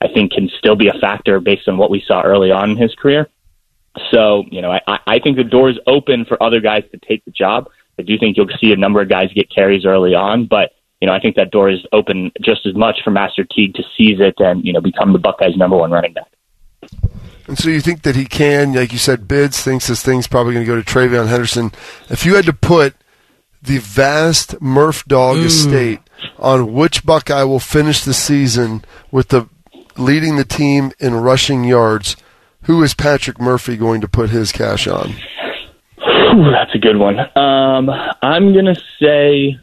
I 0.00 0.08
think 0.08 0.32
can 0.32 0.50
still 0.58 0.76
be 0.76 0.88
a 0.88 0.94
factor 1.00 1.40
based 1.40 1.68
on 1.68 1.78
what 1.78 1.90
we 1.90 2.02
saw 2.06 2.22
early 2.22 2.50
on 2.50 2.70
in 2.70 2.76
his 2.76 2.94
career. 2.94 3.28
So, 4.10 4.44
you 4.50 4.62
know, 4.62 4.72
I, 4.72 4.98
I 5.06 5.18
think 5.18 5.36
the 5.36 5.44
door 5.44 5.68
is 5.70 5.78
open 5.86 6.24
for 6.24 6.42
other 6.42 6.60
guys 6.60 6.84
to 6.92 6.98
take 6.98 7.24
the 7.24 7.30
job. 7.30 7.68
I 7.98 8.02
do 8.02 8.18
think 8.18 8.36
you'll 8.36 8.48
see 8.58 8.72
a 8.72 8.76
number 8.76 9.02
of 9.02 9.08
guys 9.08 9.30
get 9.34 9.50
carries 9.54 9.84
early 9.84 10.14
on, 10.14 10.46
but, 10.46 10.72
you 11.00 11.06
know, 11.06 11.12
I 11.12 11.20
think 11.20 11.36
that 11.36 11.50
door 11.50 11.68
is 11.68 11.80
open 11.92 12.32
just 12.40 12.66
as 12.66 12.74
much 12.74 13.00
for 13.04 13.10
Master 13.10 13.44
Teague 13.44 13.74
to 13.74 13.82
seize 13.96 14.18
it 14.18 14.34
and, 14.38 14.64
you 14.64 14.72
know, 14.72 14.80
become 14.80 15.12
the 15.12 15.18
Buckeyes' 15.18 15.56
number 15.56 15.76
one 15.76 15.90
running 15.90 16.14
back. 16.14 16.32
And 17.48 17.58
so 17.58 17.70
you 17.70 17.80
think 17.80 18.02
that 18.02 18.16
he 18.16 18.24
can, 18.24 18.72
like 18.72 18.92
you 18.92 18.98
said, 18.98 19.26
Bids 19.26 19.60
thinks 19.60 19.88
this 19.88 20.02
thing's 20.02 20.26
probably 20.26 20.54
going 20.54 20.64
to 20.64 20.72
go 20.72 20.80
to 20.80 20.86
TreVeyon 20.86 21.28
Henderson. 21.28 21.72
If 22.08 22.24
you 22.24 22.36
had 22.36 22.46
to 22.46 22.52
put 22.52 22.94
the 23.62 23.78
vast 23.78 24.60
Murph 24.60 25.04
Dog 25.04 25.38
estate 25.38 26.00
on 26.38 26.72
which 26.72 27.04
Buckeye 27.04 27.44
will 27.44 27.60
finish 27.60 28.04
the 28.04 28.14
season 28.14 28.84
with 29.10 29.28
the 29.28 29.48
leading 29.96 30.36
the 30.36 30.44
team 30.44 30.92
in 30.98 31.14
rushing 31.14 31.64
yards. 31.64 32.16
Who 32.62 32.82
is 32.82 32.94
Patrick 32.94 33.40
Murphy 33.40 33.76
going 33.76 34.00
to 34.02 34.08
put 34.08 34.30
his 34.30 34.52
cash 34.52 34.86
on? 34.86 35.14
Whew, 35.96 36.50
that's 36.52 36.74
a 36.74 36.78
good 36.78 36.96
one. 36.96 37.18
Um, 37.36 37.90
I'm 38.22 38.54
gonna 38.54 38.76
say, 39.00 39.58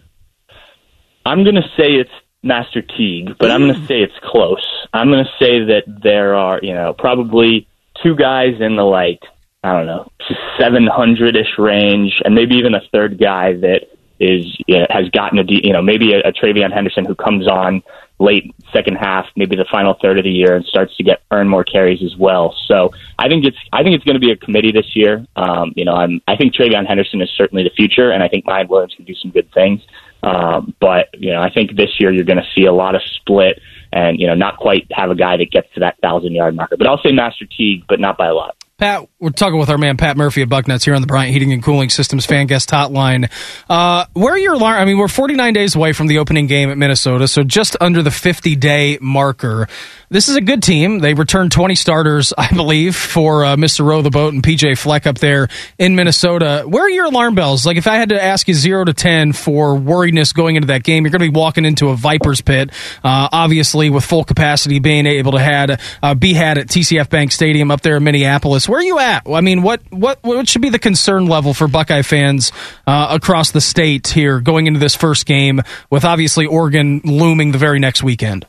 I'm 1.26 1.44
gonna 1.44 1.68
say 1.78 1.94
it's 1.94 2.12
Master 2.44 2.82
Teague, 2.82 3.38
but 3.40 3.52
I'm 3.52 3.62
gonna 3.62 3.88
say 3.88 4.02
it's 4.02 4.20
close. 4.24 4.66
I'm 4.94 5.10
gonna 5.10 5.30
say 5.40 5.64
that 5.66 5.84
there 6.04 6.36
are, 6.36 6.60
you 6.62 6.74
know, 6.74 6.94
probably 6.94 7.68
two 8.04 8.16
guys 8.16 8.56
in 8.60 8.76
the 8.76 8.84
like, 8.84 9.22
I 9.64 9.74
don't 9.74 9.86
know, 9.86 10.12
700 10.60 11.36
ish 11.36 11.58
range, 11.58 12.22
and 12.24 12.36
maybe 12.36 12.56
even 12.56 12.74
a 12.74 12.82
third 12.92 13.20
guy 13.20 13.54
that 13.54 13.90
is 14.20 14.46
you 14.68 14.80
know, 14.80 14.86
has 14.90 15.10
gotten 15.10 15.40
a, 15.40 15.44
you 15.48 15.74
know, 15.74 15.82
maybe 15.82 16.14
a, 16.14 16.20
a 16.20 16.32
TreVeyon 16.32 16.74
Henderson 16.74 17.06
who 17.06 17.16
comes 17.16 17.48
on 17.48 17.82
late 18.20 18.54
second 18.74 18.96
half, 18.96 19.26
maybe 19.36 19.56
the 19.56 19.66
final 19.72 19.96
third 20.02 20.18
of 20.18 20.26
the 20.26 20.30
year, 20.30 20.56
and 20.56 20.66
starts 20.66 20.96
to 20.98 21.04
get 21.04 21.22
earn 21.32 21.48
more 21.48 21.64
carries 21.64 22.04
as 22.04 22.16
well. 22.18 22.54
So 22.68 22.92
I 23.18 23.30
think 23.30 23.46
it's 23.46 23.58
I 23.72 23.82
think 23.82 23.96
it's 23.96 24.04
going 24.04 24.16
to 24.16 24.20
be 24.20 24.32
a 24.32 24.36
committee 24.36 24.72
this 24.72 24.96
year. 24.96 25.26
Um, 25.36 25.74
you 25.76 25.86
know, 25.86 25.94
I'm 25.94 26.22
I 26.28 26.36
think 26.36 26.54
TreVeyon 26.54 26.86
Henderson 26.86 27.22
is 27.22 27.30
certainly 27.36 27.64
the 27.64 27.72
future, 27.72 28.12
and 28.12 28.22
I 28.22 28.28
think 28.28 28.46
Miyan 28.46 28.68
Williams 28.68 28.94
can 28.96 29.06
do 29.06 29.16
some 29.16 29.32
good 29.32 29.52
things. 29.54 29.82
Um, 30.22 30.74
but 30.82 31.08
you 31.14 31.32
know, 31.32 31.42
I 31.42 31.50
think 31.50 31.76
this 31.76 32.00
year 32.00 32.12
you're 32.12 32.26
going 32.26 32.38
to 32.38 32.50
see 32.54 32.66
a 32.66 32.74
lot 32.74 32.96
of 32.96 33.02
split, 33.04 33.62
and 33.92 34.20
you 34.20 34.28
know, 34.28 34.36
not 34.36 34.58
quite 34.58 34.88
have 34.92 35.10
a 35.10 35.16
guy 35.16 35.38
that 35.38 35.52
gets 35.52 35.68
to 35.74 35.80
that 35.80 35.98
thousand 36.02 36.34
yard 36.34 36.56
marker. 36.56 36.78
But 36.78 36.88
I'll 36.88 37.02
say 37.02 37.12
Master 37.12 37.46
Teague, 37.46 37.86
but 37.88 38.00
not 38.00 38.18
by 38.18 38.28
a 38.28 38.34
lot. 38.34 38.56
Pat, 38.80 39.10
we're 39.20 39.32
talking 39.32 39.60
with 39.60 39.70
our 39.70 39.78
man 39.78 39.98
Pat 39.98 40.16
Murphy 40.16 40.42
of 40.42 40.48
Bucknuts 40.48 40.86
here 40.86 40.96
on 40.96 41.02
the 41.02 41.08
Bryant 41.08 41.34
Heating 41.34 41.52
and 41.52 41.62
Cooling 41.62 41.90
Systems 41.90 42.26
fan 42.26 42.48
guest 42.48 42.70
hotline. 42.70 43.30
Uh, 43.70 44.06
where 44.14 44.34
are 44.34 44.38
your 44.38 44.54
alarm? 44.54 44.78
I 44.78 44.86
mean, 44.86 44.98
we're 44.98 45.10
49 45.10 45.54
days 45.54 45.76
away 45.76 45.92
from 45.92 46.08
the 46.08 46.20
opening 46.20 46.48
game 46.48 46.70
at 46.70 46.78
Minnesota, 46.78 47.28
so 47.28 47.44
just 47.44 47.76
under 47.82 48.02
the 48.02 48.10
50 48.10 48.56
day 48.56 48.98
marker. 49.02 49.68
This 50.12 50.30
is 50.30 50.38
a 50.38 50.42
good 50.42 50.64
team. 50.64 51.00
They 51.00 51.14
returned 51.14 51.52
20 51.52 51.76
starters, 51.76 52.34
I 52.38 52.54
believe, 52.56 52.96
for 52.96 53.44
uh, 53.44 53.58
Mr. 53.58 53.86
Row 53.86 54.02
the 54.02 54.10
Boat 54.10 54.34
and 54.34 54.42
PJ 54.42 54.78
Fleck 54.78 55.06
up 55.06 55.18
there 55.18 55.50
in 55.78 55.98
Minnesota. 55.98 56.64
Where 56.66 56.86
are 56.86 56.90
your 56.90 57.06
alarm 57.06 57.36
bells? 57.36 57.66
Like, 57.66 57.76
if 57.76 57.86
I 57.86 57.98
had 57.98 58.10
to 58.10 58.24
ask 58.24 58.48
you 58.48 58.54
zero 58.54 58.86
to 58.86 58.94
10 58.94 59.34
for 59.34 59.76
worriedness 59.76 60.34
going 60.34 60.56
into 60.56 60.68
that 60.68 60.84
game, 60.84 61.04
you're 61.04 61.12
going 61.12 61.20
to 61.20 61.30
be 61.30 61.38
walking 61.38 61.66
into 61.66 61.90
a 61.90 61.98
Viper's 61.98 62.40
pit, 62.40 62.72
uh, 63.04 63.28
obviously, 63.30 63.90
with 63.90 64.06
full 64.06 64.24
capacity 64.24 64.80
being 64.80 65.06
able 65.06 65.34
to 65.34 65.40
had, 65.40 65.82
uh, 66.02 66.16
be 66.16 66.34
had 66.34 66.58
at 66.58 66.68
TCF 66.68 67.10
Bank 67.10 67.34
Stadium 67.34 67.72
up 67.72 67.82
there 67.82 67.98
in 67.98 68.04
Minneapolis. 68.06 68.69
Where 68.70 68.80
are 68.80 68.84
you 68.84 69.00
at? 69.00 69.24
I 69.28 69.42
mean, 69.42 69.64
what, 69.64 69.82
what, 69.90 70.20
what 70.22 70.48
should 70.48 70.62
be 70.62 70.70
the 70.70 70.78
concern 70.78 71.26
level 71.26 71.56
for 71.56 71.68
Buckeye 71.68 72.04
fans 72.04 72.52
uh, 72.86 73.08
across 73.10 73.50
the 73.50 73.62
state 73.62 74.10
here 74.10 74.40
going 74.40 74.68
into 74.68 74.80
this 74.80 74.96
first 74.96 75.26
game 75.26 75.62
with 75.90 76.06
obviously 76.06 76.46
Oregon 76.46 77.02
looming 77.04 77.52
the 77.52 77.58
very 77.58 77.80
next 77.80 78.04
weekend? 78.04 78.46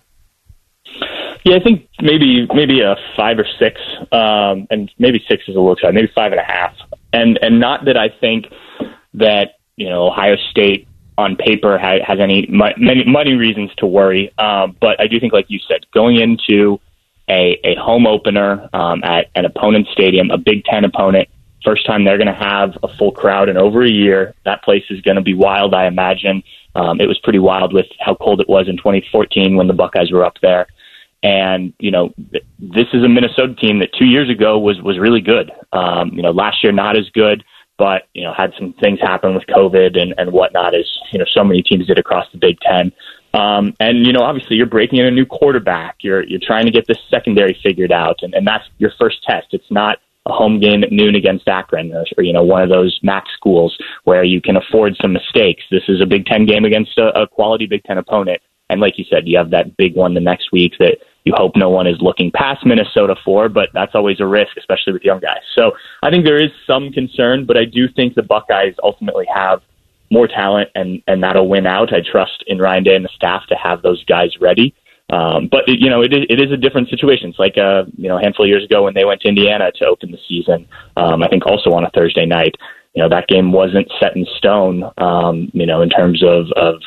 Yeah, 1.43 1.57
I 1.57 1.61
think 1.61 1.89
maybe 2.03 2.47
maybe 2.55 2.83
a 2.83 2.97
five 3.17 3.39
or 3.39 3.47
six, 3.59 3.81
um, 4.13 4.67
and 4.71 4.91
maybe 4.99 5.25
six 5.27 5.45
is 5.49 5.57
a 5.57 5.59
little 5.59 5.75
shy. 5.77 5.91
Maybe 5.91 6.11
five 6.15 6.33
and 6.33 6.41
a 6.41 6.45
half, 6.45 6.75
and 7.15 7.39
and 7.41 7.59
not 7.59 7.87
that 7.87 7.97
I 7.97 8.11
think 8.21 8.45
that 9.15 9.55
you 9.77 9.89
know 9.89 10.09
Ohio 10.09 10.37
State 10.51 10.87
on 11.17 11.37
paper 11.37 11.79
ha- 11.79 12.05
has 12.07 12.19
any 12.21 12.47
many 12.51 13.05
many 13.07 13.33
reasons 13.37 13.71
to 13.79 13.87
worry, 13.87 14.35
um, 14.37 14.77
but 14.83 15.01
I 15.01 15.07
do 15.07 15.19
think, 15.19 15.33
like 15.33 15.47
you 15.49 15.61
said, 15.67 15.87
going 15.95 16.21
into 16.21 16.79
a, 17.31 17.61
a 17.65 17.75
home 17.77 18.07
opener 18.07 18.69
um, 18.73 19.03
at 19.05 19.31
an 19.37 19.45
opponent's 19.45 19.91
stadium, 19.93 20.31
a 20.31 20.39
Big 20.39 20.65
Ten 20.65 20.85
opponent, 20.85 21.29
first 21.65 21.87
time 21.87 22.05
they're 22.05 22.19
going 22.19 22.27
to 22.27 22.33
have 22.35 22.77
a 22.83 22.89
full 22.97 23.13
crowd 23.13 23.49
in 23.49 23.57
over 23.57 23.83
a 23.83 23.89
year. 23.89 24.35
That 24.45 24.63
place 24.63 24.85
is 24.91 25.01
going 25.03 25.17
to 25.17 25.23
be 25.23 25.35
wild, 25.35 25.75
I 25.75 25.87
imagine. 25.87 26.43
Um, 26.75 27.01
it 27.01 27.07
was 27.07 27.19
pretty 27.19 27.39
wild 27.39 27.73
with 27.73 27.87
how 28.01 28.15
cold 28.15 28.41
it 28.41 28.49
was 28.49 28.69
in 28.69 28.77
2014 28.77 29.57
when 29.57 29.69
the 29.69 29.73
Buckeyes 29.75 30.11
were 30.11 30.25
up 30.25 30.39
there. 30.43 30.67
And 31.23 31.73
you 31.79 31.91
know, 31.91 32.15
this 32.59 32.87
is 32.93 33.05
a 33.05 33.09
Minnesota 33.09 33.55
team 33.55 33.79
that 33.81 33.91
two 33.99 34.07
years 34.07 34.31
ago 34.31 34.59
was 34.59 34.81
was 34.81 34.99
really 34.99 35.21
good. 35.21 35.53
Um, 35.73 36.13
you 36.15 36.23
know, 36.23 36.31
last 36.31 36.65
year 36.65 36.73
not 36.73 36.97
as 36.97 37.11
good, 37.11 37.45
but 37.77 38.09
you 38.15 38.25
know 38.25 38.33
had 38.33 38.53
some 38.59 38.73
things 38.81 39.01
happen 39.01 39.35
with 39.35 39.45
COVID 39.47 40.01
and 40.01 40.15
and 40.17 40.33
whatnot, 40.33 40.75
as 40.75 40.87
you 41.13 41.19
know 41.19 41.27
so 41.31 41.45
many 41.45 41.63
teams 41.63 41.87
did 41.87 41.99
across 41.99 42.25
the 42.33 42.39
Big 42.39 42.59
Ten. 42.61 42.91
Um, 43.33 43.75
and 43.79 44.07
you 44.07 44.13
know, 44.13 44.23
obviously, 44.23 44.57
you're 44.57 44.67
breaking 44.67 44.99
in 44.99 45.07
a 45.07 45.11
new 45.11 45.27
quarterback. 45.27 45.97
You're 46.01 46.25
you're 46.25 46.41
trying 46.43 46.67
to 46.67 46.73
get 46.73 46.87
this 46.87 46.99
secondary 47.11 47.59
figured 47.63 47.93
out, 47.93 48.19
and, 48.23 48.35
and 48.35 48.47
that's 48.47 48.65
your 48.79 48.93
first 48.99 49.23
test. 49.23 49.49
It's 49.53 49.71
not 49.71 49.99
a 50.27 50.33
home 50.33 50.61
game 50.61 50.83
at 50.83 50.93
noon 50.93 51.15
against 51.15 51.49
Akron, 51.49 51.93
or, 51.93 52.05
or 52.19 52.25
you 52.25 52.33
know, 52.33 52.43
one 52.43 52.63
of 52.63 52.69
those 52.69 52.99
MAC 53.03 53.25
schools 53.35 53.77
where 54.05 54.25
you 54.25 54.41
can 54.41 54.57
afford 54.57 54.97
some 55.01 55.13
mistakes. 55.13 55.63
This 55.71 55.85
is 55.89 56.01
a 56.01 56.07
Big 56.07 56.27
Ten 56.27 56.45
game 56.45 56.65
against 56.65 56.99
a, 56.99 57.23
a 57.23 57.27
quality 57.27 57.67
Big 57.67 57.85
Ten 57.85 57.99
opponent, 57.99 58.43
and 58.69 58.81
like 58.81 58.99
you 58.99 59.05
said, 59.09 59.27
you 59.27 59.39
have 59.39 59.51
that 59.51 59.77
big 59.77 59.95
one 59.95 60.15
the 60.15 60.21
next 60.21 60.53
week 60.53 60.75
that 60.79 60.99
you 61.25 61.33
hope 61.37 61.53
no 61.55 61.69
one 61.69 61.87
is 61.87 61.97
looking 62.01 62.31
past 62.31 62.65
Minnesota 62.65 63.15
for, 63.25 63.49
but 63.49 63.69
that's 63.75 63.95
always 63.95 64.21
a 64.21 64.27
risk, 64.27 64.57
especially 64.57 64.93
with 64.93 65.03
young 65.03 65.21
guys. 65.21 65.43
So 65.57 65.73
I 66.03 66.11
think 66.11 66.25
there 66.25 66.43
is 66.43 66.51
some 66.67 66.91
concern, 66.93 67.45
but 67.45 67.57
I 67.57 67.65
do 67.65 67.89
think 67.95 68.15
the 68.15 68.23
Buckeyes 68.23 68.75
ultimately 68.83 69.27
have 69.33 69.61
more 70.11 70.27
talent 70.27 70.71
and, 70.75 71.03
and 71.07 71.23
that'll 71.23 71.49
win 71.49 71.67
out. 71.67 71.93
I 71.93 72.01
trust 72.01 72.45
in 72.47 72.59
Ryan 72.59 72.85
Day 72.85 72.95
and 72.97 73.05
the 73.05 73.11
staff 73.15 73.43
to 73.49 73.55
have 73.55 73.83
those 73.83 74.05
guys 74.05 74.31
ready. 74.41 74.75
Um, 75.11 75.49
but 75.51 75.69
it, 75.69 75.81
you 75.81 75.91
know, 75.91 76.03
it 76.03 76.13
is, 76.13 76.27
it 76.29 76.41
is 76.41 76.53
a 76.53 76.57
different 76.57 76.89
situation. 76.89 77.31
It's 77.31 77.39
like 77.39 77.59
uh, 77.59 77.85
you 77.97 78.09
know, 78.09 78.19
a 78.19 78.23
handful 78.23 78.45
of 78.45 78.49
years 78.49 78.65
ago 78.65 78.85
when 78.85 78.95
they 78.95 79.05
went 79.05 79.21
to 79.23 79.29
Indiana 79.29 79.73
to 79.77 79.87
open 79.87 80.13
the 80.13 80.19
season. 80.29 80.69
Um, 80.97 81.23
I 81.23 81.29
think 81.29 81.47
also 81.47 81.71
on 81.71 81.85
a 81.85 81.91
Thursday 81.91 82.27
night. 82.27 82.55
You 82.95 83.03
know, 83.03 83.09
that 83.09 83.29
game 83.29 83.53
wasn't 83.53 83.91
set 84.01 84.17
in 84.17 84.27
stone. 84.37 84.85
Um, 84.99 85.51
you 85.53 85.67
know, 85.67 85.83
in 85.83 85.91
terms 85.91 86.23
of 86.25 86.47
of 86.57 86.81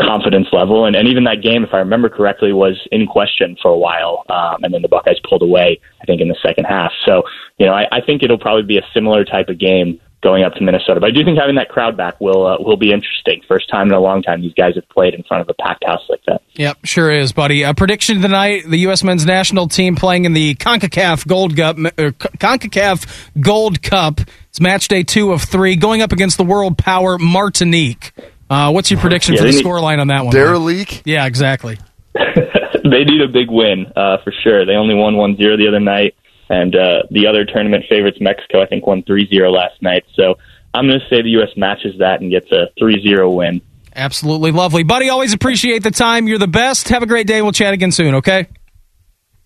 confidence 0.00 0.48
level. 0.52 0.86
And, 0.86 0.96
and 0.96 1.08
even 1.08 1.24
that 1.24 1.42
game, 1.42 1.64
if 1.64 1.74
I 1.74 1.78
remember 1.78 2.08
correctly, 2.08 2.52
was 2.52 2.76
in 2.90 3.06
question 3.06 3.56
for 3.60 3.70
a 3.70 3.76
while. 3.76 4.24
Um, 4.28 4.62
and 4.62 4.72
then 4.72 4.82
the 4.82 4.88
Buckeyes 4.88 5.18
pulled 5.28 5.42
away, 5.42 5.80
I 6.00 6.04
think, 6.06 6.20
in 6.20 6.28
the 6.28 6.36
second 6.42 6.64
half. 6.64 6.92
So, 7.06 7.22
you 7.58 7.66
know, 7.66 7.72
I, 7.72 7.86
I 7.92 8.00
think 8.00 8.22
it'll 8.22 8.38
probably 8.38 8.62
be 8.62 8.78
a 8.78 8.86
similar 8.94 9.24
type 9.24 9.48
of 9.48 9.58
game 9.58 10.00
going 10.22 10.42
up 10.44 10.54
to 10.54 10.62
Minnesota. 10.62 11.00
But 11.00 11.06
I 11.08 11.10
do 11.12 11.24
think 11.24 11.38
having 11.38 11.54
that 11.56 11.68
crowd 11.68 11.96
back 11.96 12.20
will 12.20 12.46
uh, 12.46 12.56
will 12.60 12.76
be 12.76 12.92
interesting. 12.92 13.42
First 13.48 13.68
time 13.70 13.88
in 13.88 13.94
a 13.94 14.00
long 14.00 14.22
time 14.22 14.40
these 14.42 14.54
guys 14.54 14.74
have 14.74 14.88
played 14.88 15.14
in 15.14 15.22
front 15.22 15.40
of 15.42 15.48
a 15.48 15.54
packed 15.54 15.84
house 15.86 16.02
like 16.08 16.20
that. 16.26 16.42
Yep, 16.54 16.78
sure 16.84 17.10
is, 17.10 17.32
buddy. 17.32 17.62
A 17.62 17.74
prediction 17.74 18.20
tonight: 18.20 18.64
the 18.66 18.78
U.S. 18.80 19.02
Men's 19.02 19.24
National 19.26 19.68
Team 19.68 19.96
playing 19.96 20.24
in 20.24 20.32
the 20.32 20.54
Concacaf 20.56 21.26
Gold 21.26 21.56
Cup. 21.56 21.76
Uh, 21.78 22.10
Concacaf 22.10 23.30
Gold 23.40 23.82
Cup. 23.82 24.20
It's 24.48 24.60
match 24.60 24.88
day 24.88 25.02
two 25.04 25.32
of 25.32 25.42
three, 25.42 25.76
going 25.76 26.02
up 26.02 26.12
against 26.12 26.36
the 26.36 26.44
world 26.44 26.76
power 26.76 27.18
Martinique. 27.18 28.12
Uh, 28.50 28.72
what's 28.72 28.90
your 28.90 28.98
prediction 29.00 29.34
Yeah, 29.34 29.42
for 29.42 29.46
the 29.46 29.50
they 29.52 29.56
need- 29.58 29.64
scoreline 29.64 30.00
on 30.00 30.08
that 30.08 30.24
one? 30.24 30.34
Derelique? 30.34 31.02
Yeah, 31.04 31.24
exactly. 31.26 31.78
they 32.14 33.04
need 33.04 33.20
a 33.22 33.28
big 33.28 33.48
win 33.48 33.86
uh, 33.94 34.18
for 34.24 34.32
sure. 34.42 34.66
They 34.66 34.72
only 34.72 34.94
won 34.94 35.14
1-0 35.14 35.38
the 35.56 35.68
other 35.68 35.78
night, 35.80 36.14
and 36.50 36.74
uh, 36.74 37.04
the 37.10 37.26
other 37.28 37.44
tournament 37.46 37.84
favorites, 37.88 38.18
Mexico, 38.20 38.60
I 38.60 38.66
think 38.66 38.86
won 38.86 39.02
3-0 39.04 39.50
last 39.52 39.80
night. 39.80 40.04
So 40.14 40.34
I'm 40.74 40.86
going 40.86 41.00
to 41.00 41.06
say 41.08 41.22
the 41.22 41.30
U.S. 41.30 41.50
matches 41.56 41.94
that 42.00 42.20
and 42.20 42.30
gets 42.30 42.50
a 42.52 42.68
3-0 42.78 43.34
win. 43.34 43.62
Absolutely 43.94 44.50
lovely, 44.50 44.82
buddy. 44.82 45.08
Always 45.08 45.32
appreciate 45.32 45.82
the 45.82 45.90
time. 45.90 46.26
You're 46.28 46.38
the 46.38 46.48
best. 46.48 46.88
Have 46.88 47.02
a 47.02 47.06
great 47.06 47.26
day. 47.26 47.40
We'll 47.40 47.52
chat 47.52 47.72
again 47.72 47.92
soon. 47.92 48.16
Okay. 48.16 48.48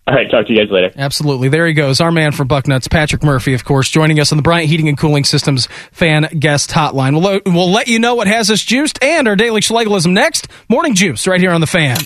All 0.07 0.13
right, 0.13 0.29
talk 0.29 0.45
to 0.45 0.53
you 0.53 0.59
guys 0.59 0.71
later. 0.71 0.91
Absolutely. 0.95 1.49
There 1.49 1.65
he 1.65 1.73
goes. 1.73 1.99
Our 1.99 2.11
man 2.11 2.31
from 2.31 2.47
Bucknuts, 2.47 2.89
Patrick 2.91 3.23
Murphy, 3.23 3.55
of 3.55 3.65
course, 3.65 3.89
joining 3.89 4.19
us 4.19 4.31
on 4.31 4.37
the 4.37 4.43
Bryant 4.43 4.69
Heating 4.69 4.87
and 4.87 4.95
Cooling 4.95 5.23
Systems 5.23 5.67
fan 5.91 6.27
guest 6.39 6.69
hotline. 6.69 7.13
We'll, 7.13 7.21
lo- 7.21 7.39
we'll 7.47 7.71
let 7.71 7.87
you 7.87 7.97
know 7.97 8.13
what 8.13 8.27
has 8.27 8.51
us 8.51 8.61
juiced 8.61 9.03
and 9.03 9.27
our 9.27 9.35
daily 9.35 9.61
schlegalism 9.61 10.13
next. 10.13 10.47
Morning 10.69 10.93
juice 10.93 11.25
right 11.25 11.39
here 11.41 11.51
on 11.51 11.61
the 11.61 11.65
fan. 11.67 11.97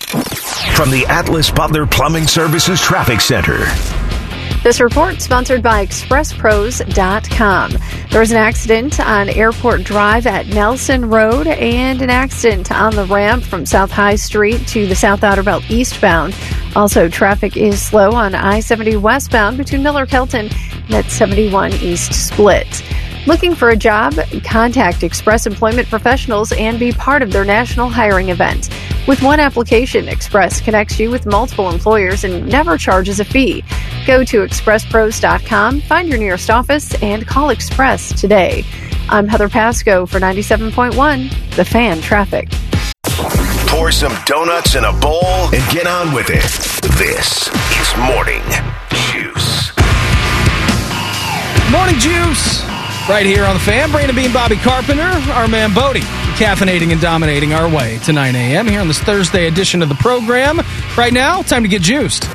From 0.75 0.91
the 0.91 1.05
Atlas 1.09 1.51
Butler 1.51 1.85
Plumbing 1.85 2.27
Services 2.27 2.79
Traffic 2.79 3.19
Center. 3.19 3.65
This 4.61 4.81
report 4.81 5.21
sponsored 5.21 5.63
by 5.63 5.85
ExpressPros.com. 5.85 7.71
There 8.09 8.19
was 8.19 8.31
an 8.31 8.37
accident 8.37 8.99
on 8.99 9.29
Airport 9.29 9.83
Drive 9.83 10.27
at 10.27 10.47
Nelson 10.47 11.09
Road 11.09 11.47
and 11.47 12.01
an 12.01 12.09
accident 12.09 12.69
on 12.69 12.93
the 12.93 13.05
ramp 13.05 13.43
from 13.43 13.65
South 13.65 13.89
High 13.89 14.15
Street 14.15 14.67
to 14.67 14.85
the 14.85 14.95
South 14.95 15.23
Outer 15.23 15.43
Belt 15.43 15.63
eastbound. 15.69 16.35
Also, 16.75 17.07
traffic 17.07 17.55
is 17.55 17.81
slow 17.81 18.11
on 18.11 18.35
I 18.35 18.59
70 18.59 18.97
westbound 18.97 19.57
between 19.57 19.81
Miller 19.81 20.05
Kelton 20.05 20.49
and 20.51 20.89
that 20.89 21.05
71 21.05 21.71
East 21.75 22.13
split. 22.13 22.83
Looking 23.27 23.53
for 23.53 23.69
a 23.69 23.75
job? 23.75 24.13
Contact 24.45 25.03
Express 25.03 25.45
Employment 25.45 25.89
Professionals 25.89 26.53
and 26.53 26.79
be 26.79 26.93
part 26.93 27.21
of 27.21 27.31
their 27.31 27.43
national 27.43 27.89
hiring 27.89 28.29
event. 28.29 28.69
With 29.07 29.21
one 29.21 29.41
application, 29.41 30.07
Express 30.07 30.61
connects 30.61 30.99
you 30.99 31.11
with 31.11 31.25
multiple 31.25 31.69
employers 31.69 32.23
and 32.23 32.47
never 32.47 32.77
charges 32.77 33.19
a 33.19 33.25
fee. 33.25 33.63
Go 34.07 34.23
to 34.23 34.39
expresspros.com, 34.39 35.81
find 35.81 36.07
your 36.07 36.17
nearest 36.17 36.49
office, 36.49 36.95
and 37.03 37.27
call 37.27 37.49
Express 37.49 38.19
today. 38.19 38.63
I'm 39.09 39.27
Heather 39.27 39.49
Pasco 39.49 40.05
for 40.05 40.19
97.1, 40.19 41.55
The 41.55 41.65
Fan 41.65 42.01
Traffic. 42.01 42.49
Pour 43.67 43.91
some 43.91 44.15
donuts 44.25 44.75
in 44.75 44.85
a 44.85 44.93
bowl 44.93 45.53
and 45.53 45.73
get 45.73 45.87
on 45.87 46.13
with 46.13 46.29
it. 46.29 46.41
This 46.97 47.49
is 47.79 47.97
Morning 47.97 48.41
Juice. 48.89 49.71
Morning 51.71 51.99
juice. 51.99 52.68
Right 53.09 53.25
here 53.25 53.43
on 53.43 53.55
the 53.55 53.59
fan. 53.59 53.89
Brandon 53.89 54.15
Beam, 54.15 54.31
Bobby 54.31 54.55
Carpenter, 54.55 55.01
our 55.31 55.47
man 55.47 55.73
Bodie. 55.73 56.01
caffeinating 56.37 56.91
and 56.91 57.01
dominating 57.01 57.53
our 57.53 57.67
way 57.67 57.97
to 58.05 58.13
9 58.13 58.35
a.m. 58.35 58.67
here 58.67 58.79
on 58.79 58.87
this 58.87 58.99
Thursday 58.99 59.47
edition 59.47 59.81
of 59.81 59.89
the 59.89 59.95
program. 59.95 60.61
Right 60.95 61.11
now, 61.11 61.41
time 61.41 61.63
to 61.63 61.67
get 61.67 61.81
juiced. 61.81 62.25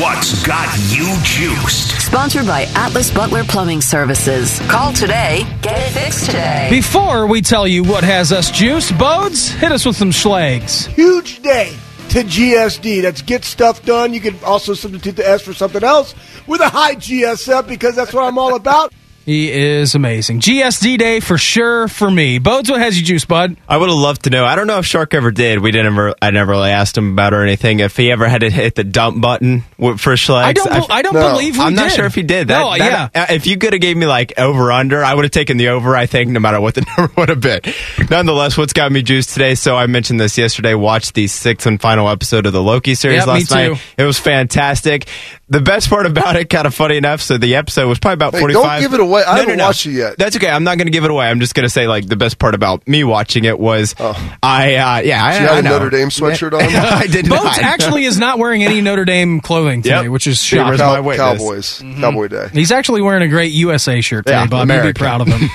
What's 0.00 0.42
got 0.46 0.74
you 0.88 1.14
juiced? 1.22 2.00
Sponsored 2.00 2.46
by 2.46 2.62
Atlas 2.74 3.10
Butler 3.10 3.44
Plumbing 3.44 3.82
Services. 3.82 4.58
Call 4.70 4.94
today. 4.94 5.44
Get 5.60 5.76
it 5.78 5.90
fixed 5.92 6.24
today. 6.24 6.68
Before 6.70 7.26
we 7.26 7.42
tell 7.42 7.68
you 7.68 7.84
what 7.84 8.02
has 8.02 8.32
us 8.32 8.50
juiced, 8.50 8.96
Bodes, 8.98 9.50
hit 9.50 9.70
us 9.70 9.84
with 9.84 9.96
some 9.96 10.12
schlags. 10.12 10.86
Huge 10.86 11.42
day 11.42 11.76
to 12.08 12.22
GSD. 12.22 13.02
That's 13.02 13.20
get 13.20 13.44
stuff 13.44 13.84
done. 13.84 14.14
You 14.14 14.20
can 14.20 14.42
also 14.44 14.72
substitute 14.72 15.16
the 15.16 15.28
S 15.28 15.42
for 15.42 15.52
something 15.52 15.84
else 15.84 16.14
with 16.46 16.62
a 16.62 16.68
high 16.70 16.94
GSF 16.94 17.68
because 17.68 17.94
that's 17.94 18.14
what 18.14 18.24
I'm 18.24 18.38
all 18.38 18.54
about. 18.56 18.94
He 19.26 19.50
is 19.50 19.96
amazing. 19.96 20.38
GSD 20.40 20.98
day 20.98 21.18
for 21.18 21.36
sure 21.36 21.88
for 21.88 22.08
me. 22.08 22.38
Bodes, 22.38 22.70
what 22.70 22.80
has 22.80 22.96
you 22.96 23.04
juice, 23.04 23.24
bud? 23.24 23.56
I 23.68 23.76
would 23.76 23.88
have 23.88 23.98
loved 23.98 24.22
to 24.24 24.30
know. 24.30 24.44
I 24.44 24.54
don't 24.54 24.68
know 24.68 24.78
if 24.78 24.86
Shark 24.86 25.14
ever 25.14 25.32
did. 25.32 25.58
We 25.58 25.72
didn't 25.72 25.86
ever. 25.94 26.14
I 26.22 26.30
never 26.30 26.52
really 26.52 26.70
asked 26.70 26.96
him 26.96 27.10
about 27.12 27.34
or 27.34 27.42
anything. 27.42 27.80
If 27.80 27.96
he 27.96 28.12
ever 28.12 28.28
had 28.28 28.42
to 28.42 28.50
hit 28.50 28.76
the 28.76 28.84
dump 28.84 29.20
button 29.20 29.62
for 29.78 30.14
Schlags. 30.14 30.44
I 30.44 30.52
don't. 30.52 30.68
bel- 30.70 30.86
I 30.90 31.02
don't 31.02 31.12
believe 31.14 31.58
we 31.58 31.64
I'm 31.64 31.74
not 31.74 31.90
sure 31.90 32.04
if 32.06 32.14
he 32.14 32.22
did. 32.22 32.48
That, 32.48 32.60
No, 32.60 32.78
that- 32.78 33.16
uh, 33.16 33.26
If 33.34 33.48
you 33.48 33.58
could 33.58 33.72
have 33.72 33.82
gave 33.82 33.96
me 33.96 34.06
like 34.06 34.38
over 34.38 34.70
under, 34.70 35.02
I 35.02 35.12
would 35.12 35.24
have 35.24 35.32
taken 35.32 35.56
the 35.56 35.70
over. 35.70 35.96
I 35.96 36.06
think 36.06 36.30
no 36.30 36.38
matter 36.38 36.60
what 36.60 36.76
the 36.76 36.86
number 36.96 37.12
would 37.16 37.28
have 37.28 37.40
been. 37.40 37.62
Nonetheless, 38.08 38.56
what's 38.56 38.72
got 38.74 38.92
me 38.92 39.02
juiced 39.02 39.30
today? 39.30 39.56
So 39.56 39.76
I 39.76 39.88
mentioned 39.88 40.20
this 40.20 40.38
yesterday. 40.38 40.74
Watched 40.74 41.14
the 41.14 41.26
sixth 41.26 41.66
and 41.66 41.80
final 41.80 42.08
episode 42.08 42.46
of 42.46 42.52
the 42.52 42.62
Loki 42.62 42.94
series 42.94 43.16
Yep, 43.18 43.26
me 43.26 43.32
last 43.32 43.50
night. 43.50 43.80
It 43.98 44.04
was 44.04 44.20
fantastic. 44.20 45.08
The 45.48 45.60
best 45.60 45.88
part 45.88 46.06
about 46.06 46.34
it, 46.34 46.50
kind 46.50 46.66
of 46.66 46.74
funny 46.74 46.96
enough. 46.96 47.20
So 47.20 47.38
the 47.38 47.54
episode 47.54 47.86
was 47.88 48.00
probably 48.00 48.14
about 48.14 48.34
Hey, 48.34 48.40
45. 48.40 48.62
don't 48.64 48.80
give 48.80 48.94
it 48.94 49.00
away. 49.00 49.22
I 49.22 49.38
haven't 49.38 49.60
watched 49.60 49.86
it 49.86 49.92
yet. 49.92 50.18
That's 50.18 50.34
okay. 50.34 50.48
I'm 50.48 50.64
not 50.64 50.76
going 50.76 50.88
to 50.88 50.90
give 50.90 51.04
it 51.04 51.10
away. 51.12 51.26
I'm 51.26 51.38
just 51.38 51.54
going 51.54 51.62
to 51.64 51.70
say 51.70 51.86
like 51.86 52.04
the 52.08 52.16
best 52.16 52.40
part 52.40 52.56
about 52.56 52.88
me 52.88 53.04
watching 53.04 53.44
it 53.44 53.56
was 53.56 53.94
oh. 54.00 54.36
I 54.42 54.74
uh, 54.74 55.00
yeah 55.02 55.24
I, 55.24 55.32
Did 55.32 55.42
you 55.42 55.48
I 55.48 55.54
have 55.54 55.58
a 55.58 55.62
know. 55.62 55.78
Notre 55.78 55.90
Dame 55.90 56.08
sweatshirt 56.08 56.52
on? 56.52 56.62
I 56.62 57.06
did 57.06 57.28
Bodes 57.28 57.44
not. 57.44 57.58
actually 57.62 58.04
is 58.06 58.18
not 58.18 58.40
wearing 58.40 58.64
any 58.64 58.80
Notre 58.80 59.04
Dame 59.04 59.40
clothing 59.40 59.82
today, 59.82 60.02
Yep. 60.02 60.10
which 60.10 60.26
is 60.26 60.44
Favors 60.44 60.78
shocking. 60.80 60.84
my 60.94 61.00
witness. 61.00 61.78
Cowboys. 61.78 62.00
Cowboy 62.00 62.26
Day. 62.28 62.48
He's 62.52 62.72
actually 62.72 63.02
wearing 63.02 63.22
a 63.22 63.28
great 63.28 63.52
USA 63.52 64.00
shirt 64.00 64.26
today, 64.26 64.38
Yeah, 64.38 64.46
Bob. 64.48 64.62
America. 64.64 64.88
You'd 64.88 64.94
be 64.94 64.98
proud 64.98 65.20
of 65.20 65.28
him. 65.28 65.48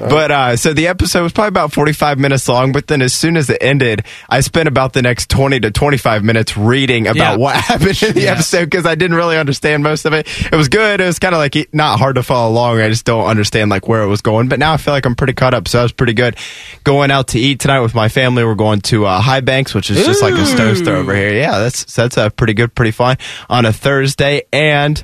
but 0.00 0.30
uh, 0.30 0.56
so 0.56 0.74
the 0.74 0.88
episode 0.88 1.22
was 1.22 1.32
probably 1.32 1.48
about 1.48 1.72
45 1.72 2.18
minutes 2.18 2.46
long. 2.46 2.72
But 2.72 2.88
then 2.88 3.00
as 3.00 3.14
soon 3.14 3.38
as 3.38 3.48
it 3.48 3.56
ended, 3.62 4.04
I 4.28 4.40
spent 4.40 4.68
about 4.68 4.92
the 4.92 5.00
next 5.00 5.30
20 5.30 5.60
to 5.60 5.70
25 5.70 6.22
minutes 6.24 6.58
reading 6.58 7.06
about 7.06 7.16
Yeah. 7.16 7.36
what 7.36 7.56
happened 7.64 8.02
in 8.02 8.12
the 8.12 8.20
Yeah. 8.20 8.32
episode 8.32 8.66
because 8.66 8.84
I 8.84 8.94
didn't 8.96 9.13
really 9.14 9.36
understand 9.36 9.82
most 9.82 10.04
of 10.04 10.12
it. 10.12 10.26
It 10.52 10.56
was 10.56 10.68
good. 10.68 11.00
It 11.00 11.06
was 11.06 11.18
kind 11.18 11.34
of 11.34 11.38
like 11.38 11.54
not 11.72 11.98
hard 11.98 12.16
to 12.16 12.22
follow 12.22 12.52
along. 12.52 12.80
I 12.80 12.88
just 12.88 13.04
don't 13.04 13.26
understand 13.26 13.70
like 13.70 13.88
where 13.88 14.02
it 14.02 14.08
was 14.08 14.20
going. 14.20 14.48
But 14.48 14.58
now 14.58 14.72
I 14.72 14.76
feel 14.76 14.94
like 14.94 15.06
I'm 15.06 15.14
pretty 15.14 15.32
caught 15.32 15.54
up. 15.54 15.68
So 15.68 15.78
that 15.78 15.84
was 15.84 15.92
pretty 15.92 16.14
good. 16.14 16.36
Going 16.84 17.10
out 17.10 17.28
to 17.28 17.38
eat 17.38 17.60
tonight 17.60 17.80
with 17.80 17.94
my 17.94 18.08
family. 18.08 18.44
We're 18.44 18.54
going 18.54 18.80
to 18.82 19.06
uh, 19.06 19.20
High 19.20 19.40
Banks, 19.40 19.74
which 19.74 19.90
is 19.90 20.04
just 20.04 20.22
like 20.22 20.34
a 20.34 20.46
stone's 20.46 20.80
throw 20.80 20.96
over 20.98 21.14
here. 21.14 21.34
Yeah, 21.34 21.58
that's 21.58 21.84
that's 21.94 22.18
uh, 22.18 22.30
pretty 22.30 22.54
good, 22.54 22.74
pretty 22.74 22.92
fun 22.92 23.16
on 23.48 23.64
a 23.64 23.72
Thursday 23.72 24.42
and. 24.52 25.02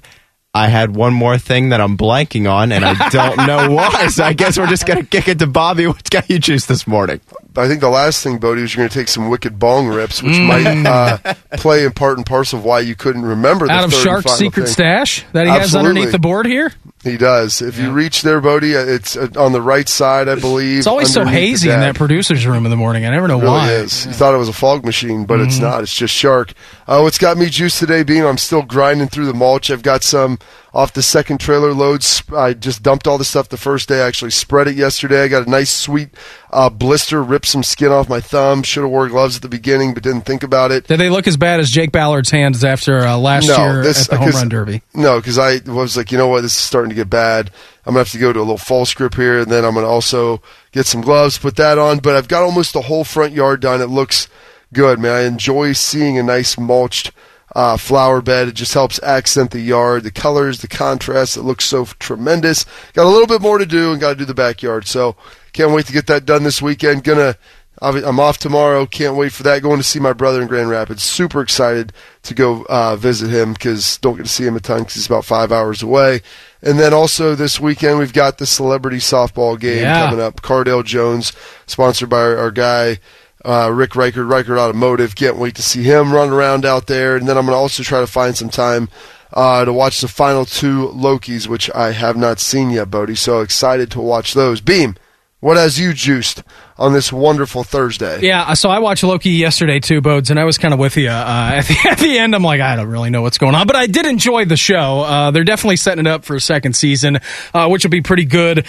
I 0.52 0.66
had 0.66 0.96
one 0.96 1.12
more 1.14 1.38
thing 1.38 1.68
that 1.68 1.80
I'm 1.80 1.96
blanking 1.96 2.50
on, 2.50 2.72
and 2.72 2.84
I 2.84 3.08
don't 3.10 3.36
know 3.46 3.70
why. 3.70 4.08
So 4.08 4.24
I 4.24 4.32
guess 4.32 4.58
we're 4.58 4.66
just 4.66 4.84
gonna 4.86 5.04
kick 5.04 5.28
it 5.28 5.38
to 5.38 5.46
Bobby. 5.46 5.86
What's 5.86 6.10
got 6.10 6.28
you 6.28 6.38
juice 6.40 6.66
this 6.66 6.86
morning? 6.88 7.20
I 7.56 7.66
think 7.68 7.80
the 7.80 7.88
last 7.90 8.22
thing, 8.22 8.38
Bodie, 8.38 8.62
is 8.62 8.72
you're 8.74 8.82
going 8.82 8.88
to 8.90 8.94
take 8.96 9.08
some 9.08 9.28
wicked 9.28 9.58
bong 9.58 9.88
rips, 9.88 10.22
which 10.22 10.34
Mm. 10.36 10.46
might 10.46 10.88
uh, 10.88 11.34
play 11.54 11.84
in 11.84 11.90
part 11.90 12.16
and 12.16 12.24
parcel 12.24 12.60
of 12.60 12.64
why 12.64 12.78
you 12.78 12.94
couldn't 12.94 13.22
remember 13.22 13.66
the 13.66 13.72
Out 13.72 13.82
of 13.84 13.90
third 13.90 13.96
and 13.98 14.04
Shark's 14.04 14.24
final 14.26 14.38
secret 14.38 14.64
thing. 14.66 14.72
stash 14.72 15.24
that 15.32 15.46
he 15.46 15.50
has 15.52 15.74
underneath 15.74 16.12
the 16.12 16.20
board 16.20 16.46
here. 16.46 16.72
He 17.02 17.16
does. 17.16 17.60
If 17.60 17.76
you 17.76 17.90
reach 17.90 18.22
there, 18.22 18.40
Bodie, 18.40 18.76
uh, 18.76 18.84
it's 18.84 19.16
uh, 19.16 19.26
on 19.36 19.50
the 19.50 19.60
right 19.60 19.88
side, 19.88 20.28
I 20.28 20.36
believe. 20.36 20.78
It's 20.78 20.86
always 20.86 21.12
so 21.12 21.24
hazy 21.24 21.70
in 21.70 21.80
that 21.80 21.96
producer's 21.96 22.46
room 22.46 22.64
in 22.66 22.70
the 22.70 22.76
morning. 22.76 23.04
I 23.04 23.10
never 23.10 23.26
know 23.26 23.38
It 23.38 23.42
really 23.42 23.52
why. 23.52 23.72
is. 23.72 24.06
You 24.06 24.12
thought 24.12 24.32
it 24.32 24.38
was 24.38 24.48
a 24.48 24.52
fog 24.52 24.84
machine, 24.84 25.24
but 25.24 25.40
it's 25.40 25.58
Mhm. 25.58 25.62
not. 25.62 25.82
It's 25.82 25.94
just 25.94 26.14
shark. 26.14 26.52
Uh, 26.90 27.02
what's 27.02 27.18
got 27.18 27.38
me 27.38 27.46
juiced 27.48 27.78
today, 27.78 28.02
being 28.02 28.24
I'm 28.26 28.36
still 28.36 28.62
grinding 28.62 29.06
through 29.06 29.26
the 29.26 29.32
mulch. 29.32 29.70
I've 29.70 29.84
got 29.84 30.02
some 30.02 30.40
off 30.74 30.92
the 30.92 31.02
second 31.02 31.38
trailer 31.38 31.72
loads. 31.72 32.20
I 32.36 32.52
just 32.52 32.82
dumped 32.82 33.06
all 33.06 33.16
the 33.16 33.24
stuff 33.24 33.48
the 33.48 33.56
first 33.56 33.88
day. 33.88 34.02
I 34.02 34.08
actually 34.08 34.32
spread 34.32 34.66
it 34.66 34.74
yesterday. 34.74 35.22
I 35.22 35.28
got 35.28 35.46
a 35.46 35.50
nice 35.50 35.70
sweet 35.70 36.08
uh, 36.52 36.68
blister, 36.68 37.22
ripped 37.22 37.46
some 37.46 37.62
skin 37.62 37.92
off 37.92 38.08
my 38.08 38.20
thumb. 38.20 38.64
Should 38.64 38.82
have 38.82 38.90
wore 38.90 39.08
gloves 39.08 39.36
at 39.36 39.42
the 39.42 39.48
beginning, 39.48 39.94
but 39.94 40.02
didn't 40.02 40.22
think 40.22 40.42
about 40.42 40.72
it. 40.72 40.88
Did 40.88 40.98
they 40.98 41.10
look 41.10 41.28
as 41.28 41.36
bad 41.36 41.60
as 41.60 41.70
Jake 41.70 41.92
Ballard's 41.92 42.30
hands 42.30 42.64
after 42.64 42.98
uh, 43.06 43.16
last 43.16 43.46
year 43.46 43.82
at 43.82 43.94
the 44.08 44.16
home 44.16 44.26
'cause- 44.26 44.34
run 44.34 44.48
derby? 44.48 44.82
No, 44.92 45.20
because 45.20 45.38
I 45.38 45.60
was 45.66 45.96
like, 45.96 46.10
you 46.10 46.18
know 46.18 46.26
what, 46.26 46.40
this 46.40 46.54
is 46.56 46.58
starting 46.58 46.88
to 46.90 46.96
get 46.96 47.08
bad. 47.08 47.52
I'm 47.86 47.92
gonna 47.94 48.00
have 48.00 48.10
to 48.10 48.18
go 48.18 48.32
to 48.32 48.38
a 48.38 48.42
little 48.42 48.58
false 48.58 48.92
grip 48.94 49.14
here, 49.14 49.38
and 49.38 49.46
then 49.50 49.64
I'm 49.64 49.74
gonna 49.74 49.86
also 49.86 50.42
get 50.72 50.86
some 50.86 51.02
gloves, 51.02 51.38
put 51.38 51.54
that 51.54 51.78
on. 51.78 51.98
But 51.98 52.16
I've 52.16 52.26
got 52.26 52.42
almost 52.42 52.72
the 52.72 52.82
whole 52.82 53.04
front 53.04 53.32
yard 53.32 53.60
done. 53.60 53.80
It 53.80 53.86
looks 53.86 54.26
good, 54.72 54.98
man. 54.98 55.12
I 55.12 55.20
enjoy 55.22 55.72
seeing 55.72 56.18
a 56.18 56.22
nice 56.22 56.58
mulched 56.58 57.12
uh, 57.54 57.76
flower 57.76 58.20
bed. 58.22 58.48
It 58.48 58.54
just 58.54 58.74
helps 58.74 59.02
accent 59.02 59.50
the 59.50 59.60
yard, 59.60 60.04
the 60.04 60.10
colors, 60.10 60.60
the 60.60 60.68
contrast. 60.68 61.36
It 61.36 61.42
looks 61.42 61.64
so 61.64 61.84
tremendous. 61.98 62.64
Got 62.92 63.06
a 63.06 63.10
little 63.10 63.26
bit 63.26 63.42
more 63.42 63.58
to 63.58 63.66
do, 63.66 63.90
and 63.92 64.00
got 64.00 64.10
to 64.10 64.14
do 64.18 64.24
the 64.24 64.34
backyard. 64.34 64.86
So 64.86 65.16
can't 65.52 65.72
wait 65.72 65.86
to 65.86 65.92
get 65.92 66.06
that 66.06 66.24
done 66.26 66.44
this 66.44 66.62
weekend. 66.62 67.02
Gonna 67.04 67.36
I'm 67.82 68.20
off 68.20 68.36
tomorrow. 68.36 68.84
Can't 68.84 69.16
wait 69.16 69.32
for 69.32 69.42
that. 69.44 69.62
Going 69.62 69.78
to 69.78 69.82
see 69.82 69.98
my 70.00 70.12
brother 70.12 70.42
in 70.42 70.48
Grand 70.48 70.68
Rapids. 70.68 71.02
Super 71.02 71.40
excited 71.40 71.94
to 72.24 72.34
go 72.34 72.66
uh, 72.68 72.94
visit 72.96 73.30
him 73.30 73.54
because 73.54 73.96
don't 73.98 74.16
get 74.18 74.24
to 74.26 74.28
see 74.28 74.44
him 74.44 74.54
a 74.54 74.60
ton 74.60 74.80
because 74.80 74.94
he's 74.96 75.06
about 75.06 75.24
five 75.24 75.50
hours 75.50 75.82
away. 75.82 76.20
And 76.60 76.78
then 76.78 76.92
also 76.92 77.34
this 77.34 77.58
weekend 77.58 77.98
we've 77.98 78.12
got 78.12 78.36
the 78.36 78.44
celebrity 78.44 78.98
softball 78.98 79.58
game 79.58 79.78
Yeah. 79.82 80.04
coming 80.10 80.20
up. 80.22 80.42
Cardale 80.42 80.84
Jones, 80.84 81.32
sponsored 81.66 82.10
by 82.10 82.20
our, 82.20 82.36
our 82.36 82.50
guy 82.50 82.98
uh, 83.44 83.70
Rick 83.72 83.96
Reichert, 83.96 84.26
Reichert 84.26 84.58
Automotive. 84.58 85.14
Can't 85.14 85.36
wait 85.36 85.54
to 85.56 85.62
see 85.62 85.82
him 85.82 86.12
run 86.12 86.30
around 86.30 86.64
out 86.64 86.86
there. 86.86 87.16
And 87.16 87.28
then 87.28 87.36
I'm 87.36 87.46
going 87.46 87.54
to 87.54 87.60
also 87.60 87.82
try 87.82 88.00
to 88.00 88.06
find 88.06 88.36
some 88.36 88.50
time 88.50 88.88
uh, 89.32 89.64
to 89.64 89.72
watch 89.72 90.00
the 90.00 90.08
final 90.08 90.44
two 90.44 90.88
Lokis, 90.88 91.46
which 91.46 91.70
I 91.74 91.92
have 91.92 92.16
not 92.16 92.40
seen 92.40 92.70
yet, 92.70 92.90
Bodie. 92.90 93.14
So 93.14 93.40
excited 93.40 93.90
to 93.92 94.00
watch 94.00 94.34
those. 94.34 94.60
Beam, 94.60 94.96
what 95.40 95.56
has 95.56 95.80
you 95.80 95.94
juiced 95.94 96.42
on 96.76 96.92
this 96.92 97.12
wonderful 97.12 97.64
Thursday? 97.64 98.20
Yeah, 98.20 98.52
so 98.54 98.68
I 98.68 98.78
watched 98.78 99.02
Loki 99.02 99.30
yesterday 99.30 99.80
too, 99.80 100.00
Bodes, 100.02 100.30
and 100.30 100.38
I 100.38 100.44
was 100.44 100.58
kind 100.58 100.74
of 100.74 100.80
with 100.80 100.96
you. 100.96 101.08
Uh, 101.08 101.50
at, 101.54 101.64
the, 101.64 101.88
at 101.90 101.98
the 101.98 102.18
end, 102.18 102.34
I'm 102.34 102.42
like, 102.42 102.60
I 102.60 102.76
don't 102.76 102.88
really 102.88 103.10
know 103.10 103.22
what's 103.22 103.38
going 103.38 103.54
on, 103.54 103.66
but 103.66 103.76
I 103.76 103.86
did 103.86 104.04
enjoy 104.04 104.44
the 104.44 104.56
show. 104.56 105.00
Uh, 105.00 105.30
they're 105.30 105.44
definitely 105.44 105.76
setting 105.76 106.06
it 106.06 106.10
up 106.10 106.24
for 106.24 106.36
a 106.36 106.40
second 106.40 106.76
season, 106.76 107.20
uh, 107.54 107.68
which 107.68 107.84
will 107.84 107.90
be 107.90 108.02
pretty 108.02 108.26
good. 108.26 108.66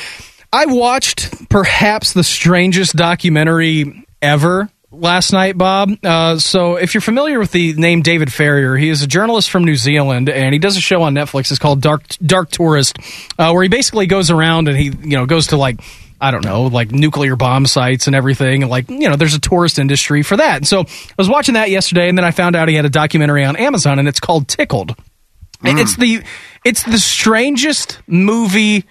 I 0.53 0.65
watched 0.65 1.49
perhaps 1.49 2.13
the 2.13 2.23
strangest 2.23 2.95
documentary 2.95 4.00
ever 4.21 4.69
last 4.91 5.31
night, 5.31 5.57
Bob. 5.57 5.91
Uh, 6.03 6.37
so, 6.37 6.75
if 6.75 6.93
you're 6.93 7.01
familiar 7.01 7.39
with 7.39 7.51
the 7.51 7.73
name 7.73 8.01
David 8.01 8.31
Farrier, 8.31 8.75
he 8.75 8.89
is 8.89 9.01
a 9.01 9.07
journalist 9.07 9.49
from 9.49 9.63
New 9.63 9.75
Zealand, 9.75 10.29
and 10.29 10.53
he 10.53 10.59
does 10.59 10.77
a 10.77 10.81
show 10.81 11.01
on 11.03 11.13
Netflix. 11.13 11.49
It's 11.51 11.59
called 11.59 11.81
Dark 11.81 12.03
Dark 12.23 12.51
Tourist, 12.51 12.97
uh, 13.37 13.51
where 13.51 13.63
he 13.63 13.69
basically 13.69 14.05
goes 14.07 14.29
around 14.29 14.67
and 14.67 14.77
he 14.77 14.85
you 14.85 15.17
know 15.17 15.25
goes 15.25 15.47
to 15.47 15.57
like 15.57 15.79
I 16.21 16.29
don't 16.29 16.45
know, 16.45 16.63
like 16.63 16.91
nuclear 16.91 17.35
bomb 17.35 17.65
sites 17.65 18.05
and 18.05 18.15
everything. 18.15 18.61
And 18.61 18.69
like, 18.69 18.89
you 18.91 19.09
know, 19.09 19.15
there's 19.15 19.33
a 19.33 19.39
tourist 19.39 19.79
industry 19.79 20.21
for 20.21 20.37
that. 20.37 20.57
And 20.57 20.67
so 20.67 20.81
I 20.81 21.13
was 21.17 21.27
watching 21.27 21.55
that 21.55 21.71
yesterday 21.71 22.07
and 22.07 22.15
then 22.15 22.23
I 22.23 22.29
found 22.29 22.55
out 22.55 22.69
he 22.69 22.75
had 22.75 22.85
a 22.85 22.89
documentary 22.89 23.43
on 23.43 23.55
Amazon 23.55 23.97
and 23.97 24.07
it's 24.07 24.19
called 24.19 24.47
Tickled. 24.47 24.95
And 25.63 25.79
It's 25.79 25.95
the 25.95 26.21
it's 26.63 26.83
the 26.83 26.99
strangest 26.99 27.99
movie 28.07 28.85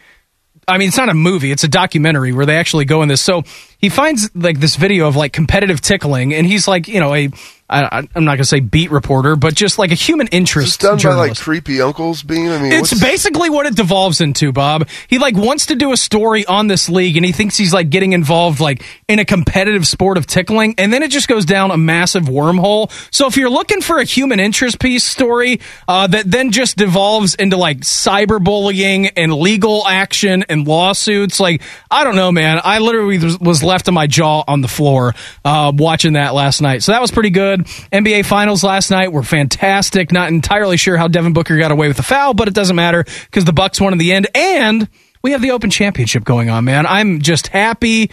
I 0.70 0.78
mean, 0.78 0.88
it's 0.88 0.96
not 0.96 1.08
a 1.08 1.14
movie; 1.14 1.50
it's 1.50 1.64
a 1.64 1.68
documentary 1.68 2.32
where 2.32 2.46
they 2.46 2.56
actually 2.56 2.84
go 2.84 3.02
in 3.02 3.08
this. 3.08 3.20
So 3.20 3.42
he 3.78 3.88
finds 3.88 4.30
like 4.34 4.60
this 4.60 4.76
video 4.76 5.08
of 5.08 5.16
like 5.16 5.32
competitive 5.32 5.80
tickling, 5.80 6.32
and 6.32 6.46
he's 6.46 6.68
like, 6.68 6.88
you 6.88 7.00
know, 7.00 7.14
a 7.14 7.30
I, 7.70 7.98
I'm 8.14 8.24
not 8.24 8.32
going 8.32 8.38
to 8.38 8.44
say 8.44 8.60
beat 8.60 8.90
reporter, 8.90 9.36
but 9.36 9.54
just 9.54 9.78
like 9.78 9.92
a 9.92 9.94
human 9.94 10.26
interest 10.28 10.68
It's 10.68 10.76
done 10.76 10.98
by 10.98 11.14
like 11.14 11.38
creepy 11.38 11.80
uncles. 11.80 12.22
Beam. 12.22 12.50
I 12.50 12.58
mean, 12.60 12.72
It's 12.72 12.98
basically 13.00 13.48
what 13.48 13.66
it 13.66 13.76
devolves 13.76 14.20
into, 14.20 14.50
Bob. 14.52 14.88
He 15.08 15.18
like 15.18 15.36
wants 15.36 15.66
to 15.66 15.76
do 15.76 15.92
a 15.92 15.96
story 15.96 16.44
on 16.46 16.66
this 16.66 16.88
league 16.88 17.16
and 17.16 17.24
he 17.24 17.30
thinks 17.32 17.56
he's 17.56 17.72
like 17.72 17.88
getting 17.88 18.12
involved 18.12 18.58
like 18.60 18.82
in 19.08 19.18
a 19.20 19.24
competitive 19.24 19.86
sport 19.86 20.18
of 20.18 20.26
tickling 20.26 20.74
and 20.78 20.92
then 20.92 21.02
it 21.04 21.10
just 21.12 21.28
goes 21.28 21.44
down 21.44 21.70
a 21.70 21.76
massive 21.76 22.24
wormhole. 22.24 22.90
So 23.14 23.26
if 23.28 23.36
you're 23.36 23.50
looking 23.50 23.80
for 23.80 23.98
a 23.98 24.04
human 24.04 24.40
interest 24.40 24.80
piece 24.80 25.04
story 25.04 25.60
uh, 25.86 26.08
that 26.08 26.28
then 26.30 26.50
just 26.50 26.76
devolves 26.76 27.34
into 27.36 27.56
like 27.56 27.78
cyberbullying 27.80 29.12
and 29.16 29.32
legal 29.34 29.86
action 29.86 30.44
and 30.48 30.66
lawsuits, 30.66 31.40
like 31.40 31.62
I 31.90 32.04
don't 32.04 32.16
know, 32.16 32.32
man. 32.32 32.60
I 32.62 32.78
literally 32.78 33.18
was- 33.18 33.38
was 33.38 33.62
left 33.62 33.88
on 33.88 33.94
my 33.94 34.06
jaw 34.06 34.44
on 34.46 34.60
the 34.60 34.68
floor 34.68 35.14
uh, 35.44 35.72
watching 35.74 36.14
that 36.14 36.34
last 36.34 36.60
night. 36.60 36.82
So 36.82 36.92
that 36.92 37.00
was 37.00 37.10
pretty 37.10 37.30
good. 37.30 37.59
NBA 37.60 38.24
Finals 38.26 38.64
last 38.64 38.90
night 38.90 39.12
were 39.12 39.22
fantastic. 39.22 40.12
Not 40.12 40.28
entirely 40.28 40.76
sure 40.76 40.96
how 40.96 41.08
Devin 41.08 41.32
Booker 41.32 41.56
got 41.58 41.70
away 41.72 41.88
with 41.88 41.96
the 41.96 42.02
foul, 42.02 42.34
but 42.34 42.48
it 42.48 42.54
doesn't 42.54 42.76
matter 42.76 43.04
because 43.04 43.44
the 43.44 43.52
Bucks 43.52 43.80
won 43.80 43.92
in 43.92 43.98
the 43.98 44.12
end, 44.12 44.28
and 44.34 44.88
we 45.22 45.32
have 45.32 45.42
the 45.42 45.50
Open 45.50 45.70
Championship 45.70 46.24
going 46.24 46.50
on. 46.50 46.64
Man, 46.64 46.86
I'm 46.86 47.20
just 47.20 47.48
happy. 47.48 48.10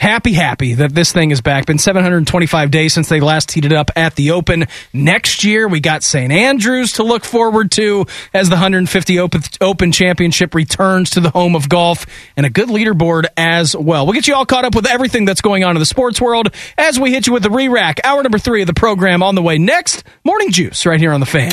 Happy, 0.00 0.32
happy 0.32 0.74
that 0.74 0.94
this 0.94 1.12
thing 1.12 1.30
is 1.30 1.40
back. 1.40 1.66
Been 1.66 1.78
725 1.78 2.70
days 2.70 2.92
since 2.92 3.08
they 3.08 3.20
last 3.20 3.52
heated 3.52 3.72
up 3.72 3.90
at 3.94 4.16
the 4.16 4.32
Open. 4.32 4.66
Next 4.92 5.44
year, 5.44 5.68
we 5.68 5.78
got 5.78 6.02
St. 6.02 6.32
Andrews 6.32 6.94
to 6.94 7.04
look 7.04 7.24
forward 7.24 7.70
to 7.72 8.06
as 8.34 8.48
the 8.48 8.54
150 8.54 9.18
Open, 9.20 9.42
Open 9.60 9.92
Championship 9.92 10.54
returns 10.54 11.10
to 11.10 11.20
the 11.20 11.30
home 11.30 11.54
of 11.54 11.68
golf 11.68 12.06
and 12.36 12.44
a 12.44 12.50
good 12.50 12.68
leaderboard 12.68 13.26
as 13.36 13.76
well. 13.76 14.06
We'll 14.06 14.14
get 14.14 14.26
you 14.26 14.34
all 14.34 14.46
caught 14.46 14.64
up 14.64 14.74
with 14.74 14.86
everything 14.86 15.26
that's 15.26 15.42
going 15.42 15.62
on 15.64 15.76
in 15.76 15.80
the 15.80 15.86
sports 15.86 16.20
world 16.20 16.48
as 16.76 16.98
we 16.98 17.12
hit 17.12 17.26
you 17.26 17.32
with 17.32 17.42
the 17.42 17.50
re-rack. 17.50 18.00
Hour 18.02 18.22
number 18.22 18.38
three 18.38 18.62
of 18.62 18.66
the 18.66 18.74
program 18.74 19.22
on 19.22 19.34
the 19.34 19.42
way 19.42 19.58
next. 19.58 20.02
Morning 20.24 20.50
Juice 20.50 20.86
right 20.86 20.98
here 20.98 21.12
on 21.12 21.20
the 21.20 21.26
fan. 21.26 21.52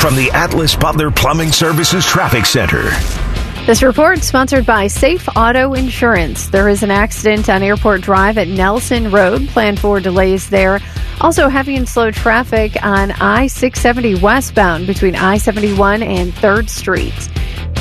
From 0.00 0.16
the 0.16 0.30
Atlas 0.32 0.76
Butler 0.76 1.10
Plumbing 1.10 1.50
Services 1.50 2.04
Traffic 2.04 2.44
Center. 2.44 2.90
This 3.66 3.82
report 3.82 4.18
sponsored 4.18 4.66
by 4.66 4.88
Safe 4.88 5.26
Auto 5.34 5.72
Insurance. 5.72 6.48
There 6.48 6.68
is 6.68 6.82
an 6.82 6.90
accident 6.90 7.48
on 7.48 7.62
Airport 7.62 8.02
Drive 8.02 8.36
at 8.36 8.46
Nelson 8.46 9.10
Road. 9.10 9.48
Plan 9.48 9.74
for 9.78 10.00
delays 10.00 10.50
there. 10.50 10.80
Also, 11.22 11.48
heavy 11.48 11.74
and 11.76 11.88
slow 11.88 12.10
traffic 12.10 12.76
on 12.84 13.12
I 13.12 13.46
670 13.46 14.16
westbound 14.16 14.86
between 14.86 15.16
I 15.16 15.38
71 15.38 16.02
and 16.02 16.34
3rd 16.34 16.68
Street. 16.68 17.14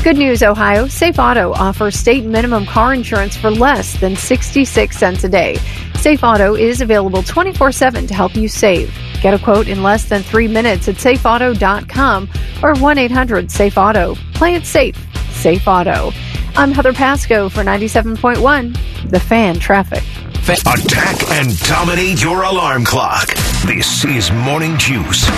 Good 0.04 0.18
news, 0.18 0.44
Ohio. 0.44 0.88
Safe 0.90 1.18
Auto 1.18 1.54
offers 1.54 1.96
state 1.96 2.26
minimum 2.26 2.66
car 2.66 2.94
insurance 2.94 3.38
for 3.38 3.50
less 3.50 3.98
than 4.02 4.18
66 4.18 4.98
cents 4.98 5.24
a 5.24 5.30
day. 5.30 5.56
Safe 5.96 6.22
Auto 6.22 6.56
is 6.56 6.82
available 6.82 7.24
24 7.24 7.72
7 7.72 8.08
to 8.08 8.14
help 8.14 8.36
you 8.36 8.50
save. 8.50 8.94
Get 9.22 9.34
a 9.34 9.40
quote 9.40 9.70
in 9.70 9.82
less 9.82 10.04
than 10.04 10.22
three 10.22 10.50
minutes 10.50 10.90
at 10.90 10.96
safeauto.com 10.96 12.30
or 12.62 12.76
1 12.76 12.98
800 12.98 13.50
Safe 13.50 13.78
Auto. 13.78 14.16
Play 14.34 14.56
it 14.56 14.66
safe. 14.66 14.98
Safe 15.32 15.66
Auto. 15.66 16.12
I'm 16.58 16.74
Heather 16.74 16.92
Pasco 16.92 17.48
for 17.48 17.64
97.1, 17.64 19.10
The 19.10 19.22
Fan 19.22 19.58
Traffic. 19.58 20.04
Attack 20.50 21.32
and 21.32 21.58
dominate 21.60 22.22
your 22.22 22.44
alarm 22.44 22.84
clock. 22.84 23.30
This 23.66 24.04
is 24.04 24.34
Morning 24.34 24.78
Juice. 24.78 25.30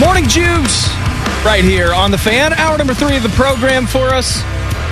Morning 0.00 0.26
Juice 0.26 0.96
right 1.46 1.62
here 1.62 1.94
on 1.94 2.10
the 2.10 2.18
fan. 2.18 2.52
Hour 2.54 2.76
number 2.76 2.92
three 2.92 3.16
of 3.16 3.22
the 3.22 3.28
program 3.30 3.86
for 3.86 4.08
us 4.08 4.42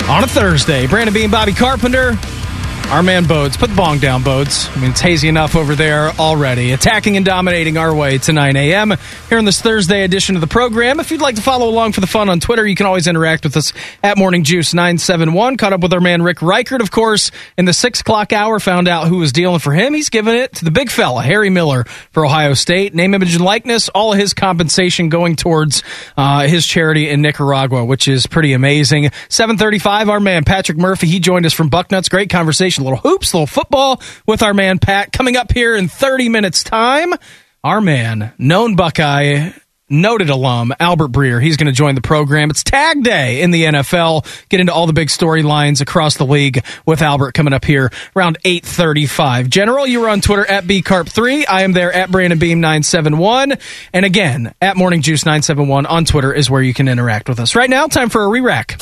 on 0.07 0.23
a 0.23 0.27
Thursday. 0.27 0.87
Brandon 0.87 1.13
Beam, 1.13 1.29
Bobby 1.29 1.51
Carpenter. 1.51 2.17
Our 2.91 3.03
man 3.03 3.25
Bodes. 3.25 3.57
Put 3.57 3.71
the 3.71 3.75
bong 3.75 3.99
down, 3.99 4.23
Bodes. 4.23 4.69
I 4.69 4.79
mean, 4.79 4.91
it's 4.91 5.01
hazy 5.01 5.27
enough 5.27 5.55
over 5.55 5.75
there 5.75 6.11
already. 6.11 6.71
Attacking 6.71 7.17
and 7.17 7.25
dominating 7.25 7.77
our 7.77 7.93
way 7.93 8.19
to 8.19 8.31
9 8.31 8.55
a.m. 8.55 8.93
here 9.27 9.37
on 9.37 9.43
this 9.43 9.59
Thursday 9.59 10.03
edition 10.03 10.35
of 10.35 10.41
the 10.41 10.47
program. 10.47 10.99
If 10.99 11.11
you'd 11.11 11.19
like 11.19 11.35
to 11.35 11.41
follow 11.41 11.67
along 11.67 11.91
for 11.91 12.01
the 12.01 12.07
fun 12.07 12.29
on 12.29 12.39
Twitter, 12.39 12.65
you 12.65 12.75
can 12.75 12.85
always 12.85 13.07
interact 13.07 13.43
with 13.43 13.57
us 13.57 13.73
at 14.01 14.17
Morning 14.17 14.43
Juice 14.43 14.73
971. 14.73 15.57
Caught 15.57 15.73
up 15.73 15.81
with 15.81 15.93
our 15.93 15.99
man 15.99 16.21
Rick 16.21 16.41
Reichert, 16.41 16.79
of 16.79 16.89
course, 16.91 17.31
in 17.57 17.65
the 17.65 17.73
6 17.73 17.99
o'clock 18.01 18.31
hour. 18.31 18.59
Found 18.59 18.87
out 18.87 19.07
who 19.07 19.17
was 19.17 19.33
dealing 19.33 19.59
for 19.59 19.73
him. 19.73 19.93
He's 19.93 20.09
giving 20.09 20.35
it 20.35 20.53
to 20.53 20.65
the 20.65 20.71
big 20.71 20.89
fella, 20.89 21.23
Harry 21.23 21.49
Miller, 21.49 21.85
for 22.11 22.23
Ohio 22.25 22.53
State. 22.53 22.93
Name, 22.93 23.13
image, 23.13 23.35
and 23.35 23.43
likeness. 23.43 23.89
All 23.89 24.13
of 24.13 24.19
his 24.19 24.33
compensation 24.33 25.09
going 25.09 25.35
towards 25.35 25.83
uh, 26.15 26.47
his 26.47 26.65
charity 26.65 27.09
in 27.09 27.21
Nicaragua, 27.21 27.83
which 27.83 28.07
is 28.07 28.27
pretty 28.27 28.53
amazing. 28.53 29.09
735, 29.27 30.07
our 30.07 30.19
man 30.19 30.43
Patrick 30.45 30.77
Murphy. 30.77 31.07
He 31.07 31.19
joined 31.19 31.45
us 31.47 31.53
from 31.53 31.69
Bucknuts. 31.69 32.09
Great 32.09 32.29
conversation. 32.29 32.74
A 32.77 32.83
little 32.83 32.99
hoops, 32.99 33.33
little 33.33 33.47
football 33.47 34.01
with 34.25 34.41
our 34.41 34.53
man 34.53 34.79
Pat. 34.79 35.11
Coming 35.11 35.37
up 35.37 35.51
here 35.51 35.75
in 35.75 35.87
30 35.87 36.29
minutes 36.29 36.63
time, 36.63 37.13
our 37.63 37.81
man, 37.81 38.33
known 38.37 38.75
Buckeye, 38.75 39.51
noted 39.89 40.29
alum, 40.29 40.73
Albert 40.79 41.11
Breer. 41.11 41.41
He's 41.41 41.57
going 41.57 41.67
to 41.67 41.73
join 41.73 41.95
the 41.95 42.01
program. 42.01 42.49
It's 42.49 42.63
tag 42.63 43.03
day 43.03 43.41
in 43.41 43.51
the 43.51 43.65
NFL. 43.65 44.25
Get 44.49 44.59
into 44.59 44.73
all 44.73 44.87
the 44.87 44.93
big 44.93 45.09
storylines 45.09 45.81
across 45.81 46.17
the 46.17 46.25
league 46.25 46.63
with 46.85 47.01
Albert 47.01 47.33
coming 47.33 47.53
up 47.53 47.65
here 47.65 47.91
around 48.15 48.37
835. 48.43 49.49
General, 49.49 49.85
you 49.85 50.01
were 50.01 50.09
on 50.09 50.21
Twitter 50.21 50.45
at 50.45 50.63
bcarp3. 50.65 51.45
I 51.47 51.63
am 51.63 51.73
there 51.73 51.93
at 51.93 52.09
Brandon 52.11 52.39
Beam 52.39 52.61
971. 52.61 53.53
And 53.93 54.05
again, 54.05 54.53
at 54.61 54.75
Morning 54.77 55.01
Juice 55.01 55.25
971 55.25 55.85
on 55.85 56.05
Twitter 56.05 56.33
is 56.33 56.49
where 56.49 56.61
you 56.61 56.73
can 56.73 56.87
interact 56.87 57.29
with 57.29 57.39
us. 57.39 57.55
Right 57.55 57.69
now, 57.69 57.87
time 57.87 58.09
for 58.09 58.23
a 58.23 58.27
re-rack. 58.27 58.79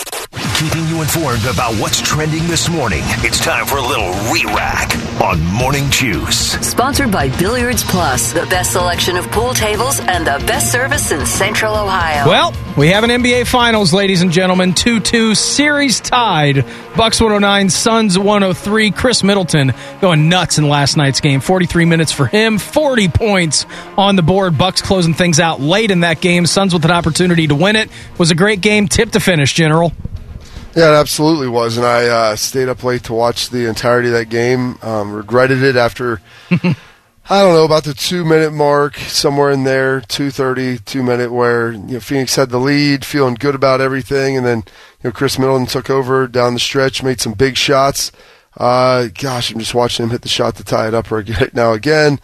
Keeping 0.56 0.88
you 0.88 1.02
informed 1.02 1.44
about 1.46 1.74
what's 1.76 2.00
trending 2.00 2.48
this 2.48 2.70
morning. 2.70 3.02
It's 3.18 3.40
time 3.40 3.66
for 3.66 3.78
a 3.78 3.82
little 3.82 4.12
re-rack 4.32 4.96
on 5.20 5.42
Morning 5.44 5.90
Juice. 5.90 6.52
Sponsored 6.66 7.12
by 7.12 7.36
Billiards 7.38 7.84
Plus, 7.84 8.32
the 8.32 8.46
best 8.46 8.72
selection 8.72 9.18
of 9.18 9.30
pool 9.32 9.54
tables 9.54 10.00
and 10.00 10.26
the 10.26 10.42
best 10.46 10.72
service 10.72 11.12
in 11.12 11.26
Central 11.26 11.76
Ohio. 11.76 12.28
Well, 12.28 12.54
we 12.78 12.90
have 12.90 13.04
an 13.04 13.10
NBA 13.10 13.48
Finals, 13.48 13.94
ladies 13.94 14.22
and 14.22 14.32
gentlemen. 14.32 14.74
2 14.74 15.00
2 15.02 15.36
series 15.36 16.00
tied. 16.00 16.66
Bucks 16.96 17.20
109, 17.20 17.70
Suns 17.70 18.18
103. 18.18 18.92
Khris 18.92 19.24
Middleton 19.24 19.74
going 20.02 20.30
nuts 20.30 20.60
in 20.60 20.70
last 20.70 20.96
night's 20.96 21.20
game. 21.20 21.42
43 21.42 21.86
minutes 21.86 22.12
for 22.12 22.26
him, 22.26 22.58
40 22.58 23.10
points 23.10 23.66
on 23.98 24.16
the 24.16 24.22
board. 24.22 24.58
Bucks 24.58 24.82
closing 24.82 25.16
things 25.16 25.40
out 25.40 25.60
late 25.60 25.92
in 25.92 26.02
that 26.02 26.22
game. 26.22 26.46
Suns 26.46 26.74
with 26.74 26.86
an 26.86 26.92
opportunity 26.92 27.48
to 27.48 27.56
win 27.56 27.76
it. 27.76 27.90
Was 28.18 28.32
a 28.32 28.36
great 28.36 28.62
game, 28.62 28.88
tip 28.88 29.12
to 29.12 29.20
finish, 29.20 29.54
General. 29.54 29.92
Yeah, 30.76 30.92
it 30.92 31.00
absolutely 31.00 31.48
was, 31.48 31.78
and 31.78 31.86
I 31.86 32.08
uh, 32.08 32.36
stayed 32.36 32.68
up 32.68 32.84
late 32.84 33.04
to 33.04 33.14
watch 33.14 33.50
the 33.50 33.68
entirety 33.68 34.08
of 34.08 34.16
that 34.16 34.30
game. 34.30 34.78
Um, 34.82 35.14
regretted 35.14 35.62
it 35.62 35.76
after 35.76 36.20
I 37.30 37.42
don't 37.42 37.54
know 37.54 37.64
about 37.64 37.86
the 37.86 37.94
two 37.94 38.26
minute 38.26 38.52
mark 38.52 38.98
somewhere 38.98 39.50
in 39.50 39.64
there, 39.64 40.02
two 40.02 40.30
thirty, 40.30 40.78
two 40.80 41.04
minute 41.04 41.32
where 41.32 41.72
you 41.72 41.80
know 41.80 42.00
Phoenix 42.02 42.36
had 42.36 42.50
the 42.50 42.60
lead, 42.60 43.06
feeling 43.06 43.36
good 43.36 43.56
about 43.56 43.80
everything, 43.80 44.36
and 44.36 44.46
then 44.46 44.58
you 44.58 45.10
know 45.10 45.12
Khris 45.12 45.40
Middleton 45.40 45.68
took 45.68 45.90
over 45.90 46.28
down 46.28 46.54
the 46.54 46.60
stretch, 46.60 47.02
made 47.02 47.22
some 47.22 47.34
big 47.34 47.56
shots. 47.56 48.12
Uh, 48.58 49.08
gosh, 49.14 49.52
I'm 49.52 49.60
just 49.60 49.74
watching 49.74 50.04
him 50.04 50.10
hit 50.10 50.22
the 50.22 50.28
shot 50.28 50.56
to 50.58 50.64
tie 50.64 50.88
it 50.90 50.94
up 50.94 51.12
right 51.12 51.54
now 51.54 51.72
again, 51.72 52.20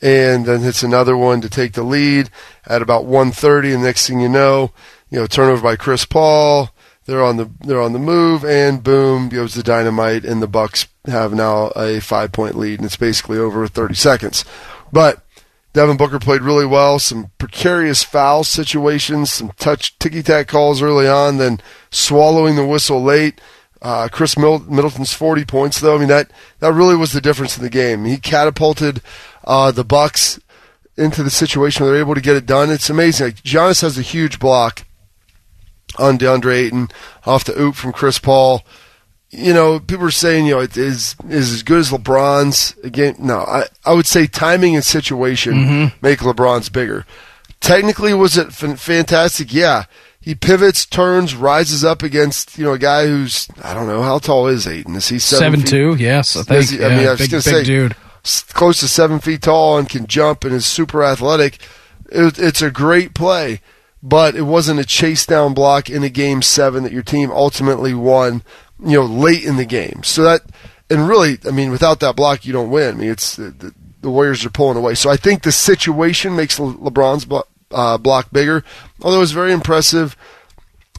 and 0.00 0.46
then 0.46 0.60
hits 0.60 0.82
another 0.84 1.16
one 1.16 1.40
to 1.40 1.50
take 1.50 1.72
the 1.72 1.82
lead 1.82 2.30
at 2.66 2.80
about 2.80 3.06
1:30. 3.06 3.74
And 3.74 3.82
next 3.82 4.06
thing 4.06 4.20
you 4.20 4.28
know, 4.28 4.70
you 5.10 5.18
know 5.18 5.26
turnover 5.26 5.62
by 5.62 5.74
Chris 5.76 6.04
Paul. 6.04 6.73
They're 7.06 7.22
on 7.22 7.36
the 7.36 7.50
they're 7.60 7.82
on 7.82 7.92
the 7.92 7.98
move, 7.98 8.44
and 8.44 8.82
boom 8.82 9.28
goes 9.28 9.54
the 9.54 9.62
dynamite, 9.62 10.24
and 10.24 10.42
the 10.42 10.46
Bucks 10.46 10.86
have 11.06 11.34
now 11.34 11.68
a 11.76 12.00
five 12.00 12.32
point 12.32 12.56
lead, 12.56 12.78
and 12.78 12.86
it's 12.86 12.96
basically 12.96 13.38
over 13.38 13.66
30 13.66 13.94
seconds. 13.94 14.44
But 14.90 15.22
Devin 15.74 15.96
Booker 15.96 16.18
played 16.18 16.40
really 16.40 16.64
well. 16.64 16.98
Some 16.98 17.30
precarious 17.36 18.02
foul 18.02 18.44
situations, 18.44 19.32
some 19.32 19.50
touch 19.58 19.98
ticky 19.98 20.22
tack 20.22 20.48
calls 20.48 20.80
early 20.80 21.06
on, 21.06 21.36
then 21.36 21.60
swallowing 21.90 22.56
the 22.56 22.66
whistle 22.66 23.02
late. 23.02 23.40
Uh, 23.82 24.08
Khris 24.08 24.38
Middleton's 24.38 25.12
40 25.12 25.44
points, 25.44 25.80
though. 25.80 25.96
I 25.96 25.98
mean 25.98 26.08
that 26.08 26.30
that 26.60 26.72
really 26.72 26.96
was 26.96 27.12
the 27.12 27.20
difference 27.20 27.58
in 27.58 27.62
the 27.62 27.70
game. 27.70 28.06
He 28.06 28.16
catapulted 28.16 29.02
uh, 29.44 29.72
the 29.72 29.84
Bucks 29.84 30.40
into 30.96 31.22
the 31.22 31.30
situation 31.30 31.84
where 31.84 31.92
they're 31.92 32.00
able 32.00 32.14
to 32.14 32.20
get 32.22 32.36
it 32.36 32.46
done. 32.46 32.70
It's 32.70 32.88
amazing. 32.88 33.26
Like, 33.26 33.42
Giannis 33.42 33.82
has 33.82 33.98
a 33.98 34.02
huge 34.02 34.38
block 34.38 34.86
on 35.98 36.18
DeAndre 36.18 36.54
Ayton 36.66 36.88
off 37.26 37.44
the 37.44 37.58
oop 37.60 37.74
from 37.74 37.92
Chris 37.92 38.18
Paul. 38.18 38.62
You 39.30 39.52
know, 39.52 39.80
people 39.80 40.04
are 40.06 40.10
saying, 40.12 40.46
you 40.46 40.54
know, 40.54 40.60
it 40.60 40.76
is 40.76 41.16
is 41.28 41.52
as 41.52 41.62
good 41.64 41.78
as 41.80 41.90
LeBron's. 41.90 42.76
Again, 42.84 43.16
no, 43.18 43.38
I, 43.40 43.64
I 43.84 43.92
would 43.92 44.06
say 44.06 44.26
timing 44.26 44.74
and 44.76 44.84
situation 44.84 45.54
Mm-hmm. 45.54 45.96
make 46.06 46.20
LeBron's 46.20 46.68
bigger. 46.68 47.04
Technically, 47.60 48.14
was 48.14 48.36
it 48.36 48.48
f- 48.48 48.78
fantastic? 48.80 49.52
Yeah. 49.52 49.84
He 50.20 50.34
pivots, 50.34 50.86
turns, 50.86 51.34
rises 51.34 51.84
up 51.84 52.02
against, 52.02 52.56
you 52.56 52.64
know, 52.64 52.72
a 52.72 52.78
guy 52.78 53.06
who's, 53.06 53.46
I 53.62 53.74
don't 53.74 53.86
know, 53.86 54.02
how 54.02 54.18
tall 54.18 54.46
is 54.46 54.66
Ayton? 54.66 54.96
Is 54.96 55.08
he 55.08 55.18
seven, 55.18 55.60
Seven 55.60 55.66
two, 55.66 55.96
yes, 56.02 56.34
I 56.36 56.42
think. 56.44 56.70
He- 56.70 56.82
I 56.82 56.88
Yeah, 56.88 56.96
mean, 56.96 57.06
I 57.08 57.10
was 57.10 57.20
big, 57.20 57.30
going 57.30 57.42
big 57.42 57.44
to 57.44 57.50
say, 57.50 57.64
dude. 57.64 57.96
close 58.54 58.80
to 58.80 58.88
seven 58.88 59.18
feet 59.18 59.42
tall 59.42 59.76
and 59.76 59.86
can 59.88 60.06
jump 60.06 60.44
and 60.44 60.54
is 60.54 60.64
super 60.64 61.02
athletic. 61.04 61.58
It, 62.10 62.38
it's 62.38 62.62
a 62.62 62.70
great 62.70 63.12
play, 63.14 63.60
but 64.06 64.36
it 64.36 64.42
wasn't 64.42 64.78
a 64.78 64.84
chase 64.84 65.24
down 65.24 65.54
block 65.54 65.88
in 65.88 66.04
a 66.04 66.10
game 66.10 66.42
seven 66.42 66.82
that 66.82 66.92
your 66.92 67.02
team 67.02 67.30
ultimately 67.32 67.94
won. 67.94 68.42
You 68.78 68.98
know, 69.00 69.04
late 69.04 69.44
in 69.44 69.56
the 69.56 69.64
game. 69.64 70.02
So 70.02 70.22
that, 70.24 70.42
and 70.90 71.08
really, 71.08 71.38
I 71.46 71.52
mean, 71.52 71.70
without 71.70 72.00
that 72.00 72.16
block, 72.16 72.44
you 72.44 72.52
don't 72.52 72.70
win. 72.70 72.96
I 72.96 72.98
mean, 72.98 73.10
it's 73.10 73.36
the, 73.36 73.72
the 74.02 74.10
Warriors 74.10 74.44
are 74.44 74.50
pulling 74.50 74.76
away. 74.76 74.94
So 74.94 75.08
I 75.08 75.16
think 75.16 75.42
the 75.42 75.52
situation 75.52 76.36
makes 76.36 76.58
Le- 76.58 76.74
LeBron's 76.74 77.24
blo- 77.24 77.46
uh, 77.70 77.96
block 77.96 78.30
bigger. 78.30 78.62
Although 79.00 79.16
it 79.16 79.20
was 79.20 79.32
very 79.32 79.52
impressive 79.52 80.16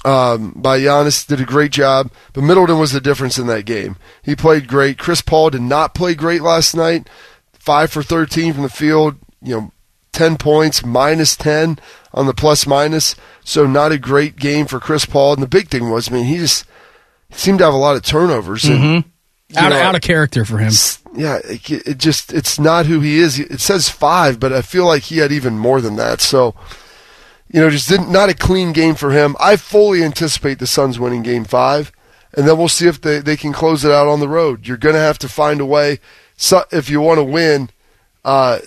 um, 0.03 0.53
by 0.55 0.79
Giannis, 0.79 1.27
did 1.27 1.39
a 1.39 1.45
great 1.45 1.71
job. 1.71 2.09
But 2.33 2.43
Middleton 2.43 2.79
was 2.79 2.91
the 2.91 3.01
difference 3.01 3.37
in 3.37 3.45
that 3.47 3.65
game. 3.65 3.97
He 4.23 4.35
played 4.35 4.67
great. 4.67 4.97
Chris 4.97 5.21
Paul 5.21 5.51
did 5.51 5.61
not 5.61 5.93
play 5.93 6.15
great 6.15 6.41
last 6.41 6.75
night. 6.75 7.07
Five 7.53 7.91
for 7.91 8.01
13 8.01 8.53
from 8.53 8.63
the 8.63 8.69
field. 8.69 9.17
You 9.43 9.55
know, 9.55 9.71
10 10.15 10.37
points, 10.37 10.83
minus 10.83 11.35
10 11.35 11.77
on 12.13 12.25
the 12.25 12.33
plus 12.33 12.65
minus. 12.65 13.15
So 13.43 13.67
not 13.67 13.91
a 13.91 13.99
great 13.99 14.37
game 14.37 14.65
for 14.65 14.79
Chris 14.79 15.05
Paul. 15.05 15.33
And 15.33 15.43
the 15.43 15.47
big 15.47 15.67
thing 15.69 15.89
was, 15.91 16.09
I 16.09 16.13
mean, 16.15 16.25
he 16.25 16.37
just 16.37 16.65
seemed 17.31 17.59
to 17.59 17.65
have 17.65 17.73
a 17.73 17.77
lot 17.77 17.95
of 17.95 18.01
turnovers. 18.03 18.63
And, 18.65 18.79
Mhm. 18.79 19.05
you 19.49 19.57
Out, 19.59 19.69
know, 19.69 19.75
out 19.79 19.95
of 19.95 20.01
character 20.01 20.43
for 20.45 20.57
him. 20.57 20.71
yeah, 21.15 21.37
it, 21.43 21.69
it 21.69 21.97
just 21.99 22.33
it's 22.33 22.57
not 22.59 22.85
who 22.87 22.99
he 23.01 23.19
is. 23.19 23.39
It 23.39 23.59
says 23.59 23.89
five, 23.89 24.39
but 24.39 24.51
I 24.53 24.61
feel 24.61 24.85
like 24.85 25.03
he 25.03 25.17
had 25.19 25.31
even 25.31 25.57
more 25.59 25.81
than 25.81 25.97
that. 25.97 26.21
So, 26.21 26.55
you 27.51 27.61
know, 27.61 27.69
just 27.69 27.87
didn't 27.89 28.09
not 28.11 28.29
a 28.29 28.33
clean 28.33 28.73
game 28.73 28.95
for 28.95 29.11
him. 29.11 29.35
I 29.39 29.55
fully 29.57 30.03
anticipate 30.03 30.59
the 30.59 30.67
Suns 30.67 30.99
winning 30.99 31.21
Game 31.23 31.45
Five, 31.45 31.91
and 32.33 32.47
then 32.47 32.57
we'll 32.57 32.67
see 32.69 32.87
if 32.87 32.99
they, 33.01 33.19
they 33.19 33.37
can 33.37 33.53
close 33.53 33.85
it 33.85 33.91
out 33.91 34.07
on 34.07 34.19
the 34.19 34.27
road. 34.27 34.67
You're 34.67 34.77
going 34.77 34.95
to 34.95 35.01
have 35.01 35.19
to 35.19 35.29
find 35.29 35.61
a 35.61 35.65
way. 35.65 35.99
So 36.37 36.63
if 36.71 36.89
you 36.89 36.99
want 37.01 37.19
to 37.19 37.23
win, 37.23 37.69
uh, 38.25 38.59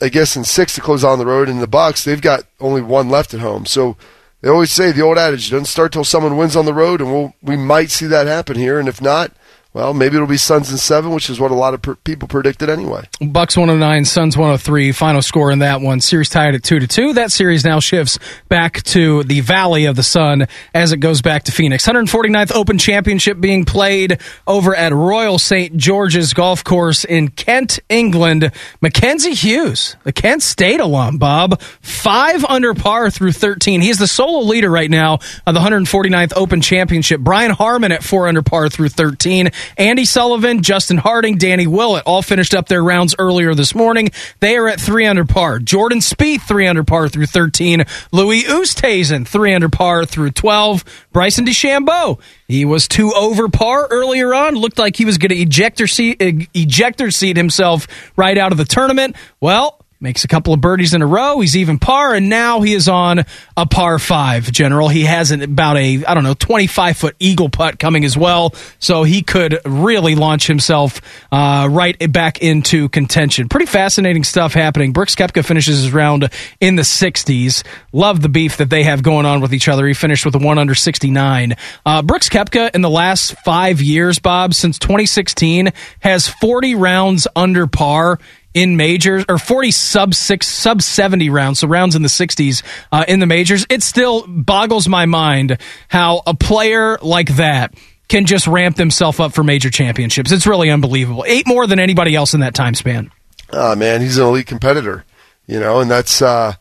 I 0.00 0.08
guess 0.08 0.36
in 0.36 0.44
six 0.44 0.74
to 0.74 0.80
close 0.80 1.04
on 1.04 1.18
the 1.18 1.26
road. 1.26 1.48
In 1.48 1.60
the 1.60 1.66
Bucks, 1.66 2.04
they've 2.04 2.20
got 2.20 2.44
only 2.58 2.82
one 2.82 3.08
left 3.08 3.34
at 3.34 3.40
home. 3.40 3.66
So 3.66 3.96
they 4.40 4.48
always 4.48 4.72
say 4.72 4.92
the 4.92 5.02
old 5.02 5.18
adage 5.18 5.50
doesn't 5.50 5.66
start 5.66 5.92
till 5.92 6.04
someone 6.04 6.36
wins 6.36 6.56
on 6.56 6.64
the 6.64 6.74
road, 6.74 7.00
and 7.00 7.12
we'll, 7.12 7.34
we 7.42 7.56
might 7.56 7.90
see 7.90 8.06
that 8.06 8.26
happen 8.26 8.56
here. 8.56 8.78
And 8.78 8.88
if 8.88 9.02
not, 9.02 9.32
well, 9.72 9.94
maybe 9.94 10.16
it'll 10.16 10.26
be 10.26 10.36
Suns 10.36 10.72
in 10.72 10.78
seven, 10.78 11.12
which 11.12 11.30
is 11.30 11.38
what 11.38 11.52
a 11.52 11.54
lot 11.54 11.74
of 11.74 11.82
per- 11.82 11.94
people 11.94 12.26
predicted 12.26 12.68
anyway. 12.68 13.04
Bucks 13.20 13.56
109, 13.56 14.04
Suns 14.04 14.36
103. 14.36 14.90
Final 14.90 15.22
score 15.22 15.52
in 15.52 15.60
that 15.60 15.80
one. 15.80 16.00
Series 16.00 16.28
tied 16.28 16.56
at 16.56 16.64
two 16.64 16.80
to 16.80 16.88
two. 16.88 17.12
That 17.12 17.30
series 17.30 17.64
now 17.64 17.78
shifts 17.78 18.18
back 18.48 18.82
to 18.84 19.22
the 19.22 19.40
Valley 19.40 19.84
of 19.84 19.94
the 19.94 20.02
Sun 20.02 20.48
as 20.74 20.90
it 20.90 20.96
goes 20.96 21.22
back 21.22 21.44
to 21.44 21.52
Phoenix. 21.52 21.86
149th 21.86 22.52
Open 22.52 22.78
Championship 22.78 23.40
being 23.40 23.64
played 23.64 24.20
over 24.44 24.74
at 24.74 24.92
Royal 24.92 25.38
St. 25.38 25.76
George's 25.76 26.34
Golf 26.34 26.64
Course 26.64 27.04
in 27.04 27.28
Kent, 27.28 27.78
England. 27.88 28.50
Mackenzie 28.80 29.34
Hughes, 29.34 29.94
the 30.02 30.12
Kent 30.12 30.42
State 30.42 30.80
alum, 30.80 31.18
Bob, 31.18 31.60
five 31.80 32.44
under 32.44 32.74
par 32.74 33.08
through 33.08 33.32
13. 33.32 33.82
He's 33.82 33.98
the 33.98 34.08
solo 34.08 34.40
leader 34.40 34.68
right 34.68 34.90
now 34.90 35.20
of 35.46 35.54
the 35.54 35.60
149th 35.60 36.32
Open 36.34 36.60
Championship. 36.60 37.20
Brian 37.20 37.52
Harman 37.52 37.92
at 37.92 38.02
four 38.02 38.26
under 38.26 38.42
par 38.42 38.68
through 38.68 38.88
13. 38.88 39.50
Andy 39.76 40.04
Sullivan, 40.04 40.62
Justin 40.62 40.96
Harding, 40.96 41.36
Danny 41.36 41.66
Willett 41.66 42.04
all 42.06 42.22
finished 42.22 42.54
up 42.54 42.68
their 42.68 42.82
rounds 42.82 43.14
earlier 43.18 43.54
this 43.54 43.74
morning. 43.74 44.10
They 44.40 44.56
are 44.56 44.68
at 44.68 44.80
three 44.80 45.06
under 45.06 45.24
par. 45.24 45.58
Jordan 45.58 45.98
Spieth, 45.98 46.42
three 46.42 46.66
under 46.66 46.84
par 46.84 47.08
through 47.08 47.26
13. 47.26 47.84
Louis 48.12 48.44
Oosthuizen, 48.44 49.26
three 49.26 49.54
under 49.54 49.68
par 49.68 50.04
through 50.04 50.30
12. 50.32 50.84
Bryson 51.12 51.44
DeChambeau, 51.44 52.20
he 52.46 52.64
was 52.64 52.88
two 52.88 53.12
over 53.12 53.48
par 53.48 53.88
earlier 53.90 54.34
on. 54.34 54.54
Looked 54.54 54.78
like 54.78 54.96
he 54.96 55.04
was 55.04 55.18
going 55.18 55.30
to 55.30 55.36
ejector 55.36 55.86
seat, 55.86 56.16
ejector 56.20 57.10
seat 57.10 57.36
himself 57.36 57.86
right 58.16 58.36
out 58.36 58.52
of 58.52 58.58
the 58.58 58.64
tournament. 58.64 59.16
Well, 59.40 59.79
makes 60.00 60.24
a 60.24 60.28
couple 60.28 60.54
of 60.54 60.60
birdies 60.60 60.94
in 60.94 61.02
a 61.02 61.06
row. 61.06 61.40
He's 61.40 61.56
even 61.56 61.78
par, 61.78 62.14
and 62.14 62.28
now 62.28 62.62
he 62.62 62.72
is 62.72 62.88
on 62.88 63.24
a 63.56 63.66
par 63.66 63.98
five. 63.98 64.50
General, 64.50 64.88
he 64.88 65.04
has 65.04 65.30
an, 65.30 65.42
about 65.42 65.76
a 65.76 66.04
I 66.04 66.14
don't 66.14 66.24
know 66.24 66.34
twenty 66.34 66.66
five 66.66 66.96
foot 66.96 67.16
eagle 67.18 67.50
putt 67.50 67.78
coming 67.78 68.04
as 68.04 68.16
well, 68.16 68.54
so 68.78 69.02
he 69.02 69.22
could 69.22 69.58
really 69.64 70.14
launch 70.14 70.46
himself 70.46 71.00
uh, 71.30 71.68
right 71.70 71.96
back 72.12 72.42
into 72.42 72.88
contention. 72.88 73.48
Pretty 73.48 73.66
fascinating 73.66 74.24
stuff 74.24 74.54
happening. 74.54 74.92
Brooks 74.92 75.14
Koepka 75.14 75.44
finishes 75.44 75.82
his 75.82 75.92
round 75.92 76.30
in 76.60 76.76
the 76.76 76.84
sixties. 76.84 77.62
Love 77.92 78.22
the 78.22 78.28
beef 78.28 78.56
that 78.56 78.70
they 78.70 78.84
have 78.84 79.02
going 79.02 79.26
on 79.26 79.40
with 79.40 79.52
each 79.52 79.68
other. 79.68 79.86
He 79.86 79.94
finished 79.94 80.24
with 80.24 80.34
a 80.34 80.38
one 80.38 80.58
under 80.58 80.74
sixty 80.74 81.10
nine. 81.10 81.56
Uh, 81.84 82.02
Brooks 82.02 82.28
Koepka 82.28 82.74
in 82.74 82.80
the 82.80 82.90
last 82.90 83.36
five 83.44 83.82
years, 83.82 84.18
Bob, 84.18 84.54
since 84.54 84.78
twenty 84.78 85.06
sixteen, 85.06 85.72
has 86.00 86.26
forty 86.26 86.74
rounds 86.74 87.28
under 87.36 87.66
par 87.66 88.18
in 88.54 88.76
majors 88.76 89.24
or 89.28 89.38
40 89.38 89.70
sub 89.70 90.14
6 90.14 90.46
sub 90.46 90.82
70 90.82 91.30
rounds 91.30 91.60
so 91.60 91.68
rounds 91.68 91.94
in 91.94 92.02
the 92.02 92.08
60s 92.08 92.62
uh, 92.92 93.04
in 93.06 93.20
the 93.20 93.26
majors 93.26 93.66
it 93.70 93.82
still 93.82 94.26
boggles 94.26 94.88
my 94.88 95.06
mind 95.06 95.58
how 95.88 96.22
a 96.26 96.34
player 96.34 96.98
like 97.02 97.36
that 97.36 97.74
can 98.08 98.26
just 98.26 98.46
ramp 98.46 98.76
themselves 98.76 99.20
up 99.20 99.32
for 99.32 99.44
major 99.44 99.70
championships 99.70 100.32
it's 100.32 100.46
really 100.46 100.70
unbelievable 100.70 101.24
eight 101.26 101.46
more 101.46 101.66
than 101.66 101.78
anybody 101.78 102.14
else 102.14 102.34
in 102.34 102.40
that 102.40 102.54
time 102.54 102.74
span 102.74 103.10
oh 103.52 103.76
man 103.76 104.00
he's 104.00 104.18
an 104.18 104.26
elite 104.26 104.46
competitor 104.46 105.04
you 105.46 105.60
know 105.60 105.80
and 105.80 105.90
that's 105.90 106.20
uh 106.20 106.54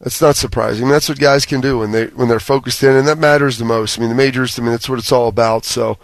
that's 0.00 0.22
not 0.22 0.36
surprising. 0.36 0.88
That's 0.88 1.08
what 1.08 1.18
guys 1.18 1.44
can 1.44 1.60
do 1.60 1.78
when 1.78 1.90
they 1.90 2.06
when 2.06 2.28
they're 2.28 2.38
focused 2.38 2.84
in, 2.84 2.94
and 2.94 3.08
that 3.08 3.18
matters 3.18 3.58
the 3.58 3.64
most. 3.64 3.98
I 3.98 4.00
mean, 4.00 4.10
the 4.10 4.14
majors. 4.14 4.56
I 4.56 4.62
mean, 4.62 4.70
that's 4.70 4.88
what 4.88 5.00
it's 5.00 5.10
all 5.10 5.26
about. 5.26 5.64
So, 5.64 5.98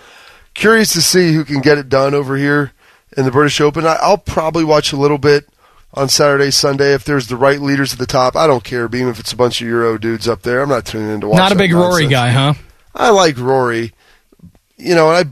curious 0.52 0.92
to 0.94 1.00
see 1.00 1.32
who 1.32 1.44
can 1.44 1.60
get 1.60 1.78
it 1.78 1.88
done 1.88 2.12
over 2.12 2.36
here 2.36 2.72
in 3.16 3.24
the 3.24 3.30
British 3.30 3.60
Open. 3.60 3.86
I, 3.86 3.98
will 4.08 4.18
probably 4.18 4.64
watch 4.64 4.92
a 4.92 4.96
little 4.96 5.18
bit 5.18 5.48
on 5.92 6.08
Saturday, 6.08 6.50
Sunday 6.50 6.92
if 6.92 7.04
there's 7.04 7.28
the 7.28 7.36
right 7.36 7.60
leaders 7.60 7.92
at 7.92 7.98
the 7.98 8.06
top. 8.06 8.36
I 8.36 8.46
don't 8.46 8.64
care, 8.64 8.88
Beam, 8.88 9.08
if 9.08 9.20
it's 9.20 9.32
a 9.32 9.36
bunch 9.36 9.60
of 9.60 9.68
Euro 9.68 9.98
dudes 9.98 10.28
up 10.28 10.42
there. 10.42 10.62
I'm 10.62 10.68
not 10.68 10.86
tuning 10.86 11.10
in 11.10 11.20
to 11.20 11.28
watch. 11.28 11.38
Not 11.38 11.52
a 11.52 11.56
big 11.56 11.70
nonsense. 11.70 11.92
Rory 11.92 12.06
guy, 12.08 12.30
huh? 12.30 12.54
I 12.94 13.10
like 13.10 13.38
Rory, 13.38 13.92
you 14.76 14.94
know, 14.94 15.08
I 15.08 15.24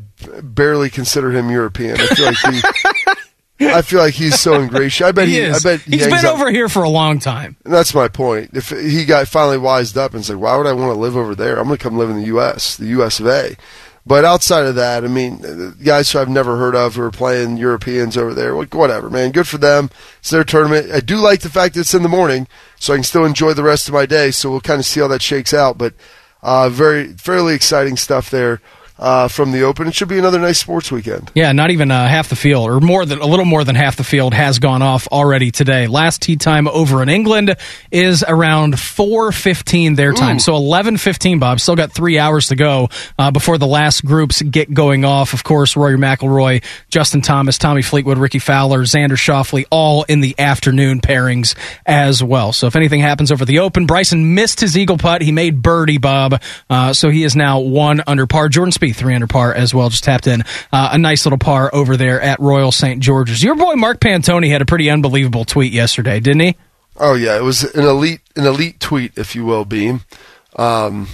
barely 0.42 0.90
consider 0.90 1.30
him 1.30 1.50
European. 1.50 2.00
I 2.00 2.06
feel 2.06 2.26
like 2.26 2.36
he. 2.38 2.62
I 3.64 3.82
feel 3.82 4.00
like 4.00 4.14
he's 4.14 4.40
so 4.40 4.60
ingratiating. 4.60 5.08
I 5.08 5.12
bet 5.12 5.28
he. 5.28 5.34
he 5.34 5.46
I 5.50 5.58
bet 5.60 5.80
he 5.82 5.98
he's 5.98 6.06
been 6.06 6.26
up. 6.26 6.34
over 6.34 6.50
here 6.50 6.68
for 6.68 6.82
a 6.82 6.88
long 6.88 7.20
time. 7.20 7.56
And 7.64 7.72
that's 7.72 7.94
my 7.94 8.08
point. 8.08 8.50
If 8.54 8.70
he 8.70 9.04
got 9.04 9.28
finally 9.28 9.58
wised 9.58 9.96
up 9.96 10.14
and 10.14 10.24
said, 10.24 10.36
"Why 10.36 10.56
would 10.56 10.66
I 10.66 10.72
want 10.72 10.92
to 10.94 10.98
live 10.98 11.16
over 11.16 11.34
there? 11.34 11.58
I'm 11.58 11.66
going 11.66 11.78
to 11.78 11.82
come 11.82 11.96
live 11.96 12.10
in 12.10 12.16
the 12.16 12.26
U.S., 12.26 12.76
the 12.76 12.86
U.S. 12.86 13.20
of 13.20 13.26
A." 13.26 13.56
But 14.04 14.24
outside 14.24 14.66
of 14.66 14.74
that, 14.74 15.04
I 15.04 15.08
mean, 15.08 15.76
guys 15.84 16.10
who 16.10 16.18
I've 16.18 16.28
never 16.28 16.56
heard 16.56 16.74
of 16.74 16.96
who 16.96 17.02
are 17.02 17.12
playing 17.12 17.56
Europeans 17.56 18.16
over 18.16 18.34
there, 18.34 18.54
whatever, 18.56 19.08
man. 19.08 19.30
Good 19.30 19.46
for 19.46 19.58
them. 19.58 19.90
It's 20.18 20.30
their 20.30 20.42
tournament. 20.42 20.90
I 20.90 20.98
do 20.98 21.18
like 21.18 21.40
the 21.40 21.48
fact 21.48 21.74
that 21.74 21.80
it's 21.82 21.94
in 21.94 22.02
the 22.02 22.08
morning, 22.08 22.48
so 22.80 22.92
I 22.92 22.96
can 22.96 23.04
still 23.04 23.24
enjoy 23.24 23.54
the 23.54 23.62
rest 23.62 23.86
of 23.86 23.94
my 23.94 24.06
day. 24.06 24.32
So 24.32 24.50
we'll 24.50 24.60
kind 24.60 24.80
of 24.80 24.86
see 24.86 25.00
how 25.00 25.08
that 25.08 25.22
shakes 25.22 25.54
out. 25.54 25.78
But 25.78 25.94
uh, 26.42 26.68
very, 26.68 27.12
fairly 27.12 27.54
exciting 27.54 27.96
stuff 27.96 28.28
there 28.28 28.60
uh, 29.02 29.28
from 29.28 29.52
the 29.52 29.62
Open. 29.62 29.88
It 29.88 29.94
should 29.94 30.08
be 30.08 30.18
another 30.18 30.38
nice 30.38 30.58
sports 30.58 30.90
weekend. 30.92 31.30
Yeah, 31.34 31.52
not 31.52 31.70
even 31.70 31.90
uh, 31.90 32.06
half 32.08 32.28
the 32.28 32.36
field, 32.36 32.70
or 32.70 32.80
more 32.80 33.04
than 33.04 33.18
a 33.18 33.26
little 33.26 33.44
more 33.44 33.64
than 33.64 33.74
half 33.74 33.96
the 33.96 34.04
field 34.04 34.32
has 34.32 34.60
gone 34.60 34.80
off 34.80 35.08
already 35.08 35.50
today. 35.50 35.88
Last 35.88 36.22
tee 36.22 36.36
time 36.36 36.68
over 36.68 37.02
in 37.02 37.08
England 37.08 37.56
is 37.90 38.24
around 38.26 38.78
four 38.78 39.32
fifteen 39.32 39.96
their 39.96 40.12
time, 40.12 40.36
Ooh. 40.36 40.40
so 40.40 40.54
eleven 40.54 40.96
fifteen. 40.96 41.40
Bob 41.40 41.58
still 41.58 41.76
got 41.76 41.92
three 41.92 42.18
hours 42.18 42.48
to 42.48 42.56
go 42.56 42.88
uh, 43.18 43.30
before 43.32 43.58
the 43.58 43.66
last 43.66 44.04
groups 44.04 44.40
get 44.40 44.72
going 44.72 45.04
off. 45.04 45.32
Of 45.32 45.42
course, 45.42 45.76
Rory 45.76 45.98
McIlroy, 45.98 46.62
Justin 46.88 47.20
Thomas, 47.22 47.58
Tommy 47.58 47.82
Fleetwood, 47.82 48.18
Rickie 48.18 48.38
Fowler, 48.38 48.82
Xander 48.84 49.16
Schauffele, 49.18 49.64
all 49.70 50.04
in 50.04 50.20
the 50.20 50.36
afternoon 50.38 51.00
pairings 51.00 51.56
as 51.84 52.22
well. 52.22 52.52
So 52.52 52.68
if 52.68 52.76
anything 52.76 53.00
happens 53.00 53.32
over 53.32 53.44
the 53.44 53.58
Open, 53.58 53.86
Bryson 53.86 54.34
missed 54.34 54.60
his 54.60 54.78
eagle 54.78 54.98
putt. 54.98 55.22
He 55.22 55.32
made 55.32 55.60
birdie, 55.60 55.98
Bob, 55.98 56.40
uh, 56.70 56.92
so 56.92 57.10
he 57.10 57.24
is 57.24 57.34
now 57.34 57.58
one 57.60 58.02
under 58.06 58.26
par. 58.26 58.48
Jordan 58.48 58.72
Spieth 58.72 58.91
three 58.92 59.14
under 59.14 59.26
par 59.26 59.54
as 59.54 59.74
well. 59.74 59.88
Just 59.88 60.04
tapped 60.04 60.26
in 60.26 60.42
uh, 60.72 60.90
a 60.92 60.98
nice 60.98 61.24
little 61.26 61.38
par 61.38 61.70
over 61.72 61.96
there 61.96 62.20
at 62.20 62.40
Royal 62.40 62.72
St. 62.72 63.00
George's. 63.00 63.42
Your 63.42 63.54
boy 63.54 63.74
Mark 63.74 64.00
Pantoni 64.00 64.50
had 64.50 64.62
a 64.62 64.66
pretty 64.66 64.90
unbelievable 64.90 65.44
tweet 65.44 65.72
yesterday, 65.72 66.20
didn't 66.20 66.40
he? 66.40 66.56
Oh 66.96 67.14
yeah, 67.14 67.36
it 67.36 67.42
was 67.42 67.64
an 67.74 67.84
elite 67.84 68.20
an 68.36 68.46
elite 68.46 68.80
tweet, 68.80 69.12
if 69.16 69.34
you 69.34 69.44
will, 69.44 69.64
Beam. 69.64 70.02
Um, 70.56 71.08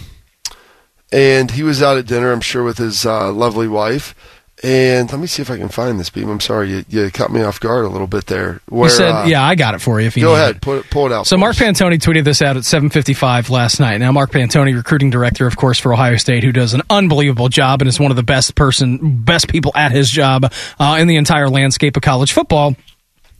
and 1.12 1.50
he 1.50 1.62
was 1.62 1.82
out 1.82 1.96
at 1.96 2.06
dinner, 2.06 2.32
I'm 2.32 2.40
sure, 2.40 2.64
with 2.64 2.78
his 2.78 3.06
uh, 3.06 3.32
lovely 3.32 3.68
wife. 3.68 4.14
And 4.62 5.10
let 5.12 5.20
me 5.20 5.28
see 5.28 5.40
if 5.40 5.50
I 5.52 5.56
can 5.56 5.68
find 5.68 6.00
this 6.00 6.10
beam. 6.10 6.28
I'm 6.28 6.40
sorry, 6.40 6.70
you, 6.70 6.84
you 6.88 7.10
caught 7.12 7.30
me 7.30 7.42
off 7.42 7.60
guard 7.60 7.84
a 7.84 7.88
little 7.88 8.08
bit 8.08 8.26
there. 8.26 8.60
Where, 8.68 8.88
he 8.88 8.94
said, 8.94 9.10
uh, 9.10 9.24
"Yeah, 9.26 9.44
I 9.44 9.54
got 9.54 9.74
it 9.74 9.80
for 9.80 10.00
you." 10.00 10.08
If 10.08 10.16
you 10.16 10.24
go 10.24 10.34
ahead, 10.34 10.56
it. 10.56 10.62
pull 10.62 10.74
it, 10.74 10.90
pull 10.90 11.06
it 11.06 11.12
out. 11.12 11.26
So 11.28 11.36
Mark. 11.36 11.54
Pantoni 11.54 11.98
tweeted 11.98 12.24
this 12.24 12.42
out 12.42 12.56
at 12.56 12.64
7:55 12.64 13.50
last 13.50 13.78
night. 13.78 13.98
Now 13.98 14.10
Mark 14.10 14.32
Pantoni, 14.32 14.74
recruiting 14.74 15.10
director, 15.10 15.46
of 15.46 15.56
course, 15.56 15.78
for 15.78 15.92
Ohio 15.92 16.16
State, 16.16 16.42
who 16.42 16.50
does 16.50 16.74
an 16.74 16.82
unbelievable 16.90 17.48
job 17.48 17.82
and 17.82 17.88
is 17.88 18.00
one 18.00 18.10
of 18.10 18.16
the 18.16 18.22
best 18.24 18.56
person, 18.56 18.98
best 19.22 19.48
people 19.48 19.70
at 19.76 19.92
his 19.92 20.10
job 20.10 20.52
uh, 20.80 20.96
in 20.98 21.06
the 21.06 21.16
entire 21.16 21.48
landscape 21.48 21.96
of 21.96 22.02
college 22.02 22.32
football. 22.32 22.74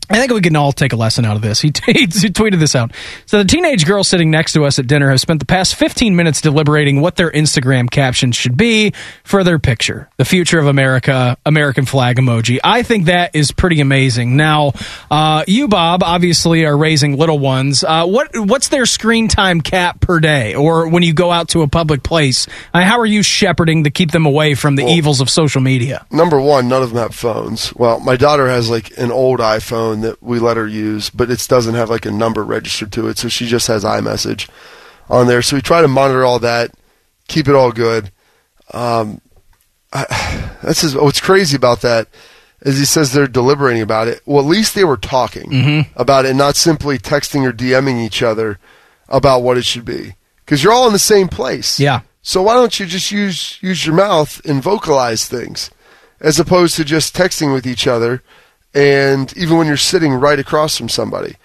I 0.09 0.15
think 0.15 0.33
we 0.33 0.41
can 0.41 0.55
all 0.55 0.71
take 0.71 0.91
a 0.91 0.95
lesson 0.95 1.23
out 1.23 1.35
of 1.35 1.43
this. 1.43 1.61
He, 1.61 1.67
he 1.85 2.07
tweeted 2.07 2.59
this 2.59 2.75
out. 2.75 2.91
So 3.27 3.37
the 3.37 3.45
teenage 3.45 3.85
girl 3.85 4.03
sitting 4.03 4.31
next 4.31 4.53
to 4.53 4.65
us 4.65 4.79
at 4.79 4.87
dinner 4.87 5.11
has 5.11 5.21
spent 5.21 5.39
the 5.39 5.45
past 5.45 5.75
15 5.75 6.15
minutes 6.15 6.41
deliberating 6.41 6.99
what 6.99 7.15
their 7.15 7.29
Instagram 7.29 7.89
caption 7.91 8.31
should 8.31 8.57
be 8.57 8.93
for 9.23 9.43
their 9.43 9.59
picture. 9.59 10.09
The 10.17 10.25
future 10.25 10.57
of 10.57 10.65
America, 10.65 11.37
American 11.45 11.85
flag 11.85 12.17
emoji. 12.17 12.57
I 12.63 12.81
think 12.81 13.05
that 13.05 13.35
is 13.35 13.51
pretty 13.51 13.81
amazing. 13.81 14.35
Now, 14.35 14.73
uh, 15.11 15.43
you, 15.47 15.67
Bob, 15.67 16.01
obviously 16.01 16.65
are 16.65 16.75
raising 16.75 17.15
little 17.17 17.37
ones. 17.37 17.83
Uh, 17.83 18.07
what 18.07 18.29
what's 18.33 18.69
their 18.69 18.87
screen 18.87 19.27
time 19.27 19.61
cap 19.61 19.99
per 20.01 20.19
day, 20.19 20.55
or 20.55 20.87
when 20.87 21.03
you 21.03 21.13
go 21.13 21.31
out 21.31 21.49
to 21.49 21.61
a 21.61 21.67
public 21.67 22.01
place? 22.01 22.47
Uh, 22.73 22.81
how 22.81 22.99
are 22.99 23.05
you 23.05 23.21
shepherding 23.21 23.83
to 23.83 23.91
keep 23.91 24.11
them 24.11 24.25
away 24.25 24.55
from 24.55 24.75
the 24.75 24.85
evils 24.85 25.21
of 25.21 25.29
social 25.29 25.61
media? 25.61 26.05
Number 26.11 26.41
one, 26.41 26.67
none 26.67 26.81
of 26.81 26.89
them 26.89 26.97
have 26.97 27.13
phones. 27.13 27.75
Well, 27.75 27.99
my 27.99 28.15
daughter 28.15 28.47
has 28.47 28.69
like 28.69 28.97
an 28.97 29.11
old 29.11 29.39
iPhone 29.39 29.98
that 30.01 30.21
we 30.21 30.39
let 30.39 30.57
her 30.57 30.67
use, 30.67 31.09
but 31.09 31.29
it 31.29 31.45
doesn't 31.47 31.75
have 31.75 31.89
like 31.89 32.05
a 32.05 32.11
number 32.11 32.43
registered 32.43 32.91
to 32.93 33.07
it, 33.07 33.17
so 33.17 33.27
she 33.27 33.47
just 33.47 33.67
has 33.67 33.83
iMessage 33.83 34.49
on 35.09 35.27
there. 35.27 35.41
So 35.41 35.55
we 35.55 35.61
try 35.61 35.81
to 35.81 35.87
monitor 35.87 36.23
all 36.23 36.39
that, 36.39 36.71
keep 37.27 37.47
it 37.47 37.55
all 37.55 37.71
good. 37.71 38.11
Um, 38.73 39.21
I, 39.91 40.05
that's 40.63 40.81
just, 40.81 40.95
what's 40.95 41.21
crazy 41.21 41.55
about 41.55 41.81
that 41.81 42.07
is 42.61 42.77
he 42.77 42.85
says 42.85 43.13
they're 43.13 43.27
deliberating 43.27 43.81
about 43.81 44.07
it. 44.07 44.21
Well, 44.25 44.43
at 44.43 44.49
least 44.49 44.75
they 44.75 44.83
were 44.83 44.97
talking 44.97 45.51
about 45.95 46.25
it, 46.25 46.33
not 46.33 46.55
simply 46.55 46.97
texting 46.97 47.47
or 47.47 47.53
DMing 47.53 48.03
each 48.03 48.21
other 48.21 48.59
about 49.07 49.43
what 49.43 49.57
it 49.57 49.65
should 49.65 49.85
be, 49.85 50.15
because 50.45 50.63
you're 50.63 50.73
all 50.73 50.87
in 50.87 50.93
the 50.93 50.99
same 50.99 51.29
place. 51.29 51.79
Yeah. 51.79 52.01
So 52.21 52.41
why 52.41 52.55
don't 52.55 52.77
you 52.79 52.85
just 52.85 53.11
use 53.11 53.57
use 53.61 53.85
your 53.85 53.95
mouth 53.95 54.43
and 54.45 54.61
vocalize 54.61 55.25
things, 55.25 55.71
as 56.19 56.37
opposed 56.37 56.75
to 56.75 56.83
just 56.83 57.15
texting 57.15 57.53
with 57.53 57.65
each 57.65 57.87
other, 57.87 58.21
and 58.73 59.35
even 59.37 59.57
when 59.57 59.67
you're 59.67 59.77
sitting 59.77 60.13
right 60.13 60.39
across 60.39 60.77
from 60.77 60.89
somebody. 60.89 61.35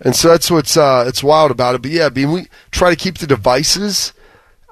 And 0.00 0.14
so 0.14 0.28
that's 0.28 0.50
what's 0.50 0.76
uh, 0.76 1.04
it's 1.06 1.24
wild 1.24 1.50
about 1.50 1.74
it. 1.74 1.82
But 1.82 1.90
yeah, 1.90 2.08
being 2.08 2.32
we 2.32 2.48
try 2.70 2.90
to 2.90 2.96
keep 2.96 3.18
the 3.18 3.26
devices 3.26 4.12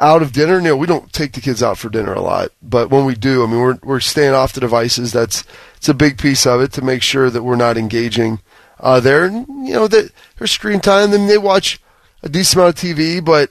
out 0.01 0.23
of 0.23 0.33
dinner, 0.33 0.61
know, 0.61 0.77
we 0.77 0.87
don't 0.87 1.13
take 1.13 1.33
the 1.33 1.41
kids 1.41 1.63
out 1.63 1.79
for 1.79 1.89
dinner 1.89 2.13
a 2.13 2.21
lot, 2.21 2.51
but 2.61 2.91
when 2.91 3.05
we 3.05 3.15
do, 3.15 3.43
I 3.43 3.47
mean, 3.47 3.61
we're 3.61 3.79
we're 3.83 4.01
staying 4.01 4.35
off 4.35 4.53
the 4.53 4.61
devices. 4.61 5.13
That's 5.13 5.45
it's 5.77 5.89
a 5.89 5.95
big 5.95 6.19
piece 6.19 6.47
of 6.47 6.61
it 6.61 6.73
to 6.73 6.83
make 6.83 7.03
sure 7.03 7.31
that 7.31 7.43
we're 7.43 7.57
not 7.57 7.77
engaging 7.77 8.41
uh, 8.81 9.01
there. 9.01 9.25
And, 9.25 9.47
you 9.67 9.75
know, 9.75 9.89
that 9.89 10.13
their 10.39 10.47
screen 10.47 10.81
time, 10.81 11.11
then 11.11 11.27
they 11.27 11.39
watch 11.39 11.81
a 12.23 12.29
decent 12.29 12.61
amount 12.61 12.83
of 12.83 12.83
TV, 12.83 13.25
but 13.25 13.51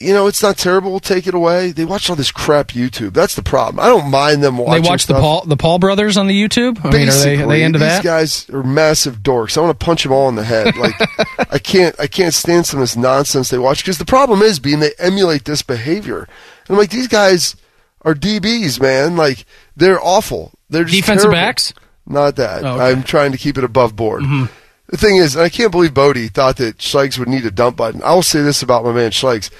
you 0.00 0.14
know, 0.14 0.26
it's 0.26 0.42
not 0.42 0.56
terrible. 0.56 0.90
We'll 0.90 0.98
take 1.00 1.26
it 1.26 1.34
away. 1.34 1.72
They 1.72 1.84
watch 1.84 2.08
all 2.08 2.16
this 2.16 2.32
crap 2.32 2.68
YouTube. 2.68 3.12
That's 3.12 3.34
the 3.34 3.42
problem. 3.42 3.84
I 3.84 3.88
don't 3.88 4.10
mind 4.10 4.42
them 4.42 4.56
watching. 4.56 4.82
They 4.82 4.88
watch 4.88 5.06
the. 5.06 5.14
Paul 5.14 5.44
the 5.44 5.58
Paul 5.58 5.78
brothers 5.78 6.16
on 6.16 6.26
the 6.26 6.42
YouTube. 6.42 6.82
I 6.82 6.90
mean, 6.90 7.08
are 7.08 7.12
they, 7.12 7.42
are 7.42 7.46
they 7.46 7.62
into 7.62 7.78
these 7.78 7.88
that? 7.88 8.02
guys 8.02 8.48
are 8.48 8.62
massive 8.62 9.18
dorks. 9.18 9.58
I 9.58 9.60
want 9.60 9.78
to 9.78 9.84
punch 9.84 10.02
them 10.02 10.12
all 10.12 10.30
in 10.30 10.36
the 10.36 10.44
head. 10.44 10.74
Like, 10.74 10.94
I 11.52 11.58
can't, 11.58 11.94
I 12.00 12.06
can't 12.06 12.32
stand 12.32 12.66
some 12.66 12.80
of 12.80 12.82
this 12.82 12.96
nonsense 12.96 13.50
they 13.50 13.58
watch 13.58 13.84
because 13.84 13.98
the 13.98 14.06
problem 14.06 14.40
is 14.40 14.58
being 14.58 14.80
they 14.80 14.92
emulate 14.98 15.44
this 15.44 15.60
behavior. 15.60 16.20
And 16.20 16.70
I'm 16.70 16.76
like, 16.78 16.90
these 16.90 17.08
guys 17.08 17.54
are 18.00 18.14
DBs, 18.14 18.80
man. 18.80 19.16
Like, 19.16 19.44
they're 19.76 20.02
awful. 20.02 20.52
They're 20.70 20.84
just 20.84 20.96
Defensive 20.96 21.30
terrible. 21.30 21.46
backs? 21.46 21.74
Not 22.06 22.36
that. 22.36 22.64
Oh, 22.64 22.76
okay. 22.76 22.84
I'm 22.84 23.02
trying 23.02 23.32
to 23.32 23.38
keep 23.38 23.58
it 23.58 23.64
above 23.64 23.94
board. 23.96 24.22
Mm-hmm. 24.22 24.46
The 24.86 24.96
thing 24.96 25.16
is, 25.16 25.36
and 25.36 25.44
I 25.44 25.50
can't 25.50 25.70
believe 25.70 25.92
Bodie 25.92 26.28
thought 26.28 26.56
that 26.56 26.78
Schlegels 26.78 27.18
would 27.18 27.28
need 27.28 27.44
a 27.44 27.50
dump 27.50 27.76
button. 27.76 28.02
I 28.02 28.14
will 28.14 28.22
say 28.22 28.40
this 28.42 28.62
about 28.62 28.82
my 28.82 28.92
man 28.92 29.10
Schlegels. 29.10 29.50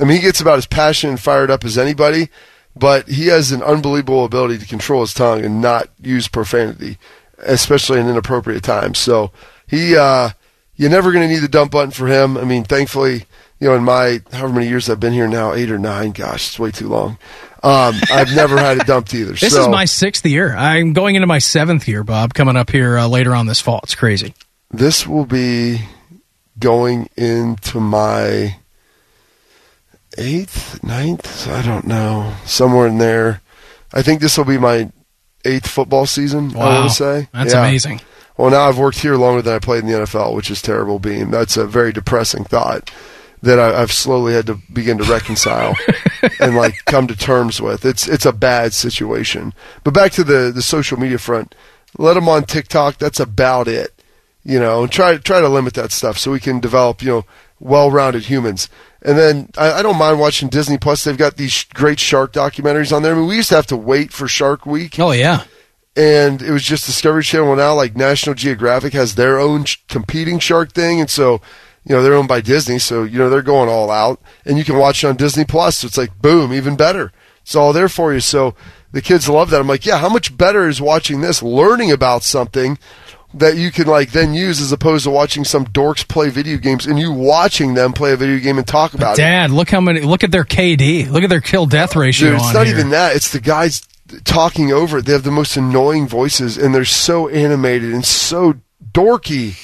I 0.00 0.04
mean, 0.04 0.16
he 0.16 0.22
gets 0.22 0.40
about 0.40 0.58
as 0.58 0.66
passionate 0.66 1.12
and 1.12 1.20
fired 1.20 1.50
up 1.50 1.64
as 1.64 1.76
anybody, 1.78 2.28
but 2.76 3.08
he 3.08 3.26
has 3.28 3.52
an 3.52 3.62
unbelievable 3.62 4.24
ability 4.24 4.58
to 4.58 4.66
control 4.66 5.00
his 5.00 5.14
tongue 5.14 5.44
and 5.44 5.60
not 5.60 5.88
use 6.00 6.28
profanity, 6.28 6.98
especially 7.38 8.00
in 8.00 8.08
inappropriate 8.08 8.62
times. 8.62 8.98
So 8.98 9.32
he, 9.66 9.96
uh, 9.96 10.30
you're 10.76 10.90
never 10.90 11.12
going 11.12 11.26
to 11.28 11.32
need 11.34 11.40
the 11.42 11.48
dump 11.48 11.72
button 11.72 11.90
for 11.90 12.06
him. 12.06 12.36
I 12.36 12.44
mean, 12.44 12.64
thankfully, 12.64 13.24
you 13.60 13.68
know, 13.68 13.74
in 13.74 13.82
my 13.82 14.20
however 14.32 14.52
many 14.54 14.68
years 14.68 14.88
I've 14.88 15.00
been 15.00 15.12
here 15.12 15.26
now, 15.26 15.52
eight 15.52 15.70
or 15.70 15.78
nine, 15.78 16.12
gosh, 16.12 16.48
it's 16.48 16.58
way 16.58 16.70
too 16.70 16.88
long. 16.88 17.18
Um, 17.64 17.96
I've 18.12 18.32
never 18.36 18.56
had 18.56 18.76
it 18.76 18.86
dumped 18.86 19.12
either. 19.14 19.32
This 19.40 19.52
so 19.52 19.62
is 19.62 19.68
my 19.68 19.84
sixth 19.84 20.24
year. 20.24 20.54
I'm 20.54 20.92
going 20.92 21.16
into 21.16 21.26
my 21.26 21.40
seventh 21.40 21.88
year, 21.88 22.04
Bob. 22.04 22.32
Coming 22.34 22.56
up 22.56 22.70
here 22.70 22.96
uh, 22.96 23.08
later 23.08 23.34
on 23.34 23.46
this 23.46 23.60
fall. 23.60 23.80
It's 23.82 23.96
crazy. 23.96 24.34
this 24.70 25.08
will 25.08 25.26
be 25.26 25.80
going 26.60 27.08
into 27.16 27.80
my 27.80 28.56
eighth, 30.16 30.82
ninth, 30.82 31.48
I 31.48 31.62
don't 31.62 31.86
know, 31.86 32.34
somewhere 32.44 32.86
in 32.86 32.98
there. 32.98 33.40
I 33.92 34.02
think 34.02 34.20
this 34.20 34.36
will 34.38 34.44
be 34.44 34.58
my 34.58 34.90
eighth 35.44 35.66
football 35.68 36.06
season. 36.06 36.52
I 36.54 36.58
Wow. 36.58 36.74
want 36.80 36.90
to 36.90 36.94
say 36.96 37.28
That's 37.32 37.52
Yeah. 37.54 37.60
amazing. 37.60 38.00
Well, 38.36 38.50
now 38.50 38.68
I've 38.68 38.78
worked 38.78 39.00
here 39.00 39.16
longer 39.16 39.42
than 39.42 39.54
I 39.54 39.58
played 39.58 39.82
in 39.84 39.90
the 39.90 39.96
NFL, 39.98 40.34
which 40.34 40.50
is 40.50 40.62
terrible. 40.62 40.98
Being 40.98 41.30
that's 41.30 41.56
a 41.56 41.66
very 41.66 41.92
depressing 41.92 42.44
thought 42.44 42.90
that 43.42 43.58
I, 43.58 43.82
I've 43.82 43.92
slowly 43.92 44.32
had 44.32 44.46
to 44.46 44.58
begin 44.72 44.98
to 44.98 45.04
reconcile 45.04 45.74
and 46.40 46.54
like 46.56 46.84
come 46.86 47.06
to 47.08 47.16
terms 47.16 47.60
with. 47.60 47.84
It's 47.84 48.06
it's 48.08 48.26
a 48.26 48.32
bad 48.32 48.72
situation. 48.74 49.54
But 49.84 49.94
back 49.94 50.12
to 50.12 50.24
the 50.24 50.52
the 50.54 50.62
social 50.62 50.98
media 50.98 51.18
front, 51.18 51.54
let 51.96 52.14
them 52.14 52.28
on 52.28 52.44
TikTok. 52.44 52.98
That's 52.98 53.20
about 53.20 53.66
it. 53.68 53.92
You 54.44 54.60
know, 54.60 54.82
and 54.84 54.92
try 54.92 55.16
try 55.16 55.40
to 55.40 55.48
limit 55.48 55.74
that 55.74 55.90
stuff 55.92 56.16
so 56.18 56.30
we 56.30 56.40
can 56.40 56.60
develop 56.60 57.02
you 57.02 57.08
know 57.10 57.24
well-rounded 57.60 58.26
humans. 58.26 58.68
And 59.02 59.16
then 59.16 59.50
I, 59.56 59.74
I 59.74 59.82
don't 59.82 59.98
mind 59.98 60.18
watching 60.18 60.48
Disney 60.48 60.76
Plus. 60.78 61.04
They've 61.04 61.16
got 61.16 61.36
these 61.36 61.64
great 61.74 62.00
shark 62.00 62.32
documentaries 62.32 62.94
on 62.94 63.02
there. 63.02 63.14
I 63.14 63.18
mean, 63.18 63.28
we 63.28 63.36
used 63.36 63.48
to 63.50 63.56
have 63.56 63.66
to 63.68 63.76
wait 63.76 64.12
for 64.12 64.26
Shark 64.26 64.66
Week 64.66 64.98
Oh 64.98 65.12
yeah. 65.12 65.44
and 65.96 66.42
it 66.42 66.50
was 66.50 66.64
just 66.64 66.86
Discovery 66.86 67.22
Channel. 67.22 67.48
Well, 67.48 67.56
now 67.56 67.74
like 67.74 67.96
National 67.96 68.34
Geographic 68.34 68.92
has 68.94 69.14
their 69.14 69.38
own 69.38 69.64
sh- 69.64 69.76
competing 69.88 70.38
shark 70.38 70.72
thing, 70.72 71.00
and 71.00 71.08
so 71.10 71.40
you 71.84 71.94
know 71.94 72.02
they're 72.02 72.14
owned 72.14 72.28
by 72.28 72.40
Disney, 72.40 72.78
so 72.78 73.04
you 73.04 73.18
know 73.18 73.30
they're 73.30 73.40
going 73.42 73.68
all 73.68 73.90
out, 73.90 74.20
and 74.44 74.58
you 74.58 74.64
can 74.64 74.76
watch 74.76 75.04
it 75.04 75.06
on 75.08 75.16
Disney 75.16 75.44
Plus. 75.44 75.78
So 75.78 75.86
it's 75.86 75.96
like 75.98 76.20
boom, 76.20 76.52
even 76.52 76.76
better. 76.76 77.12
It's 77.42 77.54
all 77.54 77.72
there 77.72 77.88
for 77.88 78.12
you. 78.12 78.20
So 78.20 78.54
the 78.92 79.00
kids 79.00 79.28
love 79.28 79.50
that. 79.50 79.60
I'm 79.60 79.66
like, 79.68 79.86
yeah, 79.86 79.98
how 79.98 80.08
much 80.08 80.36
better 80.36 80.68
is 80.68 80.80
watching 80.80 81.20
this, 81.20 81.42
learning 81.42 81.90
about 81.92 82.22
something 82.24 82.78
that 83.34 83.56
you 83.56 83.70
can 83.70 83.86
like 83.86 84.12
then 84.12 84.32
use 84.34 84.60
as 84.60 84.72
opposed 84.72 85.04
to 85.04 85.10
watching 85.10 85.44
some 85.44 85.66
dorks 85.66 86.06
play 86.06 86.30
video 86.30 86.56
games 86.56 86.86
and 86.86 86.98
you 86.98 87.12
watching 87.12 87.74
them 87.74 87.92
play 87.92 88.12
a 88.12 88.16
video 88.16 88.38
game 88.38 88.58
and 88.58 88.66
talk 88.66 88.94
about 88.94 89.14
it. 89.14 89.22
Dad, 89.22 89.50
look 89.50 89.68
how 89.70 89.80
many. 89.80 90.00
Look 90.00 90.24
at 90.24 90.30
their 90.32 90.44
KD. 90.44 91.10
Look 91.10 91.22
at 91.22 91.28
their 91.30 91.40
kill 91.40 91.66
death 91.66 91.94
ratio. 91.96 92.30
Dude, 92.30 92.40
it's 92.40 92.54
not 92.54 92.66
here. 92.66 92.74
even 92.76 92.90
that. 92.90 93.14
It's 93.16 93.30
the 93.30 93.40
guys 93.40 93.82
talking 94.24 94.72
over 94.72 94.98
it. 94.98 95.04
They 95.06 95.12
have 95.12 95.24
the 95.24 95.30
most 95.30 95.56
annoying 95.56 96.08
voices, 96.08 96.56
and 96.56 96.74
they're 96.74 96.84
so 96.86 97.28
animated 97.28 97.92
and 97.92 98.04
so 98.04 98.54
dorky. 98.92 99.56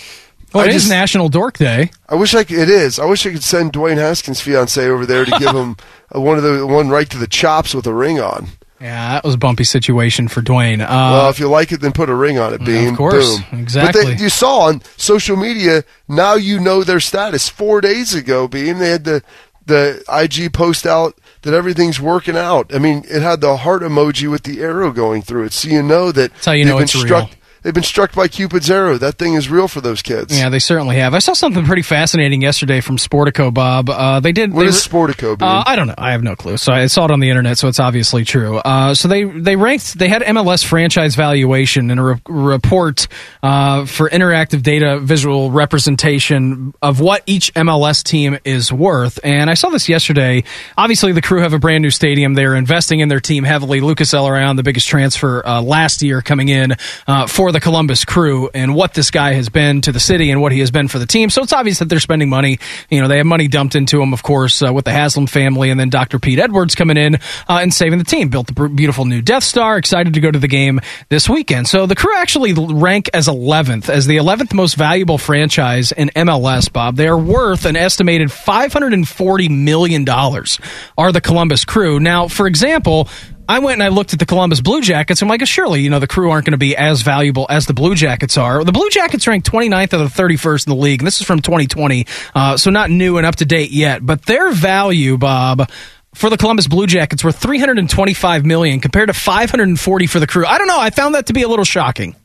Well, 0.52 0.64
it 0.64 0.68
is 0.68 0.82
just- 0.82 0.90
National 0.90 1.28
Dork 1.28 1.56
Day. 1.58 1.90
I 2.08 2.14
wish 2.14 2.34
I 2.34 2.44
could. 2.44 2.58
It 2.58 2.68
is. 2.68 2.98
I 2.98 3.06
wish 3.06 3.26
I 3.26 3.30
could 3.32 3.42
send 3.42 3.72
Dwayne 3.72 3.96
Haskins' 3.96 4.40
fiance 4.40 4.86
over 4.86 5.04
there 5.06 5.24
to 5.24 5.30
give 5.38 5.50
him 5.56 5.76
one 6.12 6.36
of 6.36 6.44
the 6.44 6.66
one 6.66 6.90
right 6.90 7.08
to 7.10 7.18
the 7.18 7.26
chops 7.26 7.74
with 7.74 7.86
a 7.86 7.94
ring 7.94 8.20
on. 8.20 8.48
Yeah, 8.84 9.14
that 9.14 9.24
was 9.24 9.32
a 9.32 9.38
bumpy 9.38 9.64
situation 9.64 10.28
for 10.28 10.42
Dwayne. 10.42 10.82
Uh, 10.82 10.86
well, 10.88 11.30
if 11.30 11.40
you 11.40 11.48
like 11.48 11.72
it, 11.72 11.80
then 11.80 11.92
put 11.92 12.10
a 12.10 12.14
ring 12.14 12.38
on 12.38 12.52
it. 12.52 12.62
Beam, 12.62 12.90
of 12.90 12.98
course. 12.98 13.40
boom, 13.40 13.60
Exactly. 13.60 14.02
But 14.02 14.18
they, 14.18 14.22
you 14.22 14.28
saw 14.28 14.68
on 14.68 14.82
social 14.98 15.38
media. 15.38 15.84
Now 16.06 16.34
you 16.34 16.60
know 16.60 16.84
their 16.84 17.00
status. 17.00 17.48
Four 17.48 17.80
days 17.80 18.12
ago, 18.12 18.46
Beam, 18.46 18.80
they 18.80 18.90
had 18.90 19.04
the 19.04 19.22
the 19.64 20.04
IG 20.12 20.52
post 20.52 20.84
out 20.84 21.18
that 21.42 21.54
everything's 21.54 21.98
working 21.98 22.36
out. 22.36 22.74
I 22.74 22.78
mean, 22.78 23.04
it 23.08 23.22
had 23.22 23.40
the 23.40 23.56
heart 23.56 23.80
emoji 23.80 24.30
with 24.30 24.42
the 24.42 24.60
arrow 24.60 24.92
going 24.92 25.22
through 25.22 25.44
it, 25.44 25.54
so 25.54 25.70
you 25.70 25.82
know 25.82 26.12
that 26.12 26.32
That's 26.32 26.44
how 26.44 26.52
you 26.52 26.66
know 26.66 26.76
it's 26.76 26.94
real. 26.94 27.30
They've 27.64 27.72
been 27.72 27.82
struck 27.82 28.12
by 28.12 28.28
Cupid's 28.28 28.70
arrow. 28.70 28.98
That 28.98 29.14
thing 29.14 29.32
is 29.34 29.48
real 29.48 29.68
for 29.68 29.80
those 29.80 30.02
kids. 30.02 30.38
yeah, 30.38 30.50
they 30.50 30.58
certainly 30.58 30.96
have. 30.96 31.14
I 31.14 31.18
saw 31.18 31.32
something 31.32 31.64
pretty 31.64 31.80
fascinating 31.80 32.42
yesterday 32.42 32.82
from 32.82 32.98
Sportico, 32.98 33.52
Bob. 33.52 33.88
Uh, 33.88 34.20
they 34.20 34.32
did. 34.32 34.52
What 34.52 34.64
they 34.64 34.68
is 34.68 34.86
Sportico? 34.86 35.40
Uh, 35.40 35.64
I 35.66 35.74
don't 35.74 35.86
know. 35.86 35.94
I 35.96 36.12
have 36.12 36.22
no 36.22 36.36
clue. 36.36 36.58
So 36.58 36.74
I 36.74 36.86
saw 36.88 37.06
it 37.06 37.10
on 37.10 37.20
the 37.20 37.30
internet, 37.30 37.56
so 37.56 37.66
it's 37.68 37.80
obviously 37.80 38.22
true. 38.22 38.58
Uh, 38.58 38.92
so 38.94 39.08
they 39.08 39.24
they 39.24 39.56
ranked. 39.56 39.98
They 39.98 40.08
had 40.08 40.20
MLS 40.20 40.62
franchise 40.62 41.14
valuation 41.14 41.90
in 41.90 41.98
a 41.98 42.04
re- 42.04 42.20
report 42.28 43.08
uh, 43.42 43.86
for 43.86 44.10
interactive 44.10 44.62
data 44.62 44.98
visual 45.00 45.50
representation 45.50 46.74
of 46.82 47.00
what 47.00 47.22
each 47.24 47.54
MLS 47.54 48.02
team 48.02 48.38
is 48.44 48.70
worth. 48.70 49.18
And 49.24 49.48
I 49.48 49.54
saw 49.54 49.70
this 49.70 49.88
yesterday. 49.88 50.44
Obviously, 50.76 51.12
the 51.12 51.22
Crew 51.22 51.40
have 51.40 51.54
a 51.54 51.58
brand 51.58 51.80
new 51.80 51.90
stadium. 51.90 52.34
They're 52.34 52.56
investing 52.56 53.00
in 53.00 53.08
their 53.08 53.20
team 53.20 53.42
heavily. 53.44 53.80
Lucas 53.80 54.12
Zelarayán, 54.12 54.56
the 54.56 54.62
biggest 54.62 54.86
transfer 54.86 55.46
uh, 55.46 55.62
last 55.62 56.02
year, 56.02 56.20
coming 56.20 56.50
in 56.50 56.74
uh, 57.06 57.26
for 57.26 57.52
the 57.54 57.60
Columbus 57.60 58.04
Crew, 58.04 58.50
and 58.52 58.74
what 58.74 58.92
this 58.92 59.10
guy 59.10 59.32
has 59.32 59.48
been 59.48 59.80
to 59.82 59.92
the 59.92 60.00
city 60.00 60.30
and 60.30 60.42
what 60.42 60.52
he 60.52 60.58
has 60.58 60.70
been 60.70 60.88
for 60.88 60.98
the 60.98 61.06
team. 61.06 61.30
So 61.30 61.42
it's 61.42 61.52
obvious 61.52 61.78
that 61.78 61.88
they're 61.88 62.00
spending 62.00 62.28
money. 62.28 62.58
You 62.90 63.00
know, 63.00 63.08
they 63.08 63.16
have 63.18 63.26
money 63.26 63.48
dumped 63.48 63.74
into 63.74 64.02
him, 64.02 64.12
of 64.12 64.22
course, 64.22 64.60
uh, 64.60 64.72
with 64.72 64.84
the 64.84 64.90
Haslam 64.90 65.26
family, 65.26 65.70
and 65.70 65.78
then 65.80 65.88
Dr. 65.88 66.18
Pete 66.18 66.38
Edwards 66.38 66.74
coming 66.74 66.96
in 66.96 67.14
uh, 67.14 67.60
and 67.62 67.72
saving 67.72 67.98
the 67.98 68.04
team. 68.04 68.28
Built 68.28 68.48
the 68.48 68.68
beautiful 68.68 69.04
new 69.04 69.22
Death 69.22 69.44
Star. 69.44 69.78
Excited 69.78 70.14
to 70.14 70.20
go 70.20 70.30
to 70.30 70.38
the 70.38 70.48
game 70.48 70.80
this 71.08 71.28
weekend. 71.28 71.68
So 71.68 71.86
the 71.86 71.94
Crew 71.94 72.14
actually 72.16 72.52
rank 72.52 73.08
as 73.14 73.28
11th, 73.28 73.88
as 73.88 74.06
the 74.06 74.16
11th 74.16 74.52
most 74.52 74.74
valuable 74.74 75.16
franchise 75.16 75.92
in 75.92 76.10
MLS. 76.10 76.70
Bob, 76.70 76.96
they 76.96 77.08
are 77.08 77.18
worth 77.18 77.64
an 77.64 77.76
estimated 77.76 78.32
540 78.32 79.48
million 79.48 80.04
dollars. 80.04 80.58
Are 80.98 81.12
the 81.12 81.20
Columbus 81.20 81.64
Crew 81.64 82.00
now? 82.00 82.28
For 82.28 82.46
example. 82.46 83.08
I 83.48 83.58
went 83.58 83.74
and 83.74 83.82
I 83.82 83.88
looked 83.88 84.12
at 84.14 84.18
the 84.18 84.26
Columbus 84.26 84.60
Blue 84.60 84.80
Jackets. 84.80 85.20
I'm 85.20 85.28
like, 85.28 85.46
surely, 85.46 85.82
you 85.82 85.90
know, 85.90 85.98
the 85.98 86.06
crew 86.06 86.30
aren't 86.30 86.46
going 86.46 86.52
to 86.52 86.58
be 86.58 86.76
as 86.76 87.02
valuable 87.02 87.46
as 87.50 87.66
the 87.66 87.74
Blue 87.74 87.94
Jackets 87.94 88.38
are. 88.38 88.64
The 88.64 88.72
Blue 88.72 88.88
Jackets 88.90 89.26
ranked 89.26 89.50
29th 89.50 89.92
out 89.94 90.00
of 90.00 90.14
the 90.14 90.22
31st 90.22 90.66
in 90.66 90.70
the 90.70 90.80
league, 90.80 91.00
and 91.00 91.06
this 91.06 91.20
is 91.20 91.26
from 91.26 91.40
2020, 91.40 92.06
uh, 92.34 92.56
so 92.56 92.70
not 92.70 92.88
new 92.90 93.18
and 93.18 93.26
up 93.26 93.36
to 93.36 93.44
date 93.44 93.70
yet. 93.70 94.04
But 94.04 94.24
their 94.24 94.50
value, 94.52 95.18
Bob, 95.18 95.70
for 96.14 96.30
the 96.30 96.38
Columbus 96.38 96.68
Blue 96.68 96.86
Jackets 96.86 97.22
were 97.22 97.32
325 97.32 98.46
million 98.46 98.80
compared 98.80 99.08
to 99.08 99.12
540 99.14 100.06
for 100.06 100.20
the 100.20 100.26
crew. 100.26 100.46
I 100.46 100.56
don't 100.56 100.68
know. 100.68 100.80
I 100.80 100.90
found 100.90 101.14
that 101.14 101.26
to 101.26 101.32
be 101.34 101.42
a 101.42 101.48
little 101.48 101.64
shocking. 101.66 102.16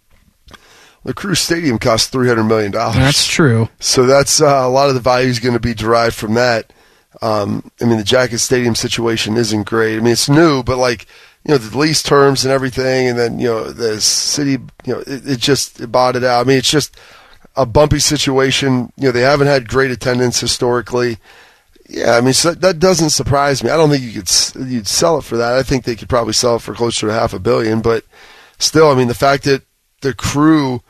the 1.04 1.14
Crew 1.14 1.36
Stadium 1.36 1.80
costs 1.80 2.08
three 2.08 2.28
hundred 2.28 2.44
million 2.46 2.72
dollars. 2.72 2.96
That's 2.96 3.26
true. 3.26 3.68
So 3.80 4.06
that's 4.06 4.42
uh, 4.42 4.46
a 4.46 4.70
lot 4.70 4.90
of 4.90 4.96
the 4.96 5.02
value 5.02 5.28
is 5.28 5.40
going 5.40 5.54
to 5.54 5.60
be 5.60 5.74
derived 5.74 6.16
from 6.16 6.36
that. 6.36 6.72
Um, 7.22 7.70
I 7.82 7.86
mean, 7.86 7.98
the 7.98 8.04
Jacket 8.04 8.40
Stadium 8.40 8.76
situation 8.76 9.36
isn't 9.36 9.68
great. 9.68 9.98
I 9.98 10.00
mean, 10.00 10.14
it's 10.14 10.30
new, 10.30 10.64
but 10.64 10.78
like 10.78 11.06
you 11.46 11.52
know, 11.52 11.58
the 11.58 11.78
lease 11.78 12.04
terms 12.04 12.46
and 12.46 12.52
everything, 12.52 13.08
and 13.08 13.18
then 13.18 13.40
you 13.40 13.48
know 13.48 13.72
the 13.72 14.00
city, 14.02 14.52
you 14.86 14.94
know, 14.94 15.00
it, 15.00 15.28
it 15.28 15.40
just 15.40 15.80
it 15.80 15.92
bought 15.92 16.16
it 16.16 16.24
out. 16.24 16.46
I 16.46 16.48
mean, 16.48 16.58
it's 16.58 16.72
just 16.72 16.98
a 17.56 17.66
bumpy 17.66 18.00
situation. 18.00 18.92
You 18.98 19.06
know, 19.06 19.12
they 19.12 19.22
haven't 19.22 19.48
had 19.48 19.68
great 19.68 19.92
attendance 19.92 20.40
historically. 20.40 21.18
Yeah, 21.88 22.12
I 22.12 22.22
mean, 22.22 22.34
so 22.34 22.54
that 22.54 22.80
doesn't 22.80 23.10
surprise 23.10 23.64
me. 23.64 23.70
I 23.70 23.78
don't 23.78 23.90
think 23.90 24.04
you 24.04 24.22
could 24.22 24.70
you'd 24.70 24.88
sell 24.88 25.18
it 25.18 25.24
for 25.24 25.38
that. 25.38 25.54
I 25.54 25.64
think 25.64 25.86
they 25.86 25.96
could 25.96 26.10
probably 26.10 26.34
sell 26.34 26.58
it 26.58 26.62
for 26.62 26.74
closer 26.74 27.08
to 27.08 27.14
half 27.14 27.34
a 27.34 27.40
billion, 27.40 27.82
but 27.82 28.06
still, 28.60 28.90
I 28.92 28.96
mean, 28.96 29.08
the 29.08 29.16
fact 29.16 29.44
that 29.46 29.64
the 30.02 30.14
crew 30.14 30.82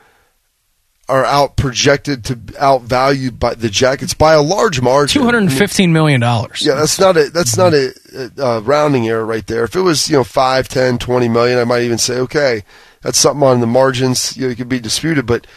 are 1.10 1.26
out 1.26 1.58
projected 1.58 2.24
to 2.26 2.36
outvalue 2.36 3.38
by 3.38 3.56
the 3.56 3.70
Jackets 3.70 4.14
by 4.14 4.34
a 4.34 4.42
large 4.42 4.80
margin. 4.80 5.22
215 5.22 5.92
million 5.92 6.22
dollars. 6.22 6.64
Yeah, 6.66 6.76
that's 6.76 7.00
not 7.00 7.18
a 7.18 7.30
that's 7.30 7.58
not 7.58 7.74
a, 7.74 7.92
a, 8.38 8.62
rounding 8.62 9.08
error 9.08 9.26
right 9.26 9.46
there. 9.46 9.64
If 9.64 9.76
it 9.76 9.82
was 9.82 10.10
you 10.10 10.18
know 10.18 10.24
five, 10.24 10.70
ten, 10.70 10.98
twenty 11.00 11.28
million, 11.28 11.58
I 11.58 11.64
might 11.64 11.82
even 11.82 11.98
say 11.98 12.20
okay, 12.20 12.64
that's 13.02 13.18
something 13.18 13.46
on 13.46 13.60
the 13.60 13.68
margins. 13.68 14.38
You 14.38 14.46
know, 14.46 14.52
it 14.52 14.58
could 14.58 14.70
be 14.70 14.80
disputed, 14.80 15.26
but 15.26 15.48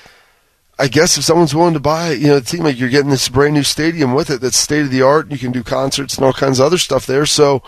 I 0.79 0.89
guess 0.89 1.19
if 1.19 1.25
someone's 1.25 1.55
willing 1.55 1.75
to 1.75 1.81
buy, 1.81 2.13
you 2.13 2.29
know, 2.29 2.41
the 2.41 2.47
team 2.47 2.65
like 2.65 2.79
you're 2.79 2.89
getting 2.89 3.11
this 3.11 3.29
brand 3.29 3.55
new 3.55 3.63
stadium 3.63 4.15
with 4.15 4.31
it 4.31 4.41
that's 4.41 4.57
state 4.57 4.83
of 4.83 4.91
the 4.91 5.03
art. 5.03 5.31
You 5.31 5.39
can 5.39 5.53
do 5.53 5.63
concerts 5.63 6.17
and 6.17 6.25
all 6.25 6.33
kinds 6.33 6.59
of 6.59 6.67
other 6.67 6.79
stuff 6.79 7.07
there. 7.07 7.27
So 7.27 7.63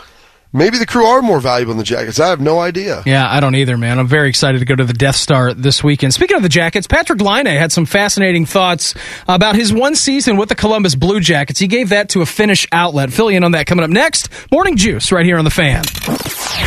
maybe 0.55 0.78
the 0.78 0.86
crew 0.86 1.05
are 1.05 1.20
more 1.20 1.40
valuable 1.40 1.72
than 1.72 1.78
the 1.78 1.85
Jackets. 1.85 2.18
I 2.18 2.28
have 2.28 2.40
no 2.40 2.60
idea. 2.60 3.02
Yeah, 3.05 3.31
I 3.31 3.40
don't 3.40 3.55
either, 3.55 3.76
man. 3.76 3.98
I'm 3.98 4.06
very 4.06 4.31
excited 4.31 4.60
to 4.60 4.64
go 4.64 4.74
to 4.74 4.85
the 4.85 4.94
Death 4.94 5.16
Star 5.16 5.52
this 5.52 5.85
weekend. 5.85 6.14
Speaking 6.14 6.36
of 6.36 6.43
the 6.43 6.48
Jackets, 6.48 6.86
Patrik 6.86 7.20
Laine 7.20 7.44
had 7.44 7.72
some 7.72 7.85
fascinating 7.85 8.47
thoughts 8.47 8.94
about 9.28 9.56
his 9.56 9.72
one 9.72 9.94
season 9.94 10.36
with 10.39 10.48
the 10.48 10.55
Columbus 10.55 10.94
Blue 10.94 11.20
Jackets. 11.20 11.60
He 11.60 11.66
gave 11.66 11.90
that 11.90 12.09
to 12.10 12.22
a 12.22 12.26
Finnish 12.26 12.66
outlet. 12.72 13.12
Fill 13.12 13.31
you 13.31 13.36
in 13.36 13.44
on 13.44 13.52
that 13.52 13.66
coming 13.66 13.85
up 13.85 13.90
next. 13.90 14.31
Morning 14.51 14.76
Juice 14.76 15.12
right 15.12 15.26
here 15.26 15.36
on 15.36 15.44
the 15.44 15.51
fan. 15.51 15.85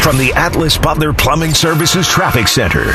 From 0.04 0.18
the 0.18 0.34
Atlas 0.36 0.78
Butler 0.78 1.14
Plumbing 1.14 1.54
Services 1.54 2.08
Traffic 2.08 2.48
Center. 2.48 2.92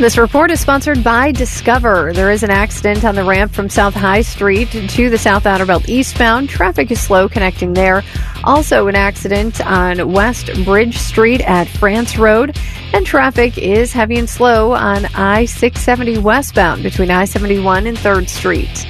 This 0.00 0.18
report 0.18 0.50
is 0.50 0.60
sponsored 0.60 1.04
by 1.04 1.30
Discover. 1.30 2.12
There 2.14 2.32
is 2.32 2.42
an 2.42 2.50
accident 2.50 3.04
on 3.04 3.14
the 3.14 3.22
ramp 3.22 3.52
from 3.52 3.68
South 3.68 3.94
High 3.94 4.22
Street 4.22 4.72
to 4.72 5.08
the 5.08 5.16
South 5.16 5.46
Outer 5.46 5.66
Belt 5.66 5.88
eastbound. 5.88 6.48
Traffic 6.48 6.90
is 6.90 7.00
slow 7.00 7.28
connecting 7.28 7.74
there. 7.74 8.02
Also, 8.42 8.88
an 8.88 8.96
accident 8.96 9.64
on 9.64 10.12
West 10.12 10.50
Bridge 10.64 10.98
Street 10.98 11.42
at 11.42 11.68
France 11.68 12.18
Road. 12.18 12.58
And 12.92 13.06
traffic 13.06 13.56
is 13.56 13.92
heavy 13.92 14.16
and 14.18 14.28
slow 14.28 14.72
on 14.72 15.06
I 15.14 15.44
670 15.44 16.18
westbound 16.18 16.82
between 16.82 17.12
I 17.12 17.24
71 17.24 17.86
and 17.86 17.96
3rd 17.96 18.28
Street. 18.28 18.86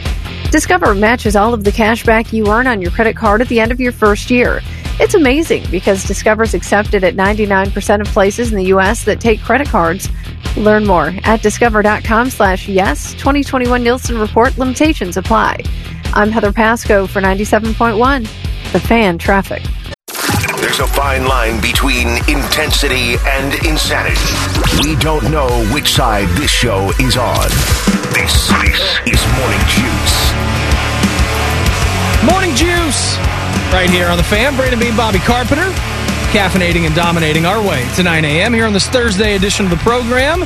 Discover 0.51 0.95
matches 0.95 1.37
all 1.37 1.53
of 1.53 1.65
the 1.65 1.73
cash 1.73 2.03
back 2.05 2.33
you 2.33 2.49
earn 2.49 2.67
on 2.67 2.81
your 2.81 2.91
credit 2.91 3.15
card 3.15 3.43
at 3.43 3.49
the 3.49 3.61
end 3.61 3.73
of 3.73 3.81
your 3.81 3.93
first 3.93 4.31
year. 4.31 4.63
It's 5.01 5.15
amazing 5.15 5.65
because 5.73 6.05
Discover's 6.05 6.55
accepted 6.55 7.03
at 7.03 7.15
99% 7.15 8.01
of 8.01 8.07
places 8.07 8.53
in 8.53 8.59
the 8.59 8.67
U.S. 8.67 9.05
that 9.05 9.21
take 9.21 9.41
credit 9.41 9.69
cards. 9.69 10.09
Learn 10.57 10.87
more 10.87 11.13
at 11.25 11.43
discover.com 11.43 12.31
slash 12.31 12.69
yes. 12.69 13.13
2021 13.15 13.83
Nielsen 13.83 14.17
Report 14.19 14.57
limitations 14.57 15.17
apply. 15.17 15.59
I'm 16.13 16.31
Heather 16.31 16.53
Pasco 16.53 17.09
for 17.09 17.21
97.1, 17.21 18.23
The 18.73 18.79
Fan 18.79 19.19
Traffic. 19.19 19.65
There's 20.61 20.79
a 20.79 20.87
fine 20.87 21.27
line 21.27 21.61
between 21.61 22.09
intensity 22.29 23.17
and 23.27 23.53
insanity. 23.67 24.21
We 24.85 24.95
don't 24.97 25.29
know 25.29 25.67
which 25.75 25.93
side 25.93 26.29
this 26.39 26.53
show 26.53 26.91
is 27.01 27.17
on. 27.17 27.49
This, 28.15 28.49
this 28.63 29.01
is 29.09 29.27
Morning 29.39 29.61
Juice. 29.67 30.33
Morning 32.31 32.55
Juice 32.55 33.44
right 33.73 33.91
here 33.91 34.09
on 34.09 34.17
the 34.17 34.25
fan. 34.25 34.57
Brandon 34.57 34.79
Beam, 34.79 34.97
Bobby 34.97 35.19
Carpenter, 35.19 35.71
caffeinating 36.33 36.87
and 36.87 36.95
dominating 36.95 37.47
our 37.47 37.61
way 37.67 37.89
to 37.97 38.03
9 38.03 38.25
a.m. 38.25 38.53
here 38.53 38.67
on 38.67 38.73
this 38.73 38.89
Thursday 38.89 39.37
edition 39.37 39.65
of 39.65 39.71
the 39.71 39.77
program. 39.79 40.41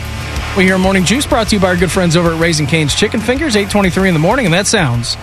We 0.57 0.65
hear 0.65 0.79
Morning 0.79 1.05
Juice 1.05 1.27
brought 1.27 1.49
to 1.49 1.57
you 1.57 1.61
by 1.61 1.69
our 1.69 1.77
good 1.77 1.91
friends 1.91 2.17
over 2.17 2.33
at 2.33 2.41
Raising 2.41 2.67
Cane's 2.67 2.95
Chicken 2.95 3.21
Fingers, 3.21 3.55
823 3.55 4.09
in 4.09 4.15
the 4.15 4.21
morning, 4.21 4.45
and 4.45 4.55
that 4.55 4.67
sounds 4.67 5.17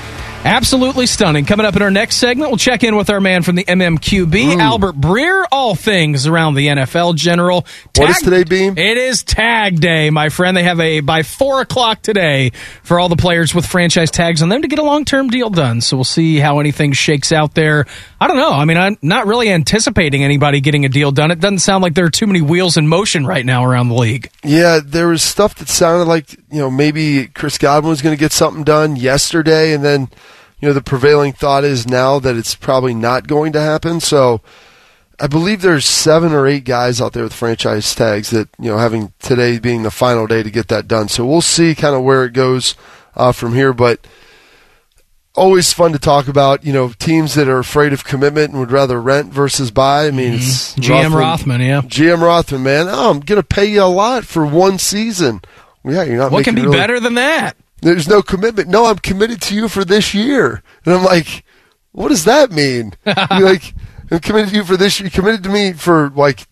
absolutely 0.46 1.08
stunning. 1.08 1.44
Coming 1.46 1.66
up 1.66 1.76
in 1.76 1.82
our 1.82 1.92
next 1.92 2.18
segment, 2.18 2.52
we'll 2.52 2.58
check 2.58 2.84
in 2.84 2.96
with 2.96 3.10
our 3.10 3.20
man 3.20 3.42
from 3.42 3.56
the 3.56 3.64
MMQB, 3.66 4.58
Albert 4.58 4.96
Breer, 4.96 5.46
all 5.52 5.76
things 5.76 6.28
around 6.28 6.54
the 6.54 6.68
NFL 6.68 7.16
general. 7.16 7.66
What 7.98 8.12
is 8.12 8.18
today, 8.20 8.44
Beam? 8.44 8.78
It 8.78 8.98
is 8.98 9.24
tag 9.24 9.82
day, 9.82 10.12
my 10.12 10.30
friend. 10.30 10.56
They 10.56 10.64
have 10.64 10.80
a 10.80 11.00
by 11.00 11.24
four 11.24 11.62
o'clock 11.62 12.02
today 12.04 12.52
for 12.84 13.00
all 13.00 13.10
the 13.10 13.16
players 13.16 13.56
with 13.56 13.66
franchise 13.66 14.12
tags 14.12 14.42
on 14.42 14.50
them 14.50 14.62
to 14.62 14.68
get 14.68 14.80
a 14.80 14.84
long 14.84 15.04
term 15.04 15.30
deal 15.30 15.50
done. 15.50 15.82
So 15.82 15.98
we'll 15.98 16.04
see 16.04 16.38
how 16.38 16.60
anything 16.60 16.94
shakes 16.94 17.32
out 17.32 17.56
there. 17.56 17.86
I 18.22 18.28
don't 18.28 18.38
know. 18.38 18.52
I 18.52 18.66
mean, 18.66 18.78
I'm 18.78 18.98
not 19.02 19.26
really 19.26 19.50
anticipating 19.50 20.24
anybody 20.24 20.62
getting 20.62 20.86
a 20.86 20.90
deal 20.90 21.12
done. 21.12 21.32
It 21.32 21.40
doesn't 21.40 21.60
sound 21.60 21.82
like 21.82 21.96
there 21.96 22.06
are 22.06 22.12
too 22.12 22.28
many 22.28 22.42
wheels 22.42 22.78
in 22.78 22.88
motion 22.88 23.26
right 23.26 23.46
now 23.46 23.66
around 23.66 23.90
the 23.90 23.96
league. 23.96 24.30
Yeah, 24.44 24.80
there 24.84 25.08
was 25.08 25.24
stuff 25.24 25.56
that 25.56 25.70
sounded 25.70 26.06
like 26.06 26.32
you 26.52 26.60
know 26.60 26.70
maybe 26.70 27.28
Chris 27.28 27.58
Godwin 27.58 27.90
was 27.90 28.02
going 28.04 28.16
to 28.16 28.20
get 28.20 28.32
something 28.32 28.64
done 28.64 28.96
yesterday, 28.96 29.74
and 29.74 29.84
then 29.84 30.10
you 30.60 30.68
know 30.68 30.74
the 30.74 30.82
prevailing 30.82 31.34
thought 31.34 31.64
is 31.64 31.88
now 31.88 32.20
that 32.20 32.36
it's 32.36 32.56
probably 32.56 32.94
not 32.94 33.28
going 33.28 33.52
to 33.54 33.62
happen. 33.62 34.00
So 34.00 34.42
I 35.20 35.28
believe 35.28 35.62
there's 35.62 35.86
seven 35.86 36.34
or 36.34 36.48
eight 36.48 36.66
guys 36.66 37.00
out 37.00 37.14
there 37.14 37.24
with 37.24 37.34
franchise 37.34 37.94
tags 37.96 38.30
that 38.32 38.50
you 38.60 38.70
know 38.70 38.78
having 38.78 39.14
today 39.20 39.60
being 39.60 39.84
the 39.84 39.92
final 39.92 40.28
day 40.28 40.44
to 40.44 40.52
get 40.52 40.68
that 40.70 40.88
done. 40.88 41.08
So 41.08 41.26
we'll 41.26 41.42
see 41.42 41.76
kind 41.76 41.96
of 41.96 42.04
where 42.04 42.26
it 42.26 42.34
goes 42.34 42.76
uh, 43.16 43.32
from 43.32 43.54
here, 43.54 43.74
but. 43.74 44.06
Always 45.38 45.74
fun 45.74 45.92
to 45.92 46.00
talk 46.00 46.30
about, 46.30 46.64
you 46.64 46.72
know, 46.72 46.94
teams 46.98 47.34
that 47.34 47.50
are 47.50 47.60
afraid 47.60 47.92
of 47.92 48.06
commitment 48.06 48.52
and 48.52 48.60
would 48.62 48.72
rather 48.72 49.02
rent 49.02 49.34
versus 49.34 49.70
buy. 49.70 50.08
I 50.08 50.12
mean, 50.12 50.36
it's 50.36 50.74
GM 50.76 51.14
Rothman, 51.14 51.60
yeah. 51.60 51.82
GM 51.82 52.22
Rothman, 52.22 52.64
man. 52.64 52.88
Oh, 52.88 53.10
I'm 53.10 53.20
going 53.20 53.42
to 53.42 53.46
pay 53.46 53.66
you 53.66 53.84
a 53.84 53.84
lot 53.84 54.24
for 54.24 54.46
one 54.46 54.78
season. 54.78 55.42
Yeah, 55.84 56.04
you're 56.04 56.20
not. 56.20 56.32
What 56.32 56.46
can 56.46 56.56
be 56.56 56.62
really- 56.62 56.78
better 56.78 57.02
than 57.02 57.16
that? 57.16 57.58
There's 57.82 58.08
no 58.08 58.22
commitment. 58.22 58.70
No, 58.70 58.86
I'm 58.86 58.98
committed 58.98 59.42
to 59.44 59.56
you 59.56 59.68
for 59.68 59.86
this 59.86 60.14
year. 60.14 60.64
And 60.86 60.94
I'm 60.94 61.04
like, 61.04 61.44
what 61.92 62.10
does 62.10 62.26
that 62.26 62.52
mean? 62.52 62.94
You're 63.06 63.50
like, 63.50 63.74
I'm 64.12 64.20
committed 64.20 64.50
to 64.50 64.56
you 64.56 64.64
for 64.64 64.78
this 64.78 65.00
year. 65.00 65.08
You 65.08 65.12
committed 65.12 65.44
to 65.44 65.50
me 65.50 65.74
for 65.74 66.10
like 66.16 66.48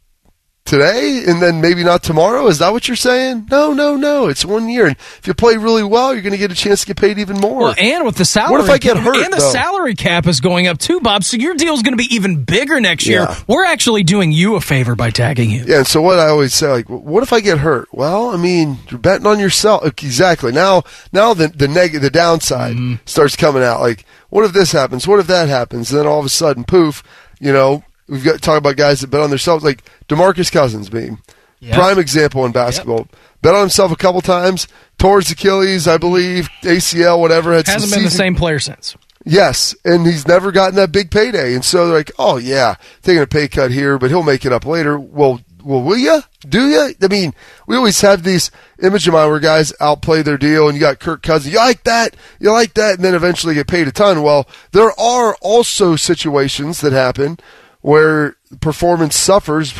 today 0.66 1.24
and 1.28 1.42
then 1.42 1.62
maybe 1.62 1.84
not 1.84 2.04
tomorrow. 2.04 2.48
Is 2.48 2.60
that 2.60 2.72
what 2.72 2.88
you're 2.88 2.96
saying? 2.96 3.48
No, 3.52 3.74
no, 3.74 3.96
no. 3.96 4.28
It's 4.28 4.46
one 4.46 4.70
year. 4.70 4.88
And 4.88 4.96
if 5.18 5.28
you 5.28 5.34
play 5.34 5.58
really 5.58 5.84
well, 5.84 6.14
you're 6.14 6.22
going 6.22 6.32
to 6.32 6.38
get 6.38 6.52
a 6.52 6.56
chance 6.56 6.82
to 6.82 6.88
get 6.88 6.98
paid 6.98 7.20
even 7.20 7.38
more. 7.38 7.64
Well, 7.64 7.76
and 7.78 8.06
with 8.06 8.16
the 8.16 8.26
salary, 8.26 8.52
What 8.54 8.62
if 8.64 8.70
I 8.70 8.78
get 8.78 8.98
hurt, 8.98 9.18
And 9.18 9.34
the 9.34 9.38
though? 9.38 9.52
salary 9.52 9.96
cap 9.96 10.26
is 10.28 10.40
going 10.40 10.68
up 10.68 10.78
too, 10.78 11.02
Bob. 11.02 11.24
So 11.24 11.38
your 11.38 11.56
deal 11.56 11.74
is 11.74 11.82
going 11.82 11.94
to 11.94 12.04
be 12.04 12.14
even 12.16 12.44
bigger 12.44 12.80
next 12.80 13.06
year. 13.08 13.22
Yeah. 13.22 13.40
We're 13.48 13.66
actually 13.66 14.04
doing 14.04 14.32
you 14.32 14.56
a 14.56 14.62
favor 14.62 14.96
by 14.96 15.10
tagging 15.10 15.50
you. 15.52 15.66
Yeah, 15.66 15.80
and 15.80 15.88
so 15.88 16.02
what 16.02 16.20
I 16.20 16.30
always 16.30 16.54
say, 16.54 16.70
like, 16.70 16.90
what 16.90 17.24
if 17.24 17.34
I 17.34 17.42
get 17.42 17.60
hurt? 17.60 17.90
Well, 17.92 18.30
I 18.30 18.38
mean, 18.38 18.78
you're 18.90 19.00
betting 19.00 19.28
on 19.28 19.40
yourself. 19.40 19.86
Exactly. 19.86 20.52
Now, 20.52 20.84
now 21.12 21.34
the 21.34 21.48
the 21.48 21.68
neg- 21.68 22.00
the 22.00 22.10
downside 22.10 22.76
mm-hmm. 22.76 22.96
starts 23.06 23.36
coming 23.36 23.64
out. 23.64 23.82
Like, 23.82 24.06
what 24.30 24.46
if 24.46 24.54
this 24.54 24.72
happens? 24.72 25.08
What 25.08 25.20
if 25.20 25.28
that 25.28 25.50
happens? 25.50 25.92
And 25.92 26.00
then 26.00 26.08
all 26.08 26.20
of 26.20 26.26
a 26.26 26.30
sudden, 26.30 26.64
poof, 26.64 27.04
you 27.40 27.52
know, 27.52 27.84
we've 28.08 28.24
got 28.24 28.42
talk 28.42 28.58
about 28.58 28.76
guys 28.78 29.02
that 29.02 29.08
bet 29.08 29.22
on 29.22 29.30
themselves, 29.30 29.64
like 29.64 29.84
Demarcus 30.08 30.52
Cousins 30.52 30.90
being 30.90 31.20
Yep. 31.60 31.76
prime 31.76 32.00
example 32.00 32.46
in 32.46 32.52
basketball. 32.52 33.08
Bet 33.42 33.54
on 33.54 33.62
himself 33.62 33.92
a 33.92 33.96
couple 33.96 34.20
times, 34.20 34.68
his 35.02 35.32
Achilles, 35.32 35.88
I 35.88 35.98
believe, 35.98 36.50
ACL, 36.64 37.20
whatever. 37.20 37.54
Had 37.54 37.68
Hasn't 37.68 37.94
been 37.94 38.04
the 38.04 38.10
same 38.10 38.36
player 38.36 38.60
since. 38.60 38.96
Yes, 39.26 39.74
and 39.86 40.06
he's 40.06 40.28
never 40.28 40.52
gotten 40.52 40.76
that 40.76 40.92
big 40.92 41.10
payday, 41.10 41.54
and 41.54 41.64
so 41.64 41.88
they're 41.88 41.98
like, 41.98 42.12
"Oh 42.20 42.36
yeah, 42.38 42.76
taking 43.02 43.22
a 43.22 43.28
pay 43.28 43.48
cut 43.48 43.72
here, 43.72 43.98
but 43.98 44.10
he'll 44.10 44.24
make 44.24 44.46
it 44.46 44.52
up 44.52 44.66
later." 44.66 45.00
Well, 45.00 45.40
well, 45.64 45.82
will 45.82 45.98
you? 45.98 46.22
Do 46.48 46.68
you? 46.68 46.94
I 47.02 47.08
mean, 47.08 47.34
we 47.66 47.78
always 47.78 48.02
have 48.02 48.24
these 48.24 48.52
image 48.82 49.08
of 49.08 49.14
mine 49.14 49.30
where 49.30 49.40
guys 49.40 49.72
outplay 49.80 50.22
their 50.22 50.38
deal, 50.38 50.68
and 50.68 50.76
you 50.76 50.82
got 50.82 51.00
Kirk 51.00 51.22
Cousins. 51.24 51.54
You 51.54 51.60
like 51.60 51.84
that? 51.84 52.18
You 52.40 52.52
like 52.52 52.74
that? 52.74 52.96
And 52.96 53.06
then 53.06 53.16
eventually 53.16 53.54
get 53.56 53.68
paid 53.68 53.88
a 53.88 53.94
ton. 53.94 54.22
Well, 54.24 54.46
there 54.74 54.92
are 55.00 55.36
also 55.40 55.96
situations 55.96 56.82
that 56.82 56.92
happen 56.92 57.40
where 57.84 58.38
performance 58.62 59.16
suffers, 59.16 59.72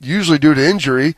usually 0.00 0.38
due 0.38 0.54
to 0.54 0.68
injury, 0.68 1.14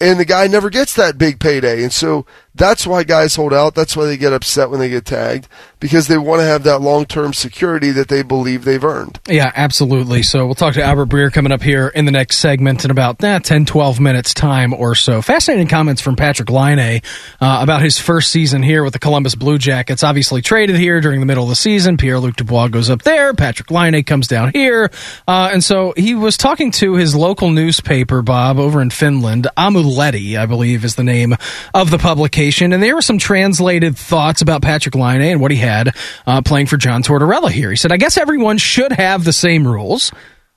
and 0.00 0.18
the 0.18 0.24
guy 0.24 0.46
never 0.46 0.70
gets 0.70 0.94
that 0.94 1.18
big 1.18 1.40
payday. 1.40 1.82
And 1.82 1.92
so 1.92 2.24
that's 2.56 2.86
why 2.86 3.04
guys 3.04 3.36
hold 3.36 3.52
out. 3.52 3.74
That's 3.74 3.96
why 3.96 4.06
they 4.06 4.16
get 4.16 4.32
upset 4.32 4.70
when 4.70 4.80
they 4.80 4.88
get 4.88 5.04
tagged 5.04 5.48
because 5.78 6.08
they 6.08 6.16
want 6.16 6.40
to 6.40 6.44
have 6.44 6.62
that 6.62 6.80
long 6.80 7.04
term 7.04 7.32
security 7.32 7.90
that 7.90 8.08
they 8.08 8.22
believe 8.22 8.64
they've 8.64 8.82
earned. 8.82 9.20
Yeah, 9.28 9.52
absolutely. 9.54 10.22
So 10.22 10.46
we'll 10.46 10.54
talk 10.54 10.74
to 10.74 10.82
Albert 10.82 11.08
Breer 11.08 11.32
coming 11.32 11.52
up 11.52 11.62
here 11.62 11.88
in 11.88 12.06
the 12.06 12.12
next 12.12 12.38
segment 12.38 12.84
in 12.84 12.90
about 12.90 13.22
eh, 13.22 13.38
10, 13.38 13.66
12 13.66 14.00
minutes 14.00 14.32
time 14.32 14.72
or 14.72 14.94
so. 14.94 15.20
Fascinating 15.20 15.68
comments 15.68 16.00
from 16.00 16.16
Patrik 16.16 16.50
Laine 16.50 17.02
uh, 17.40 17.58
about 17.62 17.82
his 17.82 17.98
first 17.98 18.30
season 18.30 18.62
here 18.62 18.82
with 18.82 18.94
the 18.94 18.98
Columbus 18.98 19.34
Blue 19.34 19.58
Jackets. 19.58 20.02
Obviously 20.02 20.40
traded 20.40 20.76
here 20.76 21.00
during 21.00 21.20
the 21.20 21.26
middle 21.26 21.44
of 21.44 21.50
the 21.50 21.56
season. 21.56 21.96
Pierre-Luc 21.96 22.36
Dubois 22.36 22.68
goes 22.68 22.88
up 22.88 23.02
there. 23.02 23.34
Patrik 23.34 23.70
Laine 23.70 24.02
comes 24.02 24.28
down 24.28 24.50
here. 24.52 24.90
Uh, 25.28 25.50
and 25.52 25.62
so 25.62 25.92
he 25.96 26.14
was 26.14 26.36
talking 26.36 26.70
to 26.70 26.94
his 26.94 27.14
local 27.14 27.50
newspaper, 27.50 28.22
Bob, 28.22 28.58
over 28.58 28.80
in 28.80 28.90
Finland. 28.90 29.46
Aamulehti, 29.58 30.38
I 30.38 30.46
believe, 30.46 30.84
is 30.84 30.94
the 30.94 31.04
name 31.04 31.34
of 31.74 31.90
the 31.90 31.98
publication. 31.98 32.45
And 32.72 32.82
there 32.82 32.94
were 32.94 33.02
some 33.02 33.18
translated 33.18 33.96
thoughts 33.96 34.42
about 34.42 34.62
Patrik 34.62 34.94
Laine 34.94 35.22
and 35.22 35.40
what 35.40 35.50
he 35.50 35.56
had 35.56 35.94
uh, 36.26 36.42
playing 36.42 36.66
for 36.66 36.76
John 36.76 37.02
Tortorella 37.02 37.50
here. 37.50 37.70
He 37.70 37.76
said, 37.76 37.92
I 37.92 37.96
guess 37.96 38.16
everyone 38.16 38.58
should 38.58 38.92
have 38.92 39.24
the 39.24 39.32
same 39.32 39.66
rules. 39.66 40.12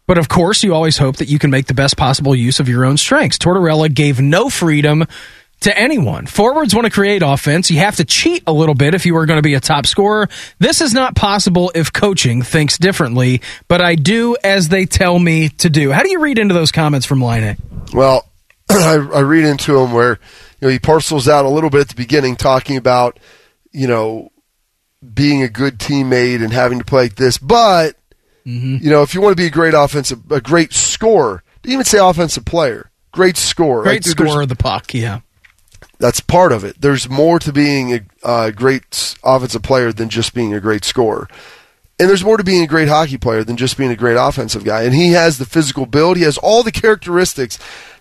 But 0.07 0.17
of 0.17 0.27
course, 0.27 0.63
you 0.63 0.73
always 0.73 0.97
hope 0.97 1.17
that 1.17 1.29
you 1.29 1.37
can 1.37 1.51
make 1.51 1.67
the 1.67 1.75
best 1.75 1.95
possible 1.95 2.35
use 2.35 2.59
of 2.59 2.67
your 2.67 2.83
own 2.83 2.97
strengths. 2.97 3.37
Tortorella 3.37 3.93
gave 3.93 4.19
no 4.19 4.49
freedom 4.49 5.05
to 5.61 5.77
anyone. 5.77 6.25
Forwards 6.25 6.73
want 6.73 6.85
to 6.85 6.91
create 6.91 7.21
offense. 7.21 7.69
You 7.69 7.79
have 7.79 7.97
to 7.97 8.05
cheat 8.05 8.43
a 8.47 8.53
little 8.53 8.75
bit 8.75 8.93
if 8.93 9.05
you 9.05 9.15
are 9.17 9.25
going 9.25 9.37
to 9.37 9.43
be 9.43 9.53
a 9.53 9.59
top 9.59 9.85
scorer. 9.85 10.29
This 10.57 10.81
is 10.81 10.93
not 10.93 11.15
possible 11.15 11.71
if 11.75 11.91
coaching 11.91 12.41
thinks 12.41 12.77
differently, 12.77 13.41
but 13.67 13.81
I 13.81 13.95
do 13.95 14.37
as 14.43 14.69
they 14.69 14.85
tell 14.85 15.19
me 15.19 15.49
to 15.49 15.69
do. 15.69 15.91
How 15.91 16.03
do 16.03 16.09
you 16.09 16.19
read 16.19 16.39
into 16.39 16.53
those 16.53 16.71
comments 16.71 17.05
from 17.05 17.21
Laine 17.21 17.57
Well, 17.93 18.27
I, 18.69 18.93
I 18.93 19.19
read 19.19 19.45
into 19.45 19.73
them 19.73 19.91
where 19.91 20.19
you 20.59 20.67
know 20.67 20.69
he 20.69 20.79
parcels 20.79 21.27
out 21.27 21.45
a 21.45 21.49
little 21.49 21.69
bit 21.69 21.81
at 21.81 21.89
the 21.89 21.95
beginning, 21.95 22.35
talking 22.35 22.77
about 22.77 23.19
you 23.71 23.87
know 23.87 24.31
being 25.13 25.41
a 25.41 25.49
good 25.49 25.79
teammate 25.79 26.43
and 26.43 26.51
having 26.51 26.79
to 26.79 26.85
play 26.85 27.03
like 27.03 27.15
this, 27.15 27.37
but 27.37 27.95
mm-hmm. 28.45 28.77
you 28.83 28.89
know 28.89 29.01
if 29.01 29.13
you 29.13 29.21
want 29.21 29.35
to 29.35 29.41
be 29.41 29.47
a 29.47 29.51
great 29.51 29.73
offensive, 29.73 30.31
a 30.31 30.41
great 30.41 30.73
scorer, 30.73 31.43
didn't 31.61 31.73
even 31.73 31.85
say 31.85 31.99
offensive 31.99 32.45
player, 32.45 32.91
great 33.11 33.37
scorer, 33.37 33.83
Great 33.83 34.05
Like, 34.05 34.17
scorer 34.17 34.41
of 34.43 34.49
the 34.49 34.55
puck, 34.55 34.93
yeah. 34.93 35.21
That's 35.99 36.21
part 36.21 36.53
of 36.53 36.63
it. 36.63 36.79
There's 36.79 37.09
more 37.09 37.39
to 37.39 37.51
being 37.51 37.93
a, 37.93 38.01
a 38.23 38.51
great 38.53 39.15
offensive 39.23 39.63
player 39.63 39.91
than 39.91 40.09
just 40.09 40.33
being 40.33 40.53
a 40.53 40.61
great 40.61 40.85
scorer. 40.85 41.27
And 41.99 42.07
there's 42.07 42.23
more 42.23 42.37
to 42.37 42.43
being 42.43 42.63
a 42.63 42.67
great 42.67 42.87
hockey 42.87 43.17
player 43.17 43.43
than 43.43 43.57
just 43.57 43.77
being 43.77 43.91
a 43.91 43.95
great 43.97 44.15
offensive 44.15 44.63
guy. 44.63 44.83
And 44.83 44.95
he 44.95 45.11
has 45.11 45.37
the 45.37 45.45
physical 45.45 45.85
build. 45.85 46.15
He 46.15 46.23
has 46.23 46.37
all 46.37 46.63
the 46.63 46.71
characteristics 46.71 47.59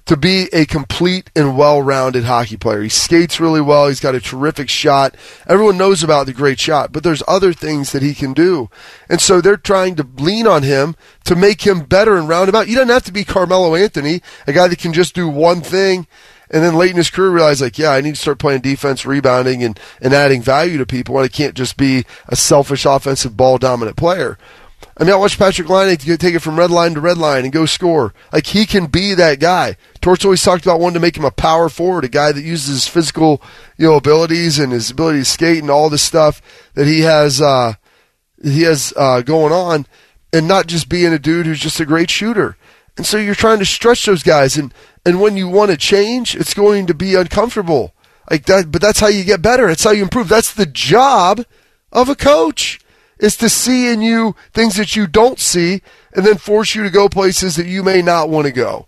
to 0.09 0.17
be 0.17 0.49
a 0.55 0.65
complete 0.65 1.31
and 1.37 1.57
well-rounded 1.57 2.25
hockey 2.25 2.57
player. 2.57 2.83
He 2.83 2.89
skates 2.89 3.39
really 3.39 3.61
well. 3.61 3.89
He's 3.89 4.01
got 4.01 4.15
a 4.15 4.21
terrific 4.21 4.71
shot. 4.71 5.15
Everyone 5.47 5.77
knows 5.77 6.03
about 6.03 6.25
the 6.25 6.33
great 6.33 6.59
shot, 6.59 6.93
but 6.93 7.03
there's 7.03 7.23
other 7.29 7.53
things 7.53 7.93
that 7.93 8.03
he 8.03 8.15
can 8.15 8.33
do. 8.33 8.71
And 9.11 9.21
so 9.21 9.43
they're 9.43 9.59
trying 9.59 9.97
to 9.97 10.09
lean 10.17 10.47
on 10.47 10.63
him 10.63 10.97
to 11.25 11.37
make 11.37 11.67
him 11.67 11.81
better 11.81 12.17
and 12.17 12.27
roundabout. 12.27 12.69
You 12.69 12.77
don't 12.77 12.89
have 12.89 13.05
to 13.05 13.13
be 13.13 13.23
Carmelo 13.23 13.75
Anthony, 13.75 14.23
a 14.47 14.55
guy 14.55 14.67
that 14.69 14.79
can 14.79 14.95
just 14.95 15.15
do 15.15 15.29
one 15.29 15.61
thing 15.61 16.07
and 16.51 16.63
then 16.63 16.75
late 16.75 16.93
in 16.93 16.97
his 16.97 17.11
career 17.11 17.29
realized 17.29 17.61
like, 17.61 17.79
yeah, 17.79 17.91
I 17.91 18.01
need 18.01 18.15
to 18.15 18.21
start 18.21 18.39
playing 18.39 18.63
defense, 18.63 19.05
rebounding, 19.05 19.63
and, 19.63 19.79
and 20.01 20.15
adding 20.15 20.41
value 20.41 20.79
to 20.79 20.87
people. 20.87 21.17
And 21.19 21.27
I 21.27 21.29
can't 21.29 21.55
just 21.55 21.77
be 21.77 22.07
a 22.29 22.37
selfish 22.37 22.87
offensive 22.87 23.37
ball 23.37 23.59
dominant 23.59 23.99
player. 23.99 24.39
I 24.99 25.05
mean, 25.05 25.12
I 25.12 25.16
watched 25.16 25.39
Patrik 25.39 25.69
Laine 25.69 25.97
take 25.97 26.35
it 26.35 26.41
from 26.41 26.59
red 26.59 26.73
line 26.73 26.95
to 26.95 27.01
red 27.01 27.19
line 27.19 27.45
and 27.45 27.53
go 27.53 27.66
score. 27.66 28.12
Like 28.33 28.49
he 28.49 28.66
can 28.66 28.87
be 28.87 29.15
that 29.15 29.39
guy. 29.39 29.77
Torch 30.01 30.25
always 30.25 30.43
talked 30.43 30.65
about 30.65 30.81
wanting 30.81 30.95
to 30.95 31.01
make 31.01 31.16
him 31.16 31.25
a 31.25 31.31
power 31.31 31.69
forward, 31.69 32.05
a 32.05 32.09
guy 32.09 32.33
that 32.33 32.43
uses 32.43 32.69
his 32.69 32.89
physical, 32.89 33.41
you 33.77 33.87
know, 33.87 33.95
abilities 33.95 34.59
and 34.59 34.73
his 34.73 34.91
ability 34.91 35.20
to 35.20 35.25
skate 35.25 35.59
and 35.59 35.70
all 35.70 35.89
this 35.89 36.03
stuff 36.03 36.43
that 36.75 36.89
he 36.89 37.03
has, 37.03 37.41
uh, 37.41 37.75
he 38.43 38.62
has 38.62 38.93
uh, 38.97 39.23
going 39.23 39.53
on, 39.53 39.87
and 40.33 40.49
not 40.49 40.66
just 40.66 40.89
being 40.89 41.12
a 41.12 41.19
dude 41.19 41.47
who's 41.47 41.61
just 41.61 41.79
a 41.79 41.87
great 41.87 42.11
shooter. 42.11 42.57
And 42.97 43.07
so 43.07 43.19
you're 43.19 43.37
trying 43.37 43.61
to 43.61 43.65
stretch 43.65 44.05
those 44.05 44.25
guys, 44.25 44.57
and 44.57 44.75
and 45.07 45.20
when 45.20 45.37
you 45.37 45.49
want 45.49 45.70
to 45.70 45.77
change, 45.77 46.35
it's 46.35 46.55
going 46.55 46.89
to 46.89 46.95
be 46.95 47.15
uncomfortable. 47.15 47.95
Like 48.29 48.47
that, 48.47 48.73
but 48.73 48.83
that's 48.83 49.01
how 49.01 49.07
you 49.07 49.25
get 49.25 49.41
better. 49.41 49.69
That's 49.69 49.85
how 49.85 49.93
you 49.93 50.03
improve. 50.03 50.29
That's 50.29 50.53
the 50.53 50.66
job 50.66 51.45
of 51.93 52.09
a 52.09 52.16
coach 52.16 52.81
is 53.19 53.36
to 53.36 53.49
see 53.49 53.90
in 53.93 54.03
you 54.03 54.35
things 54.53 54.77
that 54.77 54.97
you 54.97 55.07
don't 55.07 55.39
see, 55.39 55.82
and 56.12 56.24
then 56.24 56.36
force 56.36 56.74
you 56.74 56.82
to 56.82 56.90
go 56.90 57.09
places 57.09 57.57
that 57.57 57.66
you 57.66 57.82
may 57.82 58.03
not 58.03 58.28
want 58.28 58.47
to 58.47 58.53
go. 58.53 58.86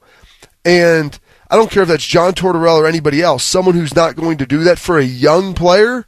And 0.65 1.19
I 1.51 1.57
don't 1.57 1.71
care 1.71 1.83
if 1.83 1.89
that's 1.89 2.07
John 2.07 2.33
Tortorella 2.33 2.81
or 2.83 2.87
anybody 2.87 3.23
else. 3.23 3.43
Someone 3.43 3.75
who's 3.75 3.95
not 3.95 4.17
going 4.17 4.39
to 4.39 4.47
do 4.47 4.65
that 4.65 4.79
for 4.79 4.99
a 4.99 5.05
young 5.05 5.55
player, 5.55 6.07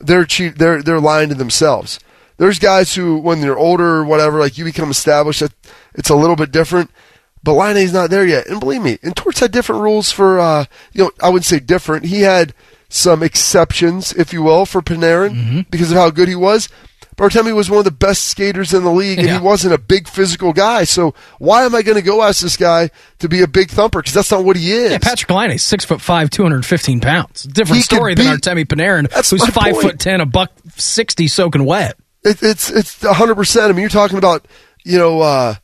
they're 0.00 0.26
they're 0.26 0.82
they're 0.82 1.00
lying 1.00 1.28
to 1.30 1.34
themselves. 1.34 1.98
There's 2.36 2.58
guys 2.58 2.94
who, 2.94 3.18
when 3.18 3.40
they're 3.40 3.58
older 3.58 3.96
or 3.96 4.04
whatever, 4.04 4.38
like 4.38 4.58
you 4.58 4.64
become 4.64 4.90
established, 4.90 5.40
that 5.40 5.52
it's 5.94 6.10
a 6.10 6.14
little 6.14 6.36
bit 6.36 6.52
different. 6.52 6.90
But 7.42 7.54
Laine's 7.54 7.92
not 7.92 8.10
there 8.10 8.26
yet. 8.26 8.46
And 8.46 8.60
believe 8.60 8.82
me, 8.82 8.98
and 9.02 9.16
Torts 9.16 9.40
had 9.40 9.52
different 9.52 9.82
rules 9.82 10.12
for, 10.12 10.38
uh, 10.38 10.64
you 10.92 11.04
know, 11.04 11.10
I 11.20 11.28
wouldn't 11.28 11.46
say 11.46 11.60
different. 11.60 12.06
He 12.06 12.20
had 12.22 12.52
some 12.88 13.22
exceptions, 13.22 14.12
if 14.12 14.32
you 14.32 14.42
will, 14.42 14.66
for 14.66 14.82
Panarin 14.82 15.68
because 15.70 15.90
of 15.90 15.96
how 15.96 16.10
good 16.10 16.28
he 16.28 16.34
was. 16.34 16.68
Bartemi 17.18 17.54
was 17.54 17.68
one 17.68 17.80
of 17.80 17.84
the 17.84 17.90
best 17.90 18.24
skaters 18.28 18.72
in 18.72 18.84
the 18.84 18.90
league, 18.92 19.18
and 19.18 19.26
Yeah. 19.28 19.38
he 19.38 19.44
wasn't 19.44 19.74
a 19.74 19.78
big 19.78 20.08
physical 20.08 20.52
guy. 20.52 20.84
So 20.84 21.14
why 21.38 21.64
am 21.64 21.74
I 21.74 21.82
going 21.82 21.96
to 21.96 22.02
go 22.02 22.22
ask 22.22 22.40
this 22.40 22.56
guy 22.56 22.90
to 23.18 23.28
be 23.28 23.42
a 23.42 23.48
big 23.48 23.70
thumper? 23.70 23.98
Because 23.98 24.14
that's 24.14 24.30
not 24.30 24.44
what 24.44 24.56
he 24.56 24.72
is. 24.72 24.92
Yeah, 24.92 24.98
Patrik 24.98 25.34
Laine 25.36 25.50
is 25.50 25.62
six 25.62 25.84
foot 25.84 26.00
five, 26.00 26.30
two 26.30 26.42
hundred 26.44 26.64
fifteen 26.64 27.00
pounds. 27.00 27.42
Different 27.42 27.76
He 27.76 27.82
story 27.82 28.14
than 28.14 28.26
Artemi 28.26 28.64
Panarin, 28.64 29.12
who's 29.12 29.44
five 29.48 29.72
point. 29.74 29.82
foot 29.82 29.98
ten, 29.98 30.20
a 30.20 30.26
buck 30.26 30.50
sixty, 30.76 31.26
soaking 31.28 31.64
wet. 31.64 31.98
It, 32.24 32.42
it's 32.42 32.70
it's 32.70 33.02
a 33.04 33.12
hundred 33.14 33.34
percent. 33.34 33.66
I 33.66 33.68
mean, 33.72 33.80
you're 33.80 33.88
talking 33.90 34.18
about 34.18 34.46
you 34.84 34.96
know 34.98 35.20
uh, 35.20 35.54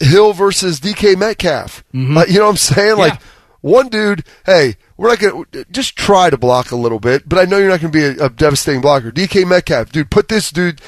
Hill 0.00 0.32
versus 0.32 0.80
DK 0.80 1.16
Metcalf. 1.16 1.82
Like, 1.92 2.28
you 2.28 2.38
know 2.38 2.44
what 2.44 2.50
I'm 2.50 2.56
saying? 2.56 2.96
Like 2.98 3.20
one 3.64 3.88
dude. 3.88 4.24
Hey, 4.44 4.76
we're 4.98 5.08
not 5.08 5.18
gonna 5.18 5.64
just 5.70 5.96
try 5.96 6.28
to 6.28 6.36
block 6.36 6.70
a 6.70 6.76
little 6.76 7.00
bit, 7.00 7.26
but 7.26 7.38
I 7.38 7.46
know 7.46 7.56
you're 7.56 7.70
not 7.70 7.80
gonna 7.80 7.90
be 7.90 8.04
a, 8.04 8.26
a 8.26 8.28
devastating 8.28 8.82
blocker. 8.82 9.10
DK 9.10 9.48
Metcalf, 9.48 9.90
dude, 9.90 10.10
put 10.10 10.28
this 10.28 10.50
dude 10.50 10.82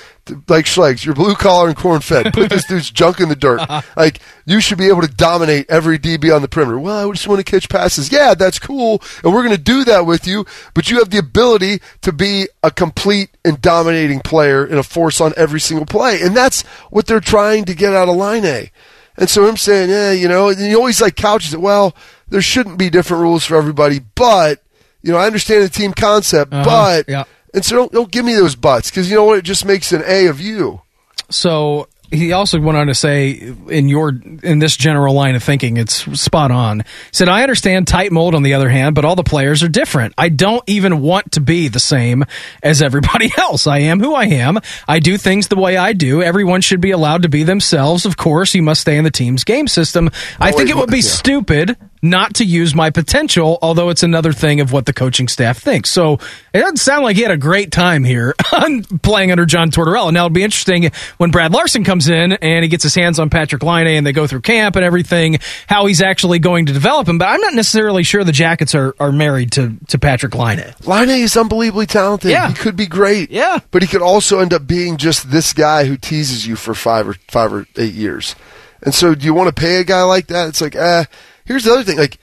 like 0.47 0.66
Schlegs. 0.66 1.03
You're 1.03 1.15
blue 1.15 1.35
collar 1.35 1.69
and 1.69 1.77
corn 1.77 2.03
fed. 2.03 2.35
Put 2.35 2.51
this 2.51 2.66
dude's 2.66 2.90
junk 2.93 3.19
in 3.19 3.31
the 3.31 3.35
dirt. 3.35 3.66
Like 3.97 4.20
you 4.44 4.61
should 4.61 4.77
be 4.77 4.89
able 4.89 5.01
to 5.01 5.09
dominate 5.09 5.70
every 5.70 5.98
DB 5.98 6.35
on 6.35 6.43
the 6.43 6.48
perimeter. 6.48 6.78
Well, 6.78 7.09
I 7.09 7.12
just 7.12 7.27
want 7.27 7.39
to 7.39 7.51
catch 7.51 7.70
passes. 7.70 8.12
Yeah, 8.12 8.35
that's 8.35 8.59
cool, 8.59 9.03
and 9.24 9.32
we're 9.32 9.43
gonna 9.43 9.57
do 9.57 9.82
that 9.85 10.05
with 10.05 10.27
you. 10.27 10.44
But 10.74 10.90
you 10.90 10.98
have 10.98 11.09
the 11.09 11.19
ability 11.19 11.81
to 12.03 12.12
be 12.12 12.48
a 12.62 12.70
complete 12.70 13.31
and 13.43 13.59
dominating 13.62 14.20
player 14.20 14.66
and 14.66 14.78
a 14.78 14.82
force 14.82 15.23
on 15.23 15.32
every 15.39 15.61
single 15.61 15.86
play, 15.86 16.20
and 16.20 16.36
that's 16.36 16.61
what 16.90 17.07
they're 17.07 17.20
trying 17.20 17.65
to 17.65 17.74
get 17.74 17.94
out 17.94 18.11
of 18.11 18.16
Laine 18.16 18.44
A. 18.44 18.70
And 19.19 19.31
so 19.31 19.47
him 19.47 19.57
saying, 19.57 19.89
yeah, 19.89 20.12
you 20.12 20.28
know, 20.28 20.51
and 20.51 20.59
he 20.59 20.74
always 20.77 21.01
like 21.01 21.16
couches 21.16 21.55
it. 21.55 21.61
Well, 21.61 21.97
there 22.28 22.43
shouldn't 22.43 22.78
be 22.78 22.90
different 22.90 23.23
rules 23.23 23.44
for 23.44 23.57
everybody, 23.57 24.01
but 24.15 24.62
you 25.03 25.12
know, 25.12 25.19
I 25.19 25.27
understand 25.27 25.62
the 25.62 25.69
team 25.69 25.93
concept, 25.93 26.53
Uh-huh, 26.53 26.65
but 26.65 27.09
yeah. 27.09 27.24
and 27.55 27.65
so 27.65 27.77
don't 27.77 27.93
don't 27.93 28.11
give 28.11 28.24
me 28.24 28.35
those 28.35 28.57
buts 28.57 28.90
because 28.90 29.11
you 29.11 29.16
know 29.16 29.24
what? 29.24 29.39
It 29.39 29.44
just 29.44 29.65
makes 29.65 29.93
an 29.93 30.03
A 30.07 30.27
of 30.27 30.40
you. 30.40 30.82
So 31.31 31.89
he 32.11 32.32
also 32.32 32.61
went 32.61 32.78
on 32.78 32.86
to 32.86 32.94
say 32.94 33.53
in 33.69 33.89
your 33.89 34.11
in 34.43 34.59
this 34.59 34.77
general 34.77 35.15
line 35.15 35.35
of 35.35 35.43
thinking 35.43 35.77
it's 35.77 35.94
spot 36.20 36.51
on 36.51 36.81
He 36.81 36.85
said 37.12 37.28
i 37.28 37.43
understand 37.43 37.89
tight 37.89 38.12
mold 38.12 38.35
on 38.35 38.43
the 38.43 38.55
other 38.55 38.69
hand 38.69 38.94
but 38.94 39.05
all 39.05 39.16
the 39.16 39.24
players 39.24 39.62
are 39.62 39.69
different 39.69 40.15
i 40.16 40.28
don't 40.28 40.62
even 40.69 41.01
want 41.01 41.32
to 41.32 41.40
be 41.40 41.69
the 41.69 41.81
same 41.81 42.24
as 42.62 42.81
everybody 42.81 43.32
else 43.39 43.66
i 43.66 43.78
am 43.78 44.01
who 44.01 44.15
i 44.15 44.24
am 44.27 44.59
i 44.86 44.98
do 44.98 45.19
things 45.19 45.48
the 45.48 45.57
way 45.57 45.77
i 45.77 45.93
do 45.93 46.23
everyone 46.23 46.61
should 46.61 46.81
be 46.81 46.93
allowed 46.93 47.23
to 47.23 47.28
be 47.28 47.43
themselves 47.43 48.07
of 48.07 48.16
course 48.16 48.55
you 48.55 48.62
must 48.62 48.82
stay 48.82 48.97
in 48.97 49.05
the 49.05 49.11
team's 49.11 49.44
game 49.44 49.66
system 49.66 50.11
i 50.39 50.53
think 50.53 50.70
it 50.70 50.77
would 50.77 50.90
be 50.90 50.98
yeah. 50.98 51.03
stupid 51.03 51.77
not 52.11 52.35
to 52.35 52.45
use 52.45 52.74
my 52.74 52.91
potential 52.91 53.59
although 53.62 53.91
it's 53.91 54.03
another 54.03 54.33
thing 54.33 54.61
of 54.61 54.73
what 54.73 54.87
the 54.87 54.93
coaching 54.93 55.28
staff 55.28 55.59
thinks 55.59 55.91
so 55.91 56.15
it 56.55 56.61
doesn't 56.61 56.78
sound 56.78 57.05
like 57.05 57.16
he 57.16 57.23
had 57.23 57.31
a 57.31 57.37
great 57.37 57.70
time 57.70 58.05
here 58.05 58.35
on 58.53 58.83
playing 58.83 59.31
under 59.31 59.47
john 59.47 59.70
tortorella 59.70 60.12
now 60.12 60.27
it'll 60.27 60.35
be 60.35 60.43
interesting 60.43 60.91
when 61.19 61.31
brad 61.31 61.53
larsen 61.53 61.85
comes 61.85 62.09
in 62.09 62.33
and 62.33 62.62
he 62.62 62.69
gets 62.69 62.83
his 62.83 62.95
hands 62.95 63.19
on 63.19 63.31
patrik 63.31 63.62
laine 63.62 63.87
and 63.87 64.07
they 64.07 64.12
go 64.12 64.27
through 64.27 64.41
camp 64.41 64.77
and 64.77 64.85
everything 64.85 65.39
how 65.66 65.87
he's 65.87 66.03
actually 66.03 66.39
going 66.39 66.66
to 66.66 66.73
develop 66.73 67.09
him 67.09 67.19
but 67.19 67.27
i'm 67.27 67.41
not 67.41 67.55
necessarily 67.55 68.03
sure 68.03 68.24
the 68.24 68.33
jackets 68.33 68.74
are, 68.74 68.95
are 68.99 69.12
married 69.12 69.53
to, 69.53 69.74
to 69.89 69.99
patrik 69.99 70.35
laine 70.35 70.74
Laine 70.87 71.23
is 71.23 71.37
unbelievably 71.37 71.87
talented. 71.87 72.31
Yeah. 72.31 72.49
he 72.49 72.55
could 72.55 72.77
be 72.77 72.87
great. 72.87 73.31
Yeah. 73.31 73.59
but 73.70 73.83
he 73.83 73.89
could 73.89 74.03
also 74.03 74.39
end 74.41 74.53
up 74.55 74.66
being 74.66 74.97
just 74.97 75.31
this 75.31 75.53
guy 75.53 75.85
who 75.85 75.97
teases 75.97 76.47
you 76.47 76.57
for 76.57 76.74
five 76.74 77.09
or 77.09 77.15
five 77.28 77.53
or 77.53 77.66
eight 77.77 77.95
years. 77.95 78.35
And 78.83 78.95
so, 78.95 79.15
do 79.15 79.24
you 79.24 79.35
want 79.35 79.55
to 79.55 79.61
pay 79.61 79.81
a 79.81 79.85
guy 79.85 80.03
like 80.03 80.28
that? 80.28 80.49
It's 80.49 80.61
like, 80.61 80.77
eh. 80.77 81.05
Here's 81.47 81.64
the 81.64 81.73
other 81.73 81.85
thing. 81.85 81.97
Like, 81.97 82.18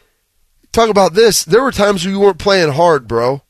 talk 0.71 0.89
about 0.89 1.13
this. 1.13 1.43
There 1.43 1.63
were 1.63 1.71
times 1.71 2.05
you 2.05 2.19
weren't 2.19 2.37
playing 2.37 2.73
hard, 2.73 3.07
bro. 3.07 3.41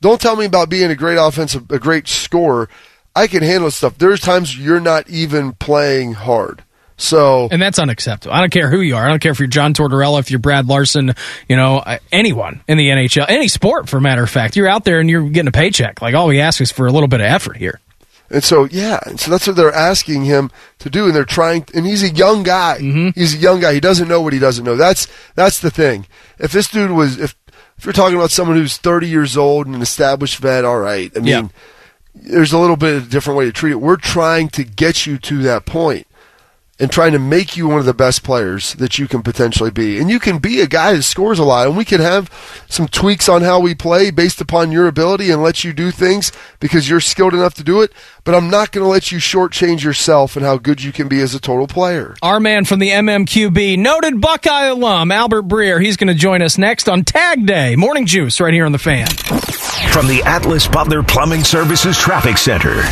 Don't 0.00 0.20
tell 0.20 0.36
me 0.36 0.44
about 0.44 0.68
being 0.68 0.90
a 0.90 0.96
great 0.96 1.16
offensive, 1.16 1.70
a 1.70 1.78
great 1.78 2.08
scorer. 2.08 2.68
I 3.14 3.26
can 3.26 3.42
handle 3.42 3.70
stuff. 3.70 3.98
There's 3.98 4.20
times 4.20 4.56
you're 4.56 4.80
not 4.80 5.08
even 5.08 5.52
playing 5.52 6.14
hard. 6.14 6.64
So 6.96 7.48
and 7.50 7.60
that's 7.60 7.78
unacceptable. 7.78 8.34
I 8.34 8.40
don't 8.40 8.52
care 8.52 8.70
who 8.70 8.80
you 8.80 8.96
are. 8.96 9.04
I 9.04 9.08
don't 9.08 9.20
care 9.20 9.32
if 9.32 9.38
you're 9.38 9.48
John 9.48 9.74
Tortorella, 9.74 10.20
if 10.20 10.30
you're 10.30 10.38
Brad 10.38 10.66
Larsen, 10.66 11.14
you 11.48 11.56
know, 11.56 11.78
uh, 11.78 11.98
anyone 12.12 12.62
in 12.68 12.78
the 12.78 12.88
NHL, 12.88 13.26
any 13.28 13.48
sport 13.48 13.88
for 13.88 14.00
matter 14.00 14.22
of 14.22 14.30
fact. 14.30 14.56
You're 14.56 14.68
out 14.68 14.84
there 14.84 15.00
and 15.00 15.10
you're 15.10 15.28
getting 15.28 15.48
a 15.48 15.52
paycheck. 15.52 16.00
Like 16.00 16.14
all 16.14 16.28
we 16.28 16.40
ask 16.40 16.60
is 16.60 16.70
for 16.70 16.86
a 16.86 16.92
little 16.92 17.08
bit 17.08 17.20
of 17.20 17.26
effort 17.26 17.56
here. 17.56 17.80
And 18.32 18.42
so, 18.42 18.64
yeah, 18.64 18.98
and 19.04 19.20
so 19.20 19.30
that's 19.30 19.46
what 19.46 19.56
they're 19.56 19.72
asking 19.72 20.24
him 20.24 20.50
to 20.78 20.88
do, 20.88 21.06
and 21.06 21.14
they're 21.14 21.24
trying. 21.24 21.66
And 21.74 21.84
he's 21.86 22.02
a 22.02 22.08
young 22.08 22.42
guy. 22.42 22.78
Mm-hmm. 22.80 23.10
He's 23.20 23.34
a 23.34 23.38
young 23.38 23.60
guy. 23.60 23.74
He 23.74 23.80
doesn't 23.80 24.08
know 24.08 24.22
what 24.22 24.32
he 24.32 24.38
doesn't 24.38 24.64
know. 24.64 24.76
That's 24.76 25.06
that's 25.34 25.60
the 25.60 25.70
thing. 25.70 26.06
If 26.38 26.50
this 26.50 26.68
dude 26.68 26.92
was, 26.92 27.18
if 27.18 27.36
if 27.76 27.84
you're 27.84 27.92
talking 27.92 28.16
about 28.16 28.30
someone 28.30 28.56
who's 28.56 28.76
30 28.78 29.06
years 29.08 29.36
old 29.36 29.66
and 29.66 29.74
an 29.76 29.82
established 29.82 30.38
vet, 30.38 30.64
all 30.64 30.78
right. 30.78 31.12
I 31.14 31.18
mean, 31.18 31.26
Yeah. 31.28 31.48
there's 32.14 32.52
a 32.52 32.58
little 32.58 32.76
bit 32.76 32.96
of 32.96 33.06
a 33.06 33.10
different 33.10 33.38
way 33.38 33.44
to 33.44 33.52
treat 33.52 33.72
it. 33.72 33.80
We're 33.80 33.96
trying 33.96 34.48
to 34.50 34.64
get 34.64 35.04
you 35.06 35.18
to 35.18 35.42
that 35.42 35.66
point 35.66 36.06
and 36.82 36.90
trying 36.90 37.12
to 37.12 37.18
make 37.20 37.56
you 37.56 37.68
one 37.68 37.78
of 37.78 37.84
the 37.84 37.94
best 37.94 38.24
players 38.24 38.74
that 38.74 38.98
you 38.98 39.06
can 39.06 39.22
potentially 39.22 39.70
be. 39.70 40.00
And 40.00 40.10
you 40.10 40.18
can 40.18 40.38
be 40.38 40.60
a 40.60 40.66
guy 40.66 40.94
that 40.94 41.04
scores 41.04 41.38
a 41.38 41.44
lot, 41.44 41.68
and 41.68 41.76
we 41.76 41.84
can 41.84 42.00
have 42.00 42.28
some 42.68 42.88
tweaks 42.88 43.28
on 43.28 43.42
how 43.42 43.60
we 43.60 43.72
play 43.72 44.10
based 44.10 44.40
upon 44.40 44.72
your 44.72 44.88
ability 44.88 45.30
and 45.30 45.44
let 45.44 45.62
you 45.62 45.72
do 45.72 45.92
things 45.92 46.32
because 46.58 46.90
you're 46.90 46.98
skilled 46.98 47.34
enough 47.34 47.54
to 47.54 47.62
do 47.62 47.82
it. 47.82 47.92
But 48.24 48.34
I'm 48.34 48.50
not 48.50 48.72
going 48.72 48.84
to 48.84 48.90
let 48.90 49.12
you 49.12 49.18
shortchange 49.18 49.84
yourself 49.84 50.34
and 50.34 50.44
how 50.44 50.58
good 50.58 50.82
you 50.82 50.90
can 50.90 51.06
be 51.06 51.20
as 51.20 51.36
a 51.36 51.40
total 51.40 51.68
player. 51.68 52.16
Our 52.20 52.40
man 52.40 52.64
from 52.64 52.80
the 52.80 52.90
MMQB, 52.90 53.78
noted 53.78 54.20
Buckeye 54.20 54.66
alum, 54.66 55.12
Albert 55.12 55.46
Breer, 55.46 55.80
he's 55.80 55.96
going 55.96 56.08
to 56.08 56.14
join 56.14 56.42
us 56.42 56.58
next 56.58 56.88
on 56.88 57.04
Tag 57.04 57.46
Day. 57.46 57.76
Morning 57.76 58.06
Juice 58.06 58.40
right 58.40 58.52
here 58.52 58.66
on 58.66 58.72
the 58.72 58.78
fan. 58.78 59.06
From 59.92 60.08
the 60.08 60.20
Atlas 60.24 60.66
Butler 60.66 61.04
Plumbing 61.04 61.44
Services 61.44 61.96
Traffic 61.96 62.38
Center. 62.38 62.82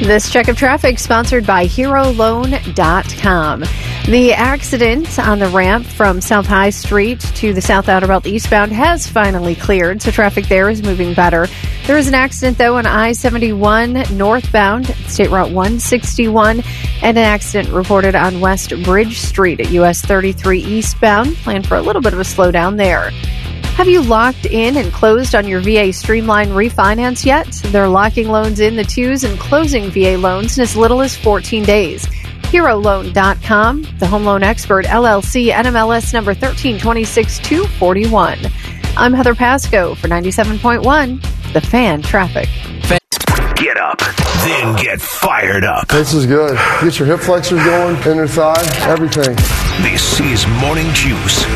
This 0.00 0.30
check 0.30 0.46
of 0.46 0.56
traffic 0.56 1.00
sponsored 1.00 1.44
by 1.44 1.66
HeroLoan.com. 1.66 3.60
The 4.06 4.32
accident 4.32 5.18
on 5.18 5.40
the 5.40 5.48
ramp 5.48 5.84
from 5.86 6.20
South 6.20 6.46
High 6.46 6.70
Street 6.70 7.18
to 7.18 7.52
the 7.52 7.60
South 7.60 7.88
Outer 7.88 8.06
Belt 8.06 8.24
eastbound 8.24 8.70
has 8.72 9.08
finally 9.08 9.56
cleared, 9.56 10.00
so 10.00 10.12
traffic 10.12 10.46
there 10.46 10.70
is 10.70 10.84
moving 10.84 11.14
better. 11.14 11.48
There 11.88 11.98
is 11.98 12.06
an 12.06 12.14
accident, 12.14 12.58
though, 12.58 12.76
on 12.76 12.86
I 12.86 13.10
71 13.10 14.04
northbound, 14.16 14.86
State 15.08 15.30
Route 15.30 15.50
161, 15.50 16.62
and 17.02 17.18
an 17.18 17.24
accident 17.24 17.74
reported 17.74 18.14
on 18.14 18.40
West 18.40 18.72
Bridge 18.84 19.18
Street 19.18 19.58
at 19.58 19.72
US 19.72 20.00
33 20.00 20.60
eastbound. 20.60 21.34
Plan 21.38 21.64
for 21.64 21.76
a 21.76 21.82
little 21.82 22.02
bit 22.02 22.12
of 22.12 22.20
a 22.20 22.24
slowdown 22.24 22.76
there. 22.76 23.10
Have 23.78 23.86
you 23.86 24.02
locked 24.02 24.44
in 24.44 24.76
and 24.76 24.92
closed 24.92 25.36
on 25.36 25.46
your 25.46 25.60
VA 25.60 25.92
Streamline 25.92 26.48
refinance 26.48 27.24
yet? 27.24 27.46
They're 27.66 27.86
locking 27.86 28.26
loans 28.26 28.58
in 28.58 28.74
the 28.74 28.82
twos 28.82 29.22
and 29.22 29.38
closing 29.38 29.92
VA 29.92 30.18
loans 30.18 30.58
in 30.58 30.64
as 30.64 30.74
little 30.74 31.00
as 31.00 31.16
14 31.16 31.62
days. 31.62 32.04
HeroLoan.com, 32.50 33.86
the 34.00 34.06
home 34.08 34.24
loan 34.24 34.42
expert, 34.42 34.84
LLC, 34.84 35.52
NMLS 35.52 36.12
number 36.12 36.34
1326241. 36.34 38.52
I'm 38.96 39.12
Heather 39.12 39.36
Pasco 39.36 39.94
for 39.94 40.08
97.1, 40.08 41.52
The 41.52 41.60
Fan 41.60 42.02
Traffic. 42.02 42.48
Get 43.54 43.76
up, 43.76 43.98
then 43.98 44.74
get 44.74 45.00
fired 45.00 45.62
up. 45.62 45.86
This 45.86 46.14
is 46.14 46.26
good. 46.26 46.58
Get 46.82 46.98
your 46.98 47.06
hip 47.06 47.20
flexors 47.20 47.62
going, 47.62 47.94
inner 48.02 48.26
thigh, 48.26 48.60
everything. 48.90 49.36
This 49.84 50.18
is 50.18 50.48
Morning 50.48 50.92
Juice. 50.94 51.46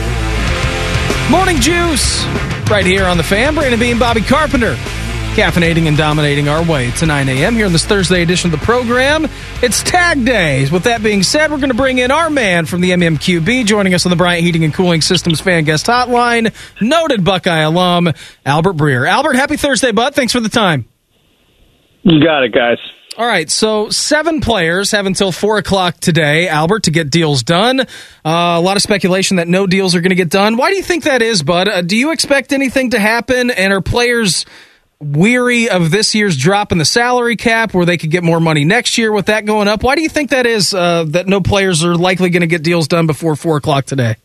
Morning 1.33 1.59
Juice, 1.63 2.23
right 2.71 2.85
here 2.85 3.07
on 3.07 3.17
the 3.17 3.23
fan. 3.23 3.55
Brandon 3.55 3.81
Beam, 3.81 3.99
Bobby 3.99 4.21
Carpenter, 4.21 4.75
caffeinating 5.35 5.89
and 5.89 5.97
dominating 5.97 6.47
our 6.47 6.63
way 6.63 6.91
to 6.91 7.07
9 7.07 7.27
a.m. 7.27 7.55
here 7.55 7.65
in 7.65 7.73
this 7.73 7.87
Thursday 7.87 8.21
edition 8.21 8.53
of 8.53 8.61
the 8.61 8.67
program. 8.67 9.27
It's 9.63 9.83
tag 9.83 10.27
days. 10.27 10.71
With 10.71 10.83
that 10.85 11.03
being 11.03 11.23
said, 11.23 11.51
we're 11.51 11.57
going 11.57 11.71
to 11.71 11.75
bring 11.75 11.97
in 11.97 12.11
our 12.11 12.29
man 12.29 12.67
from 12.67 12.83
the 12.83 12.91
MMQB, 12.91 13.65
joining 13.65 13.95
us 13.95 14.05
on 14.05 14.11
the 14.11 14.17
Bryant 14.17 14.45
Heating 14.45 14.63
and 14.63 14.75
Cooling 14.75 15.01
Systems 15.01 15.41
fan 15.41 15.65
guest 15.65 15.87
hotline, 15.87 16.55
noted 16.83 17.25
Buckeye 17.25 17.63
alum, 17.63 18.13
Albert 18.45 18.77
Breer. 18.77 19.09
Albert, 19.09 19.33
happy 19.33 19.57
Thursday, 19.57 19.91
bud. 19.91 20.15
Thanks 20.15 20.35
for 20.35 20.41
the 20.41 20.51
time. 20.51 20.85
You 22.03 22.23
got 22.23 22.43
it, 22.43 22.53
guys. 22.53 22.77
All 23.19 23.27
right, 23.27 23.51
so 23.51 23.91
seven 23.91 24.41
players 24.41 24.93
have 24.93 25.05
until 25.05 25.33
four 25.33 25.59
o'clock 25.59 25.99
today, 25.99 26.49
Albert, 26.49 26.85
to 26.85 26.91
get 26.91 27.11
deals 27.11 27.43
done. 27.43 27.81
Uh, 27.81 27.85
a 28.25 28.61
lot 28.61 28.77
of 28.79 28.83
speculation 28.83 29.37
that 29.37 29.49
no 29.49 29.67
deals 29.67 29.95
are 29.95 30.01
going 30.01 30.11
to 30.11 30.17
get 30.17 30.31
done. 30.31 30.57
Why 30.57 30.71
do 30.71 30.77
you 30.77 30.83
think 30.83 31.05
that 31.05 31.21
is, 31.21 31.43
Bud? 31.43 31.69
Uh, 31.69 31.83
do 31.83 31.95
you 31.95 32.13
expect 32.13 32.55
anything 32.55 32.91
to 32.91 32.99
happen? 32.99 33.51
And 33.51 33.71
are 33.71 33.83
players 33.83 34.47
weary 34.99 35.69
of 35.69 35.91
this 35.91 36.15
year's 36.15 36.39
drop 36.39 36.73
in 36.73 36.79
the 36.79 36.87
salary 36.87 37.37
cap, 37.37 37.75
where 37.75 37.85
they 37.85 37.99
could 37.99 38.11
get 38.11 38.25
more 38.25 38.41
money 38.41 38.65
next 38.65 38.97
year 38.97 39.13
with 39.13 39.27
that 39.27 39.45
going 39.45 39.69
up? 39.69 39.83
Why 39.83 39.95
do 39.95 40.01
you 40.01 40.09
think 40.09 40.31
that 40.31 40.47
is? 40.47 40.73
Uh, 40.73 41.05
that 41.09 41.27
no 41.27 41.43
players 41.43 41.85
are 41.85 41.97
likely 41.97 42.31
going 42.31 42.41
to 42.41 42.47
get 42.47 42.63
deals 42.63 42.89
done 42.89 43.07
before 43.07 43.37
four 43.37 43.59
o'clock 43.59 43.85
today? 43.85 44.17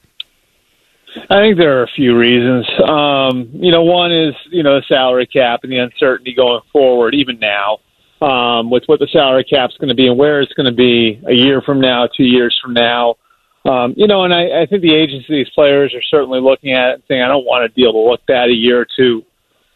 I 1.30 1.42
think 1.42 1.58
there 1.58 1.80
are 1.80 1.84
a 1.84 1.92
few 1.94 2.18
reasons. 2.18 2.66
Um, 2.88 3.50
you 3.52 3.72
know, 3.72 3.84
one 3.84 4.14
is 4.14 4.34
you 4.50 4.64
know 4.64 4.76
the 4.76 4.86
salary 4.88 5.26
cap 5.26 5.62
and 5.64 5.72
the 5.74 5.80
uncertainty 5.80 6.34
going 6.34 6.62
forward, 6.72 7.16
even 7.16 7.40
now, 7.40 7.80
um, 8.22 8.70
with 8.70 8.84
what 8.88 9.00
the 9.00 9.08
salary 9.12 9.44
cap's 9.44 9.78
going 9.78 9.90
to 9.90 9.96
be 9.96 10.08
and 10.08 10.18
where 10.18 10.42
it's 10.42 10.54
going 10.54 10.66
to 10.66 10.76
be 10.76 11.22
a 11.28 11.34
year 11.34 11.62
from 11.62 11.80
now, 11.80 12.08
two 12.08 12.24
years 12.24 12.58
from 12.62 12.74
now. 12.74 13.16
Um, 13.66 13.94
you 13.98 14.08
know, 14.08 14.24
and 14.24 14.34
I, 14.34 14.62
I 14.62 14.66
think 14.66 14.82
the 14.82 14.96
agency, 14.96 15.44
these 15.44 15.50
players 15.54 15.94
are 15.94 16.02
certainly 16.02 16.40
looking 16.40 16.74
at 16.74 16.90
it 16.90 16.94
and 16.96 17.04
saying, 17.08 17.22
I 17.22 17.28
don't 17.28 17.46
want 17.46 17.66
a 17.66 17.70
deal 17.70 17.92
to 17.92 18.00
look 18.00 18.26
bad 18.26 18.50
a 18.50 18.54
year 18.54 18.82
or 18.82 18.88
two 18.96 19.24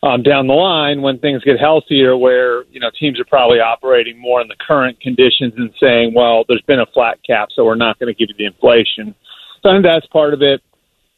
um, 0.03 0.23
down 0.23 0.47
the 0.47 0.53
line 0.53 1.01
when 1.01 1.19
things 1.19 1.43
get 1.43 1.59
healthier, 1.59 2.18
where 2.18 2.63
you 2.72 2.80
know 2.80 2.89
teams 2.99 3.19
are 3.19 3.26
probably 3.26 3.59
operating 3.59 4.18
more 4.19 4.41
in 4.41 4.47
the 4.47 4.55
current 4.65 4.99
conditions 4.99 5.53
and 5.57 5.72
saying, 5.80 6.13
well, 6.15 6.43
there's 6.47 6.63
been 6.63 6.80
a 6.80 6.85
flat 6.88 7.19
cap, 7.26 7.49
so 7.55 7.65
we're 7.65 7.76
not 7.76 7.99
going 7.99 8.13
to 8.13 8.18
give 8.18 8.30
you 8.30 8.35
the 8.38 8.45
inflation. 8.45 9.13
So 9.61 9.69
I 9.69 9.73
think 9.73 9.85
that's 9.85 10.07
part 10.07 10.34
of 10.34 10.41
it. 10.41 10.61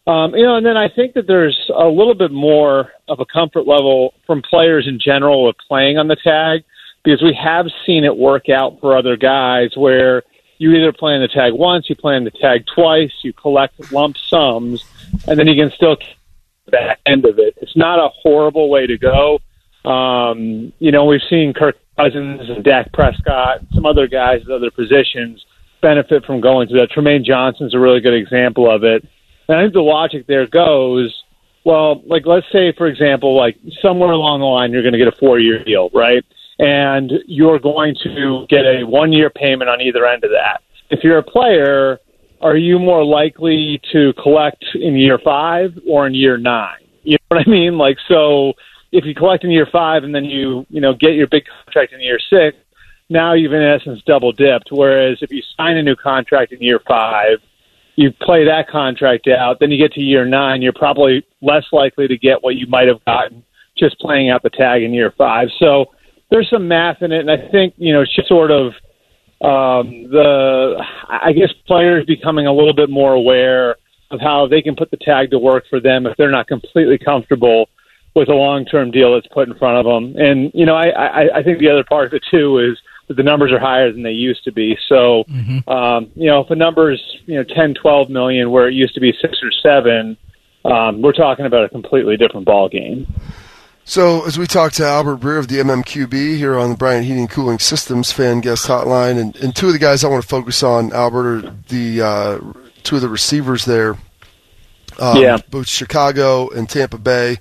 Um, 0.06 0.36
you 0.36 0.44
know, 0.44 0.58
and 0.58 0.66
then 0.66 0.76
I 0.76 0.90
think 0.90 1.14
that 1.14 1.28
there's 1.28 1.58
a 1.74 1.88
little 1.88 2.16
bit 2.16 2.32
more 2.32 2.92
of 3.08 3.22
a 3.22 3.26
comfort 3.26 3.66
level 3.66 4.14
from 4.28 4.42
players 4.42 4.86
in 4.86 5.00
general 5.00 5.46
with 5.46 5.56
playing 5.66 5.98
on 5.98 6.10
the 6.10 6.18
tag 6.22 6.64
because 7.04 7.22
we 7.22 7.34
have 7.34 7.68
seen 7.86 8.04
it 8.04 8.16
work 8.16 8.50
out 8.50 8.80
for 8.80 8.98
other 8.98 9.18
guys 9.18 9.76
where 9.76 10.24
you 10.58 10.72
either 10.74 10.94
play 10.94 11.14
on 11.14 11.22
the 11.22 11.28
tag 11.28 11.54
once, 11.54 11.90
you 11.90 11.96
play 11.96 12.16
on 12.16 12.24
the 12.24 12.32
tag 12.32 12.66
twice, 12.74 13.12
you 13.24 13.34
collect 13.34 13.92
lump 13.92 14.18
sums, 14.18 14.84
and 15.28 15.38
then 15.38 15.48
you 15.48 15.56
can 15.56 15.72
still 15.72 15.98
back 16.72 17.00
end 17.06 17.26
of 17.26 17.40
it. 17.40 17.58
It's 17.62 17.76
not 17.76 18.00
a 18.00 18.10
horrible 18.10 18.70
way 18.70 18.88
to 18.88 18.98
go. 18.98 19.40
Um, 19.84 20.72
you 20.80 20.92
know, 20.92 21.06
we've 21.06 21.22
seen 21.30 21.54
Kirk 21.54 21.78
Cousins 21.98 22.50
and 22.50 22.64
Dak 22.64 22.94
Prescott, 22.94 23.60
some 23.74 23.86
other 23.86 24.08
guys 24.08 24.42
at 24.44 24.52
other 24.52 24.72
positions 24.72 25.46
benefit 25.84 26.26
from 26.26 26.42
going 26.42 26.68
to 26.70 26.74
that. 26.76 26.90
Trumaine 26.90 27.24
Johnson's 27.24 27.76
a 27.76 27.80
really 27.80 28.00
good 28.00 28.16
example 28.16 28.72
of 28.72 28.84
it. 28.84 29.06
And 29.48 29.58
I 29.58 29.62
think 29.62 29.74
the 29.74 29.82
logic 29.82 30.26
there 30.26 30.48
goes, 30.48 31.14
well, 31.66 32.02
like 32.06 32.26
let's 32.26 32.48
say, 32.52 32.72
for 32.72 32.88
example, 32.88 33.36
like 33.36 33.58
somewhere 33.82 34.12
along 34.12 34.40
the 34.40 34.46
line, 34.46 34.72
you're 34.72 34.82
going 34.82 34.94
to 34.94 34.98
get 34.98 35.10
a 35.10 35.12
four 35.12 35.40
year 35.40 35.64
deal, 35.64 35.90
right? 35.94 36.26
And 36.60 37.12
you're 37.26 37.60
going 37.60 37.96
to 38.04 38.46
get 38.50 38.66
a 38.66 38.84
one 38.84 39.12
year 39.12 39.30
payment 39.30 39.70
on 39.70 39.82
either 39.82 40.06
end 40.06 40.24
of 40.24 40.32
that. 40.32 40.62
If 40.90 41.04
you're 41.04 41.18
a 41.18 41.24
player, 41.24 42.00
are 42.42 42.58
you 42.58 42.78
more 42.78 43.04
likely 43.04 43.82
to 43.92 44.14
collect 44.22 44.64
in 44.76 44.96
year 44.96 45.18
five 45.24 45.72
or 45.88 46.06
in 46.06 46.14
year 46.14 46.38
nine? 46.38 46.80
You 47.04 47.14
know 47.14 47.38
what 47.38 47.48
I 47.48 47.50
mean? 47.50 47.78
Like, 47.78 47.98
so 48.08 48.54
if 48.92 49.06
you 49.06 49.16
collect 49.16 49.44
in 49.44 49.52
year 49.52 49.68
five 49.72 50.04
and 50.04 50.14
then 50.14 50.26
you, 50.26 50.66
you 50.70 50.80
know, 50.80 50.94
get 50.94 51.14
your 51.14 51.28
big 51.28 51.46
contract 51.66 51.94
in 51.94 52.02
year 52.02 52.20
six, 52.30 52.58
now 53.10 53.34
you've 53.34 53.54
in 53.54 53.64
essence 53.64 54.02
double 54.06 54.32
dipped. 54.32 54.70
Whereas 54.72 55.18
if 55.22 55.32
you 55.32 55.42
sign 55.58 55.78
a 55.78 55.84
new 55.84 55.96
contract 55.96 56.52
in 56.52 56.62
year 56.62 56.80
five, 56.88 57.40
you 57.96 58.12
play 58.12 58.46
that 58.46 58.68
contract 58.68 59.28
out, 59.28 59.60
then 59.60 59.72
you 59.72 59.78
get 59.78 59.94
to 59.94 60.02
year 60.02 60.26
nine, 60.26 60.62
you're 60.62 60.74
probably 60.74 61.26
less 61.42 61.66
likely 61.72 62.08
to 62.08 62.18
get 62.18 62.44
what 62.44 62.56
you 62.56 62.68
might 62.68 62.88
have 62.88 63.04
gotten 63.06 63.44
just 63.78 64.00
playing 64.00 64.30
out 64.30 64.44
the 64.44 64.50
tag 64.50 64.84
in 64.84 64.94
year 64.94 65.14
five. 65.18 65.50
So 65.60 65.86
there's 66.34 66.50
some 66.50 66.68
math 66.68 67.04
in 67.04 67.12
it, 67.12 67.20
and 67.20 67.30
I 67.30 67.48
think 67.52 67.76
you 67.78 67.94
know 67.94 68.02
it's 68.02 68.14
just 68.14 68.28
sort 68.28 68.50
of 68.50 68.74
um, 69.40 70.10
the 70.10 70.84
I 71.08 71.32
guess 71.32 71.54
players 71.68 72.06
becoming 72.06 72.48
a 72.48 72.54
little 72.54 72.74
bit 72.74 72.90
more 72.90 73.14
aware 73.14 73.76
of 74.10 74.20
how 74.20 74.48
they 74.48 74.64
can 74.64 74.76
put 74.76 74.90
the 74.90 74.98
tag 74.98 75.30
to 75.30 75.38
work 75.38 75.66
for 75.70 75.80
them 75.80 76.08
if 76.08 76.18
they're 76.18 76.32
not 76.32 76.48
completely 76.48 76.98
comfortable 76.98 77.70
with 78.16 78.30
a 78.30 78.34
long 78.34 78.66
term 78.66 78.90
deal 78.90 79.14
that's 79.14 79.28
put 79.28 79.48
in 79.48 79.54
front 79.60 79.78
of 79.78 79.86
them. 79.86 80.16
And 80.18 80.52
you 80.56 80.66
know, 80.66 80.76
I, 80.76 80.88
I 80.90 81.38
I 81.38 81.44
think 81.44 81.60
the 81.60 81.70
other 81.70 81.84
part 81.84 82.08
of 82.08 82.14
it 82.14 82.24
too 82.32 82.58
is 82.58 82.80
that 83.08 83.16
the 83.16 83.24
numbers 83.24 83.52
are 83.52 83.60
higher 83.60 83.92
than 83.92 84.02
they 84.02 84.12
used 84.12 84.44
to 84.46 84.52
be. 84.52 84.76
So, 84.90 85.26
Mm-hmm. 85.30 85.70
um, 85.70 86.12
you 86.16 86.30
know, 86.32 86.40
if 86.42 86.50
a 86.50 86.56
number's 86.56 87.02
you 87.28 87.36
know 87.36 87.44
ten, 87.44 87.76
twelve 87.76 88.10
million 88.10 88.50
where 88.50 88.68
it 88.68 88.74
used 88.74 88.96
to 88.96 89.00
be 89.00 89.14
six 89.22 89.38
or 89.44 89.52
seven, 89.62 90.18
um, 90.66 91.04
we're 91.04 91.14
talking 91.14 91.46
about 91.46 91.66
a 91.66 91.70
completely 91.70 92.18
different 92.18 92.48
ball 92.48 92.70
game. 92.70 93.06
So, 93.86 94.26
as 94.26 94.38
we 94.38 94.48
talk 94.48 94.72
to 94.74 94.86
Albert 94.86 95.18
Breer 95.18 95.38
of 95.40 95.50
the 95.50 95.58
MMQB 95.58 96.38
here 96.38 96.58
on 96.58 96.70
the 96.70 96.78
Bryant 96.78 97.04
Heating 97.06 97.22
and 97.22 97.30
Cooling 97.30 97.60
Systems 97.60 98.14
fan 98.14 98.40
guest 98.40 98.66
hotline, 98.66 99.20
and, 99.20 99.36
and 99.38 99.54
two 99.54 99.68
of 99.68 99.74
the 99.74 99.80
guys 99.80 100.04
I 100.04 100.08
want 100.08 100.22
to 100.22 100.28
focus 100.28 100.64
on, 100.64 100.94
Albert, 100.94 101.46
are 101.46 101.56
the 101.68 102.02
uh, 102.02 102.40
two 102.84 102.96
of 102.96 103.02
the 103.02 103.10
receivers 103.10 103.66
there. 103.66 103.98
Um, 105.00 105.18
Yeah. 105.18 105.38
Both 105.50 105.68
Chicago 105.68 106.50
and 106.50 106.70
Tampa 106.70 106.98
Bay. 106.98 107.40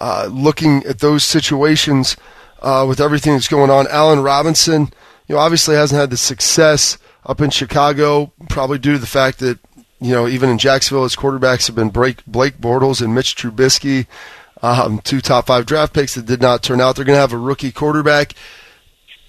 Uh, 0.00 0.30
looking 0.32 0.82
at 0.84 1.00
those 1.00 1.24
situations 1.24 2.16
uh, 2.62 2.86
with 2.88 2.98
everything 3.00 3.34
that's 3.34 3.48
going 3.48 3.70
on, 3.70 3.86
Allen 3.88 4.20
Robinson, 4.20 4.92
you 5.28 5.34
know, 5.34 5.38
obviously 5.38 5.74
hasn't 5.76 6.00
had 6.00 6.10
the 6.10 6.16
success 6.16 6.96
up 7.26 7.40
in 7.40 7.50
Chicago, 7.50 8.32
probably 8.48 8.78
due 8.78 8.94
to 8.94 8.98
the 8.98 9.06
fact 9.06 9.40
that, 9.40 9.58
you 10.00 10.12
know, 10.12 10.26
even 10.26 10.48
in 10.48 10.58
Jacksonville, 10.58 11.04
his 11.04 11.14
quarterbacks 11.14 11.66
have 11.66 11.76
been 11.76 11.90
Blake, 11.90 12.24
Blake 12.26 12.58
Bortles 12.58 13.02
and 13.02 13.14
Mitch 13.14 13.36
Trubisky 13.36 14.06
um, 14.62 15.00
two 15.02 15.20
top 15.20 15.46
five 15.46 15.66
draft 15.66 15.92
picks 15.92 16.14
that 16.14 16.26
did 16.26 16.40
not 16.40 16.62
turn 16.62 16.80
out. 16.80 16.96
They're 16.96 17.04
going 17.04 17.16
to 17.16 17.20
have 17.20 17.32
a 17.32 17.38
rookie 17.38 17.72
quarterback. 17.72 18.34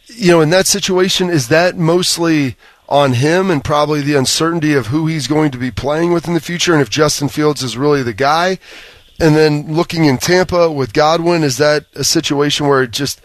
You 0.08 0.32
know, 0.32 0.42
in 0.42 0.50
that 0.52 0.68
situation, 0.68 1.30
is 1.30 1.48
that 1.48 1.76
mostly 1.78 2.56
on 2.90 3.14
him 3.14 3.50
and 3.50 3.64
probably 3.64 4.02
the 4.02 4.16
uncertainty 4.16 4.74
of 4.74 4.88
who 4.88 5.08
he's 5.08 5.28
going 5.28 5.50
to 5.52 5.58
be 5.58 5.72
playing 5.72 6.14
with 6.14 6.28
in 6.28 6.34
the 6.34 6.40
future 6.42 6.74
and 6.74 6.82
if 6.82 6.90
Justin 6.90 7.30
Fields 7.30 7.64
is 7.64 7.78
really 7.78 8.04
the 8.04 8.14
guy? 8.14 8.60
And 9.20 9.36
then 9.36 9.74
looking 9.74 10.06
in 10.06 10.18
Tampa 10.18 10.72
with 10.72 10.94
Godwin, 10.94 11.44
is 11.44 11.58
that 11.58 11.86
a 11.96 12.04
situation 12.04 12.68
where 12.68 12.84
it 12.84 12.92
just 12.92 13.22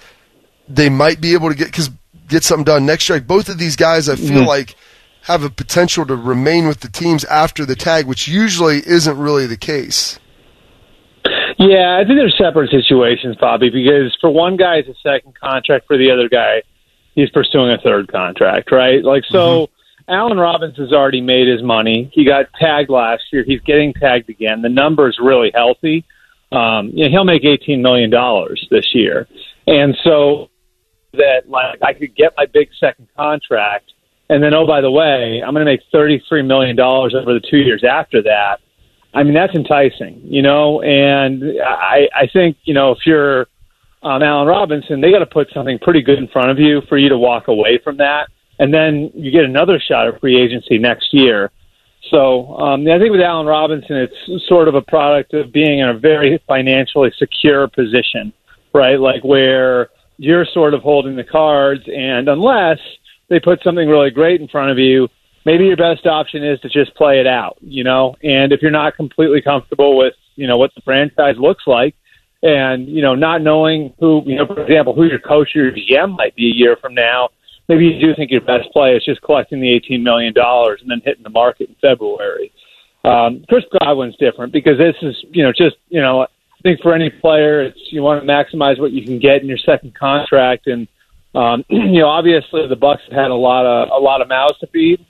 they 0.68 0.88
might 0.88 1.20
be 1.20 1.32
able 1.34 1.48
to 1.48 1.54
get 1.54 1.72
cause 1.72 1.90
get 2.28 2.44
something 2.44 2.64
done 2.64 2.86
next 2.86 3.08
year? 3.08 3.18
Like 3.18 3.26
both 3.26 3.48
of 3.48 3.58
these 3.58 3.74
guys, 3.74 4.08
I 4.08 4.16
feel 4.16 4.42
Mhm. 4.42 4.46
like 4.46 4.76
have 5.22 5.42
a 5.42 5.50
potential 5.50 6.06
to 6.06 6.14
remain 6.14 6.68
with 6.68 6.80
the 6.80 6.88
teams 6.88 7.24
after 7.24 7.66
the 7.66 7.74
tag, 7.76 8.06
which 8.06 8.28
usually 8.28 8.86
isn't 8.86 9.18
really 9.18 9.46
the 9.46 9.56
case. 9.56 10.18
Yeah, 11.58 11.98
I 12.00 12.06
think 12.06 12.18
they're 12.18 12.30
separate 12.30 12.70
situations, 12.70 13.36
Bobby, 13.40 13.70
because 13.70 14.16
for 14.20 14.30
one 14.30 14.56
guy 14.56 14.76
it's 14.76 14.88
a 14.88 14.94
second 15.02 15.38
contract, 15.38 15.86
for 15.86 15.96
the 15.96 16.10
other 16.10 16.28
guy 16.28 16.62
he's 17.14 17.30
pursuing 17.30 17.72
a 17.72 17.78
third 17.78 18.10
contract, 18.10 18.70
right? 18.70 19.02
Like 19.02 19.24
so 19.28 19.68
Allen 20.08 20.38
has 20.38 20.92
already 20.92 21.20
made 21.20 21.48
his 21.48 21.62
money. 21.62 22.10
He 22.12 22.24
got 22.24 22.46
tagged 22.58 22.90
last 22.90 23.24
year. 23.32 23.44
He's 23.44 23.60
getting 23.62 23.92
tagged 23.92 24.30
again. 24.30 24.62
The 24.62 24.68
number 24.68 25.08
is 25.08 25.18
really 25.20 25.50
healthy. 25.52 26.04
Um, 26.52 26.90
you 26.94 27.04
know, 27.04 27.10
he'll 27.10 27.24
make 27.24 27.44
eighteen 27.44 27.82
million 27.82 28.08
dollars 28.08 28.66
this 28.70 28.94
year. 28.94 29.26
And 29.66 29.96
so 30.04 30.48
that 31.14 31.48
like 31.48 31.82
I 31.82 31.92
could 31.92 32.14
get 32.14 32.34
my 32.36 32.46
big 32.46 32.68
second 32.78 33.08
contract 33.16 33.90
and 34.30 34.42
then 34.42 34.54
oh 34.54 34.66
by 34.66 34.80
the 34.80 34.90
way, 34.90 35.42
I'm 35.44 35.54
gonna 35.54 35.64
make 35.64 35.80
thirty 35.90 36.22
three 36.28 36.42
million 36.42 36.76
dollars 36.76 37.14
over 37.14 37.32
the 37.32 37.40
two 37.40 37.58
years 37.58 37.84
after 37.84 38.22
that. 38.22 38.60
I 39.18 39.24
mean, 39.24 39.34
that's 39.34 39.54
enticing, 39.56 40.20
you 40.22 40.42
know, 40.42 40.80
and 40.80 41.42
I, 41.60 42.08
I 42.14 42.28
think, 42.32 42.56
you 42.62 42.72
know, 42.72 42.92
if 42.92 42.98
you're 43.04 43.48
um, 44.04 44.22
Allen 44.22 44.46
Robinson, 44.46 45.00
they 45.00 45.10
got 45.10 45.18
to 45.18 45.26
put 45.26 45.48
something 45.52 45.76
pretty 45.80 46.02
good 46.02 46.18
in 46.18 46.28
front 46.28 46.50
of 46.50 46.58
you 46.60 46.82
for 46.88 46.96
you 46.96 47.08
to 47.08 47.18
walk 47.18 47.48
away 47.48 47.80
from 47.82 47.96
that. 47.96 48.28
And 48.60 48.72
then 48.72 49.10
you 49.14 49.32
get 49.32 49.42
another 49.42 49.80
shot 49.80 50.06
at 50.06 50.20
free 50.20 50.40
agency 50.40 50.78
next 50.78 51.12
year. 51.12 51.50
So 52.12 52.56
um, 52.58 52.86
I 52.86 52.96
think 53.00 53.10
with 53.10 53.20
Allen 53.20 53.48
Robinson, 53.48 53.96
it's 53.96 54.46
sort 54.46 54.68
of 54.68 54.76
a 54.76 54.82
product 54.82 55.34
of 55.34 55.50
being 55.52 55.80
in 55.80 55.88
a 55.88 55.98
very 55.98 56.40
financially 56.46 57.10
secure 57.18 57.66
position, 57.66 58.32
right? 58.72 59.00
Like 59.00 59.24
where 59.24 59.88
you're 60.16 60.46
sort 60.54 60.74
of 60.74 60.82
holding 60.82 61.16
the 61.16 61.24
cards, 61.24 61.82
and 61.92 62.28
unless 62.28 62.78
they 63.28 63.40
put 63.40 63.64
something 63.64 63.88
really 63.88 64.10
great 64.10 64.40
in 64.40 64.46
front 64.46 64.70
of 64.70 64.78
you, 64.78 65.08
maybe 65.48 65.64
your 65.64 65.78
best 65.78 66.06
option 66.06 66.44
is 66.44 66.60
to 66.60 66.68
just 66.68 66.94
play 66.94 67.20
it 67.20 67.26
out, 67.26 67.56
you 67.62 67.82
know. 67.82 68.14
And 68.22 68.52
if 68.52 68.60
you're 68.60 68.70
not 68.70 68.96
completely 68.96 69.40
comfortable 69.40 69.96
with, 69.96 70.12
you 70.36 70.46
know, 70.46 70.58
what 70.58 70.74
the 70.74 70.82
franchise 70.82 71.36
looks 71.38 71.64
like, 71.66 71.94
and 72.42 72.86
you 72.86 73.00
know, 73.00 73.14
not 73.14 73.40
knowing 73.40 73.94
who, 73.98 74.22
you 74.26 74.36
know, 74.36 74.46
for 74.46 74.62
example, 74.62 74.94
who 74.94 75.04
your 75.04 75.18
coach 75.18 75.48
or 75.56 75.70
your 75.70 75.72
GM 75.72 76.16
might 76.16 76.36
be 76.36 76.50
a 76.52 76.54
year 76.54 76.76
from 76.76 76.94
now, 76.94 77.30
maybe 77.66 77.86
you 77.86 77.98
do 77.98 78.14
think 78.14 78.30
your 78.30 78.42
best 78.42 78.70
play 78.74 78.94
is 78.94 79.04
just 79.04 79.22
collecting 79.22 79.60
the 79.60 79.72
eighteen 79.72 80.02
million 80.02 80.34
dollars 80.34 80.80
and 80.82 80.90
then 80.90 81.00
hitting 81.02 81.24
the 81.24 81.30
market 81.30 81.70
in 81.70 81.76
February. 81.80 82.52
Um, 83.04 83.42
Chris 83.48 83.64
Godwin's 83.80 84.16
different 84.16 84.52
because 84.52 84.76
this 84.76 84.96
is, 85.00 85.16
you 85.30 85.42
know, 85.42 85.50
just 85.50 85.76
you 85.88 86.02
know, 86.02 86.22
I 86.22 86.62
think 86.62 86.80
for 86.82 86.94
any 86.94 87.08
player, 87.08 87.62
it's 87.62 87.80
you 87.90 88.02
want 88.02 88.20
to 88.20 88.26
maximize 88.30 88.78
what 88.78 88.92
you 88.92 89.02
can 89.02 89.18
get 89.18 89.40
in 89.40 89.48
your 89.48 89.58
second 89.58 89.94
contract, 89.94 90.66
and 90.66 90.86
um, 91.34 91.64
you 91.70 92.00
know, 92.00 92.08
obviously 92.08 92.68
the 92.68 92.76
Bucs 92.76 93.02
have 93.08 93.18
had 93.18 93.30
a 93.30 93.40
lot 93.48 93.64
of 93.64 93.88
a 93.90 94.00
lot 94.00 94.20
of 94.20 94.28
mouths 94.28 94.58
to 94.60 94.66
feed, 94.66 95.04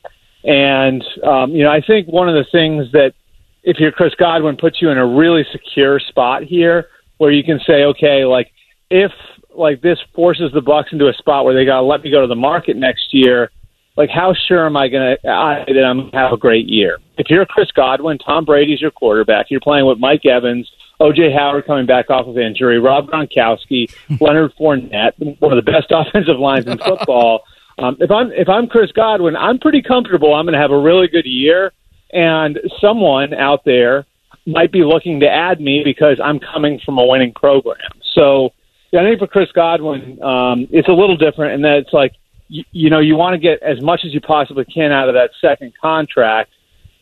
and 0.45 1.05
um, 1.23 1.51
you 1.53 1.65
know, 1.65 1.71
I 1.71 1.81
think 1.81 2.09
one 2.09 2.29
of 2.29 2.35
the 2.35 2.51
things 2.51 2.91
that 2.93 3.15
if 3.63 3.79
you're 3.79 3.93
Chris 3.93 4.15
Godwin 4.15 4.57
puts 4.57 4.81
you 4.81 4.91
in 4.91 4.99
a 4.99 5.07
really 5.07 5.45
secure 5.53 6.01
spot 6.01 6.43
here, 6.43 6.89
where 7.19 7.31
you 7.31 7.45
can 7.45 7.61
say, 7.67 7.85
okay, 7.85 8.25
like 8.25 8.53
if 8.91 9.13
like 9.55 9.83
this 9.83 9.99
forces 10.15 10.53
the 10.53 10.61
Bucs 10.61 10.93
into 10.93 11.09
a 11.09 11.13
spot 11.15 11.45
where 11.45 11.55
they 11.55 11.65
got 11.65 11.81
to 11.81 11.87
let 11.87 12.03
me 12.03 12.11
go 12.11 12.21
to 12.21 12.27
the 12.27 12.37
market 12.37 12.77
next 12.77 13.13
year. 13.13 13.51
Like, 13.97 14.11
how 14.11 14.33
sure 14.33 14.65
am 14.65 14.77
I 14.77 14.87
going 14.87 15.17
to 15.17 15.19
that 15.25 15.85
I'm 15.85 15.99
going 15.99 16.11
to 16.13 16.17
have 16.17 16.33
a 16.33 16.37
great 16.37 16.69
year? 16.69 16.99
If 17.19 17.29
you're 17.31 17.45
Chris 17.47 17.71
Godwin, 17.73 18.19
Tom 18.19 18.45
Brady's 18.45 18.81
your 18.81 18.93
quarterback. 18.93 19.47
You're 19.51 19.61
playing 19.61 19.87
with 19.87 19.99
Mike 19.99 20.25
Evans, 20.25 20.71
OJ 21.01 21.37
Howard 21.37 21.67
coming 21.67 21.87
back 21.87 22.09
off 22.09 22.29
of 22.29 22.39
injury, 22.39 22.79
Rob 22.79 23.09
Gronkowski, 23.09 23.93
Leonard 24.21 24.53
Fournette, 24.59 25.41
one 25.41 25.57
of 25.57 25.65
the 25.65 25.69
best 25.69 25.89
offensive 25.91 26.39
lines 26.39 26.67
in 26.67 26.79
football. 26.79 27.43
Um, 27.79 27.97
if 28.01 28.11
I'm 28.11 28.33
if 28.33 28.49
I'm 28.49 28.67
Chris 28.67 28.91
Godwin, 28.93 29.37
I'm 29.37 29.59
pretty 29.59 29.83
comfortable. 29.83 30.35
I'm 30.35 30.47
going 30.47 30.55
to 30.55 30.61
have 30.61 30.73
a 30.73 30.79
really 30.79 31.07
good 31.07 31.27
year, 31.27 31.73
and 32.13 32.59
someone 32.81 33.33
out 33.35 33.65
there 33.65 34.07
might 34.47 34.73
be 34.73 34.83
looking 34.83 35.21
to 35.21 35.29
add 35.29 35.61
me 35.61 35.83
because 35.85 36.21
I'm 36.23 36.41
coming 36.41 36.81
from 36.85 36.99
a 36.99 37.07
winning 37.07 37.33
program. 37.35 37.79
So 38.15 38.51
yeah, 38.91 39.01
I 39.01 39.05
think 39.05 39.21
for 39.21 39.27
Chris 39.27 39.51
Godwin, 39.53 40.23
um, 40.23 40.67
it's 40.71 40.89
a 40.89 40.93
little 40.93 41.17
different 41.17 41.55
in 41.55 41.63
that 41.63 41.79
it's 41.79 41.93
like 41.93 42.15
you, 42.49 42.65
you 42.73 42.91
know 42.91 42.99
you 42.99 43.15
want 43.15 43.35
to 43.35 43.39
get 43.39 43.63
as 43.63 43.81
much 43.81 44.01
as 44.05 44.13
you 44.13 44.21
possibly 44.21 44.65
can 44.65 44.91
out 44.91 45.09
of 45.09 45.15
that 45.15 45.31
second 45.41 45.73
contract, 45.81 46.51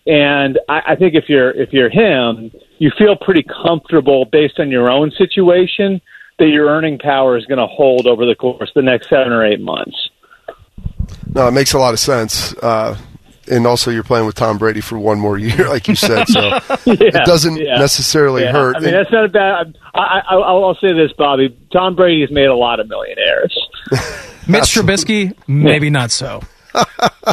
and 0.06 0.58
I, 0.68 0.82
I 0.88 0.96
think 0.96 1.14
if 1.14 1.24
you're 1.28 1.52
if 1.52 1.72
you're 1.72 1.90
him, 1.90 2.50
you 2.78 2.90
feel 2.98 3.16
pretty 3.16 3.44
comfortable 3.44 4.26
based 4.26 4.60
on 4.60 4.70
your 4.70 4.90
own 4.90 5.10
situation 5.12 6.02
that 6.38 6.48
your 6.48 6.66
earning 6.66 6.98
power 6.98 7.38
is 7.38 7.46
going 7.46 7.58
to 7.58 7.66
hold 7.66 8.06
over 8.06 8.26
the 8.26 8.34
course 8.34 8.70
the 8.74 8.82
next 8.82 9.08
seven 9.08 9.32
or 9.32 9.42
eight 9.42 9.60
months. 9.60 9.96
No, 11.34 11.48
it 11.48 11.52
makes 11.52 11.72
a 11.72 11.78
lot 11.78 11.92
of 11.94 12.00
sense. 12.00 12.54
Uh, 12.56 12.96
and 13.48 13.66
also, 13.66 13.90
you're 13.92 14.02
playing 14.02 14.26
with 14.26 14.34
Tom 14.34 14.58
Brady 14.58 14.80
for 14.80 14.98
one 14.98 15.20
more 15.20 15.38
year, 15.38 15.68
like 15.68 15.86
you 15.88 15.94
said. 15.94 16.26
So 16.28 16.40
yeah, 16.40 16.58
it 16.86 17.26
doesn't 17.26 17.56
yeah. 17.56 17.78
necessarily 17.78 18.42
Yeah. 18.42 18.52
hurt. 18.52 18.76
I 18.76 18.80
mean, 18.80 18.92
that's 18.92 19.12
not 19.12 19.24
a 19.24 19.28
bad. 19.28 19.78
I, 19.94 20.00
I, 20.00 20.20
I'll, 20.30 20.64
I'll 20.64 20.74
say 20.76 20.92
this, 20.92 21.12
Bobby. 21.16 21.56
Tom 21.72 21.94
Brady 21.94 22.22
has 22.22 22.30
made 22.30 22.46
a 22.46 22.54
lot 22.56 22.80
of 22.80 22.88
millionaires. 22.88 23.56
Mitch 24.48 24.62
Trubisky, 24.74 25.34
maybe 25.46 25.90
not 25.90 26.10
so. 26.10 26.40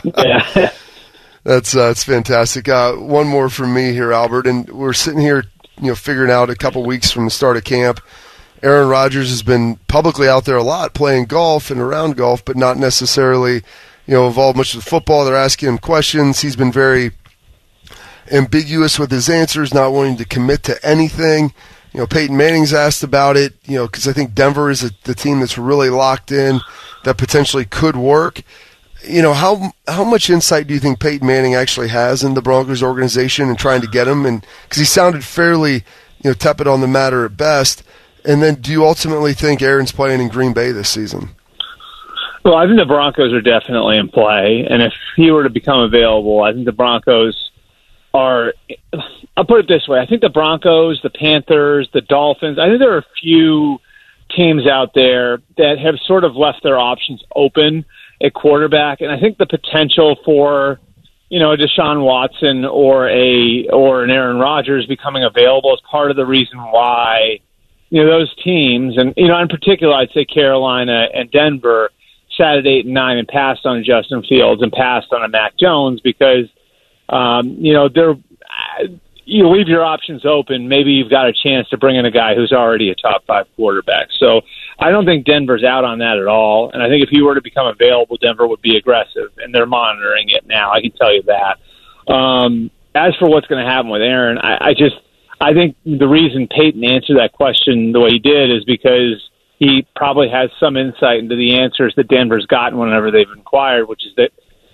yeah. 0.04 0.72
That's 1.44 1.76
uh, 1.76 1.88
that's 1.88 2.04
fantastic. 2.04 2.70
Uh, 2.70 2.94
one 2.94 3.28
more 3.28 3.50
from 3.50 3.74
me 3.74 3.91
here, 3.91 4.14
Albert, 4.14 4.48
and 4.48 4.70
we're 4.70 4.94
sitting 4.94 5.20
here, 5.20 5.44
you 5.82 5.88
know, 5.90 5.95
figuring 5.95 6.32
out 6.32 6.50
a 6.50 6.56
couple 6.56 6.86
weeks 6.86 7.12
from 7.12 7.26
the 7.26 7.32
start 7.32 7.58
of 7.58 7.64
camp. 7.66 8.00
Aaron 8.64 8.88
Rodgers 8.88 9.30
has 9.30 9.44
been 9.44 9.76
publicly 9.88 10.27
out 10.27 10.45
there 10.45 10.56
a 10.56 10.64
lot 10.64 10.94
playing 10.94 11.26
golf 11.26 11.69
and 11.69 11.81
around 11.81 12.15
golf, 12.15 12.44
but 12.45 12.56
not 12.56 12.77
necessarily, 12.77 13.56
you 14.07 14.14
know, 14.14 14.26
involved 14.26 14.57
much 14.57 14.73
with 14.73 14.85
football. 14.85 15.26
They're 15.26 15.35
asking 15.35 15.68
him 15.68 15.77
questions. 15.77 16.40
He's 16.40 16.56
been 16.56 16.72
very 16.72 17.11
ambiguous 18.31 18.98
with 18.98 19.11
his 19.11 19.30
answers, 19.30 19.73
not 19.73 19.91
wanting 19.91 20.15
to 20.18 20.26
commit 20.26 20.64
to 20.64 20.85
anything. 20.85 21.53
You 21.91 21.99
know, 21.99 22.07
Peyton 22.07 22.38
Manning's 22.38 22.73
asked 22.73 23.03
about 23.03 23.35
it, 23.35 23.53
you 23.65 23.76
know, 23.76 23.85
because 23.85 24.07
I 24.07 24.14
think 24.14 24.34
Denver 24.34 24.69
is 24.69 24.81
a, 24.81 24.91
the 25.03 25.14
team 25.14 25.41
that's 25.41 25.57
really 25.57 25.90
locked 25.90 26.31
in 26.31 26.61
that 27.03 27.18
potentially 27.18 27.65
could 27.65 27.98
work. 27.98 28.41
You 29.06 29.22
know, 29.22 29.34
how 29.34 29.73
how 29.90 30.06
much 30.06 30.30
insight 30.30 30.68
do 30.68 30.73
you 30.73 30.80
think 30.80 31.02
Peyton 31.02 31.27
Manning 31.27 31.53
actually 31.53 31.90
has 31.90 32.23
in 32.23 32.34
the 32.34 32.41
Broncos 32.41 32.81
organization 32.81 33.49
and 33.49 33.60
trying 33.60 33.81
to 33.81 33.88
get 33.88 34.07
him? 34.07 34.26
And 34.26 34.45
because 34.64 34.80
he 34.80 34.85
sounded 34.85 35.26
fairly, 35.26 35.84
you 36.23 36.30
know, 36.30 36.34
tepid 36.34 36.65
on 36.65 36.80
the 36.80 36.88
matter 36.88 37.26
at 37.26 37.35
best. 37.35 37.84
And 38.26 38.41
then, 38.41 38.56
do 38.56 38.72
you 38.72 38.86
ultimately 38.86 39.34
think 39.34 39.62
Aaron's 39.62 39.91
playing 39.91 40.22
in 40.22 40.30
Green 40.30 40.54
Bay 40.54 40.72
this 40.72 40.90
season? 40.90 41.30
Well, 42.44 42.56
I 42.56 42.66
think 42.66 42.78
the 42.78 42.86
Broncos 42.86 43.32
are 43.32 43.41
definitely 43.41 43.98
in 43.98 44.10
play, 44.10 44.66
and 44.70 44.82
if 44.82 44.94
he 45.16 45.32
were 45.32 45.44
to 45.44 45.50
become 45.50 45.80
available, 45.80 46.41
I 46.41 46.52
think 46.52 46.66
the 46.66 46.74
Broncos 46.74 47.52
are. 48.14 48.54
I'll 49.38 49.45
put 49.45 49.60
it 49.60 49.68
this 49.68 49.88
way: 49.88 50.00
I 50.00 50.06
think 50.06 50.22
the 50.22 50.30
Broncos, 50.30 51.02
the 51.02 51.10
Panthers, 51.10 51.90
the 51.94 52.02
Dolphins. 52.02 52.60
I 52.60 52.68
think 52.68 52.80
there 52.80 52.94
are 52.94 53.00
a 53.00 53.06
few 53.22 53.80
teams 54.36 54.68
out 54.68 54.94
there 54.94 55.41
that 55.58 55.80
have 55.80 55.95
sort 56.06 56.24
of 56.24 56.36
left 56.36 56.64
their 56.64 56.78
options 56.78 57.24
open 57.36 57.86
at 58.22 58.34
quarterback, 58.34 59.02
and 59.02 59.12
I 59.12 59.20
think 59.20 59.38
the 59.38 59.45
potential 59.45 60.18
for 60.26 60.80
you 61.30 61.40
know 61.40 61.54
a 61.54 61.58
Deshaun 61.58 62.04
Watson 62.04 62.66
or 62.66 63.10
a 63.10 63.68
or 63.70 64.04
an 64.04 64.12
Aaron 64.12 64.38
Rodgers 64.38 64.86
becoming 64.86 65.24
available 65.24 65.74
is 65.74 65.82
part 65.90 66.12
of 66.12 66.18
the 66.18 66.26
reason 66.26 66.60
why 66.60 67.40
you 67.94 68.03
know 68.03 68.10
those 68.10 68.34
teams, 68.44 68.98
and 68.98 69.14
you 69.15 69.28
know 69.28 69.40
in 69.40 69.48
particular, 69.48 69.94
I'd 69.94 70.10
say 70.15 70.26
Carolina 70.26 71.10
and 71.14 71.30
Denver 71.30 71.91
sat 72.36 72.57
at 72.57 72.65
eight 72.65 72.86
and 72.86 72.94
nine 72.95 73.20
and 73.20 73.28
passed 73.28 73.68
on 73.68 73.84
Justin 73.84 74.24
Fields 74.24 74.64
and 74.64 74.72
passed 74.72 75.14
on 75.14 75.24
a 75.24 75.28
Mac 75.28 75.56
Jones 75.60 76.02
because 76.02 76.48
um, 77.10 77.49
you 77.60 77.72
know 77.72 77.90
they're 77.90 78.15
you 79.26 79.48
leave 79.48 79.68
your 79.68 79.86
options 79.86 80.26
open. 80.26 80.68
Maybe 80.68 80.94
you've 80.94 81.11
got 81.11 81.28
a 81.28 81.34
chance 81.34 81.70
to 81.70 81.78
bring 81.78 81.95
in 81.95 82.03
a 82.03 82.10
guy 82.10 82.34
who's 82.34 82.52
already 82.52 82.90
a 82.90 82.95
top 82.95 83.28
five 83.28 83.45
quarterback. 83.56 84.07
So 84.18 84.41
I 84.80 84.90
don't 84.90 85.06
think 85.06 85.28
Denver's 85.28 85.64
out 85.64 85.86
on 85.86 85.99
that 85.99 86.18
at 86.18 86.26
all. 86.26 86.72
And 86.74 86.82
I 86.82 86.90
think 86.90 87.03
if 87.03 87.10
he 87.10 87.22
were 87.22 87.36
to 87.36 87.44
become 87.44 87.68
available, 87.68 88.18
Denver 88.18 88.48
would 88.48 88.61
be 88.64 88.76
aggressive, 88.76 89.30
and 89.38 89.53
they're 89.53 89.68
monitoring 89.68 90.30
it 90.30 90.48
now. 90.48 90.72
I 90.72 90.82
can 90.82 90.91
tell 90.94 91.14
you 91.14 91.22
that. 91.28 92.11
Um, 92.11 92.72
as 92.95 93.14
for 93.20 93.30
what's 93.30 93.45
going 93.45 93.64
to 93.64 93.72
happen 93.72 93.91
with 93.91 94.02
Aaron, 94.02 94.40
I, 94.40 94.70
I 94.70 94.74
just 94.74 94.95
I 95.41 95.53
think 95.53 95.76
the 95.85 96.07
reason 96.07 96.47
Peyton 96.47 96.84
answered 96.84 97.18
that 97.18 97.34
question 97.34 97.91
the 97.91 97.99
way 97.99 98.11
he 98.11 98.19
did 98.19 98.51
is 98.51 98.64
because 98.65 99.22
he 99.60 99.85
probably 99.95 100.30
has 100.30 100.49
some 100.60 100.77
insight 100.77 101.19
into 101.19 101.35
the 101.35 101.60
answers 101.60 101.93
that 101.95 102.07
Denver's 102.07 102.45
gotten 102.45 102.77
whenever 102.77 103.11
they've 103.11 103.30
inquired, 103.35 103.88
which 103.88 104.05
is 104.05 104.14
that 104.18 104.31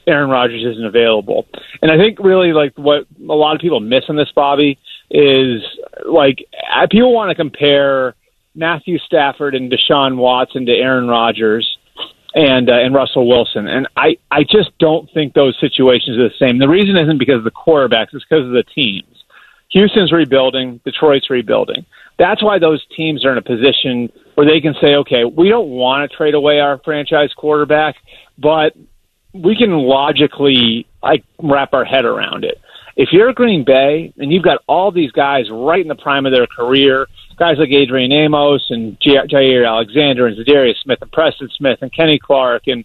Aaron 0.08 0.30
Rodgers 0.30 0.66
isn't 0.66 0.86
available. 0.86 1.46
And 1.82 1.92
I 1.92 1.98
think 1.98 2.20
really 2.20 2.54
like 2.54 2.74
what 2.78 3.06
a 3.20 3.34
lot 3.34 3.56
of 3.56 3.62
people 3.62 3.80
miss 3.80 4.04
on 4.10 4.16
this, 4.16 4.32
Bobby, 4.36 4.80
is 5.12 5.62
like 6.06 6.46
uh, 6.74 6.88
people 6.90 7.14
want 7.14 7.30
to 7.30 7.36
compare 7.36 8.16
Matthew 8.56 8.98
Stafford 9.00 9.56
and 9.56 9.72
Deshaun 9.72 10.18
Watson 10.18 10.66
to 10.66 10.72
Aaron 10.72 11.08
Rodgers 11.08 11.78
and 12.34 12.70
uh, 12.70 12.74
and 12.74 12.94
Russell 12.94 13.28
Wilson, 13.28 13.68
and 13.68 13.88
I 13.96 14.18
I 14.30 14.44
just 14.44 14.78
don't 14.80 15.10
think 15.14 15.34
those 15.34 15.58
situations 15.60 16.18
are 16.18 16.30
the 16.30 16.36
same. 16.40 16.60
The 16.60 16.70
reason 16.70 16.96
isn't 16.96 17.18
because 17.18 17.38
of 17.38 17.44
the 17.44 17.52
quarterbacks; 17.52 18.14
it's 18.14 18.26
because 18.30 18.46
of 18.46 18.52
the 18.52 18.64
teams. 18.76 19.19
Houston's 19.70 20.12
rebuilding, 20.12 20.80
Detroit's 20.84 21.30
rebuilding. 21.30 21.86
That's 22.18 22.44
why 22.44 22.60
those 22.60 22.84
teams 22.96 23.24
are 23.26 23.32
in 23.32 23.38
a 23.38 23.42
position 23.42 24.12
where 24.36 24.48
they 24.48 24.60
can 24.62 24.74
say, 24.82 24.96
okay, 24.96 25.24
we 25.26 25.50
don't 25.50 25.70
want 25.70 26.10
to 26.10 26.18
trade 26.18 26.34
away 26.34 26.60
our 26.60 26.80
franchise 26.84 27.32
quarterback, 27.36 27.96
but 28.38 28.74
we 29.34 29.56
can 29.56 29.72
logically 29.72 30.88
like 31.04 31.24
wrap 31.42 31.74
our 31.74 31.86
head 31.86 32.06
around 32.06 32.44
it. 32.44 32.60
If 32.96 33.10
you're 33.14 33.32
Green 33.32 33.64
Bay 33.64 34.12
and 34.18 34.34
you've 34.34 34.44
got 34.44 34.62
all 34.68 34.92
these 34.92 35.12
guys 35.12 35.46
right 35.50 35.82
in 35.82 35.88
the 35.88 35.96
prime 35.96 36.26
of 36.26 36.34
their 36.34 36.48
career, 36.48 37.08
guys 37.38 37.58
like 37.58 37.70
Adrian 37.70 38.12
Amos 38.12 38.66
and 38.70 39.00
Jaire 39.00 39.66
Alexander 39.66 40.28
and 40.28 40.36
Za'Darius 40.38 40.82
Smith 40.84 41.00
and 41.02 41.12
Preston 41.12 41.50
Smith 41.56 41.80
and 41.82 41.94
Kenny 41.94 42.20
Clark 42.20 42.64
and 42.68 42.84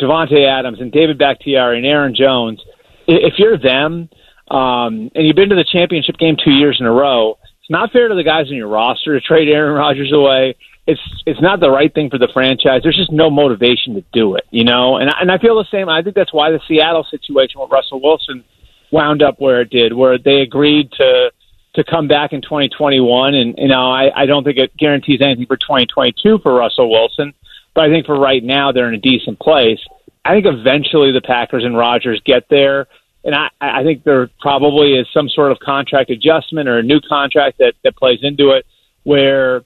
Davante 0.00 0.46
Adams 0.46 0.80
and 0.80 0.92
David 0.92 1.18
Bakhtiari 1.18 1.78
and 1.78 1.86
Aaron 1.86 2.14
Jones, 2.14 2.60
if 3.08 3.34
you're 3.38 3.58
them 3.58 4.08
um, 4.50 5.10
and 5.14 5.26
you've 5.26 5.36
been 5.36 5.50
to 5.50 5.54
the 5.56 5.64
championship 5.70 6.16
game 6.18 6.36
two 6.42 6.52
years 6.52 6.78
in 6.80 6.86
a 6.86 6.92
row, 6.92 7.38
it's 7.60 7.70
not 7.70 7.92
fair 7.92 8.08
to 8.08 8.14
the 8.14 8.24
guys 8.24 8.46
in 8.48 8.56
your 8.56 8.68
roster 8.68 9.18
to 9.18 9.20
trade 9.24 9.48
Aaron 9.48 9.74
Rodgers 9.74 10.12
away. 10.12 10.56
It's 10.86 11.00
it's 11.26 11.40
not 11.42 11.60
the 11.60 11.70
right 11.70 11.92
thing 11.92 12.08
for 12.08 12.16
the 12.18 12.28
franchise. 12.32 12.80
There's 12.82 12.96
just 12.96 13.12
no 13.12 13.28
motivation 13.30 13.94
to 13.94 14.04
do 14.12 14.36
it, 14.36 14.44
you 14.50 14.64
know. 14.64 14.96
And 14.96 15.10
I- 15.10 15.20
and 15.20 15.30
I 15.30 15.36
feel 15.36 15.56
the 15.56 15.66
same. 15.70 15.88
I 15.88 16.00
think 16.02 16.16
that's 16.16 16.32
why 16.32 16.50
the 16.50 16.60
Seattle 16.66 17.04
situation 17.04 17.60
with 17.60 17.70
Russell 17.70 18.00
Wilson 18.00 18.42
wound 18.90 19.22
up 19.22 19.38
where 19.38 19.60
it 19.60 19.68
did, 19.70 19.92
where 19.92 20.16
they 20.16 20.40
agreed 20.40 20.90
to 20.92 21.30
to 21.74 21.84
come 21.84 22.08
back 22.08 22.32
in 22.32 22.40
2021. 22.40 23.34
And 23.34 23.54
you 23.58 23.68
know, 23.68 23.90
I, 23.92 24.10
I 24.16 24.24
don't 24.26 24.44
think 24.44 24.56
it 24.56 24.74
guarantees 24.78 25.20
anything 25.20 25.44
for 25.46 25.58
2022 25.58 26.38
for 26.38 26.54
Russell 26.54 26.90
Wilson, 26.90 27.34
but 27.74 27.84
I 27.84 27.90
think 27.90 28.06
for 28.06 28.18
right 28.18 28.42
now 28.42 28.72
they're 28.72 28.88
in 28.88 28.94
a 28.94 28.98
decent 28.98 29.38
place. 29.38 29.78
I 30.24 30.32
think 30.32 30.46
eventually 30.46 31.12
the 31.12 31.20
Packers 31.20 31.64
and 31.64 31.76
Rodgers 31.76 32.20
get 32.24 32.48
there, 32.48 32.86
and 33.24 33.34
I, 33.34 33.48
I 33.60 33.82
think 33.82 34.04
there 34.04 34.28
probably 34.40 34.94
is 34.94 35.06
some 35.12 35.28
sort 35.28 35.52
of 35.52 35.58
contract 35.58 36.10
adjustment 36.10 36.68
or 36.68 36.78
a 36.78 36.82
new 36.82 37.00
contract 37.00 37.58
that, 37.58 37.74
that 37.84 37.96
plays 37.96 38.20
into 38.22 38.50
it 38.50 38.64
where 39.02 39.62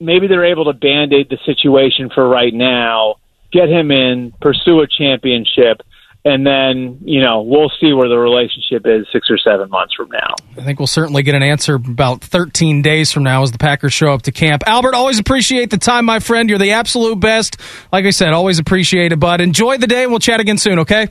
maybe 0.00 0.26
they're 0.26 0.46
able 0.46 0.64
to 0.64 0.72
band 0.72 1.12
aid 1.12 1.28
the 1.28 1.38
situation 1.44 2.10
for 2.14 2.28
right 2.28 2.52
now, 2.52 3.16
get 3.52 3.68
him 3.68 3.90
in, 3.90 4.32
pursue 4.40 4.80
a 4.80 4.86
championship, 4.86 5.82
and 6.24 6.46
then, 6.46 6.98
you 7.02 7.22
know, 7.22 7.40
we'll 7.40 7.70
see 7.80 7.94
where 7.94 8.08
the 8.08 8.18
relationship 8.18 8.82
is 8.84 9.06
six 9.10 9.30
or 9.30 9.38
seven 9.38 9.70
months 9.70 9.94
from 9.94 10.10
now. 10.10 10.34
I 10.58 10.64
think 10.64 10.78
we'll 10.78 10.86
certainly 10.86 11.22
get 11.22 11.34
an 11.34 11.42
answer 11.42 11.76
about 11.76 12.22
13 12.22 12.82
days 12.82 13.10
from 13.10 13.22
now 13.22 13.42
as 13.42 13.52
the 13.52 13.58
Packers 13.58 13.94
show 13.94 14.12
up 14.12 14.22
to 14.22 14.32
camp. 14.32 14.62
Albert, 14.66 14.94
always 14.94 15.18
appreciate 15.18 15.70
the 15.70 15.78
time, 15.78 16.04
my 16.04 16.18
friend. 16.18 16.50
You're 16.50 16.58
the 16.58 16.72
absolute 16.72 17.18
best. 17.20 17.58
Like 17.90 18.04
I 18.04 18.10
said, 18.10 18.34
always 18.34 18.58
appreciate 18.58 19.12
it, 19.12 19.20
bud. 19.20 19.40
Enjoy 19.40 19.78
the 19.78 19.86
day, 19.86 20.02
and 20.02 20.12
we'll 20.12 20.20
chat 20.20 20.40
again 20.40 20.58
soon, 20.58 20.80
okay? 20.80 21.08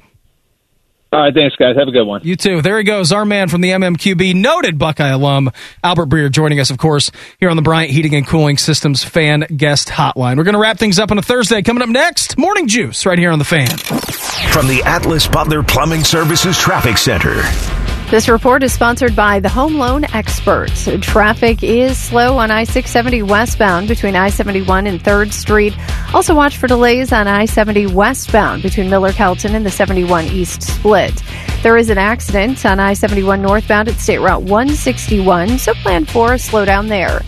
All 1.12 1.20
right, 1.20 1.34
thanks, 1.34 1.56
guys. 1.56 1.76
Have 1.76 1.88
a 1.88 1.92
good 1.92 2.04
one. 2.06 2.22
You 2.24 2.36
too. 2.36 2.62
There 2.62 2.78
he 2.78 2.84
goes, 2.84 3.12
our 3.12 3.26
man 3.26 3.50
from 3.50 3.62
the 3.62 3.72
MMQB, 3.72 4.36
noted 4.36 4.78
Buckeye 4.78 5.08
alum, 5.10 5.50
Albert 5.84 6.08
Breer, 6.08 6.32
joining 6.32 6.60
us, 6.60 6.70
of 6.70 6.78
course, 6.78 7.10
here 7.40 7.50
on 7.50 7.56
the 7.56 7.64
Bryant 7.64 7.90
Heating 7.90 8.14
and 8.14 8.28
Cooling 8.28 8.58
Systems 8.60 9.04
Fan 9.04 9.42
Guest 9.58 9.88
Hotline. 9.90 10.38
We're 10.38 10.44
going 10.44 10.54
to 10.54 10.60
wrap 10.60 10.78
things 10.78 11.00
up 11.00 11.10
on 11.10 11.18
a 11.18 11.24
Thursday. 11.24 11.64
Coming 11.64 11.82
up 11.82 11.90
next, 11.90 12.38
Morning 12.38 12.68
Juice, 12.68 13.08
right 13.08 13.18
here 13.18 13.32
on 13.32 13.40
the 13.40 13.46
Fan. 13.46 13.76
From 14.52 14.68
the 14.68 14.84
Atlas 14.86 15.28
Butler 15.28 15.64
Plumbing 15.64 16.04
Services 16.04 16.60
Traffic 16.60 16.98
Center. 16.98 17.42
This 18.12 18.28
report 18.28 18.64
is 18.64 18.74
sponsored 18.74 19.16
by 19.16 19.40
the 19.40 19.50
Home 19.50 19.76
Loan 19.76 20.04
Experts. 20.04 20.90
Traffic 21.00 21.62
is 21.62 21.96
slow 21.96 22.40
on 22.40 22.50
I 22.50 22.64
670 22.64 23.22
westbound 23.22 23.88
between 23.88 24.16
I 24.16 24.32
71 24.32 24.88
and 24.88 25.00
3rd 25.00 25.32
Street. 25.32 25.78
Also, 26.12 26.34
watch 26.34 26.58
for 26.58 26.66
delays 26.66 27.14
on 27.14 27.28
I 27.28 27.46
70 27.46 27.86
westbound 27.94 28.64
between 28.64 28.90
Miller 28.90 29.12
Kelton 29.12 29.54
and 29.54 29.64
the 29.64 29.70
71 29.70 30.26
East 30.26 30.64
split. 30.64 31.22
There 31.62 31.78
is 31.78 31.92
an 31.92 32.00
accident 32.00 32.66
on 32.66 32.80
I 32.80 32.94
71 32.94 33.44
northbound 33.44 33.88
at 33.88 34.00
State 34.00 34.22
Route 34.22 34.42
161, 34.42 35.60
so 35.60 35.76
plan 35.76 36.06
for 36.06 36.34
a 36.34 36.38
slowdown 36.38 36.90
there. 36.90 37.22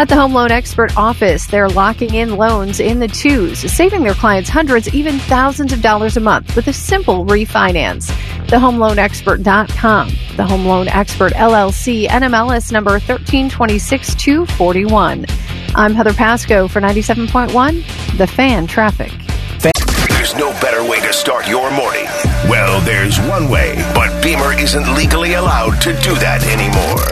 At 0.00 0.08
the 0.08 0.16
Home 0.16 0.32
Loan 0.32 0.50
Expert 0.50 0.96
office, 0.96 1.46
they're 1.46 1.68
locking 1.68 2.14
in 2.14 2.36
loans 2.36 2.80
in 2.80 3.00
the 3.00 3.06
twos, 3.06 3.58
saving 3.70 4.02
their 4.02 4.14
clients 4.14 4.48
hundreds, 4.48 4.88
even 4.94 5.18
thousands 5.18 5.74
of 5.74 5.82
dollars 5.82 6.16
a 6.16 6.20
month 6.20 6.56
with 6.56 6.68
a 6.68 6.72
simple 6.72 7.26
refinance. 7.26 8.10
TheHomeLoanExpert.com. 8.46 10.08
The 10.38 10.46
Home 10.46 10.64
Loan 10.64 10.88
Expert 10.88 11.34
LLC 11.34 12.06
NMLS 12.06 12.72
number 12.72 12.98
1326241. 12.98 15.30
I'm 15.74 15.94
Heather 15.94 16.14
Pasco 16.14 16.66
for 16.66 16.80
97.1 16.80 18.16
The 18.16 18.26
Fan 18.26 18.66
Traffic. 18.66 19.12
There's 19.60 20.34
no 20.34 20.50
better 20.62 20.82
way 20.82 21.00
to 21.00 21.12
start 21.12 21.46
your 21.46 21.70
morning. 21.72 22.06
Well, 22.48 22.80
there's 22.86 23.18
one 23.28 23.50
way, 23.50 23.74
but 23.94 24.22
Beamer 24.22 24.58
isn't 24.58 24.94
legally 24.94 25.34
allowed 25.34 25.78
to 25.82 25.92
do 26.00 26.14
that 26.14 26.42
anymore. 26.46 27.04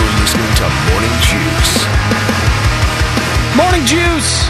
You're 0.00 0.20
listening 0.20 0.54
to 0.54 0.64
Morning 0.88 1.12
Juice. 1.20 1.79
Morning 3.60 3.84
Juice, 3.84 4.48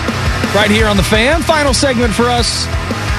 right 0.55 0.71
here 0.71 0.87
on 0.87 0.97
the 0.97 1.03
Fan. 1.03 1.43
Final 1.43 1.75
segment 1.75 2.15
for 2.15 2.31
us 2.31 2.67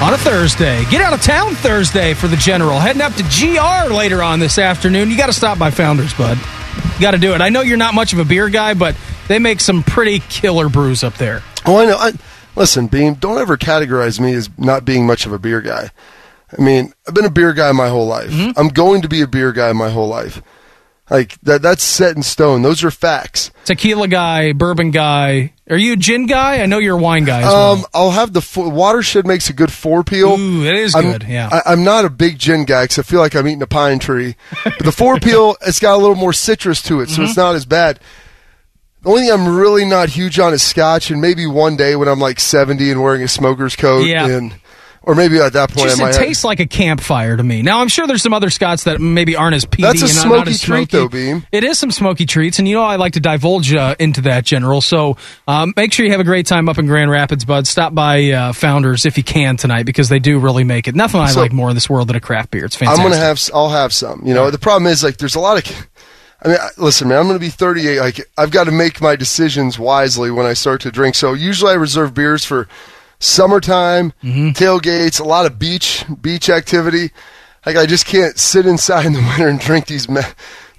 on 0.00 0.14
a 0.14 0.16
Thursday. 0.16 0.86
Get 0.86 1.02
out 1.02 1.12
of 1.12 1.20
town 1.20 1.54
Thursday 1.54 2.14
for 2.14 2.28
the 2.28 2.36
General. 2.36 2.78
Heading 2.78 3.02
up 3.02 3.12
to 3.16 3.22
GR 3.22 3.92
later 3.92 4.22
on 4.22 4.40
this 4.40 4.58
afternoon. 4.58 5.10
You 5.10 5.18
got 5.18 5.26
to 5.26 5.34
stop 5.34 5.58
by 5.58 5.70
Founders, 5.70 6.14
bud. 6.14 6.38
You 6.94 7.00
got 7.00 7.10
to 7.10 7.18
do 7.18 7.34
it. 7.34 7.42
I 7.42 7.50
know 7.50 7.60
you're 7.60 7.76
not 7.76 7.92
much 7.92 8.14
of 8.14 8.18
a 8.18 8.24
beer 8.24 8.48
guy, 8.48 8.72
but 8.72 8.96
they 9.28 9.38
make 9.38 9.60
some 9.60 9.82
pretty 9.82 10.20
killer 10.30 10.70
brews 10.70 11.04
up 11.04 11.14
there. 11.18 11.42
Oh, 11.66 11.76
I 11.78 11.84
know. 11.84 11.98
I, 11.98 12.12
listen, 12.56 12.86
Beam, 12.86 13.14
don't 13.14 13.38
ever 13.38 13.58
categorize 13.58 14.18
me 14.18 14.32
as 14.32 14.48
not 14.56 14.86
being 14.86 15.06
much 15.06 15.26
of 15.26 15.32
a 15.32 15.38
beer 15.38 15.60
guy. 15.60 15.90
I 16.58 16.62
mean, 16.62 16.94
I've 17.06 17.12
been 17.12 17.26
a 17.26 17.30
beer 17.30 17.52
guy 17.52 17.70
my 17.72 17.88
whole 17.88 18.06
life. 18.06 18.30
Mm-hmm. 18.30 18.58
I'm 18.58 18.68
going 18.68 19.02
to 19.02 19.08
be 19.08 19.20
a 19.20 19.26
beer 19.26 19.52
guy 19.52 19.74
my 19.74 19.90
whole 19.90 20.08
life. 20.08 20.40
Like 21.12 21.38
that 21.42 21.60
that's 21.60 21.84
set 21.84 22.16
in 22.16 22.22
stone. 22.22 22.62
Those 22.62 22.82
are 22.82 22.90
facts. 22.90 23.50
Tequila 23.66 24.08
guy, 24.08 24.52
bourbon 24.52 24.90
guy. 24.90 25.52
Are 25.68 25.76
you 25.76 25.92
a 25.92 25.96
gin 25.96 26.24
guy? 26.26 26.62
I 26.62 26.66
know 26.66 26.78
you're 26.78 26.96
a 26.98 27.00
wine 27.00 27.24
guy 27.24 27.40
as 27.40 27.44
well. 27.46 27.72
Um, 27.72 27.84
I'll 27.92 28.10
have 28.12 28.32
the 28.32 28.40
fo- 28.40 28.68
watershed 28.70 29.26
makes 29.26 29.50
a 29.50 29.52
good 29.52 29.70
four 29.70 30.02
peel. 30.04 30.38
Ooh, 30.40 30.64
it 30.64 30.74
is 30.74 30.94
I'm- 30.94 31.04
good, 31.12 31.24
yeah. 31.28 31.48
I, 31.52 31.72
I'm 31.72 31.84
not 31.84 32.04
a 32.06 32.10
big 32.10 32.38
gin 32.38 32.64
guy 32.64 32.84
because 32.84 32.98
I 32.98 33.02
feel 33.02 33.20
like 33.20 33.34
I'm 33.34 33.46
eating 33.46 33.62
a 33.62 33.66
pine 33.66 33.98
tree. 33.98 34.36
But 34.64 34.78
the 34.78 34.90
four 34.92 35.18
peel, 35.20 35.56
it's 35.66 35.80
got 35.80 35.94
a 35.94 35.98
little 35.98 36.16
more 36.16 36.32
citrus 36.32 36.80
to 36.82 37.00
it, 37.00 37.08
so 37.10 37.16
Mm-hmm. 37.16 37.24
it's 37.24 37.36
not 37.36 37.54
as 37.56 37.66
bad. 37.66 38.00
The 39.02 39.08
only 39.10 39.22
thing 39.22 39.32
I'm 39.32 39.54
really 39.56 39.84
not 39.84 40.08
huge 40.10 40.38
on 40.38 40.54
is 40.54 40.62
scotch, 40.62 41.10
and 41.10 41.20
maybe 41.20 41.44
one 41.46 41.76
day 41.76 41.94
when 41.96 42.08
I'm 42.08 42.20
like 42.20 42.38
70 42.40 42.90
and 42.90 43.02
wearing 43.02 43.22
a 43.22 43.28
smoker's 43.28 43.76
coat, 43.76 44.06
Yeah. 44.06 44.26
and 44.28 44.54
or 45.04 45.14
maybe 45.14 45.38
at 45.38 45.52
that 45.54 45.70
point 45.70 45.88
Just, 45.88 46.00
I 46.00 46.04
might. 46.04 46.10
it 46.10 46.14
have- 46.16 46.24
tastes 46.26 46.44
like 46.44 46.60
a 46.60 46.66
campfire 46.66 47.36
to 47.36 47.42
me. 47.42 47.62
Now 47.62 47.80
I'm 47.80 47.88
sure 47.88 48.06
there's 48.06 48.22
some 48.22 48.32
other 48.32 48.50
Scots 48.50 48.84
that 48.84 49.00
maybe 49.00 49.36
aren't 49.36 49.54
as 49.56 49.64
peaty. 49.64 49.82
That's 49.82 50.00
a 50.00 50.04
not, 50.04 50.10
smoky 50.44 50.50
not 50.52 50.60
treat, 50.60 50.90
though, 50.90 51.08
Beam. 51.08 51.46
It 51.52 51.64
is 51.64 51.78
some 51.78 51.90
smoky 51.90 52.26
treats, 52.26 52.58
and 52.58 52.68
you 52.68 52.74
know 52.76 52.82
I 52.82 52.96
like 52.96 53.14
to 53.14 53.20
divulge 53.20 53.72
uh, 53.74 53.94
into 53.98 54.20
that, 54.22 54.44
General. 54.44 54.80
So 54.80 55.16
um, 55.48 55.72
make 55.76 55.92
sure 55.92 56.04
you 56.06 56.12
have 56.12 56.20
a 56.20 56.24
great 56.24 56.46
time 56.46 56.68
up 56.68 56.78
in 56.78 56.86
Grand 56.86 57.10
Rapids, 57.10 57.44
bud. 57.44 57.66
Stop 57.66 57.94
by 57.94 58.30
uh, 58.30 58.52
Founders 58.52 59.04
if 59.06 59.16
you 59.16 59.24
can 59.24 59.56
tonight 59.56 59.84
because 59.86 60.08
they 60.08 60.18
do 60.18 60.38
really 60.38 60.64
make 60.64 60.86
it. 60.88 60.94
Nothing 60.94 61.20
I 61.20 61.30
So- 61.30 61.40
like 61.40 61.52
more 61.52 61.68
in 61.68 61.74
this 61.74 61.88
world 61.90 62.08
than 62.08 62.16
a 62.16 62.20
craft 62.20 62.50
beer. 62.50 62.64
It's 62.64 62.76
fantastic. 62.76 63.04
I'm 63.04 63.10
gonna 63.10 63.20
have. 63.22 63.40
I'll 63.54 63.70
have 63.70 63.92
some. 63.92 64.22
You 64.24 64.34
know, 64.34 64.50
the 64.50 64.58
problem 64.58 64.86
is 64.90 65.02
like 65.02 65.16
there's 65.18 65.34
a 65.34 65.40
lot 65.40 65.58
of. 65.58 65.88
I 66.44 66.48
mean, 66.48 66.56
listen, 66.76 67.06
man. 67.08 67.18
I'm 67.18 67.26
gonna 67.28 67.38
be 67.38 67.50
38. 67.50 68.00
Like 68.00 68.20
I've 68.36 68.50
got 68.50 68.64
to 68.64 68.72
make 68.72 69.00
my 69.00 69.14
decisions 69.14 69.78
wisely 69.78 70.30
when 70.32 70.44
I 70.44 70.54
start 70.54 70.80
to 70.80 70.90
drink. 70.90 71.14
So 71.14 71.34
usually 71.34 71.70
I 71.70 71.74
reserve 71.74 72.14
beers 72.14 72.44
for 72.44 72.66
summertime 73.22 74.12
Mm-hmm. 74.22 74.48
tailgates, 74.50 75.20
a 75.20 75.24
lot 75.24 75.46
of 75.46 75.58
beach 75.58 76.04
beach 76.20 76.50
activity. 76.50 77.10
Like 77.64 77.76
I 77.76 77.86
just 77.86 78.06
can't 78.06 78.38
sit 78.38 78.66
inside 78.66 79.06
in 79.06 79.12
the 79.12 79.20
winter 79.28 79.48
and 79.48 79.58
drink 79.60 79.86
these. 79.86 80.08
Me- 80.08 80.20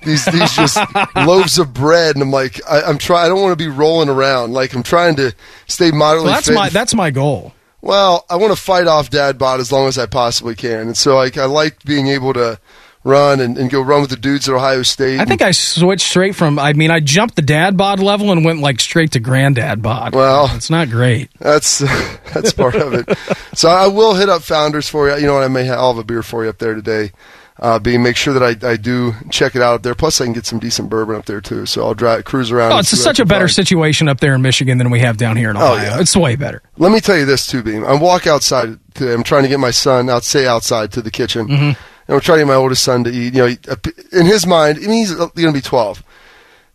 these 0.06 0.26
these 0.26 0.54
just 0.54 0.78
loaves 1.16 1.58
of 1.58 1.74
bread, 1.74 2.16
and 2.18 2.22
I'm 2.24 2.32
like, 2.32 2.60
I, 2.70 2.82
I'm 2.82 2.98
trying. 2.98 3.26
I 3.26 3.28
don't 3.30 3.42
want 3.42 3.58
to 3.58 3.64
be 3.64 3.70
rolling 3.70 4.10
around. 4.10 4.52
Like 4.52 4.74
I'm 4.74 4.84
trying 4.84 5.16
to 5.16 5.34
stay 5.68 5.92
moderately 5.92 6.26
well, 6.26 6.34
that's 6.36 6.48
fit. 6.48 6.56
my 6.56 6.70
that's 6.70 6.94
my 6.94 7.10
goal. 7.10 7.54
Well, 7.82 8.26
I 8.30 8.36
want 8.36 8.52
to 8.54 8.62
fight 8.62 8.88
off 8.88 9.10
dad 9.10 9.38
bod 9.38 9.60
as 9.62 9.72
long 9.72 9.88
as 9.88 9.98
I 9.98 10.06
possibly 10.06 10.56
can, 10.56 10.80
and 10.88 10.98
so 10.98 11.16
like 11.16 11.38
I 11.38 11.46
like 11.46 11.84
being 11.86 12.08
able 12.08 12.34
to 12.34 12.60
run 13.04 13.40
and, 13.40 13.58
and 13.58 13.70
go 13.70 13.82
run 13.82 14.02
with 14.02 14.10
the 14.10 14.16
dudes 14.18 14.48
at 14.48 14.56
Ohio 14.56 14.82
State. 14.84 15.20
I 15.20 15.26
think 15.26 15.42
I 15.42 15.52
switched 15.52 16.08
straight 16.08 16.36
from. 16.36 16.58
I 16.60 16.74
mean, 16.74 16.92
I 16.92 17.00
jumped 17.00 17.36
the 17.36 17.42
dad 17.42 17.76
bod 17.78 18.00
level 18.00 18.32
and 18.32 18.46
went 18.46 18.60
like 18.62 18.80
straight 18.80 19.12
to 19.12 19.20
granddad 19.20 19.82
bod. 19.82 20.16
Well, 20.16 20.50
it's 20.56 20.70
not 20.70 20.90
great. 20.90 21.30
That's 21.40 21.80
that's 22.34 22.54
part 22.54 22.76
of 22.76 22.94
it. 22.94 23.18
So 23.54 23.70
I 23.70 23.88
will 23.88 24.14
hit 24.16 24.30
up 24.30 24.42
Founders 24.44 24.88
for 24.90 25.10
you. 25.10 25.16
You 25.18 25.28
know 25.28 25.34
what? 25.36 25.44
I 25.44 25.48
may 25.48 25.66
have, 25.66 25.80
I'll 25.80 25.94
have 25.94 26.00
a 26.00 26.04
beer 26.06 26.24
for 26.24 26.44
you 26.44 26.50
up 26.50 26.58
there 26.60 26.74
today. 26.76 27.12
Uh, 27.60 27.78
be 27.78 28.00
make 28.00 28.16
sure 28.18 28.34
that 28.34 28.42
I, 28.42 28.68
I 28.72 28.78
do 28.78 29.14
check 29.30 29.56
it 29.56 29.62
out 29.62 29.76
up 29.76 29.84
there. 29.84 29.94
Plus, 29.94 30.20
I 30.20 30.24
can 30.26 30.34
get 30.34 30.46
some 30.48 30.58
decent 30.60 30.90
bourbon 30.90 31.16
up 31.16 31.26
there 31.26 31.40
too. 31.40 31.68
So 31.68 31.86
I'll 31.86 31.94
drive 31.94 32.26
cruise 32.26 32.52
around. 32.52 32.72
Oh, 32.74 32.80
it's 32.80 32.90
such 32.90 33.20
a 33.20 33.26
better 33.26 33.46
find. 33.48 33.52
situation 33.56 34.10
up 34.10 34.20
there 34.20 34.34
in 34.34 34.42
Michigan 34.42 34.80
than 34.80 34.90
we 34.90 35.00
have 35.02 35.18
down 35.18 35.38
here 35.38 35.52
in 35.52 35.58
Oh, 35.58 35.74
Ohio. 35.74 35.84
yeah. 35.84 36.00
It's 36.02 36.18
way 36.18 36.36
better. 36.36 36.64
Let 36.78 36.92
me 36.92 37.00
tell 37.00 37.16
you 37.18 37.26
this 37.26 37.46
too, 37.46 37.62
Beam. 37.62 37.86
I 37.86 37.94
walk 37.94 38.26
outside 38.26 38.80
today. 38.96 39.14
I'm 39.14 39.22
trying 39.24 39.44
to 39.44 39.50
get 39.50 39.60
my 39.60 39.70
son 39.70 40.10
out, 40.10 40.24
say 40.24 40.48
outside 40.48 40.92
to 40.94 41.02
the 41.04 41.12
kitchen, 41.12 41.48
Mm-hmm. 41.48 41.80
And 42.08 42.16
I'm 42.16 42.22
trying 42.22 42.40
to 42.40 42.46
my 42.46 42.56
oldest 42.56 42.84
son 42.84 43.04
to 43.04 43.12
eat. 43.12 43.34
You 43.34 43.42
know, 43.42 43.48
eat 43.48 43.68
in 44.12 44.26
his 44.26 44.46
mind, 44.46 44.78
I 44.78 44.82
mean, 44.82 44.92
he's 44.92 45.12
uh, 45.12 45.28
going 45.28 45.48
to 45.48 45.54
be 45.54 45.62
12. 45.62 46.04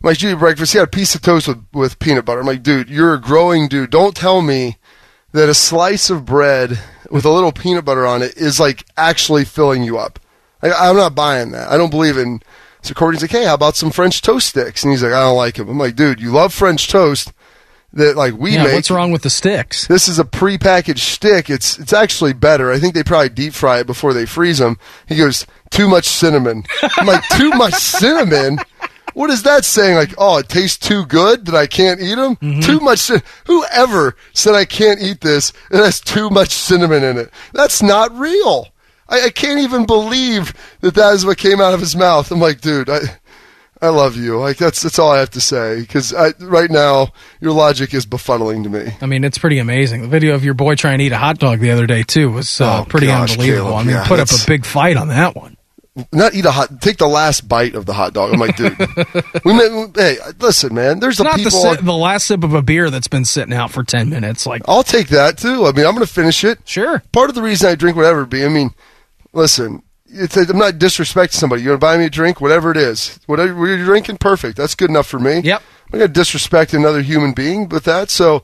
My 0.01 0.13
Judy 0.13 0.35
breakfast, 0.35 0.71
he 0.71 0.79
had 0.79 0.87
a 0.87 0.91
piece 0.91 1.13
of 1.13 1.21
toast 1.21 1.47
with, 1.47 1.63
with 1.73 1.99
peanut 1.99 2.25
butter. 2.25 2.39
I'm 2.39 2.45
like, 2.45 2.63
dude, 2.63 2.89
you're 2.89 3.13
a 3.13 3.21
growing 3.21 3.67
dude. 3.67 3.89
Don't 3.89 4.15
tell 4.15 4.41
me 4.41 4.77
that 5.33 5.49
a 5.49 5.53
slice 5.53 6.09
of 6.09 6.25
bread 6.25 6.79
with 7.11 7.25
a 7.25 7.29
little 7.29 7.51
peanut 7.51 7.85
butter 7.85 8.05
on 8.05 8.21
it 8.21 8.37
is 8.37 8.59
like 8.59 8.85
actually 8.97 9.45
filling 9.45 9.83
you 9.83 9.97
up. 9.97 10.19
Like, 10.61 10.73
I'm 10.77 10.95
not 10.95 11.15
buying 11.15 11.51
that. 11.51 11.69
I 11.69 11.77
don't 11.77 11.91
believe 11.91 12.17
in. 12.17 12.41
So 12.81 12.93
Courtney's 12.93 13.21
like, 13.21 13.31
hey, 13.31 13.45
how 13.45 13.55
about 13.55 13.75
some 13.75 13.91
French 13.91 14.21
toast 14.21 14.47
sticks? 14.47 14.83
And 14.83 14.91
he's 14.91 15.03
like, 15.03 15.11
I 15.11 15.21
don't 15.21 15.35
like 15.35 15.55
them. 15.55 15.69
I'm 15.69 15.77
like, 15.77 15.95
dude, 15.95 16.21
you 16.21 16.31
love 16.31 16.53
French 16.53 16.87
toast 16.87 17.33
that 17.93 18.15
like 18.15 18.35
we 18.35 18.53
yeah, 18.53 18.63
make. 18.65 18.73
what's 18.73 18.91
wrong 18.91 19.11
with 19.11 19.23
the 19.23 19.29
sticks? 19.29 19.87
This 19.87 20.07
is 20.07 20.19
a 20.19 20.23
prepackaged 20.23 20.99
stick. 20.99 21.49
It's 21.49 21.77
it's 21.79 21.93
actually 21.93 22.33
better. 22.33 22.71
I 22.71 22.79
think 22.79 22.93
they 22.93 23.03
probably 23.03 23.29
deep 23.29 23.53
fry 23.53 23.79
it 23.79 23.87
before 23.87 24.13
they 24.13 24.25
freeze 24.25 24.59
them. 24.59 24.77
He 25.07 25.15
goes, 25.15 25.45
too 25.71 25.87
much 25.89 26.05
cinnamon. 26.05 26.63
I'm 26.97 27.07
like, 27.07 27.23
too 27.29 27.49
much 27.55 27.73
cinnamon? 27.73 28.59
What 29.15 29.31
is 29.31 29.43
that 29.43 29.65
saying? 29.65 29.95
Like, 29.95 30.13
oh, 30.17 30.37
it 30.37 30.49
tastes 30.49 30.77
too 30.77 31.05
good 31.05 31.45
that 31.47 31.55
I 31.55 31.65
can't 31.67 31.99
eat 31.99 32.15
them? 32.15 32.35
Mm-hmm. 32.37 32.59
Too 32.61 32.79
much. 32.79 32.99
cin- 32.99 33.23
Whoever 33.47 34.15
said 34.33 34.53
I 34.55 34.65
can't 34.65 35.01
eat 35.01 35.21
this? 35.21 35.51
It 35.71 35.77
has 35.77 35.99
too 35.99 36.29
much 36.29 36.49
cinnamon 36.51 37.03
in 37.03 37.17
it. 37.17 37.31
That's 37.53 37.81
not 37.81 38.15
real. 38.15 38.67
I, 39.09 39.25
I 39.25 39.29
can't 39.31 39.59
even 39.59 39.85
believe 39.87 40.53
that 40.81 40.93
that 40.93 41.15
is 41.15 41.25
what 41.25 41.37
came 41.39 41.59
out 41.59 41.73
of 41.73 41.79
his 41.79 41.95
mouth. 41.95 42.31
I'm 42.31 42.39
like, 42.39 42.61
dude, 42.61 42.89
I. 42.89 42.99
I 43.81 43.89
love 43.89 44.17
you. 44.17 44.37
Like 44.37 44.57
that's 44.57 44.81
that's 44.81 44.99
all 44.99 45.11
I 45.11 45.19
have 45.19 45.29
to 45.31 45.41
say. 45.41 45.79
Because 45.79 46.13
right 46.39 46.69
now, 46.69 47.13
your 47.39 47.53
logic 47.53 47.93
is 47.93 48.05
befuddling 48.05 48.63
to 48.63 48.69
me. 48.69 48.91
I 49.01 49.05
mean, 49.05 49.23
it's 49.23 49.37
pretty 49.37 49.57
amazing. 49.59 50.01
The 50.01 50.07
video 50.09 50.35
of 50.35 50.43
your 50.43 50.53
boy 50.53 50.75
trying 50.75 50.97
to 50.97 51.03
eat 51.05 51.11
a 51.13 51.17
hot 51.17 51.39
dog 51.39 51.59
the 51.59 51.71
other 51.71 51.87
day 51.87 52.03
too 52.03 52.29
was 52.31 52.59
uh, 52.59 52.81
Oh, 52.81 52.85
pretty 52.85 53.07
gosh, 53.07 53.31
unbelievable. 53.31 53.69
Caleb, 53.71 53.79
I 53.79 53.83
mean, 53.83 53.95
yeah, 53.95 54.07
put 54.07 54.19
up 54.19 54.29
a 54.29 54.45
big 54.47 54.65
fight 54.65 54.97
on 54.97 55.07
that 55.07 55.35
one. 55.35 55.55
not 56.11 56.33
eat 56.33 56.45
a 56.45 56.51
hot. 56.51 56.81
Take 56.81 56.97
the 56.97 57.07
last 57.07 57.47
bite 57.47 57.73
of 57.75 57.85
the 57.85 57.93
hot 57.93 58.13
dog. 58.13 58.33
I'm 58.33 58.39
like, 58.39 58.55
dude. 58.57 58.77
we 59.45 59.53
may, 59.53 59.87
hey, 59.95 60.17
listen, 60.39 60.73
man. 60.75 60.99
There's 60.99 61.19
a 61.19 61.23
not 61.23 61.37
the, 61.37 61.45
people. 61.45 61.59
si- 61.75 61.81
the 61.81 61.93
last 61.93 62.27
sip 62.27 62.43
of 62.43 62.53
a 62.53 62.61
beer 62.61 62.89
that's 62.89 63.07
been 63.07 63.25
sitting 63.25 63.53
out 63.53 63.71
for 63.71 63.83
ten 63.83 64.09
minutes. 64.09 64.45
Like, 64.45 64.61
I'll 64.67 64.83
take 64.83 65.07
that 65.09 65.37
too. 65.37 65.65
I 65.65 65.71
mean, 65.71 65.85
I'm 65.85 65.93
going 65.95 66.05
to 66.05 66.13
finish 66.13 66.43
it. 66.43 66.59
Sure. 66.65 67.01
Part 67.13 67.29
of 67.29 67.35
the 67.35 67.41
reason 67.41 67.69
I 67.69 67.75
drink 67.75 67.95
whatever 67.95 68.25
be. 68.25 68.43
I 68.43 68.49
mean, 68.49 68.71
listen. 69.33 69.83
It's 70.11 70.35
I'm 70.37 70.57
not 70.57 70.75
disrespecting 70.75 71.33
somebody. 71.33 71.61
You're 71.61 71.77
gonna 71.77 71.93
buy 71.93 71.97
me 71.97 72.05
a 72.05 72.09
drink, 72.09 72.41
whatever 72.41 72.71
it 72.71 72.77
is, 72.77 73.19
whatever 73.25 73.67
you're 73.67 73.83
drinking, 73.85 74.17
perfect. 74.17 74.57
That's 74.57 74.75
good 74.75 74.89
enough 74.89 75.07
for 75.07 75.19
me. 75.19 75.39
Yep. 75.39 75.61
I'm 75.61 75.99
not 75.99 76.05
gonna 76.05 76.13
disrespect 76.13 76.73
another 76.73 77.01
human 77.01 77.33
being 77.33 77.69
with 77.69 77.83
that. 77.85 78.09
So, 78.09 78.43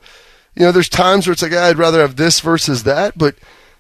you 0.56 0.64
know, 0.64 0.72
there's 0.72 0.90
times 0.90 1.28
where 1.28 1.34
it's 1.34 1.42
like 1.42 1.54
ah, 1.54 1.66
I'd 1.66 1.78
rather 1.78 2.02
have 2.02 2.16
this 2.16 2.40
versus 2.40 2.84
that, 2.84 3.18
but 3.18 3.36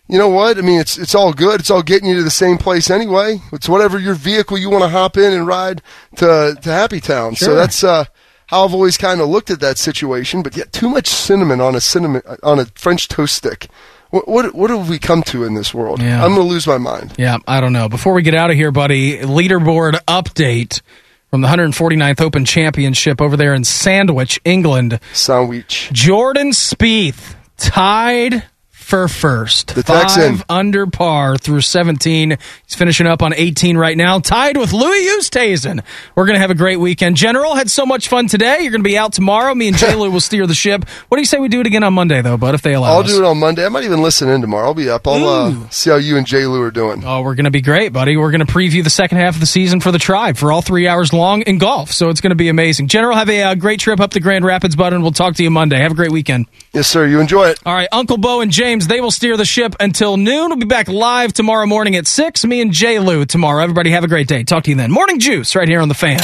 you 0.07 0.19
know 0.19 0.29
what? 0.29 0.57
I 0.57 0.61
mean, 0.61 0.79
it's 0.79 0.97
it's 0.97 1.15
all 1.15 1.33
good. 1.33 1.59
It's 1.59 1.71
all 1.71 1.81
getting 1.81 2.09
you 2.09 2.15
to 2.15 2.23
the 2.23 2.29
same 2.29 2.57
place 2.57 2.89
anyway. 2.89 3.39
It's 3.51 3.67
whatever 3.67 3.97
your 3.97 4.13
vehicle 4.13 4.57
you 4.57 4.69
want 4.69 4.83
to 4.83 4.89
hop 4.89 5.17
in 5.17 5.33
and 5.33 5.47
ride 5.47 5.81
to 6.17 6.57
to 6.61 6.69
Happy 6.69 6.99
Town. 6.99 7.35
So 7.35 7.55
that's 7.55 7.83
uh, 7.83 8.05
how 8.47 8.65
I've 8.65 8.73
always 8.73 8.97
kind 8.97 9.19
of 9.19 9.29
looked 9.29 9.49
at 9.49 9.59
that 9.61 9.79
situation. 9.79 10.43
But 10.43 10.55
yet, 10.55 10.71
too 10.71 10.89
much 10.89 11.07
cinnamon 11.07 11.59
on 11.59 11.73
a 11.75 11.81
cinnamon 11.81 12.21
on 12.43 12.59
a 12.59 12.65
French 12.75 13.07
toast 13.07 13.35
stick. 13.35 13.67
What 14.09 14.27
what, 14.27 14.55
what 14.55 14.69
have 14.69 14.89
we 14.89 14.99
come 14.99 15.23
to 15.23 15.43
in 15.43 15.53
this 15.55 15.73
world? 15.73 16.01
Yeah. 16.01 16.23
I'm 16.23 16.31
gonna 16.31 16.43
lose 16.43 16.67
my 16.67 16.77
mind. 16.77 17.13
Yeah, 17.17 17.37
I 17.47 17.59
don't 17.61 17.73
know. 17.73 17.89
Before 17.89 18.13
we 18.13 18.21
get 18.21 18.33
out 18.35 18.49
of 18.49 18.55
here, 18.55 18.71
buddy, 18.71 19.19
leaderboard 19.19 19.93
update 20.07 20.81
from 21.29 21.41
the 21.41 21.47
149th 21.47 22.21
Open 22.21 22.45
Championship 22.45 23.21
over 23.21 23.35
there 23.35 23.53
in 23.53 23.63
Sandwich, 23.63 24.39
England. 24.45 24.99
Sandwich. 25.13 25.89
Jordan 25.91 26.51
Spieth 26.51 27.35
tied 27.57 28.43
for 28.85 29.07
first. 29.07 29.73
The 29.73 29.81
Five 29.81 30.03
Texan. 30.13 30.43
under 30.47 30.85
par 30.85 31.37
through 31.37 31.61
17. 31.61 32.37
He's 32.67 32.75
finishing 32.75 33.07
up 33.07 33.23
on 33.23 33.33
18 33.33 33.77
right 33.77 33.97
now, 33.97 34.19
tied 34.19 34.57
with 34.57 34.73
Louis 34.73 35.07
Oosthuizen. 35.17 35.83
We're 36.13 36.25
going 36.25 36.35
to 36.35 36.39
have 36.39 36.51
a 36.51 36.55
great 36.55 36.77
weekend. 36.79 37.17
General 37.17 37.55
had 37.55 37.69
so 37.71 37.85
much 37.87 38.07
fun 38.07 38.27
today. 38.27 38.59
You're 38.61 38.71
going 38.71 38.83
to 38.83 38.87
be 38.87 38.95
out 38.97 39.11
tomorrow. 39.11 39.55
Me 39.55 39.69
and 39.69 39.75
J. 39.77 39.95
Lou 39.95 40.11
will 40.11 40.19
steer 40.19 40.45
the 40.45 40.53
ship. 40.53 40.87
What 41.09 41.17
do 41.17 41.21
you 41.21 41.25
say 41.25 41.39
we 41.39 41.47
do 41.47 41.61
it 41.61 41.67
again 41.67 41.83
on 41.83 41.93
Monday, 41.95 42.21
though, 42.21 42.37
bud, 42.37 42.53
if 42.53 42.61
they 42.61 42.75
allow 42.75 42.93
I'll 42.93 42.99
us? 42.99 43.07
do 43.07 43.23
it 43.23 43.25
on 43.25 43.39
Monday. 43.39 43.65
I 43.65 43.69
might 43.69 43.85
even 43.85 44.03
listen 44.03 44.29
in 44.29 44.41
tomorrow. 44.41 44.67
I'll 44.67 44.73
be 44.75 44.87
up. 44.89 45.07
I'll 45.07 45.27
uh, 45.27 45.69
see 45.69 45.89
how 45.89 45.95
you 45.95 46.17
and 46.17 46.27
Jay 46.27 46.45
Lou 46.45 46.61
are 46.61 46.69
doing. 46.71 47.03
Oh, 47.03 47.21
we're 47.23 47.35
going 47.35 47.45
to 47.45 47.51
be 47.51 47.61
great, 47.61 47.91
buddy. 47.91 48.17
We're 48.17 48.31
going 48.31 48.45
to 48.45 48.51
preview 48.53 48.83
the 48.83 48.89
second 48.91 49.17
half 49.17 49.33
of 49.33 49.39
the 49.39 49.47
season 49.47 49.79
for 49.79 49.91
the 49.91 49.97
tribe 49.99 50.37
for 50.37 50.51
all 50.51 50.61
three 50.61 50.87
hours 50.87 51.11
long 51.11 51.41
in 51.41 51.57
golf. 51.57 51.91
So 51.91 52.09
it's 52.09 52.21
going 52.21 52.29
to 52.31 52.35
be 52.35 52.49
amazing. 52.49 52.87
General, 52.87 53.15
have 53.15 53.29
a 53.29 53.41
uh, 53.41 53.55
great 53.55 53.79
trip 53.79 53.99
up 53.99 54.11
to 54.11 54.19
Grand 54.19 54.45
Rapids, 54.45 54.75
bud, 54.75 54.93
and 54.93 55.01
we'll 55.01 55.11
talk 55.11 55.35
to 55.35 55.43
you 55.43 55.49
Monday. 55.49 55.77
Have 55.79 55.91
a 55.93 55.95
great 55.95 56.11
weekend. 56.11 56.45
Yes, 56.73 56.87
sir. 56.87 57.07
You 57.07 57.19
enjoy 57.21 57.47
it. 57.47 57.59
All 57.65 57.73
right, 57.73 57.87
Uncle 57.91 58.17
Bo 58.17 58.41
and 58.41 58.51
James, 58.51 58.74
they 58.83 58.99
will 58.99 59.11
steer 59.11 59.37
the 59.37 59.45
ship 59.45 59.75
until 59.79 60.17
noon. 60.17 60.49
We'll 60.49 60.57
be 60.57 60.65
back 60.65 60.87
live 60.87 61.31
tomorrow 61.33 61.65
morning 61.65 61.95
at 61.95 62.07
6. 62.07 62.45
Me 62.45 62.61
and 62.61 62.71
J. 62.71 62.99
Lou 62.99 63.25
tomorrow. 63.25 63.63
Everybody 63.63 63.91
have 63.91 64.03
a 64.03 64.07
great 64.07 64.27
day. 64.27 64.43
Talk 64.43 64.63
to 64.65 64.71
you 64.71 64.75
then. 64.75 64.91
Morning 64.91 65.19
Juice 65.19 65.55
right 65.55 65.67
here 65.67 65.81
on 65.81 65.87
The 65.87 65.93
Fan. 65.93 66.19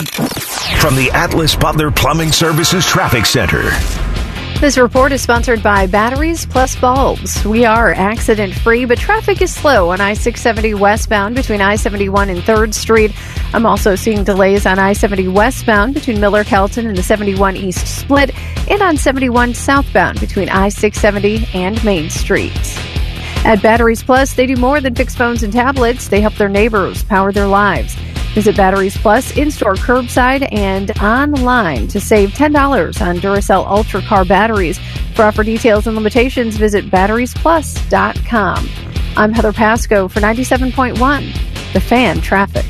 From 0.82 0.96
the 0.96 1.10
Atlas 1.14 1.56
Butler 1.56 1.92
Plumbing 1.92 2.32
Services 2.32 2.86
Traffic 2.86 3.26
Center. 3.26 3.72
This 4.62 4.78
report 4.78 5.12
is 5.12 5.24
sponsored 5.24 5.64
by 5.64 5.88
Batteries 5.88 6.46
Plus 6.46 6.76
Bulbs. 6.76 7.44
We 7.44 7.66
are 7.66 7.94
accident 7.94 8.54
free, 8.54 8.86
but 8.86 9.00
traffic 9.00 9.42
is 9.42 9.52
slow 9.52 9.90
on 9.90 10.00
I 10.00 10.14
670 10.14 10.76
westbound 10.76 11.34
between 11.34 11.62
I 11.62 11.76
71 11.76 12.30
and 12.30 12.42
3rd 12.42 12.76
Street. 12.76 13.12
I'm 13.56 13.66
also 13.66 13.96
seeing 13.96 14.24
delays 14.24 14.68
on 14.68 14.78
I 14.78 14.94
70 14.94 15.30
westbound 15.30 15.96
between 15.96 16.20
Miller 16.20 16.44
Kelton 16.44 16.86
and 16.86 16.96
the 16.96 17.02
71 17.02 17.58
East 17.58 17.88
Split, 17.88 18.38
and 18.70 18.84
on 18.84 18.98
71 18.98 19.56
southbound 19.56 20.20
between 20.20 20.48
I 20.48 20.70
670 20.70 21.48
and 21.60 21.84
Main 21.84 22.12
Street. 22.12 23.01
At 23.44 23.62
Batteries 23.62 24.04
Plus, 24.04 24.34
they 24.34 24.46
do 24.46 24.56
more 24.56 24.80
than 24.82 24.94
fix 24.94 25.16
phones 25.16 25.42
and 25.42 25.52
tablets. 25.52 26.08
They 26.08 26.22
help 26.22 26.36
their 26.36 26.50
neighbors 26.50 27.04
power 27.04 27.32
their 27.32 27.48
lives. 27.48 27.96
Visit 28.36 28.56
Batteries 28.56 28.96
Plus 28.96 29.36
in-store 29.36 29.76
curbside 29.76 30.48
and 30.54 30.92
online 31.02 31.88
to 31.88 32.00
save 32.00 32.30
$10 32.30 33.02
on 33.06 33.18
Duracell 33.18 33.66
Ultra 33.66 34.02
Car 34.04 34.24
batteries. 34.26 34.80
For 35.16 35.24
offer 35.24 35.44
details 35.44 35.88
and 35.88 35.96
limitations, 35.96 36.56
visit 36.56 36.86
batteriesplus.com. 36.86 38.70
I'm 39.18 39.34
Heather 39.34 39.52
Pasco 39.52 40.08
for 40.08 40.22
97.1, 40.22 41.74
The 41.74 41.82
Fan 41.82 42.22
Traffic. 42.22 42.66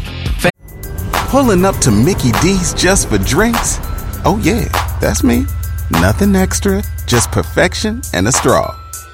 Pulling 1.29 1.63
up 1.63 1.75
to 1.77 1.91
Mickey 1.91 2.31
D's 2.41 2.73
just 2.73 3.09
for 3.09 3.17
drinks? 3.19 3.77
Oh, 4.25 4.39
yeah, 4.43 4.67
that's 4.99 5.23
me. 5.23 5.45
Nothing 5.91 6.35
extra, 6.35 6.81
just 7.05 7.31
perfection 7.31 8.01
and 8.13 8.27
a 8.27 8.31
straw. 8.31 8.80